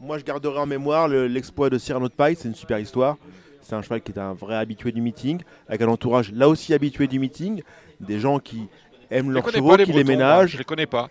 moi 0.00 0.18
je 0.18 0.24
garderai 0.24 0.58
en 0.58 0.66
mémoire 0.66 1.08
l'exploit 1.08 1.70
de 1.70 1.78
Cyrano 1.78 2.08
de 2.08 2.14
Paille, 2.14 2.36
c'est 2.36 2.48
une 2.48 2.54
super 2.54 2.78
histoire. 2.78 3.16
C'est 3.62 3.76
un 3.76 3.82
cheval 3.82 4.00
qui 4.00 4.10
est 4.10 4.18
un 4.18 4.32
vrai 4.32 4.56
habitué 4.56 4.90
du 4.90 5.00
meeting, 5.00 5.40
avec 5.68 5.82
un 5.82 5.88
entourage 5.88 6.32
là 6.32 6.48
aussi 6.48 6.74
habitué 6.74 7.06
du 7.06 7.20
meeting, 7.20 7.62
des 8.00 8.18
gens 8.18 8.40
qui 8.40 8.66
aiment 9.10 9.30
leurs 9.30 9.48
chevaux, 9.48 9.76
qui 9.76 9.92
les 9.92 10.02
ménagent. 10.02 10.52
Je 10.52 10.58
les 10.58 10.64
connais 10.64 10.86
pas. 10.86 11.08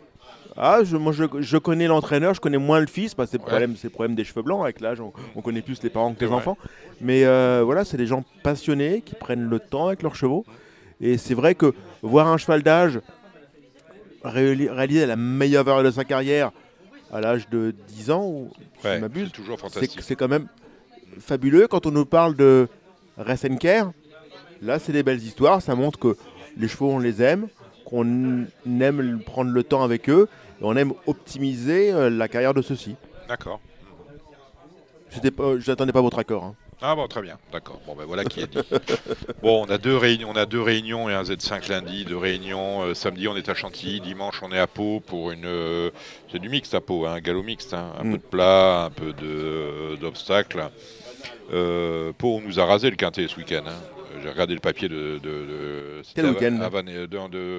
Ah, 0.57 0.79
je, 0.83 0.97
moi 0.97 1.13
je, 1.13 1.57
connais 1.57 1.87
l'entraîneur, 1.87 2.33
je 2.33 2.41
connais 2.41 2.57
moins 2.57 2.81
le 2.81 2.87
fils, 2.87 3.13
parce 3.13 3.31
que 3.31 3.37
c'est 3.37 3.59
le, 3.59 3.67
le, 3.67 3.89
problème 3.89 4.15
des 4.15 4.25
cheveux 4.25 4.41
blancs. 4.41 4.61
Avec 4.61 4.81
l'âge, 4.81 4.99
on, 4.99 5.41
connaît 5.41 5.61
plus 5.61 5.81
les 5.83 5.89
parents 5.89 6.13
que 6.13 6.25
les 6.25 6.31
enfants. 6.31 6.57
Mais 6.99 7.23
euh, 7.23 7.61
voilà, 7.63 7.85
c'est 7.85 7.95
des 7.95 8.07
gens 8.07 8.25
passionnés 8.43 9.01
qui 9.01 9.15
prennent 9.15 9.47
le 9.47 9.59
temps 9.59 9.87
avec 9.87 10.03
leurs 10.03 10.15
chevaux. 10.15 10.45
Et 11.01 11.17
c'est 11.17 11.33
vrai 11.33 11.55
que 11.55 11.73
voir 12.01 12.27
un 12.27 12.37
cheval 12.37 12.63
d'âge 12.63 12.99
réaliser 14.23 15.05
la 15.05 15.15
meilleure 15.15 15.63
valeur 15.63 15.83
de 15.83 15.91
sa 15.91 16.03
carrière 16.03 16.51
à 17.11 17.21
l'âge 17.21 17.49
de 17.49 17.73
10 17.87 18.11
ans, 18.11 18.25
ou 18.25 18.51
ouais, 18.83 18.99
m'abuse, 18.99 19.31
c'est 20.01 20.15
quand 20.15 20.27
même 20.27 20.47
fabuleux. 21.19 21.67
Quand 21.67 21.85
on 21.85 21.91
nous 21.91 22.05
parle 22.05 22.35
de 22.35 22.67
Ressenker, 23.17 23.91
là 24.61 24.77
c'est 24.79 24.91
des 24.91 25.03
belles 25.03 25.23
histoires, 25.23 25.61
ça 25.61 25.75
montre 25.75 25.97
que 25.97 26.15
les 26.57 26.67
chevaux 26.67 26.91
on 26.91 26.99
les 26.99 27.21
aime, 27.21 27.47
qu'on 27.85 28.45
aime 28.65 29.21
prendre 29.25 29.51
le 29.51 29.63
temps 29.63 29.83
avec 29.83 30.09
eux, 30.09 30.27
et 30.61 30.63
on 30.63 30.75
aime 30.75 30.93
optimiser 31.07 31.91
euh, 31.91 32.09
la 32.09 32.27
carrière 32.27 32.53
de 32.53 32.61
ceux-ci. 32.61 32.95
D'accord. 33.27 33.59
Je 35.09 35.69
n'attendais 35.69 35.91
pas 35.91 36.01
votre 36.01 36.19
accord. 36.19 36.43
Hein. 36.43 36.55
Ah 36.81 36.95
bon, 36.95 37.07
très 37.07 37.21
bien, 37.21 37.37
d'accord. 37.51 37.81
Bon, 37.85 37.93
ben 37.93 38.05
voilà 38.05 38.23
qui 38.23 38.39
est 38.39 38.47
dit. 38.47 38.57
bon, 39.43 39.65
on 39.67 39.69
a 39.69 39.77
deux 39.77 39.97
réunions, 39.97 40.29
on 40.31 40.35
a 40.37 40.45
deux 40.45 40.61
réunions 40.61 41.09
et 41.09 41.13
un 41.13 41.23
Z5 41.23 41.69
lundi, 41.69 42.05
deux 42.05 42.17
réunions. 42.17 42.83
Euh, 42.83 42.93
samedi, 42.93 43.27
on 43.27 43.35
est 43.35 43.49
à 43.49 43.53
Chantilly, 43.53 43.99
dimanche, 43.99 44.41
on 44.43 44.51
est 44.53 44.59
à 44.59 44.67
Pau 44.67 45.01
pour 45.05 45.31
une. 45.31 45.45
Euh, 45.45 45.89
c'est 46.31 46.39
du 46.39 46.47
mixte 46.47 46.73
à 46.73 46.79
Pau, 46.79 47.05
hein, 47.05 47.15
un 47.15 47.19
galop 47.19 47.43
mixte, 47.43 47.73
hein. 47.73 47.91
un 47.99 48.05
mm. 48.05 48.11
peu 48.11 48.17
de 48.17 48.23
plat, 48.23 48.85
un 48.85 48.89
peu 48.91 49.11
de 49.11 49.97
d'obstacles. 49.97 50.69
Euh, 51.51 52.13
Pau, 52.17 52.37
on 52.37 52.47
nous 52.47 52.61
a 52.61 52.65
rasé 52.65 52.89
le 52.89 52.95
quintet 52.95 53.27
ce 53.27 53.35
week-end. 53.35 53.63
Hein. 53.67 53.73
J'ai 54.23 54.29
regardé 54.29 54.53
le 54.53 54.61
papier 54.61 54.87
de. 54.87 55.19
de, 55.21 56.01
Quel 56.15 56.27
week-end 56.27 56.59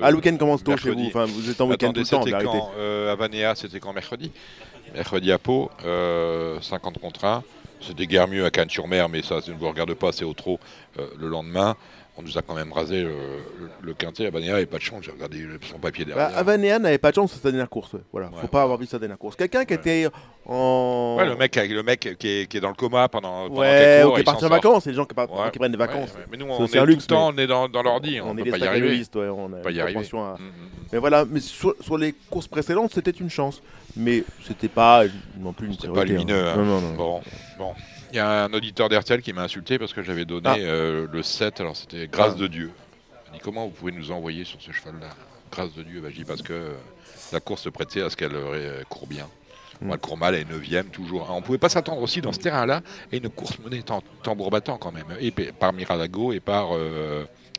Ah, 0.03 0.11
le 0.11 0.17
week-end 0.17 0.37
commence 0.39 0.65
tôt 0.65 0.79
chez 0.79 0.93
vous. 0.93 1.07
Enfin, 1.07 1.27
vous 1.27 1.51
êtes 1.51 1.61
en 1.61 1.69
week-end 1.69 1.93
tout 1.93 2.01
le 2.01 2.07
temps. 2.07 2.25
Quand 2.25 2.71
Avanea, 3.11 3.55
c'était 3.55 3.81
quand 3.81 3.93
mercredi? 3.93 4.33
Mercredi 4.95 5.31
à 5.31 5.39
Pau, 5.39 5.71
50 5.83 6.99
contre 6.99 7.27
1. 7.27 7.45
C'était 7.81 8.07
guère 8.07 8.29
mieux 8.29 8.45
à 8.45 8.51
Cannes-sur-Mer, 8.51 9.09
mais 9.09 9.23
ça, 9.23 9.41
ça 9.41 9.51
ne 9.51 9.57
vous 9.57 9.69
regarde 9.69 9.95
pas, 9.95 10.13
c'est 10.13 10.25
au 10.25 10.35
trop. 10.35 10.61
Euh, 10.99 11.07
le 11.19 11.29
lendemain, 11.29 11.77
on 12.21 12.27
nous 12.27 12.39
a 12.39 12.43
quand 12.43 12.55
même 12.55 12.73
rasé 12.73 13.03
le, 13.03 13.15
le, 13.83 13.95
quintet. 13.95 14.27
Avanea 14.27 14.53
n'avait 14.53 14.67
pas 14.67 14.79
de 14.79 14.83
chance, 14.83 15.05
j'ai 15.05 15.11
regardé 15.11 15.45
son 15.63 15.79
papier 15.79 16.05
derrière. 16.05 16.31
Bah, 16.31 16.37
Avanea 16.37 16.79
n'avait 16.79 16.99
pas 16.99 17.11
de 17.11 17.17
chance 17.17 17.33
sur 17.33 17.41
sa 17.41 17.51
dernière 17.51 17.69
course. 17.69 17.97
Voilà, 18.13 18.31
faut 18.41 18.47
pas 18.47 18.63
avoir 18.63 18.79
vu 18.79 18.87
sa 18.87 18.99
dernière 18.99 19.19
course. 19.19 19.37
Quelqu'un 19.37 19.65
qui 19.65 19.75
était 19.75 20.09
en. 20.47 21.17
Ouais, 21.19 21.27
le 21.27 21.37
mec, 21.37 21.57
le 21.57 21.83
mec 21.83 22.17
qui, 22.19 22.29
est, 22.29 22.47
qui 22.47 22.57
est 22.57 22.61
dans 22.61 22.69
le 22.69 22.75
coma 22.75 23.09
pendant, 23.09 23.49
pendant 23.49 23.61
ouais, 23.61 24.03
ou 24.05 24.13
qui 24.13 24.21
est 24.21 24.25
parti 24.25 24.45
en 24.45 24.49
vacances, 24.49 24.85
c'est 24.85 24.91
les 24.91 24.97
gens 24.97 25.07
qui, 25.07 25.15
qui, 25.53 25.59
prennent 25.59 25.73
des 25.73 25.79
vacances. 25.79 26.11
Mais 26.31 26.37
nous, 26.37 26.47
on 26.47 26.67
est, 26.67 26.75
est, 26.75 26.87
luxe, 26.87 27.07
tout 27.07 27.15
le 27.15 27.19
temps, 27.19 27.33
on 27.35 27.39
est 27.39 27.47
dans, 27.47 27.69
dans 27.69 27.83
l'ordi, 27.83 28.21
on, 28.21 28.31
on 28.31 28.37
peut 28.37 28.51
pas 28.51 28.59
y 28.59 28.67
arriver. 28.67 29.03
on 29.15 29.53
a 29.53 29.57
pas 29.57 29.71
y 29.71 29.81
arriver. 29.81 29.99
À... 29.99 30.17
Mm, 30.17 30.43
mm, 30.43 30.47
mm. 30.47 30.69
Mais 30.93 30.99
voilà, 30.99 31.25
mais 31.25 31.41
sur, 31.41 31.75
sur 31.81 31.97
les 31.97 32.15
courses 32.29 32.49
précédentes, 32.49 32.93
c'était 32.93 33.11
une 33.11 33.31
chance. 33.31 33.63
Mais 33.97 34.23
c'était 34.47 34.69
pas 34.69 35.05
non 35.39 35.53
plus 35.53 35.67
une 35.67 35.73
C'était 35.75 35.89
pas 35.89 36.05
lumineux. 36.05 36.47
Hein. 36.47 36.57
Non, 36.57 36.81
non, 36.81 36.95
Bon, 36.95 37.21
bon. 37.59 37.75
Il 38.13 38.17
y 38.17 38.19
a 38.19 38.45
un 38.45 38.53
auditeur 38.53 38.89
d'RTL 38.89 39.23
qui 39.23 39.33
m'a 39.33 39.43
insulté 39.43 39.79
parce 39.79 39.93
que 39.93 40.03
j'avais 40.03 40.25
donné 40.25 40.49
ah. 40.49 40.57
euh, 40.59 41.07
le 41.11 41.23
7, 41.23 41.61
alors 41.61 41.77
c'était 41.77 42.09
Grâce 42.09 42.37
de 42.37 42.47
Dieu. 42.47 42.71
Il 43.29 43.35
dit 43.35 43.41
comment 43.41 43.67
vous 43.67 43.71
pouvez 43.71 43.93
nous 43.93 44.11
envoyer 44.11 44.45
sur 44.45 44.61
ce 44.61 44.73
cheval-là? 44.73 45.11
Grâce 45.53 45.73
de 45.75 45.83
Dieu, 45.83 46.01
bah, 46.01 46.09
je 46.11 46.17
dis 46.17 46.25
parce 46.25 46.43
que 46.43 46.53
euh, 46.53 46.73
la 47.33 47.41
course 47.41 47.63
se 47.63 47.69
prêtait 47.69 48.03
à 48.03 48.11
ce 48.11 48.17
qu'elle 48.17 48.35
euh, 48.35 48.83
court 48.89 49.07
bien. 49.07 49.29
Moi, 49.81 49.95
elle 49.95 50.01
court 50.01 50.19
mal, 50.19 50.35
elle 50.35 50.43
est 50.43 50.73
9 50.73 50.91
toujours. 50.91 51.31
on 51.31 51.37
ne 51.37 51.45
pouvait 51.45 51.57
pas 51.57 51.71
s'attendre 51.71 52.03
aussi 52.03 52.21
dans 52.21 52.33
ce 52.33 52.39
terrain-là 52.39 52.83
et 53.13 53.17
une 53.17 53.31
course 53.31 53.59
menée 53.61 53.83
tambour 54.23 54.51
battant 54.51 54.77
quand 54.77 54.93
même, 54.93 55.07
et 55.19 55.31
par 55.31 55.73
Miralago 55.73 56.33
et 56.33 56.41
par 56.41 56.73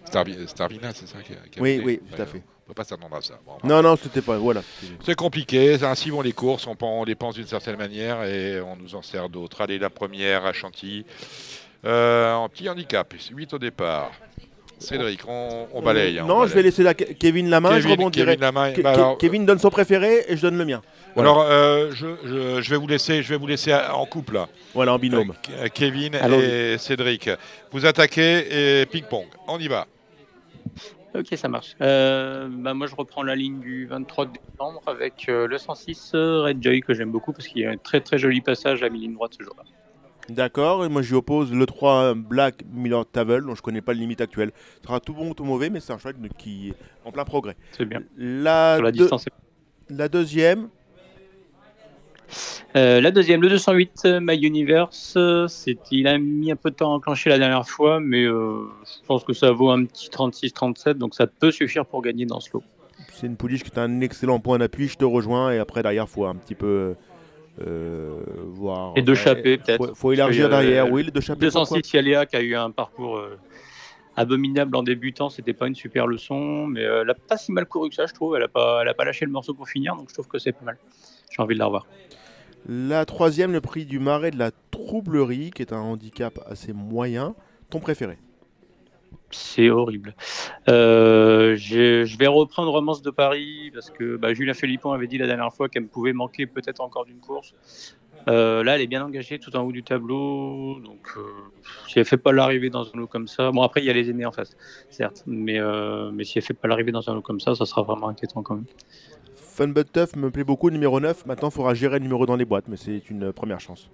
Starvina, 0.06 0.94
c'est 0.94 1.08
ça 1.08 1.18
Oui, 1.60 1.82
oui, 1.84 2.00
tout 2.16 2.22
à 2.22 2.28
fait 2.28 2.44
pas 2.76 2.84
s'attendre 2.84 3.16
à 3.16 3.22
ça. 3.22 3.40
non, 3.64 3.82
non, 3.82 3.98
c'était 4.02 4.22
pas. 4.22 4.38
Voilà. 4.38 4.62
C'est 5.04 5.16
compliqué. 5.16 5.78
Ainsi 5.84 6.10
vont 6.10 6.22
les 6.22 6.32
courses. 6.32 6.68
On, 6.68 7.04
les 7.04 7.16
pense 7.16 7.36
d'une 7.36 7.48
certaine 7.48 7.78
manière 7.78 8.24
et 8.24 8.62
on 8.62 8.76
nous 8.76 8.96
en 8.96 9.02
sert 9.02 9.30
d'autres. 9.30 9.62
Allez, 9.62 9.78
la 9.78 9.90
première 9.90 10.46
à 10.46 10.54
Chantilly. 10.54 11.06
Euh, 11.84 12.34
en 12.34 12.48
petit 12.48 12.70
handicap, 12.70 13.14
8 13.32 13.54
au 13.54 13.60
départ. 13.60 14.12
Cédric, 14.82 15.22
on, 15.28 15.82
balaye. 15.84 16.20
Hein, 16.20 16.26
non, 16.28 16.48
je 16.48 16.54
vais 16.56 16.64
laisser 16.64 16.82
la 16.82 16.96
Kevin 16.96 17.50
la 17.50 17.62
main. 17.62 17.80
je 17.80 17.88
rebondirai. 17.88 18.36
Kevin, 18.38 19.16
Kevin, 19.20 19.46
donne 19.46 19.60
son 19.60 19.70
préféré 19.70 20.26
et 20.28 20.36
je 20.36 20.42
donne 20.42 20.58
le 20.58 20.66
mien. 20.66 20.82
Alors, 21.16 21.46
euh, 21.48 21.92
je, 21.92 22.70
vais 22.70 22.78
vous 22.78 22.88
laisser, 22.88 23.22
je 23.22 23.30
vais 23.30 23.38
vous 23.38 23.48
laisser 23.48 23.74
en 23.74 24.06
couple. 24.06 24.40
Voilà, 24.74 24.94
en 24.94 25.00
binôme. 25.00 25.34
Euh, 25.52 25.68
Kevin 25.72 26.16
et 26.16 26.78
Cédric. 26.80 27.30
Vous 27.72 27.86
attaquez 27.86 28.82
et 28.82 28.86
ping-pong. 28.88 29.28
On 29.48 29.60
y 29.60 29.68
va. 29.68 29.86
Ok, 31.14 31.28
ça 31.36 31.50
marche. 31.50 31.76
Euh, 31.82 32.48
bah 32.50 32.74
moi, 32.74 32.88
je 32.88 32.96
reprends 32.96 33.24
la 33.24 33.36
ligne 33.36 33.60
du 33.60 33.86
23 33.86 34.28
décembre 34.28 34.82
avec 34.88 35.28
euh, 35.28 35.46
le 35.46 35.58
106 35.58 36.12
euh, 36.16 36.44
Red 36.44 36.64
Joy 36.64 36.82
que 36.82 36.94
j'aime 36.94 37.12
beaucoup 37.12 37.34
parce 37.34 37.48
qu'il 37.48 37.62
y 37.62 37.66
a 37.66 37.72
un 37.72 37.78
très 37.78 38.00
très 38.00 38.18
joli 38.18 38.40
passage 38.42 38.82
à 38.82 38.90
mi-ligne 38.90 39.14
droite 39.14 39.34
ce 39.38 39.44
jour-là. 39.44 39.64
D'accord, 40.30 40.86
et 40.86 40.90
moi 40.90 41.02
j'y 41.02 41.16
oppose 41.16 41.52
le 41.52 41.66
3 41.66 42.14
Black 42.14 42.64
Miller 42.72 43.06
Tavel, 43.06 43.44
dont 43.44 43.56
je 43.56 43.62
connais 43.62 43.82
pas 43.82 43.94
le 43.94 44.00
limite 44.00 44.22
actuel. 44.22 44.52
Ce 44.78 44.84
sera 44.84 45.00
tout 45.02 45.14
bon 45.14 45.32
ou 45.32 45.34
tout 45.34 45.44
mauvais, 45.44 45.70
mais 45.70 45.82
c'est 45.82 45.92
un 45.92 45.98
cheval 45.98 46.16
qui 46.38 46.70
est 46.70 46.76
en 47.04 47.12
plein 47.12 47.26
progrès. 47.26 47.58
C'est 47.72 47.86
bien. 47.86 48.04
La, 48.16 48.76
Sur 48.76 48.84
la, 48.86 48.92
distance. 48.92 49.26
la 49.90 50.08
deuxième 50.08 50.70
Euh, 52.76 53.02
la 53.02 53.12
deuxième, 53.12 53.42
le 53.42 53.50
208 53.50 54.06
My 54.22 54.38
Universe, 54.38 55.18
il 55.92 56.08
a 56.08 56.18
mis 56.18 56.52
un 56.52 56.56
peu 56.56 56.72
de 56.72 56.76
temps 56.76 56.92
à 56.92 56.96
enclencher 56.96 57.30
la 57.30 57.38
dernière 57.38 57.68
fois, 57.68 58.00
mais 58.00 58.24
je 58.24 59.06
pense 59.08 59.24
que 59.24 59.34
ça 59.34 59.52
vaut 59.52 59.70
un 59.70 59.86
petit 59.86 60.10
36-37, 60.10 60.94
donc 60.94 61.16
ça 61.16 61.28
peut 61.28 61.52
suffire 61.52 61.86
pour 61.86 62.02
gagner 62.02 62.26
dans 62.26 62.40
ce 62.40 62.50
lot. 62.54 62.64
C'est 63.14 63.28
une 63.28 63.36
pouliche 63.36 63.64
qui 63.64 63.72
est 63.72 63.80
un 63.80 64.02
excellent 64.02 64.40
point 64.40 64.58
d'appui, 64.58 64.88
je 64.88 64.98
te 64.98 65.06
rejoins, 65.06 65.52
et 65.52 65.60
après 65.60 65.84
derrière, 65.84 66.06
il 66.08 66.12
faut 66.12 66.26
un 66.26 66.36
petit 66.36 66.56
peu 66.56 66.96
voir. 67.58 68.94
Et 68.96 69.02
de 69.02 69.14
chapper 69.14 69.58
peut-être. 69.58 69.90
Il 69.90 69.96
faut, 69.96 70.12
élargir 70.12 70.50
derrière, 70.50 70.92
oui, 70.92 71.04
de 71.12 71.22
chapper. 71.22 71.42
206 71.42 71.94
Yalia 71.94 72.26
qui 72.26 72.36
a 72.36 72.42
eu 72.42 72.56
un 72.56 72.72
parcours 72.72 73.22
abominable 74.16 74.76
en 74.76 74.84
débutant, 74.84 75.30
c'était 75.30 75.54
pas 75.54 75.68
une 75.68 75.76
super 75.76 76.08
leçon, 76.08 76.68
mais 76.68 76.82
elle 76.82 77.10
a 77.10 77.14
pas 77.14 77.38
si 77.38 77.52
mal 77.52 77.66
couru 77.66 77.90
que 77.90 77.96
ça, 77.96 78.06
je 78.06 78.14
trouve. 78.14 78.36
Elle 78.36 78.44
a 78.44 78.48
pas, 78.48 78.80
elle 78.82 78.88
a 78.88 78.94
pas 78.94 79.06
lâché 79.06 79.26
le 79.26 79.32
morceau 79.32 79.54
pour 79.54 79.68
finir, 79.68 79.96
donc 79.96 80.10
je 80.10 80.14
trouve 80.14 80.28
que 80.28 80.40
c'est 80.40 80.52
pas 80.52 80.66
mal. 80.66 80.78
J'ai 81.30 81.42
envie 81.42 81.56
de 81.56 81.60
la 81.60 81.66
revoir. 81.66 81.88
La 82.68 83.06
troisième, 83.06 83.52
le 83.52 83.62
prix 83.62 83.86
du 83.86 84.00
marais 84.00 84.32
de 84.32 84.38
la 84.38 84.52
troublerie, 84.72 85.52
qui 85.52 85.62
est 85.62 85.74
un 85.74 85.80
handicap 85.80 86.40
assez 86.48 86.74
moyen. 86.74 87.36
Ton 87.70 87.80
préféré 87.80 88.18
c'est 89.32 89.70
horrible. 89.70 90.16
Euh, 90.70 91.56
je 91.56 92.18
vais 92.18 92.28
reprendre 92.28 92.72
Romance 92.72 93.02
de 93.02 93.10
Paris 93.10 93.72
parce 93.74 93.90
que 93.90 94.18
bah, 94.18 94.34
Julien 94.34 94.54
Philippon 94.54 94.92
avait 94.92 95.08
dit 95.08 95.18
la 95.18 95.28
dernière 95.28 95.54
fois 95.54 95.70
qu'elle 95.70 95.88
pouvait 95.88 96.14
manquer 96.14 96.46
peut-être 96.46 96.82
encore 96.82 97.06
d'une 97.06 97.20
course. 97.20 97.54
Euh, 98.28 98.64
là, 98.64 98.76
elle 98.76 98.82
est 98.82 98.88
bien 98.88 99.04
engagée 99.04 99.40
tout 99.40 99.56
en 99.56 99.64
haut 99.64 99.72
du 99.72 99.84
tableau. 99.84 100.80
Donc, 100.80 101.08
euh, 101.18 101.22
si 101.88 101.98
elle 101.98 102.06
fait 102.06 102.18
pas 102.18 102.32
l'arrivée 102.32 102.70
dans 102.70 102.86
un 102.94 102.98
lot 102.98 103.08
comme 103.08 103.28
ça, 103.28 103.52
bon, 103.52 103.64
après, 103.64 103.82
il 103.82 103.86
y 103.86 103.90
a 103.90 103.94
les 103.94 104.12
aînés 104.12 104.26
en 104.26 104.32
face, 104.32 104.56
certes. 104.90 105.24
Mais, 105.26 105.60
mais 106.14 106.24
si 106.24 106.38
elle 106.38 106.44
fait 106.44 106.54
pas 106.54 106.68
l'arrivée 106.68 106.92
dans 106.92 107.10
un 107.10 107.16
lot 107.16 107.22
comme 107.22 107.40
ça, 107.40 107.56
ça 107.56 107.66
sera 107.66 107.82
vraiment 107.82 108.10
inquiétant 108.10 108.44
quand 108.44 108.56
même. 108.56 108.66
Fun 109.62 109.68
but 109.68 110.16
me 110.16 110.32
plaît 110.32 110.44
beaucoup, 110.44 110.72
numéro 110.72 111.00
9. 111.00 111.28
Maintenant, 111.28 111.50
il 111.50 111.54
faudra 111.54 111.76
gérer 111.76 112.00
le 112.00 112.04
numéro 112.04 112.26
dans 112.26 112.36
les 112.36 112.46
boîtes, 112.46 112.68
mais 112.68 112.78
c'est 112.78 113.12
une 113.12 113.32
première 113.32 113.60
chance. 113.60 113.92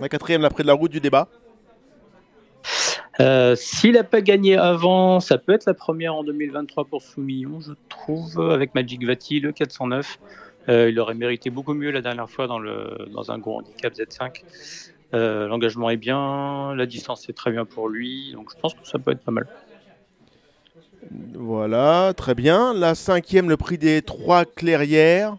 La 0.00 0.08
quatrième, 0.08 0.40
l'après 0.40 0.62
de 0.62 0.66
la 0.66 0.72
route 0.72 0.90
du 0.90 0.98
débat. 0.98 1.28
Euh, 3.20 3.54
s'il 3.54 3.92
n'a 3.92 4.02
pas 4.02 4.22
gagné 4.22 4.56
avant, 4.56 5.20
ça 5.20 5.36
peut 5.36 5.52
être 5.52 5.66
la 5.66 5.74
première 5.74 6.14
en 6.14 6.24
2023 6.24 6.86
pour 6.86 7.02
Soumillon, 7.02 7.60
je 7.60 7.72
trouve, 7.90 8.40
avec 8.40 8.74
Magic 8.74 9.04
Vati, 9.04 9.40
le 9.40 9.52
409. 9.52 10.18
Euh, 10.70 10.88
il 10.88 10.98
aurait 10.98 11.12
mérité 11.12 11.50
beaucoup 11.50 11.74
mieux 11.74 11.90
la 11.90 12.00
dernière 12.00 12.30
fois 12.30 12.46
dans 12.46 13.30
un 13.30 13.38
gros 13.38 13.58
handicap 13.58 13.92
Z5. 13.92 14.42
Euh, 15.12 15.48
l'engagement 15.48 15.90
est 15.90 15.98
bien, 15.98 16.74
la 16.74 16.86
distance 16.86 17.28
est 17.28 17.34
très 17.34 17.50
bien 17.50 17.66
pour 17.66 17.90
lui, 17.90 18.32
donc 18.32 18.50
je 18.54 18.58
pense 18.58 18.72
que 18.72 18.88
ça 18.88 18.98
peut 18.98 19.10
être 19.10 19.20
pas 19.20 19.32
mal. 19.32 19.46
Voilà, 21.34 22.12
très 22.16 22.34
bien. 22.34 22.74
La 22.74 22.94
cinquième, 22.94 23.48
le 23.48 23.56
prix 23.56 23.78
des 23.78 24.02
trois 24.02 24.44
clairières. 24.44 25.36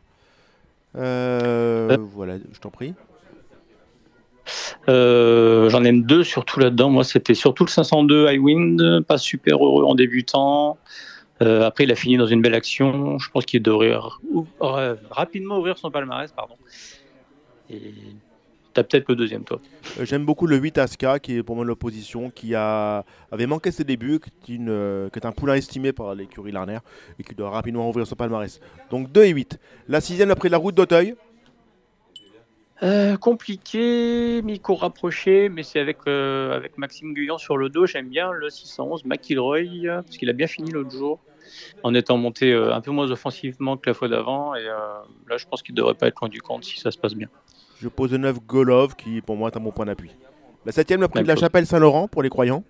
Euh, 0.96 1.92
euh. 1.92 1.98
voilà, 2.14 2.38
je 2.38 2.60
t'en 2.60 2.70
prie. 2.70 2.94
Euh, 4.88 5.70
j'en 5.70 5.84
aime 5.84 6.04
deux 6.04 6.24
surtout 6.24 6.60
là-dedans. 6.60 6.90
Moi, 6.90 7.04
c'était 7.04 7.34
surtout 7.34 7.66
le 7.66 7.70
502 7.70 8.28
Highwind, 8.28 9.02
pas 9.02 9.18
super 9.18 9.64
heureux 9.64 9.84
en 9.84 9.96
débutant. 9.96 10.78
après, 11.40 11.84
il 11.84 11.92
a 11.92 11.96
fini 11.96 12.18
dans 12.18 12.28
une 12.28 12.42
belle 12.42 12.54
action. 12.54 13.18
Je 13.18 13.30
pense 13.30 13.46
qu'il 13.46 13.62
devrait 13.62 13.98
rapidement 15.10 15.58
ouvrir 15.58 15.78
son 15.78 15.92
palmarès. 15.92 16.32
Pardon. 16.32 16.56
Et 17.70 17.94
T'as 18.76 18.84
peut-être 18.84 19.08
le 19.08 19.16
deuxième, 19.16 19.46
toi. 19.46 19.62
Euh, 19.98 20.06
j'aime 20.06 20.26
beaucoup 20.26 20.48
le 20.48 20.58
8 20.58 20.78
Aska, 20.80 21.20
qui 21.20 21.38
est 21.38 21.44
pour 21.44 21.56
moi 21.56 21.64
l'opposition, 21.64 22.30
qui 22.30 22.56
a, 22.56 23.06
avait 23.32 23.48
manqué 23.48 23.72
ses 23.72 23.86
débuts, 23.86 24.20
qui 24.42 24.56
est, 24.56 24.60
euh, 24.68 25.08
un 25.24 25.32
poulain 25.32 25.54
estimé 25.54 25.94
par 25.94 26.14
l'écurie 26.14 26.52
Larner, 26.52 26.80
et 27.18 27.24
qui 27.24 27.34
doit 27.36 27.50
rapidement 27.50 27.88
ouvrir 27.88 28.06
son 28.06 28.16
palmarès. 28.16 28.60
Donc 28.92 29.10
2 29.14 29.24
et 29.24 29.30
8. 29.30 29.60
La 29.88 30.02
sixième 30.02 30.30
après 30.30 30.50
la 30.50 30.58
route 30.58 30.76
d'Auteuil. 30.76 31.16
Euh, 32.84 33.16
compliqué, 33.16 34.42
micro 34.42 34.76
rapproché, 34.76 35.48
mais 35.48 35.64
c'est 35.64 35.80
avec, 35.80 36.06
avec 36.06 36.78
Maxime 36.78 37.14
Guyon 37.14 37.38
sur 37.38 37.56
le 37.56 37.70
dos. 37.70 37.86
J'aime 37.86 38.10
bien 38.10 38.34
le 38.34 38.50
611 38.50 39.06
McIlroy, 39.06 40.02
parce 40.04 40.18
qu'il 40.18 40.30
a 40.30 40.34
bien 40.34 40.48
fini 40.48 40.70
l'autre 40.72 40.92
jour, 40.92 41.22
en 41.84 41.94
étant 41.94 42.18
monté 42.18 42.54
un 42.54 42.82
peu 42.82 42.92
moins 42.92 43.10
offensivement 43.10 43.78
que 43.78 43.90
la 43.90 43.94
fois 43.94 44.10
d'avant. 44.10 44.54
Et 44.54 44.66
là, 44.66 45.38
je 45.38 45.46
pense 45.46 45.64
qu'il 45.64 45.74
ne 45.76 45.78
devrait 45.78 45.94
pas 45.94 46.08
être 46.08 46.20
loin 46.20 46.28
du 46.28 46.42
compte 46.42 46.66
si 46.66 46.78
ça 46.78 46.92
se 46.92 46.98
passe 46.98 47.14
bien. 47.14 47.30
Je 47.82 47.88
pose 47.88 48.12
le 48.12 48.18
9 48.18 48.40
Golov 48.46 48.96
qui 48.96 49.22
pour 49.22 49.36
moi 49.36 49.50
est 49.50 49.58
un 49.58 49.60
bon 49.60 49.72
point 49.72 49.86
d'appui. 49.86 50.12
La 50.66 50.72
septième, 50.72 51.02
le 51.02 51.08
prix 51.08 51.22
de 51.22 51.28
la 51.28 51.36
chapelle 51.36 51.66
Saint-Laurent 51.66 52.08
pour 52.08 52.24
les 52.24 52.30
croyants. 52.30 52.64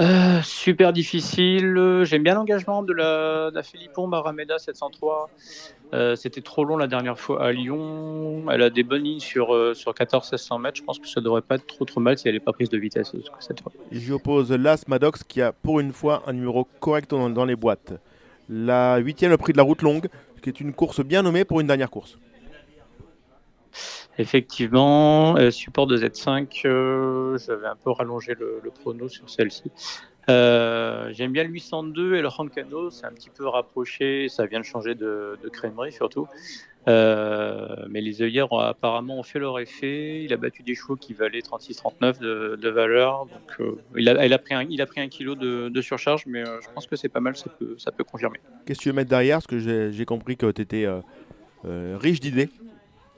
Euh, 0.00 0.40
super 0.42 0.92
difficile. 0.92 2.02
J'aime 2.04 2.22
bien 2.22 2.34
l'engagement 2.34 2.82
de 2.82 2.92
la, 2.92 3.50
de 3.50 3.62
Philippon 3.62 4.08
Barameda 4.08 4.58
703. 4.58 5.30
Euh, 5.92 6.16
c'était 6.16 6.40
trop 6.40 6.64
long 6.64 6.76
la 6.76 6.86
dernière 6.86 7.20
fois 7.20 7.44
à 7.44 7.52
Lyon. 7.52 8.46
Elle 8.50 8.62
a 8.62 8.70
des 8.70 8.82
bonnes 8.82 9.04
lignes 9.04 9.20
sur, 9.20 9.54
euh, 9.54 9.74
sur 9.74 9.92
14-1600 9.92 10.60
mètres. 10.60 10.78
Je 10.78 10.82
pense 10.82 10.98
que 10.98 11.06
ça 11.06 11.20
devrait 11.20 11.42
pas 11.42 11.56
être 11.56 11.66
trop 11.66 11.84
trop 11.84 12.00
mal 12.00 12.16
si 12.16 12.26
elle 12.26 12.34
n'est 12.34 12.40
pas 12.40 12.52
prise 12.52 12.70
de 12.70 12.78
vitesse 12.78 13.12
cette 13.38 13.60
fois. 13.60 13.70
J'oppose 13.92 14.50
Las 14.50 14.88
Maddox 14.88 15.22
qui 15.22 15.42
a 15.42 15.52
pour 15.52 15.78
une 15.78 15.92
fois 15.92 16.22
un 16.26 16.32
numéro 16.32 16.66
correct 16.80 17.10
dans, 17.10 17.28
dans 17.28 17.44
les 17.44 17.56
boîtes. 17.56 17.92
La 18.48 18.96
huitième, 18.96 19.30
le 19.30 19.36
prix 19.36 19.52
de 19.52 19.58
la 19.58 19.62
route 19.62 19.82
longue, 19.82 20.08
qui 20.42 20.48
est 20.48 20.60
une 20.60 20.72
course 20.72 21.04
bien 21.04 21.22
nommée 21.22 21.44
pour 21.44 21.60
une 21.60 21.66
dernière 21.66 21.90
course. 21.90 22.18
Effectivement, 24.18 25.36
euh, 25.36 25.50
support 25.50 25.86
de 25.86 25.96
Z5, 25.96 26.66
euh, 26.66 27.38
j'avais 27.38 27.66
un 27.66 27.76
peu 27.76 27.90
rallongé 27.90 28.34
le, 28.38 28.60
prono 28.70 29.08
sur 29.08 29.30
celle-ci. 29.30 29.70
Euh, 30.28 31.08
j'aime 31.12 31.32
bien 31.32 31.44
le 31.44 31.50
802 31.50 32.16
et 32.16 32.20
le 32.20 32.28
Rancano, 32.28 32.90
c'est 32.90 33.06
un 33.06 33.12
petit 33.12 33.30
peu 33.30 33.48
rapproché, 33.48 34.28
ça 34.28 34.46
vient 34.46 34.60
de 34.60 34.64
changer 34.64 34.94
de, 34.94 35.38
de 35.42 35.90
surtout. 35.90 36.28
mais 36.86 38.00
les 38.02 38.22
œillères 38.22 38.52
ont, 38.52 38.58
apparemment 38.58 39.18
ont 39.18 39.22
fait 39.22 39.38
leur 39.38 39.58
effet. 39.58 40.22
Il 40.22 40.32
a 40.34 40.36
battu 40.36 40.62
des 40.62 40.74
chevaux 40.74 40.96
qui 40.96 41.14
valaient 41.14 41.40
36-39 41.40 42.18
de, 42.18 42.68
valeur. 42.68 43.26
Donc, 43.26 43.76
il, 43.96 44.08
a, 44.08 44.38
pris 44.38 44.54
un, 44.54 44.66
il 44.68 44.82
a 44.82 44.86
pris 44.86 45.00
un 45.00 45.08
kilo 45.08 45.34
de, 45.34 45.80
surcharge, 45.80 46.24
mais 46.26 46.44
je 46.44 46.68
pense 46.74 46.86
que 46.86 46.96
c'est 46.96 47.08
pas 47.08 47.20
mal, 47.20 47.34
ça 47.34 47.48
peut, 47.58 47.76
ça 47.78 47.90
peut 47.90 48.04
confirmer. 48.04 48.40
Qu'est-ce 48.66 48.78
que 48.78 48.82
tu 48.82 48.88
veux 48.90 48.94
mettre 48.94 49.10
derrière? 49.10 49.38
Parce 49.38 49.46
que 49.46 49.58
j'ai 49.58 50.04
compris 50.04 50.36
que 50.36 50.50
tu 50.52 50.60
étais 50.60 50.86
riche 51.64 52.20
d'idées 52.20 52.50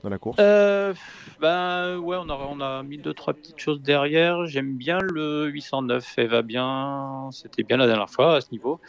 la 0.09 0.17
course 0.17 0.37
euh, 0.39 0.93
ben, 1.39 1.97
ouais, 1.97 2.17
on 2.19 2.29
a, 2.29 2.33
on 2.49 2.59
a 2.61 2.83
mis 2.83 2.97
deux 2.97 3.13
trois 3.13 3.33
petites 3.33 3.59
choses 3.59 3.81
derrière. 3.81 4.45
J'aime 4.45 4.75
bien 4.75 4.99
le 4.99 5.47
809, 5.47 6.13
elle 6.17 6.27
va 6.27 6.41
bien. 6.41 7.29
C'était 7.31 7.63
bien 7.63 7.77
la 7.77 7.87
dernière 7.87 8.09
fois 8.09 8.35
à 8.35 8.41
ce 8.41 8.51
niveau. 8.51 8.79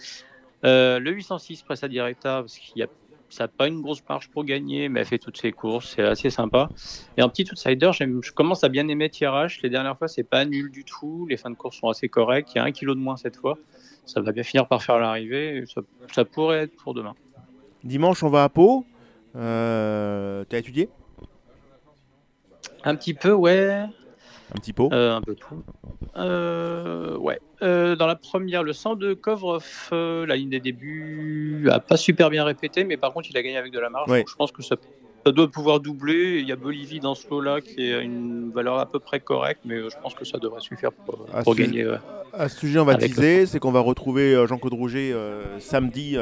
Euh, 0.64 0.98
le 0.98 1.12
806 1.12 1.62
Pressa 1.62 1.88
Directa, 1.88 2.40
parce 2.40 2.58
qu'il 2.58 2.78
y 2.78 2.82
a 2.82 2.88
ça 3.28 3.44
n'a 3.44 3.48
pas 3.48 3.68
une 3.68 3.82
grosse 3.82 4.02
marge 4.08 4.28
pour 4.28 4.44
gagner, 4.44 4.88
mais 4.88 5.00
elle 5.00 5.06
fait 5.06 5.18
toutes 5.18 5.36
ses 5.36 5.52
courses, 5.52 5.94
c'est 5.96 6.02
assez 6.02 6.30
sympa. 6.30 6.68
Et 7.16 7.22
en 7.22 7.28
petit 7.28 7.46
outsider, 7.50 7.90
je 7.92 8.32
commence 8.32 8.64
à 8.64 8.68
bien 8.68 8.86
aimer 8.88 9.10
Tirage. 9.10 9.60
Les 9.62 9.70
dernières 9.70 9.98
fois, 9.98 10.08
c'est 10.08 10.24
pas 10.24 10.44
nul 10.44 10.70
du 10.70 10.84
tout. 10.84 11.26
Les 11.28 11.36
fins 11.36 11.50
de 11.50 11.56
course 11.56 11.76
sont 11.78 11.88
assez 11.88 12.08
correctes. 12.08 12.52
Il 12.54 12.58
y 12.58 12.60
a 12.60 12.64
un 12.64 12.72
kilo 12.72 12.94
de 12.94 13.00
moins 13.00 13.16
cette 13.16 13.36
fois. 13.36 13.58
Ça 14.04 14.20
va 14.20 14.32
bien 14.32 14.44
finir 14.44 14.68
par 14.68 14.82
faire 14.82 14.98
l'arrivée. 14.98 15.64
Ça, 15.66 15.80
ça, 16.12 16.24
pourrait 16.24 16.58
être 16.58 16.76
pour 16.76 16.94
demain. 16.94 17.14
Dimanche, 17.82 18.22
on 18.22 18.28
va 18.28 18.44
à 18.44 18.48
Pau. 18.48 18.84
Euh, 19.34 20.44
T'as 20.48 20.58
étudié? 20.58 20.88
Un 22.86 22.94
petit 22.94 23.14
peu, 23.14 23.32
ouais. 23.32 23.84
Un 24.54 24.60
petit 24.60 24.72
peu 24.72 24.88
euh, 24.92 25.16
Un 25.16 25.20
peu 25.20 25.34
tout. 25.34 25.62
Euh, 26.16 27.16
ouais. 27.16 27.40
Euh, 27.62 27.96
dans 27.96 28.06
la 28.06 28.14
première, 28.14 28.62
le 28.62 28.72
102 28.72 29.16
Kovrov, 29.16 29.88
la 29.90 30.36
ligne 30.36 30.50
des 30.50 30.60
débuts, 30.60 31.68
a 31.70 31.80
pas 31.80 31.96
super 31.96 32.30
bien 32.30 32.44
répété, 32.44 32.84
mais 32.84 32.96
par 32.96 33.12
contre, 33.12 33.28
il 33.28 33.36
a 33.36 33.42
gagné 33.42 33.56
avec 33.56 33.72
de 33.72 33.80
la 33.80 33.90
marge. 33.90 34.08
je 34.08 34.34
pense 34.36 34.52
que 34.52 34.62
ça, 34.62 34.76
doit 35.26 35.50
pouvoir 35.50 35.80
doubler. 35.80 36.38
Il 36.38 36.48
y 36.48 36.52
a 36.52 36.56
Bolivie 36.56 37.00
dans 37.00 37.16
ce 37.16 37.28
lot-là 37.28 37.60
qui 37.60 37.92
a 37.92 37.98
une 37.98 38.52
valeur 38.52 38.78
à 38.78 38.86
peu 38.86 39.00
près 39.00 39.18
correcte, 39.18 39.62
mais 39.64 39.80
je 39.90 39.96
pense 40.00 40.14
que 40.14 40.24
ça 40.24 40.38
devrait 40.38 40.60
suffire 40.60 40.92
pour, 40.92 41.56
gagner. 41.56 41.84
à 42.32 42.48
ce 42.48 42.56
sujet, 42.56 42.78
on 42.78 42.84
va 42.84 42.94
teaser, 42.94 43.46
c'est 43.46 43.58
qu'on 43.58 43.72
va 43.72 43.80
retrouver 43.80 44.46
Jean-Claude 44.46 44.74
Rouget 44.74 45.12
samedi 45.58 46.16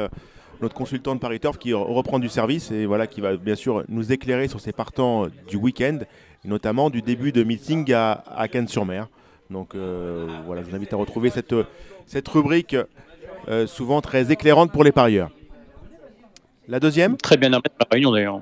notre 0.61 0.73
consultant 0.73 1.15
de 1.15 1.19
Paris 1.19 1.39
Turf 1.39 1.57
qui 1.57 1.73
reprend 1.73 2.17
du 2.17 2.29
service 2.29 2.71
et 2.71 2.85
voilà 2.85 3.07
qui 3.07 3.19
va 3.19 3.35
bien 3.35 3.55
sûr 3.55 3.83
nous 3.89 4.13
éclairer 4.13 4.47
sur 4.47 4.61
ses 4.61 4.71
partants 4.71 5.27
du 5.47 5.57
week-end 5.57 5.99
notamment 6.47 6.89
du 6.89 7.01
début 7.01 7.31
de 7.31 7.43
meeting 7.43 7.91
à, 7.93 8.23
à 8.35 8.47
Cannes-sur-Mer. 8.47 9.07
Donc 9.49 9.75
euh, 9.75 10.27
voilà, 10.45 10.63
je 10.63 10.69
vous 10.69 10.75
invite 10.75 10.93
à 10.93 10.97
retrouver 10.97 11.29
cette, 11.29 11.55
cette 12.05 12.27
rubrique 12.27 12.75
euh, 13.47 13.67
souvent 13.67 14.01
très 14.01 14.31
éclairante 14.31 14.71
pour 14.71 14.83
les 14.83 14.91
parieurs. 14.91 15.29
La 16.67 16.79
deuxième 16.79 17.17
Très 17.17 17.37
bien 17.37 17.53
armée 17.53 17.69
la 17.79 17.87
réunion 17.91 18.11
d'ailleurs. 18.11 18.41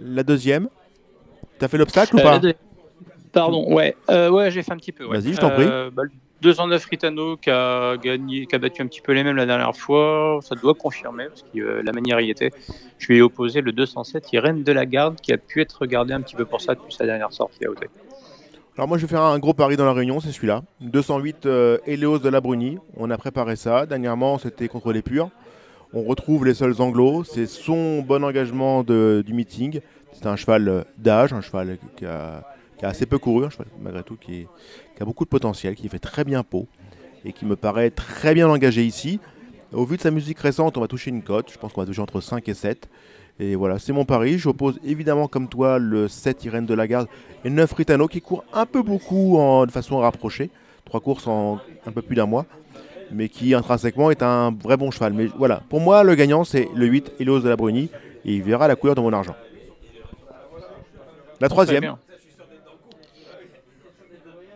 La 0.00 0.22
deuxième 0.22 0.68
Tu 1.58 1.64
as 1.64 1.68
fait 1.68 1.78
l'obstacle 1.78 2.14
ou 2.14 2.20
euh, 2.20 2.22
pas 2.22 2.40
Pardon, 3.32 3.72
ouais, 3.74 3.96
ouais 4.08 4.50
j'ai 4.50 4.62
fait 4.62 4.72
un 4.72 4.76
petit 4.76 4.92
peu. 4.92 5.06
Vas-y, 5.06 5.34
je 5.34 5.40
t'en 5.40 5.50
prie. 5.50 5.66
Bah, 5.92 6.04
209 6.40 6.84
Ritano 6.84 7.36
qui 7.36 7.50
a 7.50 7.96
gagné, 7.96 8.46
qui 8.46 8.54
a 8.54 8.58
battu 8.58 8.82
un 8.82 8.86
petit 8.86 9.00
peu 9.00 9.12
les 9.12 9.24
mêmes 9.24 9.36
la 9.36 9.46
dernière 9.46 9.74
fois, 9.76 10.38
ça 10.42 10.54
doit 10.54 10.74
confirmer 10.74 11.26
parce 11.26 11.42
que 11.42 11.58
euh, 11.58 11.82
la 11.82 11.92
manière 11.92 12.20
y 12.20 12.30
était. 12.30 12.50
Je 12.98 13.08
lui 13.08 13.18
ai 13.18 13.22
opposé 13.22 13.60
le 13.60 13.72
207 13.72 14.32
Irène 14.32 14.62
de 14.62 14.72
la 14.72 14.86
Garde 14.86 15.20
qui 15.20 15.32
a 15.32 15.38
pu 15.38 15.60
être 15.60 15.80
regardé 15.80 16.14
un 16.14 16.20
petit 16.20 16.36
peu 16.36 16.44
pour 16.44 16.60
ça 16.60 16.74
depuis 16.74 16.94
sa 16.94 17.06
dernière 17.06 17.32
sortie 17.32 17.64
à. 17.64 17.70
Alors 18.76 18.86
moi 18.86 18.96
je 18.98 19.06
vais 19.06 19.10
faire 19.10 19.22
un 19.22 19.38
gros 19.40 19.54
pari 19.54 19.76
dans 19.76 19.84
la 19.84 19.92
réunion, 19.92 20.20
c'est 20.20 20.30
celui-là. 20.30 20.62
208 20.80 21.46
euh, 21.46 21.78
Helios 21.86 22.20
de 22.20 22.28
la 22.28 22.40
Bruni, 22.40 22.78
on 22.96 23.10
a 23.10 23.18
préparé 23.18 23.56
ça. 23.56 23.86
Dernièrement 23.86 24.38
c'était 24.38 24.68
contre 24.68 24.92
les 24.92 25.02
Purs. 25.02 25.30
On 25.92 26.02
retrouve 26.02 26.44
les 26.44 26.54
seuls 26.54 26.80
anglos. 26.80 27.24
C'est 27.24 27.46
son 27.46 28.02
bon 28.02 28.22
engagement 28.22 28.84
du 28.84 29.32
meeting. 29.32 29.80
C'est 30.12 30.26
un 30.26 30.36
cheval 30.36 30.84
d'âge, 30.98 31.32
un 31.32 31.40
cheval 31.40 31.78
qui 31.96 32.04
a, 32.04 32.44
assez 32.82 33.06
peu 33.06 33.18
couru, 33.18 33.46
un 33.46 33.50
cheval 33.50 33.66
malgré 33.80 34.02
tout 34.02 34.16
qui, 34.16 34.46
qui, 34.98 35.02
a 35.02 35.06
beaucoup 35.06 35.24
de 35.24 35.30
potentiel, 35.30 35.76
qui 35.76 35.88
fait 35.88 36.00
très 36.00 36.24
bien 36.24 36.42
peau 36.42 36.66
et 37.24 37.32
qui 37.32 37.46
me 37.46 37.54
paraît 37.54 37.90
très 37.90 38.34
bien 38.34 38.48
engagé 38.48 38.84
ici. 38.84 39.20
Au 39.72 39.84
vu 39.84 39.96
de 39.96 40.02
sa 40.02 40.10
musique 40.10 40.40
récente, 40.40 40.76
on 40.76 40.80
va 40.80 40.88
toucher 40.88 41.10
une 41.10 41.22
cote. 41.22 41.52
Je 41.52 41.58
pense 41.58 41.72
qu'on 41.72 41.82
va 41.82 41.86
toucher 41.86 42.00
entre 42.00 42.20
5 42.20 42.48
et 42.48 42.54
7. 42.54 42.88
Et 43.38 43.54
voilà, 43.54 43.78
c'est 43.78 43.92
mon 43.92 44.04
pari. 44.04 44.38
J'oppose 44.38 44.80
évidemment, 44.84 45.28
comme 45.28 45.48
toi, 45.48 45.78
le 45.78 46.08
7 46.08 46.44
Irène 46.46 46.66
de 46.66 46.74
la 46.74 46.88
Garde 46.88 47.06
et 47.44 47.50
9 47.50 47.72
Ritano 47.72 48.08
qui 48.08 48.20
court 48.20 48.44
un 48.52 48.66
peu 48.66 48.82
beaucoup 48.82 49.36
en, 49.38 49.66
de 49.66 49.70
façon 49.70 49.98
rapprochée. 49.98 50.50
Trois 50.84 51.00
courses 51.00 51.28
en 51.28 51.60
un 51.86 51.92
peu 51.92 52.02
plus 52.02 52.16
d'un 52.16 52.26
mois. 52.26 52.46
Mais 53.12 53.28
qui 53.28 53.54
intrinsèquement 53.54 54.10
est 54.10 54.22
un 54.22 54.50
vrai 54.50 54.76
bon 54.76 54.90
cheval. 54.90 55.12
Mais 55.12 55.26
voilà, 55.38 55.62
pour 55.68 55.80
moi, 55.80 56.02
le 56.02 56.16
gagnant, 56.16 56.42
c'est 56.42 56.68
le 56.74 56.86
8 56.86 57.12
Elos 57.20 57.40
de 57.40 57.48
la 57.48 57.56
Bruni. 57.56 57.88
Et 58.24 58.34
il 58.34 58.42
verra 58.42 58.66
la 58.66 58.74
couleur 58.74 58.96
de 58.96 59.00
mon 59.00 59.12
argent. 59.12 59.36
La 61.40 61.48
troisième. 61.48 61.96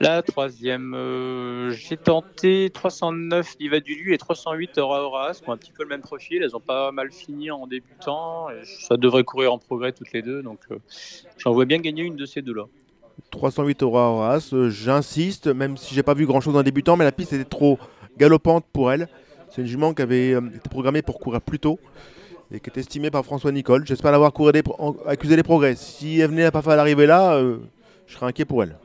La 0.03 0.20
troisième, 0.20 0.95
euh, 0.97 1.70
j'ai 1.70 1.97
tenté 1.97 2.70
309 2.70 3.57
Diva 3.57 3.79
Dulu 3.79 4.12
et 4.12 4.19
308 4.19 4.77
Aura 4.79 5.05
Horace, 5.05 5.41
qui 5.41 5.49
ont 5.49 5.53
un 5.53 5.57
petit 5.57 5.70
peu 5.70 5.85
le 5.85 5.89
même 5.89 6.01
profil. 6.01 6.43
Elles 6.43 6.57
ont 6.57 6.61
pas 6.61 6.91
mal 6.91 7.12
fini 7.12 7.53
en 7.53 7.69
débutant. 7.69 8.49
Ça 8.65 8.97
devrait 8.97 9.23
courir 9.23 9.53
en 9.53 9.59
progrès 9.59 9.93
toutes 9.93 10.12
les 10.12 10.23
deux. 10.23 10.43
Donc 10.43 10.59
euh, 10.73 10.79
j'en 11.39 11.53
vois 11.53 11.66
bien 11.66 11.79
gagner 11.79 12.03
une 12.03 12.16
de 12.16 12.27
ces 12.27 12.43
deux-là. 12.43 12.65
308 13.31 13.81
Aura 13.85 14.11
Horace, 14.11 14.53
euh, 14.55 14.70
j'insiste, 14.70 15.47
même 15.47 15.77
si 15.77 15.95
j'ai 15.95 16.03
pas 16.03 16.15
vu 16.15 16.27
grand 16.27 16.41
chose 16.41 16.57
en 16.57 16.65
débutant, 16.65 16.97
mais 16.97 17.05
la 17.05 17.12
piste 17.12 17.33
était 17.33 17.45
trop 17.45 17.79
galopante 18.19 18.65
pour 18.73 18.91
elle. 18.91 19.07
C'est 19.51 19.61
une 19.61 19.69
jument 19.69 19.95
qui 19.95 20.03
avait 20.03 20.31
été 20.31 20.69
programmée 20.69 21.03
pour 21.03 21.20
courir 21.20 21.41
plus 21.41 21.61
tôt 21.61 21.79
et 22.51 22.59
qui 22.59 22.70
est 22.70 22.77
estimée 22.77 23.12
par 23.12 23.24
François 23.24 23.53
Nicole. 23.53 23.87
J'espère 23.87 24.11
l'avoir 24.11 24.33
accusé 25.07 25.37
des 25.37 25.43
progrès. 25.45 25.77
Si 25.77 26.19
elle 26.19 26.31
venait 26.31 26.51
pas 26.51 26.62
faire 26.62 26.74
l'arrivée 26.74 27.07
là, 27.07 27.41
je 28.07 28.15
serais 28.15 28.27
inquiet 28.27 28.45
pour 28.45 28.65
elle. 28.65 28.77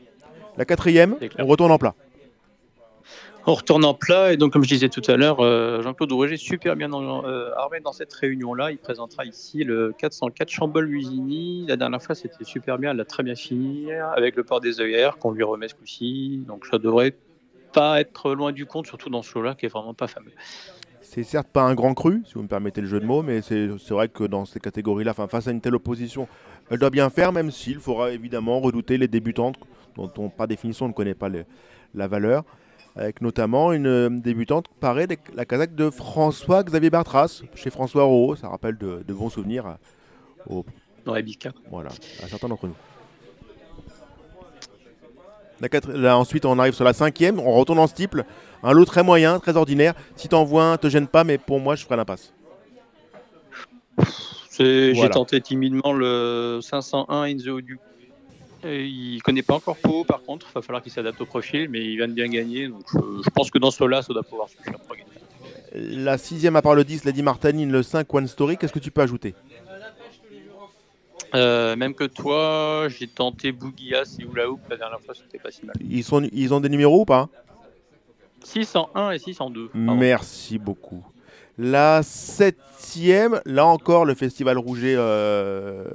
La 0.58 0.66
quatrième, 0.66 1.16
on 1.38 1.46
retourne 1.46 1.72
en 1.72 1.78
plat. 1.78 1.94
On 3.50 3.54
retourne 3.54 3.86
en 3.86 3.94
plat 3.94 4.34
et 4.34 4.38
donc 4.38 4.52
comme 4.52 4.64
je 4.64 4.70
disais 4.70 4.90
tout 4.90 5.02
à 5.08 5.16
l'heure, 5.16 5.40
euh, 5.40 5.82
Jean-Claude 5.82 6.12
Rouget 6.12 6.36
super 6.36 6.76
bien 6.76 6.92
euh, 6.92 7.52
armé 7.56 7.80
dans 7.80 7.94
cette 7.94 8.14
réunion-là. 8.14 8.72
Il 8.72 8.78
présentera 8.78 9.24
ici 9.24 9.64
le 9.64 9.94
404 9.98 10.50
Chambol-Musigny. 10.50 11.66
La 11.68 11.78
dernière 11.78 12.02
fois 12.02 12.14
c'était 12.14 12.44
super 12.44 12.78
bien, 12.78 12.92
elle 12.92 13.00
a 13.00 13.06
très 13.06 13.24
bien 13.24 13.36
fini 13.36 13.90
avec 13.94 14.36
le 14.36 14.44
port 14.44 14.60
des 14.60 14.82
œillères 14.82 15.18
qu'on 15.18 15.32
lui 15.32 15.44
remet 15.44 15.70
ce 15.70 15.76
coup-ci. 15.76 16.44
Donc 16.46 16.66
ça 16.66 16.78
devrait 16.78 17.16
pas 17.72 18.02
être 18.02 18.34
loin 18.34 18.52
du 18.52 18.66
compte, 18.66 18.88
surtout 18.88 19.10
dans 19.10 19.22
ce 19.22 19.34
lot-là 19.36 19.56
qui 19.56 19.66
est 19.66 19.70
vraiment 19.70 19.94
pas 19.94 20.08
fameux. 20.08 20.32
C'est 21.02 21.24
certes 21.24 21.48
pas 21.48 21.62
un 21.62 21.74
grand 21.74 21.94
cru, 21.94 22.24
si 22.26 22.34
vous 22.34 22.44
me 22.44 22.50
permettez 22.50 22.82
le 22.82 22.88
jeu 22.88 23.00
de 23.00 23.06
mots, 23.06 23.22
mais 23.22 23.42
c'est 23.42 23.70
vrai 23.92 24.10
que 24.10 24.26
dans 24.26 24.44
ces 24.44 24.60
catégories-là, 24.60 25.14
face 25.14 25.48
à 25.48 25.52
une 25.52 25.62
telle 25.62 25.76
opposition, 25.76 26.28
elle 26.70 26.80
doit 26.80 26.90
bien 26.90 27.10
faire, 27.10 27.32
même 27.32 27.50
s'il 27.50 27.80
faudra 27.80 28.12
évidemment 28.12 28.60
redouter 28.60 28.98
les 28.98 29.08
débutantes 29.08 29.56
dont 29.98 30.12
on, 30.18 30.30
par 30.30 30.48
définition, 30.48 30.88
ne 30.88 30.94
connaît 30.94 31.14
pas 31.16 31.30
la 31.94 32.08
valeur. 32.08 32.44
Avec 32.96 33.22
notamment 33.22 33.74
une 33.74 33.86
euh, 33.86 34.10
débutante 34.10 34.68
parée 34.80 35.06
de 35.06 35.18
la 35.36 35.46
casaque 35.46 35.76
de 35.76 35.92
François-Xavier 35.92 36.90
Bartras, 36.90 37.44
chez 37.54 37.70
François 37.70 38.04
Rowe. 38.04 38.36
Ça 38.36 38.50
rappelle 38.50 38.78
de, 38.78 39.04
bons 39.14 39.30
souvenirs 39.30 39.78
au, 40.50 40.66
dans 41.06 41.14
la 41.14 41.22
Voilà, 41.70 41.90
à 42.24 42.28
certains 42.28 42.48
d'entre 42.48 42.68
nous. 42.68 42.76
Là, 45.94 46.18
ensuite, 46.18 46.46
on 46.46 46.58
arrive 46.60 46.74
sur 46.74 46.86
la 46.86 46.94
cinquième. 46.94 47.40
On 47.40 47.54
retourne 47.54 47.80
en 47.80 47.88
steeple. 47.88 48.26
Un 48.64 48.74
lot 48.74 48.86
très 48.86 49.04
moyen, 49.04 49.40
très 49.40 49.58
ordinaire. 49.58 49.94
Si 50.16 50.28
t'en 50.28 50.44
vois 50.44 50.66
un, 50.66 50.78
te 50.78 50.90
gêne 50.90 51.08
pas, 51.08 51.24
mais 51.24 51.38
pour 51.38 51.60
moi, 51.60 51.76
je 51.76 51.84
ferai 51.84 51.98
l'impasse. 51.98 52.34
J'ai 54.60 55.10
tenté 55.12 55.40
timidement 55.42 55.94
le 55.94 56.60
501 56.62 57.24
In 57.24 57.38
the 57.38 57.48
il 58.64 59.22
connaît 59.24 59.42
pas 59.42 59.56
encore 59.56 59.78
Pau, 59.78 60.04
par 60.04 60.22
contre, 60.24 60.48
il 60.50 60.54
va 60.54 60.62
falloir 60.62 60.82
qu'il 60.82 60.92
s'adapte 60.92 61.22
au 61.22 61.26
profil, 61.26 61.70
mais 61.70 61.84
il 61.84 61.98
vient 61.98 62.08
de 62.08 62.14
bien 62.14 62.28
gagner, 62.28 62.68
donc 62.68 62.84
je, 62.94 63.30
pense 63.30 63.52
que 63.52 63.58
dans 63.60 63.72
ce 63.72 63.84
là 63.84 64.02
ça 64.02 64.14
doit 64.14 64.24
pouvoir 64.24 64.50
suffire 64.50 64.80
pour 64.80 64.96
gagner. 64.96 65.10
La 65.74 66.18
sixième, 66.18 66.56
à 66.56 66.62
part 66.62 66.76
le 66.76 66.84
10, 66.84 67.04
Lady 67.04 67.22
Martinine, 67.22 67.72
le 67.72 67.84
5, 67.84 68.12
One 68.14 68.28
Story, 68.28 68.58
qu'est-ce 68.58 68.74
que 68.74 68.80
tu 68.80 68.92
peux 68.92 69.02
ajouter? 69.02 69.36
Euh, 71.36 71.76
même 71.76 71.94
que 71.94 72.06
toi, 72.06 72.88
j'ai 72.88 73.08
tenté 73.08 73.52
Bougias 73.52 74.16
et 74.20 74.26
Oula 74.26 74.46
la 74.70 74.78
dernière 74.78 75.02
fois, 75.02 75.14
c'était 75.14 75.40
pas 75.40 75.52
si 75.52 75.66
mal. 75.66 75.76
Ils, 75.82 76.04
sont, 76.04 76.28
ils 76.32 76.54
ont 76.54 76.62
des 76.62 76.70
numéros 76.70 77.02
ou 77.02 77.06
pas? 77.06 77.28
601 78.44 79.12
et 79.12 79.20
602. 79.20 79.72
Merci 79.74 80.58
beaucoup. 80.58 81.04
La 81.58 82.04
septième, 82.04 83.42
là 83.46 83.66
encore, 83.66 84.06
le 84.06 84.14
festival 84.14 84.58
Rouget 84.58 84.96
euh, 84.96 85.86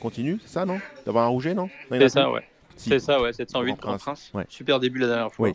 continue, 0.00 0.38
c'est 0.42 0.52
ça, 0.52 0.64
non? 0.64 0.78
D'avoir 1.04 1.24
un 1.24 1.28
Rouget, 1.28 1.54
non? 1.54 1.68
C'est 1.90 2.08
ça, 2.08 2.30
ouais. 2.30 2.44
C'est 2.76 2.98
ça, 2.98 3.20
ouais, 3.20 3.32
708 3.32 3.80
Grand 3.80 3.98
Prince. 3.98 4.32
Super 4.48 4.80
début 4.80 5.00
la 5.00 5.06
dernière 5.08 5.32
fois. 5.32 5.48
Oui. 5.48 5.54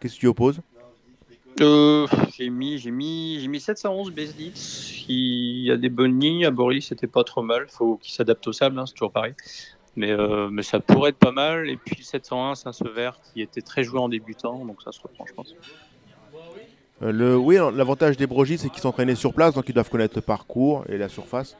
Qu'est-ce 0.00 0.14
que 0.14 0.20
tu 0.20 0.26
opposes? 0.26 0.60
Euh, 1.60 2.06
j'ai 2.36 2.50
mis, 2.50 2.78
j'ai 2.78 2.90
mis, 2.90 3.38
j'ai 3.40 3.48
mis 3.48 3.60
711 3.60 4.12
Besdix. 4.12 5.04
Il 5.08 5.64
y 5.64 5.70
a 5.70 5.76
des 5.76 5.88
bonnes 5.88 6.18
lignes. 6.18 6.44
À 6.44 6.50
Boris, 6.50 6.88
c'était 6.88 7.06
pas 7.06 7.24
trop 7.24 7.42
mal. 7.42 7.66
Faut 7.68 7.96
qu'il 7.96 8.12
s'adapte 8.12 8.46
au 8.46 8.52
sable, 8.52 8.78
hein, 8.78 8.86
c'est 8.86 8.94
toujours 8.94 9.12
pareil. 9.12 9.34
Mais, 9.96 10.10
euh, 10.10 10.48
mais 10.50 10.62
ça 10.62 10.80
pourrait 10.80 11.10
être 11.10 11.18
pas 11.18 11.30
mal. 11.32 11.70
Et 11.70 11.76
puis 11.76 12.02
701, 12.04 12.56
c'est 12.56 12.68
un 12.68 12.72
Sever 12.72 13.12
qui 13.22 13.40
était 13.40 13.62
très 13.62 13.84
joué 13.84 14.00
en 14.00 14.08
débutant, 14.08 14.64
donc 14.64 14.82
ça 14.82 14.90
se 14.90 15.00
reprend, 15.00 15.24
je 15.26 15.32
pense. 15.32 15.54
Euh, 17.02 17.12
le, 17.12 17.36
oui, 17.36 17.56
l'avantage 17.56 18.16
des 18.16 18.26
Brogis, 18.26 18.58
c'est 18.58 18.70
qu'ils 18.70 18.82
s'entraînaient 18.82 19.14
sur 19.14 19.34
place, 19.34 19.54
donc 19.54 19.68
ils 19.68 19.74
doivent 19.74 19.90
connaître 19.90 20.16
le 20.16 20.22
parcours 20.22 20.84
et 20.88 20.96
la 20.96 21.08
surface. 21.08 21.56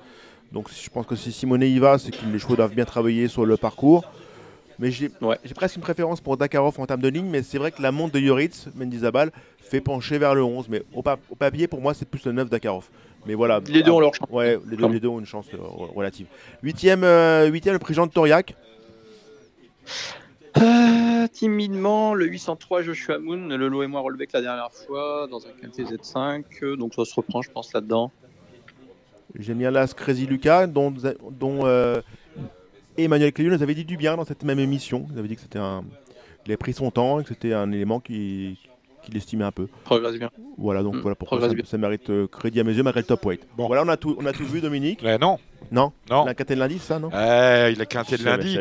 Donc 0.52 0.68
je 0.70 0.88
pense 0.90 1.06
que 1.06 1.16
si 1.16 1.32
Simonet 1.32 1.70
y 1.70 1.78
va, 1.78 1.98
c'est 1.98 2.12
que 2.12 2.24
les 2.32 2.38
chevaux 2.38 2.56
doivent 2.56 2.74
bien 2.74 2.84
travailler 2.84 3.28
sur 3.28 3.44
le 3.44 3.56
parcours. 3.56 4.04
Mais 4.78 4.90
j'ai 4.90 5.08
presque 5.54 5.76
une 5.76 5.82
préférence 5.82 6.20
pour 6.20 6.36
Dakarov 6.36 6.78
en 6.80 6.86
termes 6.86 7.00
de 7.00 7.08
ligne, 7.08 7.28
mais 7.28 7.42
c'est 7.42 7.58
vrai 7.58 7.70
que 7.70 7.80
la 7.80 7.92
montre 7.92 8.12
de 8.12 8.20
Yoritz, 8.20 8.68
Mendizabal, 8.74 9.30
fait 9.58 9.80
pencher 9.80 10.18
vers 10.18 10.34
le 10.34 10.42
11. 10.42 10.68
Mais 10.68 10.82
au, 10.92 11.02
papier, 11.02 11.68
pour 11.68 11.80
moi, 11.80 11.94
c'est 11.94 12.08
plus 12.08 12.24
le 12.24 12.32
9 12.32 12.50
Dakarov. 12.50 12.88
Mais 13.26 13.34
voilà. 13.34 13.60
Les 13.68 13.82
deux 13.82 13.92
ont 13.92 14.00
leur 14.00 14.14
chance. 14.14 14.28
Ouais, 14.30 14.58
les 14.68 14.76
deux, 15.00 15.08
ont 15.08 15.18
une 15.18 15.26
chance 15.26 15.46
euh, 15.54 15.58
relative. 15.94 16.26
Huitième, 16.62 17.04
euh, 17.04 17.46
huitième, 17.46 17.74
le 17.74 17.78
prix 17.78 17.94
Jean 17.94 18.06
de 18.06 18.12
Toriac. 18.12 18.54
Euh, 20.58 21.26
timidement, 21.28 22.14
le 22.14 22.26
803 22.26 22.82
Joshua 22.82 23.18
Moon, 23.18 23.48
le 23.48 23.68
lot 23.68 23.82
et 23.82 23.86
moi 23.86 24.00
relevé 24.00 24.26
que 24.26 24.32
la 24.34 24.42
dernière 24.42 24.70
fois 24.70 25.26
dans 25.28 25.46
un 25.46 25.50
quintet 25.50 25.82
Z5, 25.82 26.44
euh, 26.62 26.76
donc 26.76 26.94
ça 26.94 27.04
se 27.04 27.14
reprend, 27.14 27.42
je 27.42 27.50
pense, 27.50 27.72
là-dedans. 27.72 28.12
J'aime 29.38 29.58
bien 29.58 29.70
là 29.70 29.86
Crazy 29.88 30.26
Lucas, 30.26 30.68
dont, 30.68 30.94
euh, 31.42 32.00
Emmanuel 32.96 33.32
Clélieu 33.32 33.56
nous 33.56 33.62
avait 33.62 33.74
dit 33.74 33.84
du 33.84 33.96
bien 33.96 34.16
dans 34.16 34.24
cette 34.24 34.44
même 34.44 34.60
émission. 34.60 35.06
Il 35.12 35.18
avait 35.18 35.26
dit 35.26 35.34
que 35.34 35.42
c'était 35.42 35.58
un. 35.58 35.82
Il 36.46 36.52
a 36.52 36.56
pris 36.56 36.72
son 36.72 36.90
temps 36.90 37.18
et 37.18 37.22
que 37.22 37.30
c'était 37.30 37.54
un 37.54 37.72
élément 37.72 37.98
qui, 37.98 38.58
qu'il 39.04 39.16
estimait 39.16 39.44
un 39.44 39.52
peu. 39.52 39.68
Progresse 39.84 40.18
bien. 40.18 40.30
Voilà, 40.58 40.82
donc 40.82 40.96
mm, 40.96 41.00
voilà 41.00 41.14
pourquoi 41.14 41.40
ça, 41.64 41.78
mérite 41.78 42.10
euh, 42.10 42.26
crédit 42.26 42.60
à 42.60 42.64
mes 42.64 42.72
yeux 42.72 42.82
malgré 42.82 43.00
le 43.00 43.06
top 43.06 43.24
weight. 43.24 43.46
Bon, 43.56 43.66
voilà, 43.66 43.82
on 43.84 43.88
a 43.88 43.96
tout, 43.96 44.16
on 44.18 44.26
a 44.26 44.32
tout 44.32 44.44
vu, 44.44 44.60
Dominique. 44.60 45.00
Mais 45.02 45.18
non. 45.18 45.38
Non. 45.70 45.92
Non. 46.10 46.24
Il 46.26 46.30
a 46.30 46.34
quinté 46.34 46.54
de 46.54 46.60
lundi, 46.60 46.78
ça, 46.78 46.98
non? 46.98 47.10
Eh, 47.12 47.72
Il 47.72 47.80
a 47.80 47.86
quinté 47.86 48.16
de 48.16 48.24
lundi. 48.24 48.58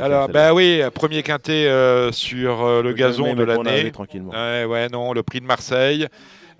Alors, 0.00 0.28
bah 0.28 0.54
oui, 0.54 0.80
premier 0.94 1.22
quinté 1.22 1.68
euh, 1.68 2.12
sur 2.12 2.64
euh, 2.64 2.82
le 2.82 2.92
gazon 2.92 3.34
de 3.34 3.42
l'année. 3.42 3.90
Tranquillement. 3.90 4.32
Ouais, 4.32 4.64
ouais, 4.64 4.88
non, 4.88 5.12
le 5.12 5.22
prix 5.22 5.40
de 5.40 5.46
Marseille. 5.46 6.06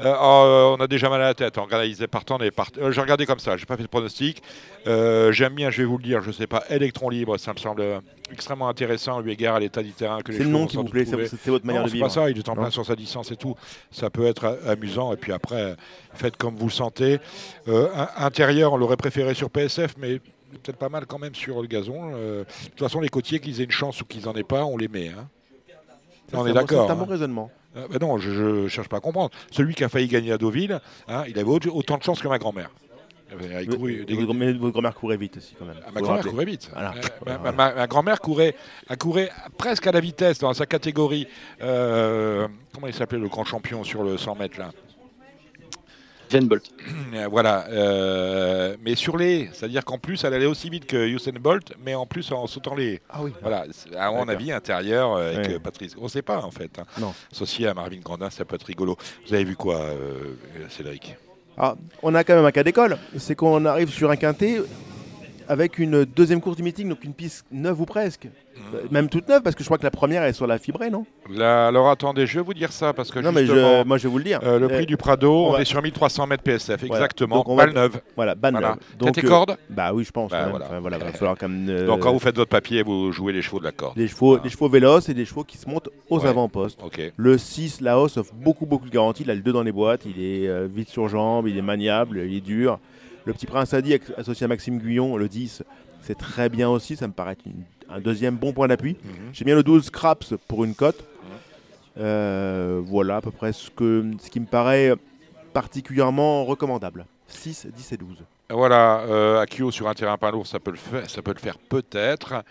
Euh, 0.01 0.15
oh, 0.21 0.77
on 0.79 0.83
a 0.83 0.87
déjà 0.87 1.09
mal 1.09 1.23
à 1.23 1.27
la 1.27 1.35
tête. 1.35 1.57
On 1.59 1.65
regardait 1.65 2.07
partant, 2.07 2.39
euh, 2.41 2.91
j'ai 2.91 3.01
regardé 3.01 3.25
comme 3.27 3.39
ça. 3.39 3.57
J'ai 3.57 3.67
pas 3.67 3.77
fait 3.77 3.83
de 3.83 3.89
pronostic. 3.89 4.43
Euh, 4.87 5.33
j'aime 5.33 5.55
bien, 5.55 5.71
je 5.71 5.79
vais 5.79 5.85
vous 5.85 5.97
le 5.97 6.03
dire, 6.03 6.23
je 6.23 6.31
sais 6.31 6.47
pas, 6.47 6.65
Electron 6.69 7.09
libre, 7.09 7.39
ça 7.39 7.53
me 7.53 7.59
semble 7.59 7.83
extrêmement 8.31 8.69
intéressant 8.69 9.23
eu 9.23 9.31
égard 9.31 9.57
à 9.57 9.61
l'état 9.61 9.83
du 9.83 9.93
terrain 9.93 10.21
que 10.21 10.33
C'est 10.33 10.45
le 10.45 10.51
nom 10.51 10.67
qui 10.67 10.77
vous 10.77 10.85
plaît, 10.85 11.05
c'est 11.07 11.47
votre 11.51 11.65
manière 11.65 11.85
de 11.85 11.91
vivre. 11.91 12.09
C'est 12.11 12.21
pas 12.21 12.27
ça, 12.27 12.31
il 12.31 12.39
est 12.39 12.49
en 12.49 12.55
plein 12.55 12.71
sur 12.71 12.85
sa 12.85 12.97
distance 12.97 13.31
et 13.31 13.37
tout. 13.37 13.55
Ça 13.91 14.11
peut 14.11 14.27
être 14.27 14.59
amusant. 14.67 15.13
Et 15.13 15.17
puis 15.17 15.33
après, 15.33 15.77
faites 16.15 16.37
comme 16.37 16.57
vous 16.57 16.67
le 16.67 16.73
sentez. 16.73 17.19
intérieur, 18.17 18.75
on 18.75 18.77
l'aurait 18.77 18.97
préféré 18.97 19.35
sur 19.35 19.51
PSF, 19.51 19.95
mais 19.99 20.19
peut-être 20.63 20.79
pas 20.79 20.89
mal 20.89 21.07
quand 21.07 21.19
même 21.19 21.35
sur 21.35 21.63
le 21.63 21.69
gazon. 21.69 22.13
de 22.13 22.45
toute 22.71 22.79
façon, 22.79 23.01
les 23.01 23.09
côtiers, 23.09 23.41
qu'ils 23.41 23.61
aient 23.61 23.65
une 23.65 23.71
chance 23.71 24.01
ou 24.03 24.05
qu'ils 24.05 24.29
en 24.29 24.35
aient 24.35 24.43
pas, 24.43 24.65
on 24.65 24.77
les 24.77 24.89
met. 24.89 25.09
Hein. 25.09 25.29
On 26.33 26.47
est, 26.47 26.53
d'accord. 26.53 26.87
C'est 26.87 26.93
un 26.93 26.97
bon 26.97 27.05
hein. 27.05 27.09
raisonnement. 27.11 27.51
Euh, 27.77 27.87
ben 27.89 27.99
non, 28.01 28.19
je 28.19 28.31
ne 28.31 28.69
cherche 28.69 28.89
pas 28.89 28.99
à 28.99 29.01
comprendre. 29.01 29.31
Celui 29.51 29.75
qui 29.75 29.85
a 29.85 29.89
failli 29.89 30.09
gagner 30.09 30.33
à 30.33 30.39
Deauville, 30.39 30.81
hein, 31.09 31.25
il 31.29 31.39
avait 31.39 31.69
autant 31.69 31.99
de 31.99 32.03
chance 32.03 32.21
que 32.21 32.29
ma 32.29 32.39
grand-mère. 32.39 32.71
votre 33.31 34.73
grand-mère 34.73 34.95
courait 34.95 35.17
vite 35.17 35.37
aussi 35.37 35.55
quand 35.59 35.67
même. 35.67 35.77
Ah, 35.87 35.91
ma 35.93 36.01
grand-mère 36.01 36.27
courait 36.27 36.45
vite. 36.45 36.71
Euh, 36.77 37.53
ma, 37.53 37.87
grand-mère 37.87 38.21
courait, 38.21 38.55
a 38.89 38.97
courait 38.97 39.31
presque 39.59 39.87
à 39.87 39.93
la 39.93 40.01
vitesse 40.01 40.39
dans 40.39 40.55
sa 40.55 40.67
catégorie. 40.67 41.27
Euh, 41.61 42.49
comment 42.73 42.87
il 42.87 42.95
s'appelait 42.95 43.19
le 43.19 43.29
grand 43.29 43.45
champion 43.45 43.85
sur 43.85 44.05
le 44.05 44.17
100 44.17 44.37
mètres 44.37 44.59
là? 44.59 44.71
Usain 46.29 46.43
Bolt. 46.47 46.71
voilà. 47.31 47.67
Euh, 47.69 48.77
mais 48.83 48.95
sur 48.95 49.17
les, 49.17 49.49
c'est-à-dire 49.53 49.85
qu'en 49.85 49.99
plus, 49.99 50.23
elle 50.25 50.35
allait 50.35 50.47
aussi 50.47 50.71
vite 50.71 50.87
que 50.87 50.97
Usain 51.09 51.33
Bolt, 51.41 51.73
mais 51.85 51.95
en 51.95 52.07
plus 52.07 52.31
en 52.33 52.47
sautant 52.47 52.75
les. 52.75 53.01
Ah 53.11 53.21
oui. 53.23 53.33
Voilà. 53.43 53.65
À 53.97 54.11
mon 54.11 54.29
avis, 54.29 54.53
intérieur 54.53 55.15
euh, 55.15 55.37
avec 55.37 55.59
Patrice. 55.59 55.95
On 55.99 56.05
ne 56.05 56.09
sait 56.09 56.23
pas 56.23 56.39
en 56.43 56.51
fait. 56.51 56.79
Hein. 56.79 56.85
Non. 56.99 57.15
Associé 57.33 57.69
à 57.69 57.75
Marvin 57.75 58.01
Grandin, 58.03 58.31
ça 58.31 58.45
peut 58.45 58.57
être 58.57 58.65
rigolo. 58.65 58.97
Vous 59.27 59.35
avez 59.35 59.45
vu 59.45 59.57
quoi, 59.57 59.81
Cédric? 60.69 61.17
Ah, 61.59 61.75
On 62.03 62.15
a 62.15 62.23
quand 62.23 62.35
même 62.35 62.45
un 62.45 62.53
cas 62.53 62.63
d'école. 62.63 62.99
C'est 63.17 63.35
qu'on 63.35 63.65
arrive 63.65 63.91
sur 63.91 64.11
un 64.11 64.17
quintet 64.17 64.61
avec 65.49 65.79
une 65.79 66.05
deuxième 66.05 66.41
course 66.41 66.57
du 66.57 66.63
meeting, 66.63 66.89
donc 66.89 67.05
une 67.05 67.15
piste 67.15 67.45
neuve 67.51 67.81
ou 67.81 67.87
presque. 67.87 68.27
Mmh. 68.27 68.77
Même 68.91 69.09
toute 69.09 69.29
neuve, 69.29 69.43
parce 69.43 69.55
que 69.55 69.63
je 69.63 69.69
crois 69.69 69.79
que 69.79 69.85
la 69.85 69.91
première 69.91 70.23
est 70.25 70.33
sur 70.33 70.47
la 70.47 70.59
fibrée, 70.59 70.91
non? 70.91 71.05
Alors 71.39 71.91
attendez, 71.91 72.27
je 72.27 72.39
vais 72.39 72.45
vous 72.45 72.55
dire 72.55 72.73
ça, 72.73 72.93
parce 72.93 73.11
que 73.11 73.19
non, 73.19 73.33
mais 73.33 73.45
moi 73.85 73.99
je 73.99 74.05
vais 74.05 74.09
vous 74.09 74.19
le 74.19 74.25
dire. 74.25 74.41
Euh, 74.43 74.59
le 74.59 74.69
prix 74.69 74.87
du 74.87 74.97
Prado, 74.97 75.49
on, 75.49 75.59
est 75.59 75.65
sur 75.65 75.83
1300 75.83 76.27
mètres 76.27 76.43
PSF, 76.43 76.83
exactement, 76.85 77.45
balle 77.55 77.73
neuve. 77.73 78.01
Voilà, 78.15 78.35
balle 78.35 78.55
neuve. 78.55 78.77
Donc, 78.99 79.19
euh, 79.19 79.29
corde 79.29 79.57
Bah 79.69 79.93
oui, 79.93 80.05
je 80.05 80.11
pense. 80.11 80.31
Bah, 80.31 80.49
voilà. 80.49 80.99
va 80.99 81.13
falloir 81.13 81.37
euh, 81.43 81.87
Donc 81.87 82.01
quand 82.01 82.13
vous 82.13 82.19
faites 82.19 82.37
votre 82.37 82.51
papier, 82.51 82.83
vous 82.83 83.13
jouez 83.13 83.33
les 83.33 83.43
chevaux 83.43 83.59
de 83.59 83.65
la 83.65 83.73
corde. 83.73 83.97
Les 83.97 84.09
chevaux, 84.09 84.39
les 84.43 84.51
chevaux 84.51 84.69
véloces 84.69 85.09
et 85.09 85.15
des 85.15 85.25
chevaux 85.25 85.45
qui 85.45 85.59
se 85.59 85.69
montent 85.69 85.91
aux 86.09 86.25
avant-postes. 86.25 86.81
Le 87.17 87.39
6, 87.39 87.81
la 87.81 87.99
hausse 87.99 88.17
offre 88.17 88.33
beaucoup, 88.35 88.67
beaucoup 88.67 88.87
de 88.87 88.93
garanties. 88.93 89.25
Il 89.25 89.31
a 89.31 89.35
le 89.35 89.43
2 89.43 89.53
dans 89.53 89.63
les 89.63 89.73
boîtes, 89.73 90.07
il 90.07 90.23
est 90.23 90.67
vite 90.67 90.89
sur 90.89 91.09
jambes, 91.09 91.49
il 91.49 91.59
est 91.59 91.63
maniable, 91.63 92.23
il 92.27 92.37
est 92.37 92.41
dur. 92.41 92.79
Le 93.27 93.33
petit 93.33 93.47
prince 93.47 93.75
a 93.75 93.83
dit, 93.83 93.99
associé 94.17 94.45
à 94.45 94.49
Maxime 94.49 94.79
Guyon, 94.79 95.17
le 95.17 95.29
10, 95.29 95.65
c'est 96.01 96.17
très 96.17 96.49
bien 96.49 96.69
aussi, 96.69 96.95
ça 96.95 97.09
me 97.09 97.13
paraît 97.13 97.37
un 97.91 98.01
deuxième 98.01 98.37
bon 98.37 98.53
point 98.53 98.69
d'appui. 98.69 98.97
Mhm. 99.05 99.11
J'ai 99.33 99.45
bien 99.45 99.57
le 99.57 99.65
12 99.65 99.91
Craps 99.91 100.35
pour 100.47 100.65
une 100.65 100.75
cote. 100.75 101.05
Euh, 101.99 102.81
voilà 102.85 103.17
à 103.17 103.21
peu 103.21 103.31
près 103.33 103.53
ce, 103.53 103.71
que, 103.71 104.05
ce 104.21 104.31
qui 104.31 104.39
me 104.39 104.47
paraît 104.47 104.93
particulièrement 105.53 106.45
recommandable. 106.45 107.07
6, 107.27 107.67
10 107.75 107.93
et 107.93 107.97
12. 107.97 108.19
Voilà, 108.51 109.01
euh, 109.01 109.41
Akio 109.41 109.73
sur 109.73 109.89
un 109.89 109.95
terrain 109.95 110.17
pas 110.19 110.31
lourd, 110.31 110.47
ça 110.47 110.61
peut 110.61 110.71
le 110.71 110.77
faire, 110.77 111.11
ça 111.11 111.21
peut 111.21 111.33
le 111.35 111.41
faire 111.41 111.59
peut-être. 111.59 112.45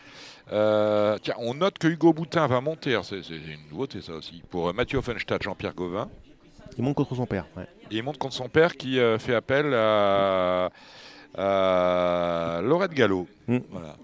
Euh, 0.52 1.18
tiens, 1.22 1.36
on 1.38 1.54
note 1.54 1.78
que 1.78 1.88
Hugo 1.88 2.12
Boutin 2.12 2.48
va 2.48 2.60
monter, 2.60 3.00
c'est 3.04 3.20
une 3.20 3.70
nouveauté 3.72 4.02
ça 4.02 4.14
aussi, 4.14 4.44
pour 4.50 4.74
Mathieu 4.74 4.98
Offenstadt, 4.98 5.42
Jean-Pierre 5.42 5.74
Gauvin. 5.74 6.10
Il 6.78 6.84
monte 6.84 6.96
contre 6.96 7.16
son 7.16 7.26
père. 7.26 7.46
Il 7.92 8.04
monte 8.04 8.18
contre 8.18 8.36
son 8.36 8.50
père 8.50 8.76
qui 8.78 9.00
fait 9.20 9.36
appel 9.36 9.74
à 9.74 10.70
euh, 11.38 12.62
Laurette 12.62 12.94
Gallo. 12.94 13.28
Voilà. 13.48 13.96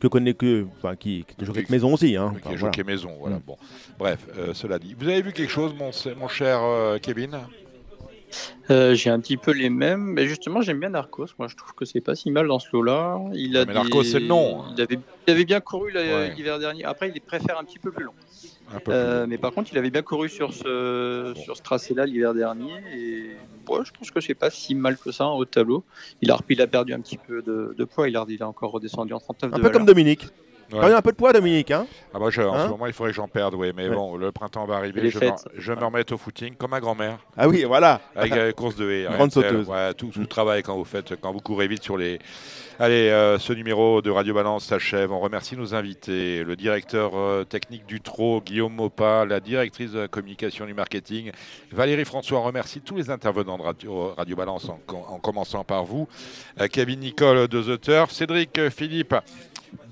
Que 0.00 0.06
connaît 0.06 0.34
que, 0.34 0.66
enfin, 0.76 0.94
qui, 0.94 1.24
qui 1.26 1.44
joue 1.44 1.50
avec 1.50 1.70
Maison 1.70 1.94
aussi. 1.94 2.16
Hein. 2.16 2.32
Qui 2.48 2.56
joue 2.56 2.70
Maison, 2.86 3.16
voilà. 3.18 3.36
Hmm. 3.36 3.42
Bon. 3.44 3.56
Bref, 3.98 4.28
euh, 4.36 4.54
cela 4.54 4.78
dit. 4.78 4.94
Vous 4.96 5.08
avez 5.08 5.22
vu 5.22 5.32
quelque 5.32 5.50
chose, 5.50 5.74
mon, 5.74 5.90
mon 6.16 6.28
cher 6.28 6.60
euh, 6.62 6.98
Kevin? 6.98 7.40
Euh, 8.70 8.94
j'ai 8.94 9.10
un 9.10 9.18
petit 9.18 9.36
peu 9.36 9.52
les 9.52 9.70
mêmes, 9.70 10.02
mais 10.02 10.28
justement 10.28 10.60
j'aime 10.60 10.78
bien 10.78 10.90
Narcos. 10.90 11.28
Moi 11.38 11.48
je 11.48 11.56
trouve 11.56 11.72
que 11.72 11.84
c'est 11.84 12.02
pas 12.02 12.14
si 12.14 12.30
mal 12.30 12.46
dans 12.46 12.58
ce 12.58 12.68
lot-là. 12.72 13.18
Il 13.32 13.56
a 13.56 13.64
mais 13.64 13.72
Narcos 13.72 14.04
c'est 14.04 14.20
le 14.20 14.26
nom. 14.26 14.66
Il 14.76 14.82
avait, 14.82 14.98
il 15.26 15.30
avait 15.32 15.44
bien 15.46 15.60
couru 15.60 15.90
l'hiver 15.90 16.58
dernier. 16.58 16.84
Après 16.84 17.10
il 17.12 17.20
préfère 17.22 17.58
un 17.58 17.64
petit 17.64 17.78
peu 17.78 17.90
plus 17.90 18.04
long. 18.04 18.12
Euh, 18.88 19.26
mais 19.28 19.38
par 19.38 19.52
contre, 19.52 19.70
il 19.72 19.78
avait 19.78 19.90
bien 19.90 20.02
couru 20.02 20.28
sur 20.28 20.52
ce, 20.52 21.32
sur 21.36 21.56
ce 21.56 21.62
tracé-là 21.62 22.06
l'hiver 22.06 22.34
dernier. 22.34 22.72
Et 22.94 23.36
je 23.68 23.90
pense 23.92 24.10
que 24.10 24.20
c'est 24.20 24.34
pas 24.34 24.50
si 24.50 24.74
mal 24.74 24.96
que 24.96 25.10
ça 25.10 25.26
au 25.26 25.44
tableau. 25.44 25.84
Il 26.22 26.30
a, 26.30 26.38
il 26.48 26.60
a 26.60 26.66
perdu 26.66 26.92
un 26.92 27.00
petit 27.00 27.18
peu 27.18 27.42
de, 27.42 27.84
poids. 27.84 28.08
Il 28.08 28.16
a, 28.16 28.24
il 28.28 28.42
a 28.42 28.48
encore 28.48 28.72
redescendu 28.72 29.12
en 29.12 29.20
39 29.20 29.54
Un 29.54 29.60
peu 29.60 29.70
comme 29.70 29.86
Dominique. 29.86 30.26
Ouais. 30.72 30.80
Quand 30.80 30.94
un 30.94 31.02
peu 31.02 31.12
de 31.12 31.16
poids, 31.16 31.32
Dominique. 31.32 31.70
Hein 31.70 31.86
ah 32.12 32.18
bah 32.18 32.26
en 32.26 32.30
ce 32.30 32.40
hein 32.40 32.68
moment, 32.68 32.86
il 32.86 32.92
faudrait 32.92 33.12
que 33.12 33.16
j'en 33.16 33.28
perde, 33.28 33.54
oui. 33.54 33.72
Mais 33.74 33.88
bon, 33.88 34.16
le 34.16 34.32
printemps 34.32 34.66
va 34.66 34.76
arriver. 34.76 35.08
Je, 35.10 35.18
me, 35.18 35.30
je 35.56 35.72
me 35.72 35.84
remette 35.84 36.12
au 36.12 36.18
footing 36.18 36.56
comme 36.56 36.72
ma 36.72 36.80
grand-mère. 36.80 37.18
Ah 37.36 37.48
oui, 37.48 37.64
voilà. 37.64 38.00
Avec 38.14 38.34
la 38.34 38.52
course 38.52 38.76
de 38.76 38.90
haie. 38.90 39.06
Grande 39.10 39.32
sauteuse. 39.32 39.66
Ouais, 39.68 39.94
tout, 39.94 40.08
tout 40.08 40.20
le 40.20 40.26
travail 40.26 40.62
quand 40.62 40.76
vous 40.76 40.84
faites, 40.84 41.18
quand 41.20 41.32
vous 41.32 41.40
courez 41.40 41.68
vite 41.68 41.82
sur 41.82 41.96
les. 41.96 42.18
Allez, 42.80 43.08
euh, 43.08 43.40
ce 43.40 43.52
numéro 43.52 44.02
de 44.02 44.10
Radio 44.10 44.34
Balance 44.34 44.66
s'achève. 44.66 45.10
On 45.10 45.18
remercie 45.18 45.56
nos 45.56 45.74
invités, 45.74 46.44
le 46.44 46.54
directeur 46.54 47.16
euh, 47.16 47.42
technique 47.42 47.86
du 47.86 48.00
TRO, 48.00 48.40
Guillaume 48.40 48.72
Mopa, 48.72 49.24
la 49.24 49.40
directrice 49.40 49.90
de 49.90 49.98
la 49.98 50.08
communication 50.08 50.64
du 50.64 50.74
marketing, 50.74 51.32
Valérie 51.72 52.04
François. 52.04 52.38
On 52.38 52.44
remercie 52.44 52.80
tous 52.80 52.94
les 52.94 53.10
intervenants 53.10 53.58
de 53.58 53.62
Radio, 53.64 54.14
Radio 54.16 54.36
Balance, 54.36 54.68
en, 54.68 54.78
en, 54.92 55.18
commençant 55.18 55.64
par 55.64 55.84
vous, 55.84 56.06
euh, 56.60 56.68
Kevin 56.70 57.00
Nicole 57.00 57.48
de 57.48 57.62
The 57.62 57.80
Turf, 57.80 58.12
Cédric 58.12 58.68
Philippe 58.70 59.16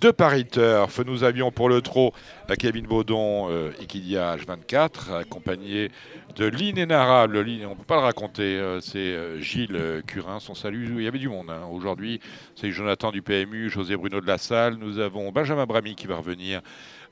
de 0.01 0.11
Paris 0.11 0.47
Turf. 0.47 1.01
Nous 1.05 1.25
avions 1.25 1.51
pour 1.51 1.69
le 1.69 1.81
trot 1.81 2.13
Kevin 2.59 2.87
Baudon 2.87 3.49
euh, 3.51 3.73
Equidia 3.81 4.37
H24, 4.37 5.21
accompagné 5.21 5.91
de 6.37 6.47
l'inénarrable, 6.47 7.39
on 7.39 7.71
ne 7.71 7.75
peut 7.75 7.85
pas 7.87 7.97
le 7.97 8.03
raconter, 8.03 8.59
euh, 8.59 8.81
c'est 8.81 8.99
euh, 8.99 9.41
Gilles 9.41 10.03
Curin, 10.07 10.39
son 10.39 10.55
salut, 10.55 10.95
il 10.97 11.03
y 11.03 11.09
avait 11.09 11.19
du 11.19 11.29
monde 11.29 11.51
hein. 11.51 11.67
aujourd'hui, 11.71 12.21
c'est 12.55 12.71
Jonathan 12.71 13.11
du 13.11 13.23
PMU, 13.23 13.71
José 13.71 13.97
Bruno 13.97 14.21
de 14.21 14.27
la 14.27 14.39
Salle, 14.39 14.77
nous 14.79 14.99
avons 14.99 15.33
Benjamin 15.33 15.65
Brami 15.67 15.95
qui 15.95 16.07
va 16.07 16.17
revenir, 16.17 16.61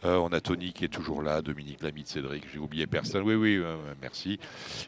euh, 0.05 0.17
on 0.19 0.29
a 0.33 0.41
Tony 0.41 0.73
qui 0.73 0.85
est 0.85 0.89
toujours 0.89 1.23
là, 1.23 1.41
Dominique 1.41 1.83
Lamite, 1.83 2.09
Cédric, 2.09 2.45
j'ai 2.53 2.59
oublié 2.59 2.87
personne. 2.87 3.23
Oui, 3.23 3.35
oui, 3.35 3.57
euh, 3.57 3.77
merci. 4.03 4.39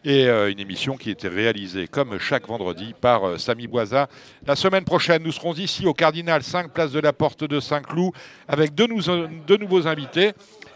Et 0.04 0.26
euh, 0.26 0.50
une 0.50 0.60
émission 0.60 0.96
qui 0.96 1.10
était 1.10 1.28
réalisée 1.28 1.88
comme 1.88 2.18
chaque 2.18 2.46
vendredi 2.46 2.94
par 3.00 3.40
Samy 3.40 3.66
Boisa. 3.66 4.08
La 4.46 4.56
semaine 4.56 4.84
prochaine, 4.84 5.22
nous 5.22 5.32
serons 5.32 5.54
ici 5.54 5.86
au 5.86 5.94
Cardinal 5.94 6.42
5 6.42 6.70
place 6.70 6.92
de 6.92 7.00
la 7.00 7.14
Porte 7.14 7.44
de 7.44 7.60
Saint-Cloud 7.60 8.12
avec 8.46 8.74
deux, 8.74 8.86
nouveaux 8.86 9.86
invités. 9.86 10.32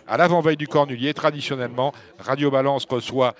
À 0.07 0.17
l'avant-veille 0.17 0.57
du 0.57 0.67
Cornulier, 0.67 1.12
traditionnellement, 1.12 1.93
Radio 2.19 2.51
Balance 2.51 2.87
reçoit 2.89 3.35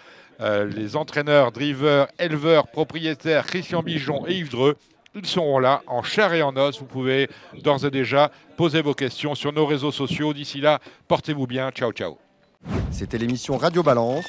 les 0.75 0.97
entraîneurs, 0.97 1.53
drivers, 1.53 2.07
éleveurs, 2.19 2.69
propriétaires 2.69 3.45
Christian 3.45 3.83
Bijon 3.83 4.27
et 4.27 4.37
Yves 4.37 4.51
Dreux 4.51 4.77
ils 5.15 5.27
seront 5.27 5.59
là 5.59 5.82
en 5.87 6.03
chair 6.03 6.32
et 6.32 6.43
en 6.43 6.57
os. 6.57 6.78
Vous 6.78 6.87
pouvez 6.87 7.28
d'ores 7.62 7.85
et 7.85 7.91
déjà 7.91 8.31
poser 8.57 8.82
vos 8.82 8.95
questions 8.95 9.35
sur 9.35 9.53
nos 9.53 9.66
réseaux 9.66 9.93
sociaux. 9.93 10.32
D'ici 10.32 10.61
là, 10.61 10.81
portez-vous 11.09 11.47
bien. 11.47 11.70
Ciao, 11.70 11.93
ciao. 11.93 12.19
C'était 12.91 13.19
l'émission 13.19 13.57
Radio 13.57 13.82
Balance. 13.82 14.27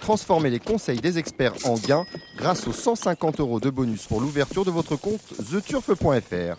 Transformez 0.00 0.50
les 0.50 0.60
conseils 0.60 1.00
des 1.00 1.18
experts 1.18 1.54
en 1.64 1.74
gains 1.74 2.04
grâce 2.36 2.66
aux 2.66 2.72
150 2.72 3.40
euros 3.40 3.60
de 3.60 3.70
bonus 3.70 4.06
pour 4.06 4.20
l'ouverture 4.20 4.64
de 4.64 4.70
votre 4.70 4.96
compte 4.96 5.20
theturf.fr. 5.50 6.56